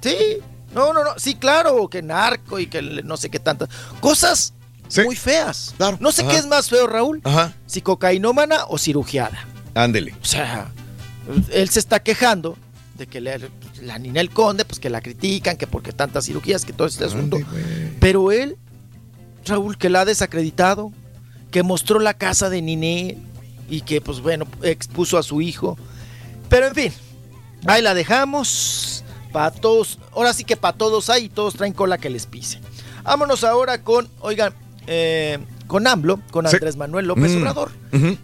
Sí, 0.03 0.17
no, 0.75 0.93
no, 0.93 1.05
no, 1.05 1.11
sí, 1.19 1.35
claro, 1.37 1.89
que 1.89 2.03
narco 2.03 2.59
y 2.59 2.67
que 2.67 2.83
no 2.83 3.17
sé 3.17 3.31
qué 3.31 3.39
tantas 3.39 3.69
cosas 4.01 4.53
muy 5.05 5.17
feas. 5.17 5.75
No 6.01 6.13
sé 6.13 6.23
Ajá. 6.23 6.31
qué 6.31 6.37
es 6.39 6.47
más 6.47 6.69
feo, 6.69 6.87
Raúl, 6.87 7.21
Ajá. 7.25 7.53
si 7.67 7.81
cocainómana 7.81 8.65
o 8.69 8.79
cirugiada. 8.79 9.45
Ándele. 9.75 10.15
O 10.23 10.25
sea, 10.25 10.71
él 11.51 11.69
se 11.71 11.79
está 11.81 12.01
quejando 12.03 12.57
de 12.97 13.07
que 13.07 13.21
le- 13.21 13.51
la 13.83 13.99
Ninel 13.99 14.31
Conde, 14.31 14.65
pues 14.65 14.79
que 14.81 14.89
la 14.91 15.01
critican, 15.01 15.57
que 15.57 15.67
porque 15.67 15.93
tantas 15.93 16.25
cirugías, 16.27 16.65
que 16.65 16.73
todo 16.73 16.87
este 16.89 17.05
asunto. 17.05 17.39
Pero 18.01 18.33
él, 18.33 18.57
Raúl, 19.45 19.77
que 19.77 19.89
la 19.91 20.01
ha 20.01 20.05
desacreditado, 20.05 20.93
que 21.51 21.63
mostró 21.63 21.99
la 22.01 22.15
casa 22.15 22.49
de 22.49 22.63
Ninel 22.63 23.19
y 23.69 23.83
que, 23.83 24.01
pues 24.01 24.21
bueno, 24.21 24.47
expuso 24.63 25.19
a 25.19 25.23
su 25.23 25.41
hijo. 25.43 25.77
Pero 26.49 26.67
en 26.69 26.75
fin, 26.75 26.93
ahí 27.67 27.83
la 27.83 27.93
dejamos. 27.95 29.05
Para 29.37 29.51
todos, 29.51 29.99
ahora 30.15 30.33
sí 30.33 30.45
que 30.45 30.57
para 30.57 30.79
todos 30.79 31.11
hay 31.11 31.29
todos 31.29 31.53
traen 31.57 31.75
cola 31.75 31.99
que 31.99 32.09
les 32.09 32.25
pise. 32.25 32.59
Vámonos 33.03 33.45
ahora 33.45 33.83
con, 33.83 34.09
oigan, 34.21 34.55
eh, 34.87 35.37
con 35.67 35.87
AMLO, 35.87 36.21
con 36.31 36.49
Sí. 36.49 36.57
Andrés 36.57 36.77
Manuel 36.77 37.05
López 37.07 37.33
Mm. 37.33 37.37
Obrador. 37.43 37.71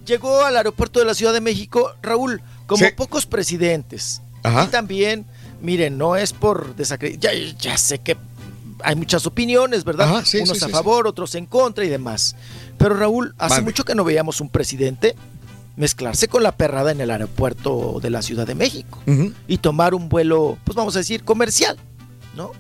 Llegó 0.07 0.43
al 0.43 0.57
aeropuerto 0.57 1.01
de 1.01 1.05
la 1.05 1.13
Ciudad 1.13 1.35
de 1.35 1.43
México, 1.43 1.93
Raúl, 2.01 2.41
como 2.67 2.83
Sí. 2.83 2.93
pocos 2.97 3.27
presidentes. 3.27 4.23
Ajá. 4.43 4.65
Y 4.65 4.69
también, 4.69 5.27
miren, 5.61 5.99
no 5.99 6.17
es 6.17 6.33
por 6.33 6.75
desacreditar, 6.77 7.35
ya, 7.35 7.53
ya 7.59 7.77
sé 7.77 7.99
que 7.99 8.17
hay 8.83 8.97
muchas 8.97 9.27
opiniones, 9.27 9.85
¿verdad? 9.85 10.09
Ajá, 10.09 10.25
sí, 10.25 10.39
Unos 10.39 10.63
a 10.63 10.69
favor, 10.71 11.07
otros 11.07 11.35
en 11.35 11.45
contra 11.45 11.85
y 11.85 11.91
demás. 11.91 12.37
Pero 12.79 12.95
Raúl, 12.95 13.35
hace 13.37 13.61
mucho 13.61 13.85
que 13.85 13.95
no 13.95 14.03
veíamos 14.03 14.41
un 14.41 14.49
presidente 14.49 15.15
mezclarse 15.77 16.29
con 16.29 16.43
la 16.43 16.53
perrada 16.53 16.93
en 16.93 17.01
el 17.01 17.11
aeropuerto 17.11 17.99
de 18.01 18.11
la 18.11 18.23
Ciudad 18.23 18.47
de 18.47 18.55
México 18.55 19.01
y 19.49 19.59
tomar 19.59 19.95
un 19.95 20.09
vuelo, 20.09 20.59
pues 20.65 20.77
vamos 20.77 20.97
a 20.97 21.01
decir, 21.01 21.25
comercial, 21.25 21.79
¿no? 22.37 22.53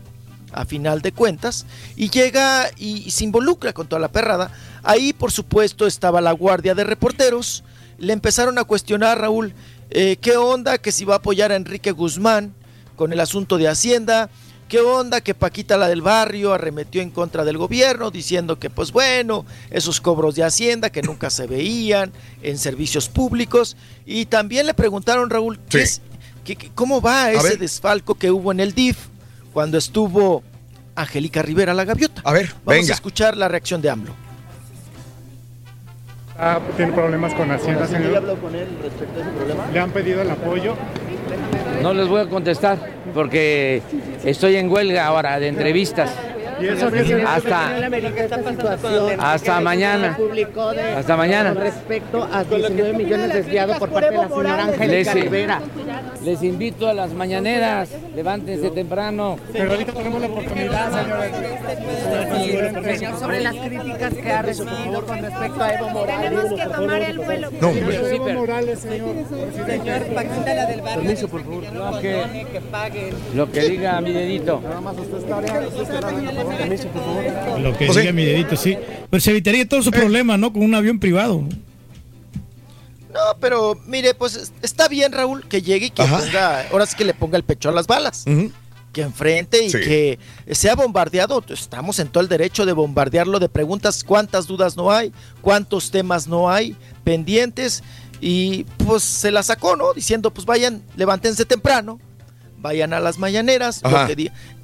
A 0.52 0.64
final 0.64 1.00
de 1.00 1.12
cuentas, 1.12 1.66
y 1.96 2.10
llega 2.10 2.70
y, 2.76 3.04
y 3.06 3.10
se 3.10 3.24
involucra 3.24 3.72
con 3.72 3.86
toda 3.86 4.00
la 4.00 4.12
perrada. 4.12 4.50
Ahí, 4.82 5.12
por 5.12 5.32
supuesto, 5.32 5.86
estaba 5.86 6.20
la 6.20 6.32
guardia 6.32 6.74
de 6.74 6.84
reporteros. 6.84 7.64
Le 7.98 8.12
empezaron 8.12 8.58
a 8.58 8.64
cuestionar, 8.64 9.18
Raúl, 9.20 9.54
eh, 9.90 10.16
qué 10.20 10.36
onda, 10.36 10.78
que 10.78 10.92
si 10.92 11.04
va 11.04 11.14
a 11.14 11.18
apoyar 11.18 11.52
a 11.52 11.56
Enrique 11.56 11.92
Guzmán 11.92 12.54
con 12.96 13.12
el 13.12 13.20
asunto 13.20 13.58
de 13.58 13.68
Hacienda, 13.68 14.30
qué 14.72 14.80
onda, 14.80 15.20
que 15.20 15.34
Paquita 15.34 15.76
la 15.76 15.86
del 15.86 16.00
barrio 16.00 16.54
arremetió 16.54 17.02
en 17.02 17.10
contra 17.10 17.44
del 17.44 17.58
gobierno, 17.58 18.10
diciendo 18.10 18.58
que, 18.58 18.70
pues 18.70 18.90
bueno, 18.90 19.44
esos 19.68 20.00
cobros 20.00 20.34
de 20.34 20.44
Hacienda 20.44 20.88
que 20.88 21.02
nunca 21.02 21.28
se 21.28 21.46
veían 21.46 22.10
en 22.42 22.56
servicios 22.56 23.10
públicos. 23.10 23.76
Y 24.06 24.24
también 24.24 24.64
le 24.66 24.72
preguntaron, 24.72 25.28
Raúl, 25.28 25.58
¿qué 25.68 25.76
Sí. 25.78 25.84
es- 25.84 26.00
qué- 26.42 26.56
qué- 26.56 26.70
¿cómo 26.74 27.02
va 27.02 27.30
ese 27.30 27.50
ver. 27.50 27.58
desfalco 27.58 28.14
que 28.14 28.30
hubo 28.30 28.50
en 28.50 28.60
el 28.60 28.72
DIF 28.72 28.96
cuando 29.52 29.76
estuvo 29.76 30.42
Angélica 30.96 31.42
Rivera 31.42 31.74
la 31.74 31.84
gaviota? 31.84 32.22
A 32.24 32.32
ver, 32.32 32.46
Vamos 32.64 32.80
venga. 32.80 32.92
a 32.92 32.94
escuchar 32.94 33.36
la 33.36 33.48
reacción 33.48 33.82
de 33.82 33.90
AMLO. 33.90 34.14
Ah, 36.38 36.58
tiene 36.78 36.92
problemas 36.92 37.34
con 37.34 37.50
Hacienda, 37.50 37.86
señor. 37.86 38.38
con 38.40 38.54
él 38.54 38.68
respecto 38.82 39.20
a 39.20 39.22
ese 39.22 39.32
problema? 39.32 39.66
Le 39.70 39.80
han 39.80 39.90
pedido 39.90 40.22
el 40.22 40.30
apoyo. 40.30 40.76
No 41.82 41.92
les 41.92 42.08
voy 42.08 42.20
a 42.20 42.26
contestar 42.26 42.78
porque 43.12 43.82
estoy 44.24 44.56
en 44.56 44.70
huelga 44.70 45.06
ahora 45.06 45.40
de 45.40 45.48
entrevistas. 45.48 46.10
¿Y 46.62 46.68
eso 46.68 46.90
qué 46.90 47.04
se 47.04 47.22
Hasta, 47.22 49.32
hasta 49.32 49.60
mañana. 49.60 50.16
publicó 50.16 50.72
de- 50.72 50.82
Hasta 50.82 51.16
mañana. 51.16 51.52
con 51.54 51.62
respecto 51.62 52.28
a 52.32 52.44
19 52.44 52.92
millones 52.92 53.32
desviados 53.34 53.78
por 53.78 53.90
parte 53.90 54.10
de 54.10 54.16
la 54.16 54.28
señora 54.28 54.62
Angélica 54.64 55.14
Rivera. 55.14 55.60
les 56.24 56.42
invito 56.42 56.88
a 56.88 56.94
las 56.94 57.12
mañaneras. 57.12 57.90
Levántense 58.14 58.70
temprano. 58.70 59.36
Pero 59.52 59.70
ahorita 59.72 59.92
tenemos 59.92 60.20
la 60.20 60.26
oportunidad, 60.28 60.90
Señor, 62.84 63.18
sobre 63.18 63.40
las 63.40 63.54
críticas 63.54 64.14
que 64.14 64.32
ha 64.32 64.42
recibido 64.42 65.04
con 65.06 65.18
respecto 65.18 65.62
a 65.62 65.74
Evo 65.74 65.88
Morales. 65.90 66.30
Tenemos 66.30 66.60
que 66.60 66.66
tomar 66.74 67.02
el 67.02 67.18
vuelo. 67.18 67.48
No. 67.60 67.70
Evo 67.70 68.28
Morales, 68.30 68.78
señor. 68.80 69.14
Señor, 69.66 70.02
Paquita 70.14 70.54
la 70.54 70.66
del 70.66 70.80
barrio. 70.82 71.02
Permiso, 71.02 71.28
por 71.28 71.42
favor. 71.42 71.62
Lo 71.72 72.00
que, 72.00 72.46
Que 72.52 72.60
paguen. 72.60 73.14
lo 73.34 73.50
que 73.50 73.60
diga 73.60 74.00
mi 74.00 74.12
dedito. 74.12 74.60
Nada 74.62 74.80
más 74.80 74.96
usted 74.98 75.18
está 75.18 75.40
Permiso, 76.56 76.88
por 76.88 77.02
favor. 77.04 77.60
Lo 77.60 77.76
que 77.76 77.88
diga 77.88 78.12
mi 78.12 78.24
dedito, 78.24 78.56
sí. 78.56 78.76
Pero 79.10 79.20
se 79.20 79.30
evitaría 79.30 79.68
todos 79.68 79.86
Eh. 79.86 79.88
esos 79.90 80.00
problemas, 80.00 80.38
¿no? 80.38 80.52
Con 80.52 80.62
un 80.62 80.74
avión 80.74 80.98
privado. 80.98 81.42
No, 83.12 83.20
pero 83.40 83.78
mire, 83.86 84.14
pues 84.14 84.36
es- 84.36 84.52
está 84.62 84.88
bien, 84.88 85.12
Raúl, 85.12 85.46
que 85.46 85.60
llegue 85.60 85.86
y 85.86 85.90
que 85.90 86.02
Ajá. 86.02 86.18
ponga, 86.18 86.68
ahora 86.70 86.86
sí 86.86 86.96
que 86.96 87.04
le 87.04 87.12
ponga 87.14 87.36
el 87.36 87.42
pecho 87.44 87.68
a 87.68 87.72
las 87.72 87.86
balas. 87.86 88.24
Que 88.92 89.02
enfrente 89.02 89.64
y 89.64 89.70
Sí. 89.70 89.78
que 89.80 90.18
sea 90.50 90.74
bombardeado. 90.74 91.42
Estamos 91.48 91.98
en 91.98 92.08
todo 92.08 92.22
el 92.22 92.28
derecho 92.28 92.64
de 92.66 92.72
bombardearlo 92.72 93.38
de 93.38 93.48
preguntas, 93.48 94.02
cuántas 94.04 94.46
dudas 94.46 94.76
no 94.76 94.90
hay, 94.90 95.12
cuántos 95.40 95.90
temas 95.90 96.26
no 96.26 96.50
hay 96.50 96.76
pendientes. 97.04 97.82
Y 98.20 98.64
pues 98.86 99.02
se 99.02 99.30
la 99.30 99.42
sacó, 99.42 99.76
¿no? 99.76 99.92
Diciendo, 99.94 100.30
pues 100.32 100.46
vayan, 100.46 100.82
levántense 100.96 101.44
temprano, 101.44 101.98
vayan 102.60 102.92
a 102.92 103.00
las 103.00 103.18
mañaneras. 103.18 103.82
lo 103.82 104.06
que 104.06 104.14
diga. 104.16 104.32
Eh, 104.32 104.61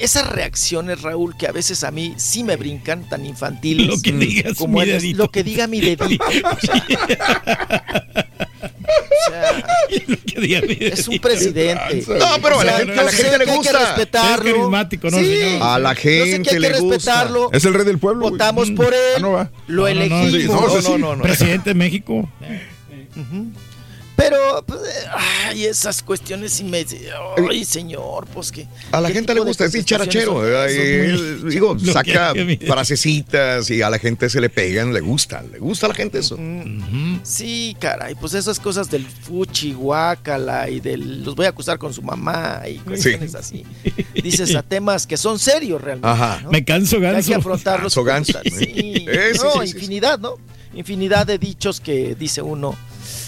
Esas 0.00 0.28
reacciones, 0.28 1.02
Raúl, 1.02 1.36
que 1.36 1.46
a 1.46 1.52
veces 1.52 1.82
a 1.84 1.90
mí 1.90 2.14
sí 2.16 2.44
me 2.44 2.56
brincan, 2.56 3.08
tan 3.08 3.24
infantiles. 3.26 3.86
Lo 3.86 4.00
que 4.00 4.12
digas 4.12 4.54
como 4.56 4.78
mi 4.78 4.82
el- 4.84 4.92
dedito. 4.92 5.18
lo 5.24 5.30
que 5.30 5.42
diga 5.44 5.66
mi 5.66 5.80
dedito. 5.80 6.04
o 6.06 6.10
sea, 6.10 6.86
o 9.26 9.30
sea, 9.30 9.62
Que 10.26 10.40
diga 10.40 10.60
mi 10.62 10.76
es 10.80 11.08
un 11.08 11.18
presidente. 11.18 12.04
No, 12.18 12.26
pero 12.42 12.60
a 12.60 12.64
la 12.64 12.72
O 12.74 12.76
sea, 12.76 12.78
gente- 12.78 12.94
yo 12.94 13.00
a 13.00 13.04
la 13.04 13.10
sé 13.10 13.16
gente 13.22 13.38
le 13.38 13.44
que 13.44 13.50
hay 13.50 13.58
que 13.60 13.68
gusta. 13.70 13.78
respetarlo. 13.86 14.30
Es 14.46 14.52
carismático, 14.54 15.10
¿no, 15.10 15.18
Sí. 15.18 15.24
señor? 15.26 15.62
A 15.62 15.78
la 15.78 15.92
Yo 15.94 16.00
sé 16.00 16.02
que 16.02 16.26
gente 16.32 16.50
hay 16.50 16.54
que 16.56 16.60
le 16.60 16.68
gusta. 16.80 16.94
respetarlo. 16.96 17.50
Es 17.52 17.64
el 17.64 17.74
rey 17.74 17.84
del 17.84 17.98
pueblo. 17.98 18.30
Votamos 18.30 18.70
por 18.72 18.92
él. 18.92 19.00
Ah, 19.16 19.20
no 19.20 19.32
va. 19.32 19.50
Lo 19.66 19.88
No, 19.88 19.94
no, 19.94 20.06
no, 20.08 20.26
elegimos. 20.26 20.84
no, 20.84 20.98
no, 20.98 21.16
no. 21.16 21.22
Presidente 21.22 21.70
de 21.70 21.74
México. 21.74 22.28
Pero, 24.28 24.64
pues, 24.66 24.80
eh, 24.80 25.08
ay, 25.46 25.64
esas 25.66 26.02
cuestiones 26.02 26.52
sí 26.52 26.64
me. 26.64 26.84
Ay, 27.48 27.64
señor, 27.64 28.26
pues 28.26 28.50
que. 28.50 28.66
A 28.92 29.00
la 29.00 29.08
¿qué 29.08 29.14
gente 29.14 29.34
le 29.34 29.40
gusta, 29.40 29.64
es 29.64 29.72
dicharachero. 29.72 30.34
contestaciones 30.34 31.12
son- 31.12 31.22
eh, 31.22 31.36
son 31.36 31.42
muy- 31.42 31.50
Digo, 31.54 31.74
Lo 31.80 31.92
saca 31.92 32.32
que- 32.32 32.58
que- 32.58 32.66
frasecitas 32.66 33.70
y 33.70 33.82
a 33.82 33.90
la 33.90 33.98
gente 33.98 34.28
se 34.28 34.40
le 34.40 34.48
pegan, 34.50 34.92
le 34.92 35.00
gusta, 35.00 35.42
le 35.42 35.58
gusta 35.58 35.86
a 35.86 35.88
la 35.90 35.94
gente 35.94 36.18
eso. 36.18 36.36
Sí, 37.22 37.76
caray, 37.78 38.14
pues 38.14 38.34
esas 38.34 38.58
cosas 38.60 38.90
del 38.90 39.06
fuchi, 39.06 39.72
guácala 39.72 40.68
y 40.68 40.80
del. 40.80 41.24
Los 41.24 41.34
voy 41.34 41.46
a 41.46 41.50
acusar 41.50 41.78
con 41.78 41.92
su 41.92 42.02
mamá 42.02 42.62
y 42.68 42.76
cuestiones 42.78 43.34
así. 43.34 43.64
Dices 44.14 44.54
a 44.54 44.62
temas 44.62 45.06
que 45.06 45.16
son 45.16 45.38
serios 45.38 45.80
realmente. 45.80 46.08
Ajá. 46.08 46.40
¿no? 46.42 46.50
Me 46.50 46.64
canso, 46.64 46.98
Que 46.98 47.06
hay 47.06 47.12
ganso. 47.14 47.28
que 47.28 47.34
afrontarlos. 47.34 47.94
Ganso, 47.96 48.02
ganso. 48.04 48.40
Sí, 48.56 49.04
Eh, 49.08 49.32
sí, 49.34 49.40
no, 49.42 49.62
infinidad, 49.62 50.18
¿no? 50.18 50.36
Infinidad 50.74 51.26
de 51.26 51.38
dichos 51.38 51.80
que 51.80 52.14
dice 52.18 52.42
uno. 52.42 52.76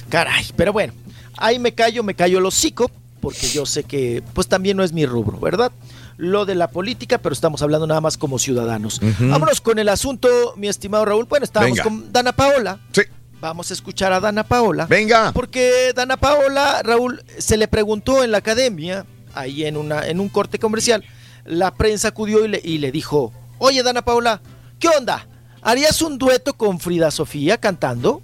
Caray, 0.08 0.46
pero 0.56 0.72
bueno, 0.72 0.92
ahí 1.36 1.58
me 1.58 1.72
callo, 1.72 2.02
me 2.02 2.14
callo 2.14 2.38
el 2.38 2.46
hocico, 2.46 2.90
porque 3.20 3.48
yo 3.48 3.66
sé 3.66 3.84
que, 3.84 4.22
pues 4.32 4.48
también 4.48 4.76
no 4.76 4.82
es 4.84 4.92
mi 4.92 5.06
rubro, 5.06 5.38
¿verdad? 5.38 5.72
Lo 6.16 6.46
de 6.46 6.54
la 6.54 6.70
política, 6.70 7.18
pero 7.18 7.32
estamos 7.32 7.62
hablando 7.62 7.86
nada 7.86 8.00
más 8.00 8.16
como 8.16 8.38
ciudadanos. 8.38 9.00
Vámonos 9.20 9.60
con 9.60 9.78
el 9.78 9.88
asunto, 9.88 10.28
mi 10.56 10.66
estimado 10.68 11.04
Raúl. 11.04 11.26
Bueno, 11.26 11.44
estábamos 11.44 11.78
Venga. 11.78 11.84
con 11.84 12.12
Dana 12.12 12.32
Paola. 12.32 12.80
Sí. 12.92 13.02
Vamos 13.40 13.70
a 13.70 13.74
escuchar 13.74 14.12
a 14.12 14.18
Dana 14.18 14.42
Paola. 14.42 14.86
Venga. 14.86 15.30
Porque 15.32 15.92
Dana 15.94 16.16
Paola, 16.16 16.82
Raúl, 16.82 17.22
se 17.38 17.56
le 17.56 17.68
preguntó 17.68 18.24
en 18.24 18.32
la 18.32 18.38
academia, 18.38 19.06
ahí 19.32 19.64
en, 19.64 19.76
una, 19.76 20.06
en 20.08 20.18
un 20.18 20.28
corte 20.28 20.58
comercial, 20.58 21.04
la 21.44 21.72
prensa 21.72 22.08
acudió 22.08 22.44
y 22.44 22.48
le, 22.48 22.60
y 22.64 22.78
le 22.78 22.90
dijo, 22.90 23.32
oye 23.58 23.82
Dana 23.84 24.02
Paula, 24.02 24.40
¿qué 24.80 24.88
onda? 24.88 25.26
¿Harías 25.62 26.02
un 26.02 26.18
dueto 26.18 26.54
con 26.54 26.80
Frida 26.80 27.12
Sofía 27.12 27.58
cantando? 27.58 28.22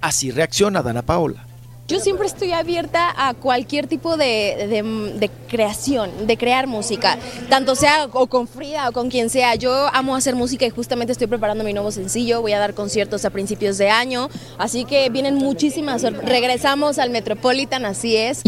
Así 0.00 0.30
reacciona 0.30 0.82
Dana 0.82 1.02
Paula. 1.02 1.44
Yo 1.88 1.98
siempre 1.98 2.28
estoy 2.28 2.52
abierta 2.52 3.12
a 3.16 3.34
cualquier 3.34 3.88
tipo 3.88 4.16
de, 4.16 5.12
de- 5.18 5.30
creación, 5.48 6.28
de 6.28 6.36
crear 6.36 6.68
música, 6.68 7.18
tanto 7.48 7.74
sea 7.74 8.06
o 8.12 8.28
con 8.28 8.46
Frida 8.46 8.88
o 8.88 8.92
con 8.92 9.10
quien 9.10 9.28
sea. 9.28 9.56
Yo 9.56 9.88
amo 9.92 10.14
hacer 10.14 10.36
música 10.36 10.64
y 10.64 10.70
justamente 10.70 11.10
estoy 11.12 11.26
preparando 11.26 11.64
mi 11.64 11.72
nuevo 11.72 11.90
sencillo. 11.90 12.40
Voy 12.42 12.52
a 12.52 12.60
dar 12.60 12.74
conciertos 12.74 13.24
a 13.24 13.30
principios 13.30 13.76
de 13.76 13.90
año, 13.90 14.28
así 14.56 14.84
que 14.84 15.08
vienen 15.10 15.34
muchísimas. 15.34 16.02
Regresamos 16.02 17.00
al 17.00 17.10
Metropolitan, 17.10 17.84
así 17.84 18.16
es. 18.16 18.42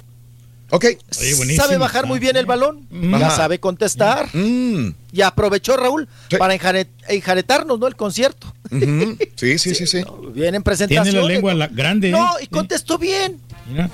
Ok. 0.75 0.87
Sabe 1.11 1.77
bajar 1.77 2.07
muy 2.07 2.19
bien 2.19 2.35
el 2.37 2.47
balón, 2.47 2.89
Ajá. 3.15 3.31
sabe 3.31 3.61
contestar. 3.61 4.35
Mm. 4.35 4.95
Y 5.13 5.21
aprovechó 5.21 5.77
Raúl 5.77 6.09
para 6.39 6.55
enjare- 6.59 6.87
enjaretarnos, 7.09 7.79
¿no? 7.79 7.87
El 7.87 7.95
concierto. 7.97 8.53
Sí, 9.37 9.59
sí, 9.59 9.75
sí, 9.75 9.87
sí. 9.87 10.03
Vienen 10.35 10.63
presentaciones. 10.63 11.13
Tiene 11.13 11.27
la 11.27 11.29
lengua 11.35 11.67
grande. 11.71 12.09
¿eh? 12.09 12.13
No, 12.13 12.27
y 12.41 12.47
contestó 12.47 12.97
bien. 12.97 13.39
Mira. 13.69 13.91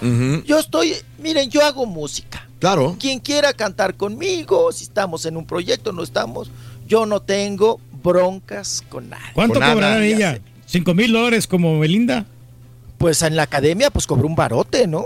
Yo 0.47 0.61
estoy, 0.61 0.95
miren, 1.21 1.51
yo 1.51 1.65
hago 1.65 1.85
música. 1.85 2.47
Claro. 2.61 2.97
Quien 3.01 3.19
quiera 3.19 3.53
cantar 3.53 3.95
conmigo, 3.97 4.71
si 4.71 4.85
estamos 4.85 5.27
en 5.27 5.37
un 5.37 5.47
proyecto, 5.47 5.93
no 5.93 6.03
estamos, 6.05 6.51
yo 6.87 7.07
no 7.07 7.21
tengo 7.21 7.81
broncas 8.05 8.85
con 8.89 9.09
nadie. 9.09 9.33
¿Cuánto 9.35 9.59
Con 9.59 9.69
cobrará 9.69 10.05
ella? 10.05 10.39
¿Cinco 10.67 10.95
mil 10.95 11.13
dólares 11.13 11.47
como 11.49 11.79
Belinda? 11.81 12.25
Pues 12.99 13.23
en 13.23 13.37
la 13.37 13.45
academia, 13.45 13.91
pues 13.91 14.07
cobró 14.07 14.27
un 14.27 14.35
barote, 14.35 14.87
¿no? 14.89 15.05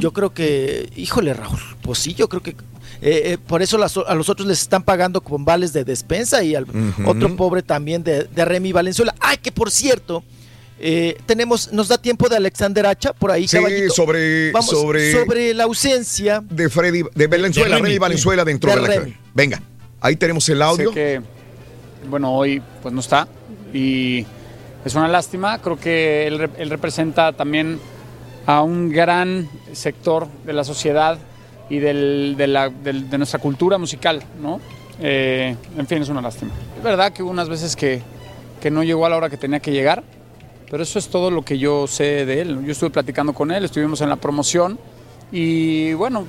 Yo 0.00 0.12
creo 0.12 0.32
que, 0.32 0.88
híjole, 0.96 1.34
Raúl, 1.34 1.58
pues 1.82 1.98
sí, 1.98 2.14
yo 2.14 2.28
creo 2.28 2.40
que 2.42 2.50
eh, 2.50 3.32
eh, 3.32 3.38
por 3.44 3.62
eso 3.62 3.78
las- 3.78 3.96
a 3.96 4.14
los 4.14 4.28
otros 4.28 4.46
les 4.46 4.60
están 4.60 4.84
pagando 4.84 5.20
con 5.22 5.44
vales 5.44 5.72
de 5.72 5.82
despensa 5.84 6.44
y 6.44 6.54
al 6.54 6.66
otro 7.04 7.34
pobre 7.36 7.62
también 7.62 8.04
de, 8.04 8.24
de 8.24 8.44
Remy 8.44 8.70
Valenzuela. 8.70 9.12
Ay, 9.18 9.38
que 9.38 9.50
por 9.50 9.72
cierto, 9.72 10.22
eh, 10.78 11.16
tenemos, 11.26 11.72
nos 11.72 11.88
da 11.88 11.98
tiempo 11.98 12.28
de 12.28 12.36
Alexander 12.36 12.86
Hacha 12.86 13.12
por 13.12 13.32
ahí, 13.32 13.48
Sí, 13.48 13.56
caballito. 13.56 13.92
sobre- 13.92 14.52
Vamos, 14.52 14.70
sobre- 14.70 15.12
sobre 15.12 15.52
la 15.54 15.64
ausencia 15.64 16.44
De 16.48 16.68
Freddy, 16.70 17.02
de 17.12 17.26
Valenzuela, 17.26 17.70
De 17.70 17.74
Remy. 17.76 17.88
Remy 17.88 17.98
Valenzuela 17.98 18.44
dentro 18.44 18.70
De 18.70 18.76
de, 18.76 18.82
la 18.82 18.88
Remy. 19.00 19.16
Venga, 19.34 19.60
ahí 20.00 20.14
tenemos 20.14 20.48
el 20.48 20.62
audio. 20.62 20.90
Sé 20.90 20.94
que, 20.94 21.20
bueno, 22.08 22.32
hoy 22.32 22.62
pues 22.82 22.94
no 22.94 23.00
está 23.00 23.26
y 23.74 24.24
es 24.84 24.94
una 24.94 25.08
lástima. 25.08 25.58
Creo 25.58 25.76
que 25.78 26.26
él, 26.26 26.50
él 26.58 26.70
representa 26.70 27.32
también 27.32 27.78
a 28.46 28.62
un 28.62 28.90
gran 28.90 29.48
sector 29.72 30.26
de 30.44 30.52
la 30.52 30.64
sociedad 30.64 31.18
y 31.70 31.78
del- 31.78 32.34
de, 32.36 32.46
la- 32.48 32.68
del- 32.70 33.08
de 33.08 33.18
nuestra 33.18 33.38
cultura 33.40 33.78
musical, 33.78 34.22
¿no? 34.40 34.60
Eh, 35.00 35.56
en 35.78 35.86
fin, 35.86 36.02
es 36.02 36.08
una 36.08 36.20
lástima. 36.20 36.50
Es 36.76 36.82
verdad 36.82 37.12
que 37.12 37.22
hubo 37.22 37.30
unas 37.30 37.48
veces 37.48 37.76
que, 37.76 38.02
que 38.60 38.70
no 38.70 38.82
llegó 38.82 39.06
a 39.06 39.08
la 39.08 39.16
hora 39.16 39.30
que 39.30 39.36
tenía 39.36 39.60
que 39.60 39.70
llegar, 39.72 40.02
pero 40.70 40.82
eso 40.82 40.98
es 40.98 41.08
todo 41.08 41.30
lo 41.30 41.42
que 41.44 41.58
yo 41.58 41.86
sé 41.86 42.26
de 42.26 42.40
él. 42.40 42.64
Yo 42.64 42.72
estuve 42.72 42.90
platicando 42.90 43.32
con 43.32 43.50
él, 43.52 43.64
estuvimos 43.64 44.00
en 44.00 44.08
la 44.08 44.16
promoción 44.16 44.78
y 45.30 45.92
bueno, 45.94 46.26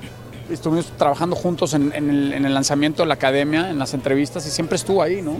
estuvimos 0.50 0.86
trabajando 0.96 1.36
juntos 1.36 1.74
en, 1.74 1.92
en 1.94 2.08
el, 2.10 2.32
en 2.32 2.44
el 2.46 2.54
lanzamiento 2.54 3.02
de 3.02 3.08
la 3.08 3.14
academia, 3.14 3.70
en 3.70 3.78
las 3.78 3.92
entrevistas 3.94 4.46
y 4.46 4.50
siempre 4.50 4.76
estuvo 4.76 5.02
ahí, 5.02 5.20
¿no? 5.22 5.36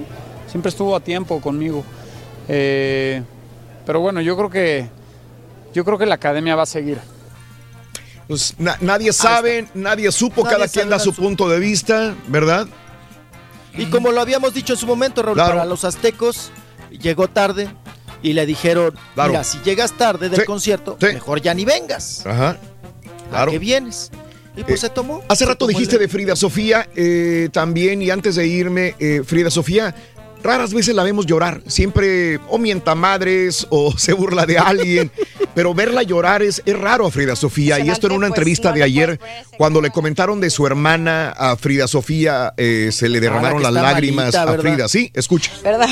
Siempre 0.48 0.68
estuvo 0.70 0.94
a 0.96 1.00
tiempo 1.00 1.40
conmigo. 1.40 1.84
Eh, 2.48 3.22
pero 3.86 4.00
bueno, 4.00 4.20
yo 4.20 4.36
creo 4.36 4.50
que 4.50 4.88
yo 5.72 5.84
creo 5.84 5.98
que 5.98 6.06
la 6.06 6.14
academia 6.16 6.54
va 6.56 6.62
a 6.62 6.66
seguir. 6.66 6.98
Pues 8.28 8.54
na- 8.58 8.78
nadie 8.80 9.12
sabe, 9.12 9.66
nadie 9.74 10.10
supo, 10.10 10.42
Nadie 10.44 10.56
cada 10.56 10.68
quien 10.68 10.88
da 10.88 10.98
su 10.98 11.12
punto 11.14 11.48
de 11.48 11.58
vista, 11.58 12.14
¿verdad? 12.28 12.66
Y 13.76 13.86
como 13.86 14.12
lo 14.12 14.20
habíamos 14.20 14.54
dicho 14.54 14.72
en 14.74 14.78
su 14.78 14.86
momento, 14.86 15.20
Raúl, 15.22 15.34
Claro. 15.34 15.52
para 15.54 15.64
los 15.64 15.84
aztecos, 15.84 16.50
llegó 16.90 17.28
tarde 17.28 17.68
y 18.22 18.32
le 18.32 18.46
dijeron, 18.46 18.94
Claro. 19.14 19.30
mira, 19.32 19.44
si 19.44 19.58
llegas 19.58 19.92
tarde 19.92 20.28
del 20.30 20.40
Sí, 20.40 20.46
concierto, 20.46 20.96
sí. 21.00 21.06
mejor 21.06 21.42
ya 21.42 21.52
ni 21.54 21.64
vengas. 21.64 22.24
Ajá. 22.24 22.56
Claro. 23.30 23.50
¿A 23.50 23.52
qué 23.52 23.58
vienes? 23.58 24.10
Y 24.56 24.62
pues 24.62 24.74
Eh, 24.76 24.86
se 24.86 24.90
tomó. 24.90 25.20
Hace 25.28 25.40
se 25.44 25.46
rato 25.46 25.58
tomó 25.66 25.70
el- 25.70 25.76
dijiste 25.76 25.98
de 25.98 26.06
Frida 26.08 26.36
Sofía 26.36 26.88
eh, 26.94 27.48
también, 27.52 28.00
y 28.00 28.10
antes 28.10 28.36
de 28.36 28.46
irme, 28.46 28.94
eh, 29.00 29.22
Frida 29.26 29.50
Sofía, 29.50 29.92
raras 30.44 30.72
veces 30.72 30.94
la 30.94 31.02
vemos 31.02 31.26
llorar. 31.26 31.62
Siempre 31.66 32.38
o 32.48 32.58
mienta 32.58 32.94
madres 32.94 33.66
o 33.70 33.92
se 33.98 34.12
burla 34.12 34.46
de 34.46 34.58
alguien, 34.58 35.10
pero 35.54 35.74
verla 35.74 36.02
llorar 36.02 36.42
es, 36.42 36.62
es 36.64 36.78
raro 36.78 37.06
a 37.06 37.10
Frida 37.10 37.34
Sofía. 37.34 37.80
Y 37.80 37.90
esto 37.90 38.06
en 38.06 38.12
una 38.12 38.28
pues, 38.28 38.38
entrevista 38.38 38.68
no 38.68 38.76
de 38.76 38.82
ayer, 38.84 39.20
cuando 39.56 39.80
le 39.80 39.90
comentaron 39.90 40.40
de 40.40 40.50
su 40.50 40.66
hermana 40.66 41.30
a 41.30 41.56
Frida 41.56 41.88
Sofía, 41.88 42.54
eh, 42.56 42.90
se 42.92 43.08
le 43.08 43.20
derramaron 43.20 43.62
las 43.62 43.72
lágrimas 43.72 44.34
malita, 44.34 44.42
a. 44.42 44.58
Frida. 44.58 44.88
Sí, 44.88 45.10
escucha. 45.14 45.50
¿Verdad? 45.64 45.88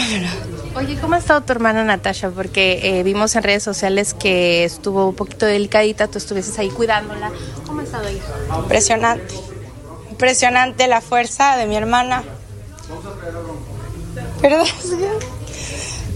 Oye, 0.75 0.97
¿cómo 1.01 1.15
ha 1.15 1.19
estado 1.19 1.41
tu 1.43 1.53
hermana 1.53 1.83
Natasha? 1.85 2.31
Porque 2.31 2.81
eh, 2.83 3.03
vimos 3.03 3.35
en 3.35 3.43
redes 3.43 3.63
sociales 3.63 4.15
que 4.15 4.65
estuvo 4.65 5.09
un 5.09 5.15
poquito 5.15 5.47
delicadita, 5.47 6.09
tú 6.09 6.19
estuvieses 6.19 6.59
ahí 6.59 6.69
cuidándola. 6.71 7.31
¿Cómo 7.67 7.81
ha 7.81 7.85
estado 7.85 8.09
ella? 8.09 8.23
Impresionante. 8.59 9.35
Impresionante 10.11 10.87
la 10.89 11.01
fuerza 11.01 11.57
de 11.57 11.67
mi 11.67 11.77
hermana. 11.77 12.23
¿Verdad? 14.43 14.65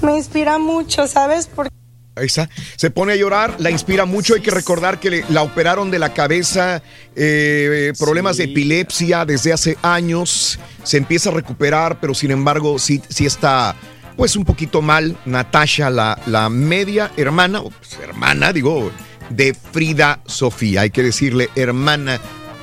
Me 0.03 0.17
inspira 0.17 0.59
mucho, 0.59 1.07
¿sabes? 1.07 1.49
Porque 1.53 1.71
Ahí 2.19 2.27
está. 2.27 2.49
Se 2.77 2.91
pone 2.91 3.13
a 3.13 3.17
llorar, 3.17 3.57
la 3.59 3.71
inspira 3.71 4.07
mucho. 4.07 4.35
Hay 4.35 4.41
que 4.41 4.51
recordar 4.51 4.99
que 4.99 5.11
le- 5.11 5.25
la 5.29 5.43
operaron 5.43 5.91
de 5.91 5.99
la 5.99 6.15
cabeza, 6.15 6.83
eh, 7.15 7.93
problemas 7.99 8.39
de 8.39 8.45
epilepsia 8.45 9.27
desde 9.27 9.53
hace 9.53 9.77
años. 9.83 10.59
Se 10.83 10.97
empieza 10.97 11.29
a 11.29 11.33
recuperar, 11.35 12.01
pero 12.01 12.15
sin 12.15 12.31
embargo, 12.31 12.79
sí, 12.79 13.03
sí 13.11 13.27
está 13.27 13.77
pues 14.17 14.35
un 14.35 14.47
poquito 14.47 14.81
mal. 14.81 15.15
Natasha, 15.27 15.91
la, 15.91 16.19
la 16.25 16.49
media 16.49 17.13
hermana, 17.19 17.61
o 17.61 17.69
pues, 17.69 17.99
hermana, 18.03 18.51
digo, 18.55 18.91
de 19.29 19.53
Frida 19.53 20.21
Sofía. 20.25 20.83
Hay 20.83 20.91
que 20.91 21.03
decirle 21.03 21.51
hermana 21.55 22.19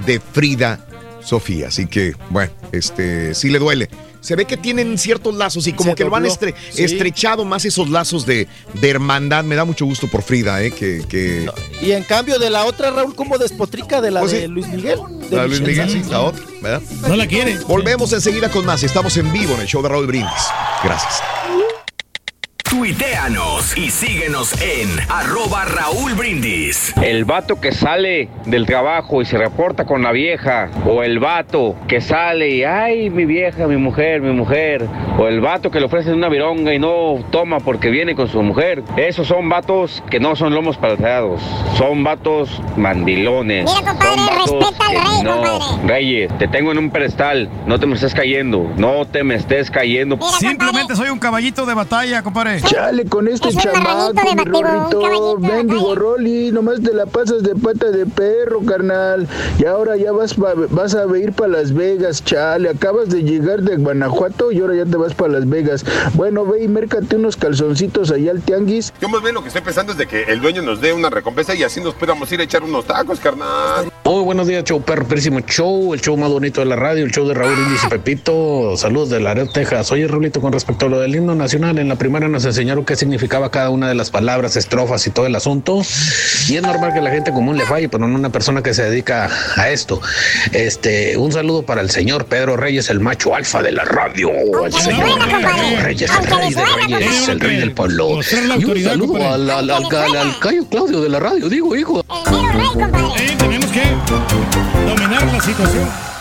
de 0.08 0.20
Frida 0.20 0.88
Sofía. 1.24 1.68
Así 1.68 1.86
que, 1.86 2.16
bueno, 2.32 2.52
este 2.72 3.36
sí 3.36 3.50
le 3.50 3.60
duele. 3.60 3.88
Se 4.24 4.36
ve 4.36 4.46
que 4.46 4.58
tienen 4.58 4.98
ciertos 4.98 5.36
lazos 5.36 5.68
y 5.68 5.74
como 5.74 5.92
Se 5.92 5.96
que 5.96 6.04
lo 6.06 6.16
han 6.16 6.24
dobló. 6.24 6.34
estre- 6.36 6.56
Sí. 6.72 6.84
estrechado 6.84 7.44
más 7.46 7.66
esos 7.66 7.90
lazos 7.90 8.26
de, 8.26 8.48
de 8.74 8.90
hermandad. 8.90 9.44
Me 9.44 9.56
da 9.56 9.66
mucho 9.66 9.86
gusto 9.86 10.08
por 10.10 10.24
Frida, 10.24 10.64
¿eh? 10.64 10.72
Que, 10.72 11.04
que- 11.08 11.46
Y 11.82 11.92
en 11.92 12.04
cambio 12.04 12.40
de 12.40 12.50
la 12.50 12.66
otra, 12.66 12.90
Raúl, 12.92 13.14
como 13.16 13.38
despotrica 13.38 14.00
de 14.02 14.12
la 14.12 14.22
Pues 14.22 14.32
sí. 14.32 14.38
de 14.40 14.48
Luis 14.48 14.68
Miguel. 14.68 15.00
de 15.30 15.36
la 15.36 15.42
de 15.44 15.48
Luis 15.50 15.62
Miguel, 15.62 15.90
sí, 15.90 16.02
la 16.10 16.22
otra, 16.22 16.44
¿verdad? 16.62 16.82
No 17.08 17.16
la 17.16 17.28
quiere. 17.28 17.58
Volvemos 17.68 18.14
enseguida 18.14 18.50
con 18.50 18.66
más. 18.66 18.82
Estamos 18.84 19.16
en 19.18 19.32
vivo 19.34 19.54
en 19.56 19.62
el 19.62 19.68
show 19.68 19.82
de 19.84 19.90
Raúl 19.90 20.08
Brindis. 20.08 20.32
Gracias. 20.84 21.22
Tuiteanos 22.74 23.78
y 23.78 23.92
síguenos 23.92 24.60
en 24.60 24.90
arroba 25.08 25.64
Raúl 25.64 26.16
Brindis. 26.16 26.92
El 27.04 27.24
vato 27.24 27.62
que 27.62 27.72
sale 27.72 28.30
del 28.48 28.66
trabajo 28.66 29.22
y 29.22 29.26
se 29.26 29.38
reporta 29.38 29.86
con 29.86 30.02
la 30.02 30.12
vieja, 30.12 30.72
o 30.88 31.04
el 31.04 31.20
vato 31.20 31.76
que 31.88 32.02
sale 32.02 32.50
y, 32.50 32.64
ay, 32.64 33.12
mi 33.12 33.26
vieja, 33.26 33.68
mi 33.68 33.78
mujer, 33.78 34.22
mi 34.22 34.34
mujer, 34.34 34.88
o 35.20 35.28
el 35.28 35.40
vato 35.40 35.70
que 35.70 35.80
le 35.80 35.86
ofrecen 35.86 36.16
una 36.16 36.30
vironga 36.30 36.74
y 36.74 36.80
no 36.80 37.24
toma 37.30 37.60
porque 37.60 37.92
viene 37.92 38.16
con 38.16 38.28
su 38.28 38.42
mujer. 38.42 38.82
Esos 38.98 39.28
son 39.28 39.48
vatos 39.50 40.04
que 40.10 40.20
no 40.20 40.36
son 40.36 40.56
lomos 40.56 40.76
palteados, 40.78 41.44
son 41.78 42.04
vatos 42.04 42.60
mandilones. 42.76 43.66
Mira, 43.66 43.92
compadre, 43.92 44.16
son 44.16 44.26
vatos 44.26 44.72
respeta 44.72 44.86
al 44.88 44.94
rey, 44.94 45.24
no. 45.24 45.36
compadre. 45.36 45.88
Reyes, 45.88 46.38
te 46.40 46.48
tengo 46.48 46.72
en 46.72 46.80
un 46.80 46.90
pedestal, 46.90 47.52
no 47.68 47.80
te 47.80 47.86
me 47.86 47.94
estés 47.94 48.16
cayendo, 48.16 48.74
no 48.78 49.06
te 49.06 49.24
me 49.24 49.36
estés 49.36 49.70
cayendo. 49.70 50.18
Simplemente 50.40 50.96
soy 50.96 51.10
un 51.10 51.20
caballito 51.20 51.68
de 51.68 51.76
batalla, 51.76 52.24
compadre. 52.24 52.63
Chale 52.66 53.06
con 53.06 53.28
este 53.28 53.50
Es 53.50 53.58
chamaco, 53.58 54.14
de 54.14 55.46
mendigo 55.48 55.96
Rolly, 55.96 56.52
nomás 56.52 56.82
te 56.82 56.94
la 56.94 57.06
pasas 57.06 57.44
de 57.44 57.56
pata 57.56 57.92
de 57.92 58.06
perro, 58.06 58.62
carnal. 58.66 59.28
Y 59.60 59.66
ahora 59.66 59.98
ya 59.98 60.12
vas 60.12 60.34
pa- 60.34 60.54
vas 60.70 60.96
a 60.96 61.06
ir 61.18 61.34
para 61.34 61.50
Las 61.50 61.74
Vegas, 61.74 62.24
chale. 62.24 62.70
Acabas 62.70 63.10
de 63.10 63.24
llegar 63.24 63.62
de 63.64 63.76
Guanajuato 63.76 64.52
y 64.52 64.62
ahora 64.62 64.76
ya 64.76 64.86
te 64.86 64.96
vas 64.98 65.14
para 65.14 65.34
Las 65.34 65.50
Vegas. 65.50 65.86
Bueno, 66.14 66.46
ve 66.46 66.64
y 66.64 66.68
mércate 66.68 67.18
unos 67.18 67.36
calzoncitos 67.36 68.12
allá 68.12 68.32
al 68.32 68.42
tianguis. 68.42 68.94
Yo 69.02 69.10
más 69.10 69.22
bien 69.22 69.36
lo 69.36 69.42
que 69.42 69.50
estoy 69.50 69.62
pensando 69.62 69.92
es 69.92 69.98
de 69.98 70.08
que 70.08 70.24
el 70.24 70.40
dueño 70.42 70.62
nos 70.62 70.80
dé 70.80 70.94
una 70.94 71.10
recompensa 71.10 71.54
y 71.56 71.64
así 71.64 71.82
nos 71.82 71.94
podamos 71.96 72.32
ir 72.32 72.40
a 72.40 72.44
echar 72.44 72.64
unos 72.64 72.86
tacos, 72.86 73.20
carnal. 73.20 73.92
Muy 74.06 74.24
buenos 74.24 74.48
días, 74.48 74.64
show 74.64 74.82
perro, 74.82 75.06
perísimo 75.06 75.40
show, 75.42 75.94
el 75.94 76.02
show 76.02 76.16
más 76.18 76.30
bonito 76.30 76.62
de 76.62 76.66
la 76.66 76.76
radio, 76.76 77.04
el 77.06 77.12
show 77.12 77.28
de 77.28 77.34
Raúl 77.34 77.56
Brindis 77.56 77.84
y 77.84 77.88
Pepito. 77.88 78.76
Saludos 78.78 79.10
de 79.10 79.20
Laredo, 79.20 79.50
Texas. 79.52 79.92
Oye, 79.92 80.08
Raulito, 80.08 80.42
con 80.42 80.52
respecto 80.54 80.86
a 80.86 80.90
lo 80.90 81.00
del 81.00 81.16
himno 81.16 81.36
nacional, 81.36 81.78
en 81.80 81.88
la 81.90 81.96
primaria 81.96 82.28
nos 82.28 82.46
enseñaron 82.54 82.86
qué 82.86 82.96
significaba 82.96 83.50
cada 83.50 83.70
una 83.72 83.88
de 83.90 83.96
las 83.96 84.12
palabras, 84.12 84.56
estrofas 84.56 85.06
y 85.08 85.10
todo 85.10 85.26
el 85.26 85.36
asunto. 85.36 85.82
Y 86.48 86.56
es 86.56 86.62
normal 86.62 86.94
que 86.94 87.02
la 87.02 87.10
gente 87.10 87.32
común 87.32 87.58
le 87.58 87.66
falle, 87.66 87.90
pero 87.90 88.08
no 88.08 88.16
una 88.16 88.30
persona 88.30 88.62
que 88.62 88.74
se 88.74 88.84
dedica 88.84 89.30
a 89.56 89.70
esto. 89.70 90.00
Este, 90.52 91.18
un 91.18 91.32
saludo 91.32 91.64
para 91.64 91.82
el 91.82 91.90
señor 91.90 92.26
Pedro 92.26 92.56
Reyes, 92.58 92.90
el 92.90 93.00
macho 93.00 93.36
alfa 93.36 93.62
de 93.64 93.72
la 93.72 93.84
radio. 93.86 94.30
El 94.66 94.72
señor 94.72 95.18
Pedro 95.26 95.82
Reyes, 95.82 96.12
el 96.12 96.28
rey 96.28 96.54
de 96.54 96.66
reyes, 97.00 97.28
el 97.30 97.40
rey 97.40 97.58
del 97.58 97.72
pueblo. 97.74 98.20
Y 98.60 98.66
un 98.66 98.84
saludo 98.84 99.16
al, 99.34 99.50
al, 99.50 99.70
al, 99.70 99.84
al- 99.86 100.16
al 100.18 100.40
Cayo 100.40 100.66
Claudio 100.70 101.02
de 101.02 101.10
la 101.10 101.20
radio, 101.20 101.50
digo, 101.50 101.76
hijo. 101.76 102.02
Eh, 102.02 103.36
tenemos 103.38 103.72
que 103.72 103.84
dominar 104.88 105.26
la 105.26 105.42
situación. 105.42 106.13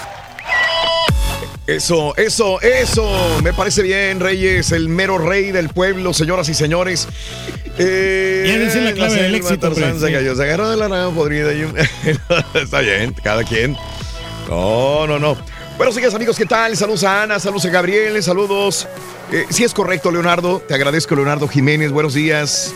Eso, 1.77 2.15
eso, 2.17 2.61
eso. 2.61 3.41
Me 3.43 3.53
parece 3.53 3.83
bien, 3.83 4.21
Reyes, 4.21 4.73
el 4.73 4.89
mero 4.89 5.19
rey 5.19 5.53
del 5.53 5.69
pueblo, 5.69 6.13
señoras 6.13 6.49
y 6.49 6.55
señores. 6.55 7.09
Eh, 7.79 8.45
Y 8.47 8.51
esa 8.69 8.79
es 8.79 8.85
la 8.85 8.93
clave 8.93 9.23
del 9.23 9.35
éxito, 9.35 9.59
Tarzán 9.59 9.99
se 9.99 10.13
cayó, 10.13 10.33
agarró 10.33 10.71
de 10.71 10.77
la 10.77 10.89
rama 10.89 11.15
podrida. 11.15 11.53
y 11.55 11.63
Está 12.55 12.81
bien, 12.81 13.15
cada 13.25 13.45
quien. 13.45 13.77
No, 14.49 15.07
no, 15.07 15.19
no. 15.19 15.37
Buenos 15.79 15.97
días, 15.97 16.15
amigos, 16.15 16.37
¿qué 16.37 16.45
tal? 16.45 16.77
Saludos 16.77 17.05
a 17.05 17.23
Ana, 17.23 17.41
saludos 17.41 17.65
a 17.65 17.71
Gabriel, 17.71 18.23
saludos. 18.23 18.87
Eh, 19.33 19.47
sí 19.49 19.65
es 19.65 19.73
correcto, 19.73 20.11
Leonardo. 20.11 20.61
Te 20.61 20.75
agradezco, 20.75 21.15
Leonardo 21.15 21.49
Jiménez. 21.49 21.91
Buenos 21.91 22.13
días. 22.13 22.75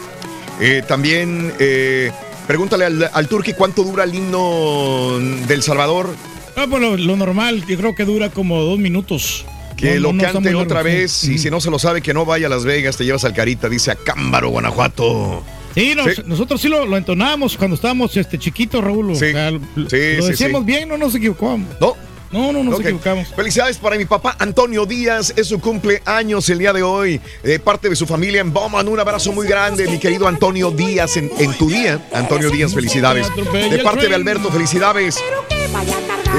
Eh, 0.61 0.83
también 0.89 1.53
eh, 1.59 2.11
pregúntale 2.47 2.87
al, 2.87 3.11
al 3.13 3.29
Turqui 3.29 3.53
cuánto 3.53 3.83
dura 3.85 4.05
el 4.05 4.15
himno 4.15 5.19
del 5.47 5.63
Salvador. 5.63 6.09
Ah, 6.57 6.67
pues 6.69 6.81
lo, 6.81 6.97
lo 6.97 7.17
normal, 7.17 7.65
yo 7.67 7.77
creo 7.77 7.95
que 7.95 8.05
dura 8.05 8.31
como 8.31 8.61
dos 8.63 8.79
minutos. 8.79 9.45
Que 9.77 9.97
No, 9.97 10.01
lo 10.01 10.13
no, 10.15 10.23
no 10.27 10.33
cante 10.33 10.55
otra 10.55 10.83
largo, 10.83 10.89
sí. 10.91 10.97
vez 10.97 11.25
y 11.25 11.39
si 11.39 11.51
no 11.51 11.61
se 11.61 11.71
lo 11.71 11.79
sabe, 11.79 12.01
que 12.01 12.15
no 12.15 12.25
vaya 12.25 12.47
a 12.47 12.51
Las 12.51 12.65
Vegas, 12.65 12.97
te 12.97 13.05
llevas 13.05 13.25
al 13.25 13.35
Carita, 13.35 13.69
dice 13.69 13.91
a 13.91 13.95
Cámbaro, 13.95 14.49
Guanajuato. 14.49 15.45
Sí, 15.75 15.93
nos- 15.95 16.15
Sí. 16.15 16.23
nosotros 16.25 16.59
sí 16.63 16.69
lo, 16.69 16.87
lo 16.87 16.97
entonábamos 16.97 17.59
cuando 17.59 17.75
estábamos 17.77 18.17
este, 18.17 18.39
chiquitos, 18.39 18.83
Raúl. 18.83 19.11
O 19.11 19.15
Sí. 19.15 19.33
sea, 19.33 19.51
Sí, 19.51 20.17
lo 20.17 20.27
decíamos 20.27 20.65
bien, 20.65 20.89
no 20.89 20.97
nos 20.97 21.15
equivocamos. 21.15 21.69
No. 21.79 21.95
No, 22.33 22.53
no 22.53 22.63
nos 22.65 22.75
Ok. 22.75 22.81
equivocamos. 22.81 23.29
Felicidades 23.35 23.79
para 23.79 23.97
mi 23.97 24.05
papá 24.05 24.37
Antonio 24.39 24.85
Díaz, 24.85 25.33
es 25.37 25.47
su 25.47 25.61
cumpleaños 25.61 26.49
el 26.51 26.59
día 26.59 26.73
de 26.73 26.83
hoy, 26.83 27.21
de 27.43 27.59
parte 27.61 27.89
de 27.89 27.97
su 27.97 28.07
familia 28.07 28.41
en 28.41 28.53
Bowman. 28.53 28.89
Un 28.89 28.99
abrazo 29.01 29.33
muy 29.33 29.47
grande, 29.47 29.87
mi 29.89 29.99
querido 29.99 30.27
Antonio 30.27 30.71
Díaz, 30.71 31.17
en, 31.17 31.31
en 31.39 31.53
tu 31.57 31.69
día. 31.71 32.01
Antonio 32.13 32.51
Díaz, 32.51 32.75
felicidades. 32.75 33.27
De 33.71 33.79
parte 33.79 34.09
de 34.09 34.15
Alberto, 34.15 34.51
felicidades. 34.51 35.17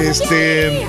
Este. 0.04 0.86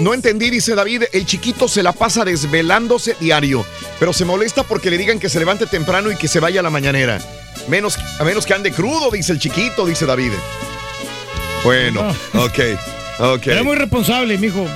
No 0.00 0.12
entendí, 0.12 0.50
dice 0.50 0.74
David, 0.74 1.04
el 1.12 1.24
chiquito 1.24 1.66
se 1.68 1.82
la 1.82 1.92
pasa 1.92 2.24
desvelándose 2.24 3.16
diario, 3.20 3.64
pero 3.98 4.12
se 4.12 4.24
molesta 4.26 4.62
porque 4.64 4.90
le 4.90 4.98
digan 4.98 5.18
que 5.18 5.28
se 5.30 5.38
levante 5.38 5.66
temprano 5.66 6.10
y 6.10 6.16
que 6.16 6.28
se 6.28 6.40
vaya 6.40 6.60
a 6.60 6.62
la 6.62 6.70
mañanera. 6.70 7.20
Menos, 7.68 7.96
a 8.18 8.24
menos 8.24 8.44
que 8.44 8.52
ande 8.52 8.70
crudo, 8.72 9.10
dice 9.10 9.32
el 9.32 9.38
chiquito, 9.38 9.86
dice 9.86 10.04
David. 10.04 10.32
Bueno, 11.64 12.00
ok, 12.34 12.58
ok. 13.18 13.46
Era 13.46 13.62
muy 13.62 13.76
responsable, 13.76 14.36
mijo. 14.36 14.66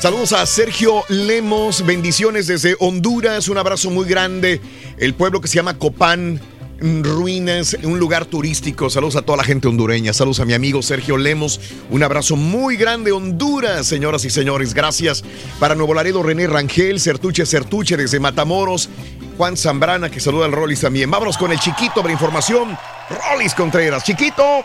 Saludos 0.00 0.32
a 0.32 0.44
Sergio 0.46 1.02
Lemos, 1.08 1.84
bendiciones 1.84 2.46
desde 2.46 2.76
Honduras, 2.78 3.48
un 3.48 3.58
abrazo 3.58 3.90
muy 3.90 4.06
grande. 4.06 4.60
El 4.98 5.14
pueblo 5.14 5.40
que 5.40 5.48
se 5.48 5.56
llama 5.56 5.78
Copán, 5.78 6.40
ruinas, 6.80 7.76
un 7.82 7.98
lugar 7.98 8.26
turístico. 8.26 8.90
Saludos 8.90 9.16
a 9.16 9.22
toda 9.22 9.38
la 9.38 9.44
gente 9.44 9.68
hondureña. 9.68 10.12
Saludos 10.12 10.40
a 10.40 10.44
mi 10.44 10.52
amigo 10.52 10.82
Sergio 10.82 11.16
Lemos, 11.16 11.60
un 11.90 12.02
abrazo 12.02 12.36
muy 12.36 12.76
grande 12.76 13.12
Honduras, 13.12 13.86
señoras 13.86 14.24
y 14.24 14.30
señores. 14.30 14.74
Gracias 14.74 15.24
para 15.58 15.74
Nuevo 15.74 15.94
Laredo, 15.94 16.22
René 16.22 16.46
Rangel, 16.46 17.00
Certuche 17.00 17.46
Certuche 17.46 17.96
desde 17.96 18.20
Matamoros. 18.20 18.88
Juan 19.36 19.56
Zambrana, 19.56 20.10
que 20.10 20.20
saluda 20.20 20.44
al 20.44 20.52
Rollis 20.52 20.82
también. 20.82 21.10
Vámonos 21.10 21.38
con 21.38 21.50
el 21.50 21.58
chiquito 21.58 22.02
para 22.02 22.12
información. 22.12 22.76
Rollis 23.08 23.54
Contreras. 23.54 24.04
Chiquito, 24.04 24.64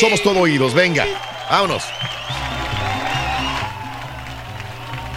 somos 0.00 0.22
todo 0.22 0.40
oídos. 0.40 0.74
Venga, 0.74 1.06
vámonos. 1.50 1.82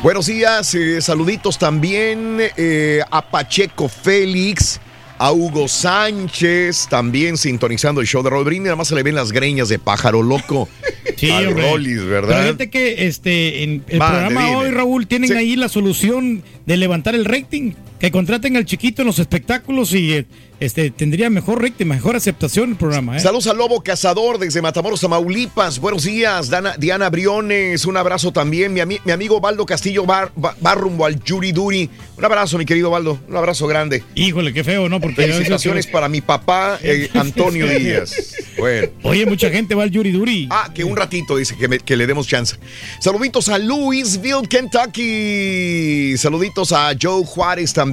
Buenos 0.04 0.26
días, 0.26 0.74
eh, 0.74 1.00
saluditos 1.00 1.60
también 1.60 2.38
eh, 2.58 3.02
a 3.12 3.22
Pacheco 3.22 3.88
Félix, 3.88 4.80
a 5.20 5.32
Hugo 5.32 5.68
Sánchez, 5.68 6.88
también 6.90 7.38
sintonizando 7.38 8.02
el 8.02 8.08
show 8.08 8.24
de 8.24 8.32
Brindis, 8.32 8.64
nada 8.64 8.78
más 8.78 8.88
se 8.88 8.96
le 8.96 9.04
ven 9.04 9.14
las 9.14 9.32
greñas 9.32 9.70
de 9.70 9.78
pájaro 9.78 10.24
loco 10.24 10.68
Sí, 11.18 11.30
al. 11.30 11.52
Rollis, 11.56 12.00
Pero 12.00 12.10
¿verdad? 12.10 12.42
fíjate 12.42 12.70
que 12.72 13.06
este, 13.06 13.62
en 13.62 13.84
el 13.88 14.00
programa 14.00 14.46
dime. 14.46 14.56
hoy, 14.56 14.72
Raúl, 14.72 15.06
tienen 15.06 15.38
ahí 15.38 15.56
la 15.56 15.70
solución 15.70 16.42
de 16.66 16.78
levantar 16.78 17.14
el 17.14 17.26
rating. 17.26 17.74
Que 18.02 18.10
contraten 18.12 18.58
al 18.58 18.66
chiquito 18.66 19.04
en 19.04 19.06
los 19.08 19.20
espectáculos 19.20 19.94
y 19.94 20.14
eh, 20.14 20.26
este, 20.60 20.90
tendría 20.90 21.30
mejor 21.30 21.62
rating, 21.62 21.86
mejor 21.86 22.16
aceptación 22.16 22.72
el 22.72 22.76
programa. 22.76 23.16
¿eh? 23.16 23.20
Saludos 23.20 23.46
al 23.46 23.58
Lobo 23.60 23.82
Cazador 23.84 24.40
desde 24.40 24.60
Matamoros, 24.60 25.02
Tamaulipas. 25.02 25.78
Buenos 25.78 26.04
días, 26.04 26.50
Dana- 26.50 26.76
Diana 26.80 27.12
Briones. 27.12 27.86
Un 27.86 27.98
abrazo 27.98 28.32
también. 28.34 28.74
Mi, 28.74 28.80
ami- 28.80 29.00
mi 29.06 29.12
amigo 29.12 29.40
Baldo 29.40 29.68
Castillo 29.68 30.04
va, 30.08 30.32
va- 30.44 30.56
va 30.66 30.74
rumbo 30.74 31.06
al 31.06 31.24
Yuri 31.24 31.52
Duri. 31.52 31.88
Un 32.18 32.26
abrazo, 32.26 32.58
mi 32.58 32.66
querido 32.66 32.90
Baldo. 32.90 33.20
Un 33.28 33.38
abrazo 33.38 33.68
grande. 33.68 34.04
Híjole, 34.16 34.52
qué 34.52 34.64
feo, 34.64 34.90
¿no? 34.90 35.00
Porque 35.00 35.22
Felicitaciones 35.28 35.86
para 35.86 36.10
mi 36.10 36.22
papá, 36.22 36.80
eh, 36.82 37.08
Antonio 37.14 37.68
Díaz. 37.80 38.34
Bueno. 38.58 38.88
Oye, 39.04 39.28
mucha 39.28 39.52
gente 39.52 39.76
va 39.76 39.84
al 39.84 39.92
Yuri 39.92 40.12
Duri. 40.12 40.48
Ah, 40.50 40.72
que 40.74 40.84
un 40.84 40.98
ratito 40.98 41.38
dice 41.38 41.56
que, 41.56 41.68
me- 41.68 41.80
que 41.80 41.96
le 41.96 42.08
demos 42.08 42.28
chance. 42.28 42.56
Saluditos 43.00 43.48
a 43.50 43.60
Louisville, 43.60 44.48
Kentucky. 44.50 46.18
Saluditos 46.18 46.72
a 46.72 46.92
Joe 47.00 47.24
Juárez 47.26 47.74
también, 47.74 47.91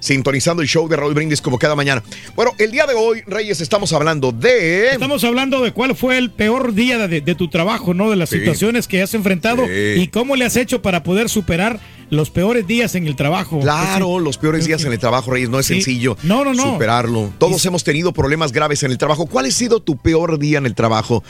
sintonizando 0.00 0.62
el 0.62 0.68
show 0.68 0.88
de 0.88 0.96
Raúl 0.96 1.14
Brindis 1.14 1.40
como 1.40 1.58
cada 1.58 1.74
mañana. 1.74 2.02
Bueno, 2.36 2.52
el 2.58 2.70
día 2.70 2.86
de 2.86 2.94
hoy, 2.94 3.22
Reyes, 3.26 3.60
estamos 3.60 3.92
hablando 3.92 4.32
de. 4.32 4.88
Estamos 4.92 5.24
hablando 5.24 5.60
de 5.62 5.72
cuál 5.72 5.94
fue 5.96 6.18
el 6.18 6.30
peor 6.30 6.74
día 6.74 7.08
de, 7.08 7.20
de 7.20 7.34
tu 7.34 7.48
trabajo, 7.48 7.94
¿no? 7.94 8.10
De 8.10 8.16
las 8.16 8.30
Sí. 8.30 8.38
situaciones 8.38 8.86
que 8.88 9.02
has 9.02 9.14
enfrentado 9.14 9.64
Sí. 9.66 10.00
y 10.02 10.08
cómo 10.08 10.36
le 10.36 10.44
has 10.44 10.56
hecho 10.56 10.82
para 10.82 11.02
poder 11.02 11.28
superar 11.28 11.80
los 12.10 12.30
peores 12.30 12.66
días 12.66 12.94
en 12.96 13.06
el 13.06 13.14
trabajo. 13.16 13.60
Claro, 13.60 14.18
los 14.18 14.36
peores 14.36 14.66
días 14.66 14.84
en 14.84 14.92
el 14.92 14.98
trabajo, 14.98 15.30
Reyes, 15.30 15.48
no 15.48 15.60
es 15.60 15.66
Sí. 15.66 15.74
sencillo 15.74 16.16
No, 16.22 16.44
no, 16.44 16.54
no. 16.54 16.72
superarlo. 16.72 17.32
Todos 17.38 17.64
hemos 17.66 17.84
tenido 17.84 18.12
problemas 18.12 18.52
graves 18.52 18.82
en 18.82 18.90
el 18.90 18.98
trabajo. 18.98 19.26
¿Cuál 19.26 19.46
ha 19.46 19.50
sido 19.50 19.80
tu 19.80 19.96
peor 19.96 20.38
día 20.38 20.58
en 20.58 20.66
el 20.66 20.74
trabajo? 20.74 21.22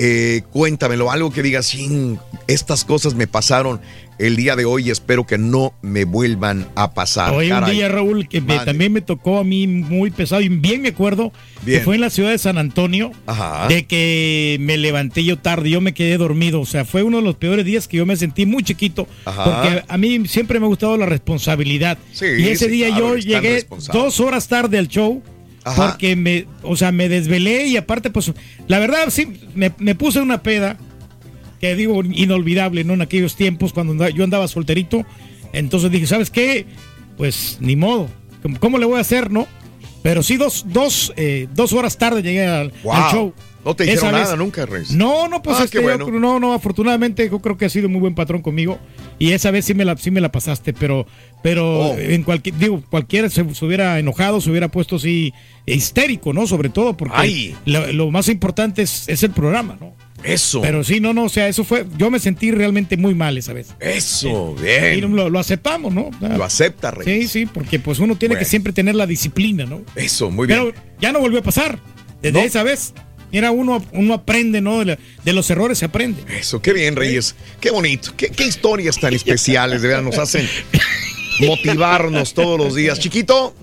Eh, 0.00 0.42
cuéntamelo, 0.52 1.10
algo 1.10 1.32
que 1.32 1.42
digas, 1.42 1.68
"Chin, 1.70 2.18
estas 2.46 2.84
cosas 2.84 3.14
me 3.14 3.26
pasaron 3.26 3.80
el 4.20 4.36
día 4.36 4.54
de 4.56 4.64
hoy 4.64 4.86
y 4.88 4.90
espero 4.90 5.26
que 5.26 5.38
no 5.38 5.74
me 5.82 6.04
vuelvan 6.04 6.66
a 6.76 6.92
pasar. 6.94 7.32
Hoy 7.34 7.50
un 7.52 7.64
día, 7.66 7.88
Raúl, 7.88 8.28
que 8.28 8.40
me- 8.40 8.58
también 8.60 8.92
me 8.92 9.00
tocó 9.00 9.38
a 9.38 9.44
mí 9.44 9.66
muy 9.66 10.10
pesado 10.10 10.40
y 10.40 10.48
bien 10.48 10.82
me 10.82 10.88
acuerdo 10.88 11.32
Bien. 11.62 11.78
que 11.80 11.84
fue 11.84 11.94
en 11.96 12.00
la 12.00 12.10
ciudad 12.10 12.30
de 12.30 12.38
San 12.38 12.58
Antonio, 12.58 13.12
Ajá. 13.26 13.68
de 13.68 13.86
que 13.86 14.56
me 14.60 14.76
levanté 14.76 15.22
yo 15.24 15.38
tarde, 15.38 15.70
yo 15.70 15.80
me 15.80 15.94
quedé 15.94 16.16
dormido, 16.16 16.60
o 16.60 16.66
sea, 16.66 16.84
fue 16.84 17.02
uno 17.04 17.18
de 17.18 17.22
los 17.24 17.36
peores 17.36 17.64
días 17.64 17.86
que 17.86 17.96
yo 17.98 18.06
me 18.06 18.16
sentí 18.16 18.44
muy 18.46 18.62
chiquito, 18.64 19.06
Ajá. 19.24 19.44
porque 19.44 19.84
a 19.88 19.96
mí 19.98 20.26
siempre 20.26 20.58
me 20.58 20.66
ha 20.66 20.68
gustado 20.68 20.96
la 20.96 21.06
responsabilidad. 21.06 21.98
Sí, 22.12 22.26
y 22.38 22.48
ese 22.48 22.64
sí, 22.66 22.70
día 22.72 22.88
claro, 22.88 23.16
yo 23.18 23.40
llegué 23.40 23.66
dos 23.92 24.18
horas 24.20 24.48
tarde 24.48 24.78
al 24.78 24.88
show. 24.88 25.22
Ajá. 25.68 25.90
Porque 25.90 26.16
me, 26.16 26.46
o 26.62 26.76
sea, 26.76 26.92
me 26.92 27.08
desvelé 27.08 27.66
y 27.66 27.76
aparte, 27.76 28.10
pues, 28.10 28.32
la 28.66 28.78
verdad, 28.78 29.10
sí, 29.10 29.28
me, 29.54 29.72
me 29.78 29.94
puse 29.94 30.20
una 30.20 30.42
peda 30.42 30.76
que 31.60 31.74
digo 31.74 32.02
inolvidable, 32.04 32.84
¿no? 32.84 32.94
En 32.94 33.02
aquellos 33.02 33.34
tiempos 33.36 33.72
cuando 33.72 33.92
andaba- 33.92 34.10
yo 34.10 34.24
andaba 34.24 34.46
solterito. 34.48 35.04
Entonces 35.52 35.90
dije, 35.90 36.06
¿sabes 36.06 36.30
qué? 36.30 36.66
Pues 37.16 37.58
ni 37.60 37.74
modo. 37.74 38.08
¿Cómo, 38.42 38.60
cómo 38.60 38.78
le 38.78 38.86
voy 38.86 38.98
a 38.98 39.00
hacer, 39.00 39.30
no? 39.30 39.46
Pero 40.02 40.22
sí, 40.22 40.36
dos, 40.36 40.66
dos, 40.68 41.12
eh, 41.16 41.48
dos 41.54 41.72
horas 41.72 41.98
tarde 41.98 42.22
llegué 42.22 42.46
al, 42.46 42.72
Wow. 42.84 42.92
al 42.92 43.10
show. 43.12 43.34
No 43.64 43.74
te 43.74 43.84
dijeron 43.84 44.12
nada 44.12 44.36
nunca, 44.36 44.64
Reyes. 44.66 44.92
No, 44.92 45.28
no, 45.28 45.42
pues 45.42 45.58
Ah, 45.60 45.64
este, 45.64 45.82
yo 45.82 45.96
no, 46.10 46.38
no, 46.40 46.52
afortunadamente 46.54 47.28
yo 47.28 47.40
creo 47.40 47.58
que 47.58 47.64
ha 47.66 47.68
sido 47.68 47.88
muy 47.88 48.00
buen 48.00 48.14
patrón 48.14 48.40
conmigo. 48.40 48.78
Y 49.18 49.32
esa 49.32 49.50
vez 49.50 49.64
sí 49.64 49.74
me 49.74 49.84
la, 49.84 49.96
sí 49.96 50.10
me 50.10 50.20
la 50.20 50.30
pasaste, 50.32 50.72
pero, 50.72 51.06
pero 51.42 51.68
Oh. 51.90 51.98
en 51.98 52.22
cualquier, 52.22 52.56
digo, 52.56 52.82
cualquiera 52.88 53.28
se, 53.28 53.54
se 53.54 53.64
hubiera 53.64 53.98
enojado, 53.98 54.40
se 54.40 54.50
hubiera 54.50 54.68
puesto 54.68 54.96
así 54.96 55.32
histérico, 55.66 56.32
¿no? 56.32 56.46
Sobre 56.46 56.68
todo 56.70 56.96
porque 56.96 57.54
lo, 57.66 57.92
lo 57.92 58.10
más 58.10 58.28
importante 58.28 58.82
es, 58.82 59.08
es 59.08 59.22
el 59.22 59.30
programa, 59.32 59.76
¿no? 59.80 59.92
Eso. 60.24 60.60
Pero 60.62 60.82
sí, 60.82 60.98
no, 61.00 61.12
no, 61.14 61.24
o 61.24 61.28
sea, 61.28 61.46
eso 61.48 61.62
fue, 61.62 61.84
yo 61.96 62.10
me 62.10 62.18
sentí 62.18 62.50
realmente 62.50 62.96
muy 62.96 63.14
mal 63.14 63.38
esa 63.38 63.52
vez. 63.52 63.74
Eso, 63.78 64.54
bien. 64.54 65.14
lo, 65.14 65.28
lo 65.30 65.38
aceptamos, 65.38 65.92
¿no? 65.94 66.10
Lo 66.20 66.42
acepta, 66.44 66.90
Reyes. 66.90 67.30
Sí, 67.30 67.40
sí, 67.40 67.46
porque 67.46 67.78
pues 67.78 67.98
uno 68.00 68.16
tiene 68.16 68.34
Bueno. 68.34 68.40
que 68.44 68.50
siempre 68.50 68.72
tener 68.72 68.94
la 68.96 69.06
disciplina, 69.06 69.64
¿no? 69.64 69.82
Eso, 69.94 70.30
muy 70.30 70.46
bien. 70.48 70.58
Pero 70.60 70.82
ya 71.00 71.12
no 71.12 71.20
volvió 71.20 71.38
a 71.38 71.42
pasar. 71.42 71.78
Desde 72.20 72.38
No. 72.40 72.44
esa 72.44 72.64
vez. 72.64 72.94
Mira, 73.32 73.50
uno, 73.50 73.84
uno 73.92 74.14
aprende, 74.14 74.60
¿no? 74.60 74.78
De, 74.80 74.84
la- 74.84 74.98
de 75.24 75.32
los 75.32 75.48
errores 75.50 75.78
se 75.78 75.84
aprende. 75.84 76.22
Eso, 76.38 76.60
qué 76.62 76.72
bien, 76.72 76.96
Reyes. 76.96 77.34
Qué 77.60 77.70
bonito. 77.70 78.12
Qué, 78.16 78.28
qué 78.30 78.46
historias 78.46 78.98
tan 78.98 79.12
especiales, 79.14 79.82
de 79.82 79.88
verdad, 79.88 80.02
nos 80.02 80.18
hacen 80.18 80.48
motivarnos 81.40 82.34
todos 82.34 82.58
los 82.58 82.74
días. 82.74 82.98
Chiquito, 82.98 83.54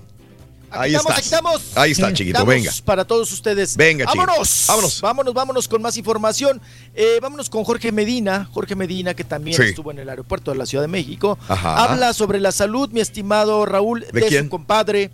ahí 0.70 0.94
estamos, 0.94 1.10
está. 1.10 1.14
aquí 1.18 1.24
estamos. 1.24 1.62
Ahí 1.76 1.90
está, 1.92 2.12
chiquito, 2.12 2.38
Estamos 2.38 2.54
venga. 2.54 2.70
Para 2.84 3.04
todos 3.04 3.32
ustedes. 3.32 3.76
Venga, 3.76 4.04
chiquito. 4.06 4.24
vámonos. 4.26 4.64
Vámonos. 4.68 5.00
Vámonos, 5.00 5.34
vámonos 5.34 5.68
con 5.68 5.82
más 5.82 5.96
información. 5.96 6.60
Eh, 6.94 7.18
vámonos 7.20 7.50
con 7.50 7.64
Jorge 7.64 7.92
Medina. 7.92 8.48
Jorge 8.52 8.74
Medina, 8.74 9.14
que 9.14 9.24
también 9.24 9.56
Sí. 9.56 9.68
estuvo 9.70 9.90
en 9.90 9.98
el 9.98 10.08
aeropuerto 10.08 10.50
de 10.52 10.58
la 10.58 10.66
Ciudad 10.66 10.84
de 10.84 10.88
México. 10.88 11.38
Ajá. 11.48 11.84
Habla 11.84 12.12
sobre 12.12 12.40
la 12.40 12.52
salud, 12.52 12.90
mi 12.90 13.00
estimado 13.00 13.66
Raúl, 13.66 14.06
¿De 14.12 14.20
de, 14.20 14.26
quién? 14.28 14.44
su 14.44 14.50
compadre, 14.50 15.10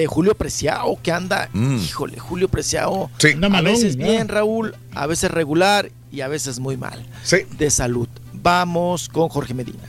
de 0.00 0.06
Julio 0.06 0.34
Preciado, 0.34 0.96
que 1.02 1.12
anda. 1.12 1.48
Mm. 1.52 1.76
Híjole, 1.76 2.18
Julio 2.18 2.48
Preciado. 2.48 3.10
Sí. 3.18 3.32
Anda 3.32 3.46
A 3.46 3.50
malón, 3.50 3.72
veces 3.72 3.96
¿no? 3.96 4.04
bien, 4.04 4.28
Raúl, 4.28 4.74
a 4.94 5.06
veces 5.06 5.30
regular 5.30 5.90
y 6.10 6.20
a 6.22 6.28
veces 6.28 6.58
muy 6.60 6.76
mal. 6.76 7.04
Sí. 7.22 7.38
De 7.58 7.70
salud. 7.70 8.08
Vamos 8.32 9.08
con 9.08 9.28
Jorge 9.28 9.54
Medina. 9.54 9.82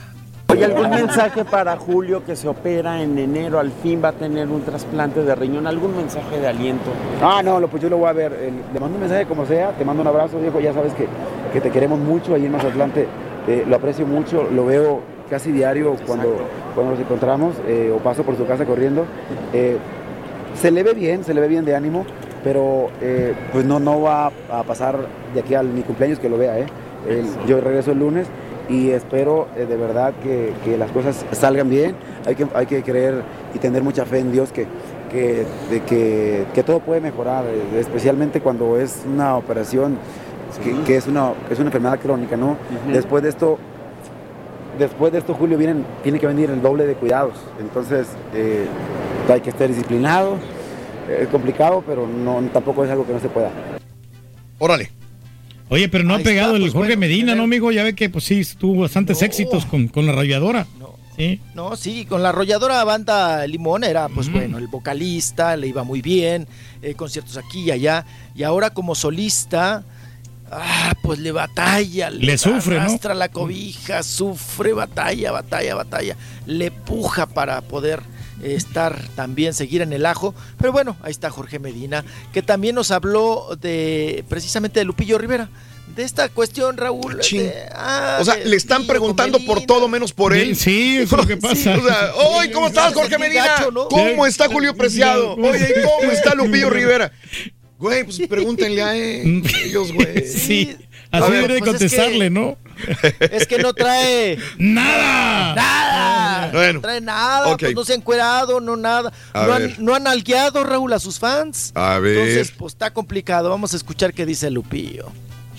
Oye, 0.48 0.64
¿algún 0.64 0.90
mensaje 0.90 1.44
para 1.44 1.76
Julio 1.76 2.24
que 2.24 2.34
se 2.34 2.48
opera 2.48 3.00
en 3.02 3.16
enero? 3.16 3.60
Al 3.60 3.70
fin 3.70 4.00
va 4.02 4.08
a 4.08 4.12
tener 4.12 4.48
un 4.48 4.62
trasplante 4.62 5.22
de 5.22 5.32
riñón. 5.36 5.68
¿Algún 5.68 5.96
mensaje 5.96 6.40
de 6.40 6.48
aliento? 6.48 6.90
Ah, 7.22 7.40
no, 7.44 7.60
pues 7.68 7.80
yo 7.80 7.88
lo 7.88 7.98
voy 7.98 8.08
a 8.08 8.12
ver. 8.12 8.32
Eh, 8.32 8.52
Le 8.74 8.80
mando 8.80 8.96
un 8.96 9.00
mensaje 9.00 9.26
como 9.26 9.46
sea, 9.46 9.70
te 9.78 9.84
mando 9.84 10.02
un 10.02 10.08
abrazo, 10.08 10.40
viejo. 10.40 10.58
Ya 10.58 10.74
sabes 10.74 10.92
que, 10.94 11.06
que 11.52 11.60
te 11.60 11.70
queremos 11.70 12.00
mucho 12.00 12.34
ahí 12.34 12.46
en 12.46 12.52
Mazatlán. 12.52 12.90
te- 12.92 13.06
te- 13.46 13.64
lo 13.64 13.76
aprecio 13.76 14.04
mucho, 14.06 14.42
lo 14.50 14.66
veo 14.66 15.02
casi 15.30 15.52
diario 15.52 15.94
cuando, 16.04 16.44
cuando 16.74 16.92
nos 16.94 17.00
encontramos 17.00 17.54
eh, 17.68 17.92
o 17.94 17.98
paso 17.98 18.24
por 18.24 18.36
su 18.36 18.44
casa 18.44 18.66
corriendo. 18.66 19.06
Eh, 19.52 19.78
se 20.54 20.70
le 20.70 20.82
ve 20.82 20.94
bien, 20.94 21.24
se 21.24 21.34
le 21.34 21.40
ve 21.40 21.48
bien 21.48 21.64
de 21.64 21.74
ánimo, 21.74 22.04
pero 22.44 22.88
eh, 23.00 23.34
pues 23.52 23.64
no, 23.64 23.78
no 23.80 24.00
va 24.02 24.26
a 24.50 24.62
pasar 24.64 24.98
de 25.34 25.40
aquí 25.40 25.54
al 25.54 25.68
mi 25.68 25.82
cumpleaños 25.82 26.18
que 26.18 26.28
lo 26.28 26.38
vea. 26.38 26.58
¿eh? 26.58 26.66
El- 27.08 27.46
yo 27.46 27.60
regreso 27.60 27.92
el 27.92 27.98
lunes 27.98 28.26
y 28.68 28.90
espero 28.90 29.48
eh, 29.56 29.66
de 29.66 29.76
verdad 29.76 30.12
que, 30.22 30.52
que 30.64 30.76
las 30.76 30.90
cosas 30.90 31.24
salgan 31.32 31.68
bien. 31.68 31.94
Hay 32.26 32.34
que, 32.36 32.46
hay 32.54 32.66
que 32.66 32.82
creer 32.82 33.22
y 33.54 33.58
tener 33.58 33.82
mucha 33.82 34.04
fe 34.04 34.18
en 34.18 34.32
Dios 34.32 34.52
que, 34.52 34.66
que, 35.10 35.44
de 35.70 35.80
que, 35.82 36.44
que 36.54 36.62
todo 36.62 36.80
puede 36.80 37.00
mejorar, 37.00 37.44
eh, 37.46 37.78
especialmente 37.80 38.40
cuando 38.40 38.78
es 38.78 39.02
una 39.12 39.36
operación 39.36 39.96
que, 40.62 40.72
que 40.84 40.96
es, 40.96 41.06
una, 41.06 41.32
es 41.50 41.58
una 41.58 41.68
enfermedad 41.68 41.98
crónica. 42.00 42.36
¿no? 42.36 42.56
Después 42.92 43.22
de 43.22 43.28
esto 43.30 43.58
después 44.80 45.12
de 45.12 45.18
esto, 45.18 45.34
Julio, 45.34 45.56
vienen, 45.56 45.84
tiene 46.02 46.18
que 46.18 46.26
venir 46.26 46.50
el 46.50 46.60
doble 46.60 46.86
de 46.86 46.94
cuidados. 46.94 47.34
Entonces, 47.60 48.08
eh, 48.34 48.66
hay 49.28 49.40
que 49.40 49.50
estar 49.50 49.68
disciplinado. 49.68 50.38
Es 51.08 51.28
complicado, 51.28 51.84
pero 51.86 52.06
no, 52.06 52.40
tampoco 52.52 52.84
es 52.84 52.90
algo 52.90 53.06
que 53.06 53.12
no 53.12 53.20
se 53.20 53.28
pueda. 53.28 53.50
Órale. 54.58 54.90
Oye, 55.68 55.88
pero 55.88 56.02
no 56.02 56.14
Ahí 56.14 56.20
ha 56.20 56.24
pegado 56.24 56.48
está, 56.48 56.56
el 56.56 56.62
pues, 56.62 56.72
Jorge 56.72 56.96
bueno, 56.96 57.00
Medina, 57.00 57.34
¿no, 57.34 57.44
amigo? 57.44 57.70
Ya 57.70 57.84
ve 57.84 57.94
que 57.94 58.10
pues 58.10 58.24
sí, 58.24 58.42
tuvo 58.58 58.82
bastantes 58.82 59.22
éxitos 59.22 59.66
con, 59.66 59.86
con 59.86 60.06
la 60.06 60.12
rayadora. 60.12 60.66
Sí. 61.16 61.40
No, 61.54 61.76
sí, 61.76 62.06
con 62.06 62.22
la 62.22 62.30
arrolladora 62.30 62.82
banda 62.82 63.46
Limón 63.46 63.84
era, 63.84 64.08
pues 64.08 64.32
bueno, 64.32 64.58
el 64.58 64.68
vocalista, 64.68 65.56
le 65.56 65.68
iba 65.68 65.84
muy 65.84 66.00
bien, 66.00 66.48
eh, 66.82 66.94
conciertos 66.94 67.36
aquí 67.36 67.64
y 67.64 67.70
allá, 67.70 68.06
y 68.34 68.42
ahora 68.42 68.70
como 68.70 68.94
solista, 68.94 69.84
ah, 70.50 70.94
pues 71.02 71.18
le 71.18 71.32
batalla, 71.32 72.10
Le 72.10 72.36
sufre, 72.38 72.76
¿no? 72.76 72.82
arrastra 72.82 73.14
la 73.14 73.28
cobija, 73.28 74.02
sufre, 74.02 74.72
batalla, 74.72 75.32
batalla, 75.32 75.74
batalla, 75.74 76.16
le 76.46 76.70
puja 76.70 77.26
para 77.26 77.60
poder 77.62 78.00
eh, 78.42 78.54
estar 78.54 78.98
también, 79.16 79.54
seguir 79.54 79.82
en 79.82 79.92
el 79.92 80.06
ajo, 80.06 80.34
pero 80.58 80.72
bueno, 80.72 80.96
ahí 81.02 81.10
está 81.10 81.30
Jorge 81.30 81.58
Medina, 81.58 82.04
que 82.32 82.42
también 82.42 82.74
nos 82.74 82.90
habló 82.90 83.56
de, 83.60 84.24
precisamente 84.28 84.80
de 84.80 84.84
Lupillo 84.84 85.18
Rivera, 85.18 85.48
de 85.94 86.04
esta 86.04 86.28
cuestión, 86.28 86.76
Raúl. 86.76 87.18
de- 87.18 87.52
ah, 87.74 88.18
O 88.20 88.24
sea, 88.24 88.36
de 88.36 88.44
le 88.46 88.54
están 88.56 88.86
preguntando 88.86 89.40
por 89.44 89.62
todo 89.66 89.88
menos 89.88 90.12
por 90.12 90.32
él. 90.34 90.54
Sí, 90.54 90.98
eso 90.98 91.16
es 91.16 91.22
lo 91.22 91.26
que 91.26 91.36
pasa. 91.36 91.76
o 91.76 91.82
sea, 91.84 92.12
¡Oye, 92.14 92.52
¿cómo 92.52 92.68
estás, 92.68 92.94
Jorge 92.94 93.18
Medina? 93.18 93.44
¿Cómo 93.90 94.24
está 94.24 94.46
Julio 94.46 94.74
Preciado? 94.76 95.34
Oye, 95.34 95.74
¿cómo 95.98 96.12
está 96.12 96.34
Lupillo 96.36 96.70
Rivera? 96.70 97.10
Güey, 97.80 98.04
pues 98.04 98.20
pregúntenle 98.28 98.82
a 98.82 98.94
él, 98.94 99.42
ellos, 99.64 99.90
güey. 99.92 100.26
Sí, 100.28 100.76
así 101.10 101.30
ver, 101.32 101.42
debe 101.48 101.54
de 101.54 101.58
pues 101.60 101.60
es 101.60 101.78
contestarle, 101.80 102.24
que- 102.26 102.30
¿no? 102.30 102.58
Es 103.20 103.46
que 103.46 103.58
no 103.58 103.72
trae 103.72 104.38
¡Nada! 104.58 105.54
nada. 105.54 106.50
Bueno, 106.52 106.72
no 106.74 106.80
trae 106.82 107.00
nada. 107.00 107.56
Pues 107.56 107.74
no 107.74 107.84
se 107.84 107.92
ha 107.92 107.96
encuerado, 107.96 108.60
no 108.60 108.76
nada. 108.76 109.12
A 109.32 109.46
no, 109.46 109.52
ver. 109.58 109.74
han, 109.78 109.84
no 109.84 109.94
han 109.94 110.06
algueado, 110.06 110.62
Raúl, 110.62 110.92
a 110.92 110.98
sus 110.98 111.18
fans. 111.18 111.72
A 111.74 111.98
ver. 111.98 112.18
Entonces, 112.18 112.52
pues 112.56 112.74
está 112.74 112.92
complicado. 112.92 113.48
Vamos 113.50 113.72
a 113.72 113.76
escuchar 113.76 114.12
qué 114.14 114.26
dice 114.26 114.50
Lupillo. 114.50 115.10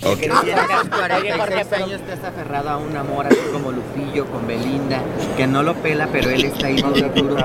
Ok. 0.04 0.18
Tienes 0.18 0.88
46 0.88 1.72
años, 1.72 2.00
te 2.00 2.12
has 2.12 2.24
aferrado 2.24 2.70
a 2.70 2.76
un 2.76 2.96
amor 2.96 3.26
así 3.26 3.38
como 3.52 3.70
Lupillo 3.70 4.26
con 4.26 4.46
Belinda, 4.48 4.98
que 5.36 5.46
no 5.46 5.62
lo 5.62 5.74
pela, 5.74 6.08
pero 6.10 6.30
él 6.30 6.44
está 6.44 6.66
ahí 6.66 6.82
muy 6.82 7.00
duro. 7.02 7.36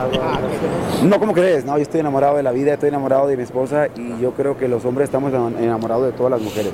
No, 1.03 1.19
¿cómo 1.19 1.33
crees? 1.33 1.65
No, 1.65 1.77
yo 1.77 1.83
estoy 1.83 1.99
enamorado 1.99 2.37
de 2.37 2.43
la 2.43 2.51
vida, 2.51 2.73
estoy 2.73 2.89
enamorado 2.89 3.27
de 3.27 3.37
mi 3.37 3.43
esposa 3.43 3.87
y 3.95 4.19
yo 4.19 4.31
creo 4.31 4.57
que 4.57 4.67
los 4.67 4.83
hombres 4.85 5.05
estamos 5.05 5.31
enamorados 5.33 6.07
de 6.07 6.11
todas 6.13 6.31
las 6.31 6.41
mujeres. 6.41 6.73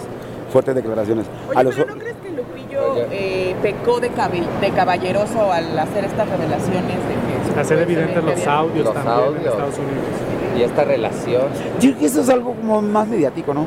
Fuertes 0.54 0.76
declaraciones. 0.76 1.26
a 1.54 1.64
los, 1.64 1.76
¿no 1.78 1.86
crees 1.96 2.16
que 2.24 2.30
Lupillo 2.30 3.08
eh, 3.12 3.56
pecó 3.62 4.00
de, 4.00 4.10
caballeroso 4.10 5.52
al 5.52 5.78
hacer 5.78 6.06
estas 6.06 6.30
revelaciones 6.30 6.98
de 6.98 7.54
que... 7.54 7.60
Hacer 7.60 7.80
evidentes 7.80 8.24
los 8.24 8.48
audios 8.48 8.86
Los 8.86 8.94
también 8.94 9.18
en 9.18 9.24
audios. 9.24 9.54
Estados 9.54 9.78
Unidos. 9.80 10.58
Y 10.58 10.62
esta 10.62 10.84
relación. 10.84 11.44
Yo 11.80 11.90
creo 11.90 11.98
que 11.98 12.06
eso 12.06 12.22
es 12.22 12.30
algo 12.30 12.54
como 12.54 12.82
más 12.84 13.08
mediático, 13.08 13.54
¿no? 13.54 13.66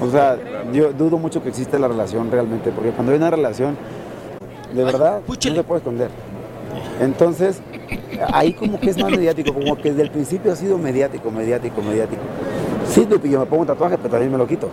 O 0.00 0.10
sea, 0.10 0.38
yo 0.72 0.92
dudo 0.92 1.18
mucho 1.18 1.42
que 1.42 1.48
exista 1.50 1.78
la 1.78 1.88
relación 1.88 2.30
realmente, 2.30 2.70
porque 2.70 2.90
cuando 2.90 3.12
hay 3.12 3.18
una 3.18 3.30
relación, 3.30 3.76
de 4.74 4.84
verdad, 4.84 5.20
no 5.26 5.34
se 5.34 5.62
puede 5.64 5.78
esconder. 5.78 6.08
Entonces, 7.00 7.60
ahí 8.32 8.52
como 8.52 8.78
que 8.80 8.90
es 8.90 8.98
más 8.98 9.10
mediático, 9.10 9.52
como 9.52 9.76
que 9.76 9.90
desde 9.90 10.02
el 10.02 10.10
principio 10.10 10.52
ha 10.52 10.56
sido 10.56 10.78
mediático, 10.78 11.30
mediático, 11.30 11.82
mediático. 11.82 12.22
Sí, 12.88 13.06
Lupillo, 13.08 13.40
me 13.40 13.46
pongo 13.46 13.62
un 13.62 13.66
tatuaje, 13.68 13.96
pero 13.98 14.10
también 14.10 14.30
me 14.32 14.38
lo 14.38 14.46
quito. 14.46 14.68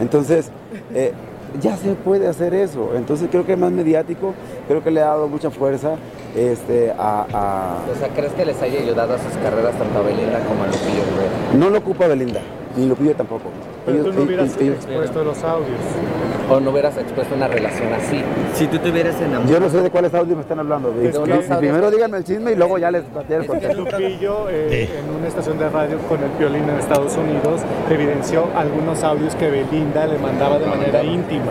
Entonces, 0.00 0.50
eh, 0.94 1.12
ya 1.60 1.76
se 1.76 1.92
puede 1.94 2.28
hacer 2.28 2.54
eso. 2.54 2.90
Entonces 2.96 3.28
creo 3.30 3.44
que 3.46 3.52
es 3.52 3.58
más 3.58 3.70
mediático, 3.72 4.34
creo 4.68 4.82
que 4.82 4.90
le 4.90 5.00
ha 5.00 5.06
dado 5.06 5.28
mucha 5.28 5.50
fuerza 5.50 5.96
este, 6.36 6.92
a, 6.98 7.26
a- 7.32 7.78
O 7.94 7.98
sea, 7.98 8.08
¿crees 8.08 8.32
que 8.32 8.44
les 8.46 8.60
haya 8.62 8.80
ayudado 8.80 9.14
a 9.14 9.18
sus 9.18 9.32
carreras 9.42 9.74
tanto 9.78 9.98
a 9.98 10.02
Belinda 10.02 10.40
como 10.46 10.62
a 10.64 10.66
Lupillo? 10.66 11.58
No 11.58 11.68
lo 11.70 11.78
ocupa 11.78 12.06
Belinda, 12.06 12.40
ni 12.76 12.86
Lupillo 12.86 13.14
tampoco. 13.14 13.42
Pero 13.86 13.98
tú 13.98 14.02
Ellos- 14.04 14.14
no 14.16 14.22
hubieras 14.22 14.56
ellos- 14.60 14.76
expuesto 14.76 15.24
los 15.24 15.42
audios. 15.44 15.80
¿O 16.50 16.60
no 16.60 16.70
hubieras 16.70 16.96
expuesto 16.98 17.34
una 17.34 17.48
relación 17.48 17.92
así? 17.94 18.20
Si 18.54 18.66
tú 18.66 18.78
te 18.78 18.90
hubieras 18.90 19.18
enamorado. 19.20 19.50
Yo 19.52 19.60
no 19.60 19.70
sé 19.70 19.80
de 19.80 19.90
cuáles 19.90 20.12
audios 20.12 20.36
me 20.36 20.42
están 20.42 20.58
hablando. 20.58 20.90
Es 21.02 21.16
que- 21.16 21.20
Primero- 21.20 21.58
primero 21.58 21.90
díganme 21.90 22.18
el 22.18 22.24
chisme 22.24 22.52
y 22.52 22.56
luego 22.56 22.78
ya 22.78 22.90
les 22.90 23.02
pateé 23.04 23.36
el 23.38 23.46
contexto. 23.46 23.78
Lupillo, 23.80 24.48
eh, 24.50 24.88
en 24.98 25.14
una 25.18 25.28
estación 25.28 25.58
de 25.58 25.68
radio 25.70 25.98
con 26.08 26.22
el 26.22 26.30
violín 26.38 26.68
en 26.68 26.78
Estados 26.78 27.16
Unidos, 27.16 27.62
evidenció 27.90 28.46
algunos 28.56 29.02
audios 29.04 29.34
que 29.36 29.50
Belinda 29.50 30.06
le 30.06 30.18
mandaba 30.18 30.58
de 30.58 30.66
manera 30.66 31.02
íntima. 31.04 31.46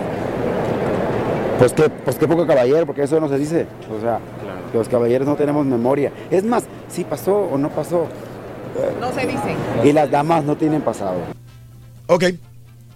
Pues 1.60 1.74
que, 1.74 1.90
pues 1.90 2.18
qué 2.18 2.28
poco 2.28 2.46
caballero, 2.48 2.86
porque 2.86 3.04
eso 3.04 3.20
no 3.20 3.30
se 3.30 3.38
dice. 3.38 3.68
O 3.96 4.02
sea, 4.02 4.20
los 4.74 4.90
caballeros 4.90 5.28
no 5.28 5.36
tenemos 5.36 5.66
memoria. 5.66 6.12
Es 6.32 6.44
más, 6.44 6.64
si 6.90 7.04
pasó 7.04 7.38
o 7.52 7.58
no 7.58 7.70
pasó. 7.70 8.08
No 9.00 9.14
se 9.14 9.22
dice. 9.28 9.56
y 9.84 9.92
las 9.94 10.10
damas 10.12 10.44
no 10.44 10.56
tienen 10.56 10.82
pasado. 10.82 11.16
Ok. 12.08 12.26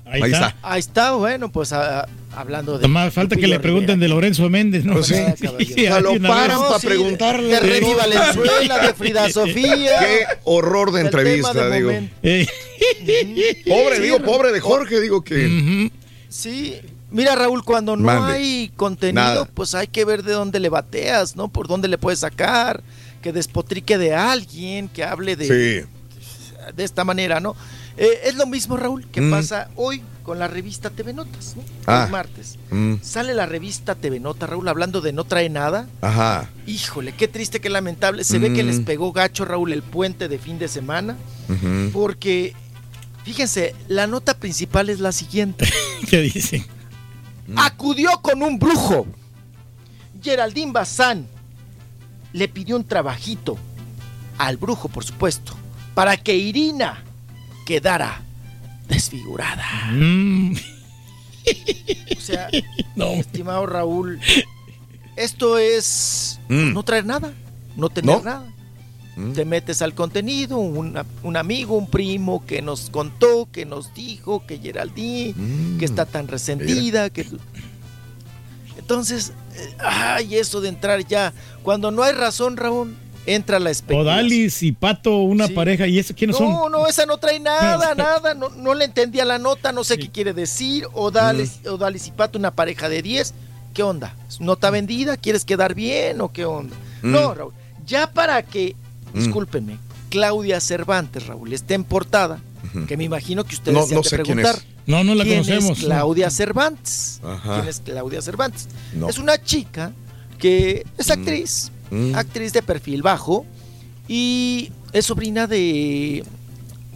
Ahí, 0.07 0.21
está. 0.31 0.55
Ahí 0.61 0.79
está, 0.79 1.11
bueno, 1.13 1.51
pues 1.51 1.73
a- 1.73 2.07
hablando 2.35 2.77
de. 2.77 2.83
Nomás 2.83 3.11
falta 3.13 3.35
que 3.35 3.47
le 3.47 3.59
pregunten 3.59 3.99
de 3.99 4.07
Lorenzo 4.07 4.49
Méndez, 4.49 4.85
¿no? 4.85 4.93
Pues 4.93 5.07
sí. 5.07 5.15
Sí, 5.65 5.87
O 5.87 5.89
sea, 5.89 5.99
lo 5.99 6.21
paran 6.21 6.59
para 6.59 6.79
preguntarle. 6.79 7.49
De 7.49 7.59
Remy 7.59 7.93
Valenzuela, 7.95 8.79
de 8.79 8.93
Frida 8.93 9.29
Sofía. 9.31 9.99
Qué 9.99 10.25
horror 10.43 10.91
de 10.91 11.01
entrevista, 11.01 11.53
de 11.53 11.75
digo. 11.77 11.91
Eh, 12.23 12.47
Pobre, 13.67 13.95
Sí, 13.97 14.01
digo, 14.03 14.19
pobre 14.19 14.51
de 14.51 14.59
Jorge, 14.59 14.99
digo 15.01 15.23
que. 15.23 15.89
Sí. 16.29 16.75
Mira, 17.11 17.35
Raúl, 17.35 17.63
cuando 17.63 17.95
no 17.95 18.03
Mande. 18.03 18.33
hay 18.33 18.71
contenido, 18.75 19.23
Nada. 19.23 19.45
pues 19.53 19.73
hay 19.73 19.87
que 19.87 20.03
ver 20.05 20.23
de 20.23 20.33
dónde 20.33 20.59
le 20.59 20.69
bateas, 20.69 21.35
¿no? 21.35 21.47
Por 21.47 21.67
dónde 21.67 21.87
le 21.87 21.97
puedes 21.97 22.19
sacar, 22.19 22.83
que 23.25 23.33
despotrique 23.33 23.97
de 23.97 24.13
alguien, 24.13 24.87
que 24.87 25.03
hable 25.03 25.35
de, 25.35 25.45
Sí. 25.47 25.87
de 26.75 26.83
esta 26.83 27.03
manera, 27.03 27.39
¿no? 27.39 27.55
Eh, 27.97 28.19
es 28.25 28.35
lo 28.35 28.45
mismo, 28.45 28.77
Raúl, 28.77 29.07
que 29.07 29.19
Mm. 29.19 29.31
pasa 29.31 29.69
hoy 29.75 30.03
con 30.21 30.37
la 30.37 30.47
revista 30.47 30.91
TV 30.91 31.11
Notas, 31.11 31.55
¿no? 31.55 31.63
Ah. 31.87 32.03
El 32.05 32.11
martes. 32.11 32.59
Mm, 32.69 32.97
Sale 33.01 33.33
la 33.33 33.47
revista 33.47 33.95
TV 33.95 34.19
Nota, 34.19 34.45
Raúl, 34.45 34.67
hablando 34.67 35.01
de 35.01 35.11
No 35.11 35.23
Trae 35.23 35.49
Nada. 35.49 35.87
Ajá. 36.01 36.51
Híjole, 36.67 37.13
qué 37.13 37.27
triste, 37.27 37.59
qué 37.59 37.71
lamentable. 37.71 38.23
Se 38.23 38.37
ve 38.37 38.53
que 38.53 38.63
Mm. 38.63 38.67
les 38.67 38.79
pegó 38.81 39.11
gacho, 39.11 39.43
Raúl, 39.43 39.73
el 39.73 39.81
puente 39.81 40.27
de 40.27 40.37
fin 40.37 40.59
de 40.59 40.67
semana. 40.67 41.17
Porque, 41.93 42.53
fíjense, 43.23 43.73
la 43.87 44.05
nota 44.05 44.37
principal 44.37 44.91
es 44.91 44.99
la 44.99 45.11
siguiente. 45.11 45.67
¿Qué 46.11 46.21
dice? 46.21 46.63
Acudió 47.55 48.21
con 48.21 48.43
un 48.43 48.59
brujo. 48.59 49.07
Geraldine 50.21 50.71
Bazán 50.71 51.27
le 52.35 52.47
pidió 52.49 52.75
un 52.75 52.83
trabajito 52.83 53.57
al 54.37 54.57
brujo, 54.57 54.89
por 54.89 55.05
supuesto, 55.05 55.53
para 55.93 56.17
que 56.17 56.35
Irina 56.35 57.01
quedara 57.65 58.21
desfigurada. 58.89 59.63
Mm, 59.93 60.55
O 62.17 62.19
sea, 62.19 62.49
no. 62.95 63.05
estimado 63.11 63.65
Raúl, 63.65 64.19
esto 65.15 65.57
es 65.57 66.39
Mm. 66.49 66.73
no 66.73 66.83
traer 66.83 67.05
nada, 67.05 67.33
no 67.77 67.89
tener 67.89 68.17
¿No? 68.17 68.21
nada. 68.23 68.45
Mm. 69.15 69.31
Te 69.31 69.45
metes 69.45 69.81
al 69.81 69.93
contenido, 69.95 70.57
un 70.57 71.37
amigo, 71.37 71.77
un 71.77 71.89
primo 71.89 72.45
que 72.45 72.61
nos 72.61 72.89
contó, 72.89 73.47
que 73.51 73.65
nos 73.65 73.93
dijo 73.93 74.45
que 74.45 74.57
Geraldine, 74.59 75.33
Mm. 75.37 75.77
que 75.77 75.85
está 75.85 76.05
tan 76.05 76.27
resentida, 76.27 77.09
que... 77.09 77.25
Entonces, 78.77 79.33
eh, 79.55 79.75
ay, 79.79 80.35
eso 80.37 80.61
de 80.61 80.69
entrar 80.69 81.05
ya, 81.05 81.33
cuando 81.63 81.91
no 81.91 82.03
hay 82.03 82.13
razón, 82.13 82.57
Raúl, 82.57 82.95
entra 83.25 83.59
la 83.59 83.71
especulación. 83.71 84.13
Odalis 84.15 84.61
y 84.63 84.71
Pato, 84.71 85.17
una 85.21 85.47
Sí. 85.47 85.53
pareja, 85.53 85.87
¿y 85.87 85.97
eso 85.97 86.13
quiénes 86.15 86.37
son? 86.37 86.49
No, 86.51 86.69
no, 86.69 86.85
esa 86.87 87.05
no 87.05 87.17
trae 87.17 87.39
nada, 87.39 87.95
nada, 87.95 88.33
no, 88.35 88.49
no 88.49 88.73
le 88.75 88.85
entendía 88.85 89.25
la 89.25 89.39
nota, 89.39 89.71
no 89.71 89.83
sé 89.83 89.97
qué 89.97 90.09
quiere 90.09 90.33
decir. 90.33 90.87
Odalis, 90.93 91.59
Mm. 91.65 91.69
Odalis 91.69 92.07
y 92.07 92.11
Pato, 92.11 92.37
una 92.37 92.51
pareja 92.51 92.89
de 92.89 93.01
10. 93.01 93.33
¿qué 93.73 93.83
onda? 93.83 94.15
¿Es 94.29 94.39
¿Nota 94.39 94.69
vendida? 94.69 95.17
¿Quieres 95.17 95.43
quedar 95.43 95.73
bien 95.75 96.21
o 96.21 96.31
qué 96.31 96.45
onda? 96.45 96.73
Mm. 97.01 97.11
No, 97.11 97.33
Raúl, 97.33 97.53
ya 97.85 98.09
para 98.09 98.41
que, 98.41 98.73
Mm. 99.13 99.17
discúlpenme, 99.19 99.77
Claudia 100.09 100.61
Cervantes, 100.61 101.27
Raúl, 101.27 101.51
esté 101.51 101.73
en 101.73 101.83
portada. 101.83 102.39
Que 102.87 102.97
me 102.97 103.03
imagino 103.05 103.43
que 103.43 103.55
ustedes 103.55 103.73
No- 103.77 103.83
se 103.85 103.93
han 103.93 103.95
no 103.95 104.01
de 104.01 104.09
sé 104.09 104.15
quién 104.17 104.37
preguntar. 104.37 104.55
es. 104.55 104.65
No, 104.87 105.03
no 105.03 105.15
la 105.15 105.23
¿quién 105.23 105.43
conocemos. 105.43 105.79
Es 105.79 105.85
Claudia 105.85 106.29
Cervantes. 106.29 107.21
Ajá. 107.23 107.55
¿Quién 107.55 107.67
es 107.69 107.81
Claudia 107.83 108.21
Cervantes? 108.21 108.67
No. 108.93 109.09
Es 109.09 109.17
una 109.17 109.41
chica 109.41 109.91
que 110.37 110.85
es 110.97 111.09
actriz, 111.09 111.71
Mm. 111.91 112.15
actriz 112.15 112.51
de 112.53 112.61
perfil 112.61 113.01
bajo 113.01 113.45
y 114.07 114.71
es 114.93 115.05
sobrina 115.05 115.47
de 115.47 116.23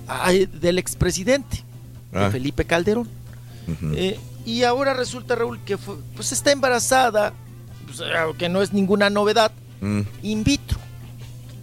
ay, 0.08 0.46
del 0.48 0.80
expresidente, 0.80 1.64
de 2.12 2.20
Ah. 2.26 2.30
Felipe 2.32 2.66
Calderón. 2.66 3.08
Eh, 3.96 4.20
y 4.46 4.64
ahora 4.64 4.94
resulta, 4.96 5.36
Raúl, 5.36 5.60
que 5.64 5.78
fue- 5.78 5.98
pues 6.16 6.32
está 6.32 6.52
embarazada, 6.52 7.34
pues, 7.86 8.02
que 8.40 8.50
no 8.50 8.62
es 8.64 8.74
ninguna 8.74 9.10
novedad, 9.12 9.52
Mm. 9.82 10.02
in 10.24 10.44
vitro. 10.44 10.80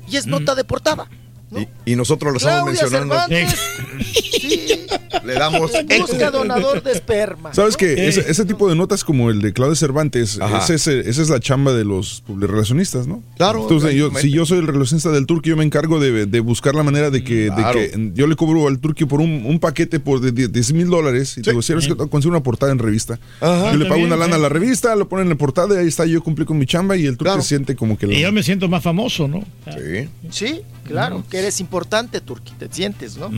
Y 0.08 0.16
es 0.16 0.26
nota 0.26 0.54
de 0.54 0.62
portada. 0.62 1.08
Y, 1.54 1.92
y 1.92 1.96
nosotros 1.96 2.32
lo 2.32 2.38
estamos 2.38 2.66
mencionando. 2.66 3.14
Sí, 3.28 4.86
Le 5.24 5.34
damos. 5.34 5.70
busca 6.00 6.30
donador 6.30 6.82
de 6.82 6.92
esperma. 6.92 7.54
¿Sabes 7.54 7.74
¿no? 7.74 7.78
qué? 7.78 8.08
Ese, 8.08 8.24
ese 8.30 8.44
tipo 8.44 8.68
de 8.68 8.74
notas 8.74 9.04
como 9.04 9.30
el 9.30 9.40
de 9.40 9.52
Claudio 9.52 9.74
Cervantes, 9.76 10.38
ese- 10.68 11.08
esa 11.08 11.22
es 11.22 11.28
la 11.30 11.40
chamba 11.40 11.72
de 11.72 11.84
los 11.84 12.22
relacionistas, 12.28 13.06
¿no? 13.06 13.22
Claro, 13.36 13.62
Entonces, 13.62 13.94
yo, 13.94 14.10
si 14.20 14.30
yo 14.30 14.44
soy 14.46 14.58
el 14.58 14.66
relacionista 14.66 15.10
del 15.10 15.26
Turquía, 15.26 15.50
yo 15.50 15.56
me 15.56 15.64
encargo 15.64 16.00
de, 16.00 16.26
de 16.26 16.40
buscar 16.40 16.74
la 16.74 16.82
manera 16.82 17.10
de 17.10 17.22
que, 17.24 17.34
de 17.44 17.52
Claro. 17.54 17.78
que 17.78 18.10
yo 18.14 18.26
le 18.26 18.36
cobro 18.36 18.66
al 18.68 18.78
Turquía 18.78 19.06
por 19.06 19.20
un, 19.20 19.42
un 19.46 19.58
paquete 19.58 20.00
por 20.00 20.20
de 20.20 20.32
die- 20.32 20.48
10 20.48 20.72
mil 20.72 20.88
dólares. 20.88 21.38
Y 21.38 21.42
digo, 21.42 21.62
si 21.62 21.72
eres 21.72 21.86
que 21.86 21.94
consigo 21.96 22.30
una 22.32 22.42
portada 22.42 22.72
en 22.72 22.78
revista. 22.78 23.18
Ajá. 23.40 23.72
yo 23.72 23.78
le 23.78 23.84
pago 23.86 23.96
bien, 23.96 24.06
una 24.08 24.16
lana 24.16 24.36
a 24.36 24.38
la 24.38 24.48
revista, 24.48 24.94
lo 24.96 25.08
ponen 25.08 25.24
en 25.26 25.30
la 25.30 25.36
portada 25.36 25.74
y 25.76 25.78
ahí 25.78 25.88
está, 25.88 26.06
yo 26.06 26.22
cumplí 26.22 26.44
con 26.44 26.58
mi 26.58 26.66
chamba 26.66 26.96
y 26.96 27.06
el 27.06 27.16
Turquía 27.16 27.32
Claro. 27.34 27.42
siente 27.42 27.74
como 27.76 27.96
que... 27.98 28.06
Y 28.12 28.20
yo 28.20 28.32
me 28.32 28.42
siento 28.42 28.68
más 28.68 28.82
famoso, 28.82 29.26
¿no? 29.28 29.44
Sí. 29.66 30.08
Sí, 30.30 30.60
claro, 30.86 31.24
que 31.28 31.38
eres 31.38 31.60
importante, 31.60 32.20
Turqui, 32.20 32.52
te 32.52 32.68
sientes, 32.70 33.16
¿no? 33.16 33.30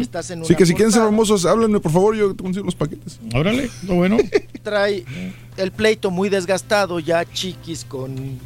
Estás 0.00 0.30
en 0.30 0.38
una 0.38 0.46
Así 0.46 0.54
que 0.54 0.66
si 0.66 0.74
quieren 0.74 0.92
ser 0.92 1.02
famosos, 1.02 1.44
háblenme 1.46 1.80
por 1.80 1.92
favor, 1.92 2.16
yo 2.16 2.34
te 2.34 2.42
consigo 2.42 2.64
los 2.64 2.74
paquetes. 2.74 3.18
Órale, 3.34 3.70
lo 3.86 3.94
bueno. 3.94 4.16
Trae 4.62 5.04
el 5.56 5.70
pleito 5.72 6.10
muy 6.10 6.28
desgastado, 6.28 6.98
ya 7.00 7.24
chiquis 7.24 7.84
con 7.84 8.38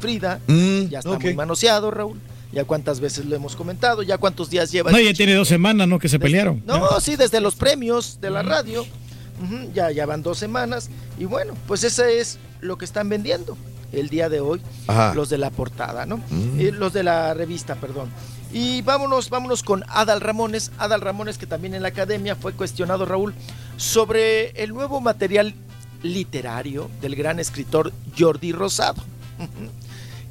Frida, 0.00 0.40
Mm, 0.46 0.88
ya 0.88 0.98
está 1.00 1.18
muy 1.18 1.34
manoseado, 1.34 1.90
Raúl. 1.90 2.18
Ya 2.52 2.64
cuántas 2.64 3.00
veces 3.00 3.26
lo 3.26 3.36
hemos 3.36 3.56
comentado, 3.56 4.02
ya 4.02 4.16
cuántos 4.18 4.48
días 4.48 4.70
lleva. 4.70 4.90
No, 4.90 4.98
ya 5.00 5.12
tiene 5.12 5.34
dos 5.34 5.48
semanas, 5.48 5.88
¿no? 5.88 5.98
Que 5.98 6.08
se 6.08 6.18
pelearon. 6.18 6.62
No, 6.64 7.00
sí, 7.00 7.16
desde 7.16 7.40
los 7.40 7.54
premios 7.54 8.18
de 8.20 8.30
la 8.30 8.42
radio. 8.42 8.82
Ujú, 8.82 9.72
ya, 9.74 9.90
ya 9.90 10.06
van 10.06 10.22
dos 10.22 10.38
semanas. 10.38 10.88
Y 11.18 11.24
bueno, 11.24 11.54
pues 11.66 11.84
ese 11.84 12.20
es 12.20 12.38
lo 12.60 12.78
que 12.78 12.86
están 12.86 13.08
vendiendo 13.08 13.56
el 13.92 14.08
día 14.08 14.28
de 14.28 14.40
hoy. 14.40 14.60
Ajá. 14.86 15.14
Los 15.14 15.28
de 15.28 15.38
la 15.38 15.50
portada, 15.50 16.06
¿no? 16.06 16.18
Mm. 16.18 16.60
Eh, 16.60 16.72
los 16.72 16.92
de 16.92 17.02
la 17.02 17.34
revista, 17.34 17.74
perdón. 17.76 18.10
Y 18.52 18.82
vámonos, 18.82 19.28
vámonos 19.30 19.62
con 19.62 19.84
Adal 19.88 20.20
Ramones. 20.20 20.70
Adal 20.78 21.00
Ramones, 21.00 21.36
que 21.38 21.46
también 21.46 21.74
en 21.74 21.82
la 21.82 21.88
academia 21.88 22.36
fue 22.36 22.52
cuestionado, 22.52 23.04
Raúl, 23.04 23.34
sobre 23.76 24.50
el 24.62 24.72
nuevo 24.72 25.00
material 25.00 25.54
literario 26.02 26.90
del 27.00 27.16
gran 27.16 27.40
escritor 27.40 27.92
Jordi 28.18 28.52
Rosado. 28.52 29.02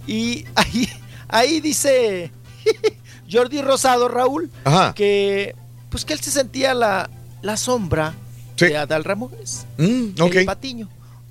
Y 0.07 0.45
ahí, 0.53 0.87
ahí 1.27 1.59
dice 1.61 2.31
Jordi 3.31 3.61
Rosado, 3.63 4.07
Raúl, 4.07 4.51
Ajá. 4.63 4.93
que 4.93 5.55
pues 5.89 6.05
que 6.05 6.13
él 6.13 6.19
se 6.19 6.29
sentía 6.29 6.73
la, 6.75 7.09
la 7.41 7.57
sombra 7.57 8.13
Sí. 8.55 8.67
de 8.67 8.77
Adal 8.77 9.03
Ramones, 9.03 9.65
Mm, 9.77 10.09
el 10.31 10.45
patiño. 10.45 10.87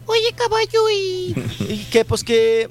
Oye, 0.07 0.33
caballo, 0.37 0.91
y, 0.91 1.35
y 1.69 1.87
que 1.91 2.05
pues 2.05 2.23
que 2.25 2.71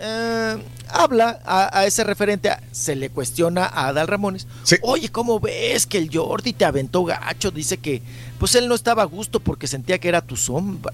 eh, 0.00 0.56
habla 0.88 1.40
a, 1.44 1.78
a 1.78 1.86
ese 1.86 2.04
referente, 2.04 2.50
a- 2.50 2.60
se 2.72 2.96
le 2.96 3.10
cuestiona 3.10 3.64
a 3.66 3.88
Adal 3.88 4.08
Ramones. 4.08 4.46
Sí. 4.64 4.76
Oye, 4.82 5.08
¿cómo 5.10 5.40
ves 5.40 5.86
que 5.86 5.98
el 5.98 6.10
Jordi 6.12 6.52
te 6.52 6.64
aventó 6.64 7.04
gacho? 7.04 7.50
Dice 7.50 7.78
que 7.78 8.02
pues 8.38 8.54
él 8.54 8.68
no 8.68 8.74
estaba 8.74 9.02
a 9.02 9.06
gusto 9.06 9.40
porque 9.40 9.66
sentía 9.66 9.98
que 9.98 10.08
era 10.08 10.20
tu 10.20 10.36
sombra. 10.36 10.92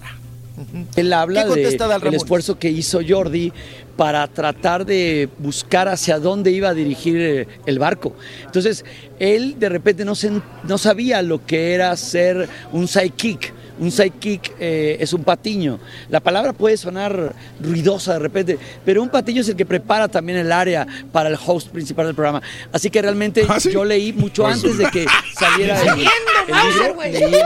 Él 0.95 1.11
habla 1.13 1.43
¿Qué 1.45 1.49
del 1.49 1.79
Ramones? 2.01 2.21
esfuerzo 2.21 2.59
que 2.59 2.69
hizo 2.69 2.99
Jordi 3.07 3.51
para 3.97 4.27
tratar 4.27 4.85
de 4.85 5.29
buscar 5.37 5.87
hacia 5.87 6.19
dónde 6.19 6.51
iba 6.51 6.69
a 6.69 6.73
dirigir 6.73 7.17
eh, 7.19 7.47
el 7.65 7.79
barco. 7.79 8.15
Entonces, 8.45 8.83
él 9.19 9.55
de 9.59 9.69
repente 9.69 10.05
no, 10.05 10.15
se- 10.15 10.41
no 10.63 10.77
sabía 10.77 11.21
lo 11.21 11.45
que 11.45 11.73
era 11.73 11.95
ser 11.97 12.47
un 12.71 12.87
sidekick. 12.87 13.53
Un 13.79 13.89
sidekick 13.91 14.53
eh, 14.59 14.97
es 14.99 15.11
un 15.13 15.23
patiño. 15.23 15.79
La 16.09 16.19
palabra 16.19 16.53
puede 16.53 16.77
sonar 16.77 17.33
ruidosa 17.59 18.13
de 18.13 18.19
repente, 18.19 18.59
pero 18.85 19.01
un 19.01 19.09
patiño 19.09 19.41
es 19.41 19.49
el 19.49 19.55
que 19.55 19.65
prepara 19.65 20.07
también 20.07 20.37
el 20.37 20.51
área 20.51 20.85
para 21.11 21.29
el 21.29 21.37
host 21.43 21.69
principal 21.69 22.05
del 22.05 22.13
programa. 22.15 22.41
Así 22.71 22.89
que 22.91 23.01
realmente 23.01 23.43
¿Ah, 23.49 23.59
sí? 23.59 23.71
yo 23.71 23.83
leí 23.83 24.13
mucho 24.13 24.43
Pues, 24.43 24.55
antes 24.55 24.77
de 24.77 24.85
que 24.91 25.05
saliera 25.39 25.81
el, 25.81 25.87
el 25.89 26.73
libro, 26.73 27.01
leí 27.01 27.41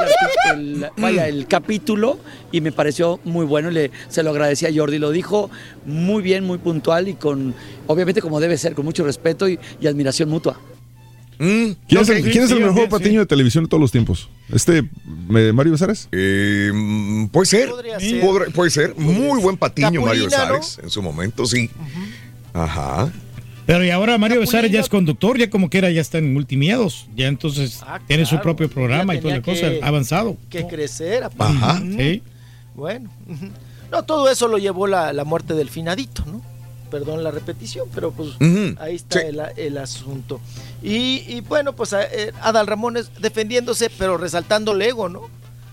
el, 0.56 0.86
vaya, 0.98 1.28
el 1.28 1.48
capítulo 1.48 2.18
y 2.52 2.60
me 2.60 2.72
pareció 2.72 3.20
muy 3.24 3.46
bueno 3.46 3.70
le, 3.72 3.92
se 4.10 4.22
lo 4.24 4.32
agradecí 4.32 4.66
a 4.66 4.70
Jordi. 4.74 5.00
Lo 5.00 5.12
dijo 5.12 5.50
muy 5.86 6.22
bien, 6.22 6.44
muy 6.46 6.58
puntual 6.58 7.08
y 7.08 7.14
con, 7.16 7.54
obviamente 7.88 8.22
como 8.22 8.40
debe 8.40 8.58
ser, 8.58 8.74
con 8.74 8.86
mucho 8.86 9.04
respeto 9.04 9.48
y, 9.50 9.60
y 9.82 9.88
admiración 9.88 10.30
mutua. 10.30 10.60
Mm, 11.38 11.72
¿Quién, 11.90 12.02
es, 12.02 12.10
el, 12.10 12.22
quién 12.24 12.44
es 12.46 12.52
el 12.52 12.60
sí, 12.60 12.64
mejor 12.64 12.88
patiño 12.88 13.20
de 13.20 13.26
televisión 13.26 13.66
de 13.66 13.70
todos 13.70 13.82
los 13.82 13.92
tiempos? 13.92 14.30
¿Este 14.54 14.78
eh, 14.80 15.52
Mario 15.54 15.74
Besares? 15.74 16.08
Eh, 16.14 16.72
mm, 16.74 17.28
puede 17.28 17.46
ser. 17.46 17.70
Podría 17.70 18.00
ser. 18.00 18.52
Puede 18.54 18.70
ser. 18.70 18.96
Muy 18.96 19.42
buen 19.42 19.58
patiño, 19.58 20.02
Mario. 20.02 20.26
Besares. 20.26 20.80
En 20.82 20.90
su 20.90 21.02
momento, 21.02 21.46
sí. 21.46 21.70
Ajá. 22.54 23.12
Pero 23.66 23.84
y 23.84 23.90
ahora 23.90 24.18
Mario 24.18 24.40
Besares 24.40 24.72
ya 24.72 24.80
es 24.80 24.88
conductor, 24.88 25.38
ya 25.38 25.50
como 25.50 25.70
que 25.70 25.80
era, 25.80 25.90
ya 25.92 26.00
está 26.00 26.20
en 26.20 26.32
multimiedos. 26.32 27.08
Ya 27.18 27.28
entonces 27.28 27.80
Ah, 27.86 28.00
tiene 28.08 28.26
su 28.26 28.40
propio 28.40 28.70
programa 28.70 29.14
Ya 29.14 29.20
y 29.20 29.22
toda 29.22 29.36
la 29.36 29.42
cosa, 29.42 29.70
que- 29.72 29.80
avanzado. 29.84 30.38
Que 30.50 30.66
crecer, 30.68 31.24
aparte. 31.24 31.58
Ajá. 31.58 31.82
Sí. 31.98 32.22
Bueno. 32.76 33.10
No, 33.96 34.04
todo 34.04 34.30
eso 34.30 34.48
lo 34.48 34.58
llevó 34.58 34.88
la, 34.88 35.14
la 35.14 35.24
muerte 35.24 35.54
del 35.54 35.70
finadito, 35.70 36.24
¿no? 36.26 36.42
Perdón 36.92 37.24
la 37.24 37.32
repetición, 37.32 37.88
pero 37.94 38.12
pues 38.12 38.30
ahí 38.80 38.96
está 38.96 39.20
sí. 39.20 39.26
el, 39.28 39.42
el 39.58 39.78
asunto. 39.78 40.40
Y, 40.84 41.24
y 41.28 41.42
bueno, 41.42 41.74
pues 41.76 41.94
a- 41.94 42.04
eh, 42.04 42.32
Adal 42.42 42.68
Ramones 42.68 43.10
defendiéndose, 43.20 43.90
pero 43.98 44.18
resaltando 44.18 44.72
el 44.74 44.82
ego, 44.82 45.10
¿no? 45.10 45.24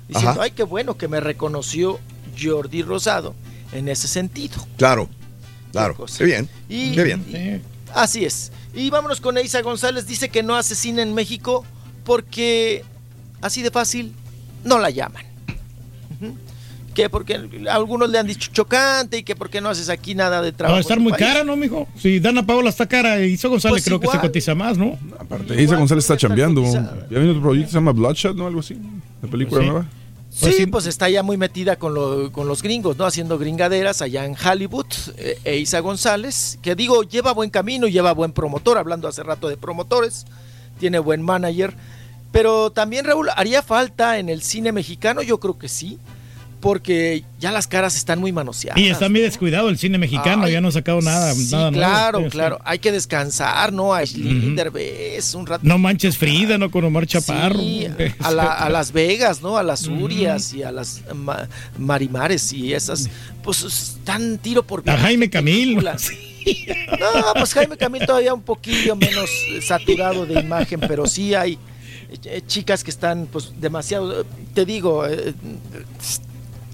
Diciendo, 0.08 0.30
Ajá. 0.32 0.42
ay, 0.44 0.50
qué 0.52 0.62
bueno 0.62 0.96
que 0.96 1.08
me 1.08 1.20
reconoció 1.20 2.00
Jordi 2.40 2.82
Rosado 2.82 3.34
en 3.72 3.88
ese 3.88 4.08
sentido. 4.08 4.56
Claro. 4.78 5.08
Claro. 5.70 5.96
Qué 6.18 6.24
bien. 6.24 6.48
Y- 6.68 6.94
Qué 6.94 7.04
bien. 7.04 7.24
Sí. 7.30 7.60
Así 7.94 8.24
es. 8.24 8.50
Y 8.74 8.88
vámonos 8.90 9.20
con 9.20 9.36
Eisa 9.36 9.60
González. 9.62 10.06
Dice 10.06 10.28
que 10.30 10.42
no 10.42 10.56
hace 10.56 10.74
cine 10.74 11.02
en 11.02 11.12
México 11.14 11.64
porque 12.04 12.84
así 13.42 13.62
de 13.62 13.70
fácil 13.70 14.14
no 14.64 14.78
la 14.78 14.90
llaman. 14.90 15.24
Que 16.94 17.08
porque 17.08 17.40
algunos 17.70 18.10
le 18.10 18.18
han 18.18 18.26
dicho 18.26 18.50
chocante 18.52 19.18
y 19.18 19.22
que 19.22 19.34
porque 19.34 19.60
no 19.60 19.70
haces 19.70 19.88
aquí 19.88 20.14
nada 20.14 20.42
de 20.42 20.50
Va 20.50 20.56
trabajo. 20.56 20.76
a 20.76 20.80
estar 20.80 20.98
en 20.98 21.04
tu 21.04 21.10
muy 21.10 21.18
país. 21.18 21.24
cara, 21.32 21.44
¿no, 21.44 21.56
mijo? 21.56 21.88
Si 21.96 22.20
Dana 22.20 22.44
Paola 22.44 22.68
está 22.68 22.86
cara, 22.86 23.18
Isa 23.20 23.48
González 23.48 23.74
Pues 23.76 23.84
creo 23.84 23.98
que 24.00 24.08
se 24.08 24.18
cotiza 24.20 24.54
más, 24.54 24.76
¿no? 24.76 24.98
Aparte, 25.18 25.60
Isa 25.62 25.76
González 25.76 26.04
está 26.04 26.16
chambeando. 26.16 26.60
cotizada. 26.60 27.06
¿Ya 27.10 27.18
viene 27.18 27.30
otro 27.30 27.42
proyecto 27.42 27.68
que 27.68 27.72
se 27.72 27.78
llama 27.78 27.92
Bloodshot, 27.92 28.36
no? 28.36 28.46
Algo 28.46 28.60
así. 28.60 28.76
La 29.22 29.28
película 29.30 29.58
Pues 29.60 29.64
sí. 29.64 29.70
nueva. 29.70 29.86
Pues 30.40 30.54
Sí, 30.54 30.62
sí. 30.62 30.66
pues 30.66 30.86
está 30.86 31.10
ya 31.10 31.22
muy 31.22 31.36
metida 31.36 31.76
con, 31.76 31.92
lo- 31.94 32.32
con 32.32 32.48
los 32.48 32.62
gringos, 32.62 32.96
¿no? 32.96 33.04
Haciendo 33.04 33.38
gringaderas 33.38 34.00
allá 34.02 34.24
en 34.24 34.34
Hollywood. 34.34 34.86
Eh, 35.18 35.38
Eisa 35.44 35.80
González, 35.80 36.58
que 36.62 36.74
digo, 36.74 37.02
lleva 37.02 37.32
buen 37.32 37.50
camino, 37.50 37.86
lleva 37.86 38.12
buen 38.12 38.32
promotor, 38.32 38.78
hablando 38.78 39.08
hace 39.08 39.22
rato 39.22 39.48
de 39.48 39.56
promotores, 39.58 40.24
tiene 40.80 40.98
buen 40.98 41.20
manager. 41.22 41.74
Pero 42.32 42.70
también, 42.70 43.04
Raúl, 43.04 43.28
¿haría 43.36 43.62
falta 43.62 44.18
en 44.18 44.30
el 44.30 44.40
cine 44.42 44.72
mexicano? 44.72 45.20
Yo 45.20 45.38
creo 45.38 45.58
que 45.58 45.68
sí, 45.68 45.98
porque 46.62 47.24
ya 47.40 47.50
las 47.52 47.66
caras 47.66 47.96
están 47.96 48.20
muy 48.20 48.30
manoseadas. 48.32 48.80
Y 48.80 48.86
está 48.88 49.08
muy 49.10 49.20
descuidado 49.20 49.68
el 49.68 49.76
cine 49.76 49.98
mexicano, 49.98 50.44
Ay, 50.44 50.52
ya 50.52 50.60
no 50.60 50.68
ha 50.68 50.72
sacado 50.72 51.00
nada. 51.02 51.34
Sí, 51.34 51.50
nada 51.52 51.70
nuevo. 51.72 51.76
claro, 51.84 52.18
Sí, 52.20 52.24
sí. 52.24 52.30
claro. 52.30 52.58
Hay 52.64 52.78
que 52.78 52.92
descansar, 52.92 53.72
¿no? 53.72 53.92
A 53.92 53.98
Ashley 53.98 54.54
Derbez, 54.54 55.34
un 55.34 55.44
rato. 55.46 55.62
No 55.66 55.76
manches 55.76 56.16
Frida, 56.16 56.56
no 56.56 56.70
con 56.70 56.84
Omar 56.84 57.06
Chaparro. 57.06 57.58
Sí, 57.58 57.86
a, 58.20 58.30
la- 58.30 58.52
a 58.52 58.70
Las 58.70 58.92
Vegas, 58.92 59.42
¿no? 59.42 59.58
A 59.58 59.62
las 59.64 59.88
Urias 59.88 60.54
y 60.54 60.62
a 60.62 60.70
las 60.72 61.02
ma- 61.14 61.48
Marimares 61.76 62.52
y 62.52 62.72
esas, 62.72 63.10
pues 63.42 63.62
están 63.64 64.38
tiro 64.38 64.62
por 64.62 64.88
A 64.88 64.96
Jaime 64.96 65.28
Camil. 65.28 65.76
No, 66.44 67.34
pues 67.34 67.54
Jaime 67.54 67.76
Camil 67.76 68.04
todavía 68.06 68.34
un 68.34 68.42
poquillo 68.42 68.96
menos 68.96 69.30
eh, 69.50 69.62
saturado 69.62 70.26
de 70.26 70.40
imagen, 70.40 70.80
pero 70.80 71.06
sí 71.06 71.34
hay 71.34 71.56
eh, 72.24 72.42
chicas 72.46 72.82
que 72.82 72.90
están 72.90 73.28
pues 73.30 73.52
demasiado, 73.60 74.22
eh, 74.22 74.24
te 74.52 74.64
digo, 74.64 75.06
eh, 75.06 75.34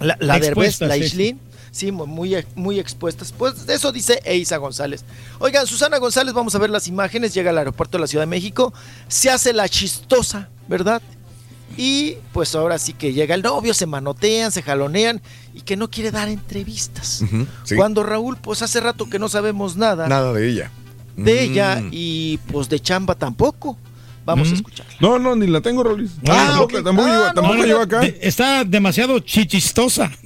la, 0.01 0.17
la 0.21 0.39
Derbez, 0.39 0.81
la 0.81 0.95
sí, 0.95 1.01
Islin, 1.01 1.41
sí, 1.71 1.93
mu- 1.93 2.07
muy, 2.07 2.37
muy 2.55 2.79
expuestas. 2.79 3.33
Pues 3.33 3.69
eso 3.69 3.93
dice 3.93 4.21
Eisa 4.25 4.57
González. 4.57 5.05
Oigan, 5.39 5.67
Susana 5.67 5.99
González, 5.99 6.35
vamos 6.35 6.55
a 6.55 6.59
ver 6.59 6.71
las 6.71 6.89
imágenes, 6.89 7.35
llega 7.35 7.51
al 7.51 7.59
aeropuerto 7.59 7.99
de 7.99 8.03
la 8.03 8.07
Ciudad 8.07 8.23
de 8.23 8.27
México, 8.27 8.73
se 9.09 9.31
hace 9.31 9.53
la 9.53 9.69
chistosa, 9.69 10.49
¿verdad? 10.69 11.03
Y 11.77 12.17
pues 12.33 12.55
ahora 12.55 12.79
sí 12.79 12.93
que 12.93 13.13
llega 13.13 13.35
el 13.35 13.43
novio, 13.43 13.73
se 13.75 13.87
manotean, 13.87 14.51
se 14.51 14.63
jalonean 14.63 15.21
y 15.55 15.61
que 15.61 15.77
no 15.77 15.91
quiere 15.91 16.11
dar 16.11 16.29
entrevistas. 16.29 17.23
Sí. 17.65 17.77
Cuando 17.77 18.03
Raúl, 18.03 18.37
pues 18.37 18.63
hace 18.63 18.81
rato 18.81 19.09
que 19.09 19.19
no 19.19 19.29
sabemos 19.29 19.77
nada, 19.77 20.09
Nada 20.09 20.33
de 20.33 20.49
ella. 20.49 20.71
de 21.17 21.33
Mm. 21.35 21.53
ella 21.53 21.83
y 21.93 22.39
pues 22.51 22.69
de 22.69 22.81
chamba 22.81 23.15
tampoco. 23.15 23.77
Vamos 24.29 24.51
a 24.51 24.55
escuchar. 24.55 24.87
No, 25.01 25.19
no, 25.19 25.35
ni 25.35 25.47
la 25.47 25.61
tengo, 25.61 25.83
Rolis. 25.83 26.13
Ah, 26.29 26.59
tampoco 26.71 26.77
Ah, 26.77 26.83
llegó- 26.83 27.27
no, 27.29 27.35
tampoco 27.35 27.55
no, 27.57 27.65
llegó 27.65 27.79
no. 27.79 27.85
acá. 27.85 28.05
Está 28.21 28.65
demasiado 28.65 29.19
chichistosa. 29.21 30.11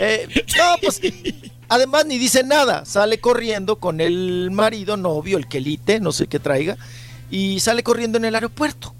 Eh, 0.00 0.28
no, 0.58 0.64
pues 0.82 1.00
además 1.68 2.04
ni 2.06 2.18
dice 2.18 2.44
nada. 2.44 2.84
Sale 2.84 3.18
corriendo 3.18 3.76
con 3.76 4.00
el 4.00 4.50
marido, 4.50 4.96
novio, 4.98 5.38
el 5.38 5.48
quelite, 5.48 6.00
no 6.00 6.12
sé 6.12 6.26
qué 6.26 6.38
traiga, 6.38 6.76
y 7.30 7.60
sale 7.60 7.82
corriendo 7.82 8.18
en 8.18 8.26
el 8.26 8.34
aeropuerto. 8.34 8.94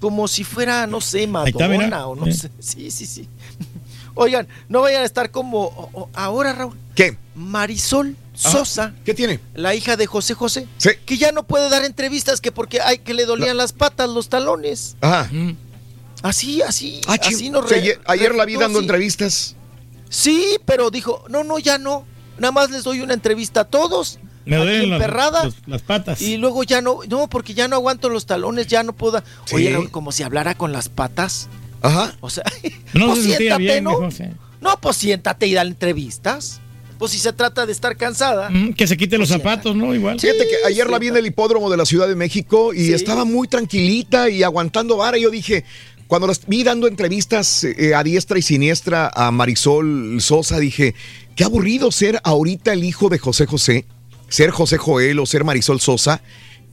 Como 0.00 0.28
si 0.28 0.44
fuera, 0.44 0.86
no 0.86 1.00
sé, 1.00 1.22
está. 1.22 1.28
Madonna 1.68 2.06
o 2.06 2.14
no 2.14 2.26
Eh. 2.26 2.32
sé. 2.34 2.50
Sí, 2.58 2.90
sí, 2.90 3.06
sí. 3.06 3.28
Oigan, 4.14 4.46
no 4.68 4.82
vayan 4.82 5.02
a 5.02 5.06
estar 5.06 5.30
como 5.30 6.10
ahora, 6.14 6.52
Raúl. 6.52 6.76
¿Qué? 6.94 7.16
Marisol 7.34 8.16
Sosa. 8.40 8.94
¿Qué 9.04 9.14
tiene? 9.14 9.40
La 9.54 9.74
hija 9.74 9.96
de 9.96 10.06
José 10.06 10.34
José. 10.34 10.68
Sí. 10.78 10.90
Que 11.04 11.18
ya 11.18 11.32
no 11.32 11.42
puede 11.46 11.68
dar 11.70 11.84
entrevistas 11.84 12.40
que 12.40 12.52
porque 12.52 12.80
hay 12.80 12.98
que 12.98 13.14
le 13.14 13.26
dolían 13.26 13.56
las 13.56 13.72
patas, 13.72 14.08
los 14.08 14.28
talones. 14.28 14.96
Ajá. 15.00 15.28
Así, 16.22 16.62
así, 16.62 17.00
Ah, 17.06 17.16
así 17.20 17.48
nos 17.50 17.64
o 17.64 17.68
sea, 17.68 17.76
re- 17.76 17.82
ayer, 17.82 18.00
ayer 18.06 18.34
la 18.34 18.44
vi 18.44 18.54
dando 18.56 18.78
sí. 18.80 18.84
entrevistas. 18.84 19.54
Sí, 20.08 20.58
pero 20.64 20.90
dijo, 20.90 21.24
no, 21.28 21.44
no, 21.44 21.58
ya 21.58 21.78
no. 21.78 22.04
Nada 22.38 22.52
más 22.52 22.70
les 22.70 22.84
doy 22.84 23.00
una 23.00 23.14
entrevista 23.14 23.60
a 23.60 23.64
todos. 23.64 24.18
Me 24.44 24.56
aquí 24.56 24.64
duelen 24.64 24.90
las, 24.98 25.44
los- 25.44 25.54
las 25.66 25.82
patas. 25.82 26.22
Y 26.22 26.36
luego 26.38 26.62
ya 26.64 26.80
no, 26.80 27.00
no, 27.08 27.28
porque 27.28 27.54
ya 27.54 27.68
no 27.68 27.76
aguanto 27.76 28.08
los 28.08 28.26
talones, 28.26 28.66
ya 28.66 28.82
no 28.82 28.94
puedo. 28.94 29.22
Sí. 29.44 29.54
Oye, 29.56 29.88
como 29.90 30.10
si 30.12 30.22
hablara 30.22 30.56
con 30.56 30.72
las 30.72 30.88
patas. 30.88 31.48
Ajá. 31.82 32.16
O 32.20 32.30
sea, 32.30 32.44
No 32.94 33.06
pues 33.08 33.18
se 33.24 33.36
siéntate, 33.36 33.62
bien, 33.62 33.84
¿no? 33.84 33.90
dijo, 33.98 34.10
sí. 34.10 34.24
No, 34.60 34.80
pues 34.80 34.96
siéntate 34.96 35.46
y 35.46 35.54
da 35.54 35.62
entrevistas. 35.62 36.60
Pues 36.98 37.12
si 37.12 37.18
se 37.18 37.32
trata 37.32 37.64
de 37.64 37.72
estar 37.72 37.96
cansada. 37.96 38.50
Mm, 38.50 38.72
Que 38.72 38.86
se 38.86 38.96
quite 38.96 39.18
los 39.18 39.28
zapatos, 39.28 39.76
¿no? 39.76 39.94
Igual. 39.94 40.18
Fíjate 40.18 40.46
que 40.48 40.56
ayer 40.66 40.90
la 40.90 40.98
vi 40.98 41.08
en 41.08 41.16
el 41.16 41.26
hipódromo 41.26 41.70
de 41.70 41.76
la 41.76 41.86
Ciudad 41.86 42.08
de 42.08 42.16
México 42.16 42.74
y 42.74 42.92
estaba 42.92 43.24
muy 43.24 43.48
tranquilita 43.48 44.28
y 44.28 44.42
aguantando 44.42 44.96
vara. 44.96 45.16
Y 45.16 45.22
yo 45.22 45.30
dije, 45.30 45.64
cuando 46.08 46.26
las 46.26 46.46
vi 46.46 46.64
dando 46.64 46.88
entrevistas 46.88 47.64
eh, 47.64 47.94
a 47.94 48.02
diestra 48.02 48.38
y 48.38 48.42
siniestra 48.42 49.10
a 49.14 49.30
Marisol 49.30 50.20
Sosa, 50.20 50.58
dije, 50.58 50.94
qué 51.36 51.44
aburrido 51.44 51.92
ser 51.92 52.20
ahorita 52.24 52.72
el 52.72 52.82
hijo 52.82 53.08
de 53.10 53.18
José 53.18 53.46
José, 53.46 53.84
ser 54.28 54.50
José 54.50 54.78
Joel 54.78 55.18
o 55.18 55.26
ser 55.26 55.44
Marisol 55.44 55.80
Sosa, 55.80 56.22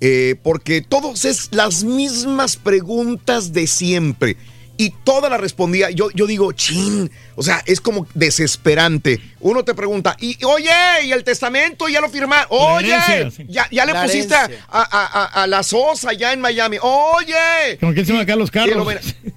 eh, 0.02 0.36
porque 0.42 0.82
todos 0.82 1.26
es 1.26 1.50
las 1.52 1.84
mismas 1.84 2.56
preguntas 2.56 3.54
de 3.54 3.68
siempre. 3.68 4.38
Y 4.78 4.90
toda 5.06 5.30
la 5.30 5.38
respondía, 5.38 5.90
yo, 5.90 6.10
yo 6.12 6.28
digo, 6.28 6.52
chin, 6.52 7.10
o 7.36 7.44
sea, 7.44 7.64
es 7.66 7.80
como 7.80 8.08
desesperante. 8.14 9.22
Uno 9.40 9.64
te 9.64 9.74
pregunta, 9.74 10.18
y 10.20 10.38
oye, 10.44 10.70
¿y 11.06 11.12
el 11.14 11.24
testamento 11.24 11.88
ya 11.88 12.02
lo 12.02 12.10
firmaste? 12.10 12.48
Oye, 12.50 12.94
herencia, 12.94 13.32
sí. 13.32 13.46
ya, 13.50 13.68
ya 13.72 13.86
le 13.86 13.94
La 13.94 14.04
pusiste 14.04 14.36
a, 14.36 14.50
a- 14.70 14.84
a- 14.92 15.44
a 15.44 15.48
la 15.48 15.64
Sosa 15.64 16.12
ya 16.14 16.34
en 16.34 16.42
Miami. 16.42 16.78
Oye. 16.82 17.78
Como 17.80 17.94
que 17.94 18.04
se 18.04 18.12
van 18.12 18.26
Carlos 18.26 18.50
Y 18.50 18.52
Carlos. 18.52 18.88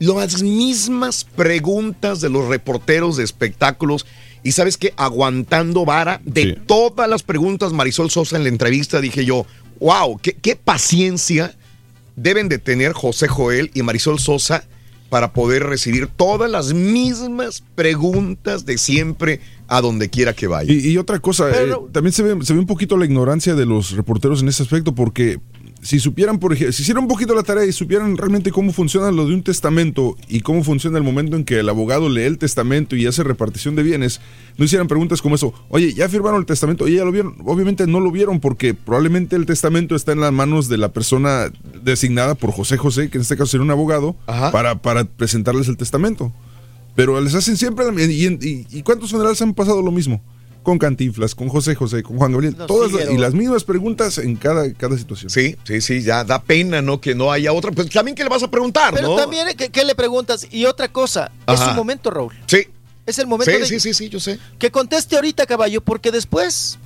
lo 0.00 0.18
las 0.20 0.42
mismas 0.42 1.24
preguntas 1.24 2.20
de 2.20 2.30
los 2.30 2.48
reporteros 2.48 3.16
de 3.16 3.24
espectáculos. 3.24 4.06
Y 4.42 4.52
sabes 4.52 4.76
que 4.76 4.92
aguantando 4.96 5.84
vara 5.84 6.20
de 6.24 6.54
todas 6.66 7.08
las 7.08 7.22
preguntas, 7.22 7.72
Marisol 7.72 8.10
Sosa 8.10 8.36
en 8.36 8.42
la 8.44 8.48
entrevista, 8.48 9.00
dije 9.00 9.24
yo, 9.24 9.46
wow, 9.80 10.18
qué, 10.18 10.34
qué 10.34 10.56
paciencia 10.56 11.54
deben 12.16 12.48
de 12.48 12.58
tener 12.58 12.92
José 12.92 13.28
Joel 13.28 13.70
y 13.74 13.82
Marisol 13.82 14.18
Sosa 14.18 14.64
para 15.08 15.32
poder 15.32 15.64
recibir 15.64 16.06
todas 16.06 16.50
las 16.50 16.74
mismas 16.74 17.62
preguntas 17.74 18.66
de 18.66 18.78
siempre 18.78 19.40
a 19.66 19.80
donde 19.80 20.08
quiera 20.08 20.32
que 20.32 20.46
vaya. 20.46 20.72
Y, 20.72 20.88
y 20.88 20.98
otra 20.98 21.18
cosa, 21.18 21.50
eh, 21.50 21.74
también 21.92 22.12
se 22.12 22.22
ve, 22.22 22.44
se 22.44 22.52
ve 22.52 22.58
un 22.58 22.66
poquito 22.66 22.96
la 22.96 23.04
ignorancia 23.04 23.54
de 23.54 23.66
los 23.66 23.92
reporteros 23.92 24.42
en 24.42 24.48
ese 24.48 24.62
aspecto, 24.62 24.94
porque 24.94 25.40
si 25.80 26.00
supieran, 26.00 26.38
por 26.38 26.52
ejemplo, 26.52 26.72
si 26.72 26.82
hicieran 26.82 27.04
un 27.04 27.08
poquito 27.08 27.34
la 27.34 27.42
tarea 27.42 27.64
y 27.64 27.72
supieran 27.72 28.16
realmente 28.16 28.50
cómo 28.50 28.72
funciona 28.72 29.10
lo 29.12 29.26
de 29.26 29.34
un 29.34 29.42
testamento 29.42 30.16
y 30.28 30.40
cómo 30.40 30.64
funciona 30.64 30.98
el 30.98 31.04
momento 31.04 31.36
en 31.36 31.44
que 31.44 31.60
el 31.60 31.68
abogado 31.68 32.08
lee 32.08 32.22
el 32.22 32.38
testamento 32.38 32.96
y 32.96 33.06
hace 33.06 33.22
repartición 33.22 33.76
de 33.76 33.82
bienes, 33.84 34.20
no 34.56 34.64
hicieran 34.64 34.88
preguntas 34.88 35.22
como 35.22 35.36
eso, 35.36 35.54
oye, 35.68 35.92
¿ya 35.94 36.08
firmaron 36.08 36.40
el 36.40 36.46
testamento? 36.46 36.84
Oye, 36.84 36.96
¿ya 36.96 37.04
lo 37.04 37.12
vieron? 37.12 37.36
Obviamente 37.44 37.86
no 37.86 38.00
lo 38.00 38.10
vieron 38.10 38.40
porque 38.40 38.74
probablemente 38.74 39.36
el 39.36 39.46
testamento 39.46 39.94
está 39.94 40.12
en 40.12 40.20
las 40.20 40.32
manos 40.32 40.68
de 40.68 40.78
la 40.78 40.92
persona 40.92 41.50
designada 41.84 42.34
por 42.34 42.50
José 42.52 42.76
José, 42.76 43.08
que 43.08 43.18
en 43.18 43.22
este 43.22 43.36
caso 43.36 43.46
sería 43.52 43.64
un 43.64 43.70
abogado, 43.70 44.16
para, 44.50 44.82
para 44.82 45.04
presentarles 45.04 45.68
el 45.68 45.76
testamento. 45.76 46.32
Pero 46.96 47.20
les 47.20 47.34
hacen 47.36 47.56
siempre, 47.56 47.84
y, 47.96 48.26
y- 48.26 48.66
y 48.70 48.82
cuántos 48.82 49.10
funerales 49.12 49.40
han 49.42 49.54
pasado 49.54 49.82
lo 49.82 49.92
mismo? 49.92 50.20
Con 50.68 50.76
Cantinflas, 50.78 51.34
con 51.34 51.48
José 51.48 51.74
José, 51.74 52.02
con 52.02 52.18
Juan 52.18 52.30
Gabriel, 52.32 52.54
Los 52.58 52.66
todas 52.66 52.92
las- 52.92 53.10
y 53.10 53.16
las 53.16 53.32
mismas 53.32 53.64
preguntas 53.64 54.18
en 54.18 54.36
cada, 54.36 54.70
cada 54.74 54.98
situación. 54.98 55.30
Sí, 55.30 55.56
sí, 55.64 55.80
sí, 55.80 56.02
ya 56.02 56.24
da 56.24 56.42
pena, 56.42 56.82
¿no? 56.82 57.00
Que 57.00 57.14
no 57.14 57.32
haya 57.32 57.54
otra. 57.54 57.70
Pues 57.72 57.88
también 57.88 58.14
que 58.14 58.22
le 58.22 58.28
vas 58.28 58.42
a 58.42 58.50
preguntar, 58.50 58.92
Pero 58.92 59.08
¿no? 59.08 59.16
también, 59.16 59.46
¿qué, 59.56 59.70
qué 59.70 59.82
le 59.86 59.94
preguntas? 59.94 60.46
Y 60.50 60.66
otra 60.66 60.88
cosa, 60.92 61.30
es 61.46 61.58
su 61.58 61.70
momento, 61.70 62.10
Raúl. 62.10 62.34
Sí. 62.46 62.66
Es 63.06 63.18
el 63.18 63.26
momento 63.26 63.50
Sí, 63.50 63.58
de 63.60 63.64
sí, 63.66 63.80
sí, 63.80 63.94
sí, 63.94 64.08
yo 64.10 64.20
sé. 64.20 64.38
que 64.58 64.70
conteste 64.70 65.16
ahorita, 65.16 65.46
caballo, 65.46 65.80
porque 65.80 66.10
después 66.10 66.78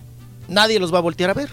nadie 0.47 0.79
los 0.79 0.95
va 0.95 0.99
a 0.99 1.03
voltear 1.03 1.31
a 1.31 1.35
ver. 1.35 1.49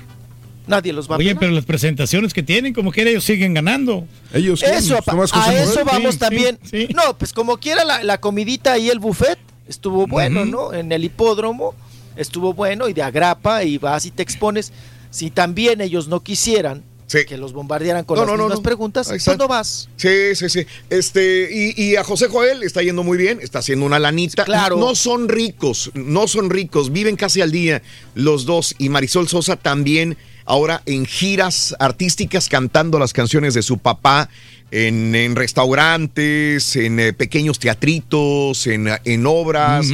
Nadie 0.68 0.94
los 0.94 1.10
va 1.10 1.16
a 1.16 1.18
Oye, 1.18 1.36
pero 1.36 1.52
las 1.52 1.66
presentaciones 1.66 2.32
que 2.32 2.44
tienen, 2.44 2.76
como 2.76 2.92
que 2.92 3.10
ellos 3.10 3.24
siguen 3.24 3.56
ganando. 3.56 4.06
Ellos 4.36 4.62
Eso, 4.62 4.98
a, 5.04 5.48
a 5.48 5.56
eso 5.64 5.84
vamos 5.84 6.20
también. 6.20 6.60
No, 6.94 7.18
pues 7.18 7.34
como 7.34 7.58
quiera 7.58 7.84
la, 7.86 8.04
la 8.04 8.20
comidita 8.20 8.78
y 8.78 8.90
el 8.92 9.00
buffet 9.00 9.40
estuvo 9.68 10.06
bueno, 10.06 10.46
¿no? 10.46 10.74
En 10.76 10.92
el 10.92 11.04
hipódromo 11.04 11.74
estuvo 12.20 12.54
bueno 12.54 12.88
y 12.88 12.94
de 12.94 13.02
agrapa 13.02 13.64
y 13.64 13.78
vas 13.80 14.06
y 14.06 14.12
te 14.12 14.22
expones. 14.22 14.72
Si 15.10 15.32
también 15.32 15.82
ellos 15.82 16.08
no 16.08 16.22
quisieran 16.22 16.84
que 17.28 17.38
los 17.38 17.54
bombardearan 17.54 18.06
con 18.06 18.18
No, 18.18 18.26
las 18.26 18.38
no, 18.38 18.44
mismas 18.44 18.60
no. 18.60 18.64
preguntas, 18.64 19.08
pues 19.08 19.26
está. 19.26 19.36
no 19.36 19.48
vas. 19.48 19.90
Sí, 19.98 20.36
sí, 20.36 20.48
sí. 20.48 20.68
Este, 20.92 21.50
y, 21.52 21.74
y 21.84 21.96
a 21.96 22.04
José 22.04 22.28
Joel 22.28 22.62
está 22.62 22.84
yendo 22.84 23.02
muy 23.04 23.18
bien, 23.18 23.40
está 23.42 23.60
haciendo 23.60 23.88
una 23.88 23.98
lanita. 23.98 24.46
Claro. 24.46 24.78
No 24.78 24.94
son 24.94 25.28
ricos, 25.28 25.90
no 25.96 26.28
son 26.28 26.52
ricos, 26.52 26.92
viven 26.92 27.16
casi 27.16 27.42
al 27.42 27.52
día 27.52 27.82
los 28.14 28.46
dos. 28.46 28.76
Y 28.78 28.90
Marisol 28.90 29.28
Sosa 29.28 29.56
también 29.56 30.18
ahora 30.46 30.84
en 30.86 31.08
giras 31.08 31.76
artísticas 31.80 32.48
cantando 32.48 33.00
las 33.00 33.12
canciones 33.14 33.56
de 33.56 33.64
su 33.64 33.80
papá. 33.80 34.30
En, 34.72 35.16
en 35.16 35.36
restaurantes, 35.36 36.76
en 36.76 37.00
eh, 37.00 37.12
pequeños 37.14 37.58
teatritos, 37.58 38.68
en, 38.68 38.88
en 39.04 39.26
obras. 39.26 39.88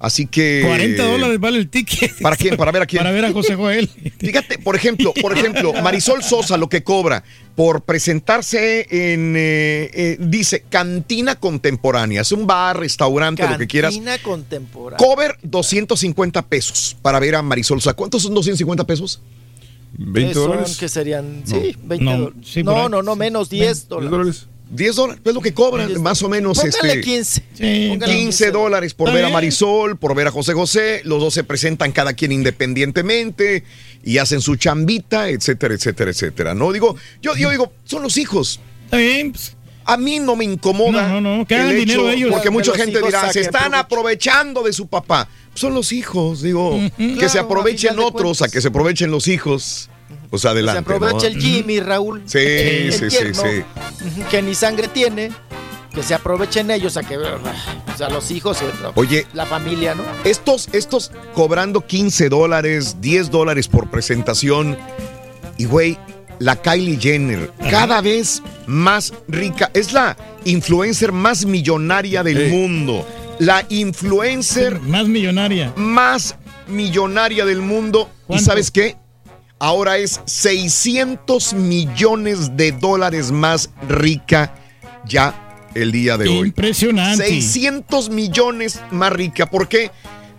Así 0.00 0.26
que. 0.26 0.62
40 0.66 1.04
dólares 1.04 1.38
vale 1.38 1.58
el 1.58 1.68
ticket. 1.68 2.18
¿Para 2.22 2.34
quién? 2.34 2.56
¿Para 2.56 2.72
ver 2.72 2.80
a 2.82 2.86
quién? 2.86 3.00
Para 3.02 3.12
ver 3.12 3.26
a 3.26 3.32
José 3.32 3.54
Joel. 3.54 3.86
Fíjate, 4.18 4.58
por 4.58 4.74
ejemplo, 4.74 5.12
por 5.20 5.36
ejemplo, 5.36 5.74
Marisol 5.82 6.22
Sosa 6.22 6.56
lo 6.56 6.70
que 6.70 6.82
cobra 6.82 7.22
por 7.54 7.82
presentarse 7.82 8.86
en, 8.90 9.34
eh, 9.36 9.90
eh, 9.92 10.16
dice, 10.18 10.64
cantina 10.70 11.34
contemporánea, 11.36 12.22
es 12.22 12.32
un 12.32 12.46
bar, 12.46 12.78
restaurante, 12.80 13.46
lo 13.46 13.58
que 13.58 13.66
quieras. 13.66 13.92
Cantina 13.92 14.16
contemporánea. 14.22 14.96
Cover 15.06 15.36
250 15.42 16.46
pesos 16.46 16.96
para 17.02 17.20
ver 17.20 17.34
a 17.34 17.42
Marisol 17.42 17.82
Sosa. 17.82 17.94
¿Cuántos 17.94 18.22
son 18.22 18.32
250 18.32 18.84
pesos? 18.86 19.20
20 19.98 20.30
Eh, 20.30 20.34
son 20.34 20.42
dólares. 20.52 20.76
que 20.78 20.88
serían, 20.88 21.42
sí, 21.44 21.76
20 21.82 22.04
no, 22.04 22.12
dólares. 22.18 22.38
sí, 22.42 22.62
no, 22.62 22.88
no, 22.88 23.02
no, 23.02 23.16
menos 23.16 23.50
10 23.50 23.88
dólares. 23.88 24.10
10 24.10 24.10
dólares, 24.10 24.46
es 24.76 25.34
lo 25.34 25.40
que 25.40 25.52
cobran, 25.52 26.00
más 26.02 26.22
o 26.22 26.28
menos. 26.28 26.58
Póngale 26.58 26.88
este, 26.88 27.00
15. 27.00 27.42
Sí, 27.54 27.88
Póngale 27.90 28.14
15 28.14 28.50
dólares 28.50 28.94
por 28.94 29.12
ver 29.12 29.24
a. 29.24 29.28
Marisol, 29.30 29.96
por 29.96 30.14
ver 30.14 30.28
a 30.28 30.30
José 30.30 30.52
José. 30.54 31.02
Los 31.04 31.20
dos 31.20 31.34
se 31.34 31.44
presentan 31.44 31.92
cada 31.92 32.12
quien 32.12 32.32
independientemente 32.32 33.64
y 34.04 34.18
hacen 34.18 34.40
su 34.40 34.56
chambita, 34.56 35.28
etcétera, 35.28 35.74
etcétera, 35.74 36.10
etcétera. 36.10 36.54
No 36.54 36.72
digo, 36.72 36.96
yo, 37.20 37.36
yo 37.36 37.50
digo, 37.50 37.72
son 37.84 38.02
los 38.02 38.16
hijos. 38.16 38.60
Está 38.84 38.96
bien. 38.98 39.32
pues. 39.32 39.56
A 39.84 39.96
mí 39.96 40.20
no 40.20 40.36
me 40.36 40.44
incomoda. 40.44 41.08
No, 41.08 41.20
no, 41.20 41.38
no, 41.38 41.46
que 41.46 41.54
el 41.54 41.62
hagan 41.62 41.74
dinero 41.76 42.08
ellos. 42.10 42.30
Porque 42.30 42.44
Que 42.44 42.50
mucha 42.50 42.72
gente 42.74 43.00
dirá, 43.02 43.32
se 43.32 43.40
están 43.40 43.62
provecho". 43.70 43.80
aprovechando 43.80 44.62
de 44.62 44.72
su 44.72 44.86
papá. 44.86 45.28
Son 45.54 45.74
los 45.74 45.90
hijos, 45.92 46.42
digo, 46.42 46.78
que 46.96 47.14
Claro, 47.14 47.28
se 47.28 47.38
aprovechen 47.40 47.98
otros, 47.98 48.40
a 48.42 48.48
que 48.48 48.60
se 48.60 48.68
aprovechen 48.68 49.10
los 49.10 49.26
hijos. 49.26 49.89
Pues 50.30 50.42
Se 50.42 50.48
adelante. 50.48 50.78
aprovecha 50.80 51.16
¿no? 51.28 51.34
el 51.34 51.40
Jimmy, 51.40 51.80
Raúl. 51.80 52.22
Sí, 52.24 52.38
El 52.38 52.92
sí, 52.92 53.10
sí, 53.10 53.16
tierno, 53.18 53.42
sí. 53.42 54.22
Que 54.30 54.42
ni 54.42 54.54
sangre 54.54 54.88
tiene. 54.88 55.30
Que 55.92 56.04
se 56.04 56.14
aprovechen 56.14 56.70
ellos 56.70 56.96
a 56.96 57.02
que. 57.02 57.18
O 57.18 57.40
sea, 57.98 58.08
los 58.10 58.30
hijos. 58.30 58.62
eh, 58.62 58.66
Oye, 58.94 59.26
La 59.32 59.44
familia, 59.44 59.96
¿no? 59.96 60.04
Estos, 60.22 60.68
estos 60.72 61.10
cobrando 61.34 61.84
15 61.84 62.28
dólares, 62.28 62.98
10 63.00 63.30
dólares 63.32 63.66
por 63.66 63.90
presentación. 63.90 64.78
Y 65.58 65.64
güey, 65.64 65.98
la 66.38 66.54
Kylie 66.56 66.96
Jenner, 67.00 67.50
cada 67.70 68.00
vez 68.00 68.40
más 68.66 69.12
rica. 69.26 69.70
Es 69.74 69.92
la 69.92 70.16
influencer 70.44 71.10
más 71.10 71.44
millonaria 71.44 72.22
del 72.22 72.50
mundo. 72.50 73.04
La 73.40 73.66
influencer 73.68 74.78
más 74.80 75.08
millonaria. 75.08 75.72
Más 75.74 76.36
millonaria 76.68 77.44
del 77.44 77.62
mundo. 77.62 78.08
¿Y 78.28 78.38
sabes 78.38 78.70
qué? 78.70 78.96
Ahora 79.62 79.98
es 79.98 80.22
600 80.24 81.52
millones 81.52 82.56
de 82.56 82.72
dólares 82.72 83.30
más 83.30 83.68
rica 83.86 84.54
ya 85.04 85.68
el 85.74 85.92
día 85.92 86.16
de 86.16 86.30
hoy. 86.30 86.48
Impresionante. 86.48 87.26
600 87.26 88.08
millones 88.08 88.80
más 88.90 89.12
rica. 89.12 89.50
¿Por 89.50 89.68
qué? 89.68 89.90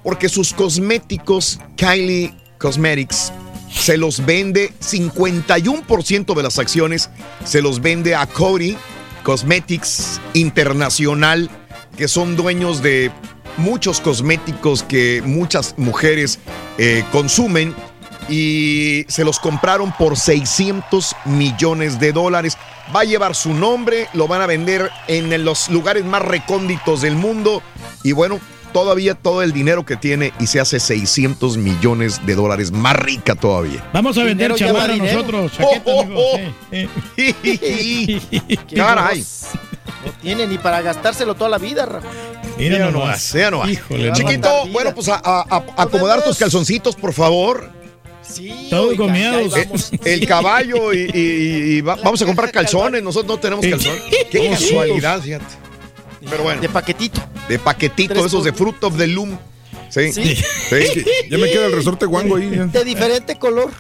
Porque 0.01 0.27
sus 0.27 0.53
cosméticos 0.53 1.59
Kylie 1.77 2.33
Cosmetics 2.57 3.31
se 3.71 3.95
los 3.95 4.25
vende 4.25 4.73
51% 4.79 6.35
de 6.35 6.43
las 6.43 6.57
acciones 6.59 7.09
se 7.45 7.61
los 7.61 7.79
vende 7.79 8.15
a 8.15 8.25
Cody 8.25 8.75
Cosmetics 9.23 10.19
Internacional 10.33 11.49
que 11.95 12.07
son 12.07 12.35
dueños 12.35 12.81
de 12.81 13.11
muchos 13.57 14.01
cosméticos 14.01 14.83
que 14.83 15.21
muchas 15.23 15.75
mujeres 15.77 16.39
eh, 16.77 17.05
consumen 17.11 17.73
y 18.29 19.05
se 19.07 19.23
los 19.23 19.39
compraron 19.39 19.91
por 19.97 20.17
600 20.17 21.15
millones 21.25 21.99
de 21.99 22.11
dólares. 22.13 22.57
Va 22.95 23.01
a 23.01 23.05
llevar 23.05 23.35
su 23.35 23.53
nombre, 23.53 24.07
lo 24.13 24.27
van 24.27 24.41
a 24.41 24.47
vender 24.47 24.89
en 25.07 25.43
los 25.45 25.69
lugares 25.69 26.03
más 26.05 26.21
recónditos 26.21 27.01
del 27.01 27.15
mundo 27.15 27.61
y 28.03 28.11
bueno, 28.11 28.39
todavía 28.73 29.15
todo 29.15 29.41
el 29.43 29.51
dinero 29.53 29.85
que 29.85 29.95
tiene 29.97 30.33
y 30.39 30.47
se 30.47 30.59
hace 30.59 30.79
600 30.79 31.57
millones 31.57 32.25
de 32.25 32.35
dólares 32.35 32.71
más 32.71 32.95
rica 32.95 33.35
todavía. 33.35 33.83
Vamos 33.93 34.17
a 34.17 34.23
vender 34.23 34.53
chamarra 34.55 34.93
dinero. 34.93 35.21
nosotros. 35.21 35.51
Oh, 35.59 35.63
chaqueta, 35.63 35.91
oh, 35.91 36.07
oh. 36.15 36.39
Caray. 38.75 39.23
No 40.05 40.11
tiene 40.21 40.47
ni 40.47 40.57
para 40.57 40.81
gastárselo 40.81 41.35
toda 41.35 41.49
la 41.49 41.57
vida, 41.59 41.85
Raúl. 41.85 42.03
Mira 42.57 42.79
nomás. 42.91 42.93
nomás, 42.93 43.33
mira 43.33 43.51
nomás. 43.51 43.69
Híjole, 43.71 44.11
Chiquito, 44.13 44.49
no. 44.65 44.71
bueno, 44.71 44.93
pues 44.95 45.07
a, 45.09 45.15
a- 45.23 45.45
a- 45.49 45.63
acomodar 45.83 46.23
tus 46.23 46.37
calzoncitos, 46.37 46.95
por 46.95 47.13
favor. 47.13 47.69
Sí, 48.31 48.67
ya 48.69 48.77
ahí 48.77 49.47
vamos. 49.49 49.91
El 50.05 50.25
caballo 50.27 50.93
y, 50.93 51.09
y- 51.13 51.77
y 51.77 51.81
va- 51.81 51.95
vamos 52.03 52.21
a 52.21 52.25
comprar 52.25 52.51
calzones. 52.51 53.03
Nosotros 53.03 53.35
no 53.37 53.39
tenemos 53.39 53.65
calzones. 53.65 54.01
Qué 54.31 54.49
casualidad, 54.49 55.21
fíjate. 55.21 55.45
Pero 56.29 56.43
bueno, 56.43 56.61
De 56.61 56.69
paquetito. 56.69 57.19
de 57.49 57.59
paquetito, 57.59 58.13
Tres 58.13 58.25
esos 58.27 58.43
de 58.43 58.53
Fruit 58.53 58.83
of 58.83 58.97
the 58.97 59.07
Loom. 59.07 59.37
Sí, 59.89 60.13
Sí. 60.13 60.35
sí, 60.35 61.05
Ya 61.29 61.37
me 61.37 61.49
queda 61.49 61.65
el 61.65 61.73
resorte 61.73 62.05
guango 62.05 62.37
ahí. 62.37 62.49
ya. 62.55 62.65
De 62.65 62.83
diferente 62.85 63.35
color. 63.37 63.71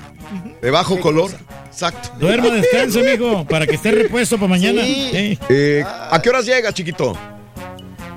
de 0.61 0.71
bajo 0.71 0.99
color. 0.99 1.31
Exacto. 1.67 2.09
Duerma, 2.19 2.49
descansa, 2.49 2.99
amigo, 2.99 3.45
para 3.47 3.65
que 3.65 3.75
esté 3.75 3.91
repuesto 3.91 4.35
para 4.37 4.49
mañana. 4.49 4.83
Sí. 4.83 5.39
Eh, 5.49 5.83
¿A 5.85 6.21
qué 6.21 6.29
horas 6.29 6.45
llega, 6.45 6.73
chiquito? 6.73 7.17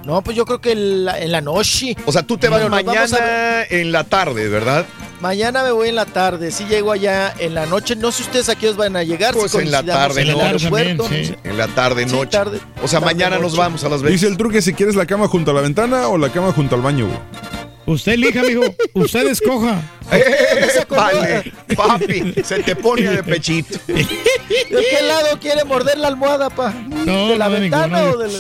No, 0.05 0.23
pues 0.23 0.37
yo 0.37 0.45
creo 0.45 0.61
que 0.61 0.73
en 0.73 1.05
la, 1.05 1.19
en 1.19 1.31
la 1.33 1.41
noche. 1.41 1.97
O 2.05 2.13
sea, 2.13 2.23
tú 2.23 2.37
te 2.37 2.49
vas 2.49 2.63
a 2.63 2.69
mañana 2.69 3.63
en 3.71 3.93
la 3.93 4.05
tarde, 4.05 4.49
¿verdad? 4.49 4.85
Mañana 5.21 5.63
me 5.63 5.71
voy 5.71 5.89
en 5.89 5.95
la 5.95 6.05
tarde. 6.07 6.51
Si 6.51 6.65
llego 6.65 6.93
allá 6.93 7.33
en 7.39 7.55
la 7.55 7.67
noche. 7.67 7.97
No 7.97 8.13
sé 8.13 8.23
ustedes 8.23 8.49
a 8.49 8.57
qué 8.57 8.69
os 8.69 8.77
van 8.77 8.97
a 8.97 9.03
llegar. 9.03 9.35
Pues 9.35 9.53
si 9.53 9.59
en 9.59 9.71
la 9.71 9.83
tarde, 9.83 10.23
en 10.23 10.29
el 10.29 10.37
¿no? 10.39 10.43
aeropuerto. 10.45 11.03
También, 11.05 11.27
sí. 11.27 11.35
En 11.45 11.57
la 11.59 11.69
tarde, 11.69 12.07
Sí, 12.09 12.15
noche. 12.15 12.31
tarde. 12.31 12.61
O 12.83 12.89
sea, 12.89 13.01
tarde, 13.01 13.15
mañana 13.15 13.39
nos 13.39 13.57
vamos 13.57 13.83
a 13.85 13.89
las 13.89 14.03
veces. 14.03 14.21
Dice 14.21 14.31
el 14.31 14.37
truque 14.37 14.61
si 14.61 14.75
quieres 14.75 14.97
la 14.97 15.07
cama 15.07 15.29
junto 15.29 15.51
a 15.51 15.55
la 15.55 15.61
ventana 15.63 16.09
o 16.09 16.19
la 16.19 16.29
cama 16.31 16.53
junto 16.53 16.75
al 16.75 16.83
baño, 16.83 17.07
güey. 17.07 17.19
Usted 17.87 18.13
elija, 18.13 18.41
amigo. 18.41 18.65
Usted 18.95 19.27
escoja. 19.29 19.83
vale, 20.91 21.53
papi, 21.77 22.35
se 22.45 22.63
te 22.63 22.77
pone 22.77 23.03
de 23.03 23.23
pechito. 23.23 23.79
¿De 23.87 24.05
qué 24.69 25.03
lado 25.07 25.39
quiere 25.41 25.65
morder 25.65 25.99
la 25.99 26.09
almohada, 26.09 26.51
pa? 26.51 26.73
No, 26.73 27.29
¿De 27.29 27.37
la 27.39 27.49
no, 27.49 27.61
ventana 27.61 28.03
ninguno. 28.03 28.17
o 28.17 28.19
de 28.19 28.29
la... 28.33 28.39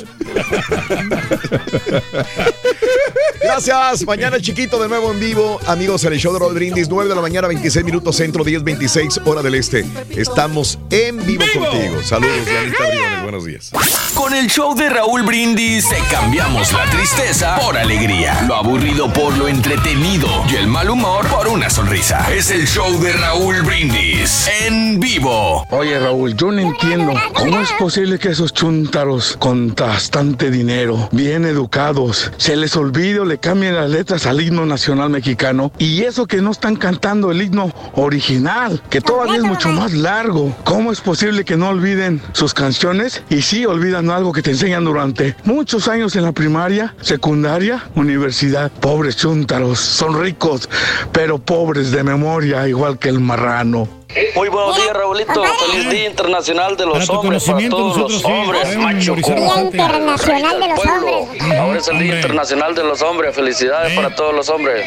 Gracias. 3.43 4.07
Mañana 4.07 4.41
chiquito 4.41 4.81
de 4.81 4.89
nuevo 4.89 5.13
en 5.13 5.21
vivo. 5.21 5.61
Amigos, 5.67 6.05
en 6.05 6.13
el 6.15 6.19
show 6.19 6.33
de 6.33 6.39
Roll 6.39 6.55
Brindis, 6.55 6.89
9 6.89 7.09
de 7.11 7.15
la 7.15 7.21
mañana, 7.21 7.49
26 7.49 7.85
minutos 7.85 8.17
centro, 8.17 8.45
10, 8.45 8.63
26 8.65 9.21
hora 9.25 9.43
del 9.43 9.55
este. 9.55 9.85
Estamos 10.11 10.79
en 10.91 11.25
vivo, 11.25 11.45
contigo. 11.55 12.03
Saludos, 12.03 12.47
Dianita 12.47 12.87
Briones. 12.89 13.23
Buenos 13.23 13.45
días. 13.45 13.71
Con 14.15 14.33
el 14.35 14.49
show 14.49 14.75
de 14.75 14.89
Raúl 14.89 15.23
Brindis 15.23 15.89
te 15.89 15.99
cambiamos 16.11 16.73
la 16.73 16.85
tristeza 16.91 17.59
por 17.61 17.77
alegría, 17.77 18.43
lo 18.47 18.55
aburrido 18.57 19.13
por 19.13 19.34
lo 19.39 19.49
entretenido 19.49 20.29
y 20.51 20.57
el 20.57 20.67
mal 20.67 20.91
humor 20.91 21.27
por 21.29 21.49
una 21.49 21.69
sonrisa. 21.71 22.33
Es 22.33 22.51
el 22.51 22.67
show 22.67 23.01
de 23.01 23.13
Raúl 23.13 23.63
Brindis 23.63 24.49
en 24.67 25.01
vivo. 25.01 25.65
Oye 25.71 25.99
Raúl, 25.99 26.35
yo 26.37 26.53
no 26.53 26.61
entiendo 26.61 27.15
cómo 27.33 27.59
es 27.61 27.71
posible 27.73 28.19
que 28.19 28.29
esos 28.29 28.53
chúntaros 28.53 29.37
con 29.39 29.75
bastante 29.75 30.51
dinero, 30.51 31.09
bien 31.13 31.45
educados, 31.45 32.31
se 32.37 32.57
les 32.57 32.77
olvide 32.77 33.21
o 33.21 33.25
le 33.25 33.39
cambien 33.39 33.75
las 33.75 33.91
letras 33.91 34.27
al 34.27 34.41
himno 34.41 34.67
nacional 34.67 35.11
mexicano 35.11 35.73
y 35.79 36.03
eso 36.03 36.27
que 36.27 36.43
no 36.43 36.51
están 36.51 36.77
cantando 36.77 37.31
el 37.31 37.43
himno 37.43 37.73
original, 37.95 38.83
que 38.91 39.01
todavía 39.01 39.37
es 39.37 39.43
mucho 39.43 39.71
más 39.71 39.93
largo. 39.93 40.55
¿Cómo 40.65 40.93
es 40.93 41.01
posible 41.01 41.45
que 41.45 41.57
no 41.57 41.69
olviden 41.69 42.21
sus 42.33 42.55
canciones 42.55 43.23
y 43.31 43.43
sí 43.43 43.67
olvidan 43.67 44.11
algo 44.11 44.33
que 44.33 44.43
te 44.43 44.51
enseñan 44.51 44.85
durante 44.85 45.35
muchos 45.45 45.89
años 45.89 46.15
en 46.17 46.23
la 46.23 46.33
primaria, 46.33 46.95
secundaria, 47.01 47.85
universidad? 47.95 48.71
Pobres 48.71 49.24
chúntaros, 49.25 49.79
son 49.81 50.21
ricos, 50.21 50.69
pero 51.11 51.39
pobres 51.39 51.91
de 51.91 52.05
memoria, 52.05 52.69
igual 52.69 52.99
que 52.99 53.09
el 53.09 53.21
marrano. 53.21 53.89
Muy 54.37 54.51
buenos 54.51 54.77
días, 54.77 54.93
Raulito. 54.93 55.43
Feliz 55.73 55.89
Día 55.89 56.09
Internacional 56.11 56.77
de 56.77 56.85
los 56.85 57.09
Hombres, 57.09 57.43
para 57.43 57.69
todos 57.71 57.97
nosotros 57.97 58.13
los 58.13 58.25
hombres, 58.27 58.77
macho. 58.77 59.15
Día 59.15 59.63
Internacional 59.63 60.61
de 60.61 60.69
los 60.69 60.79
pueblo. 60.79 61.17
Hombres. 61.21 61.59
Ahora 61.59 61.79
es 61.79 61.89
el 61.89 61.99
Día. 62.01 62.17
Internacional 62.17 62.75
de 62.75 62.85
los 62.85 63.01
Hombres. 63.01 63.35
Felicidades 63.35 63.93
Eh. 63.93 63.97
para 63.97 64.15
todos 64.15 64.35
los 64.35 64.47
hombres. 64.51 64.85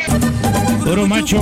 Puro 0.85 1.07
macho. 1.07 1.40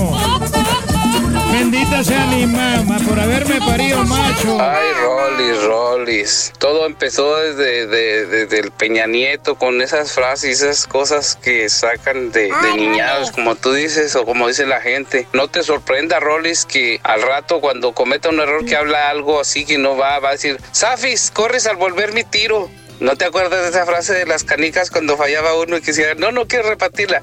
Bendita 1.57 2.03
sea 2.03 2.25
mi 2.27 2.45
mamá 2.45 2.97
por 3.07 3.17
haberme 3.17 3.59
parido 3.59 4.03
macho. 4.03 4.57
Ay, 4.59 4.87
Rolis, 5.01 5.63
Rolis. 5.63 6.53
Todo 6.59 6.85
empezó 6.85 7.37
desde, 7.37 7.87
de- 7.87 8.25
desde 8.25 8.59
el 8.59 8.71
Peña 8.71 9.07
Nieto 9.07 9.55
con 9.55 9.81
esas 9.81 10.11
frases, 10.11 10.61
esas 10.61 10.85
cosas 10.85 11.37
que 11.41 11.69
sacan 11.69 12.33
de, 12.33 12.51
de 12.61 12.73
niñados, 12.75 13.31
como 13.31 13.55
tú 13.55 13.71
dices 13.71 14.15
o 14.17 14.25
como 14.25 14.49
dice 14.49 14.65
la 14.65 14.81
gente. 14.81 15.27
No 15.31 15.47
te 15.47 15.63
sorprenda, 15.63 16.19
Rolis, 16.19 16.65
que 16.65 16.99
al 17.03 17.21
rato 17.21 17.61
cuando 17.61 17.93
cometa 17.93 18.27
un 18.29 18.41
error 18.41 18.65
que 18.65 18.75
habla 18.75 19.09
algo 19.09 19.39
así 19.39 19.63
que 19.65 19.77
no 19.77 19.95
va, 19.95 20.19
va 20.19 20.29
a 20.29 20.33
decir, 20.33 20.57
Safis, 20.73 21.31
corres 21.31 21.67
al 21.67 21.77
volver 21.77 22.11
mi 22.13 22.25
tiro. 22.25 22.69
¿No 22.99 23.15
te 23.15 23.23
acuerdas 23.25 23.63
de 23.63 23.69
esa 23.69 23.85
frase 23.85 24.13
de 24.13 24.25
las 24.25 24.43
canicas 24.43 24.91
cuando 24.91 25.15
fallaba 25.15 25.55
uno 25.57 25.77
y 25.77 25.81
que 25.81 25.87
decía, 25.93 26.15
no, 26.15 26.31
no 26.33 26.47
quiero 26.47 26.67
repetirla? 26.69 27.21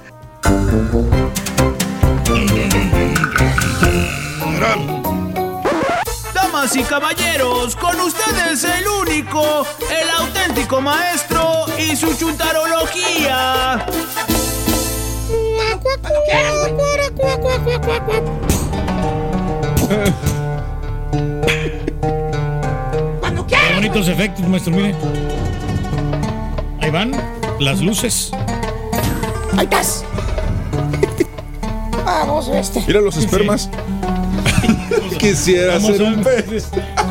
Damas 6.33 6.77
y 6.77 6.85
caballeros, 6.85 7.75
con 7.75 7.99
ustedes 8.01 8.63
el 8.63 8.87
único, 8.87 9.67
el 9.91 10.09
auténtico 10.21 10.81
maestro 10.81 11.65
y 11.77 11.97
su 11.97 12.15
chuntarología. 12.15 13.85
Qué 23.49 23.75
bonitos 23.75 24.07
efectos, 24.07 24.47
maestro, 24.47 24.73
mire. 24.77 24.95
Ahí 26.81 26.91
van 26.93 27.11
las 27.59 27.81
luces. 27.81 28.31
Ahí 29.57 29.65
estás. 29.65 30.05
Vamos, 32.05 32.47
este. 32.47 32.85
Mira 32.87 33.01
los 33.01 33.17
espermas. 33.17 33.69
Quisiera 35.19 35.81
ser 35.81 36.03
un 36.03 36.23
pez. 36.23 36.67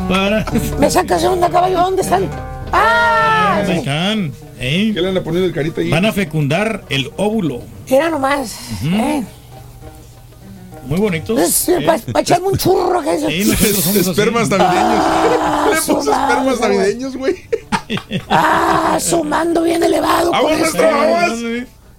Para. 0.09 0.45
Me 0.80 0.89
sacas 0.89 1.23
onda, 1.23 1.49
caballo. 1.49 1.77
¿Dónde 1.80 2.01
están? 2.01 2.30
¡Ah! 2.71 3.63
Ahí 3.65 3.77
están. 3.77 4.31
¿eh? 4.59 4.91
¿Qué 4.93 5.01
le 5.01 5.09
han 5.09 5.23
ponido 5.23 5.45
el 5.45 5.53
carita 5.53 5.81
ahí? 5.81 5.89
Van 5.89 6.05
a 6.05 6.11
fecundar 6.11 6.83
el 6.89 7.11
óvulo. 7.17 7.61
Mira 7.89 8.09
nomás. 8.09 8.55
eh. 8.85 9.23
Muy 10.88 10.99
bonitos. 10.99 11.39
Es, 11.39 11.69
¿eh? 11.69 11.81
Para 11.85 12.21
echarme 12.21 12.47
un 12.47 12.57
churro 12.57 13.01
que 13.01 13.13
es. 13.13 13.21
Sí, 13.21 13.43
somos 13.43 13.88
así. 13.97 14.09
Espermas 14.09 14.49
navideños. 14.49 15.03
Ah, 15.05 15.67
Le 15.71 15.75
puso 15.77 16.11
espermas 16.11 16.59
madre, 16.59 16.77
navideños, 16.77 17.17
güey. 17.17 17.35
Ah, 18.30 18.97
sumando 18.99 19.63
bien 19.63 19.83
elevado. 19.83 20.33
Aguas, 20.33 20.59
pues, 20.59 20.75
eh. 20.75 20.88
aguas. 20.88 21.31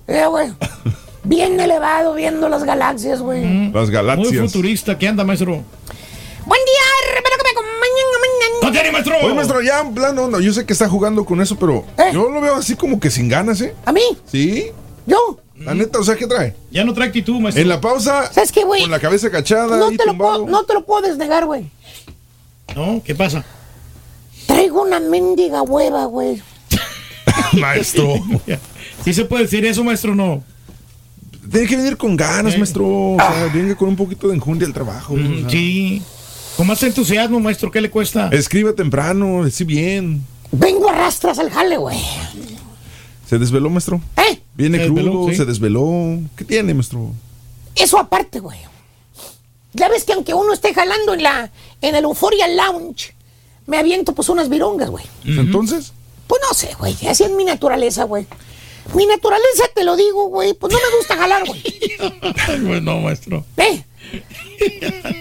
Eh, 0.08 0.26
güey. 0.26 0.52
Bien 1.24 1.58
elevado 1.60 2.14
viendo 2.14 2.48
las 2.48 2.64
galaxias, 2.64 3.20
güey. 3.20 3.70
Las 3.72 3.84
Muy 3.84 3.90
galaxias. 3.92 4.46
futurista. 4.52 4.98
¿Qué 4.98 5.06
anda, 5.08 5.24
maestro? 5.24 5.52
Buen 6.44 6.60
día, 6.64 7.14
espero 7.16 7.36
que 7.36 7.44
me 7.44 7.50
acompañen 7.50 8.06
mañana. 8.20 8.58
¡No 8.62 8.72
tiene, 8.72 8.90
maestro! 8.90 9.14
Oye, 9.22 9.34
maestro, 9.34 9.62
ya 9.62 9.80
en 9.80 9.94
plan, 9.94 10.14
no, 10.16 10.40
yo 10.40 10.52
sé 10.52 10.66
que 10.66 10.72
está 10.72 10.88
jugando 10.88 11.24
con 11.24 11.40
eso, 11.40 11.56
pero 11.56 11.84
¿Eh? 11.98 12.10
yo 12.12 12.28
lo 12.28 12.40
veo 12.40 12.56
así 12.56 12.74
como 12.74 12.98
que 12.98 13.10
sin 13.10 13.28
ganas, 13.28 13.60
¿eh? 13.60 13.74
¿A 13.84 13.92
mí? 13.92 14.02
¿Sí? 14.26 14.70
¿Yo? 15.06 15.38
La 15.58 15.74
neta, 15.74 16.00
o 16.00 16.04
sea, 16.04 16.16
¿qué 16.16 16.26
trae? 16.26 16.56
Ya 16.72 16.84
no 16.84 16.92
trae 16.92 17.06
actitud, 17.08 17.38
maestro. 17.38 17.62
En 17.62 17.68
la 17.68 17.80
pausa, 17.80 18.32
¿Sabes 18.32 18.50
qué, 18.50 18.64
güey? 18.64 18.82
con 18.82 18.90
la 18.90 18.98
cabeza 18.98 19.30
cachada, 19.30 19.76
No 19.76 19.88
ahí 19.88 19.96
te, 19.96 20.04
lo 20.06 20.18
puedo, 20.18 20.46
no 20.48 20.64
te 20.64 20.74
lo 20.74 20.84
puedo 20.84 21.06
desnegar, 21.06 21.46
güey. 21.46 21.70
¿No? 22.74 23.00
¿Qué 23.04 23.14
pasa? 23.14 23.44
Traigo 24.46 24.82
una 24.82 24.98
mendiga 24.98 25.62
hueva, 25.62 26.06
güey. 26.06 26.42
Maestro, 27.52 28.14
¿Sí 29.04 29.14
se 29.14 29.24
puede 29.24 29.44
decir 29.44 29.64
eso, 29.64 29.84
maestro? 29.84 30.14
No. 30.16 30.42
Tiene 31.50 31.66
que 31.66 31.76
venir 31.76 31.96
con 31.96 32.16
ganas, 32.16 32.54
Eh. 32.54 32.58
maestro. 32.58 32.86
O 32.86 33.16
sea, 33.18 33.50
venga 33.52 33.74
con 33.76 33.88
un 33.88 33.96
poquito 33.96 34.28
de 34.28 34.34
enjundia 34.34 34.66
al 34.66 34.72
trabajo. 34.72 35.14
o 35.14 35.16
sea. 35.16 35.50
Sí. 35.50 36.02
Con 36.56 36.66
más 36.66 36.82
entusiasmo, 36.82 37.40
maestro, 37.40 37.70
¿qué 37.70 37.80
le 37.80 37.90
cuesta? 37.90 38.28
Escribe 38.32 38.72
temprano, 38.74 39.44
decí 39.44 39.64
bien. 39.64 40.22
Vengo 40.50 40.90
a 40.90 40.92
rastras 40.92 41.38
al 41.38 41.50
jale, 41.50 41.78
güey. 41.78 41.98
¿Se 43.28 43.38
desveló, 43.38 43.70
maestro? 43.70 44.00
¿Eh? 44.18 44.38
Viene 44.54 44.78
Se 44.78 44.84
crudo, 44.86 44.96
desveló, 45.02 45.28
sí. 45.30 45.36
se 45.36 45.44
desveló. 45.46 46.18
¿Qué 46.36 46.44
tiene, 46.44 46.74
maestro? 46.74 47.10
Eso 47.74 47.98
aparte, 47.98 48.38
güey. 48.40 48.58
Ya 49.72 49.88
ves 49.88 50.04
que 50.04 50.12
aunque 50.12 50.34
uno 50.34 50.52
esté 50.52 50.74
jalando 50.74 51.14
en 51.14 51.22
la 51.22 51.50
en 51.80 51.94
el 51.94 52.04
Euphoria 52.04 52.46
Lounge, 52.48 53.14
me 53.66 53.78
aviento 53.78 54.14
pues 54.14 54.28
unas 54.28 54.50
virongas, 54.50 54.90
güey. 54.90 55.04
¿Entonces? 55.24 55.94
Pues 56.26 56.42
no 56.46 56.54
sé, 56.54 56.74
güey. 56.78 56.94
Así 57.08 57.24
es 57.24 57.30
mi 57.30 57.44
naturaleza, 57.44 58.04
güey. 58.04 58.26
Mi 58.94 59.06
naturaleza, 59.06 59.64
te 59.74 59.84
lo 59.84 59.96
digo, 59.96 60.26
güey. 60.26 60.54
Pues 60.54 60.72
no 60.72 60.78
me 60.78 60.96
gusta 60.98 61.16
jalar, 61.16 61.44
güey. 61.46 61.62
Pues 62.66 62.82
no, 62.82 63.00
maestro. 63.00 63.44
¿Eh? 63.56 63.84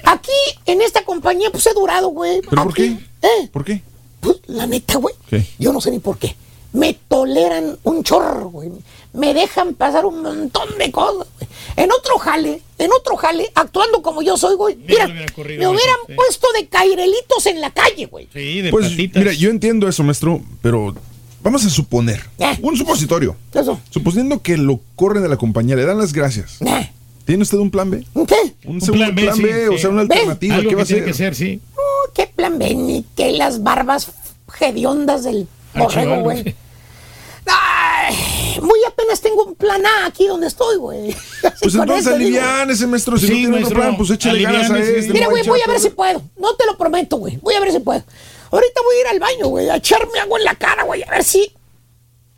Aquí, 0.03 0.31
en 0.65 0.81
esta 0.81 1.03
compañía, 1.03 1.49
pues 1.51 1.65
he 1.67 1.73
durado, 1.73 2.09
güey. 2.09 2.41
¿Pero 2.49 2.63
por 2.63 2.73
qué? 2.73 2.97
¿Eh? 3.21 3.49
¿Por 3.51 3.63
qué? 3.63 3.81
Pues 4.19 4.37
la 4.47 4.67
neta, 4.67 4.97
güey. 4.97 5.15
¿Qué? 5.29 5.45
Yo 5.59 5.71
no 5.73 5.81
sé 5.81 5.91
ni 5.91 5.99
por 5.99 6.17
qué. 6.17 6.35
Me 6.73 6.93
toleran 7.07 7.77
un 7.83 8.03
chorro, 8.03 8.49
güey. 8.49 8.71
Me 9.13 9.33
dejan 9.33 9.73
pasar 9.73 10.05
un 10.05 10.21
montón 10.21 10.77
de 10.77 10.91
cosas, 10.91 11.27
güey. 11.37 11.49
En 11.75 11.91
otro 11.91 12.17
jale, 12.17 12.61
en 12.77 12.91
otro 12.93 13.15
jale, 13.17 13.51
actuando 13.55 14.01
como 14.01 14.21
yo 14.21 14.37
soy, 14.37 14.55
güey. 14.55 14.75
Mira, 14.75 15.07
me 15.07 15.23
hubieran 15.67 15.97
sí. 16.07 16.13
puesto 16.15 16.47
de 16.53 16.67
cairelitos 16.67 17.45
en 17.47 17.61
la 17.61 17.71
calle, 17.71 18.05
güey. 18.05 18.27
Sí, 18.33 18.61
de 18.61 18.71
Pues, 18.71 18.89
patitas. 18.89 19.21
mira, 19.21 19.33
yo 19.33 19.49
entiendo 19.49 19.87
eso, 19.87 20.03
maestro, 20.03 20.41
pero 20.61 20.95
vamos 21.43 21.65
a 21.65 21.69
suponer. 21.69 22.21
Eh. 22.39 22.57
Un 22.61 22.75
supositorio. 22.77 23.35
Eso. 23.53 23.79
Suponiendo 23.89 24.41
que 24.41 24.57
lo 24.57 24.79
corren 24.95 25.23
de 25.23 25.29
la 25.29 25.37
compañía, 25.37 25.75
le 25.75 25.85
dan 25.85 25.97
las 25.97 26.13
gracias. 26.13 26.59
¿Tiene 27.25 27.43
usted 27.43 27.57
un 27.59 27.69
plan 27.71 27.89
B? 27.89 28.05
¿Qué? 28.27 28.55
Un, 28.65 28.81
segundo 28.81 29.05
plan 29.13 29.37
B, 29.37 29.53
sí, 29.63 29.67
o 29.69 29.71
sí. 29.73 29.77
sea, 29.79 29.89
una 29.89 30.03
¿Ve? 30.03 30.13
alternativa. 30.15 30.55
Algo 30.55 30.69
¿Qué 30.69 30.75
va 30.75 30.81
a 30.81 30.85
tiene 30.85 31.01
hacer? 31.01 31.11
que 31.11 31.17
ser, 31.17 31.35
sí. 31.35 31.61
Oh, 31.75 32.11
qué 32.13 32.27
plan 32.27 32.57
ven 32.57 32.87
ni 32.87 33.05
que 33.15 33.31
las 33.31 33.61
barbas 33.63 34.11
hediondas 34.59 35.23
del 35.23 35.47
borrego, 35.75 36.21
güey. 36.23 36.55
muy 38.61 38.79
apenas 38.87 39.21
tengo 39.21 39.43
un 39.45 39.55
plan 39.55 39.81
A 39.85 40.05
aquí 40.07 40.27
donde 40.27 40.47
estoy, 40.47 40.77
güey. 40.77 41.15
Pues 41.61 41.75
entonces 41.75 42.07
eso 42.07 42.17
digo. 42.17 42.39
aliviánese, 42.39 42.87
maestro. 42.87 43.17
Si 43.17 43.27
Sí, 43.27 43.31
no 43.33 43.37
tiene 43.37 43.51
maestro, 43.51 43.69
otro 43.77 43.81
plan, 43.81 43.97
pues 43.97 44.09
échale 44.09 44.41
ganas 44.41 44.69
a 44.71 44.79
este. 44.79 45.13
Mira, 45.13 45.27
güey, 45.27 45.45
voy 45.47 45.59
a 45.63 45.67
ver 45.69 45.79
si 45.79 45.89
puedo. 45.91 46.21
No 46.39 46.55
te 46.55 46.65
lo 46.65 46.75
prometo, 46.77 47.17
güey. 47.17 47.37
Voy 47.41 47.53
a 47.53 47.59
ver 47.59 47.71
si 47.71 47.79
puedo. 47.79 48.03
Ahorita 48.51 48.81
voy 48.83 48.95
a 48.97 49.01
ir 49.01 49.07
al 49.07 49.19
baño, 49.19 49.47
güey, 49.47 49.69
a 49.69 49.77
echarme 49.77 50.19
agua 50.19 50.37
en 50.39 50.45
la 50.45 50.55
cara, 50.55 50.83
güey, 50.83 51.03
a 51.03 51.09
ver 51.11 51.23
si 51.23 51.51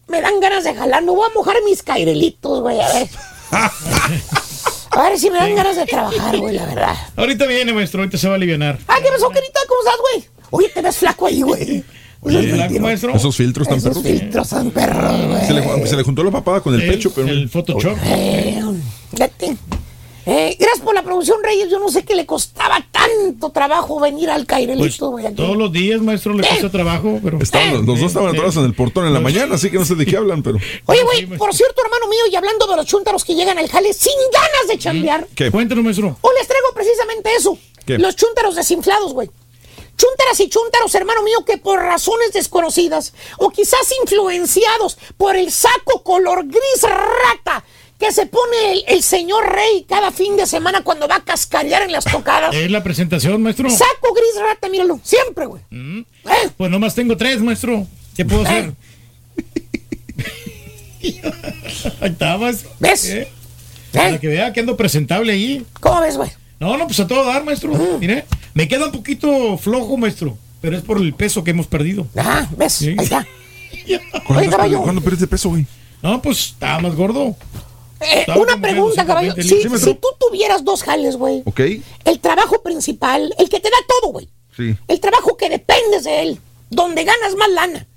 me 0.08 0.22
dan 0.22 0.40
ganas 0.40 0.64
de 0.64 0.74
jalar. 0.76 1.02
Me 1.04 1.12
voy 1.12 1.28
a 1.30 1.34
mojar 1.34 1.56
mis 1.66 1.82
cairelitos, 1.84 2.62
güey, 2.62 2.80
a 2.80 2.88
ver. 2.94 3.08
A 4.96 5.10
ver 5.10 5.18
si 5.18 5.28
me 5.32 5.38
dan 5.40 5.56
ganas 5.56 5.76
de 5.76 5.86
trabajar, 5.88 6.38
güey, 6.38 6.56
la 6.56 6.66
verdad. 6.68 6.96
Ahorita 7.16 7.48
viene, 7.48 7.74
maestro. 7.74 8.02
Ahorita 8.02 8.16
se 8.18 8.28
va 8.28 8.34
a 8.34 8.38
aliviar. 8.38 8.78
Ah, 8.88 8.98
¿qué 9.02 9.10
pasó, 9.10 9.28
querida? 9.30 9.50
¿Cómo 9.68 9.80
estás, 9.82 9.96
güey? 10.00 10.26
Oye, 10.52 10.70
te 10.70 10.82
ves 10.84 10.98
flaco 10.98 11.26
ahí, 11.26 11.42
güey. 11.42 11.84
maestro. 12.80 13.16
Esos 13.16 13.36
filtros 13.36 13.68
tan 13.68 13.78
Esos 13.80 13.98
perros. 13.98 14.04
filtros 14.20 14.50
tan 14.50 14.70
perros, 14.70 15.28
güey. 15.30 15.48
Se 15.48 15.54
le, 15.54 15.88
se 15.88 15.96
le 15.98 16.04
juntó 16.04 16.24
la 16.24 16.30
papada 16.30 16.62
con 16.62 16.76
el, 16.76 16.82
El- 16.84 16.92
pecho, 16.92 17.12
pero. 17.12 17.28
el 17.28 17.50
Photoshop. 17.50 17.98
Eh, 18.06 18.62
fíjate. 19.12 19.58
Eh, 20.26 20.56
gracias 20.58 20.80
por 20.86 20.96
la 20.96 21.04
producción, 21.04 21.44
Reyes. 21.44 21.70
Yo 21.70 21.80
no 21.80 21.90
sé 21.90 22.04
qué 22.06 22.16
le 22.16 22.26
costaba 22.26 22.86
tanto 22.92 23.50
trabajo 23.52 24.00
venir 24.00 24.30
al 24.30 24.46
Pues 24.46 24.48
Cairelito, 24.48 25.10
güey. 25.10 25.26
aquí. 25.26 25.36
todos 25.36 25.58
los 25.58 25.72
días, 25.72 26.02
maestro, 26.02 26.34
le 26.34 26.48
cuesta 26.48 26.70
trabajo, 26.72 27.20
pero. 27.22 27.40
Estaban, 27.40 27.74
los, 27.74 27.86
los 27.86 28.00
dos 28.00 28.08
estaban 28.08 28.30
atorados 28.30 28.56
en 28.58 28.64
el 28.66 28.74
portón 28.74 29.06
en 29.06 29.14
la 29.14 29.20
mañana, 29.20 29.56
así 29.56 29.70
que 29.70 29.78
no 29.78 29.86
sé 29.86 29.96
de 29.96 30.06
qué 30.06 30.16
hablan, 30.16 30.42
pero. 30.42 30.58
Oye, 30.86 31.04
güey, 31.04 31.26
por 31.38 31.54
cierto, 31.54 31.82
hermano 31.84 32.08
mío, 32.08 32.22
y 32.32 32.36
hablando 32.36 32.68
de 32.68 32.76
los 32.78 32.86
chúntaros 32.86 33.26
que 33.26 33.36
llegan 33.36 33.58
al 33.58 33.68
jale 33.70 33.94
sin 33.94 34.14
ganas 34.32 34.68
de 34.70 34.78
chambear, 34.78 35.28
¿Qué? 35.36 35.52
Cuéntanos, 35.52 35.84
maestro. 35.84 36.18
hoy 36.22 36.34
les 36.40 36.48
traigo 36.48 36.68
precisamente 36.74 37.30
eso. 37.36 37.58
¿Qué? 37.86 37.98
Los 37.98 38.16
chúntaros 38.16 38.56
desinflados, 38.56 39.14
güey. 39.14 39.30
Chúntaras 39.96 40.40
y 40.40 40.50
chúntaros, 40.50 40.96
hermano 40.96 41.22
mío, 41.22 41.46
que 41.46 41.58
por 41.58 41.78
razones 41.80 42.34
desconocidas 42.34 43.14
o 43.38 43.50
quizás 43.52 43.94
influenciados 44.02 44.98
por 45.18 45.36
el 45.36 45.52
saco 45.52 46.02
color 46.02 46.46
gris 46.48 46.82
rata 46.82 47.64
que 48.04 48.12
se 48.12 48.26
pone 48.26 48.74
el, 48.74 48.84
el 48.88 49.02
señor 49.02 49.50
rey 49.50 49.86
cada 49.88 50.12
fin 50.12 50.36
de 50.36 50.46
semana 50.46 50.84
cuando 50.84 51.08
va 51.08 51.16
a 51.16 51.24
cascarear 51.24 51.84
en 51.84 51.94
las 51.94 52.04
tocadas. 52.04 52.54
Es 52.54 52.70
la 52.70 52.84
presentación, 52.84 53.42
maestro. 53.42 53.70
Saco 53.70 54.14
gris 54.14 54.42
rata, 54.46 54.68
míralo, 54.68 55.00
siempre, 55.04 55.46
güey. 55.46 55.62
Mm. 55.70 56.00
Eh, 56.00 56.50
Pues 56.58 56.70
nomás 56.70 56.96
tengo 56.96 57.16
tres, 57.16 57.40
maestro. 57.42 57.88
¿Qué 58.14 58.26
puedo 58.26 58.44
hacer? 58.44 58.74
Ahí 62.02 62.10
está, 62.10 62.38
maestro. 62.38 62.72
¿Ves? 62.80 63.06
¿Eh? 63.06 63.32
Para 63.94 64.20
que 64.20 64.28
vea 64.28 64.52
que 64.52 64.60
ando 64.60 64.76
presentable 64.76 65.32
ahí. 65.32 65.66
¿Cómo 65.80 66.02
ves, 66.02 66.18
güey? 66.18 66.30
No, 66.60 66.78
no, 66.78 66.88
pues 66.88 67.00
a 67.00 67.08
todo 67.08 67.26
dar, 67.26 67.44
maestro. 67.46 67.72
Mire, 68.00 68.26
me 68.54 68.68
queda 68.68 68.86
un 68.88 68.92
poquito 68.92 69.58
flojo, 69.58 69.96
maestro. 69.98 70.38
Pero 70.62 70.76
es 70.76 70.84
por 70.84 70.98
el 70.98 71.14
peso 71.14 71.44
que 71.44 71.52
hemos 71.52 71.68
perdido. 71.68 72.08
Ah, 72.18 72.48
¿ves? 72.58 72.74
Sí. 72.74 72.90
Ahí 72.90 72.96
está. 73.04 73.26
¿Cuándo, 74.28 74.58
Oye. 74.58 74.78
¿Cuándo 74.78 75.02
pierdes 75.02 75.20
de 75.22 75.28
peso, 75.28 75.50
güey? 75.50 75.66
No, 76.02 76.22
pues 76.22 76.40
estaba 76.48 76.80
más 76.80 76.96
gordo. 76.96 77.36
Eh, 78.04 78.26
una 78.36 78.60
pregunta, 78.60 79.06
caballo. 79.06 79.34
120 79.34 79.78
Si, 79.80 79.86
si 79.86 79.94
tú 79.96 80.08
tuvieras 80.20 80.64
dos 80.64 80.84
jales, 80.84 81.16
güey, 81.18 81.42
¿Ok? 81.46 81.60
el 82.06 82.20
trabajo 82.20 82.62
principal, 82.62 83.34
el 83.38 83.50
que 83.50 83.60
te 83.60 83.70
da 83.70 83.78
todo, 83.88 84.12
güey, 84.12 84.30
Sí. 84.56 84.76
el 84.88 85.00
trabajo 85.00 85.36
que 85.38 85.50
dependes 85.50 86.04
de 86.04 86.22
él, 86.22 86.40
donde 86.70 87.04
ganas 87.04 87.36
más 87.36 87.50
lana. 87.50 87.88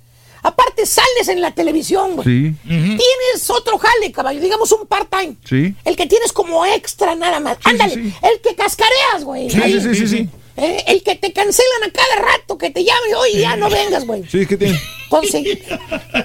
Aparte, 0.43 0.85
sales 0.85 1.27
en 1.27 1.41
la 1.41 1.51
televisión, 1.51 2.15
güey. 2.15 2.25
Sí. 2.27 2.55
Tienes 2.63 3.49
otro 3.49 3.77
jale, 3.77 4.11
caballo, 4.11 4.39
digamos 4.39 4.71
un 4.71 4.85
part-time. 4.87 5.35
Sí. 5.43 5.73
El 5.83 5.95
que 5.97 6.05
tienes 6.05 6.31
como 6.31 6.65
extra 6.65 7.15
nada 7.15 7.39
más. 7.39 7.57
Ándale, 7.63 7.93
sí. 7.95 8.13
el 8.21 8.39
que 8.41 8.55
cascareas, 8.55 9.23
güey. 9.23 9.49
Sí, 9.49 9.59
sí, 9.81 9.95
sí, 9.95 10.07
sí. 10.07 10.29
Eh, 10.57 10.83
el 10.87 11.03
que 11.03 11.15
te 11.15 11.31
cancelan 11.31 11.83
a 11.85 11.91
cada 11.91 12.15
rato, 12.15 12.57
que 12.57 12.71
te 12.71 12.83
llamen, 12.83 13.15
oye, 13.15 13.41
ya 13.41 13.55
no 13.55 13.69
vengas, 13.69 14.05
güey. 14.05 14.25
Sí, 14.27 14.45
¿qué 14.47 14.57
tiene? 14.57 14.79
Entonces, 15.03 15.59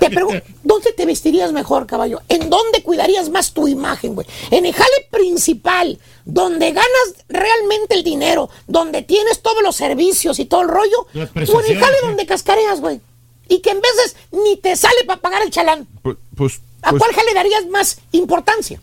te 0.01 0.11
pregunto, 0.11 0.43
¿dónde 0.65 0.93
te 0.93 1.07
vestirías 1.07 1.52
mejor, 1.52 1.86
caballo? 1.86 2.20
¿En 2.28 2.51
dónde 2.51 2.83
cuidarías 2.83 3.28
más 3.28 3.52
tu 3.52 3.69
imagen, 3.69 4.15
güey? 4.15 4.27
En 4.51 4.67
el 4.67 4.73
jale 4.73 5.07
principal, 5.11 5.99
donde 6.25 6.73
ganas 6.73 7.15
realmente 7.28 7.94
el 7.94 8.02
dinero, 8.02 8.49
donde 8.67 9.02
tienes 9.02 9.43
todos 9.43 9.62
los 9.62 9.77
servicios 9.77 10.39
y 10.39 10.47
todo 10.47 10.62
el 10.62 10.69
rollo, 10.69 11.07
o 11.15 11.61
en 11.61 11.70
el 11.70 11.78
jale 11.78 11.99
sí. 12.01 12.07
donde 12.07 12.27
cascareas, 12.27 12.81
güey. 12.81 13.01
Y 13.49 13.61
que 13.61 13.70
en 13.70 13.81
veces 13.81 14.17
ni 14.33 14.57
te 14.57 14.75
sale 14.77 15.05
para 15.07 15.20
pagar 15.20 15.43
el 15.43 15.51
chalán. 15.51 15.86
Pues, 16.02 16.17
pues, 16.35 16.61
¿A 16.81 16.91
pues, 16.91 17.02
cuál 17.02 17.15
jale 17.15 17.35
darías 17.35 17.67
más 17.67 17.99
importancia? 18.12 18.81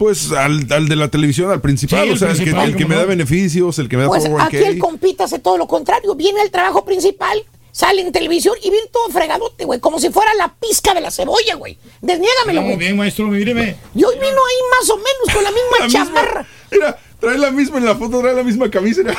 Pues 0.00 0.32
al, 0.32 0.66
al 0.72 0.88
de 0.88 0.96
la 0.96 1.08
televisión, 1.08 1.50
al 1.50 1.60
principal, 1.60 2.06
Sí, 2.06 2.10
o 2.14 2.16
sea, 2.16 2.28
el 2.30 2.34
que, 2.38 2.40
principal, 2.44 2.68
el 2.70 2.74
que 2.76 2.82
¿cómo 2.84 2.88
me 2.88 2.94
no? 2.94 3.00
da 3.02 3.06
beneficios, 3.06 3.78
el 3.78 3.86
que 3.90 3.96
me 3.98 4.04
da 4.04 4.08
Pues 4.08 4.24
401k. 4.24 4.42
aquí 4.46 4.56
el 4.56 4.78
compita 4.78 5.24
hace 5.24 5.38
todo 5.40 5.58
lo 5.58 5.66
contrario. 5.68 6.14
Viene 6.14 6.40
al 6.40 6.50
trabajo 6.50 6.86
principal, 6.86 7.44
sale 7.70 8.00
en 8.00 8.10
televisión 8.10 8.54
y 8.62 8.70
viene 8.70 8.86
todo 8.90 9.08
fregadote, 9.10 9.66
güey. 9.66 9.78
Como 9.78 10.00
si 10.00 10.08
fuera 10.08 10.32
la 10.36 10.54
pizca 10.58 10.94
de 10.94 11.02
la 11.02 11.10
cebolla, 11.10 11.54
güey. 11.56 11.76
Desniégamelo, 12.00 12.62
Muy 12.62 12.70
güey. 12.76 12.78
bien, 12.86 12.96
maestro, 12.96 13.26
míreme. 13.28 13.76
Y 13.94 14.02
hoy 14.02 14.14
vino 14.14 14.26
ahí 14.26 14.78
más 14.80 14.88
o 14.88 14.96
menos 14.96 15.34
con 15.34 15.44
la 15.44 15.50
misma 15.50 15.70
La 15.80 15.86
misma- 15.86 16.04
chamarra. 16.06 16.46
Mira, 16.72 16.98
trae 17.20 17.36
la 17.36 17.50
misma 17.50 17.76
en 17.76 17.84
la 17.84 17.94
foto, 17.96 18.20
trae 18.22 18.32
la 18.34 18.42
misma 18.42 18.70
camisa. 18.70 19.02
mira. 19.02 19.16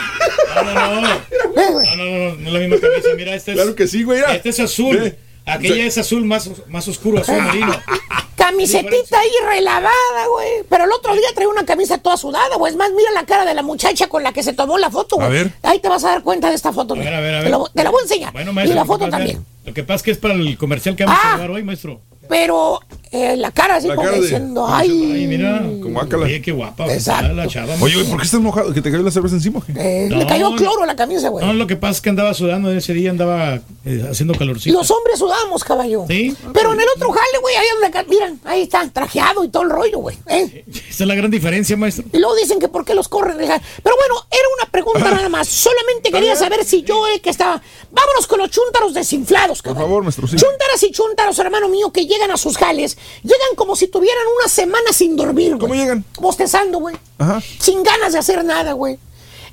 No, 0.55 0.63
no, 0.73 1.01
no. 1.01 1.07
No, 1.07 1.15
no, 1.55 2.05
no, 2.31 2.35
no 2.37 2.47
es 2.47 2.53
la 2.53 2.59
misma 2.59 2.77
camisa. 2.79 3.09
Mira, 3.15 3.35
este 3.35 3.51
es. 3.51 3.55
Claro 3.57 3.75
que 3.75 3.87
sí, 3.87 4.01
güey. 4.01 4.17
mira. 4.19 4.33
Este 4.35 4.49
es 4.49 4.59
azul. 4.59 4.97
Ve. 4.97 5.15
Aquella 5.45 5.85
es 5.85 5.97
azul 5.97 6.23
más, 6.25 6.49
más 6.67 6.87
oscuro, 6.87 7.19
azul 7.19 7.41
marino. 7.41 7.73
Camisetita 8.35 9.19
ahí 9.19 9.29
relavada, 9.45 10.27
güey. 10.31 10.63
Pero 10.69 10.85
el 10.85 10.91
otro 10.91 11.13
día 11.13 11.27
traía 11.33 11.49
una 11.49 11.65
camisa 11.65 11.97
toda 11.99 12.17
sudada, 12.17 12.55
güey. 12.57 12.71
Es 12.71 12.77
más, 12.77 12.91
mira 12.91 13.11
la 13.11 13.25
cara 13.25 13.45
de 13.45 13.53
la 13.53 13.61
muchacha 13.61 14.07
con 14.07 14.23
la 14.23 14.33
que 14.33 14.43
se 14.43 14.53
tomó 14.53 14.77
la 14.77 14.89
foto, 14.89 15.15
güey. 15.17 15.27
A 15.27 15.29
ver. 15.29 15.53
Ahí 15.63 15.79
te 15.79 15.89
vas 15.89 16.03
a 16.03 16.09
dar 16.09 16.23
cuenta 16.23 16.49
de 16.49 16.55
esta 16.55 16.73
foto, 16.73 16.93
A 16.93 16.97
güey. 16.97 17.07
ver, 17.07 17.15
a 17.15 17.21
ver, 17.21 17.35
a 17.35 17.37
Te, 17.39 17.43
ver. 17.45 17.51
lo- 17.51 17.69
te 17.69 17.83
la 17.83 17.89
voy 17.91 17.99
a 17.99 18.03
enseñar. 18.03 18.33
Bueno, 18.33 18.51
y 18.51 18.53
maestro. 18.55 18.75
la 18.75 18.81
lo 18.81 18.85
que 18.85 18.87
foto 18.93 19.05
pasa- 19.05 19.17
también. 19.17 19.45
Lo 19.65 19.73
que 19.73 19.83
pasa 19.83 19.95
es 19.97 20.03
que 20.03 20.11
es 20.11 20.17
para 20.17 20.33
el 20.33 20.57
comercial 20.57 20.95
que 20.95 21.05
vamos 21.05 21.19
Ah. 21.23 21.29
a 21.33 21.35
llevar 21.35 21.51
hoy, 21.51 21.63
maestro. 21.63 22.01
Pero 22.29 22.79
eh, 23.11 23.35
la 23.35 23.51
cara 23.51 23.75
así 23.75 23.87
La 23.87 23.95
como 23.95 24.05
cara 24.07 24.17
de- 24.17 24.23
diciendo, 24.23 24.65
ay. 24.67 24.89
Ay, 24.89 25.27
mira. 25.27 25.61
Como 25.81 25.99
ácala. 25.99 26.25
Oye, 26.27 26.41
qué 26.41 26.51
guapa. 26.53 26.91
Exacto. 26.93 27.33
La 27.33 27.45
chava, 27.47 27.73
Oye, 27.81 27.95
güey, 27.95 28.07
¿por 28.07 28.19
qué 28.19 28.25
estás 28.25 28.39
mojado? 28.39 28.73
¿Que 28.73 28.81
te 28.81 28.89
cayó 28.89 29.03
la 29.03 29.11
cerveza 29.11 29.35
encima? 29.35 29.59
qué? 29.65 29.73
eh, 29.75 30.07
No, 30.09 30.15
le 30.17 30.25
cayó 30.27 30.49
no. 30.51 30.55
cloro 30.55 30.83
a 30.83 30.85
la 30.85 30.95
camisa, 30.95 31.27
güey. 31.29 31.45
No, 31.45 31.51
lo 31.53 31.67
que 31.67 31.75
pasa 31.75 31.91
es 31.93 32.01
que 32.01 32.09
andaba 32.09 32.33
sudando 32.33 32.71
ese 32.71 32.93
día, 32.93 33.09
andaba 33.09 33.55
eh, 33.85 34.07
haciendo 34.09 34.33
calorcito. 34.35 34.77
Los 34.77 34.89
hombres 34.91 35.19
sudamos, 35.19 35.63
caballo. 35.63 36.05
Sí. 36.07 36.33
Pero 36.53 36.73
en 36.73 36.79
el 36.79 36.85
otro 36.95 37.11
jale, 37.11 37.37
güey, 37.41 37.55
ahí 37.55 37.65
donde, 37.73 37.91
ca- 37.91 38.05
miran, 38.07 38.39
ahí 38.45 38.61
está, 38.61 38.87
trajeado 38.93 39.43
y 39.43 39.49
todo 39.49 39.63
el 39.63 39.69
rollo, 39.71 39.97
güey. 39.99 40.17
¿eh? 40.27 40.63
Esa 40.73 41.03
es 41.03 41.07
la 41.07 41.15
gran 41.15 41.31
diferencia, 41.31 41.75
maestro. 41.75 42.05
Y 42.13 42.17
luego 42.19 42.35
dicen 42.35 42.59
que 42.59 42.69
por 42.69 42.85
qué 42.85 42.93
los 42.93 43.09
corren. 43.09 43.35
Pero 43.37 43.95
bueno, 43.97 44.25
era 44.31 44.47
una 44.61 44.71
pregunta 44.71 45.11
nada 45.11 45.27
más. 45.27 45.47
Solamente 45.49 46.11
quería 46.11 46.35
saber 46.37 46.63
si 46.63 46.83
yo 46.83 47.05
el 47.07 47.19
que 47.19 47.31
estaba. 47.31 47.61
Vámonos 47.91 48.25
con 48.27 48.39
los 48.39 48.49
chúntaros 48.51 48.93
desinflados, 48.93 49.61
Por 49.61 49.73
caballo. 49.73 49.87
favor, 49.87 50.03
maestro, 50.03 50.27
sí. 50.27 50.37
Chúntaras 50.37 50.81
y 50.83 50.91
chúntaros, 50.91 51.37
hermano 51.39 51.67
mío, 51.67 51.91
que 51.91 52.05
llegan 52.05 52.20
a 52.29 52.37
sus 52.37 52.57
jales, 52.57 52.97
llegan 53.23 53.55
como 53.55 53.75
si 53.75 53.87
tuvieran 53.87 54.23
una 54.39 54.47
semana 54.47 54.91
sin 54.93 55.15
dormir, 55.15 55.51
güey. 55.55 55.59
¿Cómo 55.59 55.73
llegan? 55.73 56.03
Bostezando, 56.19 56.77
güey. 56.79 56.95
Ajá. 57.17 57.41
Sin 57.59 57.81
ganas 57.81 58.13
de 58.13 58.19
hacer 58.19 58.43
nada, 58.45 58.73
güey. 58.73 58.99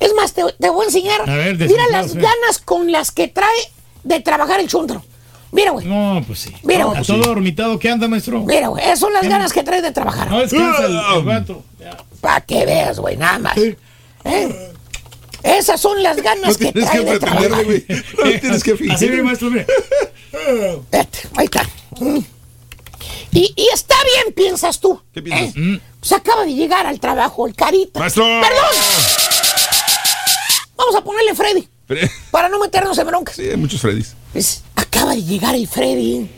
Es 0.00 0.12
más, 0.14 0.32
te, 0.34 0.42
te 0.60 0.68
voy 0.68 0.82
a 0.82 0.86
enseñar. 0.88 1.22
A 1.30 1.34
ver, 1.36 1.56
Mira 1.56 1.84
las 1.90 2.14
eh. 2.14 2.18
ganas 2.20 2.58
con 2.64 2.92
las 2.92 3.10
que 3.12 3.28
trae 3.28 3.48
de 4.04 4.20
trabajar 4.20 4.60
el 4.60 4.68
chúntaro. 4.68 5.02
Mira, 5.50 5.70
güey. 5.70 5.86
No, 5.86 6.22
pues 6.26 6.40
sí. 6.40 6.52
Mira, 6.62 6.80
No, 6.84 6.90
güey. 6.90 7.00
a 7.00 7.04
todo 7.04 7.22
dormitado, 7.22 7.78
¿qué 7.78 7.88
anda, 7.88 8.06
maestro? 8.06 8.40
Mira, 8.40 8.68
güey. 8.68 8.84
Esas 8.84 8.98
son 9.00 9.12
las 9.14 9.26
ganas 9.26 9.52
que 9.52 9.62
trae 9.62 9.80
de 9.80 9.92
trabajar. 9.92 10.30
No 10.30 10.40
descansa 10.40 10.84
el, 10.84 10.96
el 11.16 11.24
gato. 11.24 11.62
Ya. 11.80 11.96
Para 12.20 12.40
que 12.42 12.66
veas, 12.66 12.98
güey, 13.00 13.16
nada 13.16 13.38
más. 13.38 13.56
¿Eh? 13.56 13.76
Esas 15.42 15.80
son 15.80 16.02
las 16.02 16.16
No 16.18 16.22
ganas 16.22 16.56
que 16.58 16.72
tienes 16.72 16.90
trae 16.90 17.04
que 17.04 17.10
de 17.12 17.18
trabajar. 17.20 17.64
güey. 17.64 17.84
No 17.88 18.40
tienes 18.40 18.62
que 18.62 18.72
Así, 18.72 18.84
fingir. 18.84 19.10
mire, 19.10 19.22
maestro, 19.22 19.50
mire. 19.50 19.66
Espérate, 20.32 21.18
ahí 21.36 21.44
está. 21.46 21.68
Y, 23.32 23.52
y 23.56 23.68
está 23.72 23.94
bien, 24.04 24.34
piensas 24.34 24.80
tú. 24.80 25.00
¿Qué 25.12 25.22
piensas? 25.22 25.54
¿Eh? 25.56 25.80
Pues 26.00 26.12
acaba 26.12 26.44
de 26.44 26.54
llegar 26.54 26.86
al 26.86 26.98
trabajo 27.00 27.46
el 27.46 27.54
carita. 27.54 27.98
¡Maestro! 28.00 28.24
¡Perdón! 28.24 28.82
Vamos 30.76 30.94
a 30.94 31.00
ponerle 31.02 31.34
Freddy. 31.34 31.68
Fre- 31.88 32.10
Para 32.30 32.48
no 32.48 32.58
meternos 32.58 32.96
en 32.98 33.06
broncas. 33.06 33.36
Sí, 33.36 33.48
hay 33.48 33.56
muchos 33.56 33.80
Freddys. 33.80 34.14
Pues 34.32 34.62
acaba 34.76 35.14
de 35.14 35.22
llegar 35.24 35.54
el 35.54 35.66
Freddy. 35.66 36.30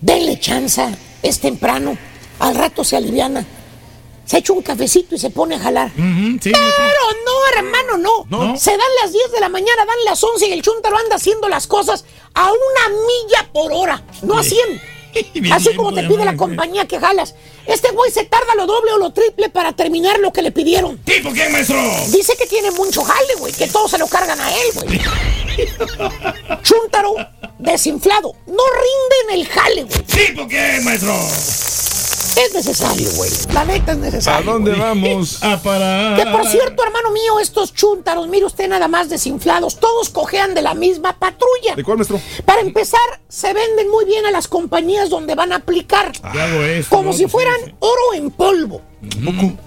Denle 0.00 0.38
chanza. 0.40 0.90
Es 1.22 1.40
temprano. 1.40 1.96
Al 2.38 2.54
rato 2.54 2.84
se 2.84 2.96
aliviana. 2.96 3.44
Se 4.24 4.38
echa 4.38 4.52
un 4.54 4.62
cafecito 4.62 5.14
y 5.14 5.18
se 5.18 5.28
pone 5.30 5.56
a 5.56 5.58
jalar. 5.58 5.92
Pero 5.94 6.62
no, 7.26 7.58
hermano, 7.58 7.98
no. 7.98 8.24
No. 8.30 8.56
Se 8.56 8.70
dan 8.70 8.80
las 9.02 9.12
10 9.12 9.32
de 9.32 9.40
la 9.40 9.50
mañana, 9.50 9.84
dan 9.84 9.96
las 10.06 10.22
11 10.24 10.48
y 10.48 10.52
el 10.52 10.62
chuntaro 10.62 10.96
anda 10.96 11.16
haciendo 11.16 11.46
las 11.48 11.66
cosas 11.66 12.04
a 12.32 12.44
una 12.50 12.88
milla 12.88 13.52
por 13.52 13.70
hora, 13.72 14.02
no 14.22 14.38
a 14.38 14.42
100. 14.42 14.80
Así 15.52 15.74
como 15.74 15.92
te 15.92 16.02
pide 16.04 16.24
la 16.24 16.36
compañía 16.36 16.86
que 16.86 16.98
jalas. 16.98 17.34
Este 17.66 17.90
güey 17.92 18.10
se 18.10 18.24
tarda 18.24 18.54
lo 18.54 18.66
doble 18.66 18.92
o 18.92 18.98
lo 18.98 19.12
triple 19.12 19.48
para 19.48 19.72
terminar 19.72 20.18
lo 20.18 20.32
que 20.32 20.42
le 20.42 20.52
pidieron. 20.52 20.98
¿Tipo 20.98 21.32
qué, 21.32 21.48
maestro? 21.48 21.76
Dice 22.08 22.34
que 22.36 22.46
tiene 22.46 22.70
mucho 22.72 23.02
jale, 23.02 23.34
güey, 23.38 23.52
que 23.52 23.66
todos 23.68 23.90
se 23.90 23.98
lo 23.98 24.06
cargan 24.06 24.40
a 24.40 24.50
él, 24.50 24.66
güey. 24.74 25.00
Chuntaro 26.62 27.14
desinflado. 27.58 28.34
No 28.46 28.54
rinde 28.54 29.16
en 29.28 29.40
el 29.40 29.46
jale, 29.48 29.84
güey. 29.84 30.02
¿Tipo 30.02 30.46
qué, 30.48 30.80
maestro? 30.82 31.14
Es 32.36 32.54
necesario, 32.54 33.10
güey. 33.16 33.30
La 33.52 33.64
neta 33.64 33.92
es 33.92 33.98
¿A 33.98 34.00
necesario. 34.00 34.52
dónde 34.52 34.70
güey. 34.72 34.82
vamos? 34.82 35.42
A 35.42 35.60
parar. 35.62 36.16
Que 36.16 36.30
por 36.30 36.46
cierto, 36.46 36.82
hermano 36.82 37.10
mío, 37.10 37.38
estos 37.40 37.72
chúntaros, 37.72 38.28
mire 38.28 38.44
usted 38.46 38.68
nada 38.68 38.88
más 38.88 39.08
desinflados, 39.08 39.78
todos 39.78 40.10
cojean 40.10 40.54
de 40.54 40.62
la 40.62 40.74
misma 40.74 41.16
patrulla. 41.18 41.74
¿De 41.76 41.84
cuál, 41.84 41.98
maestro? 41.98 42.20
Para 42.44 42.60
empezar, 42.60 43.00
se 43.28 43.52
venden 43.52 43.90
muy 43.90 44.04
bien 44.04 44.26
a 44.26 44.30
las 44.30 44.48
compañías 44.48 45.10
donde 45.10 45.34
van 45.34 45.52
a 45.52 45.56
aplicar. 45.56 46.12
Esto, 46.64 46.96
Como 46.96 47.12
si 47.12 47.26
fueran 47.28 47.74
oro 47.78 48.14
en 48.14 48.30
polvo. 48.30 48.80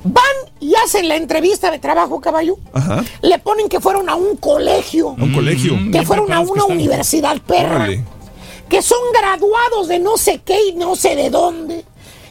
Van 0.04 0.24
y 0.60 0.74
hacen 0.76 1.08
la 1.08 1.16
entrevista 1.16 1.70
de 1.72 1.80
trabajo, 1.80 2.20
caballo. 2.20 2.58
Ajá. 2.74 3.04
Le 3.22 3.38
ponen 3.40 3.70
que 3.70 3.80
fueron 3.80 4.10
a 4.10 4.16
un 4.16 4.36
colegio. 4.38 5.10
A 5.18 5.24
un 5.24 5.34
colegio. 5.34 5.76
Que 5.76 5.84
Bien 5.90 6.06
fueron 6.06 6.32
a 6.34 6.44
que 6.44 6.50
una 6.52 6.66
universidad 6.66 7.40
perra. 7.42 7.76
Órale. 7.76 8.04
Que 8.68 8.82
son 8.82 9.00
graduados 9.14 9.88
de 9.88 10.00
no 10.00 10.18
sé 10.18 10.42
qué 10.44 10.58
y 10.70 10.74
no 10.74 10.96
sé 10.96 11.16
de 11.16 11.30
dónde. 11.30 11.86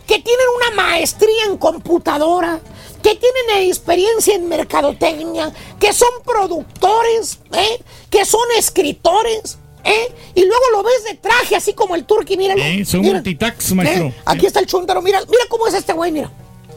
Que 0.07 0.19
tienen 0.21 0.47
una 0.57 0.83
maestría 0.83 1.45
en 1.49 1.57
computadora. 1.59 2.61
Que 3.03 3.15
tienen 3.17 3.69
experiencia 3.69 4.35
en 4.35 4.49
mercadotecnia. 4.49 5.53
Que 5.79 5.93
son 5.93 6.09
productores. 6.25 7.39
¿eh? 7.53 7.83
Que 8.11 8.25
son 8.25 8.43
escritores. 8.59 9.59
¿eh? 9.85 10.13
Y 10.35 10.41
luego 10.45 10.63
lo 10.73 10.83
ves 10.83 11.05
de 11.05 11.15
traje, 11.15 11.57
así 11.57 11.73
como 11.73 11.95
el 11.95 12.05
turqui, 12.05 12.37
míralo. 12.37 12.63
Eh, 12.63 12.85
son 12.85 13.01
Mira. 13.01 13.15
multitax, 13.15 13.73
maestro. 13.73 14.07
¿Eh? 14.07 14.15
Aquí 14.25 14.47
está 14.47 14.61
el 14.61 14.67
chuntaro, 14.67 15.01
mira, 15.03 15.21
mira 15.21 15.43
cómo 15.49 15.67
es 15.67 15.75
este 15.75 15.93
güey, 15.93 16.13
mira. 16.13 16.31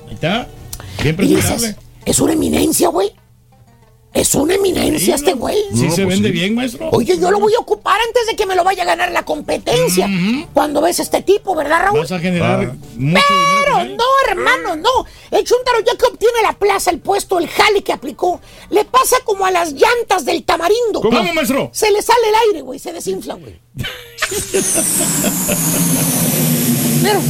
Ahí 0.08 0.14
está. 0.14 0.48
Bien 1.01 1.16
dices, 1.17 1.45
presentable. 1.45 1.75
es 2.06 2.19
una 2.19 2.33
eminencia, 2.33 2.90
güey. 2.90 3.14
Es 4.12 4.34
una 4.34 4.56
eminencia 4.56 5.00
Sí, 5.00 5.12
este 5.24 5.32
no. 5.32 5.38
güey. 5.38 5.58
Sí 5.74 5.86
No, 5.86 5.92
se 5.96 6.04
pues 6.04 6.16
vende 6.16 6.30
sí. 6.30 6.34
bien, 6.34 6.56
maestro. 6.56 6.90
Oye, 6.92 7.18
yo 7.20 7.30
lo 7.30 7.40
voy 7.40 7.54
a 7.54 7.60
ocupar 7.60 8.00
antes 8.08 8.26
de 8.28 8.36
que 8.36 8.48
me 8.48 8.56
lo 8.56 8.64
vaya 8.64 8.82
a 8.82 8.86
ganar 8.88 9.12
la 9.12 9.24
competencia. 9.24 10.10
Cuando 10.54 10.82
ves 10.82 11.00
este 11.00 11.22
tipo, 11.22 11.54
¿verdad, 11.56 11.84
Raúl? 11.84 12.00
Vas 12.00 12.12
a 12.12 12.20
generar 12.20 12.60
Ah. 12.62 12.74
mucho 12.96 12.98
dinero. 12.98 13.24
Pero 13.66 13.86
no, 13.96 14.04
hermano, 14.30 14.76
no. 14.78 15.06
El 15.30 15.44
Chuntaro 15.46 15.80
ya 15.86 15.96
que 15.96 16.06
obtiene 16.08 16.42
la 16.42 16.54
plaza, 16.54 16.90
el 16.90 17.00
puesto, 17.00 17.38
el 17.38 17.48
jale 17.48 17.84
que 17.84 17.94
aplicó, 17.94 18.42
le 18.72 18.84
pasa 18.84 19.18
como 19.26 19.46
a 19.46 19.52
las 19.52 19.74
llantas 19.74 20.26
del 20.26 20.44
tamarindo. 20.44 21.02
¿Cómo, 21.02 21.22
maestro? 21.34 21.70
Se 21.72 21.92
le 21.92 22.02
sale 22.02 22.30
el 22.30 22.36
aire, 22.50 22.62
güey, 22.62 22.80
se 22.80 22.92
desinfla, 22.92 23.36
güey. 23.36 23.60
Pero, 27.04 27.22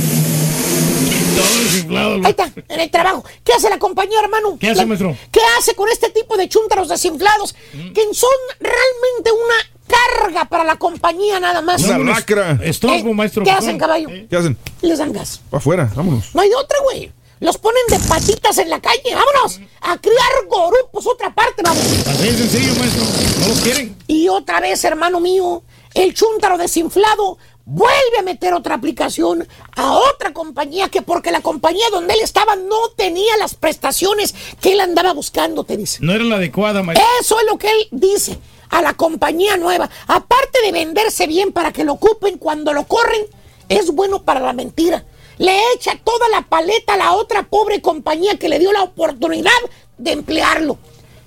Ahí 2.23 2.31
está, 2.31 2.51
en 2.67 2.79
el 2.79 2.89
trabajo. 2.91 3.23
¿Qué 3.43 3.53
hace 3.53 3.69
la 3.69 3.79
compañía, 3.79 4.19
hermano? 4.21 4.57
¿Qué 4.59 4.67
hace, 4.69 4.81
La- 4.81 4.85
maestro? 4.85 5.15
¿Qué 5.31 5.39
hace 5.57 5.75
con 5.75 5.89
este 5.89 6.09
tipo 6.09 6.37
de 6.37 6.47
chúntaros 6.49 6.89
desinflados? 6.89 7.53
Que 7.71 8.01
son 8.13 8.29
realmente 8.59 9.31
una 9.31 9.55
carga 9.87 10.45
para 10.45 10.63
la 10.63 10.75
compañía 10.77 11.39
nada 11.39 11.61
más. 11.61 11.83
Una 11.83 11.97
lacra. 12.13 12.59
Estorbo, 12.63 13.09
¿Eh? 13.09 13.13
maestro. 13.13 13.43
¿Qué 13.43 13.51
hacen, 13.51 13.77
caballo? 13.77 14.09
Eh, 14.09 14.27
¿Qué 14.29 14.35
hacen? 14.37 14.57
Les 14.81 14.97
dan 14.99 15.11
gas. 15.13 15.41
Para 15.49 15.59
afuera, 15.59 15.91
vámonos. 15.95 16.33
No 16.35 16.41
hay 16.41 16.49
de 16.49 16.55
otra, 16.55 16.77
güey. 16.83 17.11
Los 17.39 17.57
ponen 17.57 17.81
de 17.89 17.97
patitas 17.99 18.57
en 18.57 18.69
la 18.69 18.81
calle. 18.81 19.01
Vámonos 19.15 19.61
a 19.81 19.97
criar 19.97 20.45
gorupos, 20.49 21.07
otra 21.07 21.33
parte, 21.33 21.61
vamos. 21.63 21.81
Así 22.05 22.23
de 22.23 22.37
sencillo, 22.37 22.75
maestro. 22.75 23.03
No 23.41 23.47
los 23.47 23.59
quieren. 23.61 23.95
Y 24.07 24.27
otra 24.27 24.59
vez, 24.59 24.83
hermano 24.83 25.19
mío, 25.21 25.63
el 25.93 26.13
chúntaro 26.13 26.57
desinflado 26.57 27.37
vuelve 27.69 28.17
a 28.17 28.23
meter 28.23 28.53
otra 28.53 28.75
aplicación 28.75 29.47
a 29.75 29.93
otra 29.93 30.33
compañía 30.33 30.89
que 30.89 31.03
porque 31.03 31.31
la 31.31 31.41
compañía 31.41 31.85
donde 31.91 32.15
él 32.15 32.21
estaba 32.23 32.55
no 32.55 32.89
tenía 32.95 33.37
las 33.37 33.53
prestaciones 33.53 34.33
que 34.59 34.73
él 34.73 34.81
andaba 34.81 35.13
buscando, 35.13 35.63
te 35.63 35.77
dice. 35.77 35.99
No 36.01 36.11
era 36.13 36.23
la 36.23 36.37
adecuada, 36.37 36.81
maestro. 36.81 37.07
Eso 37.21 37.39
es 37.39 37.45
lo 37.45 37.57
que 37.57 37.69
él 37.69 37.87
dice 37.91 38.39
a 38.69 38.81
la 38.81 38.95
compañía 38.95 39.55
nueva. 39.57 39.89
Aparte 40.07 40.61
de 40.63 40.71
venderse 40.71 41.27
bien 41.27 41.51
para 41.51 41.71
que 41.71 41.83
lo 41.83 41.93
ocupen 41.93 42.39
cuando 42.39 42.73
lo 42.73 42.85
corren, 42.85 43.21
es 43.69 43.91
bueno 43.91 44.23
para 44.23 44.39
la 44.39 44.53
mentira. 44.53 45.05
Le 45.37 45.55
echa 45.75 45.97
toda 46.03 46.27
la 46.29 46.41
paleta 46.41 46.95
a 46.95 46.97
la 46.97 47.13
otra 47.13 47.43
pobre 47.43 47.81
compañía 47.81 48.37
que 48.37 48.49
le 48.49 48.59
dio 48.59 48.71
la 48.73 48.83
oportunidad 48.83 49.51
de 49.97 50.11
emplearlo. 50.11 50.79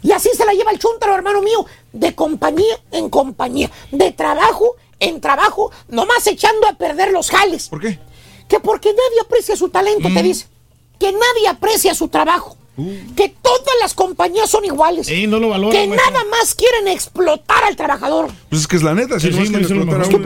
Y 0.03 0.11
así 0.11 0.31
se 0.37 0.45
la 0.45 0.53
lleva 0.53 0.73
el 0.73 0.81
chúntaro, 0.81 1.15
hermano 1.15 1.41
mío, 1.41 1.65
de 1.93 2.17
compañía 2.17 2.81
en 2.91 3.09
compañía, 3.09 3.71
de 3.93 4.11
trabajo 4.11 4.75
en 5.03 5.21
trabajo, 5.21 5.71
nomás 5.89 6.27
echando 6.27 6.67
a 6.69 6.75
perder 6.75 7.11
los 7.13 7.31
jales. 7.31 7.69
¿Por 7.69 7.81
qué? 7.81 7.99
Que 8.49 8.61
porque 8.61 8.91
nadie 8.91 9.21
aprecia 9.21 9.57
su 9.57 9.69
talento, 9.69 10.09
te 10.13 10.23
dice. 10.23 10.47
Que 10.99 11.13
nadie 11.13 11.49
aprecia 11.49 11.95
su 11.95 12.09
trabajo. 12.09 12.57
Que 13.17 13.29
todas 13.29 13.75
las 13.81 13.95
compañías 13.95 14.49
son 14.49 14.65
iguales. 14.65 15.07
Sí, 15.07 15.27
no 15.27 15.39
lo 15.39 15.71
que 15.71 15.87
nada 15.87 16.25
más 16.31 16.55
quieren 16.55 16.89
explotar 16.89 17.65
al 17.65 17.77
trabajador. 17.77 18.31
Pues 18.53 18.61
es 18.61 18.69
que 18.69 18.77
es 18.77 18.83
la 18.83 18.93
neta. 18.93 19.19
Si 19.19 19.29
Sí, 19.29 19.31
no 19.33 19.37
sí, 19.37 19.43
es 19.45 19.49
que 19.49 19.55
maestro, 19.57 19.77
explotar 19.79 20.01
a 20.03 20.11
lo 20.11 20.17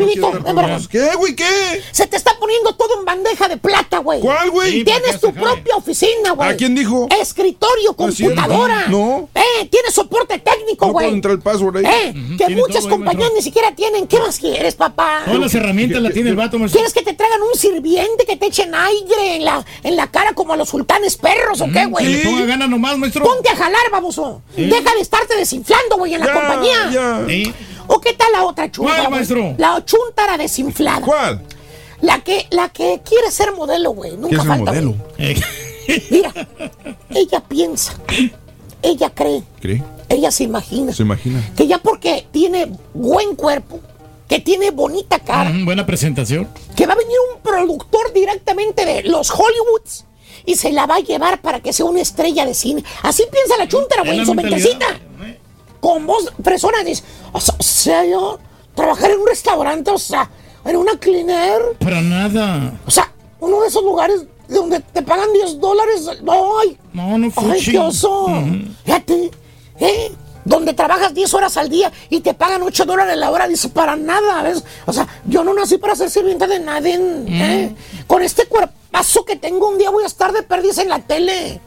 uno, 0.51 0.69
no. 0.79 0.89
¿Qué, 0.89 1.11
güey? 1.17 1.37
¿Qué? 1.37 1.81
Se 1.93 2.09
te 2.09 2.17
está 2.17 2.37
poniendo 2.41 2.75
todo 2.75 2.99
en 2.99 3.05
bandeja 3.05 3.47
de 3.47 3.57
plata, 3.57 3.99
güey. 3.99 4.19
¿Cuál, 4.21 4.51
güey? 4.51 4.83
Tienes 4.83 5.21
tu 5.21 5.33
propia 5.33 5.77
oficina, 5.77 6.33
güey. 6.33 6.49
¿A 6.51 6.57
quién 6.57 6.75
dijo? 6.75 7.07
Escritorio, 7.21 7.91
No 7.91 7.97
computadora. 7.97 8.89
No. 8.89 9.29
Eh, 9.33 9.67
tienes 9.71 9.95
soporte 9.95 10.41
técnico, 10.41 10.87
No 10.87 10.93
güey. 10.93 11.05
puedo 11.07 11.15
entrar 11.15 11.35
el 11.35 11.41
password 11.41 11.77
ahí. 11.77 11.85
Eh, 11.87 12.15
que 12.37 12.47
Tiene 12.47 12.57
muchas 12.63 12.85
compañías 12.89 13.31
ni 13.33 13.43
siquiera 13.43 13.73
tienen. 13.77 14.09
¿Qué 14.09 14.19
más 14.19 14.39
quieres, 14.41 14.75
papá? 14.75 15.23
Todas 15.25 15.39
las 15.39 15.55
herramientas 15.55 16.03
la 16.03 16.11
tiene 16.11 16.31
el 16.31 16.35
vato, 16.37 16.59
maestro. 16.59 16.79
¿Quieres 16.81 16.93
que 16.95 17.03
te 17.03 17.15
traigan 17.15 17.41
un 17.43 17.57
sirviente 17.57 18.27
que 18.27 18.37
te 18.37 18.47
echen 18.47 18.75
aire 18.75 19.37
en 19.37 19.45
la, 19.45 19.65
en 19.85 19.95
la 19.95 20.09
cara 20.11 20.33
como 20.33 20.53
a 20.53 20.57
los 20.57 20.69
sultanes 20.69 21.17
perros 21.17 21.61
o 21.61 21.67
qué, 21.67 21.75
Que 21.75 21.87
güey? 21.87 22.25
ponga 22.25 22.45
ganas 22.45 22.69
nomás, 22.69 22.99
maestro. 22.99 23.23
Ponte 23.25 23.51
a 23.51 23.55
jalar, 23.55 23.89
baboso. 23.93 24.43
Deja 24.57 24.95
de 24.97 25.01
estarte 25.01 25.37
desinflando, 25.37 25.97
güey, 25.97 26.15
en 26.15 26.21
la 26.23 26.27
Ya, 26.27 26.33
compañía. 26.35 27.25
¿O 27.89 28.01
qué 28.01 28.13
tal 28.15 28.33
la 28.33 28.45
otra 28.45 28.71
chuntara? 28.71 28.99
¿Cuál, 29.03 29.11
maestro? 29.11 29.55
La 29.59 29.85
chuntara 29.85 30.37
desinflada. 30.37 31.01
¿Cuál? 31.01 31.43
La 32.01 32.21
que, 32.23 32.47
la 32.51 32.69
que 32.69 33.01
quiere 33.05 33.31
ser 33.31 33.53
modelo, 33.53 33.91
güey. 33.93 34.13
Nunca 34.17 34.29
¿Qué 34.29 34.35
es 34.37 34.43
el 34.43 34.49
falta. 34.49 34.65
modelo? 34.73 34.95
Eh, 35.19 35.41
Mira, 36.11 36.33
ella 37.11 37.41
piensa, 37.49 37.95
ella 38.83 39.11
cree, 39.11 39.43
¿Cree? 39.61 39.83
ella 40.09 40.31
se 40.33 40.43
imagina 40.45 40.93
Se 40.93 41.03
imagina. 41.05 41.41
que 41.57 41.67
ya 41.69 41.79
porque 41.79 42.27
tiene 42.33 42.71
buen 42.93 43.37
cuerpo, 43.37 43.79
que 44.29 44.41
tiene 44.41 44.73
bonita 44.73 45.21
cara, 45.21 45.51
mm, 45.51 45.65
buena 45.65 45.87
presentación. 45.87 46.49
que 46.75 46.87
va 46.87 46.95
a 46.95 46.97
venir 46.97 47.17
un 47.35 47.41
productor 47.41 48.13
directamente 48.13 48.85
de 48.85 49.05
los 49.05 49.31
Hollywoods 49.31 50.05
y 50.45 50.57
se 50.57 50.73
la 50.73 50.87
va 50.87 50.97
a 50.97 51.01
llevar 51.01 51.41
para 51.41 51.61
que 51.61 51.73
sea 51.73 51.87
una 51.87 52.01
estrella 52.01 52.45
de 52.45 52.55
cine. 52.55 52.83
Así 53.03 53.23
piensa 53.31 53.57
la 53.57 53.69
chuntara, 53.69 54.03
güey, 54.03 54.19
en 54.19 54.27
su 54.27 54.35
mentecita. 54.35 54.87
Con 55.87 56.05
voz 56.05 56.33
fresona 56.43 56.83
dice, 56.83 57.05
o 57.31 57.41
sea, 57.41 58.05
yo 58.05 58.41
trabajar 58.75 59.13
en 59.13 59.21
un 59.21 59.27
restaurante, 59.29 59.89
o 59.93 59.99
sea, 59.99 60.29
en 60.65 60.75
una 60.77 60.99
cleaner, 60.99 61.63
Para 61.79 62.01
nada. 62.01 62.73
o 62.85 62.91
sea, 62.91 63.13
uno 63.39 63.61
de 63.61 63.69
esos 63.69 63.85
lugares 63.85 64.25
donde 64.49 64.81
te 64.81 65.01
pagan 65.03 65.33
10 65.33 65.61
dólares, 65.61 66.09
ay, 66.09 66.77
No, 66.93 67.17
no 67.17 67.27
ay, 67.27 67.31
fuchi. 67.31 67.71
qué 67.71 67.79
oso. 67.79 68.25
Ujú. 68.25 68.65
Fíjate, 68.85 69.31
¿eh? 69.79 70.13
Donde 70.45 70.75
trabajas 70.75 71.15
10 71.15 71.33
horas 71.35 71.57
al 71.57 71.69
día 71.69 71.93
y 72.11 72.19
te 72.19 72.35
pagan 72.35 72.65
8 72.65 72.85
dólares 72.85 73.17
la 73.17 73.31
hora, 73.31 73.47
dice, 73.47 73.69
para 73.69 73.95
nada, 73.95 74.43
¿ves? 74.43 74.65
O 74.87 74.93
sea, 74.93 75.07
yo 75.25 75.45
no 75.45 75.55
nací 75.55 75.79
para 75.79 75.95
ser 75.95 76.11
sirviente 76.11 76.49
de 76.49 76.59
nadie, 76.59 76.99
¿eh? 77.29 77.77
Con 78.09 78.23
este 78.23 78.47
cuerpazo 78.47 79.25
que 79.25 79.37
tengo, 79.37 79.69
un 79.69 79.79
día 79.79 79.91
voy 79.91 80.03
a 80.03 80.09
estar 80.09 80.33
de 80.33 80.43
perdiz 80.43 80.79
en 80.79 80.89
la 80.89 80.99
tele. 80.99 81.61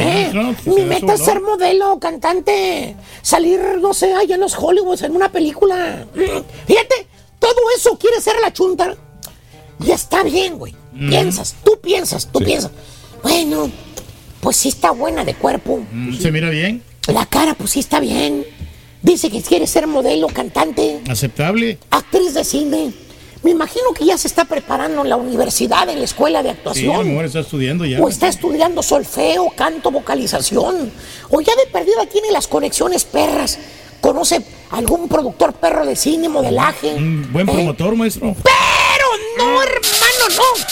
¿Eh? 0.00 0.28
claro, 0.30 0.54
pues, 0.64 0.76
Mi 0.76 0.84
meta 0.84 1.14
es 1.14 1.20
ser 1.24 1.40
modelo, 1.40 1.98
cantante, 1.98 2.96
salir, 3.22 3.60
no 3.80 3.94
sé, 3.94 4.12
allá 4.14 4.34
en 4.34 4.40
los 4.40 4.54
Hollywoods, 4.54 5.02
en 5.02 5.14
una 5.16 5.30
película. 5.30 6.06
Mm, 6.14 6.66
Fíjate, 6.66 7.06
todo 7.38 7.60
eso 7.76 7.98
quiere 7.98 8.20
ser 8.20 8.34
la 8.40 8.52
chunta. 8.52 8.94
Y 9.84 9.90
está 9.90 10.22
bien, 10.22 10.58
güey. 10.58 10.74
Piensas, 10.96 11.56
tú 11.64 11.78
piensas, 11.82 12.28
tú 12.30 12.38
piensas. 12.40 12.70
Bueno, 13.22 13.70
pues 14.40 14.56
sí 14.56 14.68
está 14.68 14.92
buena 14.92 15.24
de 15.24 15.34
cuerpo. 15.34 15.84
Mm, 15.90 16.16
Se 16.18 16.30
mira 16.30 16.50
bien. 16.50 16.82
La 17.08 17.26
cara, 17.26 17.54
pues 17.54 17.70
sí 17.70 17.80
está 17.80 18.00
bien. 18.00 18.46
Dice 19.02 19.28
que 19.30 19.42
quiere 19.42 19.66
ser 19.66 19.86
modelo, 19.86 20.28
cantante, 20.28 21.00
Aceptable. 21.10 21.78
actriz 21.90 22.32
de 22.34 22.44
cine. 22.44 22.94
Me 23.44 23.50
imagino 23.50 23.92
que 23.92 24.06
ya 24.06 24.16
se 24.18 24.26
está 24.26 24.46
preparando 24.46 25.02
en 25.02 25.08
la 25.10 25.16
universidad, 25.16 25.86
en 25.90 25.98
la 25.98 26.04
escuela 26.06 26.42
de 26.42 26.48
Sí, 26.50 26.56
actuación. 26.56 27.00
amor, 27.00 27.24
está 27.26 27.40
estudiando 27.40 27.84
ya. 27.84 28.00
O 28.00 28.08
está 28.08 28.26
estudiando 28.28 28.82
solfeo, 28.82 29.52
canto, 29.54 29.90
vocalización. 29.90 30.90
O 31.30 31.40
ya 31.42 31.54
de 31.54 31.66
perdida 31.70 32.06
tiene 32.06 32.30
las 32.32 32.48
conexiones 32.48 33.04
perras. 33.04 33.58
Conoce 34.00 34.42
algún 34.70 35.08
productor 35.08 35.52
perro 35.52 35.84
de 35.84 35.94
cine, 35.94 36.28
modelaje. 36.28 36.94
Un 36.94 37.30
buen 37.32 37.46
¿Eh? 37.48 37.52
promotor, 37.52 37.94
maestro. 37.96 38.34
Pero 38.42 39.06
no, 39.38 39.62
hermano, 39.62 40.24
no. 40.36 40.64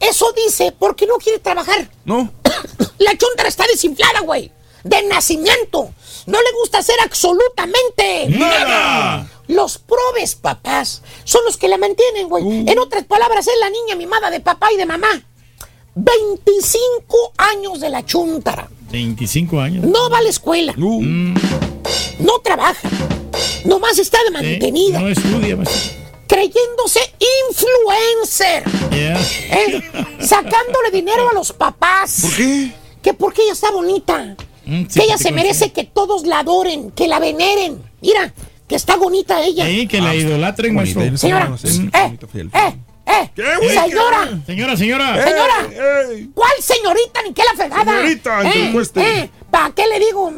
Eso 0.00 0.26
dice 0.36 0.74
porque 0.76 1.06
no 1.06 1.14
quiere 1.18 1.38
trabajar. 1.38 1.88
No. 2.04 2.32
La 2.98 3.16
chuntara 3.16 3.48
está 3.48 3.64
desinflada, 3.66 4.20
güey. 4.20 4.50
De 4.82 5.02
nacimiento. 5.04 5.90
No 6.26 6.38
le 6.42 6.52
gusta 6.60 6.78
hacer 6.78 6.96
absolutamente 7.04 8.26
¡Nada! 8.30 9.26
Los 9.46 9.78
probes 9.78 10.34
papás 10.36 11.02
son 11.24 11.44
los 11.44 11.56
que 11.56 11.68
la 11.68 11.76
mantienen, 11.78 12.28
güey. 12.28 12.44
Uh. 12.44 12.64
En 12.66 12.78
otras 12.78 13.04
palabras, 13.04 13.46
es 13.46 13.54
la 13.60 13.70
niña 13.70 13.94
mimada 13.96 14.30
de 14.30 14.40
papá 14.40 14.72
y 14.72 14.76
de 14.76 14.86
mamá. 14.86 15.22
25 15.94 17.32
años 17.36 17.80
de 17.80 17.90
la 17.90 18.04
chuntara. 18.04 18.68
25 18.90 19.60
años. 19.60 19.84
No 19.84 20.08
va 20.10 20.18
a 20.18 20.22
la 20.22 20.28
escuela. 20.28 20.72
Mm, 20.76 21.34
No 22.20 22.38
trabaja. 22.42 22.88
Nomás 23.64 23.98
está 23.98 24.18
de 24.24 24.30
mantenida. 24.30 25.00
no 25.00 25.08
estudia, 25.08 25.56
maestro. 25.56 26.02
Creyéndose 26.26 27.00
influencer. 27.50 28.64
Yeah. 28.90 29.20
¿eh? 29.20 29.82
Sacándole 30.20 30.90
dinero 30.92 31.28
a 31.30 31.34
los 31.34 31.52
papás. 31.52 32.20
¿Por 32.22 32.36
qué? 32.36 32.72
Que 33.02 33.14
porque 33.14 33.42
ella 33.42 33.52
está 33.52 33.70
bonita. 33.70 34.36
Mm, 34.66 34.84
sí, 34.88 34.98
que 35.00 35.04
ella 35.04 35.18
se 35.18 35.32
merece 35.32 35.72
que 35.72 35.84
todos 35.84 36.26
la 36.26 36.40
adoren, 36.40 36.90
que 36.92 37.06
la 37.08 37.18
veneren. 37.18 37.82
Mira, 38.00 38.32
que 38.68 38.76
está 38.76 38.96
bonita 38.96 39.42
ella. 39.42 39.66
Sí, 39.66 39.86
que 39.86 40.00
la 40.00 40.14
idolatren, 40.14 40.74
maestro. 40.74 41.16
Señora, 41.16 41.50
eh, 41.62 41.88
eh, 42.52 42.78
eh, 43.06 43.30
señora, 43.36 44.40
Señora, 44.46 44.76
señora. 44.76 45.24
señora, 45.24 45.68
¿cuál 46.34 46.52
señorita 46.60 47.22
ni 47.22 47.34
qué 47.34 47.42
la 47.44 47.54
fregada? 47.56 47.92
Señorita, 47.92 48.72
cueste. 48.72 49.30
¿Para 49.50 49.74
qué 49.74 49.86
le 49.86 50.00
digo? 50.00 50.32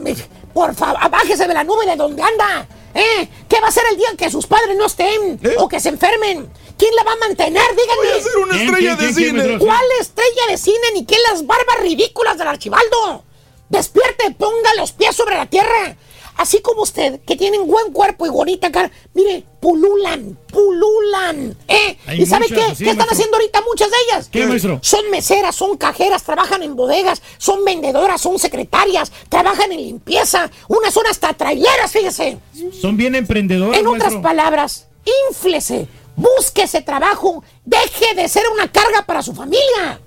Por 0.52 0.74
favor, 0.74 1.10
bájese 1.10 1.46
de 1.46 1.54
la 1.54 1.64
nube 1.64 1.86
de 1.86 1.96
donde 1.96 2.22
anda. 2.22 2.66
¿Eh? 2.94 3.28
¿Qué 3.48 3.60
va 3.60 3.66
a 3.66 3.68
hacer 3.68 3.84
el 3.90 3.98
día 3.98 4.08
que 4.16 4.30
sus 4.30 4.46
padres 4.46 4.74
no 4.76 4.86
estén 4.86 5.38
o 5.58 5.68
que 5.68 5.78
se 5.80 5.90
enfermen? 5.90 6.48
¿Quién 6.78 6.94
la 6.94 7.04
va 7.04 7.12
a 7.12 7.16
mantener? 7.16 7.62
Díganme. 7.70 7.96
Voy 7.96 8.18
a 8.18 8.22
ser 8.22 8.36
una 8.38 8.52
¿Quién, 8.52 8.68
estrella 8.68 8.96
quién, 8.96 9.08
de 9.08 9.14
quién, 9.14 9.36
cine. 9.42 9.58
¿Cuál 9.58 9.84
estrella 10.00 10.46
de 10.48 10.58
cine 10.58 10.86
ni 10.94 11.04
qué 11.04 11.16
las 11.30 11.46
barbas 11.46 11.80
ridículas 11.80 12.38
del 12.38 12.48
archibaldo? 12.48 13.24
Despierte, 13.68 14.30
ponga 14.32 14.74
los 14.78 14.92
pies 14.92 15.14
sobre 15.14 15.36
la 15.36 15.46
tierra. 15.46 15.96
Así 16.36 16.60
como 16.60 16.82
usted, 16.82 17.20
que 17.26 17.34
tienen 17.34 17.66
buen 17.66 17.92
cuerpo 17.92 18.26
y 18.26 18.28
bonita 18.28 18.70
cara. 18.70 18.90
Mire, 19.14 19.42
pululan, 19.58 20.38
pululan. 20.52 21.56
¿Eh? 21.66 21.96
Hay 22.06 22.22
¿Y 22.22 22.26
sabe 22.26 22.46
muchas 22.50 22.58
qué? 22.58 22.84
¿Qué 22.84 22.90
están 22.90 22.96
maestro. 22.98 23.14
haciendo 23.14 23.36
ahorita 23.38 23.62
muchas 23.62 23.90
de 23.90 23.96
ellas? 24.06 24.28
¿Qué, 24.30 24.46
maestro? 24.46 24.78
Son 24.82 25.10
meseras, 25.10 25.56
son 25.56 25.76
cajeras, 25.78 26.24
trabajan 26.24 26.62
en 26.62 26.76
bodegas, 26.76 27.22
son 27.38 27.64
vendedoras, 27.64 28.20
son 28.20 28.38
secretarias, 28.38 29.10
trabajan 29.30 29.72
en 29.72 29.78
limpieza. 29.78 30.50
Unas 30.68 30.92
son 30.92 31.06
hasta 31.06 31.32
traileras, 31.32 31.90
fíjese. 31.90 32.38
Son 32.80 32.96
bien 32.96 33.14
emprendedoras, 33.14 33.78
En 33.78 33.86
otras 33.86 34.02
maestro. 34.12 34.22
palabras, 34.22 34.88
inflese, 35.30 35.88
busque 36.16 36.64
ese 36.64 36.82
trabajo, 36.82 37.42
deje 37.64 38.14
de 38.14 38.28
ser 38.28 38.44
una 38.52 38.70
carga 38.70 39.02
para 39.06 39.22
su 39.22 39.34
familia. 39.34 40.00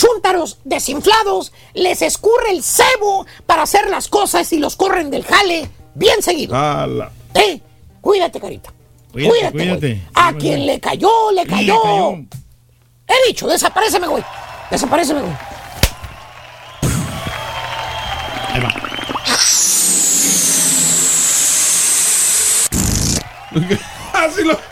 Chúntaros 0.00 0.58
desinflados, 0.64 1.52
les 1.74 2.00
escurre 2.00 2.52
el 2.52 2.62
cebo 2.62 3.26
para 3.44 3.64
hacer 3.64 3.90
las 3.90 4.08
cosas 4.08 4.50
y 4.54 4.58
los 4.58 4.74
corren 4.76 5.10
del 5.10 5.24
jale 5.24 5.68
bien 5.94 6.22
seguido. 6.22 6.56
Ala. 6.56 7.10
Eh, 7.34 7.60
cuídate, 8.00 8.40
carita. 8.40 8.72
Cuídate, 9.12 9.30
Cuídate, 9.34 9.52
cuídate. 9.58 9.88
güey. 9.88 10.00
A 10.14 10.32
quien 10.32 10.64
le 10.66 10.80
cayó, 10.80 11.30
le 11.32 11.44
cayó. 11.44 11.82
cayó. 11.82 12.12
He 13.08 13.26
dicho, 13.28 13.46
desaparéceme, 13.46 14.06
güey. 14.06 14.24
Desaparéceme, 14.70 15.20
güey. 15.20 15.34
Ahí 18.48 18.60
va. 18.62 18.74
Así 24.14 24.44
lo. 24.44 24.58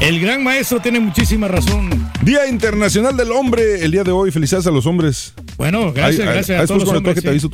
El 0.00 0.20
gran 0.20 0.42
maestro 0.44 0.80
tiene 0.80 1.00
muchísima 1.00 1.48
razón. 1.48 2.05
Día 2.22 2.48
Internacional 2.48 3.16
del 3.16 3.30
Hombre, 3.30 3.84
el 3.84 3.92
día 3.92 4.02
de 4.02 4.10
hoy. 4.10 4.30
Felicidades 4.32 4.66
a 4.66 4.70
los 4.70 4.86
hombres. 4.86 5.32
Bueno, 5.56 5.92
gracias, 5.92 6.26
gracias 6.26 6.58
ahí 6.58 6.64
a 6.64 6.66
todos 6.66 6.80
después 6.82 6.86
los 6.88 6.96
hombres. 6.98 7.14
toque 7.14 7.22
te 7.22 7.28
aviso. 7.30 7.50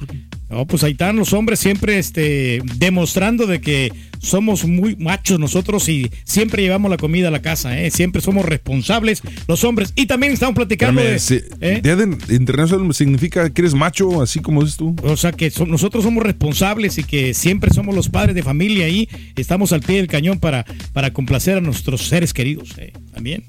No, 0.48 0.66
pues 0.66 0.82
ahí 0.84 0.92
están 0.92 1.16
los 1.16 1.32
hombres 1.32 1.58
siempre 1.60 1.98
este, 1.98 2.60
demostrando 2.76 3.46
de 3.46 3.60
que 3.60 3.90
somos 4.18 4.64
muy 4.66 4.96
machos 4.96 5.38
nosotros 5.38 5.88
y 5.88 6.10
siempre 6.24 6.62
llevamos 6.62 6.90
la 6.90 6.96
comida 6.98 7.28
a 7.28 7.30
la 7.30 7.40
casa, 7.40 7.80
¿eh? 7.80 7.90
siempre 7.90 8.20
somos 8.20 8.44
responsables 8.44 9.22
los 9.48 9.64
hombres. 9.64 9.92
Y 9.96 10.06
también 10.06 10.32
estamos 10.32 10.54
platicando 10.54 11.00
Espérame, 11.00 11.58
de... 11.58 11.76
¿eh? 11.76 11.80
Día 11.82 11.96
de 11.96 12.34
Internacional 12.34 12.92
significa 12.94 13.48
que 13.50 13.62
eres 13.62 13.74
macho, 13.74 14.20
así 14.22 14.40
como 14.40 14.62
dices 14.62 14.76
tú. 14.76 14.94
O 15.02 15.16
sea 15.16 15.32
que 15.32 15.50
so- 15.50 15.66
nosotros 15.66 16.04
somos 16.04 16.22
responsables 16.22 16.98
y 16.98 17.04
que 17.04 17.32
siempre 17.34 17.72
somos 17.72 17.94
los 17.94 18.08
padres 18.10 18.34
de 18.34 18.42
familia 18.42 18.88
y 18.90 19.08
estamos 19.36 19.72
al 19.72 19.80
pie 19.80 19.96
del 19.96 20.06
cañón 20.06 20.38
para, 20.38 20.66
para 20.92 21.12
complacer 21.14 21.56
a 21.56 21.60
nuestros 21.62 22.02
seres 22.08 22.32
queridos. 22.34 22.74
¿eh? 22.78 22.92
También. 23.14 23.44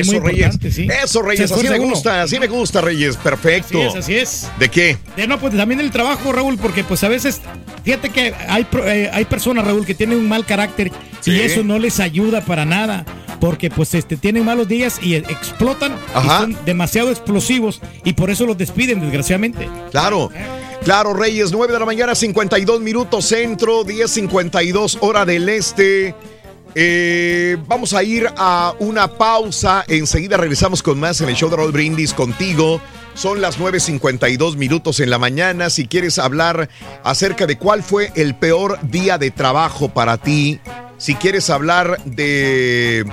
Es 0.00 0.06
muy 0.06 0.18
Reyes. 0.18 0.58
sí. 0.70 0.88
Eso, 1.02 1.22
Reyes. 1.22 1.50
Así 1.50 1.68
me 1.68 1.78
gusta, 1.78 2.22
así 2.22 2.38
me 2.38 2.46
gusta, 2.46 2.80
Reyes. 2.80 3.16
Perfecto. 3.16 3.78
Así 3.78 3.86
es, 3.88 3.94
así 3.96 4.14
es. 4.16 4.48
¿De 4.58 4.68
qué? 4.68 4.98
Eh, 5.16 5.26
no, 5.26 5.38
pues 5.38 5.56
también 5.56 5.80
el 5.80 5.90
trabajo, 5.90 6.32
Raúl, 6.32 6.58
porque 6.58 6.84
pues 6.84 7.02
a 7.04 7.08
veces, 7.08 7.40
fíjate 7.84 8.10
que 8.10 8.34
hay, 8.48 8.66
eh, 8.86 9.10
hay 9.12 9.24
personas, 9.24 9.64
Raúl, 9.66 9.84
que 9.86 9.94
tienen 9.94 10.18
un 10.18 10.28
mal 10.28 10.44
carácter 10.46 10.90
Sí. 11.20 11.30
y 11.32 11.40
eso 11.40 11.62
no 11.62 11.78
les 11.78 12.00
ayuda 12.00 12.42
para 12.42 12.64
nada, 12.66 13.04
porque 13.40 13.70
pues 13.70 13.94
este 13.94 14.16
tienen 14.18 14.44
malos 14.44 14.68
días 14.68 14.98
y 15.02 15.14
eh, 15.14 15.24
explotan 15.30 15.96
Ajá. 16.14 16.22
y 16.22 16.40
son 16.54 16.64
demasiado 16.66 17.10
explosivos 17.10 17.80
y 18.04 18.12
por 18.12 18.30
eso 18.30 18.44
los 18.46 18.58
despiden, 18.58 19.00
desgraciadamente. 19.00 19.68
Claro. 19.90 20.30
Claro, 20.84 21.14
Reyes, 21.14 21.50
9 21.50 21.72
de 21.72 21.78
la 21.78 21.86
mañana, 21.86 22.14
52 22.14 22.82
minutos 22.82 23.24
centro, 23.24 23.84
10.52 23.86 24.98
hora 25.00 25.24
del 25.24 25.48
este. 25.48 26.14
Eh, 26.76 27.56
vamos 27.68 27.94
a 27.94 28.02
ir 28.02 28.26
a 28.36 28.74
una 28.78 29.08
pausa. 29.08 29.84
Enseguida 29.86 30.36
regresamos 30.36 30.82
con 30.82 30.98
más 30.98 31.20
en 31.20 31.28
el 31.28 31.36
show 31.36 31.48
de 31.48 31.56
Roll 31.56 31.72
Brindis 31.72 32.12
contigo. 32.12 32.80
Son 33.14 33.40
las 33.40 33.60
9.52 33.60 34.56
minutos 34.56 34.98
en 34.98 35.10
la 35.10 35.18
mañana. 35.18 35.70
Si 35.70 35.86
quieres 35.86 36.18
hablar 36.18 36.68
acerca 37.04 37.46
de 37.46 37.58
cuál 37.58 37.82
fue 37.82 38.10
el 38.16 38.34
peor 38.34 38.78
día 38.82 39.18
de 39.18 39.30
trabajo 39.30 39.88
para 39.88 40.18
ti, 40.18 40.58
si 40.98 41.14
quieres 41.14 41.48
hablar 41.48 42.02
de 42.04 43.04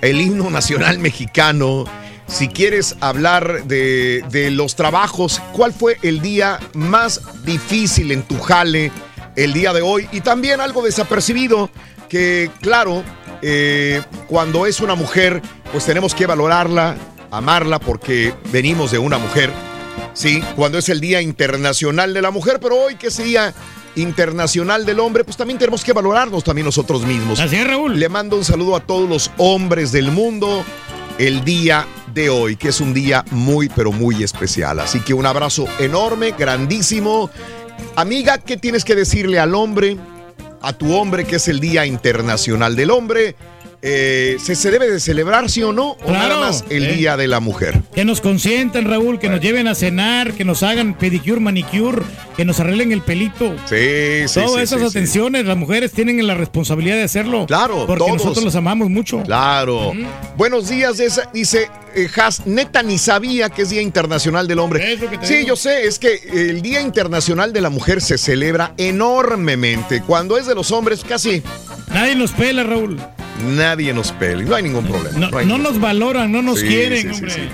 el 0.00 0.20
himno 0.20 0.48
nacional 0.48 0.98
mexicano, 1.00 1.84
si 2.26 2.48
quieres 2.48 2.96
hablar 3.00 3.64
de, 3.64 4.24
de 4.30 4.50
los 4.50 4.76
trabajos, 4.76 5.42
¿cuál 5.52 5.74
fue 5.74 5.98
el 6.02 6.22
día 6.22 6.58
más 6.72 7.20
difícil 7.44 8.12
en 8.12 8.22
tu 8.22 8.38
jale 8.40 8.90
el 9.36 9.52
día 9.52 9.74
de 9.74 9.82
hoy? 9.82 10.08
Y 10.12 10.22
también 10.22 10.62
algo 10.62 10.82
desapercibido, 10.82 11.68
que 12.12 12.50
claro, 12.60 13.02
eh, 13.40 14.02
cuando 14.26 14.66
es 14.66 14.80
una 14.80 14.94
mujer, 14.94 15.40
pues 15.72 15.86
tenemos 15.86 16.14
que 16.14 16.26
valorarla, 16.26 16.94
amarla, 17.30 17.78
porque 17.78 18.34
venimos 18.52 18.90
de 18.90 18.98
una 18.98 19.16
mujer. 19.16 19.50
Sí, 20.12 20.42
cuando 20.54 20.76
es 20.76 20.90
el 20.90 21.00
Día 21.00 21.22
Internacional 21.22 22.12
de 22.12 22.20
la 22.20 22.30
Mujer, 22.30 22.58
pero 22.60 22.76
hoy 22.76 22.96
que 22.96 23.06
es 23.06 23.18
el 23.18 23.28
Día 23.28 23.54
Internacional 23.96 24.84
del 24.84 25.00
Hombre, 25.00 25.24
pues 25.24 25.38
también 25.38 25.58
tenemos 25.58 25.82
que 25.82 25.94
valorarnos 25.94 26.44
también 26.44 26.66
nosotros 26.66 27.00
mismos. 27.06 27.40
Así 27.40 27.56
es, 27.56 27.66
Raúl. 27.66 27.98
Le 27.98 28.10
mando 28.10 28.36
un 28.36 28.44
saludo 28.44 28.76
a 28.76 28.80
todos 28.80 29.08
los 29.08 29.30
hombres 29.38 29.90
del 29.90 30.10
mundo 30.10 30.66
el 31.16 31.46
día 31.46 31.86
de 32.12 32.28
hoy, 32.28 32.56
que 32.56 32.68
es 32.68 32.80
un 32.82 32.92
día 32.92 33.24
muy, 33.30 33.70
pero 33.70 33.90
muy 33.90 34.22
especial. 34.22 34.80
Así 34.80 35.00
que 35.00 35.14
un 35.14 35.24
abrazo 35.24 35.64
enorme, 35.78 36.34
grandísimo. 36.38 37.30
Amiga, 37.96 38.36
¿qué 38.36 38.58
tienes 38.58 38.84
que 38.84 38.94
decirle 38.94 39.38
al 39.38 39.54
hombre? 39.54 39.96
A 40.62 40.72
tu 40.72 40.94
hombre, 40.94 41.24
que 41.24 41.36
es 41.36 41.48
el 41.48 41.58
Día 41.58 41.86
Internacional 41.86 42.76
del 42.76 42.90
Hombre. 42.90 43.34
Eh, 43.84 44.36
¿se, 44.40 44.54
se 44.54 44.70
debe 44.70 44.88
de 44.88 45.00
celebrar, 45.00 45.50
sí 45.50 45.60
o 45.64 45.72
no? 45.72 45.96
¿O 46.04 46.12
nada 46.12 46.38
más 46.38 46.64
el 46.70 46.84
eh. 46.84 46.92
Día 46.92 47.16
de 47.16 47.26
la 47.26 47.40
Mujer? 47.40 47.82
Que 47.92 48.04
nos 48.04 48.20
consientan, 48.20 48.84
Raúl, 48.88 49.18
que 49.18 49.28
nos 49.28 49.40
lleven 49.40 49.66
a 49.66 49.74
cenar, 49.74 50.34
que 50.34 50.44
nos 50.44 50.62
hagan 50.62 50.94
pedicure, 50.96 51.40
manicure, 51.40 52.02
que 52.36 52.44
nos 52.44 52.60
arreglen 52.60 52.92
el 52.92 53.02
pelito. 53.02 53.56
Sí, 53.68 54.28
sí, 54.28 54.34
Todas 54.34 54.52
sí, 54.54 54.60
esas 54.60 54.68
sí, 54.68 54.78
sí. 54.78 54.98
atenciones, 54.98 55.46
las 55.46 55.56
mujeres 55.56 55.90
tienen 55.90 56.24
la 56.24 56.34
responsabilidad 56.34 56.94
de 56.94 57.02
hacerlo. 57.02 57.44
Claro, 57.46 57.84
Porque 57.88 58.04
todos. 58.04 58.18
nosotros 58.18 58.44
las 58.44 58.54
amamos 58.54 58.88
mucho. 58.88 59.20
Claro. 59.24 59.92
Buenos 60.36 60.68
días, 60.68 61.00
esa- 61.00 61.28
dice 61.34 61.68
eh, 61.96 62.08
Has, 62.22 62.46
neta 62.46 62.84
ni 62.84 62.98
sabía 62.98 63.50
que 63.50 63.62
es 63.62 63.70
Día 63.70 63.82
Internacional 63.82 64.46
del 64.46 64.60
Hombre. 64.60 64.96
Sí, 65.22 65.34
digo. 65.34 65.48
yo 65.48 65.56
sé, 65.56 65.86
es 65.88 65.98
que 65.98 66.20
el 66.32 66.62
Día 66.62 66.80
Internacional 66.80 67.52
de 67.52 67.60
la 67.60 67.68
Mujer 67.68 68.00
se 68.00 68.16
celebra 68.16 68.74
enormemente. 68.76 70.02
Cuando 70.06 70.38
es 70.38 70.46
de 70.46 70.54
los 70.54 70.70
hombres, 70.70 71.02
casi 71.06 71.42
Nadie 71.92 72.14
nos 72.14 72.30
pela, 72.30 72.62
Raúl. 72.62 72.98
Nadie 73.42 73.92
nos 73.92 74.12
pele. 74.12 74.44
No 74.44 74.54
hay 74.56 74.62
ningún 74.62 74.86
problema. 74.86 75.18
No, 75.18 75.26
hay 75.38 75.46
no 75.46 75.56
ningún- 75.58 75.62
nos 75.62 75.80
valoran, 75.80 76.30
no 76.32 76.42
nos 76.42 76.60
Sí, 76.60 76.66
quieren, 76.66 77.02
sí, 77.02 77.08
hombre. 77.08 77.30
sí. 77.34 77.48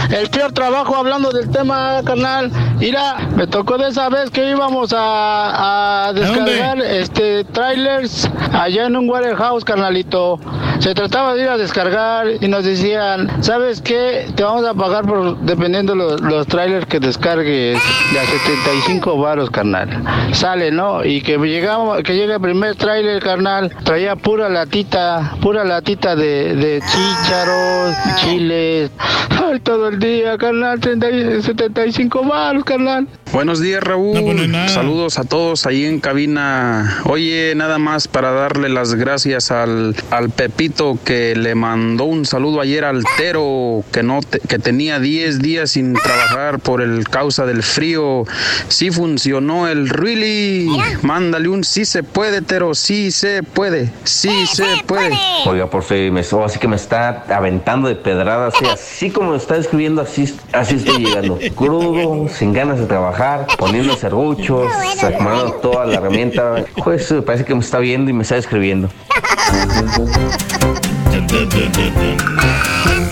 El 0.10 0.30
peor 0.30 0.52
trabajo 0.52 0.96
hablando 0.96 1.32
del 1.32 1.50
tema, 1.50 2.02
carnal. 2.04 2.52
Mira, 2.80 3.18
me 3.36 3.48
tocó 3.48 3.78
de 3.78 3.90
esa 3.90 4.10
vez 4.10 4.30
que 4.30 4.50
íbamos 4.50 4.94
a, 4.94 6.08
a 6.08 6.14
descargar 6.14 6.80
este 6.82 7.44
trailers 7.46 8.30
allá 8.52 8.86
en 8.88 8.96
un 8.96 9.10
warehouse, 9.10 9.64
carnalito. 9.64 10.40
Se 10.80 10.94
trataba 10.94 11.34
de 11.34 11.44
ir 11.44 11.50
a 11.50 11.58
descargar 11.58 12.28
y 12.42 12.48
nos 12.48 12.66
decían, 12.66 13.42
¿sabes 13.42 13.82
qué? 13.82 14.28
Te 14.36 14.44
vamos 14.44 14.66
a 14.66 14.74
pagar 14.74 15.06
por 15.06 15.38
dependiendo 15.40 15.96
los, 15.96 16.20
los 16.22 16.46
trailers 16.48 16.86
que 16.86 17.00
descargues 17.00 17.80
de 18.12 18.20
a 18.20 18.26
75 18.26 19.18
varos, 19.18 19.50
carnal. 19.50 20.04
Sale, 20.34 20.72
¿no? 20.72 21.06
Y 21.06 21.22
que 21.22 21.38
llegamos, 21.38 22.04
que 22.04 22.16
llega 22.16 22.36
el 22.36 22.42
primer 22.42 22.76
trailer, 22.76 23.22
carnal, 23.24 23.74
traía 23.84 24.16
pura 24.16 24.50
latita, 24.50 25.36
pura 25.42 25.64
latita 25.64 26.16
de, 26.16 26.56
de 26.56 26.82
chícharos, 26.82 27.96
chiles, 28.18 28.92
todo 29.64 29.88
el 29.94 30.00
día, 30.00 30.38
carnal, 30.38 30.80
30 30.80 31.10
y- 31.12 31.42
75 31.42 32.24
varos, 32.24 32.64
carnal. 32.64 33.08
Buenos 33.34 33.60
días, 33.60 33.82
Raúl. 33.84 34.16
Saludos 34.70 35.18
a 35.18 35.24
todos 35.24 35.66
ahí 35.66 35.86
en 35.86 36.00
cabina. 36.00 37.02
Oye, 37.06 37.54
nada 37.56 37.80
más 37.80 38.08
para 38.08 38.32
darle 38.32 38.70
las 38.70 38.94
gracias 38.94 39.50
al, 39.50 39.96
al 40.12 40.30
Pepito 40.30 41.00
que 41.04 41.36
le 41.36 41.56
mandó 41.56 42.04
un 42.06 42.26
saludo 42.28 42.62
ayer 42.62 42.86
al 42.86 43.04
Tero 43.18 43.84
que 43.92 44.04
no 44.04 44.20
te- 44.22 44.40
que 44.40 44.60
tenía 44.60 45.00
10 45.00 45.40
días 45.42 45.72
sin 45.72 45.94
trabajar 45.94 46.60
por 46.60 46.82
el 46.84 47.06
causa 47.10 47.48
del 47.48 47.64
frío. 47.64 48.24
Sí 48.68 48.92
funcionó 48.92 49.68
el 49.68 49.90
really. 49.90 50.68
Mándale 51.02 51.50
un 51.50 51.64
sí 51.64 51.86
se 51.86 52.04
puede, 52.04 52.44
Tero, 52.44 52.76
sí 52.76 53.10
se 53.12 53.42
puede. 53.42 53.92
Sí 54.04 54.46
se 54.46 54.66
puede. 54.86 55.18
Oiga, 55.48 55.72
por 55.72 55.82
fe, 55.82 56.12
me, 56.12 56.20
así 56.22 56.60
que 56.60 56.68
me 56.68 56.76
está 56.76 57.24
aventando 57.36 57.88
de 57.88 57.96
pedradas, 57.96 58.54
así, 58.56 58.66
así 58.68 59.10
como 59.10 59.32
me 59.32 59.38
está 59.38 59.58
escribiendo, 59.58 60.04
así, 60.04 60.32
así 60.52 60.76
estoy 60.76 61.04
llegando. 61.04 61.40
Crudo, 61.56 62.30
sin 62.30 62.54
ganas 62.54 62.78
de 62.80 62.86
trabajar, 62.86 63.23
poniendo 63.58 63.96
serruchos, 63.96 64.72
acomodando 65.02 65.54
toda 65.54 65.86
la 65.86 65.96
herramienta. 65.96 66.66
Pues 66.84 67.14
parece 67.26 67.46
que 67.46 67.54
me 67.54 67.62
está 67.62 67.80
viendo 67.80 68.10
y 68.10 68.14
me 68.14 68.24
está 68.24 68.38
escribiendo. 68.38 68.90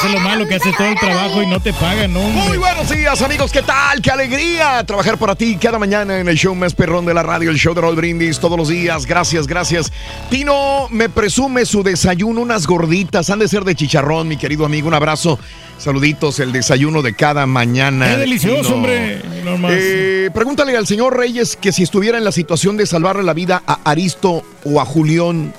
Eso 0.00 0.08
es 0.08 0.14
lo 0.14 0.20
malo 0.20 0.48
que 0.48 0.54
hace 0.54 0.72
todo 0.72 0.86
el 0.86 0.98
trabajo 0.98 1.42
y 1.42 1.46
no 1.46 1.60
te 1.60 1.74
pagan, 1.74 2.14
¿no? 2.14 2.20
Muy 2.22 2.56
buenos 2.56 2.88
días, 2.88 3.20
amigos. 3.20 3.52
¿Qué 3.52 3.60
tal? 3.60 4.00
¡Qué 4.00 4.10
alegría 4.10 4.82
trabajar 4.86 5.18
para 5.18 5.34
ti 5.34 5.58
cada 5.60 5.78
mañana 5.78 6.18
en 6.18 6.26
el 6.26 6.38
show 6.38 6.54
más 6.54 6.72
perrón 6.72 7.04
de 7.04 7.12
la 7.12 7.22
radio, 7.22 7.50
el 7.50 7.58
show 7.58 7.74
de 7.74 7.82
Roll 7.82 7.96
Brindis, 7.96 8.38
todos 8.38 8.56
los 8.56 8.68
días. 8.68 9.04
Gracias, 9.04 9.46
gracias. 9.46 9.92
Tino 10.30 10.88
me 10.88 11.10
presume 11.10 11.66
su 11.66 11.82
desayuno, 11.82 12.40
unas 12.40 12.66
gorditas. 12.66 13.28
Han 13.28 13.40
de 13.40 13.48
ser 13.48 13.62
de 13.64 13.74
chicharrón, 13.74 14.26
mi 14.26 14.38
querido 14.38 14.64
amigo. 14.64 14.88
Un 14.88 14.94
abrazo. 14.94 15.38
Saluditos, 15.76 16.40
el 16.40 16.52
desayuno 16.52 17.02
de 17.02 17.12
cada 17.14 17.44
mañana. 17.44 18.08
Qué 18.08 18.16
delicioso, 18.16 18.62
Tino. 18.62 18.76
hombre. 18.76 19.22
No 19.44 19.58
más. 19.58 19.72
Eh, 19.74 20.30
pregúntale 20.32 20.78
al 20.78 20.86
señor 20.86 21.14
Reyes 21.14 21.56
que 21.56 21.72
si 21.72 21.82
estuviera 21.82 22.16
en 22.16 22.24
la 22.24 22.32
situación 22.32 22.78
de 22.78 22.86
salvarle 22.86 23.22
la 23.22 23.34
vida 23.34 23.62
a 23.66 23.80
Aristo 23.84 24.44
o 24.64 24.80
a 24.80 24.86
Julián, 24.86 25.52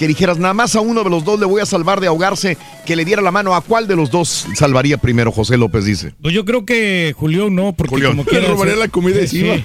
que 0.00 0.08
dijeras 0.08 0.38
nada 0.38 0.54
más 0.54 0.74
a 0.76 0.80
uno 0.80 1.04
de 1.04 1.10
los 1.10 1.24
dos 1.26 1.38
le 1.38 1.44
voy 1.44 1.60
a 1.60 1.66
salvar 1.66 2.00
de 2.00 2.06
ahogarse, 2.06 2.56
que 2.86 2.96
le 2.96 3.04
diera 3.04 3.20
la 3.20 3.30
mano, 3.30 3.54
¿a 3.54 3.60
cuál 3.60 3.86
de 3.86 3.96
los 3.96 4.10
dos 4.10 4.46
salvaría 4.54 4.96
primero? 4.96 5.30
José 5.30 5.58
López 5.58 5.84
dice. 5.84 6.14
Pues 6.22 6.32
yo 6.34 6.46
creo 6.46 6.64
que 6.64 7.14
Julián 7.18 7.54
no, 7.54 7.74
porque 7.74 7.90
Julián. 7.90 8.12
como 8.12 8.24
quiera. 8.24 8.46
Le 8.46 8.48
robaría 8.54 8.76
la 8.76 8.88
comida 8.88 9.20
y 9.20 9.28
se 9.28 9.36
iba. 9.36 9.56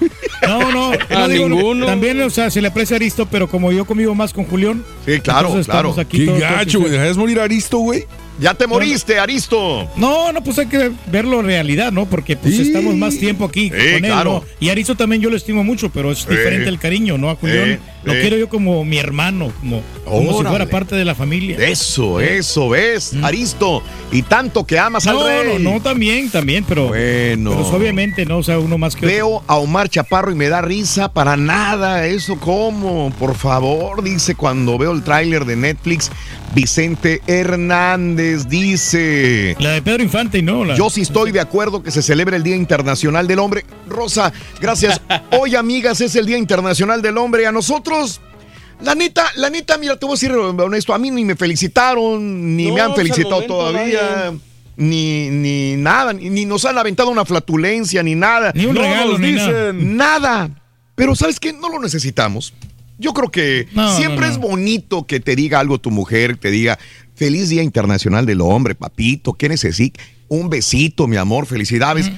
No, 0.46 0.72
no, 0.74 0.92
A 1.10 1.20
no 1.20 1.28
digo, 1.30 1.48
ninguno. 1.48 1.86
También, 1.86 2.20
o 2.22 2.30
sea, 2.30 2.52
se 2.52 2.62
le 2.62 2.68
aprecia 2.68 2.96
a 2.96 2.98
Aristo, 2.98 3.26
pero 3.32 3.48
como 3.48 3.72
yo 3.72 3.86
convivo 3.86 4.14
más 4.14 4.34
con 4.34 4.44
Julián. 4.44 4.84
Sí, 5.06 5.22
claro, 5.22 5.56
claro. 5.64 5.96
aquí 5.98 6.18
Qué 6.18 6.26
todos- 6.26 6.40
gacho, 6.42 6.80
güey. 6.82 6.92
¿Dejas 6.92 7.16
morir 7.16 7.40
a 7.40 7.44
Aristo, 7.46 7.78
güey? 7.78 8.04
Ya 8.40 8.54
te 8.54 8.68
moriste, 8.68 9.18
Aristo. 9.20 9.90
No, 9.96 10.32
no, 10.32 10.44
pues 10.44 10.60
hay 10.60 10.68
que 10.68 10.92
verlo 11.08 11.40
en 11.40 11.46
realidad, 11.46 11.92
¿no? 11.92 12.06
Porque 12.06 12.36
pues 12.36 12.60
estamos 12.60 12.96
más 12.96 13.18
tiempo 13.18 13.46
aquí 13.46 13.70
con 13.70 13.80
él, 13.80 14.02
claro. 14.02 14.44
¿no? 14.46 14.56
Y 14.60 14.70
Aristo 14.70 14.96
también 14.96 15.22
yo 15.22 15.30
lo 15.30 15.38
estimo 15.38 15.64
mucho, 15.64 15.90
pero 15.90 16.12
es 16.12 16.28
diferente 16.28 16.70
el 16.70 16.80
cariño, 16.80 17.18
¿no? 17.18 17.30
A 17.30 17.36
Julián 17.36 17.80
lo 18.04 18.14
quiero 18.14 18.38
yo 18.38 18.50
como 18.50 18.86
mi 18.86 18.98
hermano, 18.98 19.52
como, 19.60 19.82
como 20.04 20.38
si 20.38 20.46
fuera 20.46 20.68
parte 20.68 20.96
de 20.96 21.06
la 21.06 21.16
familia. 21.16 21.58
Eso, 21.58 22.20
eso, 22.20 22.70
ves, 22.70 23.14
Aristo. 23.24 23.82
Y 24.12 24.22
tanto 24.22 24.64
que 24.66 24.78
amas 24.78 25.08
al 25.08 25.16
No, 25.16 25.28
rey. 25.28 25.64
no, 25.64 25.72
no, 25.72 25.82
también, 25.82 26.30
también, 26.30 26.64
pero. 26.68 26.90
Bueno. 26.90 27.52
Pero 27.52 27.68
obviamente, 27.70 28.26
¿no? 28.26 28.38
O 28.38 28.44
sea, 28.44 28.60
uno 28.60 28.78
más 28.78 28.96
que. 28.96 29.06
Veo 29.08 29.44
a 29.48 29.56
Omar 29.58 29.90
Chaparro 29.90 30.32
y 30.32 30.36
me 30.36 30.50
da 30.50 30.62
risa 30.62 31.12
para 31.12 31.36
nada. 31.36 32.06
¿Eso 32.06 32.40
cómo? 32.40 33.12
Por 33.18 33.34
favor, 33.36 34.04
dice 34.04 34.36
cuando 34.36 34.78
veo 34.78 34.92
el 34.92 35.02
tráiler 35.04 35.46
de 35.46 35.56
Netflix. 35.56 36.12
Vicente 36.56 37.22
Hernández 37.28 38.48
dice. 38.48 39.58
La 39.60 39.72
de 39.72 39.82
Pedro 39.82 40.02
Infante, 40.02 40.42
¿no? 40.42 40.64
La- 40.64 40.74
Yo 40.76 40.90
sí 40.90 41.02
estoy 41.02 41.34
de 41.34 41.42
acuerdo 41.42 41.84
que 41.84 41.92
se 41.92 42.02
celebre 42.02 42.38
el 42.38 42.44
Día 42.44 42.56
Internacional 42.56 43.28
del 43.28 43.40
Hombre. 43.40 43.66
Rosa, 43.90 44.32
gracias. 44.62 45.02
Hoy, 45.32 45.56
amigas, 45.56 46.00
es 46.00 46.16
el 46.16 46.26
Día 46.26 46.38
Internacional 46.38 47.02
del 47.02 47.18
Hombre. 47.18 47.46
A 47.46 47.52
nosotros, 47.52 48.22
la 48.82 48.96
neta, 48.96 49.26
la 49.36 49.50
neta, 49.50 49.78
mira, 49.78 49.98
te 49.98 50.06
voy 50.06 50.14
a 50.14 50.16
decir 50.16 50.32
honesto, 50.32 50.94
a 50.94 50.98
mí 50.98 51.12
ni 51.12 51.26
me 51.26 51.36
felicitaron, 51.36 52.56
ni 52.56 52.68
No, 52.70 52.74
me 52.76 52.82
han 52.82 52.96
felicitado 52.96 53.32
momento 53.42 53.54
todavía. 53.54 54.34
Ni, 54.78 55.30
ni 55.30 55.76
nada, 55.76 56.14
ni, 56.14 56.30
ni 56.30 56.46
nos 56.46 56.64
han 56.66 56.78
aventado 56.78 57.10
una 57.10 57.26
flatulencia, 57.26 58.02
ni 58.02 58.16
nada. 58.16 58.52
Ni 58.56 58.66
un 58.66 58.76
No 58.76 58.82
regalo, 58.82 59.12
nos 59.12 59.20
ni 59.20 59.34
dicen 59.34 59.98
nada. 59.98 60.50
Pero 60.96 61.16
¿sabes 61.16 61.38
qué? 61.40 61.52
No 61.52 61.68
lo 61.70 61.80
necesitamos. 61.82 62.54
Yo 62.98 63.14
creo 63.14 63.30
que 63.30 63.68
No, 63.74 63.96
siempre 63.96 64.28
no, 64.28 64.32
es 64.32 64.38
bonito 64.38 65.06
que 65.06 65.20
te 65.20 65.36
diga 65.36 65.60
algo 65.60 65.80
tu 65.80 65.92
mujer, 65.92 66.38
te 66.38 66.50
diga 66.50 66.80
feliz 67.16 67.50
Día 67.50 67.64
Internacional 67.64 68.26
del 68.26 68.42
Hombre, 68.42 68.76
papito, 68.76 69.34
¿qué 69.34 69.50
necesitas? 69.50 70.06
Un 70.28 70.50
besito, 70.50 71.08
mi 71.08 71.18
amor, 71.18 71.46
felicidades. 71.46 72.12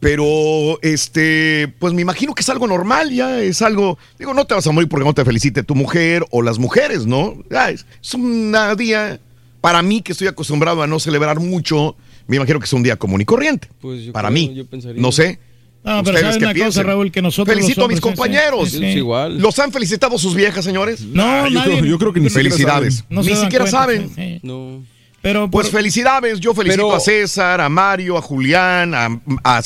Pero, 0.00 0.80
este, 0.80 1.68
pues 1.78 1.92
me 1.92 2.00
imagino 2.00 2.34
que 2.34 2.40
es 2.40 2.48
algo 2.48 2.66
normal, 2.66 3.12
ya 3.12 3.38
es 3.42 3.60
algo. 3.60 3.98
Digo, 4.18 4.32
no 4.32 4.46
te 4.46 4.54
vas 4.54 4.66
a 4.66 4.72
morir 4.72 4.88
porque 4.88 5.04
no 5.04 5.12
te 5.12 5.24
felicite 5.26 5.62
tu 5.62 5.74
mujer 5.74 6.24
o 6.30 6.40
las 6.40 6.58
mujeres, 6.58 7.04
¿no? 7.04 7.36
Ya, 7.50 7.68
es, 7.68 7.84
es 8.02 8.14
un 8.14 8.56
día, 8.78 9.20
para 9.60 9.82
mí 9.82 10.00
que 10.00 10.12
estoy 10.12 10.28
acostumbrado 10.28 10.82
a 10.82 10.86
no 10.86 10.98
celebrar 10.98 11.38
mucho, 11.38 11.96
me 12.26 12.36
imagino 12.36 12.58
que 12.58 12.64
es 12.64 12.72
un 12.72 12.82
día 12.82 12.96
común 12.96 13.20
y 13.20 13.26
corriente. 13.26 13.68
Pues 13.78 14.04
yo 14.04 14.12
para 14.12 14.30
creo, 14.30 14.40
mí. 14.48 14.54
yo 14.54 14.66
pensaría. 14.66 15.02
No 15.02 15.12
sé. 15.12 15.38
No, 15.82 16.02
pero 16.04 16.16
¿Ustedes 16.16 16.20
sabes 16.34 16.36
una 16.58 16.64
cosa? 16.66 16.82
Raúl, 16.82 17.10
que 17.10 17.22
nosotros 17.22 17.56
los 17.56 17.64
Felicito 17.64 17.84
a 17.86 17.88
mis 17.88 17.96
sí, 17.96 18.02
compañeros. 18.02 18.70
sí, 18.70 18.78
sí. 18.78 18.84
Es 18.84 18.96
igual. 18.96 19.38
¿Los 19.38 19.58
han 19.58 19.72
felicitado 19.72 20.18
sus 20.18 20.34
viejas, 20.34 20.64
señores? 20.64 21.00
No, 21.02 21.22
Ah, 21.24 21.48
yo, 21.48 21.58
nadie- 21.58 21.78
creo, 21.78 21.84
yo 21.86 21.98
creo 21.98 22.12
que 22.12 22.20
ni 22.20 22.28
siquiera 22.28 22.50
Felicidades. 22.50 22.94
saben. 22.96 23.06
No 23.16 23.22
se 23.22 23.30
ni 23.30 23.36
siquiera 23.36 23.64
cuenta, 23.64 23.78
saben. 23.78 24.08
sí, 24.08 24.14
sí. 24.16 24.40
No. 24.42 24.82
Pero, 25.22 25.50
Pues 25.50 25.66
pero- 25.68 25.78
felicidades, 25.78 26.40
yo 26.40 26.54
felicito 26.54 26.84
pero- 26.86 26.96
a 26.96 27.00
César, 27.00 27.60
a 27.60 27.68
Mario, 27.68 28.16
a 28.16 28.22
Julián, 28.22 28.94
a, 28.94 29.20
a- 29.44 29.62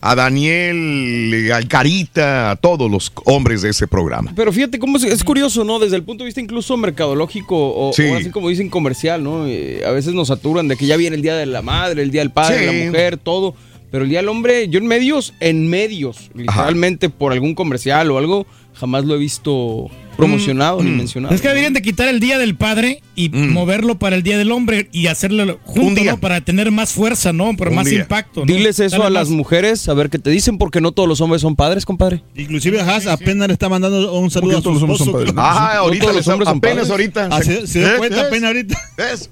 a 0.00 0.14
Daniel, 0.60 1.50
al 1.52 1.68
Carita, 1.68 2.50
a 2.50 2.56
todos 2.56 2.90
los 2.90 3.12
hombres 3.24 3.62
de 3.62 3.70
ese 3.70 3.86
programa. 3.86 4.32
Pero 4.34 4.52
fíjate 4.52 4.78
cómo 4.78 4.96
es, 4.96 5.04
es 5.04 5.22
curioso, 5.24 5.64
¿no? 5.64 5.78
Desde 5.78 5.96
el 5.96 6.02
punto 6.02 6.24
de 6.24 6.26
vista 6.26 6.40
incluso 6.40 6.76
mercadológico 6.76 7.56
o, 7.56 7.92
Sí. 7.92 8.02
o 8.04 8.16
así 8.16 8.30
como 8.30 8.48
dicen 8.48 8.68
comercial, 8.68 9.22
¿no? 9.22 9.46
Eh, 9.46 9.82
a 9.86 9.90
veces 9.90 10.12
nos 10.14 10.28
saturan 10.28 10.68
de 10.68 10.76
que 10.76 10.86
ya 10.86 10.96
viene 10.96 11.16
el 11.16 11.22
Día 11.22 11.36
de 11.36 11.46
la 11.46 11.62
Madre, 11.62 12.02
el 12.02 12.10
Día 12.10 12.20
del 12.22 12.30
Padre, 12.32 12.58
Sí. 12.60 12.66
la 12.66 12.86
mujer, 12.86 13.16
todo. 13.16 13.54
Pero 13.96 14.04
el 14.04 14.10
Día 14.10 14.18
del 14.18 14.28
Hombre, 14.28 14.68
yo 14.68 14.78
en 14.78 14.86
medios, 14.86 15.32
en 15.40 15.68
medios, 15.68 16.30
literalmente 16.34 17.08
por 17.08 17.32
algún 17.32 17.54
comercial 17.54 18.10
o 18.10 18.18
algo, 18.18 18.46
jamás 18.74 19.06
lo 19.06 19.14
he 19.14 19.18
visto 19.18 19.88
promocionado 20.18 20.82
ni 20.82 20.90
mencionado. 20.90 21.34
Es 21.34 21.40
que 21.40 21.48
deberían 21.48 21.72
de 21.72 21.80
quitar 21.80 22.06
el 22.08 22.20
Día 22.20 22.36
del 22.36 22.56
Padre 22.56 23.00
y 23.14 23.30
moverlo 23.30 23.98
para 23.98 24.14
el 24.16 24.22
Día 24.22 24.36
del 24.36 24.52
Hombre 24.52 24.90
y 24.92 25.06
hacerlo 25.06 25.44
Un 25.44 25.56
junto. 25.64 26.16
Para 26.18 26.42
tener 26.42 26.70
más 26.70 26.92
fuerza, 26.92 27.32
¿no? 27.32 27.56
Por 27.56 27.70
más 27.70 27.90
impacto, 27.90 28.40
¿no? 28.40 28.46
Diles 28.52 28.80
eso 28.80 29.02
a 29.02 29.08
las 29.08 29.30
mujeres, 29.30 29.88
a 29.88 29.94
ver 29.94 30.10
qué 30.10 30.18
te 30.18 30.28
dicen, 30.28 30.58
porque 30.58 30.82
no 30.82 30.92
todos 30.92 31.08
los 31.08 31.22
hombres 31.22 31.40
son 31.40 31.56
padres, 31.56 31.86
compadre. 31.86 32.22
Inclusive 32.36 32.78
Haas 32.82 33.06
apenas 33.06 33.46
le 33.48 33.54
está 33.54 33.70
mandando 33.70 34.12
un 34.12 34.30
saludo 34.30 34.52
Porque 34.52 34.58
a 34.58 34.58
su 34.58 34.62
todos 34.62 34.74
los 34.74 34.82
hombres 34.82 34.98
son 34.98 35.08
esposo. 35.08 35.34
padres. 35.34 35.34
Ah, 35.38 35.70
No 35.76 35.80
ahorita 35.84 36.02
todos 36.04 36.16
los 36.16 36.28
hombres 36.28 36.48
son 36.50 36.58
apenas 36.58 36.76
padres. 36.88 36.90
ahorita. 36.90 37.28
Ah, 37.32 37.42
se, 37.42 37.66
se 37.66 37.78
dio 37.78 37.88
¿Ves? 37.88 37.96
cuenta 37.98 38.20
apenas 38.26 38.48
ahorita. 38.48 38.78
¿Ves? 38.98 39.30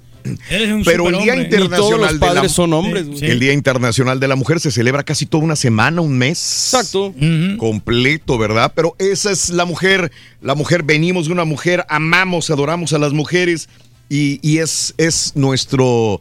Pero 0.85 1.09
el 1.09 1.19
Día. 1.19 1.37
Internacional 1.37 2.19
de 2.19 2.35
la 2.35 2.49
son 2.49 2.73
hombres, 2.73 3.07
güey. 3.07 3.31
El 3.31 3.41
Día 3.41 3.53
Internacional 3.53 4.21
de 4.21 4.29
la 4.29 4.37
Mujer 4.37 4.61
se 4.61 4.71
celebra 4.71 5.03
casi 5.03 5.27
toda 5.27 5.45
una 5.45 5.57
semana, 5.57 6.01
un 6.01 6.17
mes. 6.17 6.73
Exacto. 6.73 7.15
Completo, 7.59 8.39
¿verdad? 8.39 8.73
Pero 8.75 8.97
esa 8.99 9.31
es 9.31 9.51
la 9.51 9.65
mujer. 9.65 10.11
La 10.41 10.55
mujer, 10.55 10.83
venimos 10.83 11.27
de 11.27 11.33
una 11.33 11.45
mujer, 11.45 11.85
amamos, 11.89 12.51
adoramos 12.51 12.93
a 12.93 12.99
las 12.99 13.13
mujeres. 13.13 13.69
y, 14.09 14.39
y 14.43 14.59
es, 14.59 14.95
es 14.99 15.33
nuestro 15.35 16.21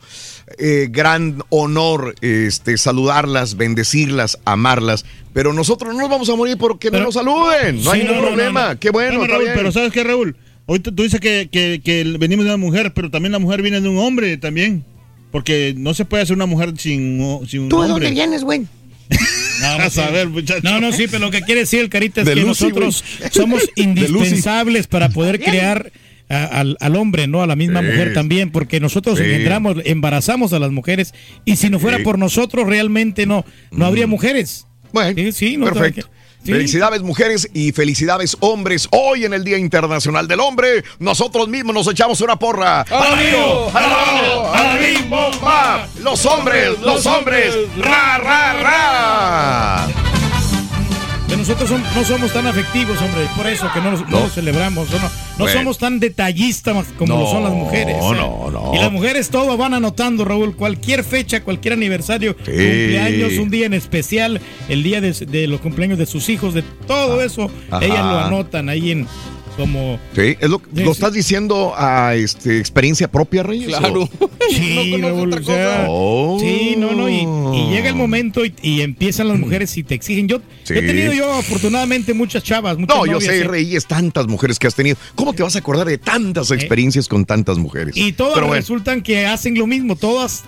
eh, 0.57 0.88
gran 0.90 1.43
honor 1.49 2.15
este, 2.22 2.77
saludarlas, 2.77 3.57
bendecirlas, 3.57 4.40
amarlas. 4.45 5.06
Pero 5.33 5.51
nosotros 5.53 5.93
no 5.93 6.01
nos 6.01 6.09
vamos 6.09 6.30
a 6.30 6.35
morir 6.35 6.57
porque 6.57 6.91
no 6.91 6.99
nos 6.99 7.15
saluden. 7.15 7.83
No 7.83 7.91
hay 7.91 8.01
ningún 8.01 8.17
no, 8.17 8.22
no, 8.22 8.27
problema. 8.27 8.64
no, 8.64 8.73
no. 8.73 8.80
Qué 8.80 8.90
bueno. 8.91 9.22
Está 9.22 9.27
Raúl, 9.33 9.43
bien. 9.43 9.56
pero 9.56 9.72
¿sabes 9.72 9.91
qué, 9.91 10.03
Raúl? 10.03 10.35
Hoy 10.66 10.80
tú 10.80 10.92
tú 10.93 11.03
dices 11.03 11.19
que, 11.19 11.50
que- 11.51 11.82
que 11.83 12.03
venimos 12.19 12.45
de 12.45 12.51
una 12.51 12.58
mujer, 12.58 12.93
pero 12.93 13.09
también 13.09 13.32
la 13.33 13.40
mujer 13.40 13.61
viene 13.61 13.82
de 13.82 13.90
un 13.90 13.98
hombre 13.98 14.38
también. 14.38 14.85
Porque 15.32 15.74
no 15.75 15.93
se 15.95 16.06
puede 16.06 16.24
hacer 16.24 16.35
una 16.35 16.45
mujer 16.45 16.74
sin, 16.77 17.19
sin 17.48 17.61
un 17.61 17.69
¿Tú 17.69 17.77
de 17.82 17.88
hombre. 17.92 18.06
dónde 18.06 18.11
vienes, 18.11 18.43
güey? 18.43 18.67
A 19.64 19.90
saber, 19.90 20.30
muchacho. 20.30 20.61
No, 20.64 20.80
no, 20.80 20.92
sí, 20.92 21.06
pero 21.08 21.19
lo 21.25 21.32
que 21.32 21.42
quiere 21.42 21.61
decir 21.61 21.80
el 21.80 21.90
Carita 21.90 22.22
es 22.22 22.27
De 22.27 22.33
que 22.35 22.42
Lucy, 22.42 22.66
nosotros 22.66 23.03
somos 23.32 23.67
indispensables 23.75 24.88
para 24.88 25.09
poder 25.09 25.40
crear 25.42 25.92
a- 26.30 26.45
al, 26.45 26.77
al 26.80 26.95
hombre, 26.95 27.27
¿no? 27.27 27.42
A 27.42 27.48
la 27.48 27.56
misma 27.56 27.82
Sí. 27.82 27.88
mujer 27.88 28.14
también, 28.14 28.51
porque 28.51 28.80
nosotros 28.80 29.17
Sí. 29.17 29.24
engendramos, 29.25 29.77
embarazamos 29.85 30.53
a 30.53 30.59
las 30.59 30.72
mujeres 30.72 31.14
y 31.45 31.56
si 31.56 31.69
no 31.69 31.80
fuera 31.80 31.98
Sí. 31.98 32.03
por 32.03 32.17
nosotros 32.19 32.67
realmente 32.67 33.25
no, 33.25 33.45
no 33.72 33.85
habría 33.85 34.08
mujeres. 34.08 34.67
Bueno, 34.92 35.14
sí, 35.16 35.32
sí, 35.32 35.58
no, 35.58 35.66
Perfecto. 35.66 36.09
Sí. 36.43 36.51
Felicidades 36.51 37.01
mujeres 37.03 37.49
y 37.53 37.72
felicidades 37.72 38.35
hombres. 38.41 38.89
Hoy 38.91 39.23
en 39.25 39.33
el 39.33 39.43
Día 39.45 39.57
Internacional 39.57 40.27
del 40.27 40.41
Hombre, 40.41 40.83
nosotros 40.99 41.47
mismos 41.47 41.73
nos 41.73 41.88
echamos 41.88 42.19
una 42.22 42.38
porra. 42.38 42.81
¡Alabín, 42.81 43.33
bomba! 45.09 45.88
Los 46.01 46.25
hombres, 46.25 46.80
los 46.81 47.05
hombres. 47.05 47.55
¡Ra, 47.77 48.17
ra, 48.17 48.53
ra! 48.61 49.88
Que 51.30 51.38
nosotros 51.38 51.72
no 51.72 52.03
somos 52.03 52.32
tan 52.32 52.45
afectivos, 52.45 53.02
hombre, 53.02 53.26
por 53.35 53.48
eso 53.48 53.68
que 53.74 53.82
no, 53.82 53.92
los- 53.92 54.02
no 54.02 54.08
No. 54.08 54.19
los 54.22 54.34
celebramos, 54.34 54.88
¿o 54.93 55.00
no? 55.00 55.02
No 55.03 55.10
Bueno. 55.45 55.60
somos 55.60 55.77
tan 55.80 56.00
detallistas 56.00 56.85
como 56.98 57.14
No, 57.16 57.19
lo 57.22 57.32
son 57.32 57.43
las 57.43 57.53
mujeres. 57.53 57.98
no, 57.98 58.14
¿eh? 58.14 58.52
no. 58.52 58.72
Y 58.76 58.77
las 58.77 58.92
mujeres 58.92 59.30
todo 59.30 59.58
van 59.58 59.74
anotando, 59.74 60.26
Raúl, 60.26 60.56
cualquier 60.56 61.03
fecha, 61.03 61.43
cualquier 61.43 61.74
aniversario, 61.74 62.35
cumpleaños, 62.35 63.34
un 63.40 63.50
día 63.50 63.66
en 63.66 63.74
especial, 63.74 64.42
el 64.69 64.84
día 64.84 65.02
de, 65.02 65.11
de 65.14 65.48
los 65.48 65.60
cumpleaños 65.61 65.98
de 65.98 66.06
sus 66.06 66.30
hijos, 66.30 66.53
de 66.53 66.61
todo 66.85 67.22
eso, 67.24 67.50
Ah, 67.72 67.77
Ajá. 67.77 67.85
ellas 67.85 68.06
lo 68.06 68.19
anotan 68.19 68.69
ahí 68.69 68.92
en 68.92 69.08
como... 69.53 69.99
Sí, 70.15 70.35
es 70.40 70.49
lo, 70.49 70.61
¿lo 70.73 70.91
estás 70.91 71.14
diciendo 71.14 71.73
a 71.77 72.15
este, 72.15 72.57
experiencia 72.59 73.09
propia, 73.09 73.43
Reyes? 73.43 73.67
Claro. 73.67 74.03
¿O? 74.19 74.30
Sí, 74.49 74.98
Raúl, 75.01 75.33
o 75.33 75.43
sea, 75.43 75.85
Oh. 75.90 76.38
sí, 76.40 76.75
no, 76.77 76.91
no, 76.91 77.09
y, 77.09 77.22
y 77.57 77.69
llega 77.72 77.90
el 77.90 77.95
momento 77.95 78.43
y, 78.45 78.53
y 78.61 78.82
empiezan 78.82 79.27
las 79.30 79.40
mujeres 79.40 79.75
y 79.77 79.83
te 79.83 79.95
exigen. 79.95 80.27
Yo, 80.27 80.40
Sí. 80.64 80.73
yo 80.73 80.80
he 80.80 80.83
tenido 80.88 81.14
yo 81.14 81.32
afortunadamente 81.33 82.14
muchas 82.14 82.43
chavas, 82.43 82.77
muchas 82.77 82.95
No, 82.98 83.06
yo 83.06 83.19
sé, 83.22 83.40
¿eh? 83.40 83.43
Reyes, 83.45 83.85
tantas 83.88 84.27
mujeres 84.27 84.59
que 84.59 84.67
has 84.67 84.75
tenido. 84.75 84.98
¿Cómo 85.15 85.33
te 85.33 85.43
vas 85.43 85.56
a 85.56 85.59
acordar 85.59 85.88
de 85.88 85.98
tantas 85.98 86.51
experiencias 86.51 87.07
con 87.07 87.25
tantas 87.25 87.57
mujeres? 87.57 87.95
Y 87.98 88.11
todas 88.14 88.33
Pero 88.35 88.48
bueno, 88.48 88.59
resultan 88.59 89.01
que 89.01 89.25
hacen 89.25 89.57
lo 89.57 89.65
mismo, 89.67 89.95
todas 89.95 90.43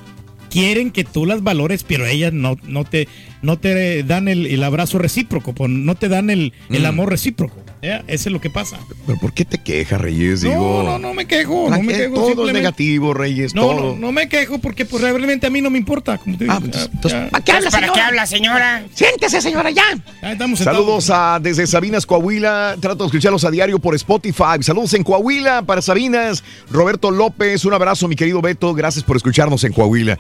quieren 0.50 0.92
que 0.92 1.03
tú 1.03 1.25
las 1.25 1.43
valores, 1.43 1.84
pero 1.84 2.06
ellas 2.06 2.32
no, 2.32 2.58
no 2.67 2.85
te 2.85 3.08
no 3.42 3.58
te 3.59 4.03
dan 4.03 4.27
el, 4.27 4.45
el 4.45 4.64
abrazo 4.64 4.98
recíproco, 5.00 5.53
no 5.67 5.95
te 5.95 6.08
dan 6.09 6.30
el, 6.30 6.53
el 6.69 6.84
Mm. 6.84 6.85
amor 6.85 7.09
recíproco. 7.09 7.56
Eso 7.85 8.03
es 8.07 8.27
lo 8.27 8.41
que 8.41 8.49
pasa. 8.49 8.77
¿pero 9.05 9.19
por 9.19 9.33
qué 9.33 9.45
te 9.45 9.57
quejas, 9.59 10.01
Reyes? 10.01 10.43
No, 10.43 10.49
Digo, 10.49 10.83
no, 10.83 10.99
no 10.99 11.14
me 11.14 11.25
quejo, 11.25 11.69
no 11.69 11.81
me 11.81 11.93
quejo. 11.93 12.14
Todo 12.15 12.47
es 12.47 12.53
negativo, 12.53 13.14
Reyes, 13.14 13.53
No, 13.53 13.61
todo. 13.61 13.81
no, 13.93 13.95
no 13.97 14.11
me 14.11 14.27
quejo 14.27 14.59
porque 14.59 14.85
pues 14.85 15.01
realmente 15.03 15.47
a 15.47 15.49
mí 15.49 15.61
no 15.61 15.69
me 15.69 15.77
importa. 15.77 16.17
Como 16.17 16.38
te 16.38 16.45
digo. 16.45 16.57
Ya, 17.07 17.30
¿Para 17.30 17.43
qué 17.43 17.51
habla, 17.51 17.69
¿Para 17.69 17.81
señora? 17.88 17.93
qué 17.93 18.01
habla, 18.01 18.25
señora? 18.25 18.83
Siéntese, 18.93 19.41
señora, 19.41 19.69
ya. 19.72 19.83
estamos 20.31 20.59
Saludos 20.59 21.09
a 21.11 21.39
desde 21.41 21.67
Sabinas, 21.67 22.05
Coahuila. 22.05 22.75
Trato 22.80 23.03
de 23.03 23.07
escucharlos 23.07 23.43
a 23.45 23.51
diario 23.51 23.80
por 23.80 23.95
Spotify. 23.95 24.61
Saludos 24.61 24.93
en 24.93 25.03
Coahuila 25.03 25.61
para 25.64 25.81
Sabinas. 25.81 26.43
Roberto 26.72 27.11
López, 27.11 27.65
un 27.65 27.73
abrazo, 27.73 28.07
mi 28.07 28.15
querido 28.15 28.41
Beto. 28.41 28.73
Gracias 28.73 29.03
por 29.03 29.17
escucharnos 29.17 29.64
en 29.64 29.73
Coahuila. 29.73 30.17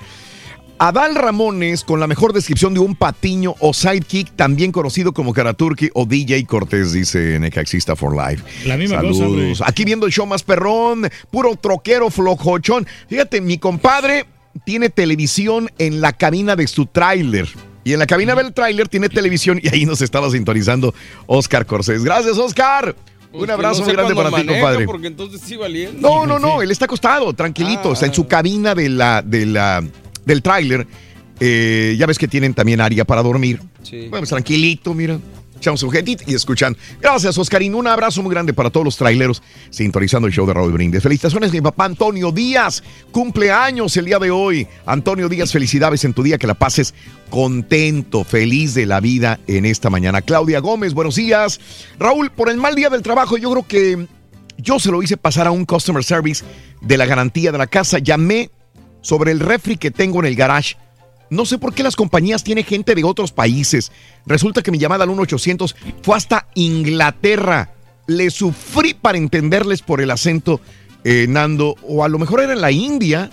Adal 0.77 1.15
Ramones 1.15 1.83
con 1.85 1.99
la 2.01 2.07
mejor 2.07 2.33
descripción 2.33 2.73
de 2.73 2.81
un 2.81 2.95
patiño 2.95 3.55
o 3.59 3.73
sidekick, 3.73 4.35
también 4.35 4.73
conocido 4.73 5.13
como 5.13 5.33
Karaturki 5.33 5.89
o 5.93 6.05
DJ 6.05 6.45
Cortés, 6.45 6.91
dice 6.91 7.39
Necaxista 7.39 7.95
for 7.95 8.13
Life. 8.15 8.43
La 8.67 8.75
misma 8.75 8.97
cosa, 8.99 9.19
Saludos. 9.19 9.61
hombre. 9.61 9.65
Aquí 9.65 9.85
viendo 9.85 10.05
el 10.05 10.11
show 10.11 10.25
más 10.25 10.43
perrón, 10.43 11.09
puro 11.31 11.55
troquero 11.55 12.09
flojochón. 12.09 12.85
Fíjate, 13.07 13.39
mi 13.39 13.57
compadre 13.57 14.25
tiene 14.65 14.89
televisión 14.89 15.69
en 15.77 16.01
la 16.01 16.11
cabina 16.11 16.57
de 16.57 16.67
su 16.67 16.85
tráiler. 16.87 17.47
Y 17.85 17.93
en 17.93 17.99
la 17.99 18.07
cabina 18.07 18.35
del 18.35 18.53
tráiler 18.53 18.89
tiene 18.89 19.07
televisión 19.07 19.59
y 19.63 19.69
ahí 19.73 19.85
nos 19.85 20.01
estaba 20.01 20.29
sintonizando 20.29 20.93
Oscar 21.27 21.65
Corsés. 21.65 22.03
Gracias, 22.03 22.37
Oscar. 22.37 22.95
Un 23.31 23.49
abrazo 23.49 23.57
Pues 23.57 23.79
no 23.79 23.85
sé 23.85 23.91
muy 23.91 23.93
grande 23.93 24.15
para 24.15 24.29
ti, 24.29 24.35
maneja, 24.45 24.59
compadre. 24.59 24.85
Porque 24.85 25.07
entonces 25.07 25.41
sí 25.41 25.55
valiendo. 25.55 26.01
No, 26.01 26.25
no, 26.25 26.39
no, 26.39 26.61
él 26.61 26.71
está 26.71 26.85
acostado, 26.85 27.31
tranquilito, 27.33 27.93
está 27.93 28.05
en 28.05 28.13
su 28.13 28.27
cabina 28.27 28.73
de 28.73 28.89
la, 28.89 29.21
de 29.21 29.45
la, 29.45 29.83
del 30.25 30.41
tráiler. 30.41 30.87
Eh, 31.39 31.95
ya 31.97 32.05
ves 32.05 32.17
que 32.17 32.27
tienen 32.27 32.53
también 32.53 32.81
área 32.81 33.05
para 33.05 33.21
dormir. 33.21 33.59
Sí. 33.83 34.07
Bueno, 34.09 34.25
tranquilito, 34.25 34.93
mira. 34.93 35.19
Echamos 35.57 35.83
un 35.83 35.93
y 36.27 36.33
escuchan. 36.33 36.75
Gracias, 37.01 37.37
Oscarín. 37.37 37.75
Un 37.75 37.87
abrazo 37.87 38.21
muy 38.21 38.31
grande 38.31 38.53
para 38.53 38.69
todos 38.69 38.83
los 38.83 38.97
traileros 38.97 39.41
sintonizando 39.69 40.27
el 40.27 40.33
show 40.33 40.45
de 40.45 40.53
Raúl 40.53 40.73
Brindis. 40.73 41.01
Felicitaciones, 41.01 41.51
mi 41.51 41.61
papá 41.61 41.85
Antonio 41.85 42.31
Díaz. 42.31 42.83
Cumpleaños 43.11 43.95
el 43.95 44.05
día 44.05 44.19
de 44.19 44.31
hoy. 44.31 44.67
Antonio 44.85 45.29
Díaz, 45.29 45.53
felicidades 45.53 46.03
en 46.03 46.13
tu 46.13 46.23
día. 46.23 46.37
Que 46.37 46.45
la 46.45 46.55
pases 46.55 46.93
contento, 47.29 48.25
feliz 48.25 48.73
de 48.73 48.85
la 48.85 48.99
vida 48.99 49.39
en 49.47 49.65
esta 49.65 49.89
mañana. 49.89 50.21
Claudia 50.21 50.59
Gómez, 50.59 50.93
buenos 50.93 51.15
días. 51.15 51.59
Raúl, 51.97 52.31
por 52.31 52.49
el 52.49 52.57
mal 52.57 52.75
día 52.75 52.89
del 52.89 53.01
trabajo, 53.01 53.37
yo 53.37 53.49
creo 53.51 53.65
que 53.65 54.07
yo 54.57 54.79
se 54.79 54.91
lo 54.91 55.01
hice 55.01 55.15
pasar 55.15 55.47
a 55.47 55.51
un 55.51 55.65
customer 55.65 56.03
service 56.03 56.43
de 56.81 56.97
la 56.97 57.05
garantía 57.05 57.53
de 57.53 57.57
la 57.57 57.67
casa. 57.67 57.99
Llamé 57.99 58.49
sobre 59.05 59.31
el 59.31 59.39
refri 59.39 59.77
que 59.77 59.91
tengo 59.91 60.19
en 60.19 60.25
el 60.25 60.35
garage. 60.35 60.77
No 61.29 61.45
sé 61.45 61.59
por 61.59 61.73
qué 61.75 61.83
las 61.83 61.95
compañías 61.95 62.43
tienen 62.43 62.63
gente 62.65 62.95
de 62.95 63.03
otros 63.03 63.31
países. 63.31 63.91
Resulta 64.25 64.63
que 64.63 64.71
mi 64.71 64.79
llamada 64.79 65.03
al 65.03 65.09
1800 65.11 65.75
fue 66.01 66.17
hasta 66.17 66.47
Inglaterra. 66.55 67.71
Le 68.07 68.29
sufrí 68.31 68.93
para 68.95 69.17
entenderles 69.17 69.81
por 69.81 70.01
el 70.01 70.09
acento 70.11 70.59
eh, 71.03 71.27
Nando, 71.29 71.75
o 71.83 72.03
a 72.03 72.09
lo 72.09 72.17
mejor 72.19 72.41
era 72.41 72.53
en 72.53 72.61
la 72.61 72.71
India. 72.71 73.29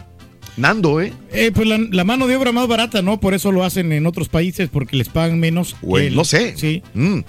Nando, 0.58 1.00
¿eh? 1.00 1.14
Eh, 1.32 1.50
pues 1.54 1.66
la, 1.66 1.78
la 1.78 2.04
mano 2.04 2.26
de 2.26 2.36
obra 2.36 2.52
más 2.52 2.68
barata, 2.68 3.00
¿no? 3.00 3.18
Por 3.18 3.32
eso 3.32 3.50
lo 3.52 3.64
hacen 3.64 3.90
en 3.92 4.04
otros 4.06 4.28
países, 4.28 4.68
porque 4.70 4.96
les 4.96 5.08
pagan 5.08 5.40
menos. 5.40 5.76
El- 5.96 6.14
no 6.14 6.24
sé. 6.24 6.54
Sí. 6.58 6.82
Mm. 6.92 7.20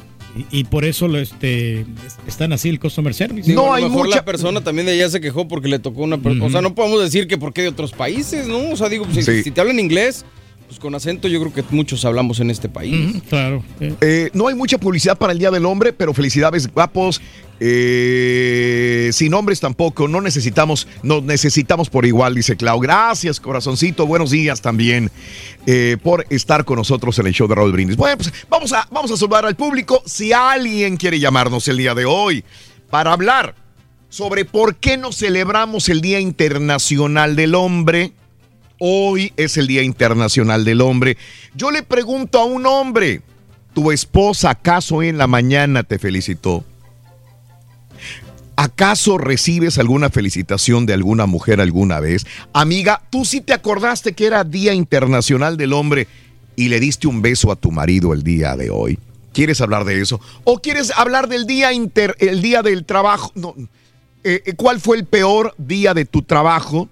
Y, 0.51 0.59
y 0.59 0.63
por 0.63 0.83
eso 0.83 1.07
lo, 1.07 1.19
este, 1.19 1.85
están 2.27 2.53
así 2.53 2.69
el 2.69 2.79
customer 2.79 3.13
service. 3.13 3.47
Digo, 3.49 3.71
a 3.73 3.79
lo 3.79 3.89
mejor 3.89 4.07
la 4.09 4.25
persona 4.25 4.61
también 4.61 4.87
de 4.87 4.93
allá 4.93 5.09
se 5.09 5.21
quejó 5.21 5.47
porque 5.47 5.67
le 5.67 5.79
tocó 5.79 6.01
una 6.01 6.17
persona. 6.17 6.45
O 6.45 6.49
sea, 6.49 6.61
no 6.61 6.73
podemos 6.73 7.01
decir 7.01 7.27
que 7.27 7.37
por 7.37 7.53
qué 7.53 7.61
de 7.61 7.67
otros 7.69 7.91
países, 7.91 8.47
¿no? 8.47 8.71
O 8.71 8.75
sea, 8.75 8.89
digo, 8.89 9.05
si, 9.13 9.21
Sí. 9.21 9.43
si 9.43 9.51
te 9.51 9.61
hablan 9.61 9.79
inglés, 9.79 10.25
pues 10.67 10.79
con 10.79 10.95
acento 10.95 11.27
yo 11.27 11.39
creo 11.39 11.53
que 11.53 11.63
muchos 11.75 12.03
hablamos 12.05 12.39
en 12.39 12.49
este 12.49 12.67
país. 12.67 13.21
claro. 13.29 13.63
Eh, 13.79 14.31
no 14.33 14.47
hay 14.47 14.55
mucha 14.55 14.77
publicidad 14.79 15.17
para 15.17 15.33
el 15.33 15.39
Día 15.39 15.51
del 15.51 15.65
Hombre, 15.65 15.93
pero 15.93 16.13
felicidades, 16.13 16.67
guapos. 16.73 17.21
Eh, 17.65 19.09
sin 19.13 19.33
hombres 19.33 19.61
tampoco, 19.61 20.09
no 20.09 20.19
necesitamos, 20.19 20.85
no 21.01 21.21
necesitamos 21.21 21.89
por 21.89 22.05
igual, 22.05 22.35
dice 22.35 22.57
Clau. 22.57 22.77
Gracias, 22.81 23.39
corazoncito, 23.39 24.05
buenos 24.05 24.31
días 24.31 24.61
también 24.61 25.09
eh, 25.65 25.95
por 26.03 26.25
estar 26.29 26.65
con 26.65 26.75
nosotros 26.75 27.17
en 27.19 27.27
el 27.27 27.33
show 27.33 27.47
de 27.47 27.55
Raúl 27.55 27.71
Brindis. 27.71 27.95
Bueno, 27.95 28.17
pues 28.17 28.33
vamos 28.49 28.73
a, 28.73 28.85
vamos 28.91 29.11
a 29.11 29.15
saludar 29.15 29.45
al 29.45 29.55
público. 29.55 30.03
Si 30.05 30.33
alguien 30.33 30.97
quiere 30.97 31.21
llamarnos 31.21 31.65
el 31.69 31.77
día 31.77 31.95
de 31.95 32.03
hoy 32.03 32.43
para 32.89 33.13
hablar 33.13 33.55
sobre 34.09 34.43
por 34.43 34.75
qué 34.75 34.97
no 34.97 35.13
celebramos 35.13 35.87
el 35.87 36.01
Día 36.01 36.19
Internacional 36.19 37.37
del 37.37 37.55
Hombre, 37.55 38.11
Hoy 38.79 39.31
es 39.37 39.55
el 39.55 39.67
Día 39.67 39.81
Internacional 39.83 40.65
del 40.65 40.81
Hombre. 40.81 41.15
Yo 41.55 41.71
le 41.71 41.83
pregunto 41.83 42.39
a 42.39 42.43
un 42.43 42.65
hombre, 42.65 43.21
¿tu 43.73 43.93
esposa 43.93 44.49
acaso 44.49 45.01
en 45.01 45.17
la 45.17 45.27
mañana 45.27 45.83
te 45.83 45.99
felicitó? 45.99 46.65
¿Acaso 48.55 49.17
recibes 49.17 49.77
alguna 49.79 50.09
felicitación 50.09 50.85
de 50.85 50.93
alguna 50.93 51.25
mujer 51.25 51.59
alguna 51.59 51.99
vez? 51.99 52.25
Amiga, 52.53 53.01
¿tú 53.09 53.25
sí 53.25 53.41
te 53.41 53.53
acordaste 53.53 54.13
que 54.13 54.27
era 54.27 54.43
Día 54.43 54.73
Internacional 54.73 55.57
del 55.57 55.73
Hombre 55.73 56.07
y 56.55 56.69
le 56.69 56.79
diste 56.79 57.07
un 57.07 57.21
beso 57.23 57.51
a 57.51 57.55
tu 57.55 57.71
marido 57.71 58.13
el 58.13 58.21
día 58.23 58.55
de 58.55 58.69
hoy? 58.69 58.99
¿Quieres 59.33 59.59
hablar 59.61 59.85
de 59.85 59.99
eso? 59.99 60.21
¿O 60.43 60.59
quieres 60.59 60.91
hablar 60.95 61.27
del 61.27 61.47
día, 61.47 61.73
inter- 61.73 62.15
el 62.19 62.41
día 62.43 62.61
del 62.61 62.85
trabajo? 62.85 63.31
No. 63.33 63.55
Eh, 64.23 64.43
eh, 64.45 64.53
¿Cuál 64.55 64.79
fue 64.79 64.97
el 64.97 65.05
peor 65.05 65.55
día 65.57 65.95
de 65.95 66.05
tu 66.05 66.21
trabajo? 66.21 66.87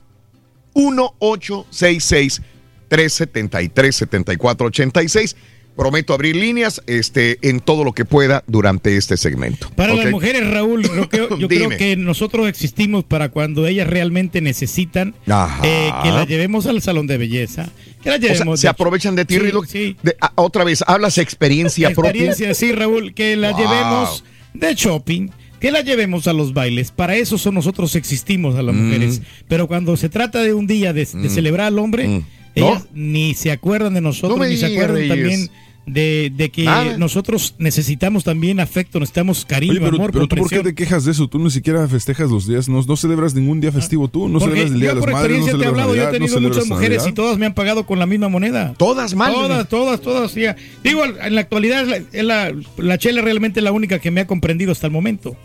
1-866-373-7486. 3.94 5.36
Prometo 5.76 6.14
abrir 6.14 6.36
líneas 6.36 6.82
este, 6.86 7.40
en 7.42 7.60
todo 7.60 7.84
lo 7.84 7.94
que 7.94 8.04
pueda 8.06 8.44
durante 8.46 8.98
este 8.98 9.16
segmento. 9.18 9.70
Para 9.76 9.94
las 9.94 10.12
mujeres, 10.12 10.48
Raúl, 10.52 10.84
yo 10.84 11.10
creo, 11.10 11.30
yo 11.40 11.48
creo 11.48 11.62
Dime. 11.62 11.78
que 11.78 11.96
nosotros 11.96 12.48
existimos 12.48 13.04
para 13.06 13.30
cuando 13.30 13.66
ellas 13.66 13.88
realmente 13.88 14.42
necesitan 14.42 15.16
eh, 15.64 15.92
que 16.04 16.10
las 16.12 16.28
llevemos 16.28 16.66
al 16.68 16.82
salón 16.82 17.08
de 17.08 17.18
belleza. 17.18 17.70
Que 18.04 18.10
las 18.10 18.20
O 18.20 18.22
sea, 18.22 18.34
llevemos 18.34 18.60
se 18.60 18.68
aprovechan 18.68 19.16
de 19.16 19.26
ti, 19.26 19.36
Sí, 19.36 19.40
Rilo. 19.40 19.64
sí. 19.66 19.96
De- 20.04 20.16
a- 20.20 20.34
otra 20.36 20.64
vez, 20.64 20.84
hablas 20.88 21.18
experiencia, 21.18 21.88
experiencia, 21.90 22.48
propia. 22.48 22.54
sí, 22.54 22.72
Raúl, 22.74 23.14
que 23.14 23.36
las 23.38 23.54
Wow. 23.54 23.62
llevemos 23.62 24.24
de 24.54 24.76
shopping, 24.76 25.30
que 25.60 25.72
la 25.72 25.82
llevemos 25.82 26.28
a 26.28 26.34
los 26.34 26.54
bailes. 26.54 26.92
Para 26.92 27.16
eso 27.16 27.38
son 27.38 27.56
nosotros 27.56 27.96
existimos 27.96 28.56
a 28.56 28.62
las 28.62 28.76
Mm. 28.76 28.84
mujeres. 28.86 29.22
Pero 29.48 29.68
cuando 29.68 29.96
se 29.96 30.10
trata 30.10 30.40
de 30.44 30.54
un 30.54 30.68
día 30.68 30.92
de, 30.94 31.06
de 31.06 31.30
Mm. 31.30 31.30
celebrar 31.30 31.68
al 31.68 31.80
hombre, 31.80 32.08
Mm. 32.08 32.26
Ellas 32.56 32.84
¿No? 32.84 32.88
ni 32.94 33.34
se 33.34 33.52
acuerdan 33.52 33.94
de 33.94 34.02
nosotros, 34.02 34.38
No 34.40 34.46
ni 34.46 34.58
se 34.58 34.66
acuerdan 34.68 34.96
Reyes. 34.96 35.10
también 35.10 35.50
de, 35.88 36.32
de 36.36 36.52
que 36.52 36.64
Nada. 36.66 36.96
nosotros 36.98 37.56
necesitamos 37.58 38.24
también 38.24 38.60
afecto, 38.60 39.00
necesitamos 39.00 39.46
cariño, 39.46 39.72
Oye, 39.74 39.80
pero, 39.82 39.96
amor, 39.96 40.12
pero 40.12 40.28
tú, 40.28 40.36
¿por 40.36 40.48
qué 40.50 40.60
te 40.60 40.76
quejas 40.76 41.06
de 41.06 41.12
eso? 41.12 41.28
Tú 41.28 41.40
ni 41.40 41.50
siquiera 41.50 41.88
festejas 41.88 42.30
los 42.30 42.48
días, 42.48 42.70
no, 42.70 42.84
no 42.84 42.96
celebras 42.96 43.34
ningún 43.34 43.60
día 43.62 43.72
festivo 43.72 44.08
tú, 44.08 44.30
no 44.30 44.38
Porque 44.40 44.58
celebras 44.58 44.74
el 44.76 44.80
Día 44.80 44.90
yo 44.90 44.96
de 44.96 44.96
las 44.96 45.04
por 45.06 45.14
Madres, 45.14 45.32
no 45.40 45.48
experiencia 45.48 45.52
te 45.52 45.58
he 45.58 45.60
celebras 45.60 45.82
hablado, 45.82 45.96
yo 45.96 46.02
he 46.02 46.06
Navidad, 46.06 46.20
no 46.20 46.26
tenido 46.28 46.42
muchas 46.42 46.64
celebras 46.64 46.78
mujeres 46.78 46.98
y 46.98 47.00
Navidad. 47.00 47.16
todas 47.16 47.38
me 47.40 47.46
han 47.48 47.54
pagado 47.56 47.86
con 47.88 48.00
la 48.00 48.06
misma 48.06 48.30
moneda. 48.30 48.74
Todas 48.78 49.16
mal. 49.16 49.34
Todas, 49.34 49.68
todas, 49.70 50.02
todas. 50.02 50.36
ya. 50.36 50.56
Digo, 50.84 51.04
en 51.04 51.34
la 51.36 51.42
actualidad 51.42 51.82
es 51.82 51.88
la, 51.88 51.98
es 51.98 52.24
la, 52.24 52.54
la 52.78 52.98
chela 53.00 53.22
realmente 53.24 53.60
es 53.60 53.64
la 53.64 53.72
única 53.72 53.98
que 53.98 54.12
me 54.12 54.22
ha 54.22 54.28
comprendido 54.28 54.72
hasta 54.72 54.86
el 54.86 54.94
momento. 54.94 55.36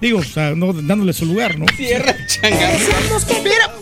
Digo, 0.00 0.18
o 0.18 0.24
sea, 0.24 0.54
no 0.56 0.72
dándole 0.72 1.12
su 1.12 1.24
lugar, 1.24 1.56
¿no? 1.56 1.66
Cierra 1.76 2.14
changarro. 2.26 2.78
Mira, 3.44 3.72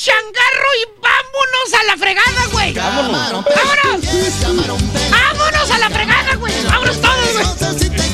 changarro 0.00 0.70
y 0.80 0.88
vámonos 1.02 1.68
a 1.78 1.82
la 1.84 1.96
fregada, 1.98 2.46
güey. 2.52 2.72
Vámonos. 2.72 3.44
¡Vámonos! 3.44 5.10
¡Vámonos 5.10 5.70
a 5.70 5.78
la 5.78 5.90
fregada, 5.90 6.34
güey! 6.36 6.52
¡Vámonos 6.64 7.00
todos, 7.02 7.32
güey! 7.34 7.46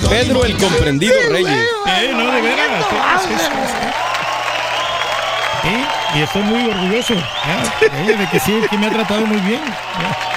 Pedro 0.08 0.44
el 0.44 0.56
comprendido 0.56 1.15
Reyes. 1.31 1.68
Eh, 1.86 2.12
no, 2.12 2.32
de 2.32 2.42
veras. 2.42 2.86
Sí, 5.62 6.18
y 6.18 6.23
estoy 6.23 6.42
muy 6.42 6.70
orgulloso 6.70 7.15
ya, 7.15 8.16
de 8.16 8.28
que 8.31 8.40
sí, 8.40 8.60
que 8.68 8.78
me 8.78 8.86
ha 8.86 8.90
tratado 8.90 9.26
muy 9.26 9.40
bien. 9.40 9.62
ya. 9.65 10.36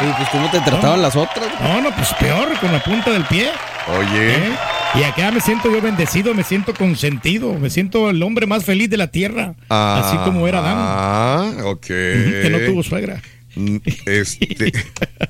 Oye, 0.00 0.14
pues 0.16 0.28
¿cómo 0.30 0.50
te 0.50 0.60
trataban 0.60 1.02
las 1.02 1.16
otras? 1.16 1.48
No, 1.60 1.80
no, 1.80 1.90
pues 1.90 2.12
peor, 2.14 2.58
con 2.60 2.72
la 2.72 2.82
punta 2.82 3.10
del 3.10 3.24
pie. 3.24 3.52
Oye. 3.98 4.52
Y 4.94 5.02
acá 5.02 5.30
me 5.30 5.40
siento 5.40 5.70
yo 5.72 5.80
bendecido, 5.80 6.34
me 6.34 6.42
siento 6.44 6.74
consentido, 6.74 7.54
me 7.54 7.70
siento 7.70 8.10
el 8.10 8.22
hombre 8.22 8.46
más 8.46 8.64
feliz 8.64 8.88
de 8.90 8.96
la 8.96 9.08
tierra, 9.10 9.54
así 9.68 10.16
como 10.24 10.48
era 10.48 10.58
Adán, 10.60 10.74
Ah, 10.78 11.52
ok. 11.66 11.86
que 11.86 12.48
no 12.50 12.58
tuvo 12.70 12.82
suegra. 12.82 13.20
Mm, 13.54 13.76
Este. 14.06 14.72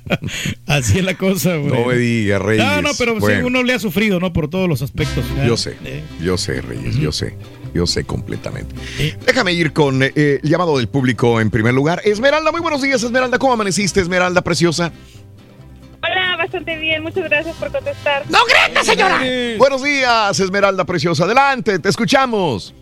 Así 0.67 0.99
es 0.99 1.05
la 1.05 1.15
cosa, 1.17 1.57
güey. 1.57 1.73
no 1.73 1.87
me 1.87 1.97
digas, 1.97 2.43
Reyes. 2.43 2.65
No, 2.65 2.83
no, 2.83 2.91
pero 2.99 3.15
sí, 3.15 3.21
Bueno, 3.21 3.47
uno 3.47 3.63
le 3.63 3.73
ha 3.73 3.79
sufrido, 3.79 4.21
¿no? 4.21 4.33
Por 4.33 4.49
todos 4.51 4.69
los 4.69 4.83
aspectos. 4.83 5.25
Yo 5.47 5.57
sé, 5.57 5.77
Eh, 5.85 6.03
yo 6.21 6.37
sé, 6.37 6.61
Reyes, 6.61 6.97
yo 6.97 7.11
sé. 7.13 7.37
Yo 7.75 7.87
sé 7.87 8.05
completamente. 8.05 8.75
Déjame 9.27 9.53
ir 9.53 9.73
con 9.73 10.03
eh, 10.03 10.13
el 10.15 10.41
llamado 10.43 10.79
del 10.79 10.89
público 10.89 11.41
en 11.41 11.51
primer 11.51 11.75
lugar. 11.75 12.01
Esmeralda, 12.05 12.51
muy 12.51 12.61
buenos 12.61 12.83
días, 12.83 13.03
Esmeralda. 13.03 13.39
¿Cómo 13.39 13.53
amaneciste, 13.53 14.01
Esmeralda, 14.01 14.43
preciosa? 14.43 14.93
Hola, 16.03 16.37
bastante 16.37 16.77
bien, 16.77 17.03
muchas 17.03 17.25
gracias 17.25 17.57
por 17.57 17.73
contestar. 17.73 18.25
¡No 18.31 18.39
grita, 18.45 18.85
señora! 18.85 19.21
Buenos 19.59 19.83
días, 19.83 20.39
Esmeralda, 20.39 20.85
preciosa. 20.85 21.25
Adelante, 21.25 21.79
te 21.79 21.89
escuchamos. 21.89 22.75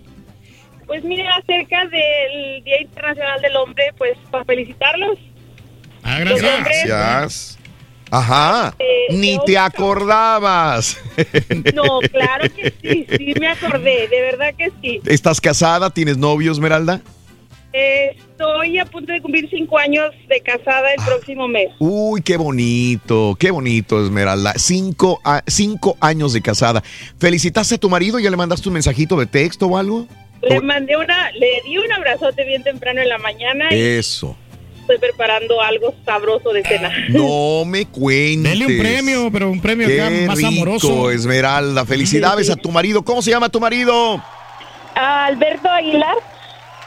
Pues 0.87 1.03
mira, 1.03 1.31
acerca 1.37 1.85
del 1.87 2.63
Día 2.63 2.83
Internacional 2.83 3.41
del 3.41 3.57
Hombre, 3.57 3.85
pues 3.97 4.17
para 4.31 4.45
felicitarlos. 4.45 5.19
Ah, 6.03 6.19
hombres, 6.19 6.43
Gracias. 6.43 7.59
Ajá. 8.11 8.75
Eh, 8.79 9.07
Ni 9.11 9.37
te 9.45 9.59
acordabas. 9.59 10.97
No, 11.75 11.99
claro 12.13 12.45
que 12.55 12.73
sí, 12.81 13.07
sí 13.17 13.35
me 13.41 13.49
acordé, 13.49 14.07
de 14.09 14.21
verdad 14.21 14.55
que 14.57 14.71
sí. 14.81 15.01
¿Estás 15.07 15.41
casada? 15.41 15.91
¿Tienes 15.91 16.17
novio, 16.17 16.53
Esmeralda? 16.53 17.01
Estoy 17.77 18.79
a 18.79 18.85
punto 18.87 19.13
de 19.13 19.21
cumplir 19.21 19.49
cinco 19.51 19.79
años 19.79 20.11
de 20.29 20.41
casada 20.41 20.89
Ah. 20.89 20.95
el 20.97 21.05
próximo 21.05 21.47
mes. 21.49 21.69
Uy, 21.79 22.23
qué 22.23 22.37
bonito, 22.37 23.37
qué 23.39 23.51
bonito, 23.51 24.03
Esmeralda. 24.05 24.55
Cinco, 24.57 25.21
a- 25.25 25.43
cinco 25.47 25.97
años 26.01 26.33
de 26.33 26.41
casada. 26.43 26.83
¿Felicitaste 27.19 27.75
a 27.75 27.79
tu 27.79 27.89
marido? 27.91 28.19
¿Ya 28.19 28.31
le 28.31 28.37
mandaste 28.37 28.69
un 28.69 28.75
mensajito 28.75 29.17
de 29.17 29.27
texto 29.27 29.67
o 29.67 29.77
algo? 29.77 30.07
Le 30.43 30.61
mandé 30.61 30.97
una, 30.97 31.31
le 31.33 31.47
di 31.65 31.77
un 31.79 31.91
abrazote 31.93 32.45
bien 32.45 32.63
temprano 32.63 33.01
en 33.01 33.09
la 33.09 33.19
mañana 33.19 33.75
y 33.75 33.81
Eso. 33.81 34.37
estoy 34.81 34.99
preparando 34.99 35.61
algo 35.61 35.95
sabroso 36.05 36.53
de 36.53 36.63
cena. 36.63 36.91
No 37.09 37.65
me 37.65 37.87
cuentes. 37.87 38.53
Dele 38.53 38.67
un 38.67 38.79
premio, 38.79 39.31
pero 39.33 39.51
un 39.51 39.61
premio 39.61 39.87
acá 39.87 40.09
Qué 40.09 40.27
más 40.27 40.37
rico, 40.37 40.49
amoroso. 40.49 41.11
Esmeralda. 41.11 41.85
Felicidades 41.85 42.49
a 42.51 42.57
tu 42.57 42.71
marido. 42.71 43.03
¿Cómo 43.03 43.23
se 43.23 43.31
llama 43.33 43.49
tu 43.49 43.59
marido? 43.61 44.23
Alberto 44.95 45.69
Aguilar. 45.69 46.17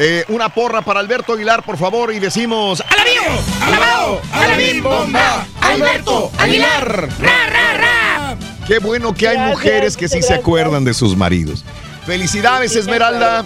Eh, 0.01 0.23
una 0.29 0.47
porra 0.47 0.81
para 0.81 1.01
Alberto 1.01 1.33
Aguilar, 1.33 1.61
por 1.61 1.77
favor, 1.77 2.13
y 2.13 2.19
decimos... 2.19 2.81
¡Alabío! 2.87 3.21
¡Alabao! 3.61 4.21
¡Alabim, 4.31 4.81
bomba! 4.81 5.45
¡Alberto 5.59 6.31
Aguilar! 6.37 7.09
¡Ra, 7.19 7.47
ra, 7.49 7.77
ra! 7.77 8.37
Qué 8.65 8.79
bueno 8.79 9.13
que 9.13 9.27
hay 9.27 9.37
mujeres 9.37 9.97
que 9.97 10.07
sí 10.07 10.21
se 10.21 10.33
acuerdan 10.33 10.85
de 10.85 10.93
sus 10.93 11.17
maridos. 11.17 11.65
Felicidades, 12.05 12.77
Esmeralda. 12.77 13.45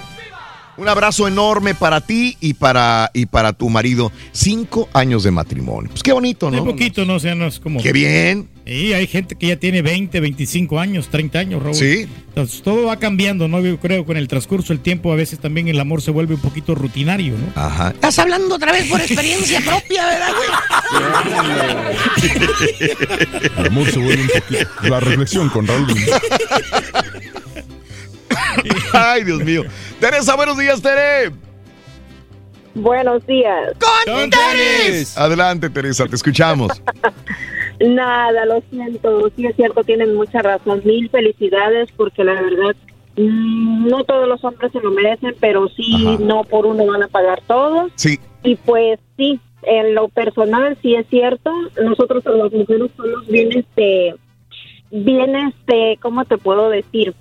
Un 0.78 0.88
abrazo 0.88 1.28
enorme 1.28 1.76
para 1.76 2.02
ti 2.02 2.38
y 2.40 2.56
para, 2.56 3.12
y 3.14 3.26
para 3.28 3.54
tu 3.54 3.70
marido. 3.70 4.12
Cinco 4.32 4.90
años 4.94 5.24
de 5.24 5.32
matrimonio. 5.32 5.90
Pues 5.92 6.04
qué 6.04 6.12
bonito, 6.14 6.50
¿no? 6.50 6.64
poquito, 6.66 7.06
¿no? 7.06 7.16
O 7.16 7.20
sea, 7.20 7.36
no 7.36 7.46
es 7.46 7.60
como... 7.60 7.82
Qué 7.82 7.92
bien. 7.92 8.50
Y 8.66 8.94
hay 8.94 9.08
gente 9.08 9.36
que 9.36 9.48
ya 9.48 9.58
tiene 9.58 9.82
20, 9.82 10.22
25 10.22 10.80
años, 10.80 11.10
30 11.10 11.38
años, 11.40 11.62
Raúl. 11.62 11.76
Sí. 11.76 12.08
Entonces, 12.30 12.62
todo 12.64 12.86
va 12.86 12.98
cambiando, 12.98 13.50
¿no? 13.50 13.60
Yo 13.60 13.78
creo 13.78 14.04
que 14.04 14.08
con 14.08 14.18
el 14.18 14.30
transcurso 14.30 14.70
del 14.70 14.80
tiempo 14.82 15.12
a 15.12 15.16
veces 15.16 15.40
también 15.40 15.68
el 15.68 15.80
amor 15.80 16.02
se 16.02 16.12
vuelve 16.12 16.36
un 16.36 16.42
poquito 16.42 16.74
rutinario, 16.74 17.36
¿no? 17.38 17.62
Ajá. 17.62 17.90
Estás 17.90 18.18
hablando 18.20 18.56
otra 18.56 18.72
vez 18.72 18.88
por 18.88 19.02
experiencia 19.02 19.60
propia, 19.62 20.06
¿verdad, 20.08 20.30
güey? 20.34 20.50
El 23.58 23.68
amor 23.68 23.92
se 23.92 24.00
vuelve 24.00 24.22
un 24.22 24.28
poquito. 24.28 24.70
La 24.90 25.00
reflexión 25.00 25.50
con 25.50 25.68
Raúl. 25.68 25.88
Ay, 28.94 29.24
Dios 29.24 29.44
mío. 29.44 29.64
Teresa, 30.00 30.36
buenos 30.36 30.58
días, 30.58 30.82
Tere. 30.82 31.32
Buenos 32.76 33.26
días. 33.28 33.74
¡Con 33.80 34.30
Teres! 34.30 35.18
Adelante, 35.18 35.70
Teresa, 35.70 36.08
te 36.08 36.16
escuchamos. 36.16 36.72
Nada, 37.80 38.46
lo 38.46 38.62
siento. 38.70 39.32
Sí 39.36 39.46
es 39.46 39.56
cierto, 39.56 39.84
tienen 39.84 40.16
mucha 40.16 40.42
razón. 40.42 40.82
Mil 40.84 41.10
felicidades 41.10 41.90
porque 41.96 42.24
la 42.24 42.34
verdad 42.34 42.76
mm, 43.18 43.88
no 43.88 44.04
todos 44.06 44.28
los 44.28 44.44
hombres 44.44 44.72
se 44.72 44.80
lo 44.80 44.92
merecen, 44.92 45.36
pero 45.40 45.70
sí 45.70 46.08
Ajá. 46.08 46.18
no 46.20 46.44
por 46.44 46.66
uno 46.66 46.86
van 46.86 47.04
a 47.04 47.08
pagar 47.08 47.42
todo. 47.48 47.90
Sí. 47.96 48.20
Y 48.44 48.56
pues 48.56 49.00
sí, 49.18 49.40
en 49.64 49.94
lo 49.94 50.08
personal 50.10 50.78
sí 50.82 50.96
es 50.96 51.06
cierto. 51.10 51.52
Nosotros 51.82 52.24
las 52.26 52.52
mujeres 52.52 52.90
somos 52.98 53.28
bien 53.28 53.50
este 53.56 54.16
bien 54.90 55.36
este, 55.36 55.98
¿cómo 56.02 56.26
te 56.26 56.38
puedo 56.38 56.70
decir? 56.70 57.16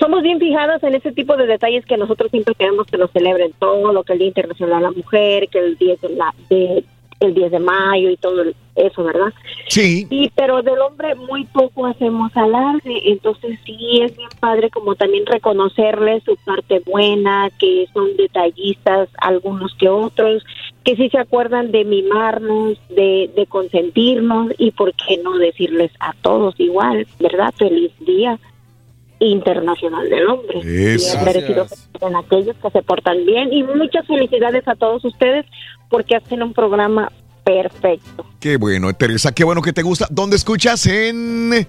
Somos 0.00 0.22
bien 0.22 0.38
fijadas 0.38 0.82
en 0.82 0.94
ese 0.94 1.12
tipo 1.12 1.36
de 1.36 1.46
detalles 1.46 1.84
que 1.84 1.98
nosotros 1.98 2.30
siempre 2.30 2.54
queremos 2.54 2.86
que 2.86 2.96
nos 2.96 3.10
celebren 3.10 3.52
todo, 3.58 3.92
lo 3.92 4.02
que 4.02 4.14
el 4.14 4.18
Día 4.20 4.28
Internacional 4.28 4.78
de 4.78 4.82
la 4.82 4.90
Mujer, 4.92 5.48
que 5.48 5.58
el 5.58 5.76
10 5.76 6.00
de, 6.00 6.08
la, 6.10 6.34
de 6.48 6.84
el 7.20 7.34
10 7.34 7.50
de 7.52 7.58
mayo 7.58 8.08
y 8.08 8.16
todo 8.16 8.42
eso, 8.76 9.04
¿verdad? 9.04 9.32
Sí. 9.68 10.06
Y 10.08 10.30
pero 10.30 10.62
del 10.62 10.80
hombre 10.80 11.14
muy 11.14 11.44
poco 11.44 11.84
hacemos 11.84 12.34
alarde, 12.34 13.10
entonces 13.10 13.58
sí 13.66 14.00
es 14.00 14.16
bien 14.16 14.30
padre 14.40 14.70
como 14.70 14.94
también 14.94 15.26
reconocerle 15.26 16.22
su 16.22 16.34
parte 16.46 16.80
buena, 16.86 17.50
que 17.58 17.86
son 17.92 18.16
detallistas 18.16 19.10
algunos 19.18 19.74
que 19.74 19.90
otros, 19.90 20.46
que 20.82 20.96
sí 20.96 21.10
se 21.10 21.18
acuerdan 21.18 21.72
de 21.72 21.84
mimarnos, 21.84 22.78
de, 22.88 23.30
de 23.36 23.46
consentirnos 23.46 24.52
y 24.56 24.70
por 24.70 24.94
qué 24.94 25.18
no 25.18 25.36
decirles 25.36 25.92
a 26.00 26.14
todos 26.22 26.58
igual, 26.58 27.06
¿verdad? 27.18 27.52
Feliz 27.54 27.92
día 28.00 28.38
internacional 29.20 30.08
del 30.08 30.26
hombre. 30.26 30.94
Eso. 30.94 31.18
En 32.00 32.16
aquellos 32.16 32.56
que 32.56 32.70
se 32.70 32.82
portan 32.82 33.24
bien 33.24 33.52
y 33.52 33.62
muchas 33.62 34.06
felicidades 34.06 34.66
a 34.66 34.74
todos 34.74 35.04
ustedes 35.04 35.46
porque 35.88 36.16
hacen 36.16 36.42
un 36.42 36.52
programa 36.52 37.12
perfecto. 37.44 38.26
Qué 38.40 38.56
bueno, 38.56 38.92
Teresa, 38.94 39.32
qué 39.32 39.44
bueno 39.44 39.62
que 39.62 39.72
te 39.72 39.82
gusta. 39.82 40.06
¿Dónde 40.10 40.36
escuchas? 40.36 40.86
En 40.86 41.66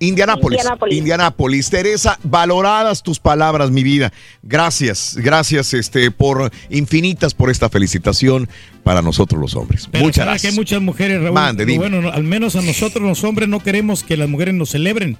Indianápolis. 0.00 0.58
Indianápolis. 0.58 0.98
Indianápolis. 0.98 1.70
Teresa, 1.70 2.18
valoradas 2.22 3.02
tus 3.02 3.18
palabras, 3.18 3.70
mi 3.70 3.82
vida. 3.82 4.12
Gracias, 4.42 5.16
gracias 5.16 5.74
este, 5.74 6.10
por 6.10 6.52
infinitas 6.70 7.34
por 7.34 7.50
esta 7.50 7.68
felicitación 7.68 8.48
para 8.84 9.02
nosotros 9.02 9.40
los 9.40 9.56
hombres. 9.56 9.88
Pero 9.90 10.04
Muchas 10.04 10.24
¿sabes 10.24 10.30
gracias. 10.32 10.42
que 10.42 10.54
hay 10.54 10.56
muchas 10.56 10.82
mujeres, 10.82 11.22
Raúl. 11.22 11.34
Mande, 11.34 11.78
bueno, 11.78 12.00
no, 12.00 12.10
al 12.10 12.24
menos 12.24 12.54
a 12.56 12.62
nosotros 12.62 13.02
los 13.02 13.24
hombres 13.24 13.48
no 13.48 13.60
queremos 13.60 14.04
que 14.04 14.16
las 14.16 14.28
mujeres 14.28 14.54
nos 14.54 14.70
celebren. 14.70 15.18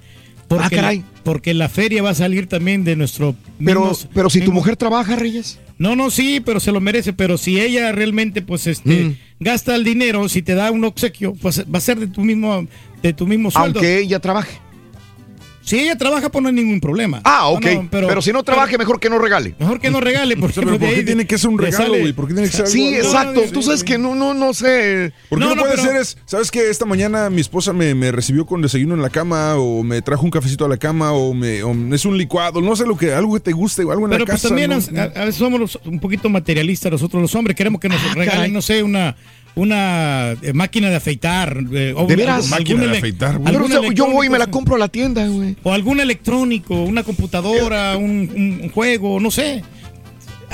Porque, 0.49 0.65
Ah, 0.65 0.69
caray. 0.81 0.97
La, 0.97 1.05
porque 1.23 1.53
la 1.53 1.69
feria 1.69 2.03
va 2.03 2.09
a 2.09 2.15
salir 2.15 2.47
también 2.47 2.83
de 2.83 2.95
nuestro... 2.97 3.35
Pero, 3.63 3.91
pero 4.13 4.29
si 4.29 4.41
tu 4.41 4.51
mujer 4.51 4.75
trabaja, 4.75 5.15
Reyes. 5.15 5.59
No, 5.77 5.95
no, 5.95 6.11
sí, 6.11 6.41
pero 6.43 6.59
se 6.59 6.73
lo 6.73 6.81
merece. 6.81 7.13
Pero 7.13 7.37
si 7.37 7.61
ella 7.61 7.91
realmente, 7.93 8.41
pues, 8.41 8.67
este, 8.67 9.05
Mm. 9.05 9.15
gasta 9.39 9.75
el 9.75 9.83
dinero, 9.85 10.27
si 10.27 10.41
te 10.41 10.55
da 10.55 10.71
un 10.71 10.83
obsequio, 10.83 11.35
pues 11.41 11.63
va 11.73 11.77
a 11.77 11.81
ser 11.81 11.99
de 11.99 12.07
tu 12.07 12.21
mismo, 12.21 12.67
de 13.01 13.13
tu 13.13 13.25
mismo 13.27 13.49
sueldo. 13.51 13.79
Aunque 13.79 13.99
ella 13.99 14.19
trabaje. 14.19 14.57
Si 15.69 15.79
ella 15.79 15.95
trabaja, 15.95 16.29
pues 16.29 16.41
no 16.41 16.49
hay 16.49 16.55
ningún 16.55 16.79
problema. 16.81 17.21
Ah, 17.23 17.47
ok. 17.49 17.65
no, 17.75 17.87
pero, 17.91 18.21
si 18.23 18.33
no 18.33 18.41
trabaje, 18.41 18.75
mejor 18.79 18.99
que 18.99 19.07
no 19.07 19.19
regale. 19.19 19.53
Mejor 19.59 19.79
que 19.79 19.91
no 19.91 19.99
regale, 19.99 20.35
porque 20.39 20.55
Pero 20.55 20.71
¿por 20.71 20.79
qué 20.79 20.85
ahí 20.87 21.05
tiene 21.05 21.27
que 21.27 21.37
ser 21.37 21.51
un 21.51 21.59
regalo, 21.59 21.89
güey? 21.99 22.11
¿Por 22.11 22.27
qué 22.27 22.33
tiene 22.33 22.49
que 22.49 22.55
ser 22.55 22.65
algo? 22.65 22.71
Sí, 22.73 22.95
exacto. 22.95 23.41
Tú 23.53 23.61
sabes 23.61 23.83
que 23.83 23.99
no, 23.99 24.15
no, 24.15 24.33
no 24.33 24.55
sé. 24.55 25.13
¿Por 25.29 25.37
qué 25.37 25.45
No, 25.45 25.55
puede 25.55 25.75
pero- 25.75 25.83
ser? 25.83 25.95
Es, 25.97 26.17
¿Sabes 26.25 26.49
que 26.49 26.71
Esta 26.71 26.85
mañana 26.85 27.29
mi 27.29 27.41
esposa 27.41 27.71
me, 27.71 27.93
me 27.93 28.11
recibió 28.11 28.47
con 28.47 28.63
desayuno 28.63 28.95
en 28.95 29.01
la 29.03 29.11
cama 29.11 29.57
o 29.57 29.83
me 29.83 30.01
trajo 30.01 30.23
un 30.23 30.31
cafecito 30.31 30.65
a 30.65 30.69
la 30.69 30.77
cama 30.77 31.11
o, 31.11 31.35
me, 31.35 31.61
o 31.61 31.71
es 31.93 32.03
un 32.05 32.17
licuado, 32.17 32.61
no 32.61 32.75
sé 32.75 32.87
lo 32.87 32.97
que, 32.97 33.13
algo 33.13 33.35
que 33.35 33.39
te 33.41 33.51
guste 33.51 33.83
o 33.83 33.91
algo 33.91 34.05
en 34.05 34.11
Pero 34.11 34.25
la 34.25 34.25
pues 34.25 34.41
casa. 34.41 34.47
también 34.47 34.71
¿no? 34.71 34.75
a, 34.99 35.03
a 35.03 35.25
veces 35.25 35.35
somos 35.35 35.59
los- 35.59 35.79
un 35.85 35.99
poquito 35.99 36.29
materialistas 36.29 36.91
nosotros 36.91 37.21
los 37.21 37.35
hombres. 37.35 37.55
Queremos 37.55 37.79
que 37.79 37.89
nos 37.89 38.01
Ah, 38.01 38.07
regalen, 38.15 38.31
caray. 38.31 38.51
no 38.51 38.61
sé, 38.63 38.81
una 38.81 39.15
una 39.59 40.31
eh, 40.41 40.53
máquina 40.53 40.89
de 40.89 40.95
afeitar. 40.95 41.57
eh, 41.73 41.93
o 41.95 42.05
¿De 42.07 42.15
veras? 42.15 42.49
Máquina 42.49 42.85
de 42.87 42.97
afeitar, 42.97 43.37
güey. 43.37 43.45
Pero, 43.45 43.57
algún 43.65 43.77
o 43.77 43.81
sea, 43.81 43.93
yo 43.93 44.11
voy 44.11 44.27
y 44.27 44.29
me 44.29 44.39
la 44.39 44.47
compro 44.47 44.75
a 44.75 44.79
la 44.79 44.87
tienda, 44.87 45.27
güey. 45.27 45.55
O 45.63 45.71
algún 45.73 45.99
electrónico, 45.99 46.81
una 46.83 47.03
computadora, 47.03 47.97
un, 47.97 48.31
un- 48.35 48.59
un 48.63 48.69
juego, 48.69 49.19
no 49.19 49.31
sé. 49.31 49.63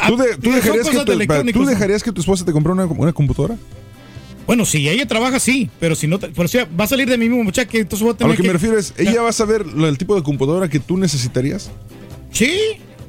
¿Tú, 0.08 0.18
de- 0.18 0.36
tú 0.38 0.52
Son 0.52 0.56
dejarías 0.56 0.90
que 0.90 0.98
tu, 1.00 1.06
de 1.06 1.14
electrónicos, 1.14 1.54
¿Tú 1.62 1.64
¿no? 1.66 1.70
dejarías 1.70 2.04
que 2.04 2.12
tu 2.12 2.22
esposa 2.22 2.44
te 2.46 2.52
comprara 2.52 2.74
una, 2.84 2.86
una 2.86 3.14
computadora? 3.14 3.56
Bueno, 4.46 4.64
si 4.66 4.88
ella 4.88 5.08
trabaja, 5.08 5.40
sí, 5.40 5.70
pero 5.80 5.96
si 5.96 6.06
no, 6.08 6.20
te- 6.20 6.28
pero 6.28 6.48
si 6.48 6.58
va 6.58 6.84
a 6.84 6.88
salir 6.88 7.10
de 7.10 7.18
mi 7.18 7.28
mismo 7.30 7.44
muchacho, 7.44 7.78
entonces 7.78 8.04
voy 8.06 8.16
a 8.20 8.28
lo 8.28 8.36
que, 8.36 8.44
me 8.44 8.54
refiero 8.54 8.78
es, 8.78 8.94
¿ella 8.98 9.22
va 9.24 9.30
a 9.30 9.34
saber 9.34 9.66
el 9.76 9.98
tipo 9.98 10.16
de 10.16 10.22
computadora 10.22 10.68
que 10.70 10.80
tú 10.80 10.98
necesitarías? 10.98 11.72
Sí, 12.32 12.52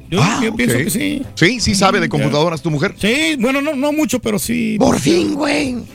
yo, 0.09 0.19
Ah, 0.21 0.39
yo 0.43 0.49
ok. 0.51 0.55
pienso 0.57 0.77
que 0.77 0.89
sí. 0.89 1.23
Sí, 1.35 1.59
sí 1.59 1.75
sabe 1.75 1.99
de 1.99 2.09
computadoras 2.09 2.61
tu 2.61 2.69
mujer. 2.71 2.93
Sí, 2.97 3.35
bueno, 3.39 3.61
no, 3.61 3.75
no 3.75 3.91
mucho, 3.91 4.19
pero 4.19 4.39
sí. 4.39 4.77
Por 4.79 4.99
fin, 4.99 5.35
güey. 5.35 5.75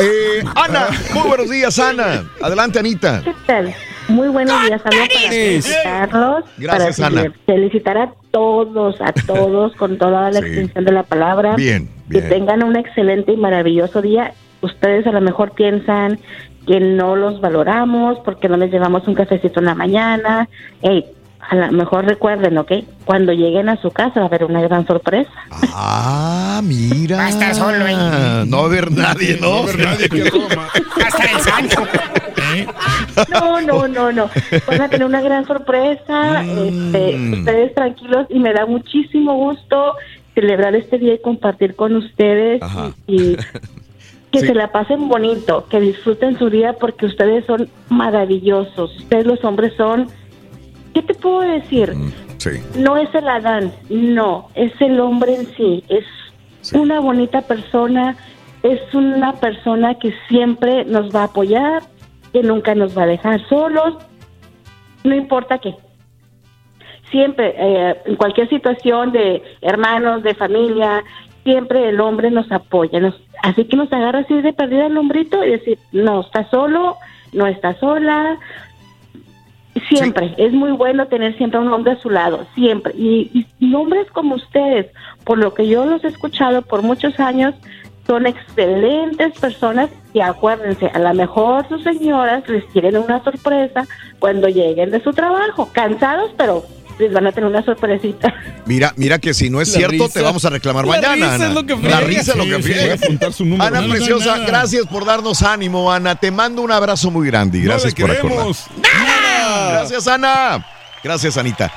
Eh, 0.00 0.42
Ana, 0.56 0.88
muy 1.12 1.28
buenos 1.28 1.48
días, 1.48 1.78
Ana. 1.78 2.28
Adelante, 2.42 2.80
Anita. 2.80 3.20
¿Qué 3.22 3.32
tal? 3.46 3.72
Muy 4.08 4.26
buenos 4.26 4.60
días, 4.66 4.82
hablo 4.84 4.98
para 5.06 5.30
felicitarlos, 5.30 6.44
Gracias, 6.58 6.96
para 7.00 7.20
Ana. 7.20 7.32
felicitar 7.46 7.98
a 7.98 8.12
todos, 8.32 9.00
a 9.00 9.12
todos, 9.12 9.72
con 9.76 9.96
toda 9.96 10.32
la 10.32 10.40
Sí. 10.40 10.46
extensión 10.46 10.84
de 10.84 10.90
la 10.92 11.04
palabra. 11.04 11.54
Bien, 11.54 11.88
Que 12.10 12.18
bien. 12.18 12.28
tengan 12.28 12.64
un 12.64 12.74
excelente 12.74 13.32
y 13.32 13.36
maravilloso 13.36 14.02
día. 14.02 14.34
Ustedes 14.62 15.06
a 15.06 15.12
lo 15.12 15.20
mejor 15.20 15.52
piensan 15.52 16.18
que 16.66 16.80
no 16.80 17.14
los 17.14 17.40
valoramos 17.40 18.18
porque 18.24 18.48
no 18.48 18.56
les 18.56 18.72
llevamos 18.72 19.06
un 19.06 19.14
cafecito 19.14 19.60
en 19.60 19.66
la 19.66 19.74
mañana. 19.76 20.48
Ey, 20.82 21.04
a 21.50 21.54
lo 21.56 21.72
mejor 21.72 22.04
recuerden, 22.06 22.56
¿ok? 22.58 22.72
Cuando 23.04 23.32
lleguen 23.32 23.68
a 23.68 23.76
su 23.80 23.90
casa 23.90 24.20
va 24.20 24.22
a 24.26 24.28
haber 24.28 24.44
una 24.44 24.62
gran 24.62 24.86
sorpresa. 24.86 25.30
Ah, 25.72 26.60
mira. 26.64 27.16
Va 27.16 27.26
a 27.26 27.28
estar 27.28 27.54
solo 27.54 27.84
ahí. 27.84 27.94
No 28.46 28.56
va 28.58 28.62
a 28.62 28.66
haber 28.66 28.92
nadie, 28.92 29.38
¿no? 29.40 29.48
No 29.48 29.52
va 29.52 29.58
a 29.58 29.62
haber 29.62 29.84
nadie 29.84 30.08
que 30.08 30.30
coma. 30.30 30.68
Hasta 31.06 31.24
el 31.24 31.40
Sancho. 31.40 31.82
¿eh? 32.54 32.66
No, 33.32 33.60
no, 33.60 33.88
no, 33.88 34.12
no. 34.12 34.30
Van 34.66 34.80
a 34.80 34.88
tener 34.88 35.06
una 35.06 35.20
gran 35.20 35.46
sorpresa. 35.46 36.42
Mm. 36.42 36.94
Este, 36.94 37.38
ustedes 37.38 37.74
tranquilos 37.74 38.26
y 38.30 38.38
me 38.38 38.52
da 38.52 38.66
muchísimo 38.66 39.34
gusto 39.36 39.94
celebrar 40.34 40.74
este 40.74 40.98
día 40.98 41.14
y 41.14 41.18
compartir 41.20 41.76
con 41.76 41.94
ustedes 41.96 42.60
Ajá. 42.62 42.90
y, 43.06 43.22
y 43.22 43.36
que 44.32 44.40
Sí. 44.40 44.46
se 44.48 44.54
la 44.54 44.72
pasen 44.72 45.08
bonito, 45.08 45.66
que 45.70 45.78
disfruten 45.80 46.36
su 46.38 46.50
día 46.50 46.72
porque 46.72 47.06
ustedes 47.06 47.44
son 47.44 47.68
maravillosos. 47.88 48.96
Ustedes 48.98 49.26
los 49.26 49.44
hombres 49.44 49.74
son, 49.76 50.08
¿qué 50.94 51.02
te 51.02 51.14
puedo 51.14 51.40
decir? 51.40 51.94
Mm, 51.94 52.12
Sí. 52.38 52.50
No 52.76 52.96
es 52.98 53.14
el 53.14 53.26
Adán, 53.28 53.72
no, 53.88 54.48
es 54.54 54.72
el 54.80 55.00
hombre 55.00 55.34
en 55.34 55.46
sí, 55.56 55.82
es 55.88 56.04
Sí. 56.60 56.76
una 56.76 57.00
bonita 57.00 57.40
persona, 57.42 58.16
es 58.62 58.80
una 58.92 59.32
persona 59.34 59.94
que 59.94 60.12
siempre 60.28 60.84
nos 60.84 61.14
va 61.14 61.22
a 61.22 61.24
apoyar, 61.24 61.82
que 62.32 62.42
nunca 62.42 62.74
nos 62.74 62.96
va 62.98 63.04
a 63.04 63.06
dejar 63.06 63.40
solos, 63.48 63.94
no 65.04 65.14
importa 65.14 65.58
qué. 65.58 65.74
Siempre, 67.10 67.54
eh, 67.56 67.96
en 68.06 68.16
cualquier 68.16 68.48
situación 68.48 69.12
de 69.12 69.42
hermanos, 69.60 70.22
de 70.22 70.34
familia, 70.34 71.02
siempre 71.44 71.88
el 71.88 72.00
hombre 72.00 72.30
nos 72.30 72.50
apoya. 72.50 72.98
Nos, 73.00 73.14
así 73.42 73.64
que 73.66 73.76
nos 73.76 73.92
agarra 73.92 74.20
así 74.20 74.34
de 74.42 74.52
perdida 74.52 74.86
el 74.86 74.96
hombrito 74.98 75.44
y 75.44 75.50
decir, 75.50 75.78
no, 75.92 76.22
está 76.22 76.48
solo, 76.50 76.96
no 77.32 77.46
está 77.46 77.78
sola, 77.78 78.38
Siempre, 79.88 80.34
es 80.38 80.52
muy 80.52 80.72
bueno 80.72 81.06
tener 81.06 81.36
siempre 81.36 81.58
a 81.58 81.62
un 81.62 81.72
hombre 81.72 81.92
a 81.92 82.00
su 82.00 82.10
lado, 82.10 82.46
siempre. 82.54 82.92
Y, 82.96 83.30
y- 83.34 83.46
y 83.58 83.74
hombres 83.74 84.06
como 84.12 84.34
ustedes, 84.36 84.86
por 85.24 85.38
lo 85.38 85.52
que 85.54 85.66
yo 85.68 85.84
los 85.86 86.02
he 86.04 86.08
escuchado 86.08 86.62
por 86.62 86.82
muchos 86.82 87.18
años, 87.20 87.54
son 88.06 88.26
excelentes 88.26 89.38
personas 89.38 89.88
y 90.12 90.20
acuérdense, 90.20 90.86
a 90.92 90.98
lo 90.98 91.14
mejor 91.14 91.66
sus 91.68 91.82
señoras 91.82 92.46
les 92.48 92.62
quieren 92.66 92.98
una 92.98 93.22
sorpresa 93.24 93.86
cuando 94.18 94.48
lleguen 94.48 94.90
de 94.90 95.02
su 95.02 95.12
trabajo, 95.12 95.70
cansados, 95.72 96.30
pero 96.36 96.64
les 96.98 97.12
van 97.12 97.26
a 97.26 97.32
tener 97.32 97.48
una 97.50 97.64
sorpresita. 97.64 98.32
Mira, 98.66 98.92
mira 98.96 99.18
que 99.18 99.34
si 99.34 99.50
no 99.50 99.60
es 99.60 99.68
La 99.72 99.78
cierto, 99.78 100.04
risa. 100.04 100.18
te 100.20 100.22
vamos 100.22 100.44
a 100.44 100.50
reclamar 100.50 100.84
La 100.86 100.92
mañana, 100.96 101.14
risa 101.14 101.34
Ana. 101.34 101.48
es 101.48 101.54
lo 101.54 101.66
que 101.66 101.76
La 101.88 102.00
risa 102.00 102.32
es 102.32 102.36
lo 102.38 102.44
que 102.44 102.62
sí. 102.62 102.72
Voy 103.18 103.18
a 103.28 103.32
su 103.32 103.44
número. 103.44 103.64
Ana 103.64 103.80
No, 103.80 103.88
no, 103.88 103.94
Preciosa, 103.94 104.38
gracias 104.46 104.86
por 104.86 105.04
darnos 105.04 105.42
ánimo, 105.42 105.90
Ana. 105.92 106.14
Te 106.14 106.30
mando 106.30 106.62
un 106.62 106.70
abrazo 106.72 107.10
muy 107.10 107.26
grande 107.26 107.58
y 107.58 107.62
No 107.62 107.68
gracias 107.70 107.98
le 107.98 108.00
por 108.06 108.10
acordar. 108.16 108.46
Gracias, 109.70 110.06
Ana. 110.08 110.66
Gracias, 111.02 111.36
Anita. 111.36 111.72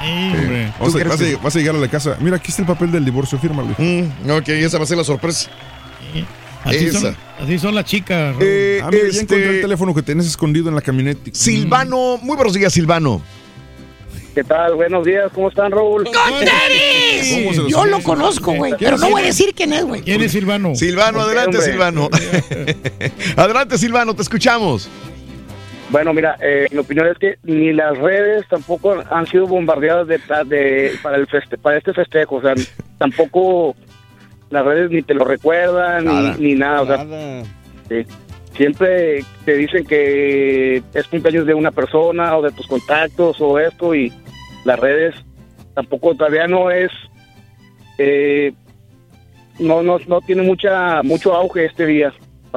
Sí, 0.00 0.06
hombre. 0.32 0.72
Vas 0.78 0.94
a, 0.94 0.98
vas 1.08 1.20
a- 1.20 1.24
que- 1.24 1.36
vas 1.36 1.56
a 1.56 1.58
llegar 1.58 1.74
a 1.74 1.78
la 1.78 1.88
casa. 1.88 2.16
Mira, 2.20 2.36
aquí 2.36 2.50
está 2.50 2.62
el 2.62 2.68
papel 2.68 2.90
del 2.92 3.04
divorcio, 3.04 3.38
fírmalo. 3.38 3.74
Mm, 3.78 4.30
ok, 4.30 4.48
esa 4.50 4.78
va 4.78 4.84
a 4.84 4.86
ser 4.86 4.96
la 4.96 5.04
sorpresa. 5.04 5.50
Así 6.64 6.90
son, 6.90 7.06
Esa. 7.06 7.16
así 7.42 7.58
son 7.58 7.74
las 7.74 7.84
chicas. 7.84 8.32
Raúl. 8.34 8.42
Eh, 8.42 8.80
Ah, 8.82 8.88
mira, 8.90 9.02
ya 9.04 9.08
este, 9.08 9.20
encontré 9.22 9.50
el 9.56 9.60
teléfono 9.62 9.94
que 9.94 10.02
tenés 10.02 10.26
escondido 10.26 10.68
en 10.68 10.74
la 10.74 10.80
camioneta. 10.82 11.30
Silvano, 11.32 12.18
muy 12.22 12.36
buenos 12.36 12.54
días, 12.54 12.72
Silvano. 12.72 13.22
¿Qué 14.34 14.44
tal? 14.44 14.74
Buenos 14.74 15.04
días, 15.04 15.30
¿cómo 15.34 15.48
están, 15.48 15.72
Raúl? 15.72 16.04
¡Con 16.04 16.14
tenis! 16.14 17.32
¿Cómo 17.34 17.54
se 17.54 17.60
los 17.62 17.70
Yo 17.72 17.84
lo 17.86 18.00
conozco, 18.02 18.52
güey, 18.52 18.72
¿Quién 18.74 18.90
pero 18.92 18.98
no 18.98 19.10
voy 19.10 19.22
a 19.22 19.26
decir 19.26 19.52
quién 19.54 19.72
es, 19.72 19.84
güey. 19.84 20.02
¿Quién 20.02 20.20
es 20.22 20.30
Silvano? 20.32 20.74
Silvano, 20.76 21.22
adelante. 21.22 21.60
Silvano. 21.60 22.08
adelante, 23.36 23.78
Silvano, 23.78 24.14
te 24.14 24.22
escuchamos. 24.22 24.88
Bueno, 25.90 26.12
mira, 26.12 26.36
eh, 26.40 26.66
mi 26.70 26.78
opinión 26.78 27.06
es 27.06 27.16
que 27.18 27.36
ni 27.44 27.72
las 27.72 27.96
redes 27.96 28.46
tampoco 28.48 29.02
han 29.10 29.26
sido 29.26 29.46
bombardeadas 29.46 30.06
de, 30.06 30.18
de- 30.46 30.92
para 31.02 31.16
el 31.16 31.26
feste, 31.26 31.56
para 31.56 31.78
este 31.78 31.94
festejo, 31.94 32.36
o 32.36 32.42
sea, 32.42 32.54
tampoco 32.98 33.74
las 34.50 34.64
redes 34.66 34.90
ni 34.90 35.02
te 35.02 35.14
lo 35.14 35.24
recuerdan 35.24 36.04
Nada. 36.04 36.34
ni, 36.38 36.48
ni 36.48 36.54
nada, 36.54 36.82
o 36.82 36.86
sea, 36.86 37.04
Nada. 37.04 37.42
sí. 37.88 38.04
siempre 38.54 39.24
te 39.46 39.54
dicen 39.56 39.86
que 39.86 40.82
es 40.92 41.06
cumpleaños 41.08 41.46
de 41.46 41.54
una 41.54 41.70
persona 41.70 42.36
o 42.36 42.42
de 42.42 42.50
tus 42.52 42.66
contactos 42.66 43.40
o 43.40 43.58
esto 43.58 43.94
y 43.94 44.12
las 44.64 44.78
redes 44.78 45.14
tampoco 45.74 46.14
todavía 46.14 46.46
no 46.46 46.70
es 46.70 46.90
eh, 47.98 48.52
no 49.58 49.82
no 49.82 49.98
no 50.06 50.20
tiene 50.20 50.42
mucha 50.42 51.02
mucho 51.02 51.34
auge 51.34 51.64
este 51.66 51.86
día 51.86 52.12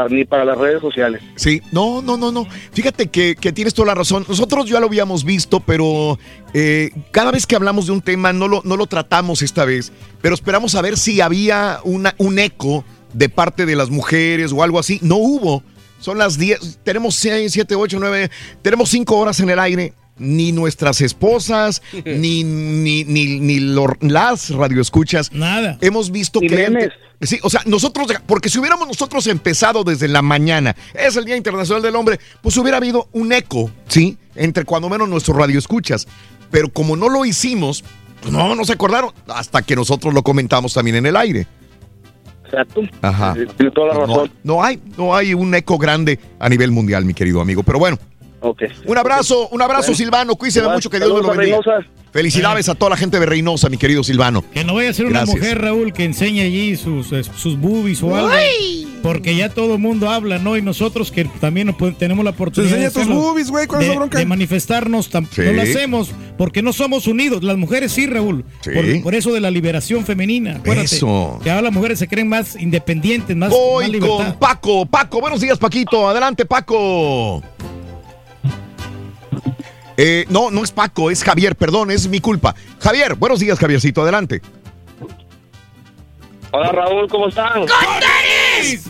ni 0.10 0.26
para 0.26 0.46
las 0.46 0.58
redes 0.58 0.82
sociales. 0.82 1.22
Sí, 1.36 1.62
no, 1.72 2.02
no, 2.02 2.18
no, 2.18 2.32
no. 2.32 2.48
Fíjate 2.72 3.08
que, 3.08 3.36
que 3.36 3.52
tienes 3.52 3.74
toda 3.74 3.88
la 3.88 3.96
razón. 3.96 4.26
Nosotros 4.28 4.70
ya 4.70 4.80
lo 4.80 4.88
habíamos 4.88 5.24
visto, 5.24 5.60
pero 5.60 6.18
eh, 6.54 6.92
cada 7.12 7.32
vez 7.32 7.46
que 7.46 7.56
hablamos 7.56 7.88
de 7.88 7.94
un 7.94 8.02
tema 8.02 8.34
no 8.34 8.48
lo, 8.48 8.62
no 8.64 8.78
lo 8.78 8.88
tratamos 8.88 9.42
esta 9.42 9.66
vez, 9.66 9.92
pero 10.22 10.36
esperamos 10.36 10.76
a 10.76 10.82
ver 10.82 10.98
si 10.98 11.22
había 11.22 11.80
una, 11.84 12.16
un 12.18 12.40
eco 12.40 12.84
de 13.14 13.30
parte 13.30 13.66
de 13.66 13.76
las 13.76 13.90
mujeres 13.90 14.52
o 14.52 14.64
algo 14.64 14.80
así. 14.80 15.00
No 15.02 15.18
hubo. 15.18 15.64
Son 16.00 16.18
las 16.18 16.38
10, 16.38 16.80
tenemos 16.84 17.16
6, 17.16 17.52
7, 17.52 17.76
8, 17.76 17.98
9, 18.00 18.32
tenemos 18.64 18.90
5 18.90 19.16
horas 19.16 19.40
en 19.40 19.52
el 19.52 19.60
aire. 19.60 19.94
Ni 20.18 20.52
nuestras 20.52 21.02
esposas, 21.02 21.82
ni, 22.06 22.44
ni, 22.44 23.04
ni, 23.04 23.40
ni 23.40 23.60
lo- 23.60 23.98
las 24.02 24.50
radioescuchas. 24.52 25.32
Nada. 25.34 25.78
Hemos 25.82 26.12
visto 26.12 26.40
Ni 26.42 26.48
que... 26.50 26.56
memes. 26.56 26.90
Sí, 27.24 27.38
o 27.44 27.52
sea, 27.52 27.62
nosotros, 27.68 28.08
porque 28.26 28.50
si 28.50 28.58
hubiéramos 28.58 28.88
nosotros 28.88 29.28
empezado 29.28 29.84
desde 29.84 30.08
la 30.08 30.24
mañana, 30.24 30.76
es 30.96 31.16
el 31.18 31.26
Día 31.26 31.38
Internacional 31.38 31.84
del 31.84 31.96
Hombre, 31.96 32.20
pues 32.42 32.58
hubiera 32.58 32.78
habido 32.78 33.10
un 33.12 33.32
eco, 33.32 33.70
¿sí? 33.88 34.18
Entre 34.36 34.66
cuando 34.66 34.90
menos 34.90 35.08
nuestro 35.08 35.36
radio 35.36 35.60
escuchas. 35.60 36.08
Pero 36.50 36.70
como 36.70 36.96
no 36.96 37.10
lo 37.10 37.24
hicimos, 37.24 37.84
pues 38.22 38.34
no, 38.34 38.56
no 38.56 38.66
se 38.66 38.74
acordaron, 38.74 39.12
hasta 39.28 39.62
que 39.62 39.76
nosotros 39.76 40.16
lo 40.16 40.24
comentamos 40.24 40.74
también 40.74 40.96
en 40.96 41.06
el 41.06 41.16
aire. 41.16 41.46
Exacto. 42.46 42.82
Ajá. 43.04 43.34
Tiene 43.56 43.72
toda 43.72 43.88
la 43.90 43.94
No, 43.94 44.00
razón. 44.08 44.32
no 44.44 44.64
hay, 44.64 44.82
no 44.98 45.16
hay 45.16 45.34
un 45.36 45.54
eco 45.54 45.78
grande 45.78 46.20
a 46.40 46.50
nivel 46.50 46.72
mundial, 46.72 47.06
mi 47.06 47.14
querido 47.14 47.40
amigo. 47.40 47.62
Pero 47.64 47.78
bueno, 47.78 48.00
Ok. 48.42 48.64
un 48.86 48.98
abrazo, 48.98 49.48
un 49.50 49.62
abrazo, 49.62 49.84
Bueno. 49.88 49.98
Silvano. 49.98 50.36
Cuídese 50.36 50.60
Igual, 50.60 50.76
mucho, 50.76 50.90
que 50.90 50.98
Dios 50.98 51.10
me 51.14 51.22
lo 51.22 51.28
bendiga. 51.30 51.58
Reynosa. 51.64 51.88
Felicidades 52.12 52.68
a 52.68 52.76
toda 52.76 52.90
la 52.90 52.98
gente 52.98 53.20
de 53.22 53.26
Reynosa, 53.26 53.70
mi 53.70 53.78
querido 53.78 54.04
Silvano. 54.04 54.44
Que 54.54 54.66
no 54.66 54.74
vaya 54.76 54.90
a 54.90 54.94
ser 54.94 55.06
una 55.06 55.24
mujer, 55.26 55.62
Raúl, 55.62 55.94
que 55.94 56.04
enseñe 56.04 56.42
allí 56.42 56.76
sus, 56.76 57.10
eh, 57.14 57.24
sus 57.24 57.58
boobies 57.58 58.04
o 58.04 58.14
algo. 58.14 58.30
Porque 59.02 59.34
ya 59.36 59.48
todo 59.50 59.74
el 59.76 59.80
mundo 59.80 60.10
habla, 60.10 60.38
¿no? 60.38 60.58
Y 60.58 60.62
nosotros 60.62 61.10
que 61.12 61.24
también 61.40 61.68
no 61.68 61.78
pod- 61.78 61.96
tenemos 61.98 62.24
la 62.26 62.32
oportunidad 62.32 62.74
enseña 62.74 62.90
de, 62.90 62.94
tus 62.94 63.04
hacerlo, 63.04 63.22
boobies, 63.22 63.50
güey, 63.50 63.66
¿cuál 63.66 63.82
es 63.82 63.88
la 63.88 63.94
de- 63.94 63.98
bronca? 64.00 64.20
de 64.20 64.26
manifestarnos, 64.26 65.06
Sí. 65.06 65.42
no 65.42 65.54
lo 65.54 65.62
hacemos 65.62 66.12
porque 66.38 66.62
no 66.62 66.74
somos 66.74 67.08
unidos. 67.08 67.44
Las 67.44 67.56
mujeres 67.58 67.94
sí, 67.94 68.06
Raúl. 68.08 68.44
Sí. 68.62 68.72
Por, 68.72 69.04
por 69.04 69.16
eso 69.16 69.32
de 69.34 69.40
la 69.40 69.50
liberación 69.50 70.06
femenina. 70.06 70.58
Acuérdate, 70.58 70.96
Eso. 70.98 71.40
Que 71.42 71.50
ahora 71.50 71.62
las 71.64 71.74
mujeres 71.74 71.98
se 71.98 72.08
creen 72.10 72.28
más 72.28 72.56
independientes, 72.58 73.36
más, 73.38 73.50
más 73.52 73.58
Voy 73.58 73.88
libertad. 73.90 74.18
con 74.18 74.34
Paco. 74.40 74.86
Paco, 74.86 75.22
buenos 75.22 75.40
días, 75.40 75.58
Paquito. 75.58 76.08
Adelante, 76.10 76.46
Paco. 76.46 77.42
Eh, 80.04 80.26
no, 80.30 80.50
no 80.50 80.64
es 80.64 80.72
Paco, 80.72 81.12
es 81.12 81.24
Javier, 81.24 81.56
perdón, 81.56 81.92
es 81.92 82.08
mi 82.08 82.20
culpa. 82.20 82.56
Javier, 82.80 83.14
buenos 83.14 83.40
días, 83.40 83.60
Javiercito, 83.60 84.02
adelante. 84.02 84.42
Hola 86.50 86.72
Raúl, 86.72 87.08
¿cómo 87.08 87.28
están? 87.28 87.66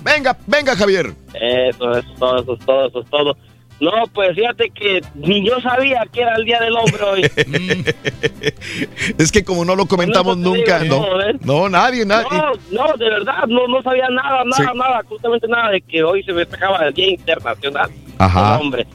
Venga, 0.03 0.37
venga, 0.47 0.73
Javier. 0.73 1.13
Eso, 1.33 1.91
eso 1.91 1.99
es 1.99 2.15
todo, 2.17 2.41
eso 2.41 2.53
es 2.53 2.65
todo, 2.65 2.87
eso 2.87 2.99
es 3.01 3.09
todo. 3.09 3.37
No, 3.81 3.91
pues 4.13 4.35
fíjate 4.35 4.69
que 4.69 5.01
ni 5.15 5.45
yo 5.45 5.59
sabía 5.59 6.05
que 6.13 6.21
era 6.21 6.35
el 6.37 6.45
Día 6.45 6.61
del 6.61 6.77
Hombre 6.77 7.03
hoy. 7.03 7.21
Es 9.17 9.33
que 9.33 9.43
como 9.43 9.65
no 9.65 9.75
lo 9.75 9.87
comentamos 9.87 10.37
No, 10.37 10.49
no 10.49 10.51
te 10.53 10.59
nunca, 10.59 10.79
digo, 10.79 10.95
no. 10.95 11.17
no. 11.17 11.39
No, 11.63 11.69
nadie, 11.69 12.05
nadie. 12.05 12.27
No, 12.31 12.51
no, 12.87 12.93
de 12.97 13.09
verdad, 13.09 13.47
no, 13.49 13.67
no 13.67 13.81
sabía 13.83 14.07
nada, 14.09 14.43
nada, 14.45 14.71
Sí. 14.71 14.77
nada, 14.77 14.99
absolutamente 14.99 15.47
nada 15.49 15.71
de 15.71 15.81
que 15.81 16.03
hoy 16.03 16.23
se 16.23 16.33
festejaba 16.33 16.87
el 16.87 16.93
Día 16.93 17.09
Internacional 17.09 17.91
Ajá. 18.17 18.51
del 18.53 18.61
Hombre. 18.61 18.87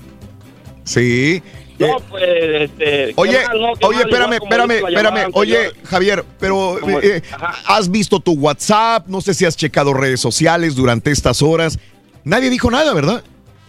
Sí. 0.85 1.43
No, 1.79 2.01
pues, 2.09 2.25
este... 2.25 2.85
qué 2.85 3.13
Oye, 3.17 3.47
mal, 3.47 3.57
oye, 3.83 3.97
mal, 3.99 4.01
espérame, 4.01 4.33
espérame, 4.35 4.71
espérame. 4.73 5.31
Oye. 5.35 5.73
Javier, 5.85 6.25
pero 6.39 6.79
eh, 7.03 7.23
¿has 7.67 7.91
visto 7.91 8.21
tu 8.21 8.33
WhatsApp? 8.33 9.07
No 9.09 9.21
sé 9.21 9.35
si 9.35 9.45
has 9.45 9.57
checado 9.57 9.93
redes 9.93 10.21
sociales 10.21 10.75
durante 10.75 11.11
estas 11.11 11.43
horas. 11.43 11.79
Nadie 12.25 12.51
dijo 12.51 12.71
nada, 12.71 12.95
¿verdad? 12.95 13.23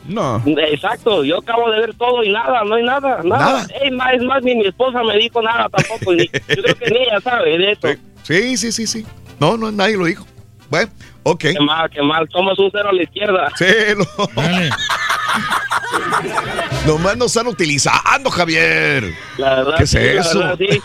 No. 0.07 0.41
Exacto, 0.45 1.23
yo 1.25 1.39
acabo 1.39 1.69
de 1.69 1.81
ver 1.81 1.93
todo 1.95 2.23
y 2.23 2.31
nada, 2.31 2.63
no 2.63 2.75
hay 2.75 2.83
nada, 2.83 3.21
nada. 3.23 3.45
Nada. 3.63 3.67
Es 3.83 3.91
más, 3.91 4.13
es 4.13 4.23
más, 4.23 4.41
ni 4.43 4.55
mi 4.55 4.65
esposa 4.65 5.03
me 5.03 5.17
dijo 5.17 5.41
nada 5.41 5.67
tampoco. 5.69 6.13
ni- 6.13 6.27
yo 6.27 6.63
creo 6.63 6.75
que 6.75 6.89
ni 6.89 6.97
ella 6.99 7.19
sabe 7.21 7.57
de 7.57 7.71
esto. 7.73 7.89
Sí, 8.23 8.55
sí, 8.57 8.71
sí, 8.71 8.87
sí. 8.87 9.05
No, 9.39 9.57
no, 9.57 9.71
nadie 9.71 9.97
lo 9.97 10.05
dijo. 10.05 10.25
Bueno, 10.69 10.89
ok. 11.23 11.39
Qué 11.39 11.59
mal, 11.59 11.89
qué 11.89 12.01
mal. 12.01 12.27
Somos 12.31 12.57
un 12.59 12.69
cero 12.71 12.89
a 12.89 12.93
la 12.93 13.03
izquierda. 13.03 13.51
Sí, 13.57 13.65
no. 13.97 14.05
Nomás 16.85 17.17
nos 17.17 17.27
están 17.35 17.47
utilizando, 17.47 18.29
Javier. 18.29 19.13
La 19.37 19.55
verdad, 19.55 19.77
¿Qué 19.77 19.83
es 19.83 19.89
sí, 19.89 19.97
la 19.97 20.21
eso? 20.21 20.39
verdad, 20.39 20.57
sí. 20.57 20.81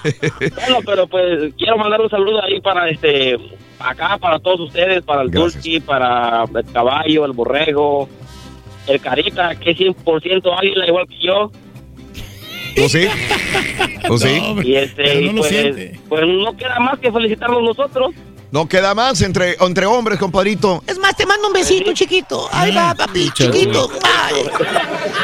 Bueno, 0.54 0.78
pero 0.84 1.06
pues 1.06 1.54
quiero 1.56 1.76
mandar 1.78 2.00
un 2.00 2.10
saludo 2.10 2.42
ahí 2.42 2.60
para 2.60 2.88
este 2.88 3.36
acá, 3.78 4.16
para 4.18 4.38
todos 4.38 4.60
ustedes, 4.60 5.02
para 5.02 5.22
el 5.22 5.30
Dulce, 5.30 5.80
para 5.80 6.44
el 6.44 6.72
caballo, 6.72 7.24
el 7.24 7.32
borrego, 7.32 8.08
el 8.86 9.00
carita, 9.00 9.54
que 9.56 9.70
es 9.72 9.78
100% 9.78 10.58
águila 10.58 10.86
igual 10.86 11.06
que 11.08 11.18
yo. 11.20 11.50
¿O 12.82 12.88
sí? 12.88 13.06
¿O 14.08 14.18
sí? 14.18 14.40
y 14.64 14.74
este, 14.76 15.02
pero 15.02 15.20
y 15.20 15.26
no 15.26 15.32
lo 15.32 15.42
pues, 15.42 15.76
pues 16.08 16.26
no 16.26 16.56
queda 16.56 16.78
más 16.80 16.98
que 16.98 17.12
felicitarnos 17.12 17.62
nosotros. 17.62 18.10
No 18.52 18.68
queda 18.68 18.94
más 18.94 19.20
entre, 19.22 19.56
entre 19.58 19.86
hombres, 19.86 20.18
compadrito. 20.18 20.84
Es 20.86 20.98
más, 20.98 21.16
te 21.16 21.24
mando 21.26 21.46
un 21.48 21.54
besito, 21.54 21.92
chiquito. 21.94 22.48
Ahí 22.52 22.70
va, 22.74 22.94
papi, 22.94 23.24
Muchas 23.24 23.46
chiquito. 23.50 23.90
Ay. 24.04 24.34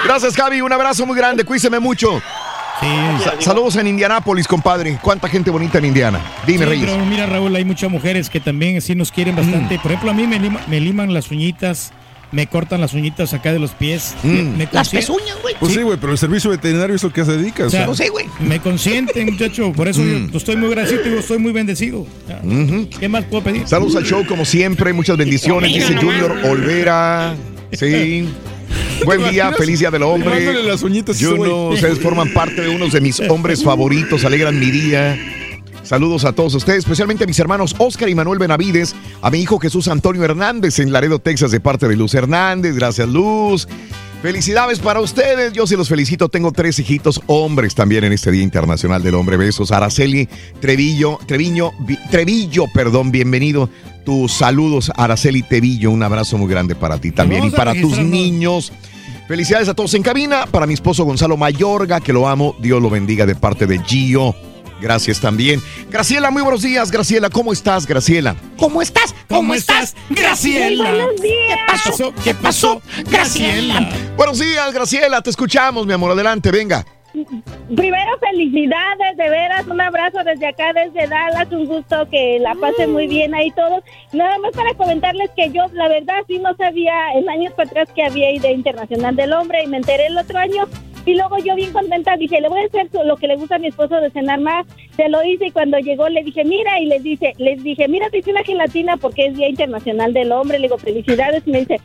Gracias, 0.05 0.34
Javi. 0.34 0.62
Un 0.62 0.73
abrazo 0.73 1.05
muy 1.05 1.15
grande. 1.16 1.44
Cuíseme 1.44 1.78
mucho. 1.78 2.20
Sa- 3.23 3.34
saludos 3.40 3.76
en 3.76 3.86
Indianápolis, 3.89 4.47
compadre. 4.48 4.98
¿Cuánta 5.02 5.28
gente 5.28 5.50
bonita 5.50 5.76
en 5.78 5.84
Indiana? 5.86 6.20
Dime, 6.47 6.60
Sí, 6.65 6.70
Reyes. 6.70 6.90
pero 6.90 7.05
mira, 7.05 7.26
Raúl, 7.26 7.55
hay 7.55 7.65
muchas 7.65 7.90
mujeres 7.90 8.31
que 8.31 8.40
también 8.40 8.81
sí 8.81 8.94
nos 8.94 9.10
quieren 9.12 9.36
bastante. 9.36 9.78
Por 9.78 9.90
ejemplo, 9.90 10.10
a 10.10 10.15
mí 10.15 10.26
me, 10.26 10.39
lima- 10.39 10.60
me 10.68 10.81
liman 10.81 11.12
las 11.12 11.31
uñitas, 11.31 11.92
me 12.32 12.47
cortan 12.47 12.81
las 12.81 12.92
uñitas 12.94 13.32
acá 13.34 13.52
de 13.52 13.58
los 13.58 13.70
pies. 13.73 14.15
Me, 14.23 14.42
me 14.42 14.68
Las 14.70 14.90
pezuñas, 14.90 15.36
güey. 15.42 15.55
Pues 15.58 15.73
sí, 15.73 15.82
güey, 15.82 15.98
pero 15.98 16.12
el 16.12 16.18
servicio 16.18 16.50
veterinario 16.50 16.94
es 16.97 17.02
lo 17.02 17.12
que 17.12 17.24
se 17.24 17.36
dedica. 17.36 17.66
O 17.66 17.70
sea, 17.70 17.89
o 17.89 17.94
sea. 17.94 18.07
Me 18.40 18.60
consienten, 18.60 19.26
muchacho. 19.32 19.73
Por 19.73 19.89
eso 19.89 20.00
Mm. 20.02 20.31
yo 20.31 20.39
estoy 20.39 20.57
muy 20.57 20.68
agradecido, 20.68 21.02
digo, 21.05 21.18
estoy 21.18 21.39
muy 21.39 21.52
bendecido. 21.52 22.07
¿Qué 23.00 23.08
más 23.08 23.24
puedo 23.24 23.42
pedir? 23.44 23.66
Saludos 23.66 23.97
al 23.97 24.05
show, 24.05 24.24
como 24.26 24.44
siempre. 24.44 24.92
Muchas 24.92 25.16
bendiciones. 25.16 25.73
Dice 25.73 25.94
Junior 25.97 26.36
Olvera. 26.44 27.34
Sí. 27.73 28.28
Buen 29.05 29.31
día, 29.31 29.52
feliz 29.52 29.78
día 29.78 29.90
del 29.90 30.02
hombre. 30.02 30.62
Las 30.65 30.82
uñitas 30.82 31.18
Juno, 31.18 31.36
güey. 31.66 31.74
ustedes 31.74 31.98
forman 32.00 32.32
parte 32.32 32.62
de 32.62 32.68
unos 32.68 32.92
de 32.92 33.00
mis 33.00 33.20
hombres 33.20 33.62
favoritos, 33.62 34.24
alegran 34.24 34.58
mi 34.58 34.70
día. 34.70 35.16
Saludos 35.89 36.26
a 36.26 36.33
todos 36.34 36.55
ustedes, 36.55 36.81
especialmente 36.81 37.25
a 37.25 37.26
mis 37.26 37.39
hermanos 37.39 37.75
Oscar 37.78 38.10
y 38.10 38.15
Manuel 38.15 38.39
Benavides, 38.39 38.94
a 39.23 39.31
mi 39.31 39.39
hijo 39.39 39.58
Jesús 39.58 39.89
Antonio 39.89 40.23
Hernández 40.23 40.81
en 40.81 40.92
Laredo, 40.92 41.18
Texas, 41.18 41.50
de 41.50 41.60
parte 41.60 41.89
de 41.89 41.97
Luz 41.97 42.12
Hernández. 42.12 42.75
Gracias, 42.75 43.08
Luz. 43.08 43.67
Felicidades 44.20 44.81
para 44.81 45.00
ustedes. 45.00 45.55
Yo 45.55 45.67
sí 45.67 45.76
los 45.76 45.89
felicito. 45.89 46.28
Tengo 46.28 46.52
tres 46.52 46.78
hijitos 46.78 47.23
hombres 47.26 47.75
también 47.75 48.05
en 48.05 48.12
este 48.12 48.31
Día 48.31 48.42
Internacional 48.42 49.02
del 49.02 49.15
Hombre. 49.15 49.39
Besos. 49.39 49.73
Araceli 49.73 50.28
Trevillo, 50.60 51.18
Treviño, 51.26 51.70
Vi- 51.86 51.99
Trevillo, 52.10 52.67
perdón, 52.75 53.10
bienvenido. 53.10 53.70
Tus 54.05 54.33
saludos, 54.33 54.92
Araceli 54.94 55.42
Trevillo. 55.42 55.91
Un 55.91 56.02
abrazo 56.02 56.36
muy 56.36 56.50
grande 56.50 56.75
para 56.75 56.99
ti 57.00 57.12
también 57.12 57.44
y 57.44 57.50
para 57.50 57.73
tus 57.73 57.97
niños. 57.97 58.73
Felicidades 59.26 59.68
a 59.70 59.75
todos 59.75 59.94
en 59.94 60.02
cabina. 60.02 60.44
Para 60.50 60.67
mi 60.67 60.75
esposo 60.75 61.05
Gonzalo 61.05 61.39
Mayorga, 61.39 62.00
que 62.00 62.12
lo 62.12 62.28
amo. 62.28 62.55
Dios 62.60 62.83
lo 62.83 62.91
bendiga 62.91 63.25
de 63.25 63.36
parte 63.36 63.67
de 63.67 63.78
Gio. 63.78 64.34
Gracias 64.81 65.20
también. 65.20 65.60
Graciela, 65.90 66.31
muy 66.31 66.42
buenos 66.42 66.62
días, 66.62 66.90
Graciela. 66.90 67.31
¿Cómo 67.31 67.52
estás, 67.52 67.86
Graciela? 67.86 68.36
¿Cómo 68.57 68.82
estás? 68.82 69.15
¿Cómo, 69.28 69.55
estás? 69.55 69.94
Graciela? 70.10 70.90
Buenos 70.90 71.20
días. 71.20 71.58
¿Qué 71.66 71.73
pasó? 71.90 72.15
¿Qué 72.24 72.34
pasó? 72.34 72.82
Graciela. 73.10 73.89
Buenos 74.16 74.39
días, 74.39 74.73
Graciela. 74.73 75.20
Te 75.20 75.31
escuchamos, 75.31 75.86
mi 75.86 75.92
amor. 75.92 76.12
Adelante, 76.12 76.50
venga. 76.50 76.84
Primero, 77.74 78.18
felicidades, 78.20 79.16
de 79.16 79.31
veras, 79.31 79.66
un 79.66 79.81
abrazo 79.81 80.18
desde 80.24 80.47
acá, 80.47 80.73
desde 80.73 81.08
Dallas, 81.08 81.50
un 81.50 81.66
gusto 81.66 82.08
que 82.10 82.39
la 82.39 82.55
pasen 82.55 82.92
muy 82.92 83.07
bien 83.07 83.34
ahí 83.34 83.50
todos. 83.52 83.82
Nada 84.12 84.39
más 84.39 84.52
para 84.52 84.74
comentarles 84.74 85.31
que 85.36 85.50
yo, 85.50 85.65
la 85.73 85.89
verdad, 85.89 86.23
sí 86.26 86.39
no 86.39 86.55
sabía 86.57 87.12
en 87.15 87.28
años 87.28 87.52
para 87.55 87.70
atrás 87.70 87.89
que 87.94 88.05
había 88.05 88.31
Idea 88.32 88.52
Internacional 88.52 89.16
del 89.16 89.32
Hombre 89.32 89.62
y 89.65 89.66
me 89.66 89.78
enteré 89.78 90.07
el 90.07 90.18
otro 90.18 90.39
año. 90.39 90.66
Y 91.05 91.15
luego 91.15 91.39
yo 91.39 91.55
bien 91.55 91.73
contenta 91.73 92.17
dije, 92.17 92.41
le 92.41 92.49
voy 92.49 92.60
a 92.60 92.67
hacer 92.67 92.89
lo 93.05 93.17
que 93.17 93.28
le 93.28 93.36
gusta 93.36 93.57
a 93.57 93.59
mi 93.59 93.68
esposo 93.68 93.97
de 93.97 94.10
cenar 94.10 94.41
más. 94.41 94.67
Se 94.97 95.09
lo 95.09 95.25
hice 95.25 95.47
y 95.47 95.51
cuando 95.51 95.78
llegó 95.78 96.09
le 96.09 96.23
dije, 96.23 96.44
mira, 96.44 96.78
y 96.81 96.86
les 96.86 97.02
dije, 97.02 97.33
les 97.39 97.62
dije, 97.62 97.89
mira, 97.89 98.10
te 98.10 98.18
hice 98.18 98.31
una 98.31 98.44
gelatina 98.44 98.97
porque 98.97 99.27
es 99.27 99.36
Día 99.36 99.49
Internacional 99.49 100.12
del 100.12 100.33
Hombre. 100.33 100.59
Le 100.59 100.67
digo, 100.67 100.78
felicidades. 100.78 101.43
Y 101.47 101.51
me 101.51 101.60
dice, 101.60 101.81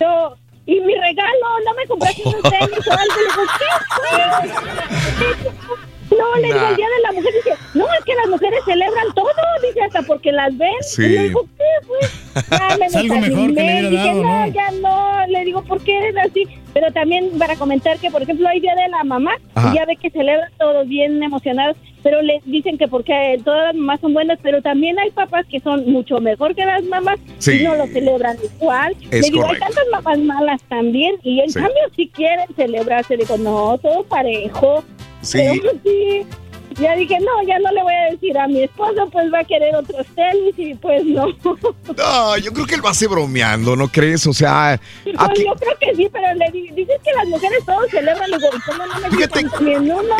yo, 0.00 0.34
y 0.66 0.80
mi 0.80 0.94
regalo, 0.94 1.60
no 1.64 1.74
me 1.74 1.86
compraste 1.86 2.22
unos 2.26 2.42
tenis 2.42 2.88
o 2.88 2.92
algo. 2.92 3.14
Le 3.16 3.26
digo, 3.30 3.42
¿qué 5.18 5.38
fue? 5.54 5.84
No, 6.18 6.34
le 6.36 6.46
digo, 6.48 6.58
Nah. 6.60 6.70
el 6.70 6.76
Día 6.76 6.86
de 6.86 7.02
la 7.02 7.12
Mujer, 7.12 7.32
dice, 7.34 7.50
no, 7.74 7.84
es 7.98 8.04
que 8.04 8.14
las 8.14 8.28
mujeres 8.28 8.60
celebran 8.64 9.06
todo, 9.14 9.30
dice, 9.66 9.82
hasta 9.82 10.02
porque 10.02 10.32
las 10.32 10.56
ven. 10.56 10.70
Sí. 10.82 11.02
Y 11.02 11.08
le 11.08 11.22
digo, 11.24 11.46
¿qué 11.56 11.86
fue? 11.86 11.98
Ya 12.50 12.76
me 12.78 12.86
Es 12.86 12.96
algo 12.96 13.14
mejor 13.16 13.54
que 13.54 13.62
le 13.62 13.62
desanimé, 13.62 13.88
hubiera 13.88 13.90
dije, 13.90 14.14
no, 14.22 14.46
¿no? 14.46 14.46
ya 14.52 14.70
no, 14.70 15.26
le 15.28 15.44
digo, 15.44 15.62
¿por 15.62 15.80
qué 15.82 15.98
eres 15.98 16.16
así? 16.18 16.46
Pero 16.72 16.92
también 16.92 17.30
para 17.38 17.56
comentar 17.56 17.98
que, 17.98 18.10
por 18.10 18.22
ejemplo, 18.22 18.48
hay 18.48 18.60
Día 18.60 18.74
de 18.74 18.88
la 18.88 19.04
Mamá, 19.04 19.32
Ajá. 19.54 19.70
y 19.72 19.76
ya 19.76 19.84
ve 19.86 19.96
que 19.96 20.10
celebran 20.10 20.50
todos 20.58 20.86
bien 20.88 21.22
emocionados, 21.22 21.76
pero 22.04 22.22
le 22.22 22.40
dicen 22.44 22.78
que 22.78 22.86
porque 22.86 23.40
todas 23.44 23.64
las 23.68 23.74
mamás 23.74 24.00
son 24.00 24.12
buenas, 24.14 24.38
pero 24.42 24.62
también 24.62 24.96
hay 25.00 25.10
papás 25.10 25.44
que 25.50 25.58
son 25.58 25.90
mucho 25.90 26.20
mejor 26.20 26.54
que 26.54 26.64
las 26.64 26.84
mamás 26.84 27.18
Sí. 27.38 27.58
y 27.60 27.64
no 27.64 27.74
lo 27.74 27.86
celebran 27.88 28.36
igual. 28.56 28.94
Es 29.10 29.10
le 29.10 29.30
digo, 29.30 29.40
correcto. 29.42 29.64
hay 29.64 29.72
tantas 29.74 29.84
mamás 29.90 30.18
malas 30.20 30.62
también, 30.68 31.16
y 31.24 31.40
en 31.40 31.48
Sí. 31.50 31.54
cambio 31.58 31.82
si 31.96 32.08
quieren 32.08 32.46
celebrarse, 32.54 33.16
digo, 33.16 33.36
no, 33.38 33.76
todo 33.78 34.04
parejo. 34.04 34.84
Sí. 35.22 35.38
Pero 35.62 35.72
sí, 35.82 36.26
ya 36.80 36.94
dije, 36.96 37.18
no, 37.20 37.46
ya 37.46 37.58
no 37.58 37.70
le 37.72 37.82
voy 37.82 37.94
a 37.94 38.10
decir 38.12 38.36
a 38.38 38.46
mi 38.48 38.62
esposo, 38.64 39.08
pues 39.10 39.32
va 39.32 39.40
a 39.40 39.44
querer 39.44 39.74
otros 39.76 40.06
tenis 40.14 40.54
y 40.56 40.74
pues 40.74 41.04
no. 41.04 41.26
No, 41.96 42.36
yo 42.38 42.52
creo 42.52 42.66
que 42.66 42.74
él 42.74 42.84
va 42.84 42.90
a 42.90 42.94
ser 42.94 43.08
bromeando, 43.08 43.76
¿no 43.76 43.88
crees? 43.88 44.26
O 44.26 44.32
sea, 44.32 44.80
Pues 45.04 45.14
aquí, 45.18 45.44
yo 45.44 45.52
creo 45.54 45.72
que 45.80 45.94
sí, 45.96 46.08
pero 46.12 46.34
le 46.34 46.50
di- 46.50 46.70
dices 46.72 46.96
que 47.04 47.12
las 47.16 47.28
mujeres 47.28 47.58
todos 47.64 47.88
celebran, 47.90 48.28
¿y 48.30 48.32
cómo 48.70 48.86
no 48.86 49.00
me 49.00 49.10
Fíjate, 49.10 49.46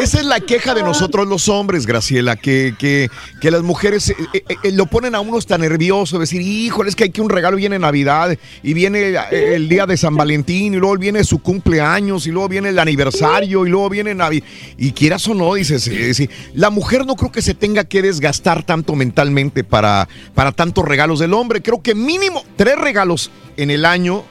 esa 0.02 0.18
es 0.20 0.24
la 0.26 0.40
queja 0.40 0.74
de 0.74 0.82
nosotros 0.82 1.26
los 1.26 1.48
hombres, 1.48 1.86
Graciela, 1.86 2.36
que, 2.36 2.74
que, 2.78 3.08
que 3.40 3.50
las 3.50 3.62
mujeres 3.62 4.10
eh, 4.10 4.16
eh, 4.32 4.44
eh, 4.62 4.72
lo 4.72 4.86
ponen 4.86 5.14
a 5.14 5.20
uno 5.20 5.38
hasta 5.38 5.58
nervioso, 5.58 6.18
decir, 6.18 6.40
híjole, 6.42 6.90
es 6.90 6.96
que 6.96 7.04
hay 7.04 7.10
que 7.10 7.20
un 7.20 7.30
regalo 7.30 7.56
viene 7.56 7.78
Navidad 7.78 8.36
y 8.62 8.74
viene 8.74 9.14
el 9.30 9.68
día 9.68 9.86
de 9.86 9.96
San 9.96 10.16
Valentín 10.16 10.74
y 10.74 10.76
luego 10.76 10.96
viene 10.98 11.24
su 11.24 11.40
cumpleaños 11.40 12.26
y 12.26 12.30
luego 12.30 12.48
viene 12.48 12.68
el 12.70 12.78
aniversario 12.78 13.66
y 13.66 13.70
luego 13.70 13.88
viene 13.90 14.14
Navidad. 14.14 14.46
Y 14.76 14.92
quieras 14.92 15.26
o 15.28 15.34
no, 15.34 15.54
dices, 15.54 15.82
sí, 15.82 16.28
la 16.52 16.70
mujer 16.70 17.06
no 17.06 17.16
creo 17.16 17.32
que 17.32 17.42
se 17.42 17.54
tenga 17.54 17.84
que 17.84 18.02
desgastar 18.02 18.64
tanto 18.64 18.94
mentalmente 18.94 19.64
para, 19.64 20.08
para 20.34 20.52
tantos 20.52 20.84
regalos 20.84 21.18
del 21.18 21.34
hombre. 21.34 21.62
Creo 21.62 21.82
que 21.82 21.94
mínimo 21.94 22.44
tres 22.56 22.76
regalos 22.78 23.30
en 23.56 23.70
el 23.70 23.84
año. 23.84 24.24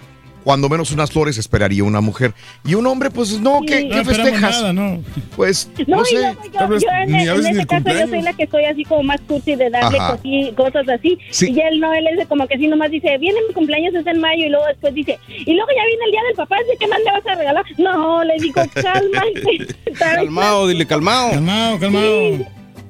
Cuando 0.44 0.68
menos 0.70 0.92
unas 0.92 1.12
flores 1.12 1.38
esperaría 1.38 1.84
una 1.84 2.02
mujer. 2.02 2.34
Y 2.66 2.76
un 2.76 2.86
hombre, 2.88 3.10
pues 3.10 3.40
no, 3.40 3.62
¿qué, 3.66 3.80
Sí. 3.82 3.90
qué 3.90 3.96
No 3.96 4.02
esperamos 4.02 4.32
festejas? 4.32 4.62
nada, 4.62 4.74
¿no? 4.74 5.04
Pues, 5.36 5.70
No, 5.88 5.98
no, 5.98 6.02
y 6.04 6.06
sé. 6.06 6.16
luego 6.16 6.44
yo, 6.54 6.68
vez 6.68 6.84
yo 6.84 6.90
en, 6.90 7.12
ni 7.12 7.28
a 7.28 7.34
en 7.34 7.40
ese 7.40 7.50
el 7.62 7.68
caso 7.68 7.90
yo 7.90 8.08
soy 8.08 8.22
la 8.22 8.34
que 8.34 8.48
soy 8.48 8.66
así 8.66 8.84
como 8.86 9.04
más 9.04 9.22
cursi 9.22 9.56
de 9.56 9.70
darle 9.70 9.98
cosas 10.56 10.88
así. 10.90 11.18
Sí. 11.30 11.52
Y 11.52 11.60
él 11.60 11.80
no, 11.80 11.94
él 11.94 12.08
es 12.08 12.18
de 12.18 12.26
como 12.26 12.48
que 12.48 12.56
así 12.56 12.68
nomás 12.68 12.92
dice, 12.92 13.18
viene 13.18 13.40
mi 13.48 13.54
cumpleaños 13.54 13.94
es 13.96 14.06
en 14.06 14.20
mayo 14.20 14.46
y 14.46 14.50
luego 14.50 14.66
después 14.68 14.94
dice, 14.94 15.18
y 15.28 15.54
luego 15.54 15.70
ya 15.76 15.86
viene 15.86 16.06
el 16.06 16.12
día 16.12 16.22
del 16.28 16.36
papá, 16.36 16.56
¿de 16.70 16.78
qué 16.78 16.88
más 16.88 17.00
le 17.00 17.12
vas 17.12 17.26
a 17.28 17.36
regalar? 17.36 17.66
No, 17.78 18.24
le 18.24 18.34
digo, 18.40 18.62
cálmate. 18.74 19.76
Calmado, 19.98 20.68
dile 20.68 20.86
calmado. 20.86 21.32
Calmado, 21.32 21.80
calmado. 21.80 22.06
Sí. 22.38 22.46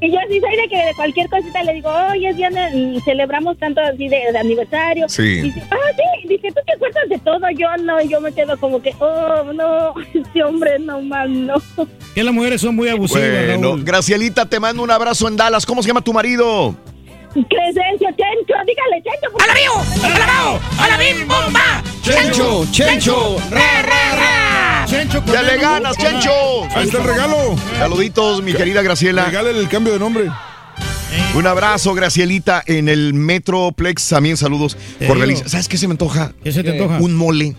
Y 0.05 0.11
yo 0.11 0.19
así 0.19 0.37
soy 0.41 0.55
de 0.57 0.67
que 0.67 0.75
de 0.85 0.93
cualquier 0.95 1.29
cosita 1.29 1.63
le 1.63 1.73
digo, 1.75 1.89
oye, 2.11 2.27
es 2.29 2.35
día 2.35 2.49
de- 2.49 2.77
y 2.77 2.99
celebramos 3.01 3.57
tanto 3.57 3.79
así 3.79 4.09
de, 4.09 4.19
de 4.33 4.37
aniversario. 4.37 5.07
Sí. 5.07 5.21
Y 5.23 5.41
dice, 5.43 5.63
ah, 5.71 5.77
sí, 5.95 6.27
dije, 6.27 6.49
¿tú 6.49 6.59
te 6.65 6.73
acuerdas 6.73 7.07
de 7.09 7.17
todo? 7.19 7.39
Yo 7.57 7.67
no, 7.83 8.01
y 8.01 8.09
yo 8.09 8.19
me 8.19 8.33
quedo 8.33 8.57
como 8.59 8.81
que, 8.81 8.93
oh, 8.99 9.51
no, 9.53 9.93
ese 10.13 10.43
hombre 10.43 10.77
no 10.79 11.01
más, 11.01 11.29
no. 11.29 11.55
Que 12.13 12.21
las 12.23 12.33
mujeres 12.33 12.59
son 12.59 12.75
muy 12.75 12.89
abusivas, 12.89 13.29
Bueno, 13.47 13.69
Raúl. 13.69 13.83
Gracielita, 13.85 14.45
te 14.45 14.59
mando 14.59 14.83
un 14.83 14.91
abrazo 14.91 15.27
en 15.29 15.37
Dallas. 15.37 15.65
¿Cómo 15.65 15.81
se 15.81 15.87
llama 15.87 16.01
tu 16.01 16.11
marido? 16.11 16.75
Crescencio, 17.33 18.09
Chencho, 18.09 18.53
dígale, 18.67 19.01
Chencho. 19.03 19.31
por 19.31 19.41
¡Hola, 19.41 19.53
amigo! 19.53 19.73
¡Hola, 20.03 20.59
¡Hola, 20.85 20.97
bim, 20.97 21.27
bomba! 21.27 21.83
Chencho, 22.03 22.65
Chencho. 22.71 23.37
¡Ra, 23.49 23.81
ra, 23.81 24.15
ra! 24.15 24.85
Chencho, 24.85 25.23
¡Ya 25.25 25.41
le 25.41 25.57
ganas, 25.57 25.97
Chencho! 25.97 26.31
Ahí 26.75 26.85
está 26.85 26.99
el 26.99 27.03
regalo. 27.05 27.55
Saluditos, 27.79 28.43
mi 28.43 28.53
querida 28.53 28.83
Graciela. 28.83 29.25
Regálale 29.25 29.59
el 29.59 29.67
cambio 29.67 29.93
de 29.93 29.99
nombre. 29.99 30.29
Un 31.33 31.47
abrazo, 31.47 31.95
Gracielita, 31.95 32.61
en 32.67 32.87
el 32.87 33.15
Metroplex. 33.15 34.09
También 34.09 34.37
saludos 34.37 34.77
por. 35.07 35.17
¿Sabes 35.49 35.67
qué 35.67 35.77
se 35.77 35.87
me 35.87 35.93
antoja? 35.93 36.33
¿Qué 36.43 36.51
se 36.51 36.63
te 36.63 36.71
antoja? 36.71 36.99
Un 36.99 37.15
mole. 37.15 37.55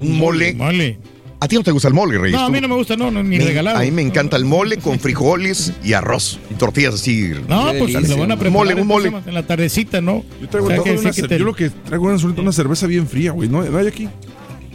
Un 0.00 0.18
mole. 0.18 0.54
Mole. 0.54 0.98
¿A 1.38 1.48
ti 1.48 1.56
no 1.56 1.62
te 1.62 1.70
gusta 1.70 1.88
el 1.88 1.94
mole, 1.94 2.16
Reyes? 2.18 2.38
No, 2.38 2.46
a 2.46 2.50
mí 2.50 2.60
no 2.60 2.68
me 2.68 2.74
gusta, 2.76 2.96
no, 2.96 3.10
no, 3.10 3.22
ni 3.22 3.36
Me- 3.38 3.44
regalado. 3.44 3.76
A 3.78 3.82
mí 3.82 3.90
me 3.90 4.00
encanta 4.02 4.36
el 4.38 4.46
mole 4.46 4.78
con 4.78 4.98
frijoles 4.98 5.72
y 5.84 5.92
arroz 5.92 6.38
y 6.50 6.54
tortillas 6.54 6.94
así. 6.94 7.32
No, 7.46 7.66
pues 7.78 7.92
delicia. 7.92 8.14
lo 8.14 8.20
van 8.22 8.30
a 8.30 8.34
Un 8.34 8.40
preparar 8.40 8.50
mole, 8.76 8.80
un 8.80 8.86
mole. 8.86 9.12
en 9.26 9.34
la 9.34 9.46
tardecita, 9.46 10.00
¿no? 10.00 10.24
Yo 10.40 10.48
traigo 10.48 10.66
O 10.66 10.70
sea, 10.70 10.76
todo 10.78 10.84
que 10.86 10.98
una 10.98 11.12
que 11.12 11.22
te- 11.22 11.38
Yo 11.38 11.44
lo 11.44 11.54
que 11.54 11.68
traigo 11.70 12.06
una 12.06 12.52
cerveza 12.52 12.86
bien 12.86 13.06
fría, 13.06 13.32
güey. 13.32 13.48
¿No, 13.50 13.60
hay 13.60 13.86
aquí? 13.86 14.08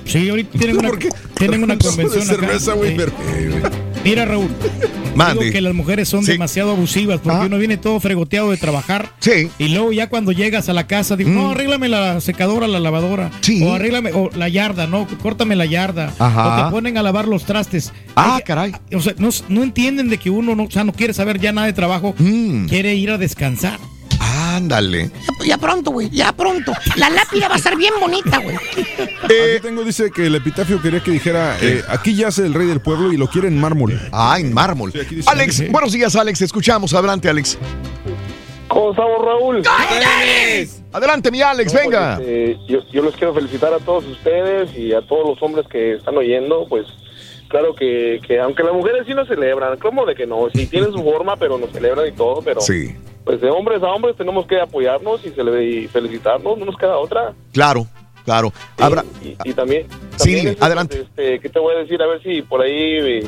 Sí, 0.05 0.29
ahorita 0.29 0.57
tienen 0.59 0.77
una, 0.79 0.89
¿Por 0.89 0.99
qué? 0.99 1.09
tienen 1.35 1.63
una 1.63 1.75
de 1.77 1.83
convención 1.85 2.21
acá. 2.23 2.35
cerveza, 2.35 2.73
güey, 2.73 2.91
Sí. 2.91 2.95
pero- 2.97 3.11
Mira, 4.03 4.25
Raúl. 4.25 4.49
Mande. 5.15 5.43
Digo 5.45 5.53
que 5.53 5.61
las 5.61 5.73
mujeres 5.73 6.07
son 6.09 6.23
Sí. 6.23 6.31
demasiado 6.33 6.71
abusivas 6.71 7.19
porque 7.21 7.39
Ah. 7.43 7.45
uno 7.45 7.57
viene 7.57 7.77
todo 7.77 7.99
fregoteado 7.99 8.51
de 8.51 8.57
trabajar. 8.57 9.11
Sí. 9.19 9.49
Y 9.59 9.69
luego 9.69 9.91
ya 9.91 10.07
cuando 10.09 10.31
llegas 10.31 10.69
a 10.69 10.73
la 10.73 10.87
casa, 10.87 11.15
digo, 11.15 11.29
no, 11.29 11.51
arréglame 11.51 11.89
la 11.89 12.21
secadora, 12.21 12.67
la 12.67 12.79
lavadora. 12.79 13.31
Sí. 13.41 13.61
O 13.63 13.73
arréglame, 13.73 14.11
o 14.13 14.29
la 14.35 14.47
yarda, 14.49 14.87
no, 14.87 15.07
córtame 15.21 15.55
la 15.55 15.65
yarda. 15.65 16.13
Ajá. 16.19 16.47
O 16.61 16.65
te 16.65 16.71
ponen 16.71 16.97
a 16.97 17.03
lavar 17.03 17.27
los 17.27 17.43
trastes. 17.45 17.91
Ah, 18.15 18.41
caray. 18.45 18.73
O 18.95 19.01
sea, 19.01 19.13
no, 19.17 19.29
no 19.49 19.63
entienden 19.63 20.09
de 20.09 20.17
que 20.17 20.29
uno 20.29 20.55
no, 20.55 20.63
o 20.63 20.71
sea, 20.71 20.83
no 20.83 20.93
quiere 20.93 21.13
saber 21.13 21.39
ya 21.39 21.51
nada 21.51 21.67
de 21.67 21.73
trabajo, 21.73 22.15
Mm. 22.17 22.67
quiere 22.67 22.95
ir 22.95 23.11
a 23.11 23.17
descansar. 23.17 23.79
Ándale. 24.55 25.09
Ya, 25.39 25.45
ya 25.45 25.57
pronto, 25.57 25.91
güey, 25.91 26.09
ya 26.09 26.31
pronto. 26.33 26.73
La 26.97 27.09
lápida 27.09 27.47
va 27.47 27.55
a 27.55 27.57
estar 27.57 27.75
bien 27.77 27.93
bonita, 27.99 28.39
güey. 28.39 28.55
Eh, 29.29 29.53
Aquí 29.57 29.61
tengo, 29.61 29.83
dice 29.83 30.11
que 30.11 30.25
el 30.27 30.35
epitafio 30.35 30.81
quería 30.81 31.01
que 31.01 31.11
dijera, 31.11 31.57
eh, 31.61 31.81
aquí 31.89 32.15
yace 32.15 32.45
el 32.45 32.53
rey 32.53 32.67
del 32.67 32.81
pueblo 32.81 33.11
y 33.13 33.17
lo 33.17 33.27
quiere 33.27 33.47
en 33.47 33.59
mármol. 33.59 33.99
Ah, 34.11 34.37
en 34.39 34.53
mármol. 34.53 34.91
Sí, 34.91 34.99
aquí 34.99 35.15
dice- 35.15 35.29
Alex, 35.29 35.55
Sí. 35.55 35.67
buenos 35.69 35.91
días, 35.93 36.15
Alex. 36.15 36.39
Te 36.39 36.45
escuchamos. 36.45 36.93
Adelante, 36.93 37.29
Alex. 37.29 37.57
¿Cómo 38.67 38.91
estamos, 38.91 39.25
Raúl? 39.25 39.61
Adelante, 40.93 41.31
mi 41.31 41.41
Alex, 41.41 41.73
No, 41.73 41.79
venga. 41.79 42.15
pues, 42.17 42.27
este, 42.29 42.57
yo, 42.67 42.79
yo 42.91 43.01
los 43.01 43.15
quiero 43.15 43.33
felicitar 43.33 43.73
a 43.73 43.79
todos 43.79 44.05
ustedes 44.05 44.73
y 44.77 44.93
a 44.93 45.01
todos 45.01 45.27
los 45.29 45.41
hombres 45.43 45.65
que 45.67 45.93
están 45.95 46.17
oyendo, 46.17 46.65
pues 46.69 46.85
claro 47.51 47.75
que, 47.75 48.19
que 48.25 48.39
aunque 48.39 48.63
las 48.63 48.73
mujeres 48.73 49.03
sí 49.05 49.13
nos 49.13 49.27
celebran, 49.27 49.77
¿cómo 49.77 50.05
de 50.05 50.15
que 50.15 50.25
no? 50.25 50.49
Sí 50.53 50.65
tienen 50.65 50.91
su 50.91 51.03
forma, 51.03 51.35
pero 51.35 51.57
nos 51.59 51.69
celebran 51.71 52.07
y 52.07 52.11
todo, 52.13 52.41
pero 52.41 52.61
Sí, 52.61 52.95
pues 53.23 53.39
de 53.41 53.49
hombres 53.51 53.83
a 53.83 53.91
hombres 53.91 54.15
tenemos 54.15 54.47
que 54.47 54.59
apoyarnos 54.59 55.21
y, 55.25 55.29
y 55.29 55.87
felicitarnos, 55.87 56.57
no 56.57 56.65
nos 56.65 56.77
queda 56.77 56.97
otra. 56.97 57.33
claro, 57.53 57.85
claro. 58.25 58.53
Habrá. 58.77 59.03
Y, 59.23 59.35
y 59.49 59.53
también, 59.53 59.87
Sí, 60.17 60.33
también 60.33 60.47
este, 60.49 60.65
adelante. 60.65 61.01
Este, 61.01 61.39
¿Qué 61.39 61.49
te 61.49 61.59
voy 61.59 61.75
a 61.75 61.79
decir? 61.79 62.01
A 62.01 62.07
ver 62.07 62.21
si 62.23 62.41
por 62.41 62.61
ahí 62.61 63.21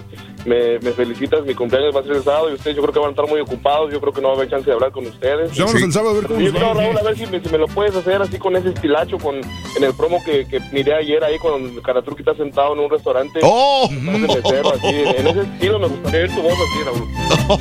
me, 0.45 0.79
me 0.79 0.91
felicitas, 0.91 1.43
mi 1.45 1.53
cumpleaños 1.55 1.95
va 1.95 2.01
a 2.01 2.03
ser 2.03 2.13
el 2.17 2.23
sábado 2.23 2.49
y 2.49 2.53
ustedes 2.53 2.75
yo 2.75 2.81
creo 2.81 2.93
que 2.93 2.99
van 2.99 3.07
a 3.09 3.11
estar 3.11 3.27
muy 3.27 3.39
ocupados, 3.39 3.91
yo 3.91 3.99
creo 4.01 4.13
que 4.13 4.21
no 4.21 4.27
va 4.29 4.33
a 4.33 4.37
haber 4.37 4.49
chance 4.49 4.65
de 4.65 4.73
hablar 4.73 4.91
con 4.91 5.05
ustedes. 5.07 5.51
Llámanos 5.53 5.79
Sí. 5.79 5.85
el 5.85 5.93
sábado 5.93 6.11
a 6.11 6.13
ver 6.19 6.27
cómo 6.27 6.39
Yo 6.39 6.51
creo. 6.51 6.73
Raúl, 6.73 6.97
a 6.97 7.03
ver 7.03 7.17
si 7.17 7.25
me, 7.27 7.39
si 7.41 7.49
me 7.49 7.57
lo 7.57 7.67
puedes 7.67 7.95
hacer 7.95 8.21
así 8.21 8.37
con 8.37 8.55
ese 8.55 8.69
estilacho, 8.69 9.17
con, 9.17 9.35
en 9.37 9.83
el 9.83 9.93
promo 9.95 10.21
que, 10.23 10.45
que 10.47 10.59
miré 10.71 10.93
ayer 10.95 11.23
ahí 11.23 11.37
cuando 11.39 11.81
Caratruc 11.81 12.19
está 12.19 12.35
sentado 12.35 12.73
en 12.73 12.79
un 12.79 12.89
restaurante. 12.89 13.39
¡Oh! 13.43 13.85
Así, 13.89 14.87
en 14.87 15.27
ese 15.27 15.41
estilo 15.41 15.79
me 15.79 15.87
gustaría 15.87 16.21
oír 16.21 16.35
tu 16.35 16.41
voz 16.41 16.53
así, 16.53 16.83
Raúl. 16.85 17.07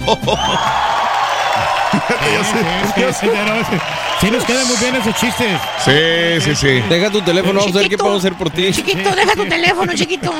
Sí, 2.94 3.02
sí, 3.02 3.14
sí, 3.20 3.26
no, 3.26 3.64
sí. 3.64 3.76
Sí 4.20 4.30
nos 4.30 4.44
quedan 4.44 4.66
muy 4.68 4.76
bien 4.76 4.94
esos 4.96 5.14
chistes. 5.16 5.60
Sí, 5.84 6.40
sí, 6.40 6.54
sí. 6.54 6.80
Deja 6.88 7.10
tu 7.10 7.22
teléfono, 7.22 7.60
vamos 7.60 7.74
a 7.74 7.78
ver 7.80 7.88
qué 7.88 7.96
podemos 7.98 8.20
hacer 8.24 8.34
por 8.36 8.50
ti. 8.50 8.70
Chiquito, 8.72 9.14
deja 9.14 9.34
tu 9.34 9.46
teléfono, 9.46 9.92
chiquito. 9.94 10.32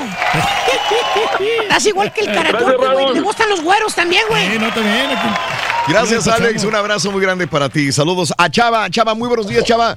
Estás 1.62 1.86
igual 1.86 2.12
que 2.12 2.20
el 2.20 2.26
Gracias, 2.26 2.52
caraturco, 2.52 2.92
güey. 2.92 3.14
Le 3.14 3.20
gustan 3.20 3.48
los 3.48 3.62
güeros 3.62 3.94
también, 3.94 4.22
güey. 4.28 4.50
Sí, 4.52 4.58
no, 4.58 4.72
también. 4.72 5.10
Gracias, 5.88 6.28
Alex. 6.28 6.64
Un 6.64 6.74
abrazo 6.74 7.10
muy 7.10 7.20
grande 7.22 7.46
para 7.46 7.68
ti. 7.68 7.90
Saludos 7.90 8.32
a 8.36 8.48
Chava. 8.50 8.88
Chava, 8.90 9.14
muy 9.14 9.28
buenos 9.28 9.48
días, 9.48 9.64
Chava. 9.64 9.96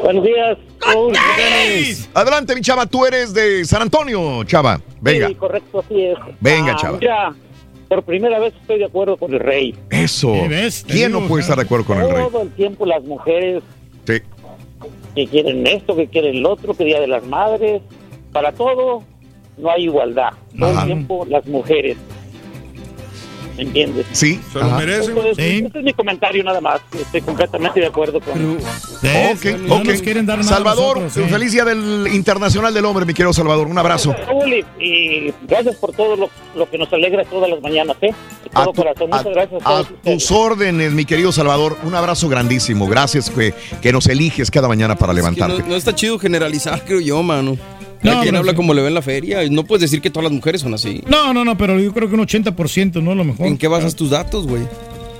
Buenos 0.00 0.24
días. 0.24 0.58
Adelante, 2.14 2.54
mi 2.54 2.60
Chava. 2.60 2.86
Tú 2.86 3.04
eres 3.06 3.32
de 3.34 3.64
San 3.64 3.82
Antonio, 3.82 4.44
Chava. 4.44 4.80
Venga. 5.00 5.28
Sí, 5.28 5.34
correcto, 5.34 5.80
así 5.80 6.04
es. 6.04 6.18
Venga, 6.40 6.72
Ah, 6.72 6.76
chava. 6.76 6.98
Por 7.92 8.04
primera 8.04 8.38
vez 8.38 8.54
estoy 8.58 8.78
de 8.78 8.86
acuerdo 8.86 9.18
con 9.18 9.34
el 9.34 9.40
rey. 9.40 9.74
Eso. 9.90 10.32
¿Quién 10.86 11.10
digo, 11.10 11.20
no 11.20 11.28
puede 11.28 11.42
estar 11.42 11.56
de 11.58 11.64
acuerdo 11.64 11.84
con 11.84 12.00
el 12.00 12.08
rey? 12.10 12.24
Todo 12.30 12.40
el 12.40 12.50
tiempo 12.52 12.86
las 12.86 13.04
mujeres 13.04 13.62
Sí. 14.06 14.14
que 15.14 15.26
quieren 15.26 15.66
esto, 15.66 15.94
que 15.94 16.06
quieren 16.06 16.36
el 16.36 16.46
otro, 16.46 16.72
que 16.72 16.84
Día 16.86 17.00
de 17.02 17.06
las 17.06 17.22
Madres. 17.26 17.82
Para 18.32 18.50
todo 18.52 19.02
no 19.58 19.70
hay 19.70 19.82
igualdad. 19.84 20.30
Todo 20.58 20.70
Ajá. 20.70 20.80
el 20.80 20.86
tiempo 20.86 21.26
las 21.28 21.44
mujeres. 21.46 21.98
¿Me 23.56 23.62
entiendes? 23.64 24.06
Sí. 24.12 24.40
Se 24.52 24.58
lo 24.58 24.64
Ajá. 24.66 24.78
merece. 24.78 25.10
Eso 25.12 25.22
es- 25.26 25.36
Sí. 25.36 25.64
Ese 25.66 25.78
es 25.78 25.84
mi 25.84 25.92
comentario 25.92 26.42
nada 26.44 26.60
más. 26.60 26.80
Estoy 26.98 27.20
completamente 27.20 27.80
de 27.80 27.86
acuerdo 27.86 28.20
con... 28.20 28.58
¿ves? 29.02 29.36
Ok, 29.36 29.60
No 29.60 29.76
ok. 29.76 29.84
nos 29.84 30.02
quieren 30.02 30.24
dar 30.26 30.38
nada 30.38 30.48
Salvador, 30.48 31.00
nosotros, 31.00 31.26
sí. 31.26 31.32
feliz 31.32 31.52
día 31.52 31.64
del 31.64 32.08
Internacional 32.12 32.72
del 32.72 32.84
Hombre, 32.84 33.04
mi 33.04 33.12
querido 33.14 33.32
Salvador. 33.32 33.66
Un 33.66 33.78
abrazo. 33.78 34.14
Raúl, 34.26 34.64
y, 34.80 35.32
gracias 35.46 35.76
por 35.76 35.92
todo 35.92 36.16
lo, 36.16 36.30
lo 36.54 36.70
que 36.70 36.78
nos 36.78 36.92
alegra 36.92 37.24
todas 37.24 37.50
las 37.50 37.60
mañanas, 37.60 37.96
¿eh? 38.00 38.14
De 38.44 38.50
todo 38.50 38.62
A, 38.62 38.66
tu- 38.66 38.72
corazón. 38.74 39.10
Muchas 39.10 39.26
a- 39.26 39.30
gracias 39.30 39.62
tus 40.02 40.30
órdenes, 40.30 40.92
mi 40.92 41.04
querido 41.04 41.30
Salvador. 41.32 41.76
Un 41.84 41.94
abrazo 41.94 42.28
grandísimo. 42.28 42.86
Gracias 42.86 43.28
que, 43.30 43.54
que 43.80 43.92
nos 43.92 44.06
eliges 44.06 44.50
cada 44.50 44.68
mañana 44.68 44.96
para 44.96 45.12
Es 45.12 45.16
que 45.18 45.20
levantarte. 45.22 45.62
no, 45.62 45.68
no 45.68 45.76
está 45.76 45.94
chido 45.94 46.18
generalizar, 46.18 46.84
creo 46.84 47.00
yo, 47.00 47.22
mano. 47.22 47.56
No, 48.02 48.20
quien 48.22 48.32
no, 48.34 48.40
habla 48.40 48.52
sí. 48.52 48.56
como 48.56 48.74
le 48.74 48.82
ve 48.82 48.88
en 48.88 48.94
la 48.94 49.02
feria. 49.02 49.44
y 49.44 49.50
No 49.50 49.64
puedes 49.64 49.82
decir 49.82 50.00
que 50.00 50.10
todas 50.10 50.24
las 50.24 50.32
mujeres 50.32 50.60
son 50.60 50.74
así. 50.74 51.02
No, 51.08 51.32
no, 51.32 51.44
no, 51.44 51.56
pero 51.56 51.78
yo 51.78 51.92
creo 51.92 52.08
que 52.08 52.14
un 52.14 52.20
80% 52.26 53.02
no 53.02 53.12
a 53.12 53.14
lo 53.14 53.24
mejor. 53.24 53.46
¿En 53.46 53.56
qué 53.58 53.68
basas 53.68 53.94
tus 53.94 54.10
datos, 54.10 54.46
güey? 54.46 54.62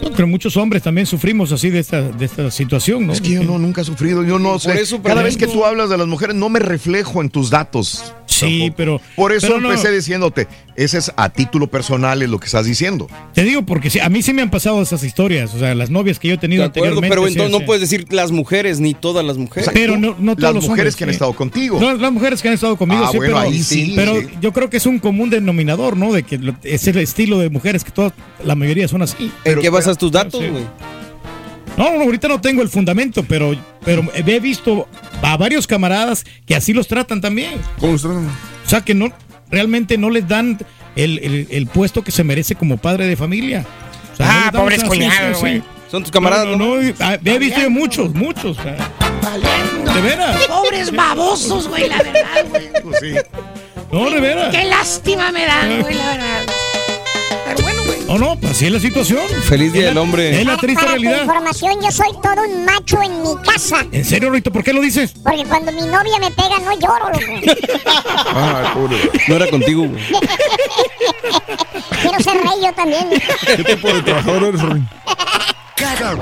Creo 0.01 0.13
que 0.17 0.25
muchos 0.25 0.57
hombres 0.57 0.83
también 0.83 1.07
sufrimos 1.07 1.53
así 1.53 1.71
de 1.71 1.79
esta, 1.79 2.03
de 2.03 2.25
esta 2.25 2.51
situación, 2.51 3.07
¿no? 3.07 3.13
Es 3.13 3.21
que 3.21 3.31
yo 3.31 3.45
no, 3.45 3.57
nunca 3.61 3.83
he 3.83 3.85
sufrido, 3.85 4.25
yo 4.25 4.37
no 4.41 4.59
sé. 4.59 4.81
eso, 4.81 5.01
Cada 5.01 5.15
pero 5.15 5.25
vez 5.25 5.37
que 5.37 5.47
no- 5.47 5.53
tú 5.53 5.65
hablas 5.65 5.91
de 5.91 5.97
las 5.97 6.09
mujeres, 6.09 6.35
no 6.35 6.49
me 6.49 6.59
reflejo 6.59 7.21
en 7.23 7.31
tus 7.31 7.51
datos. 7.51 8.13
Sí, 8.27 8.73
pero. 8.77 9.01
Por 9.15 9.31
eso 9.33 9.47
pero 9.47 9.61
no. 9.61 9.71
empecé 9.71 9.93
diciéndote, 9.93 10.49
ese 10.77 10.99
es 10.99 11.13
a 11.17 11.29
título 11.29 11.67
personal, 11.69 12.23
es 12.23 12.29
lo 12.31 12.39
que 12.41 12.47
estás 12.47 12.65
diciendo. 12.67 13.09
Te 13.35 13.43
digo 13.45 13.63
porque 13.63 13.91
sí, 13.91 14.01
a 14.01 14.09
mí 14.09 14.23
sí 14.23 14.33
me 14.33 14.43
han 14.43 14.51
pasado 14.51 14.81
esas 14.83 15.03
historias. 15.05 15.55
O 15.55 15.59
sea, 15.59 15.75
las 15.75 15.91
novias 15.91 16.19
que 16.19 16.29
yo 16.29 16.35
he 16.35 16.37
De 16.37 16.41
tenido 16.41 16.65
acuerdo, 16.65 16.81
anteriormente. 16.99 17.09
pero 17.15 17.29
entonces 17.29 17.53
sí. 17.55 17.61
no 17.61 17.67
puedes 17.67 17.81
decir 17.81 18.07
las 18.13 18.31
mujeres 18.33 18.81
ni 18.81 18.95
todas 18.95 19.25
las 19.25 19.37
mujeres. 19.39 19.71
Pero 19.73 19.97
no, 19.99 20.17
no 20.19 20.33
todos 20.37 20.43
Las 20.43 20.55
los 20.55 20.65
mujeres 20.69 20.95
hombres, 20.95 20.97
que 20.97 21.05
han 21.05 21.11
sí. 21.11 21.15
estado 21.15 21.33
contigo. 21.35 21.81
No, 21.81 21.95
las 21.95 22.13
mujeres 22.13 22.41
que 22.43 22.49
han 22.49 22.55
estado 22.55 22.77
conmigo, 22.77 23.03
Ah, 23.05 23.09
sí, 23.11 23.17
bueno, 23.19 23.35
pero, 23.37 23.47
ahí 23.49 23.63
sí, 23.63 23.93
pero 23.97 24.21
sí. 24.21 24.29
yo 24.41 24.53
creo 24.53 24.71
que 24.71 24.77
es 24.79 24.87
un 24.87 24.99
común 24.99 25.31
denominador, 25.31 25.97
¿no? 25.97 26.13
De 26.13 26.23
que 26.23 26.41
es 26.63 26.87
el 26.89 26.99
estilo 26.99 27.39
de 27.39 27.51
mujeres 27.51 27.85
que 27.85 27.91
todas, 27.91 28.13
la 28.45 28.55
mayoría 28.55 28.89
son 28.89 29.03
así. 29.03 29.25
¿En 29.25 29.33
Pero- 29.45 29.61
qué 29.63 29.69
basas 29.71 29.99
tus 29.99 30.11
datos, 30.13 30.41
güey? 30.41 30.65
No, 31.77 31.91
no, 31.97 32.03
ahorita 32.03 32.29
no 32.29 32.41
tengo 32.41 32.61
el 32.63 32.69
fundamento, 32.69 33.25
pero, 33.27 33.55
pero 33.85 34.03
he 34.15 34.41
visto 34.41 34.87
a 35.23 35.37
varios 35.39 35.67
camaradas 35.67 36.25
que 36.45 36.55
así 36.55 36.75
los 36.75 36.87
tratan 36.87 37.21
también. 37.23 37.53
¿Cómo 37.81 37.93
los 37.93 38.03
tratan? 38.03 38.27
O 38.27 38.69
sea, 38.69 38.83
que 38.83 38.95
no 38.95 39.11
realmente 39.53 39.97
no 39.99 40.11
les 40.11 40.27
dan 40.27 40.59
el, 40.97 41.19
el- 41.21 41.47
el 41.51 41.67
puesto 41.69 42.03
que 42.03 42.11
se 42.11 42.25
merece 42.25 42.55
como 42.57 42.77
padre 42.79 43.07
de 43.07 43.15
familia. 43.17 43.65
O 44.13 44.17
sea, 44.17 44.27
no 44.27 44.33
Ah, 44.35 44.51
pobres 44.53 44.83
cuñados, 44.83 45.39
güey. 45.41 45.59
sí. 45.59 45.65
Son 45.91 46.03
tus 46.03 46.11
camaradas, 46.11 46.47
No, 46.47 46.57
no, 46.57 46.81
no, 46.83 46.93
ah, 47.01 47.19
he 47.23 47.39
visto 47.39 47.61
de 47.61 47.69
muchos, 47.69 48.15
muchos. 48.15 48.59
o 48.59 48.63
sea. 48.63 48.77
¿De 49.95 50.01
veras? 50.01 50.43
Pobres 50.47 50.91
babosos, 50.91 51.69
güey, 51.69 51.87
la 51.89 51.99
verdad, 51.99 52.47
güey. 52.49 52.71
Pues 52.83 52.97
sí. 53.01 53.13
No, 53.93 54.11
de 54.11 54.21
veras. 54.21 54.55
Qué 54.57 54.65
lástima 54.65 55.31
me 55.33 55.45
dan, 55.45 55.83
güey, 55.83 55.95
la 55.95 56.07
verdad. 56.07 56.47
No, 58.13 58.19
no, 58.19 58.39
así 58.51 58.67
es 58.67 58.73
la 58.73 58.79
situación. 58.79 59.21
Feliz 59.49 59.73
Día 59.73 59.87
del 59.87 59.95
la- 59.95 60.03
Hombre. 60.03 60.31
Es 60.39 60.45
la 60.45 60.57
Para, 60.57 60.61
triste 60.61 60.85
para 60.85 60.97
tu 60.97 61.03
realidad. 61.03 61.23
información, 61.23 61.73
yo 61.83 61.91
soy 61.91 62.09
todo 62.23 62.43
un 62.47 62.65
macho 62.67 63.01
en 63.03 63.23
mi 63.23 63.35
casa. 63.43 63.87
¿En 63.91 64.05
serio, 64.05 64.31
Rito? 64.31 64.53
¿Por 64.53 64.63
qué 64.63 64.75
lo 64.75 64.83
dices? 64.83 65.15
Porque 65.25 65.45
cuando 65.47 65.73
mi 65.73 65.81
novia 65.83 66.19
me 66.21 66.31
pega, 66.31 66.59
no 66.59 66.79
lloro, 66.79 67.09
loco. 67.09 67.23
Ah, 68.35 68.71
pobre. 68.75 68.97
No 69.29 69.37
era 69.37 69.49
contigo, 69.49 69.87
güey. 69.89 70.03
Quiero 72.03 72.21
ser 72.23 72.35
rey 72.35 72.61
yo 72.63 72.73
también. 72.75 73.09
¿Qué 73.57 73.65
tipo 73.65 73.89
de 73.89 74.03
trabajador 74.03 74.45
eres? 74.45 74.61
Cada, 75.83 76.17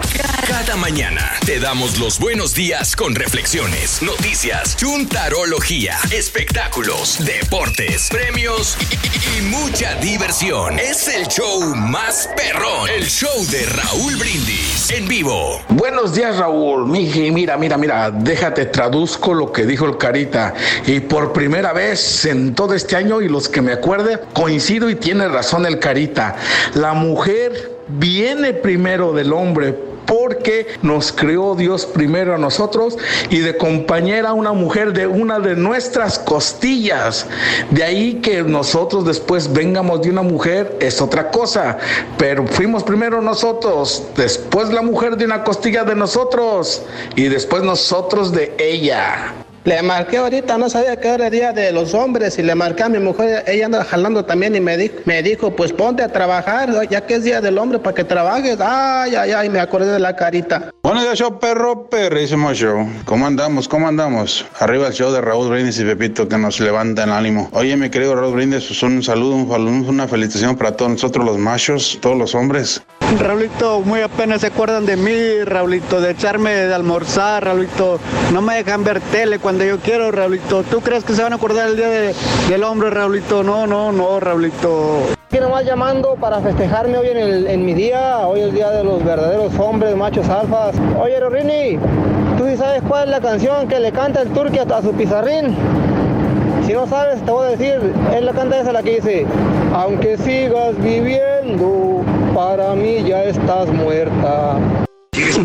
cada 0.49 0.77
mañana 0.77 1.33
te 1.45 1.61
damos 1.61 1.99
los 1.99 2.19
buenos 2.19 2.55
días 2.55 2.97
con 2.97 3.15
reflexiones, 3.15 4.01
noticias, 4.01 4.75
chuntarología, 4.75 5.99
espectáculos, 6.11 7.23
deportes, 7.27 8.09
premios 8.09 8.79
y, 8.91 9.43
mucha 9.43 9.97
diversión. 9.97 10.79
Es 10.79 11.09
el 11.09 11.27
show 11.29 11.75
más 11.77 12.31
perrón, 12.35 12.89
el 12.89 13.05
show 13.05 13.45
de 13.51 13.67
Raúl 13.67 14.17
Brindis. 14.17 14.91
en 14.93 15.07
vivo. 15.07 15.61
Buenos 15.69 16.15
días, 16.15 16.39
Raúl. 16.39 16.87
Mira, 16.87 17.59
mira, 17.59 17.77
mira, 17.77 18.11
déjate, 18.11 18.65
traduzco 18.65 19.35
lo 19.35 19.53
que 19.53 19.67
dijo 19.67 19.85
el 19.85 19.99
Carita. 19.99 20.55
Y 20.87 21.01
por 21.01 21.35
primera 21.35 21.75
vez 21.75 22.25
en 22.25 22.55
todo 22.55 22.73
este 22.73 22.97
año, 22.97 23.21
y 23.21 23.29
los 23.29 23.51
que 23.51 23.61
me 23.61 23.73
acuerde, 23.73 24.21
coincido 24.33 24.89
y 24.89 24.95
tiene 24.95 25.29
razón 25.29 25.67
el 25.67 25.79
Carita. 25.79 26.37
La 26.75 26.95
mujer 26.95 27.70
viene 27.99 28.53
primero 28.53 29.13
del 29.13 29.33
hombre 29.33 29.91
porque 30.11 30.67
nos 30.83 31.13
creó 31.13 31.55
Dios 31.55 31.87
primero 31.87 32.35
a 32.35 32.39
nosotros 32.39 32.99
y 33.31 33.39
de 33.39 33.57
compañera 33.57 34.33
una 34.33 34.53
mujer 34.53 34.93
de 34.93 35.07
una 35.07 35.39
de 35.39 35.55
nuestras 35.55 36.19
costillas. 36.19 37.27
De 37.71 37.85
ahí 37.85 38.15
que 38.15 38.43
nosotros 38.43 39.05
después 39.05 39.53
vengamos 39.53 40.03
de 40.03 40.11
una 40.11 40.23
mujer 40.23 40.77
es 40.81 41.01
otra 41.01 41.31
cosa, 41.31 41.79
pero 42.19 42.45
fuimos 42.49 42.83
primero 42.83 43.23
nosotros, 43.23 44.03
después 44.17 44.71
la 44.71 44.83
mujer 44.83 45.17
de 45.17 45.27
una 45.27 45.45
costilla 45.45 45.85
de 45.85 45.95
nosotros 45.95 46.83
y 47.15 47.29
después 47.29 47.63
nosotros 47.63 48.33
de 48.33 48.55
ella. 48.59 49.35
Le 49.65 49.83
marqué 49.83 50.17
ahorita, 50.17 50.57
no 50.57 50.71
sabía 50.71 50.97
que 50.99 51.09
era 51.09 51.29
día 51.29 51.53
de 51.53 51.71
los 51.71 51.93
hombres 51.93 52.39
y 52.39 52.43
le 52.43 52.55
marqué 52.55 52.83
a 52.83 52.89
mi 52.89 52.99
mujer, 52.99 53.45
ella 53.47 53.67
anda 53.67 53.85
jalando 53.85 54.25
también 54.25 54.57
y 54.57 54.61
me 54.61 54.79
dijo, 54.79 54.95
me 55.05 55.23
dijo, 55.23 55.55
pues 55.55 55.71
ponte 55.71 56.03
a 56.03 56.09
trabajar, 56.09 56.71
ya 56.89 57.07
que 57.07 57.17
es 57.17 57.25
día 57.25 57.43
del 57.43 57.59
hombre 57.59 57.79
para 57.79 57.95
que 57.95 58.03
trabajes. 58.03 58.59
Ay, 58.59 59.15
ay, 59.17 59.33
ay, 59.33 59.51
me 59.51 59.61
acordé 59.61 59.93
de 59.93 59.99
la 59.99 60.17
carita. 60.17 60.71
Buenos 60.83 61.03
días, 61.03 61.19
show 61.19 61.39
perro, 61.39 61.91
perrísimo 61.91 62.55
show. 62.55 62.89
¿Cómo 63.05 63.27
andamos? 63.27 63.69
¿Cómo 63.69 63.87
andamos? 63.87 64.47
Arriba 64.61 64.87
el 64.87 64.95
show 64.95 65.13
de 65.13 65.21
Raúl 65.21 65.51
Brindis 65.51 65.79
y 65.79 65.85
Pepito 65.85 66.27
que 66.27 66.39
nos 66.39 66.59
levanta 66.59 67.05
el 67.05 67.11
ánimo. 67.11 67.51
Oye, 67.53 67.77
mi 67.77 67.91
querido 67.91 68.17
Raúl 68.17 68.37
Brindis, 68.37 68.65
pues 68.65 68.83
un 68.83 69.03
saludo, 69.03 69.35
un, 69.35 69.51
saludo, 69.51 69.91
una 69.91 70.09
felicitación 70.09 70.57
para 70.57 70.75
todos 70.75 70.93
nosotros 70.93 71.23
los 71.27 71.37
machos, 71.37 71.99
todos 72.01 72.17
los 72.17 72.35
hombres. 72.35 72.83
Raulito, 73.19 73.81
muy 73.81 74.01
apenas 74.03 74.41
se 74.41 74.47
acuerdan 74.47 74.87
de 74.87 74.97
mí, 74.97 75.43
Raulito, 75.45 76.01
de 76.01 76.13
echarme 76.13 76.55
de 76.55 76.73
almorzar, 76.73 77.45
Raulito. 77.45 77.99
No 78.33 78.41
me 78.41 78.55
dejan 78.55 78.85
ver 78.85 79.01
tele 79.01 79.41
cuando 79.41 79.50
yo 79.59 79.79
quiero, 79.79 80.11
Raulito. 80.11 80.63
¿Tú 80.63 80.81
crees 80.81 81.05
que 81.05 81.13
se 81.15 81.23
van 81.23 81.33
a 81.33 81.37
acordar 81.37 81.69
el 81.69 81.77
día 81.77 81.89
de- 81.89 82.15
del 82.49 82.65
hombre, 82.65 82.91
Raulito? 82.91 83.43
No, 83.43 83.67
no, 83.67 83.93
no, 83.93 84.21
Raulito. 84.21 84.99
Aquí 85.29 85.41
nomás 85.41 85.65
llamando 85.65 86.15
para 86.17 86.41
festejarme 86.41 86.99
hoy 86.99 87.09
en, 87.09 87.17
el- 87.19 87.47
en 87.47 87.65
mi 87.65 87.75
día, 87.75 88.19
hoy 88.27 88.41
es 88.41 88.47
el 88.47 88.53
día 88.55 88.71
de 88.71 88.85
los 88.85 89.05
verdaderos 89.05 89.53
hombres, 89.59 89.95
machos 89.97 90.29
alfas. 90.29 90.75
Oye, 91.01 91.19
Rorini, 91.21 91.79
¿tú 92.39 92.47
sí 92.49 92.57
sabes 92.57 92.83
cuál 92.89 93.05
es 93.05 93.11
la 93.11 93.21
canción 93.21 93.69
que 93.69 93.79
le 93.81 93.93
canta 93.93 94.23
el 94.23 94.29
turque 94.31 94.61
a, 94.61 94.63
a 94.77 94.83
su 94.83 94.93
pizarrín? 94.93 95.55
Si 96.67 96.73
no 96.73 96.87
sabes, 96.87 97.21
te 97.25 97.31
voy 97.31 97.47
a 97.47 97.51
decir, 97.57 97.81
él 98.15 98.27
la 98.27 98.33
canta 98.33 98.61
esa 98.61 98.73
la 98.73 98.83
que 98.83 98.97
dice, 98.97 99.27
aunque 99.75 100.17
sigas 100.19 100.77
viviendo, 100.81 102.03
para 102.35 102.75
mí 102.75 103.03
ya 103.05 103.25
estás 103.25 103.69
muerta. 103.69 104.57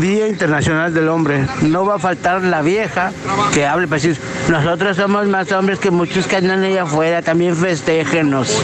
Día 0.00 0.28
Internacional 0.28 0.92
del 0.92 1.08
Hombre. 1.08 1.46
No 1.62 1.84
va 1.84 1.96
a 1.96 1.98
faltar 1.98 2.42
la 2.42 2.62
vieja 2.62 3.12
que 3.52 3.66
hable 3.66 3.86
para 3.86 4.00
decir, 4.00 4.20
nosotros 4.48 4.96
somos 4.96 5.26
más 5.26 5.50
hombres 5.52 5.78
que 5.78 5.90
muchos 5.90 6.26
que 6.26 6.36
andan 6.36 6.62
allá 6.62 6.82
afuera, 6.82 7.22
también 7.22 7.56
festéjenos. 7.56 8.62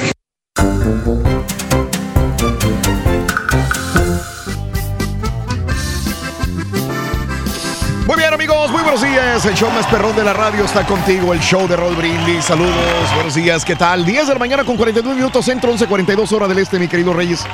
Muy 8.06 8.16
bien, 8.16 8.34
amigos, 8.34 8.70
muy 8.70 8.82
buenos 8.82 9.02
días. 9.02 9.46
El 9.46 9.54
show 9.54 9.70
más 9.70 9.86
perrón 9.86 10.14
de 10.14 10.24
la 10.24 10.32
radio 10.32 10.64
está 10.64 10.84
contigo. 10.84 11.32
El 11.32 11.40
show 11.40 11.66
de 11.66 11.76
Roll 11.76 11.96
Brindis. 11.96 12.44
Saludos, 12.44 12.74
buenos 13.14 13.34
días, 13.34 13.64
¿qué 13.64 13.74
tal? 13.74 14.04
10 14.04 14.26
de 14.26 14.32
la 14.34 14.38
mañana 14.38 14.64
con 14.64 14.76
42 14.76 15.16
minutos, 15.16 15.44
centro 15.44 15.72
11.42 15.72 16.32
hora 16.32 16.46
del 16.46 16.58
este, 16.58 16.78
mi 16.78 16.88
querido 16.88 17.14
Reyes. 17.14 17.46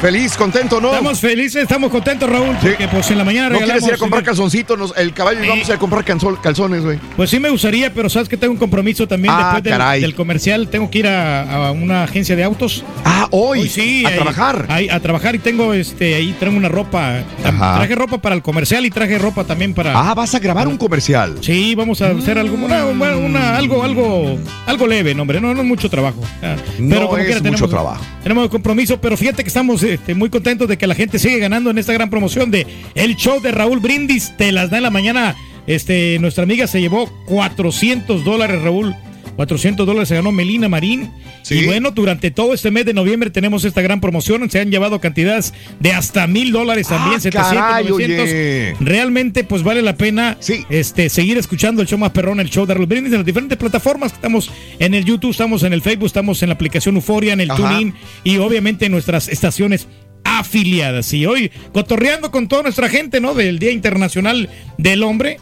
Feliz, 0.00 0.34
contento, 0.34 0.80
¿no? 0.80 0.88
Estamos 0.92 1.20
felices, 1.20 1.62
estamos 1.64 1.90
contentos, 1.90 2.26
Raúl, 2.26 2.56
porque 2.62 2.88
pues 2.88 3.10
en 3.10 3.18
la 3.18 3.24
mañana 3.24 3.50
¿No 3.50 3.56
quieres 3.58 3.68
regalamos... 3.74 3.88
ir 3.90 3.94
a 3.94 3.98
comprar 3.98 4.22
calzoncitos? 4.24 4.78
Nos- 4.78 4.96
el 4.96 5.12
caballo 5.12 5.44
y 5.44 5.48
vamos 5.48 5.66
a 5.68 5.72
ir 5.72 5.76
a 5.76 5.78
comprar 5.78 6.04
calzol- 6.06 6.40
calzones, 6.40 6.82
güey. 6.82 6.98
Pues 7.16 7.28
sí 7.28 7.38
me 7.38 7.50
gustaría, 7.50 7.92
pero 7.92 8.08
sabes 8.08 8.26
que 8.26 8.38
tengo 8.38 8.54
un 8.54 8.58
compromiso 8.58 9.06
también 9.06 9.34
Ah, 9.36 9.40
después 9.42 9.62
del, 9.64 9.72
caray. 9.74 10.00
del 10.00 10.14
comercial. 10.14 10.68
Tengo 10.68 10.90
que 10.90 11.00
ir 11.00 11.06
a, 11.06 11.66
a 11.66 11.72
una 11.72 12.04
agencia 12.04 12.34
de 12.34 12.42
autos. 12.44 12.82
Ah, 13.04 13.28
hoy. 13.30 13.68
sí. 13.68 14.02
a 14.06 14.08
ahí- 14.08 14.14
trabajar. 14.14 14.64
ahí- 14.70 14.88
a 14.88 15.00
trabajar 15.00 15.34
y 15.34 15.38
tengo 15.38 15.74
este 15.74 16.14
ahí 16.14 16.34
traigo 16.40 16.56
una 16.56 16.68
ropa. 16.70 17.18
Ajá. 17.44 17.74
Traje 17.76 17.94
ropa 17.94 18.16
para 18.22 18.34
el 18.34 18.40
comercial 18.40 18.86
y 18.86 18.90
traje 18.90 19.18
ropa 19.18 19.44
también 19.44 19.74
para. 19.74 19.92
Ah, 19.94 20.14
vas 20.14 20.34
a 20.34 20.38
grabar 20.38 20.66
un 20.66 20.78
comercial. 20.78 21.36
Sí, 21.42 21.74
vamos 21.74 22.00
a 22.00 22.08
hacer 22.12 22.38
algo, 22.38 22.54
una, 22.56 22.86
una- 22.86 23.16
una- 23.18 23.54
algo, 23.58 23.82
algo, 23.84 24.38
algo 24.64 24.86
leve, 24.86 25.14
no, 25.14 25.22
hombre, 25.22 25.42
no, 25.42 25.52
no 25.52 25.60
es 25.60 25.66
mucho 25.66 25.90
trabajo. 25.90 26.22
Ah, 26.42 26.56
No 26.78 27.18
es 27.18 27.26
quiera, 27.26 27.42
mucho 27.50 27.68
trabajo. 27.68 28.02
Tenemos 28.22 28.48
compromiso, 28.48 28.98
pero 28.98 29.14
fíjate 29.18 29.42
que 29.42 29.48
estamos 29.48 29.82
este, 29.90 30.14
muy 30.14 30.30
contentos 30.30 30.68
de 30.68 30.78
que 30.78 30.86
la 30.86 30.94
gente 30.94 31.18
sigue 31.18 31.38
ganando 31.38 31.70
en 31.70 31.78
esta 31.78 31.92
gran 31.92 32.10
promoción 32.10 32.50
de 32.50 32.66
el 32.94 33.16
show 33.16 33.40
de 33.40 33.52
Raúl 33.52 33.80
Brindis. 33.80 34.36
Te 34.36 34.52
las 34.52 34.70
da 34.70 34.78
en 34.78 34.84
la 34.84 34.90
mañana. 34.90 35.36
Este, 35.66 36.18
nuestra 36.20 36.44
amiga 36.44 36.66
se 36.66 36.80
llevó 36.80 37.08
400 37.26 38.24
dólares, 38.24 38.62
Raúl. 38.62 38.94
400 39.40 39.86
dólares 39.86 40.06
se 40.10 40.16
ganó 40.16 40.32
Melina 40.32 40.68
Marín. 40.68 41.10
Y 41.48 41.64
bueno, 41.64 41.92
durante 41.92 42.30
todo 42.30 42.52
este 42.52 42.70
mes 42.70 42.84
de 42.84 42.92
noviembre 42.92 43.30
tenemos 43.30 43.64
esta 43.64 43.80
gran 43.80 43.98
promoción. 43.98 44.50
Se 44.50 44.60
han 44.60 44.70
llevado 44.70 45.00
cantidades 45.00 45.54
de 45.78 45.92
hasta 45.94 46.26
mil 46.26 46.52
dólares 46.52 46.88
también, 46.88 47.16
Ah, 47.16 47.20
700, 47.20 47.54
caray, 47.54 47.84
900. 47.88 48.24
oye. 48.28 48.74
Realmente, 48.80 49.42
pues 49.44 49.62
vale 49.62 49.80
la 49.80 49.96
pena 49.96 50.36
este, 50.68 51.08
seguir 51.08 51.38
escuchando 51.38 51.80
el 51.80 51.88
show 51.88 51.98
más 51.98 52.10
perrón, 52.10 52.38
el 52.38 52.50
show 52.50 52.66
de 52.66 52.74
Raúl 52.74 52.84
Brindis 52.84 53.12
en 53.14 53.20
las 53.20 53.24
diferentes 53.24 53.56
plataformas. 53.56 54.12
Estamos 54.12 54.50
en 54.78 54.92
el 54.92 55.06
YouTube, 55.06 55.30
estamos 55.30 55.62
en 55.62 55.72
el 55.72 55.80
Facebook, 55.80 56.04
estamos 56.08 56.42
en 56.42 56.50
la 56.50 56.54
aplicación 56.56 56.96
Euforia, 56.96 57.32
en 57.32 57.40
el 57.40 57.50
Ajá. 57.50 57.62
TuneIn 57.62 57.94
y 58.24 58.36
obviamente 58.36 58.84
en 58.84 58.92
nuestras 58.92 59.26
estaciones 59.28 59.88
afiliadas. 60.22 61.14
Y 61.14 61.24
hoy, 61.24 61.50
cotorreando 61.72 62.30
con 62.30 62.46
toda 62.46 62.64
nuestra 62.64 62.90
gente, 62.90 63.22
¿no? 63.22 63.32
Del 63.32 63.58
Día 63.58 63.70
Internacional 63.70 64.50
del 64.76 65.02
Hombre, 65.02 65.38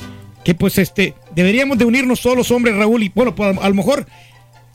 que 0.48 0.54
pues 0.54 0.78
este, 0.78 1.12
deberíamos 1.34 1.76
de 1.76 1.84
unirnos 1.84 2.22
todos 2.22 2.34
los 2.34 2.50
hombres, 2.50 2.74
Raúl, 2.74 3.02
y 3.02 3.12
bueno, 3.14 3.34
pues, 3.34 3.54
a, 3.54 3.66
a 3.66 3.68
lo 3.68 3.74
mejor 3.74 4.06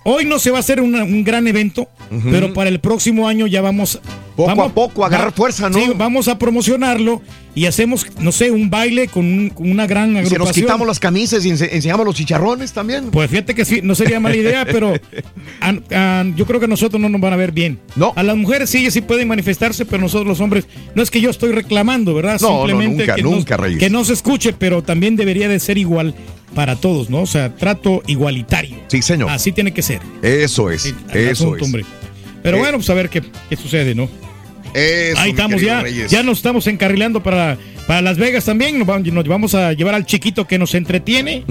hoy 0.05 0.25
no 0.25 0.39
se 0.39 0.51
va 0.51 0.57
a 0.57 0.59
hacer 0.59 0.81
una- 0.81 1.03
un 1.03 1.23
gran 1.23 1.47
evento, 1.47 1.87
pero 2.31 2.53
para 2.53 2.69
el 2.69 2.79
próximo 2.79 3.27
año 3.27 3.47
ya 3.47 3.61
vamos... 3.61 3.99
Poco 4.35 4.47
vamos, 4.47 4.71
a 4.71 4.73
poco, 4.73 5.05
agarrar 5.05 5.31
fuerza, 5.31 5.69
¿no? 5.69 5.77
Sí, 5.77 5.91
vamos 5.95 6.27
a 6.27 6.39
promocionarlo 6.39 7.21
y 7.53 7.67
hacemos, 7.67 8.07
no 8.19 8.31
sé, 8.31 8.49
un 8.49 8.67
baile 8.71 9.07
con, 9.07 9.23
un- 9.25 9.49
con 9.51 9.69
una 9.69 9.85
gran 9.85 10.09
agrupación. 10.17 10.39
si 10.41 10.45
nos 10.47 10.51
quitamos 10.53 10.87
las 10.87 10.99
camisas 10.99 11.45
y 11.45 11.51
ense- 11.51 11.69
enseñamos 11.71 12.03
los 12.03 12.15
chicharrones 12.15 12.73
también. 12.73 13.11
Pues 13.11 13.29
fíjate 13.29 13.53
que 13.53 13.63
sí, 13.63 13.81
no 13.83 13.93
sería 13.93 14.19
mala 14.19 14.35
idea, 14.35 14.65
pero 14.65 14.93
an- 15.61 16.35
yo 16.35 16.45
creo 16.47 16.59
que 16.59 16.67
nosotros 16.67 16.99
no 16.99 17.09
nos 17.09 17.21
van 17.21 17.33
a 17.33 17.35
ver 17.35 17.51
bien. 17.51 17.79
No. 17.95 18.11
A 18.15 18.23
las 18.23 18.35
mujeres 18.35 18.71
sí, 18.71 18.89
sí 18.89 19.01
pueden 19.01 19.27
manifestarse, 19.27 19.85
pero 19.85 20.01
nosotros 20.01 20.27
los 20.27 20.39
hombres, 20.39 20.65
no 20.95 21.03
es 21.03 21.11
que 21.11 21.21
yo 21.21 21.29
estoy 21.29 21.51
reclamando, 21.51 22.15
¿verdad? 22.15 22.39
No, 22.41 22.49
no, 22.49 22.57
Simplemente 22.67 23.03
nunca, 23.03 23.15
que, 23.15 23.21
nunca, 23.21 23.57
no, 23.57 23.63
Reyes. 23.65 23.79
que 23.79 23.89
no 23.91 24.03
se 24.03 24.13
escuche, 24.13 24.53
pero 24.53 24.81
también 24.81 25.15
debería 25.15 25.47
de 25.47 25.59
ser 25.59 25.77
igual 25.77 26.15
para 26.55 26.75
todos, 26.75 27.09
¿no? 27.09 27.21
O 27.21 27.25
sea, 27.27 27.55
trato 27.55 28.01
igualitario. 28.07 28.77
Sí, 28.87 29.01
señor. 29.01 29.29
Así 29.29 29.51
tiene 29.51 29.73
que 29.73 29.81
ser. 29.81 29.99
Eso 30.21 30.69
es, 30.71 30.85
el 30.85 30.95
eso 31.13 31.31
asunto, 31.45 31.57
es. 31.57 31.61
hombre. 31.63 31.85
Pero 32.41 32.57
Eh, 32.57 32.59
bueno, 32.59 32.77
pues 32.77 32.89
a 32.89 32.93
ver 32.93 33.09
qué, 33.09 33.21
qué 33.49 33.55
sucede, 33.55 33.95
¿no? 33.95 34.09
Eso, 34.73 35.19
Ahí 35.21 35.29
estamos 35.31 35.61
ya, 35.61 35.81
Reyes. 35.81 36.09
ya 36.09 36.23
nos 36.23 36.37
estamos 36.39 36.65
encarrilando 36.67 37.21
para, 37.21 37.57
para 37.87 38.01
Las 38.01 38.17
Vegas 38.17 38.45
también. 38.45 38.77
Nos 38.79 38.87
vamos, 38.87 39.07
nos 39.13 39.27
vamos 39.27 39.53
a 39.55 39.73
llevar 39.73 39.93
al 39.95 40.05
chiquito 40.05 40.47
que 40.47 40.57
nos 40.57 40.73
entretiene. 40.73 41.43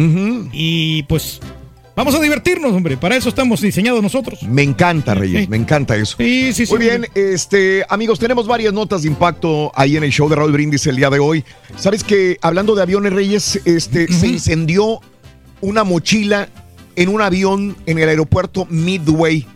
Y 0.52 1.04
pues 1.04 1.40
vamos 1.96 2.14
a 2.14 2.20
divertirnos, 2.20 2.72
hombre. 2.72 2.96
Para 2.96 3.16
eso 3.16 3.28
estamos 3.28 3.60
diseñados 3.60 4.02
nosotros. 4.02 4.42
Me 4.42 4.62
encanta, 4.62 5.14
Reyes, 5.14 5.48
me 5.48 5.56
encanta 5.56 5.96
eso. 5.96 6.16
Sí, 6.18 6.52
sí, 6.52 6.66
sí. 6.66 6.72
Muy 6.72 6.80
bien, 6.82 7.06
este, 7.14 7.84
amigos, 7.88 8.18
tenemos 8.18 8.46
varias 8.46 8.72
notas 8.72 9.02
de 9.02 9.08
impacto 9.08 9.70
ahí 9.74 9.96
en 9.96 10.04
el 10.04 10.10
show 10.12 10.28
de 10.28 10.36
Raúl 10.36 10.52
Brindis 10.52 10.86
el 10.86 10.96
día 10.96 11.10
de 11.10 11.18
hoy. 11.18 11.44
Sabes 11.76 12.04
que 12.04 12.38
hablando 12.42 12.74
de 12.74 12.82
aviones, 12.82 13.12
Reyes, 13.12 13.60
este, 13.64 14.12
se 14.12 14.26
incendió 14.28 15.00
una 15.60 15.84
mochila 15.84 16.48
en 16.96 17.08
un 17.08 17.20
avión 17.22 17.76
en 17.86 17.98
el 17.98 18.08
aeropuerto 18.08 18.66
Midway 18.68 19.46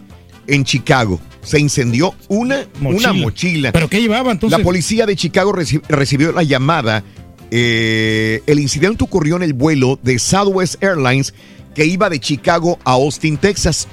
en 0.47 0.65
Chicago. 0.65 1.21
Se 1.43 1.61
incendió 1.61 2.15
una 2.29 2.67
Mochila. 2.81 3.11
una 3.11 3.23
mochila. 3.23 3.73
¿Pero 3.73 3.89
qué 3.89 4.01
llevaba 4.01 4.33
entonces? 4.33 4.59
La 4.59 4.65
policía 4.65 5.07
de 5.07 5.15
Chicago 5.15 5.53
reci- 5.53 5.83
recibió 5.89 6.33
la 6.33 6.43
llamada. 6.43 7.05
eh, 7.53 8.43
el 8.49 8.59
incidente 8.59 9.05
ocurrió 9.05 9.37
en 9.37 9.43
el 9.45 9.53
vuelo 9.53 10.01
de 10.03 10.19
Southwest 10.19 10.83
Airlines 10.83 11.33
que 11.77 11.85
iba 11.85 12.09
de 12.09 12.19
Chicago 12.19 12.79
a 12.85 12.93
Austin, 12.93 13.37
Texas. 13.37 13.87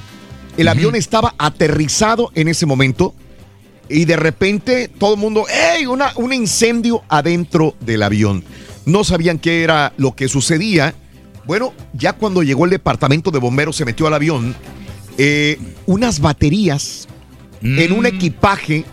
El 0.56 0.70
avión 0.70 0.96
estaba 0.96 1.36
aterrizado 1.38 2.32
en 2.34 2.48
ese 2.48 2.66
momento 2.66 3.14
y 3.90 4.06
de 4.06 4.16
repente 4.16 4.88
todo 4.88 5.16
el 5.16 5.20
mundo, 5.20 5.46
¡ey! 5.50 5.86
Una, 5.86 6.14
un 6.16 6.32
incendio 6.32 7.04
adentro 7.10 7.76
del 7.82 8.04
avión. 8.04 8.42
No 8.86 9.04
sabían 9.04 9.38
qué 9.38 9.64
era 9.64 9.92
lo 9.98 10.16
que 10.16 10.30
sucedía. 10.30 10.96
Bueno, 11.46 11.74
ya 11.92 12.14
cuando 12.14 12.42
llegó 12.42 12.64
el 12.64 12.72
departamento 12.72 13.32
de 13.32 13.40
bomberos 13.40 13.76
se 13.76 13.84
metió 13.84 14.08
al 14.08 14.14
avión, 14.14 14.56
eh, 15.18 15.60
unas 15.86 16.22
baterías 16.22 17.10
en 17.62 17.92
un 17.92 18.06
equipaje 18.06 18.86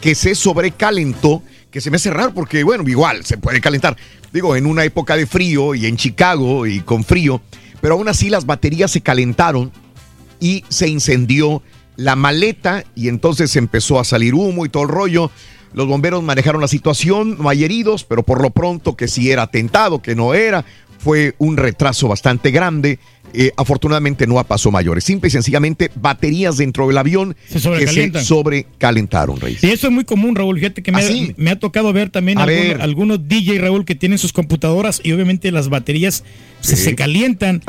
que 0.00 0.16
se 0.16 0.34
sobrecalentó, 0.34 1.40
que 1.70 1.80
se 1.80 1.90
me 1.90 1.96
hace 1.96 2.10
raro 2.10 2.34
porque, 2.34 2.64
bueno, 2.64 2.82
igual 2.88 3.24
se 3.24 3.38
puede 3.38 3.60
calentar. 3.60 3.96
Digo, 4.32 4.56
en 4.56 4.66
una 4.66 4.84
época 4.84 5.16
de 5.16 5.26
frío 5.26 5.76
y 5.76 5.86
en 5.86 5.96
Chicago 5.96 6.66
y 6.66 6.80
con 6.80 7.04
frío, 7.04 7.40
pero 7.84 7.96
aún 7.96 8.08
así 8.08 8.30
las 8.30 8.46
baterías 8.46 8.90
se 8.90 9.02
calentaron 9.02 9.70
y 10.40 10.64
se 10.70 10.88
incendió 10.88 11.60
la 11.96 12.16
maleta 12.16 12.82
y 12.94 13.08
entonces 13.08 13.56
empezó 13.56 14.00
a 14.00 14.04
salir 14.04 14.32
humo 14.32 14.64
y 14.64 14.70
todo 14.70 14.84
el 14.84 14.88
rollo. 14.88 15.30
Los 15.74 15.86
bomberos 15.86 16.22
manejaron 16.22 16.62
la 16.62 16.68
situación, 16.68 17.36
no 17.38 17.50
hay 17.50 17.62
heridos, 17.62 18.04
pero 18.04 18.22
por 18.22 18.40
lo 18.40 18.48
pronto 18.48 18.96
que 18.96 19.06
si 19.06 19.30
era 19.30 19.42
atentado, 19.42 20.00
que 20.00 20.14
no 20.14 20.32
era, 20.32 20.64
fue 21.04 21.34
un 21.38 21.56
retraso 21.58 22.08
bastante 22.08 22.50
grande. 22.50 22.98
Eh, 23.36 23.50
afortunadamente 23.56 24.26
no 24.28 24.42
pasó 24.44 24.70
mayores. 24.70 25.02
Simple 25.04 25.26
y 25.26 25.30
sencillamente 25.30 25.90
baterías 25.96 26.56
dentro 26.56 26.86
del 26.86 26.96
avión 26.98 27.34
Se 27.48 27.54
que 27.54 27.86
se 27.88 28.24
sobrecalentaron, 28.24 29.40
Rey. 29.40 29.56
Y 29.60 29.66
eso 29.70 29.88
es 29.88 29.92
muy 29.92 30.04
común, 30.04 30.36
Raúl. 30.36 30.58
Fíjate 30.60 30.82
que 30.84 30.92
me, 30.92 31.02
¿Ah, 31.02 31.08
ha, 31.08 31.34
me 31.36 31.50
ha 31.50 31.58
tocado 31.58 31.92
ver 31.92 32.10
también 32.10 32.38
algunos, 32.38 32.68
ver. 32.68 32.80
algunos 32.82 33.28
DJ, 33.28 33.58
Raúl, 33.58 33.84
que 33.84 33.96
tienen 33.96 34.18
sus 34.18 34.32
computadoras 34.32 35.00
y 35.02 35.10
obviamente 35.12 35.50
las 35.50 35.68
baterías 35.68 36.22
se, 36.60 36.76
se 36.76 36.94
calientan 36.94 37.60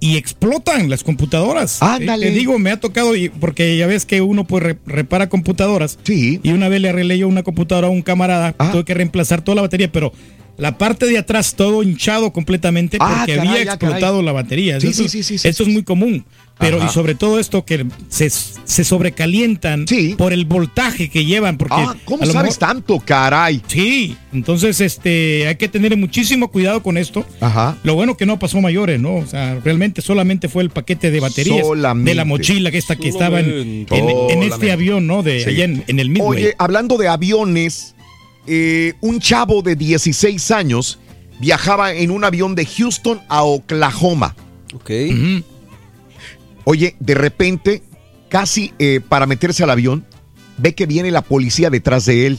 y 0.00 0.16
explotan 0.16 0.90
las 0.90 1.04
computadoras. 1.04 1.80
Ándale. 1.82 2.26
Te 2.26 2.32
digo, 2.32 2.58
me 2.58 2.70
ha 2.72 2.80
tocado, 2.80 3.14
y- 3.14 3.28
porque 3.28 3.76
ya 3.76 3.86
ves 3.86 4.04
que 4.06 4.20
uno 4.22 4.44
pues 4.44 4.62
re- 4.64 4.78
repara 4.86 5.28
computadoras. 5.28 5.98
Sí. 6.02 6.40
Y 6.42 6.50
una 6.50 6.68
vez 6.68 6.80
le 6.80 6.88
arreglé 6.88 7.16
yo 7.18 7.28
una 7.28 7.44
computadora 7.44 7.86
a 7.86 7.90
un 7.90 8.02
camarada, 8.02 8.52
tuve 8.72 8.84
que 8.84 8.94
reemplazar 8.94 9.42
toda 9.42 9.54
la 9.56 9.62
batería, 9.62 9.90
pero 9.92 10.12
la 10.58 10.78
parte 10.78 11.06
de 11.06 11.18
atrás 11.18 11.54
todo 11.56 11.82
hinchado 11.82 12.32
completamente 12.32 12.98
Ah, 13.00 13.16
porque 13.18 13.36
caray, 13.36 13.48
había 13.48 13.60
ah, 13.72 13.74
explotado 13.74 14.14
caray. 14.14 14.24
la 14.26 14.32
batería. 14.32 14.80
Sí, 14.80 14.88
eso, 14.88 15.08
sí, 15.08 15.22
sí, 15.22 15.34
eso 15.42 15.62
es 15.62 15.68
muy 15.68 15.82
común. 15.82 16.24
Pero 16.58 16.76
Ajá. 16.76 16.86
y 16.86 16.92
sobre 16.92 17.14
todo 17.16 17.40
esto 17.40 17.64
que 17.64 17.86
se, 18.08 18.30
se 18.30 18.84
sobrecalientan 18.84 19.84
por 20.16 20.32
el 20.32 20.44
voltaje 20.44 21.08
que 21.08 21.24
llevan. 21.24 21.56
Porque 21.58 21.74
Ah, 21.76 21.96
¿cómo 22.04 22.18
sabes 22.26 22.34
mejor- 22.42 22.56
tanto, 22.58 23.00
caray? 23.00 23.60
Sí, 23.66 24.16
entonces 24.32 24.80
este 24.80 25.48
hay 25.48 25.56
que 25.56 25.68
tener 25.68 25.96
muchísimo 25.96 26.50
cuidado 26.52 26.82
con 26.82 26.98
esto. 26.98 27.24
Ajá. 27.40 27.76
Lo 27.82 27.94
bueno 27.94 28.16
que 28.16 28.26
no 28.26 28.38
pasó 28.38 28.60
mayores, 28.60 29.00
¿no? 29.00 29.16
O 29.16 29.26
sea, 29.26 29.58
realmente 29.64 30.02
solamente 30.02 30.48
fue 30.48 30.62
el 30.62 30.70
paquete 30.70 31.10
de 31.10 31.18
baterías 31.20 31.66
Solamente. 31.66 32.10
de 32.10 32.14
la 32.14 32.24
mochila 32.24 32.70
que 32.70 32.78
esta 32.78 32.94
que 32.96 33.08
estaba 33.08 33.40
en, 33.40 33.86
en- 33.90 34.30
en 34.30 34.42
este 34.42 34.70
avión, 34.70 35.06
¿no? 35.06 35.22
De 35.22 35.44
allá 35.44 35.64
en, 35.64 35.82
en 35.88 35.98
el 35.98 36.10
Midway. 36.10 36.28
Oye, 36.44 36.54
hablando 36.58 36.96
de 36.98 37.08
aviones, 37.08 37.94
eh, 38.46 38.94
un 39.00 39.20
chavo 39.20 39.62
de 39.62 39.76
16 39.76 40.50
años 40.50 40.98
viajaba 41.40 41.92
en 41.92 42.10
un 42.10 42.24
avión 42.24 42.54
de 42.54 42.66
Houston 42.66 43.20
a 43.28 43.42
Oklahoma. 43.42 44.34
Ok. 44.74 44.90
Oye, 46.64 46.96
de 47.00 47.14
repente, 47.14 47.82
casi 48.28 48.72
eh, 48.78 49.00
para 49.06 49.26
meterse 49.26 49.62
al 49.64 49.70
avión, 49.70 50.04
ve 50.58 50.74
que 50.74 50.86
viene 50.86 51.10
la 51.10 51.22
policía 51.22 51.70
detrás 51.70 52.06
de 52.06 52.26
él. 52.26 52.38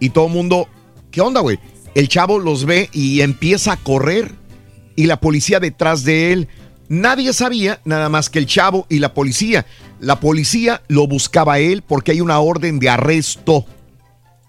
Y 0.00 0.10
todo 0.10 0.26
el 0.26 0.32
mundo, 0.32 0.68
¿qué 1.10 1.20
onda, 1.20 1.40
güey? 1.40 1.58
El 1.94 2.08
chavo 2.08 2.38
los 2.38 2.64
ve 2.64 2.90
y 2.92 3.22
empieza 3.22 3.72
a 3.72 3.76
correr. 3.76 4.34
Y 4.96 5.06
la 5.06 5.20
policía 5.20 5.60
detrás 5.60 6.04
de 6.04 6.32
él. 6.32 6.48
Nadie 6.88 7.32
sabía, 7.32 7.80
nada 7.84 8.08
más 8.08 8.30
que 8.30 8.38
el 8.38 8.46
chavo 8.46 8.86
y 8.88 8.98
la 8.98 9.14
policía. 9.14 9.66
La 10.00 10.20
policía 10.20 10.82
lo 10.88 11.06
buscaba 11.06 11.54
a 11.54 11.58
él 11.58 11.82
porque 11.82 12.12
hay 12.12 12.20
una 12.20 12.40
orden 12.40 12.78
de 12.78 12.88
arresto. 12.88 13.64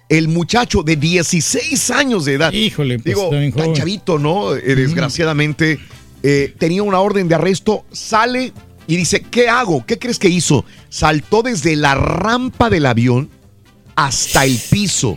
El 0.10 0.28
muchacho 0.28 0.82
de 0.84 0.96
16 0.96 1.92
años 1.92 2.26
de 2.26 2.34
edad. 2.34 2.52
Híjole, 2.52 2.96
pues, 2.98 3.06
Digo, 3.06 3.26
está 3.26 3.38
bien 3.40 3.52
tan 3.52 3.66
joven. 3.66 3.76
chavito, 3.78 4.20
¿no? 4.20 4.56
Eh, 4.56 4.76
desgraciadamente 4.76 5.80
eh, 6.24 6.54
tenía 6.58 6.84
una 6.84 7.00
orden 7.00 7.28
de 7.28 7.36
arresto, 7.36 7.86
sale 7.92 8.52
y 8.88 8.96
dice, 8.98 9.22
¿qué 9.22 9.48
hago? 9.50 9.86
¿Qué 9.86 10.00
crees 10.00 10.18
que 10.18 10.28
hizo? 10.30 10.66
Saltó 10.90 11.44
desde 11.44 11.76
la 11.76 11.94
rampa 11.96 12.70
del 12.72 12.88
avión 12.88 13.30
hasta 13.96 14.46
el 14.46 14.58
piso. 14.72 15.14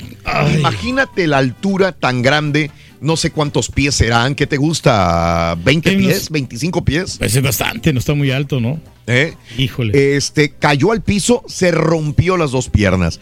Imagínate 0.54 1.26
la 1.26 1.38
altura 1.38 1.92
tan 1.92 2.20
grande, 2.20 2.70
no 3.00 3.16
sé 3.16 3.30
cuántos 3.30 3.70
pies 3.70 3.94
serán, 3.94 4.34
¿qué 4.34 4.46
te 4.46 4.56
gusta? 4.58 5.56
¿20 5.64 5.88
Hay 5.90 5.96
unos- 5.96 6.06
pies? 6.28 6.30
¿25 6.30 6.84
pies? 6.84 7.16
Pues 7.18 7.34
es 7.34 7.42
bastante, 7.42 7.92
no 7.92 7.98
está 7.98 8.12
muy 8.14 8.30
alto, 8.30 8.60
¿no? 8.60 8.80
¿Eh? 9.06 9.34
Híjole. 9.56 10.16
Este 10.16 10.50
cayó 10.50 10.92
al 10.92 11.00
piso, 11.02 11.42
se 11.48 11.70
rompió 11.70 12.36
las 12.36 12.50
dos 12.50 12.68
piernas. 12.68 13.20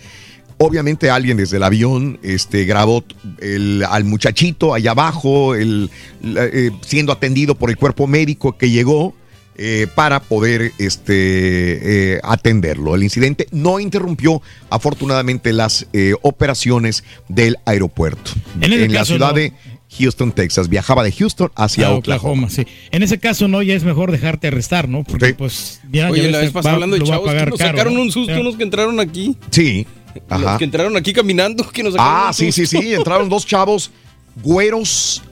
Obviamente 0.62 1.08
alguien 1.08 1.38
desde 1.38 1.56
el 1.56 1.62
avión 1.62 2.18
este, 2.22 2.66
grabó 2.66 3.02
el- 3.40 3.82
al 3.88 4.04
muchachito 4.04 4.74
allá 4.74 4.90
abajo, 4.90 5.54
el- 5.54 5.88
eh, 6.22 6.70
siendo 6.82 7.12
atendido 7.12 7.54
por 7.54 7.70
el 7.70 7.78
cuerpo 7.78 8.06
médico 8.06 8.58
que 8.58 8.68
llegó 8.68 9.14
eh, 9.62 9.86
para 9.94 10.20
poder 10.20 10.72
este, 10.78 12.14
eh, 12.14 12.20
atenderlo. 12.22 12.94
El 12.94 13.02
incidente 13.02 13.46
no 13.52 13.80
interrumpió 13.80 14.40
afortunadamente 14.70 15.52
las 15.54 15.86
eh, 15.94 16.14
operaciones 16.22 17.04
del 17.28 17.56
aeropuerto. 17.64 18.30
En 18.60 18.72
ese 18.72 18.88
la 18.88 19.04
ciudad 19.06 19.28
no. 19.30 19.34
de 19.36 19.52
Houston, 19.98 20.32
Texas. 20.32 20.68
Viajaba 20.68 21.02
de 21.04 21.12
Houston 21.12 21.50
hacia 21.56 21.88
Ah, 21.88 21.92
Oklahoma. 21.94 22.48
sí. 22.48 22.64
En 22.90 23.02
ese 23.02 23.18
caso, 23.18 23.48
no, 23.48 23.60
ya 23.62 23.74
es 23.74 23.82
mejor 23.84 24.12
dejarte 24.12 24.46
arrestar, 24.48 24.88
¿no? 24.88 25.04
Porque, 25.04 25.34
pues, 25.34 25.80
ya, 25.90 26.04
ya 26.04 26.10
Oye, 26.10 26.22
ves 26.22 26.32
la 26.32 26.38
que 26.38 26.44
vez 26.44 26.52
pasada 26.52 26.74
hablando 26.76 26.96
de 26.96 27.02
chavos 27.04 27.28
que 27.28 27.34
nos 27.46 27.58
caro, 27.58 27.70
sacaron 27.72 27.94
¿no? 27.94 28.02
un 28.02 28.12
susto 28.12 28.32
Ya. 28.32 28.40
unos 28.40 28.56
que 28.56 28.62
entraron 28.62 29.00
aquí. 29.00 29.36
Sí. 29.50 29.86
Ajá. 30.28 30.38
Los 30.42 30.58
que 30.58 30.64
entraron 30.64 30.96
aquí 30.96 31.12
caminando, 31.12 31.68
que 31.70 31.82
nos 31.82 31.94
Ah, 31.98 32.30
sí, 32.34 32.52
sí, 32.52 32.66
sí. 32.66 32.94
Entraron 32.94 33.28
dos 33.28 33.46
chavos 33.46 33.90
güeros, 34.42 35.22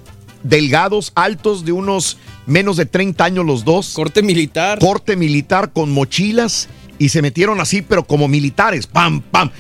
delgados, 0.42 1.12
altos, 1.14 1.64
de 1.64 1.72
unos 1.72 2.18
menos 2.46 2.76
de 2.76 2.86
30 2.86 3.24
años 3.24 3.44
los 3.44 3.64
dos. 3.64 3.92
Corte 3.94 4.22
militar. 4.22 4.78
Corte 4.78 5.16
militar 5.16 5.72
con 5.72 5.90
mochilas 5.92 6.68
y 6.98 7.10
se 7.10 7.22
metieron 7.22 7.60
así, 7.60 7.82
pero 7.82 8.04
como 8.04 8.28
militares. 8.28 8.86
¡Pam, 8.86 9.20
pam! 9.20 9.50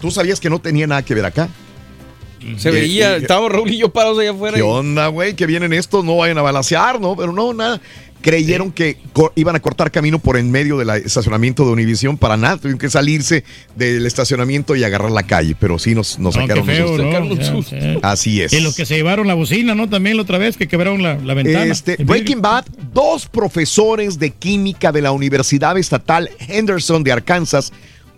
¿Tú 0.00 0.10
sabías 0.10 0.40
que 0.40 0.50
no 0.50 0.58
tenía 0.58 0.86
nada 0.86 1.02
que 1.04 1.14
ver 1.14 1.24
acá? 1.24 1.48
Se 2.58 2.70
veía, 2.70 3.16
estábamos 3.16 3.50
Raúl 3.50 3.70
y 3.72 3.78
yo 3.78 3.92
parados 3.92 4.18
allá 4.18 4.30
afuera. 4.30 4.54
¿Qué 4.54 4.60
y- 4.60 4.62
onda, 4.62 5.08
güey? 5.08 5.34
Que 5.34 5.46
vienen 5.46 5.72
estos, 5.72 6.04
no 6.04 6.16
vayan 6.18 6.38
a 6.38 6.42
balasear, 6.42 7.00
¿no? 7.00 7.16
Pero 7.16 7.32
no, 7.32 7.52
nada. 7.52 7.80
Creyeron 8.22 8.72
que 8.72 8.98
iban 9.36 9.54
a 9.54 9.60
cortar 9.60 9.90
camino 9.92 10.18
por 10.18 10.36
en 10.36 10.50
medio 10.50 10.76
del 10.78 10.90
estacionamiento 10.90 11.64
de 11.64 11.70
Univisión 11.70 12.18
para 12.18 12.36
nada. 12.36 12.56
Tuvieron 12.56 12.78
que 12.78 12.90
salirse 12.90 13.44
del 13.76 14.04
estacionamiento 14.04 14.74
y 14.74 14.82
agarrar 14.82 15.12
la 15.12 15.22
calle, 15.22 15.54
pero 15.58 15.78
sí 15.78 15.94
nos, 15.94 16.18
nos 16.18 16.34
No, 16.34 16.42
qué 16.42 16.48
sacaron 16.48 16.62
un 16.68 16.74
feo, 16.74 16.88
susto. 16.88 17.02
¿no? 17.04 17.08
Sacaron 17.12 17.32
un 17.32 17.38
Ya, 17.38 17.44
susto. 17.52 17.76
sí. 17.80 17.98
Así 18.02 18.42
es. 18.42 18.52
Y 18.52 18.60
los 18.60 18.74
que 18.74 18.84
se 18.84 18.96
llevaron 18.96 19.28
la 19.28 19.34
bocina, 19.34 19.74
¿no? 19.76 19.88
También 19.88 20.16
la 20.16 20.22
otra 20.22 20.38
vez 20.38 20.56
que 20.56 20.66
quebraron 20.66 21.02
la, 21.02 21.14
la 21.18 21.34
ventana. 21.34 21.66
Este. 21.72 21.96
Breaking 22.02 22.42
Bad, 22.42 22.64
dos 22.92 23.26
profesores 23.26 24.18
de 24.18 24.30
química 24.32 24.90
de 24.90 25.02
la 25.02 25.12
Universidad 25.12 25.78
Estatal 25.78 26.28
Henderson 26.48 27.04
de 27.04 27.12
Arkansas 27.12 27.72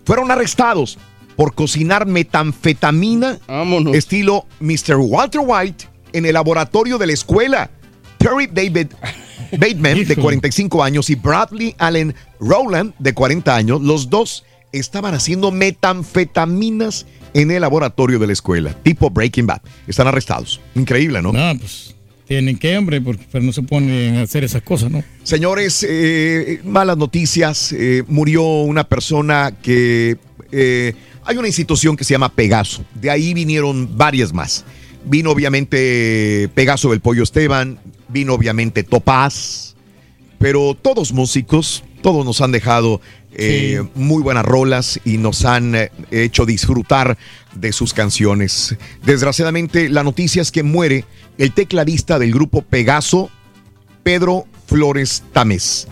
fueron 0.05 0.31
arrestados 0.31 0.97
por 1.35 1.53
cocinar 1.53 2.05
metanfetamina 2.07 3.39
estilo 3.93 4.45
Mr. 4.59 4.95
Walter 4.97 5.41
White 5.45 5.85
en 6.13 6.25
el 6.25 6.33
laboratorio 6.33 6.97
de 6.97 7.07
la 7.07 7.13
escuela. 7.13 7.69
Terry 8.17 8.47
David 8.51 8.87
Bateman, 9.51 10.05
de 10.05 10.15
45 10.15 10.83
años, 10.83 11.09
y 11.09 11.15
Bradley 11.15 11.75
Allen 11.77 12.13
Rowland, 12.39 12.93
de 12.99 13.13
40 13.13 13.55
años, 13.55 13.81
los 13.81 14.09
dos 14.09 14.43
estaban 14.71 15.13
haciendo 15.13 15.51
metanfetaminas 15.51 17.05
en 17.33 17.51
el 17.51 17.61
laboratorio 17.61 18.19
de 18.19 18.27
la 18.27 18.33
escuela, 18.33 18.73
tipo 18.83 19.09
Breaking 19.09 19.47
Bad. 19.47 19.61
Están 19.87 20.07
arrestados. 20.07 20.59
Increíble, 20.75 21.21
¿no? 21.21 21.31
No, 21.33 21.57
pues 21.59 21.95
tienen 22.27 22.57
que, 22.59 22.77
hombre, 22.77 23.01
porque 23.01 23.25
pero 23.31 23.43
no 23.43 23.51
se 23.51 23.63
ponen 23.63 24.17
a 24.17 24.21
hacer 24.21 24.43
esas 24.43 24.61
cosas, 24.61 24.91
¿no? 24.91 25.03
Señores, 25.23 25.83
eh, 25.87 26.61
malas 26.63 26.95
noticias. 26.95 27.71
eh, 27.71 28.03
murió 28.07 28.43
una 28.43 28.83
persona 28.83 29.51
que... 29.63 30.17
eh, 30.51 30.93
hay 31.25 31.37
una 31.37 31.47
institución 31.47 31.95
que 31.95 32.03
se 32.03 32.13
llama 32.13 32.29
Pegaso. 32.33 32.85
De 32.93 33.09
ahí 33.09 33.33
vinieron 33.33 33.97
varias 33.97 34.31
más. 34.31 34.63
Vino 35.05 35.31
obviamente 35.31 36.49
Pegaso 36.53 36.91
del 36.91 36.99
Pollo 37.01 37.23
Esteban, 37.23 37.79
vino 38.09 38.33
obviamente 38.33 38.83
Topaz, 38.83 39.75
pero 40.37 40.75
todos 40.75 41.13
músicos, 41.13 41.83
todos 42.01 42.25
nos 42.25 42.41
han 42.41 42.51
dejado 42.51 43.01
eh, 43.31 43.83
muy 43.95 44.23
buenas 44.23 44.45
rolas 44.45 44.99
y 45.05 45.17
nos 45.17 45.45
han 45.45 45.75
eh, 45.75 45.91
hecho 46.11 46.45
disfrutar 46.45 47.17
de 47.53 47.71
sus 47.71 47.93
canciones. 47.93 48.75
Desgraciadamente, 49.03 49.89
la 49.89 50.03
noticia 50.03 50.41
es 50.41 50.51
que 50.51 50.63
muere 50.63 51.05
el 51.37 51.53
tecladista 51.53 52.19
del 52.19 52.33
grupo 52.33 52.61
Pegaso, 52.61 53.29
Pedro 54.03 54.45
Flores 54.67 55.23
Tamés. 55.33 55.87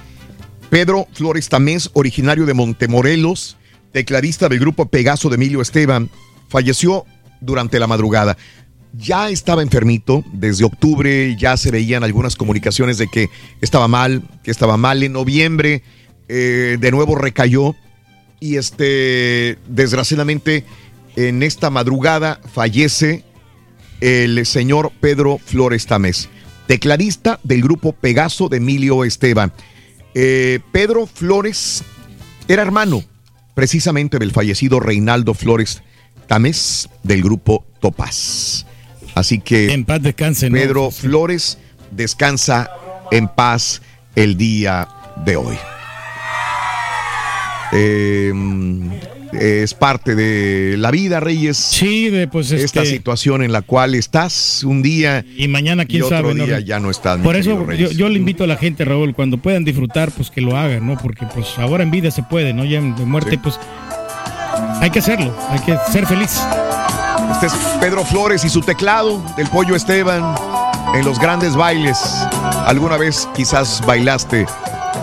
Pedro 0.69 1.07
Flores 1.13 1.47
Tamés, 1.47 1.89
originario 1.93 2.45
de 2.45 2.53
Montemorelos, 2.53 3.57
tecladista 3.91 4.49
del 4.49 4.59
grupo 4.59 4.87
Pegaso 4.87 5.29
de 5.29 5.35
Emilio 5.35 5.61
Esteban, 5.61 6.09
falleció 6.49 7.05
durante 7.39 7.79
la 7.79 7.87
madrugada. 7.87 8.37
Ya 8.93 9.29
estaba 9.29 9.61
enfermito 9.61 10.23
desde 10.33 10.65
octubre, 10.65 11.35
ya 11.37 11.57
se 11.57 11.71
veían 11.71 12.03
algunas 12.03 12.35
comunicaciones 12.35 12.97
de 12.97 13.07
que 13.07 13.29
estaba 13.61 13.87
mal, 13.87 14.23
que 14.43 14.51
estaba 14.51 14.77
mal 14.77 15.03
en 15.03 15.13
noviembre, 15.13 15.83
eh, 16.29 16.77
de 16.79 16.91
nuevo 16.91 17.15
recayó 17.15 17.75
y 18.39 18.57
este, 18.57 19.57
desgraciadamente, 19.67 20.63
en 21.15 21.41
esta 21.41 21.69
madrugada 21.69 22.39
fallece 22.53 23.23
el 24.01 24.45
señor 24.45 24.91
Pedro 25.01 25.39
Flores 25.39 25.87
Tamés, 25.87 26.29
tecladista 26.67 27.39
del 27.43 27.63
grupo 27.63 27.93
Pegaso 27.93 28.49
de 28.49 28.57
Emilio 28.57 29.03
Esteban. 29.03 29.51
Eh, 30.13 30.59
Pedro 30.71 31.07
Flores 31.07 31.83
era 32.47 32.61
hermano 32.61 33.03
precisamente 33.55 34.19
del 34.19 34.31
fallecido 34.31 34.79
Reinaldo 34.79 35.33
Flores 35.33 35.81
Tamés 36.27 36.89
del 37.01 37.23
grupo 37.23 37.65
Topaz. 37.79 38.66
Así 39.17 39.39
que 39.39 39.73
En 39.73 39.83
paz 39.83 40.01
descanse, 40.01 40.49
¿no? 40.49 40.55
Pedro 40.55 40.91
Flores 40.91 41.57
descansa 41.91 42.69
en 43.11 43.27
paz 43.27 43.81
el 44.15 44.37
día 44.37 44.87
de 45.25 45.35
hoy. 45.35 45.57
Eh, 47.73 48.31
es 49.33 49.73
parte 49.73 50.15
de 50.15 50.77
la 50.77 50.91
vida, 50.91 51.19
Reyes. 51.19 51.57
Sí, 51.57 52.09
de 52.09 52.27
pues 52.27 52.51
esta 52.51 52.83
este- 52.83 52.95
situación 52.97 53.43
en 53.43 53.51
la 53.51 53.61
cual 53.61 53.95
estás 53.95 54.63
un 54.63 54.81
día 54.81 55.25
y 55.35 55.47
mañana 55.47 55.85
quién 55.85 55.99
y 55.99 56.01
otro 56.03 56.17
sabe, 56.17 56.33
¿no? 56.35 56.45
día 56.45 56.59
ya 56.59 56.79
no 56.79 56.89
estás. 56.91 57.19
Por 57.19 57.35
eso 57.35 57.65
yo 57.73 58.09
le 58.09 58.17
invito 58.19 58.43
a 58.43 58.47
la 58.47 58.55
gente, 58.55 58.85
Raúl, 58.85 59.13
cuando 59.15 59.37
puedan 59.37 59.65
disfrutar, 59.65 60.11
pues 60.11 60.29
que 60.29 60.41
lo 60.41 60.55
hagan, 60.55 60.85
¿no? 60.85 60.97
Porque 60.97 61.25
pues 61.33 61.47
ahora 61.57 61.83
en 61.83 61.91
vida 61.91 62.11
se 62.11 62.23
puede, 62.23 62.53
¿no? 62.53 62.63
Ya 62.65 62.77
en 62.77 62.95
de 62.95 63.05
muerte, 63.05 63.37
pues 63.37 63.59
hay 64.79 64.91
que 64.91 64.99
hacerlo, 64.99 65.35
hay 65.49 65.59
que 65.59 65.75
ser 65.91 66.05
feliz. 66.05 66.39
Este 67.39 67.45
es 67.45 67.53
Pedro 67.79 68.03
Flores 68.03 68.43
y 68.45 68.49
su 68.49 68.61
teclado 68.61 69.21
del 69.35 69.47
Pollo 69.49 69.75
Esteban 69.75 70.35
en 70.95 71.05
los 71.05 71.19
grandes 71.19 71.55
bailes. 71.55 71.99
¿Alguna 72.65 72.97
vez 72.97 73.29
quizás 73.35 73.85
bailaste 73.85 74.47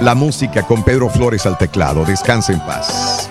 la 0.00 0.16
música 0.16 0.66
con 0.66 0.82
Pedro 0.82 1.08
Flores 1.08 1.46
al 1.46 1.56
teclado? 1.56 2.04
Descansa 2.04 2.52
en 2.52 2.58
paz. 2.58 3.30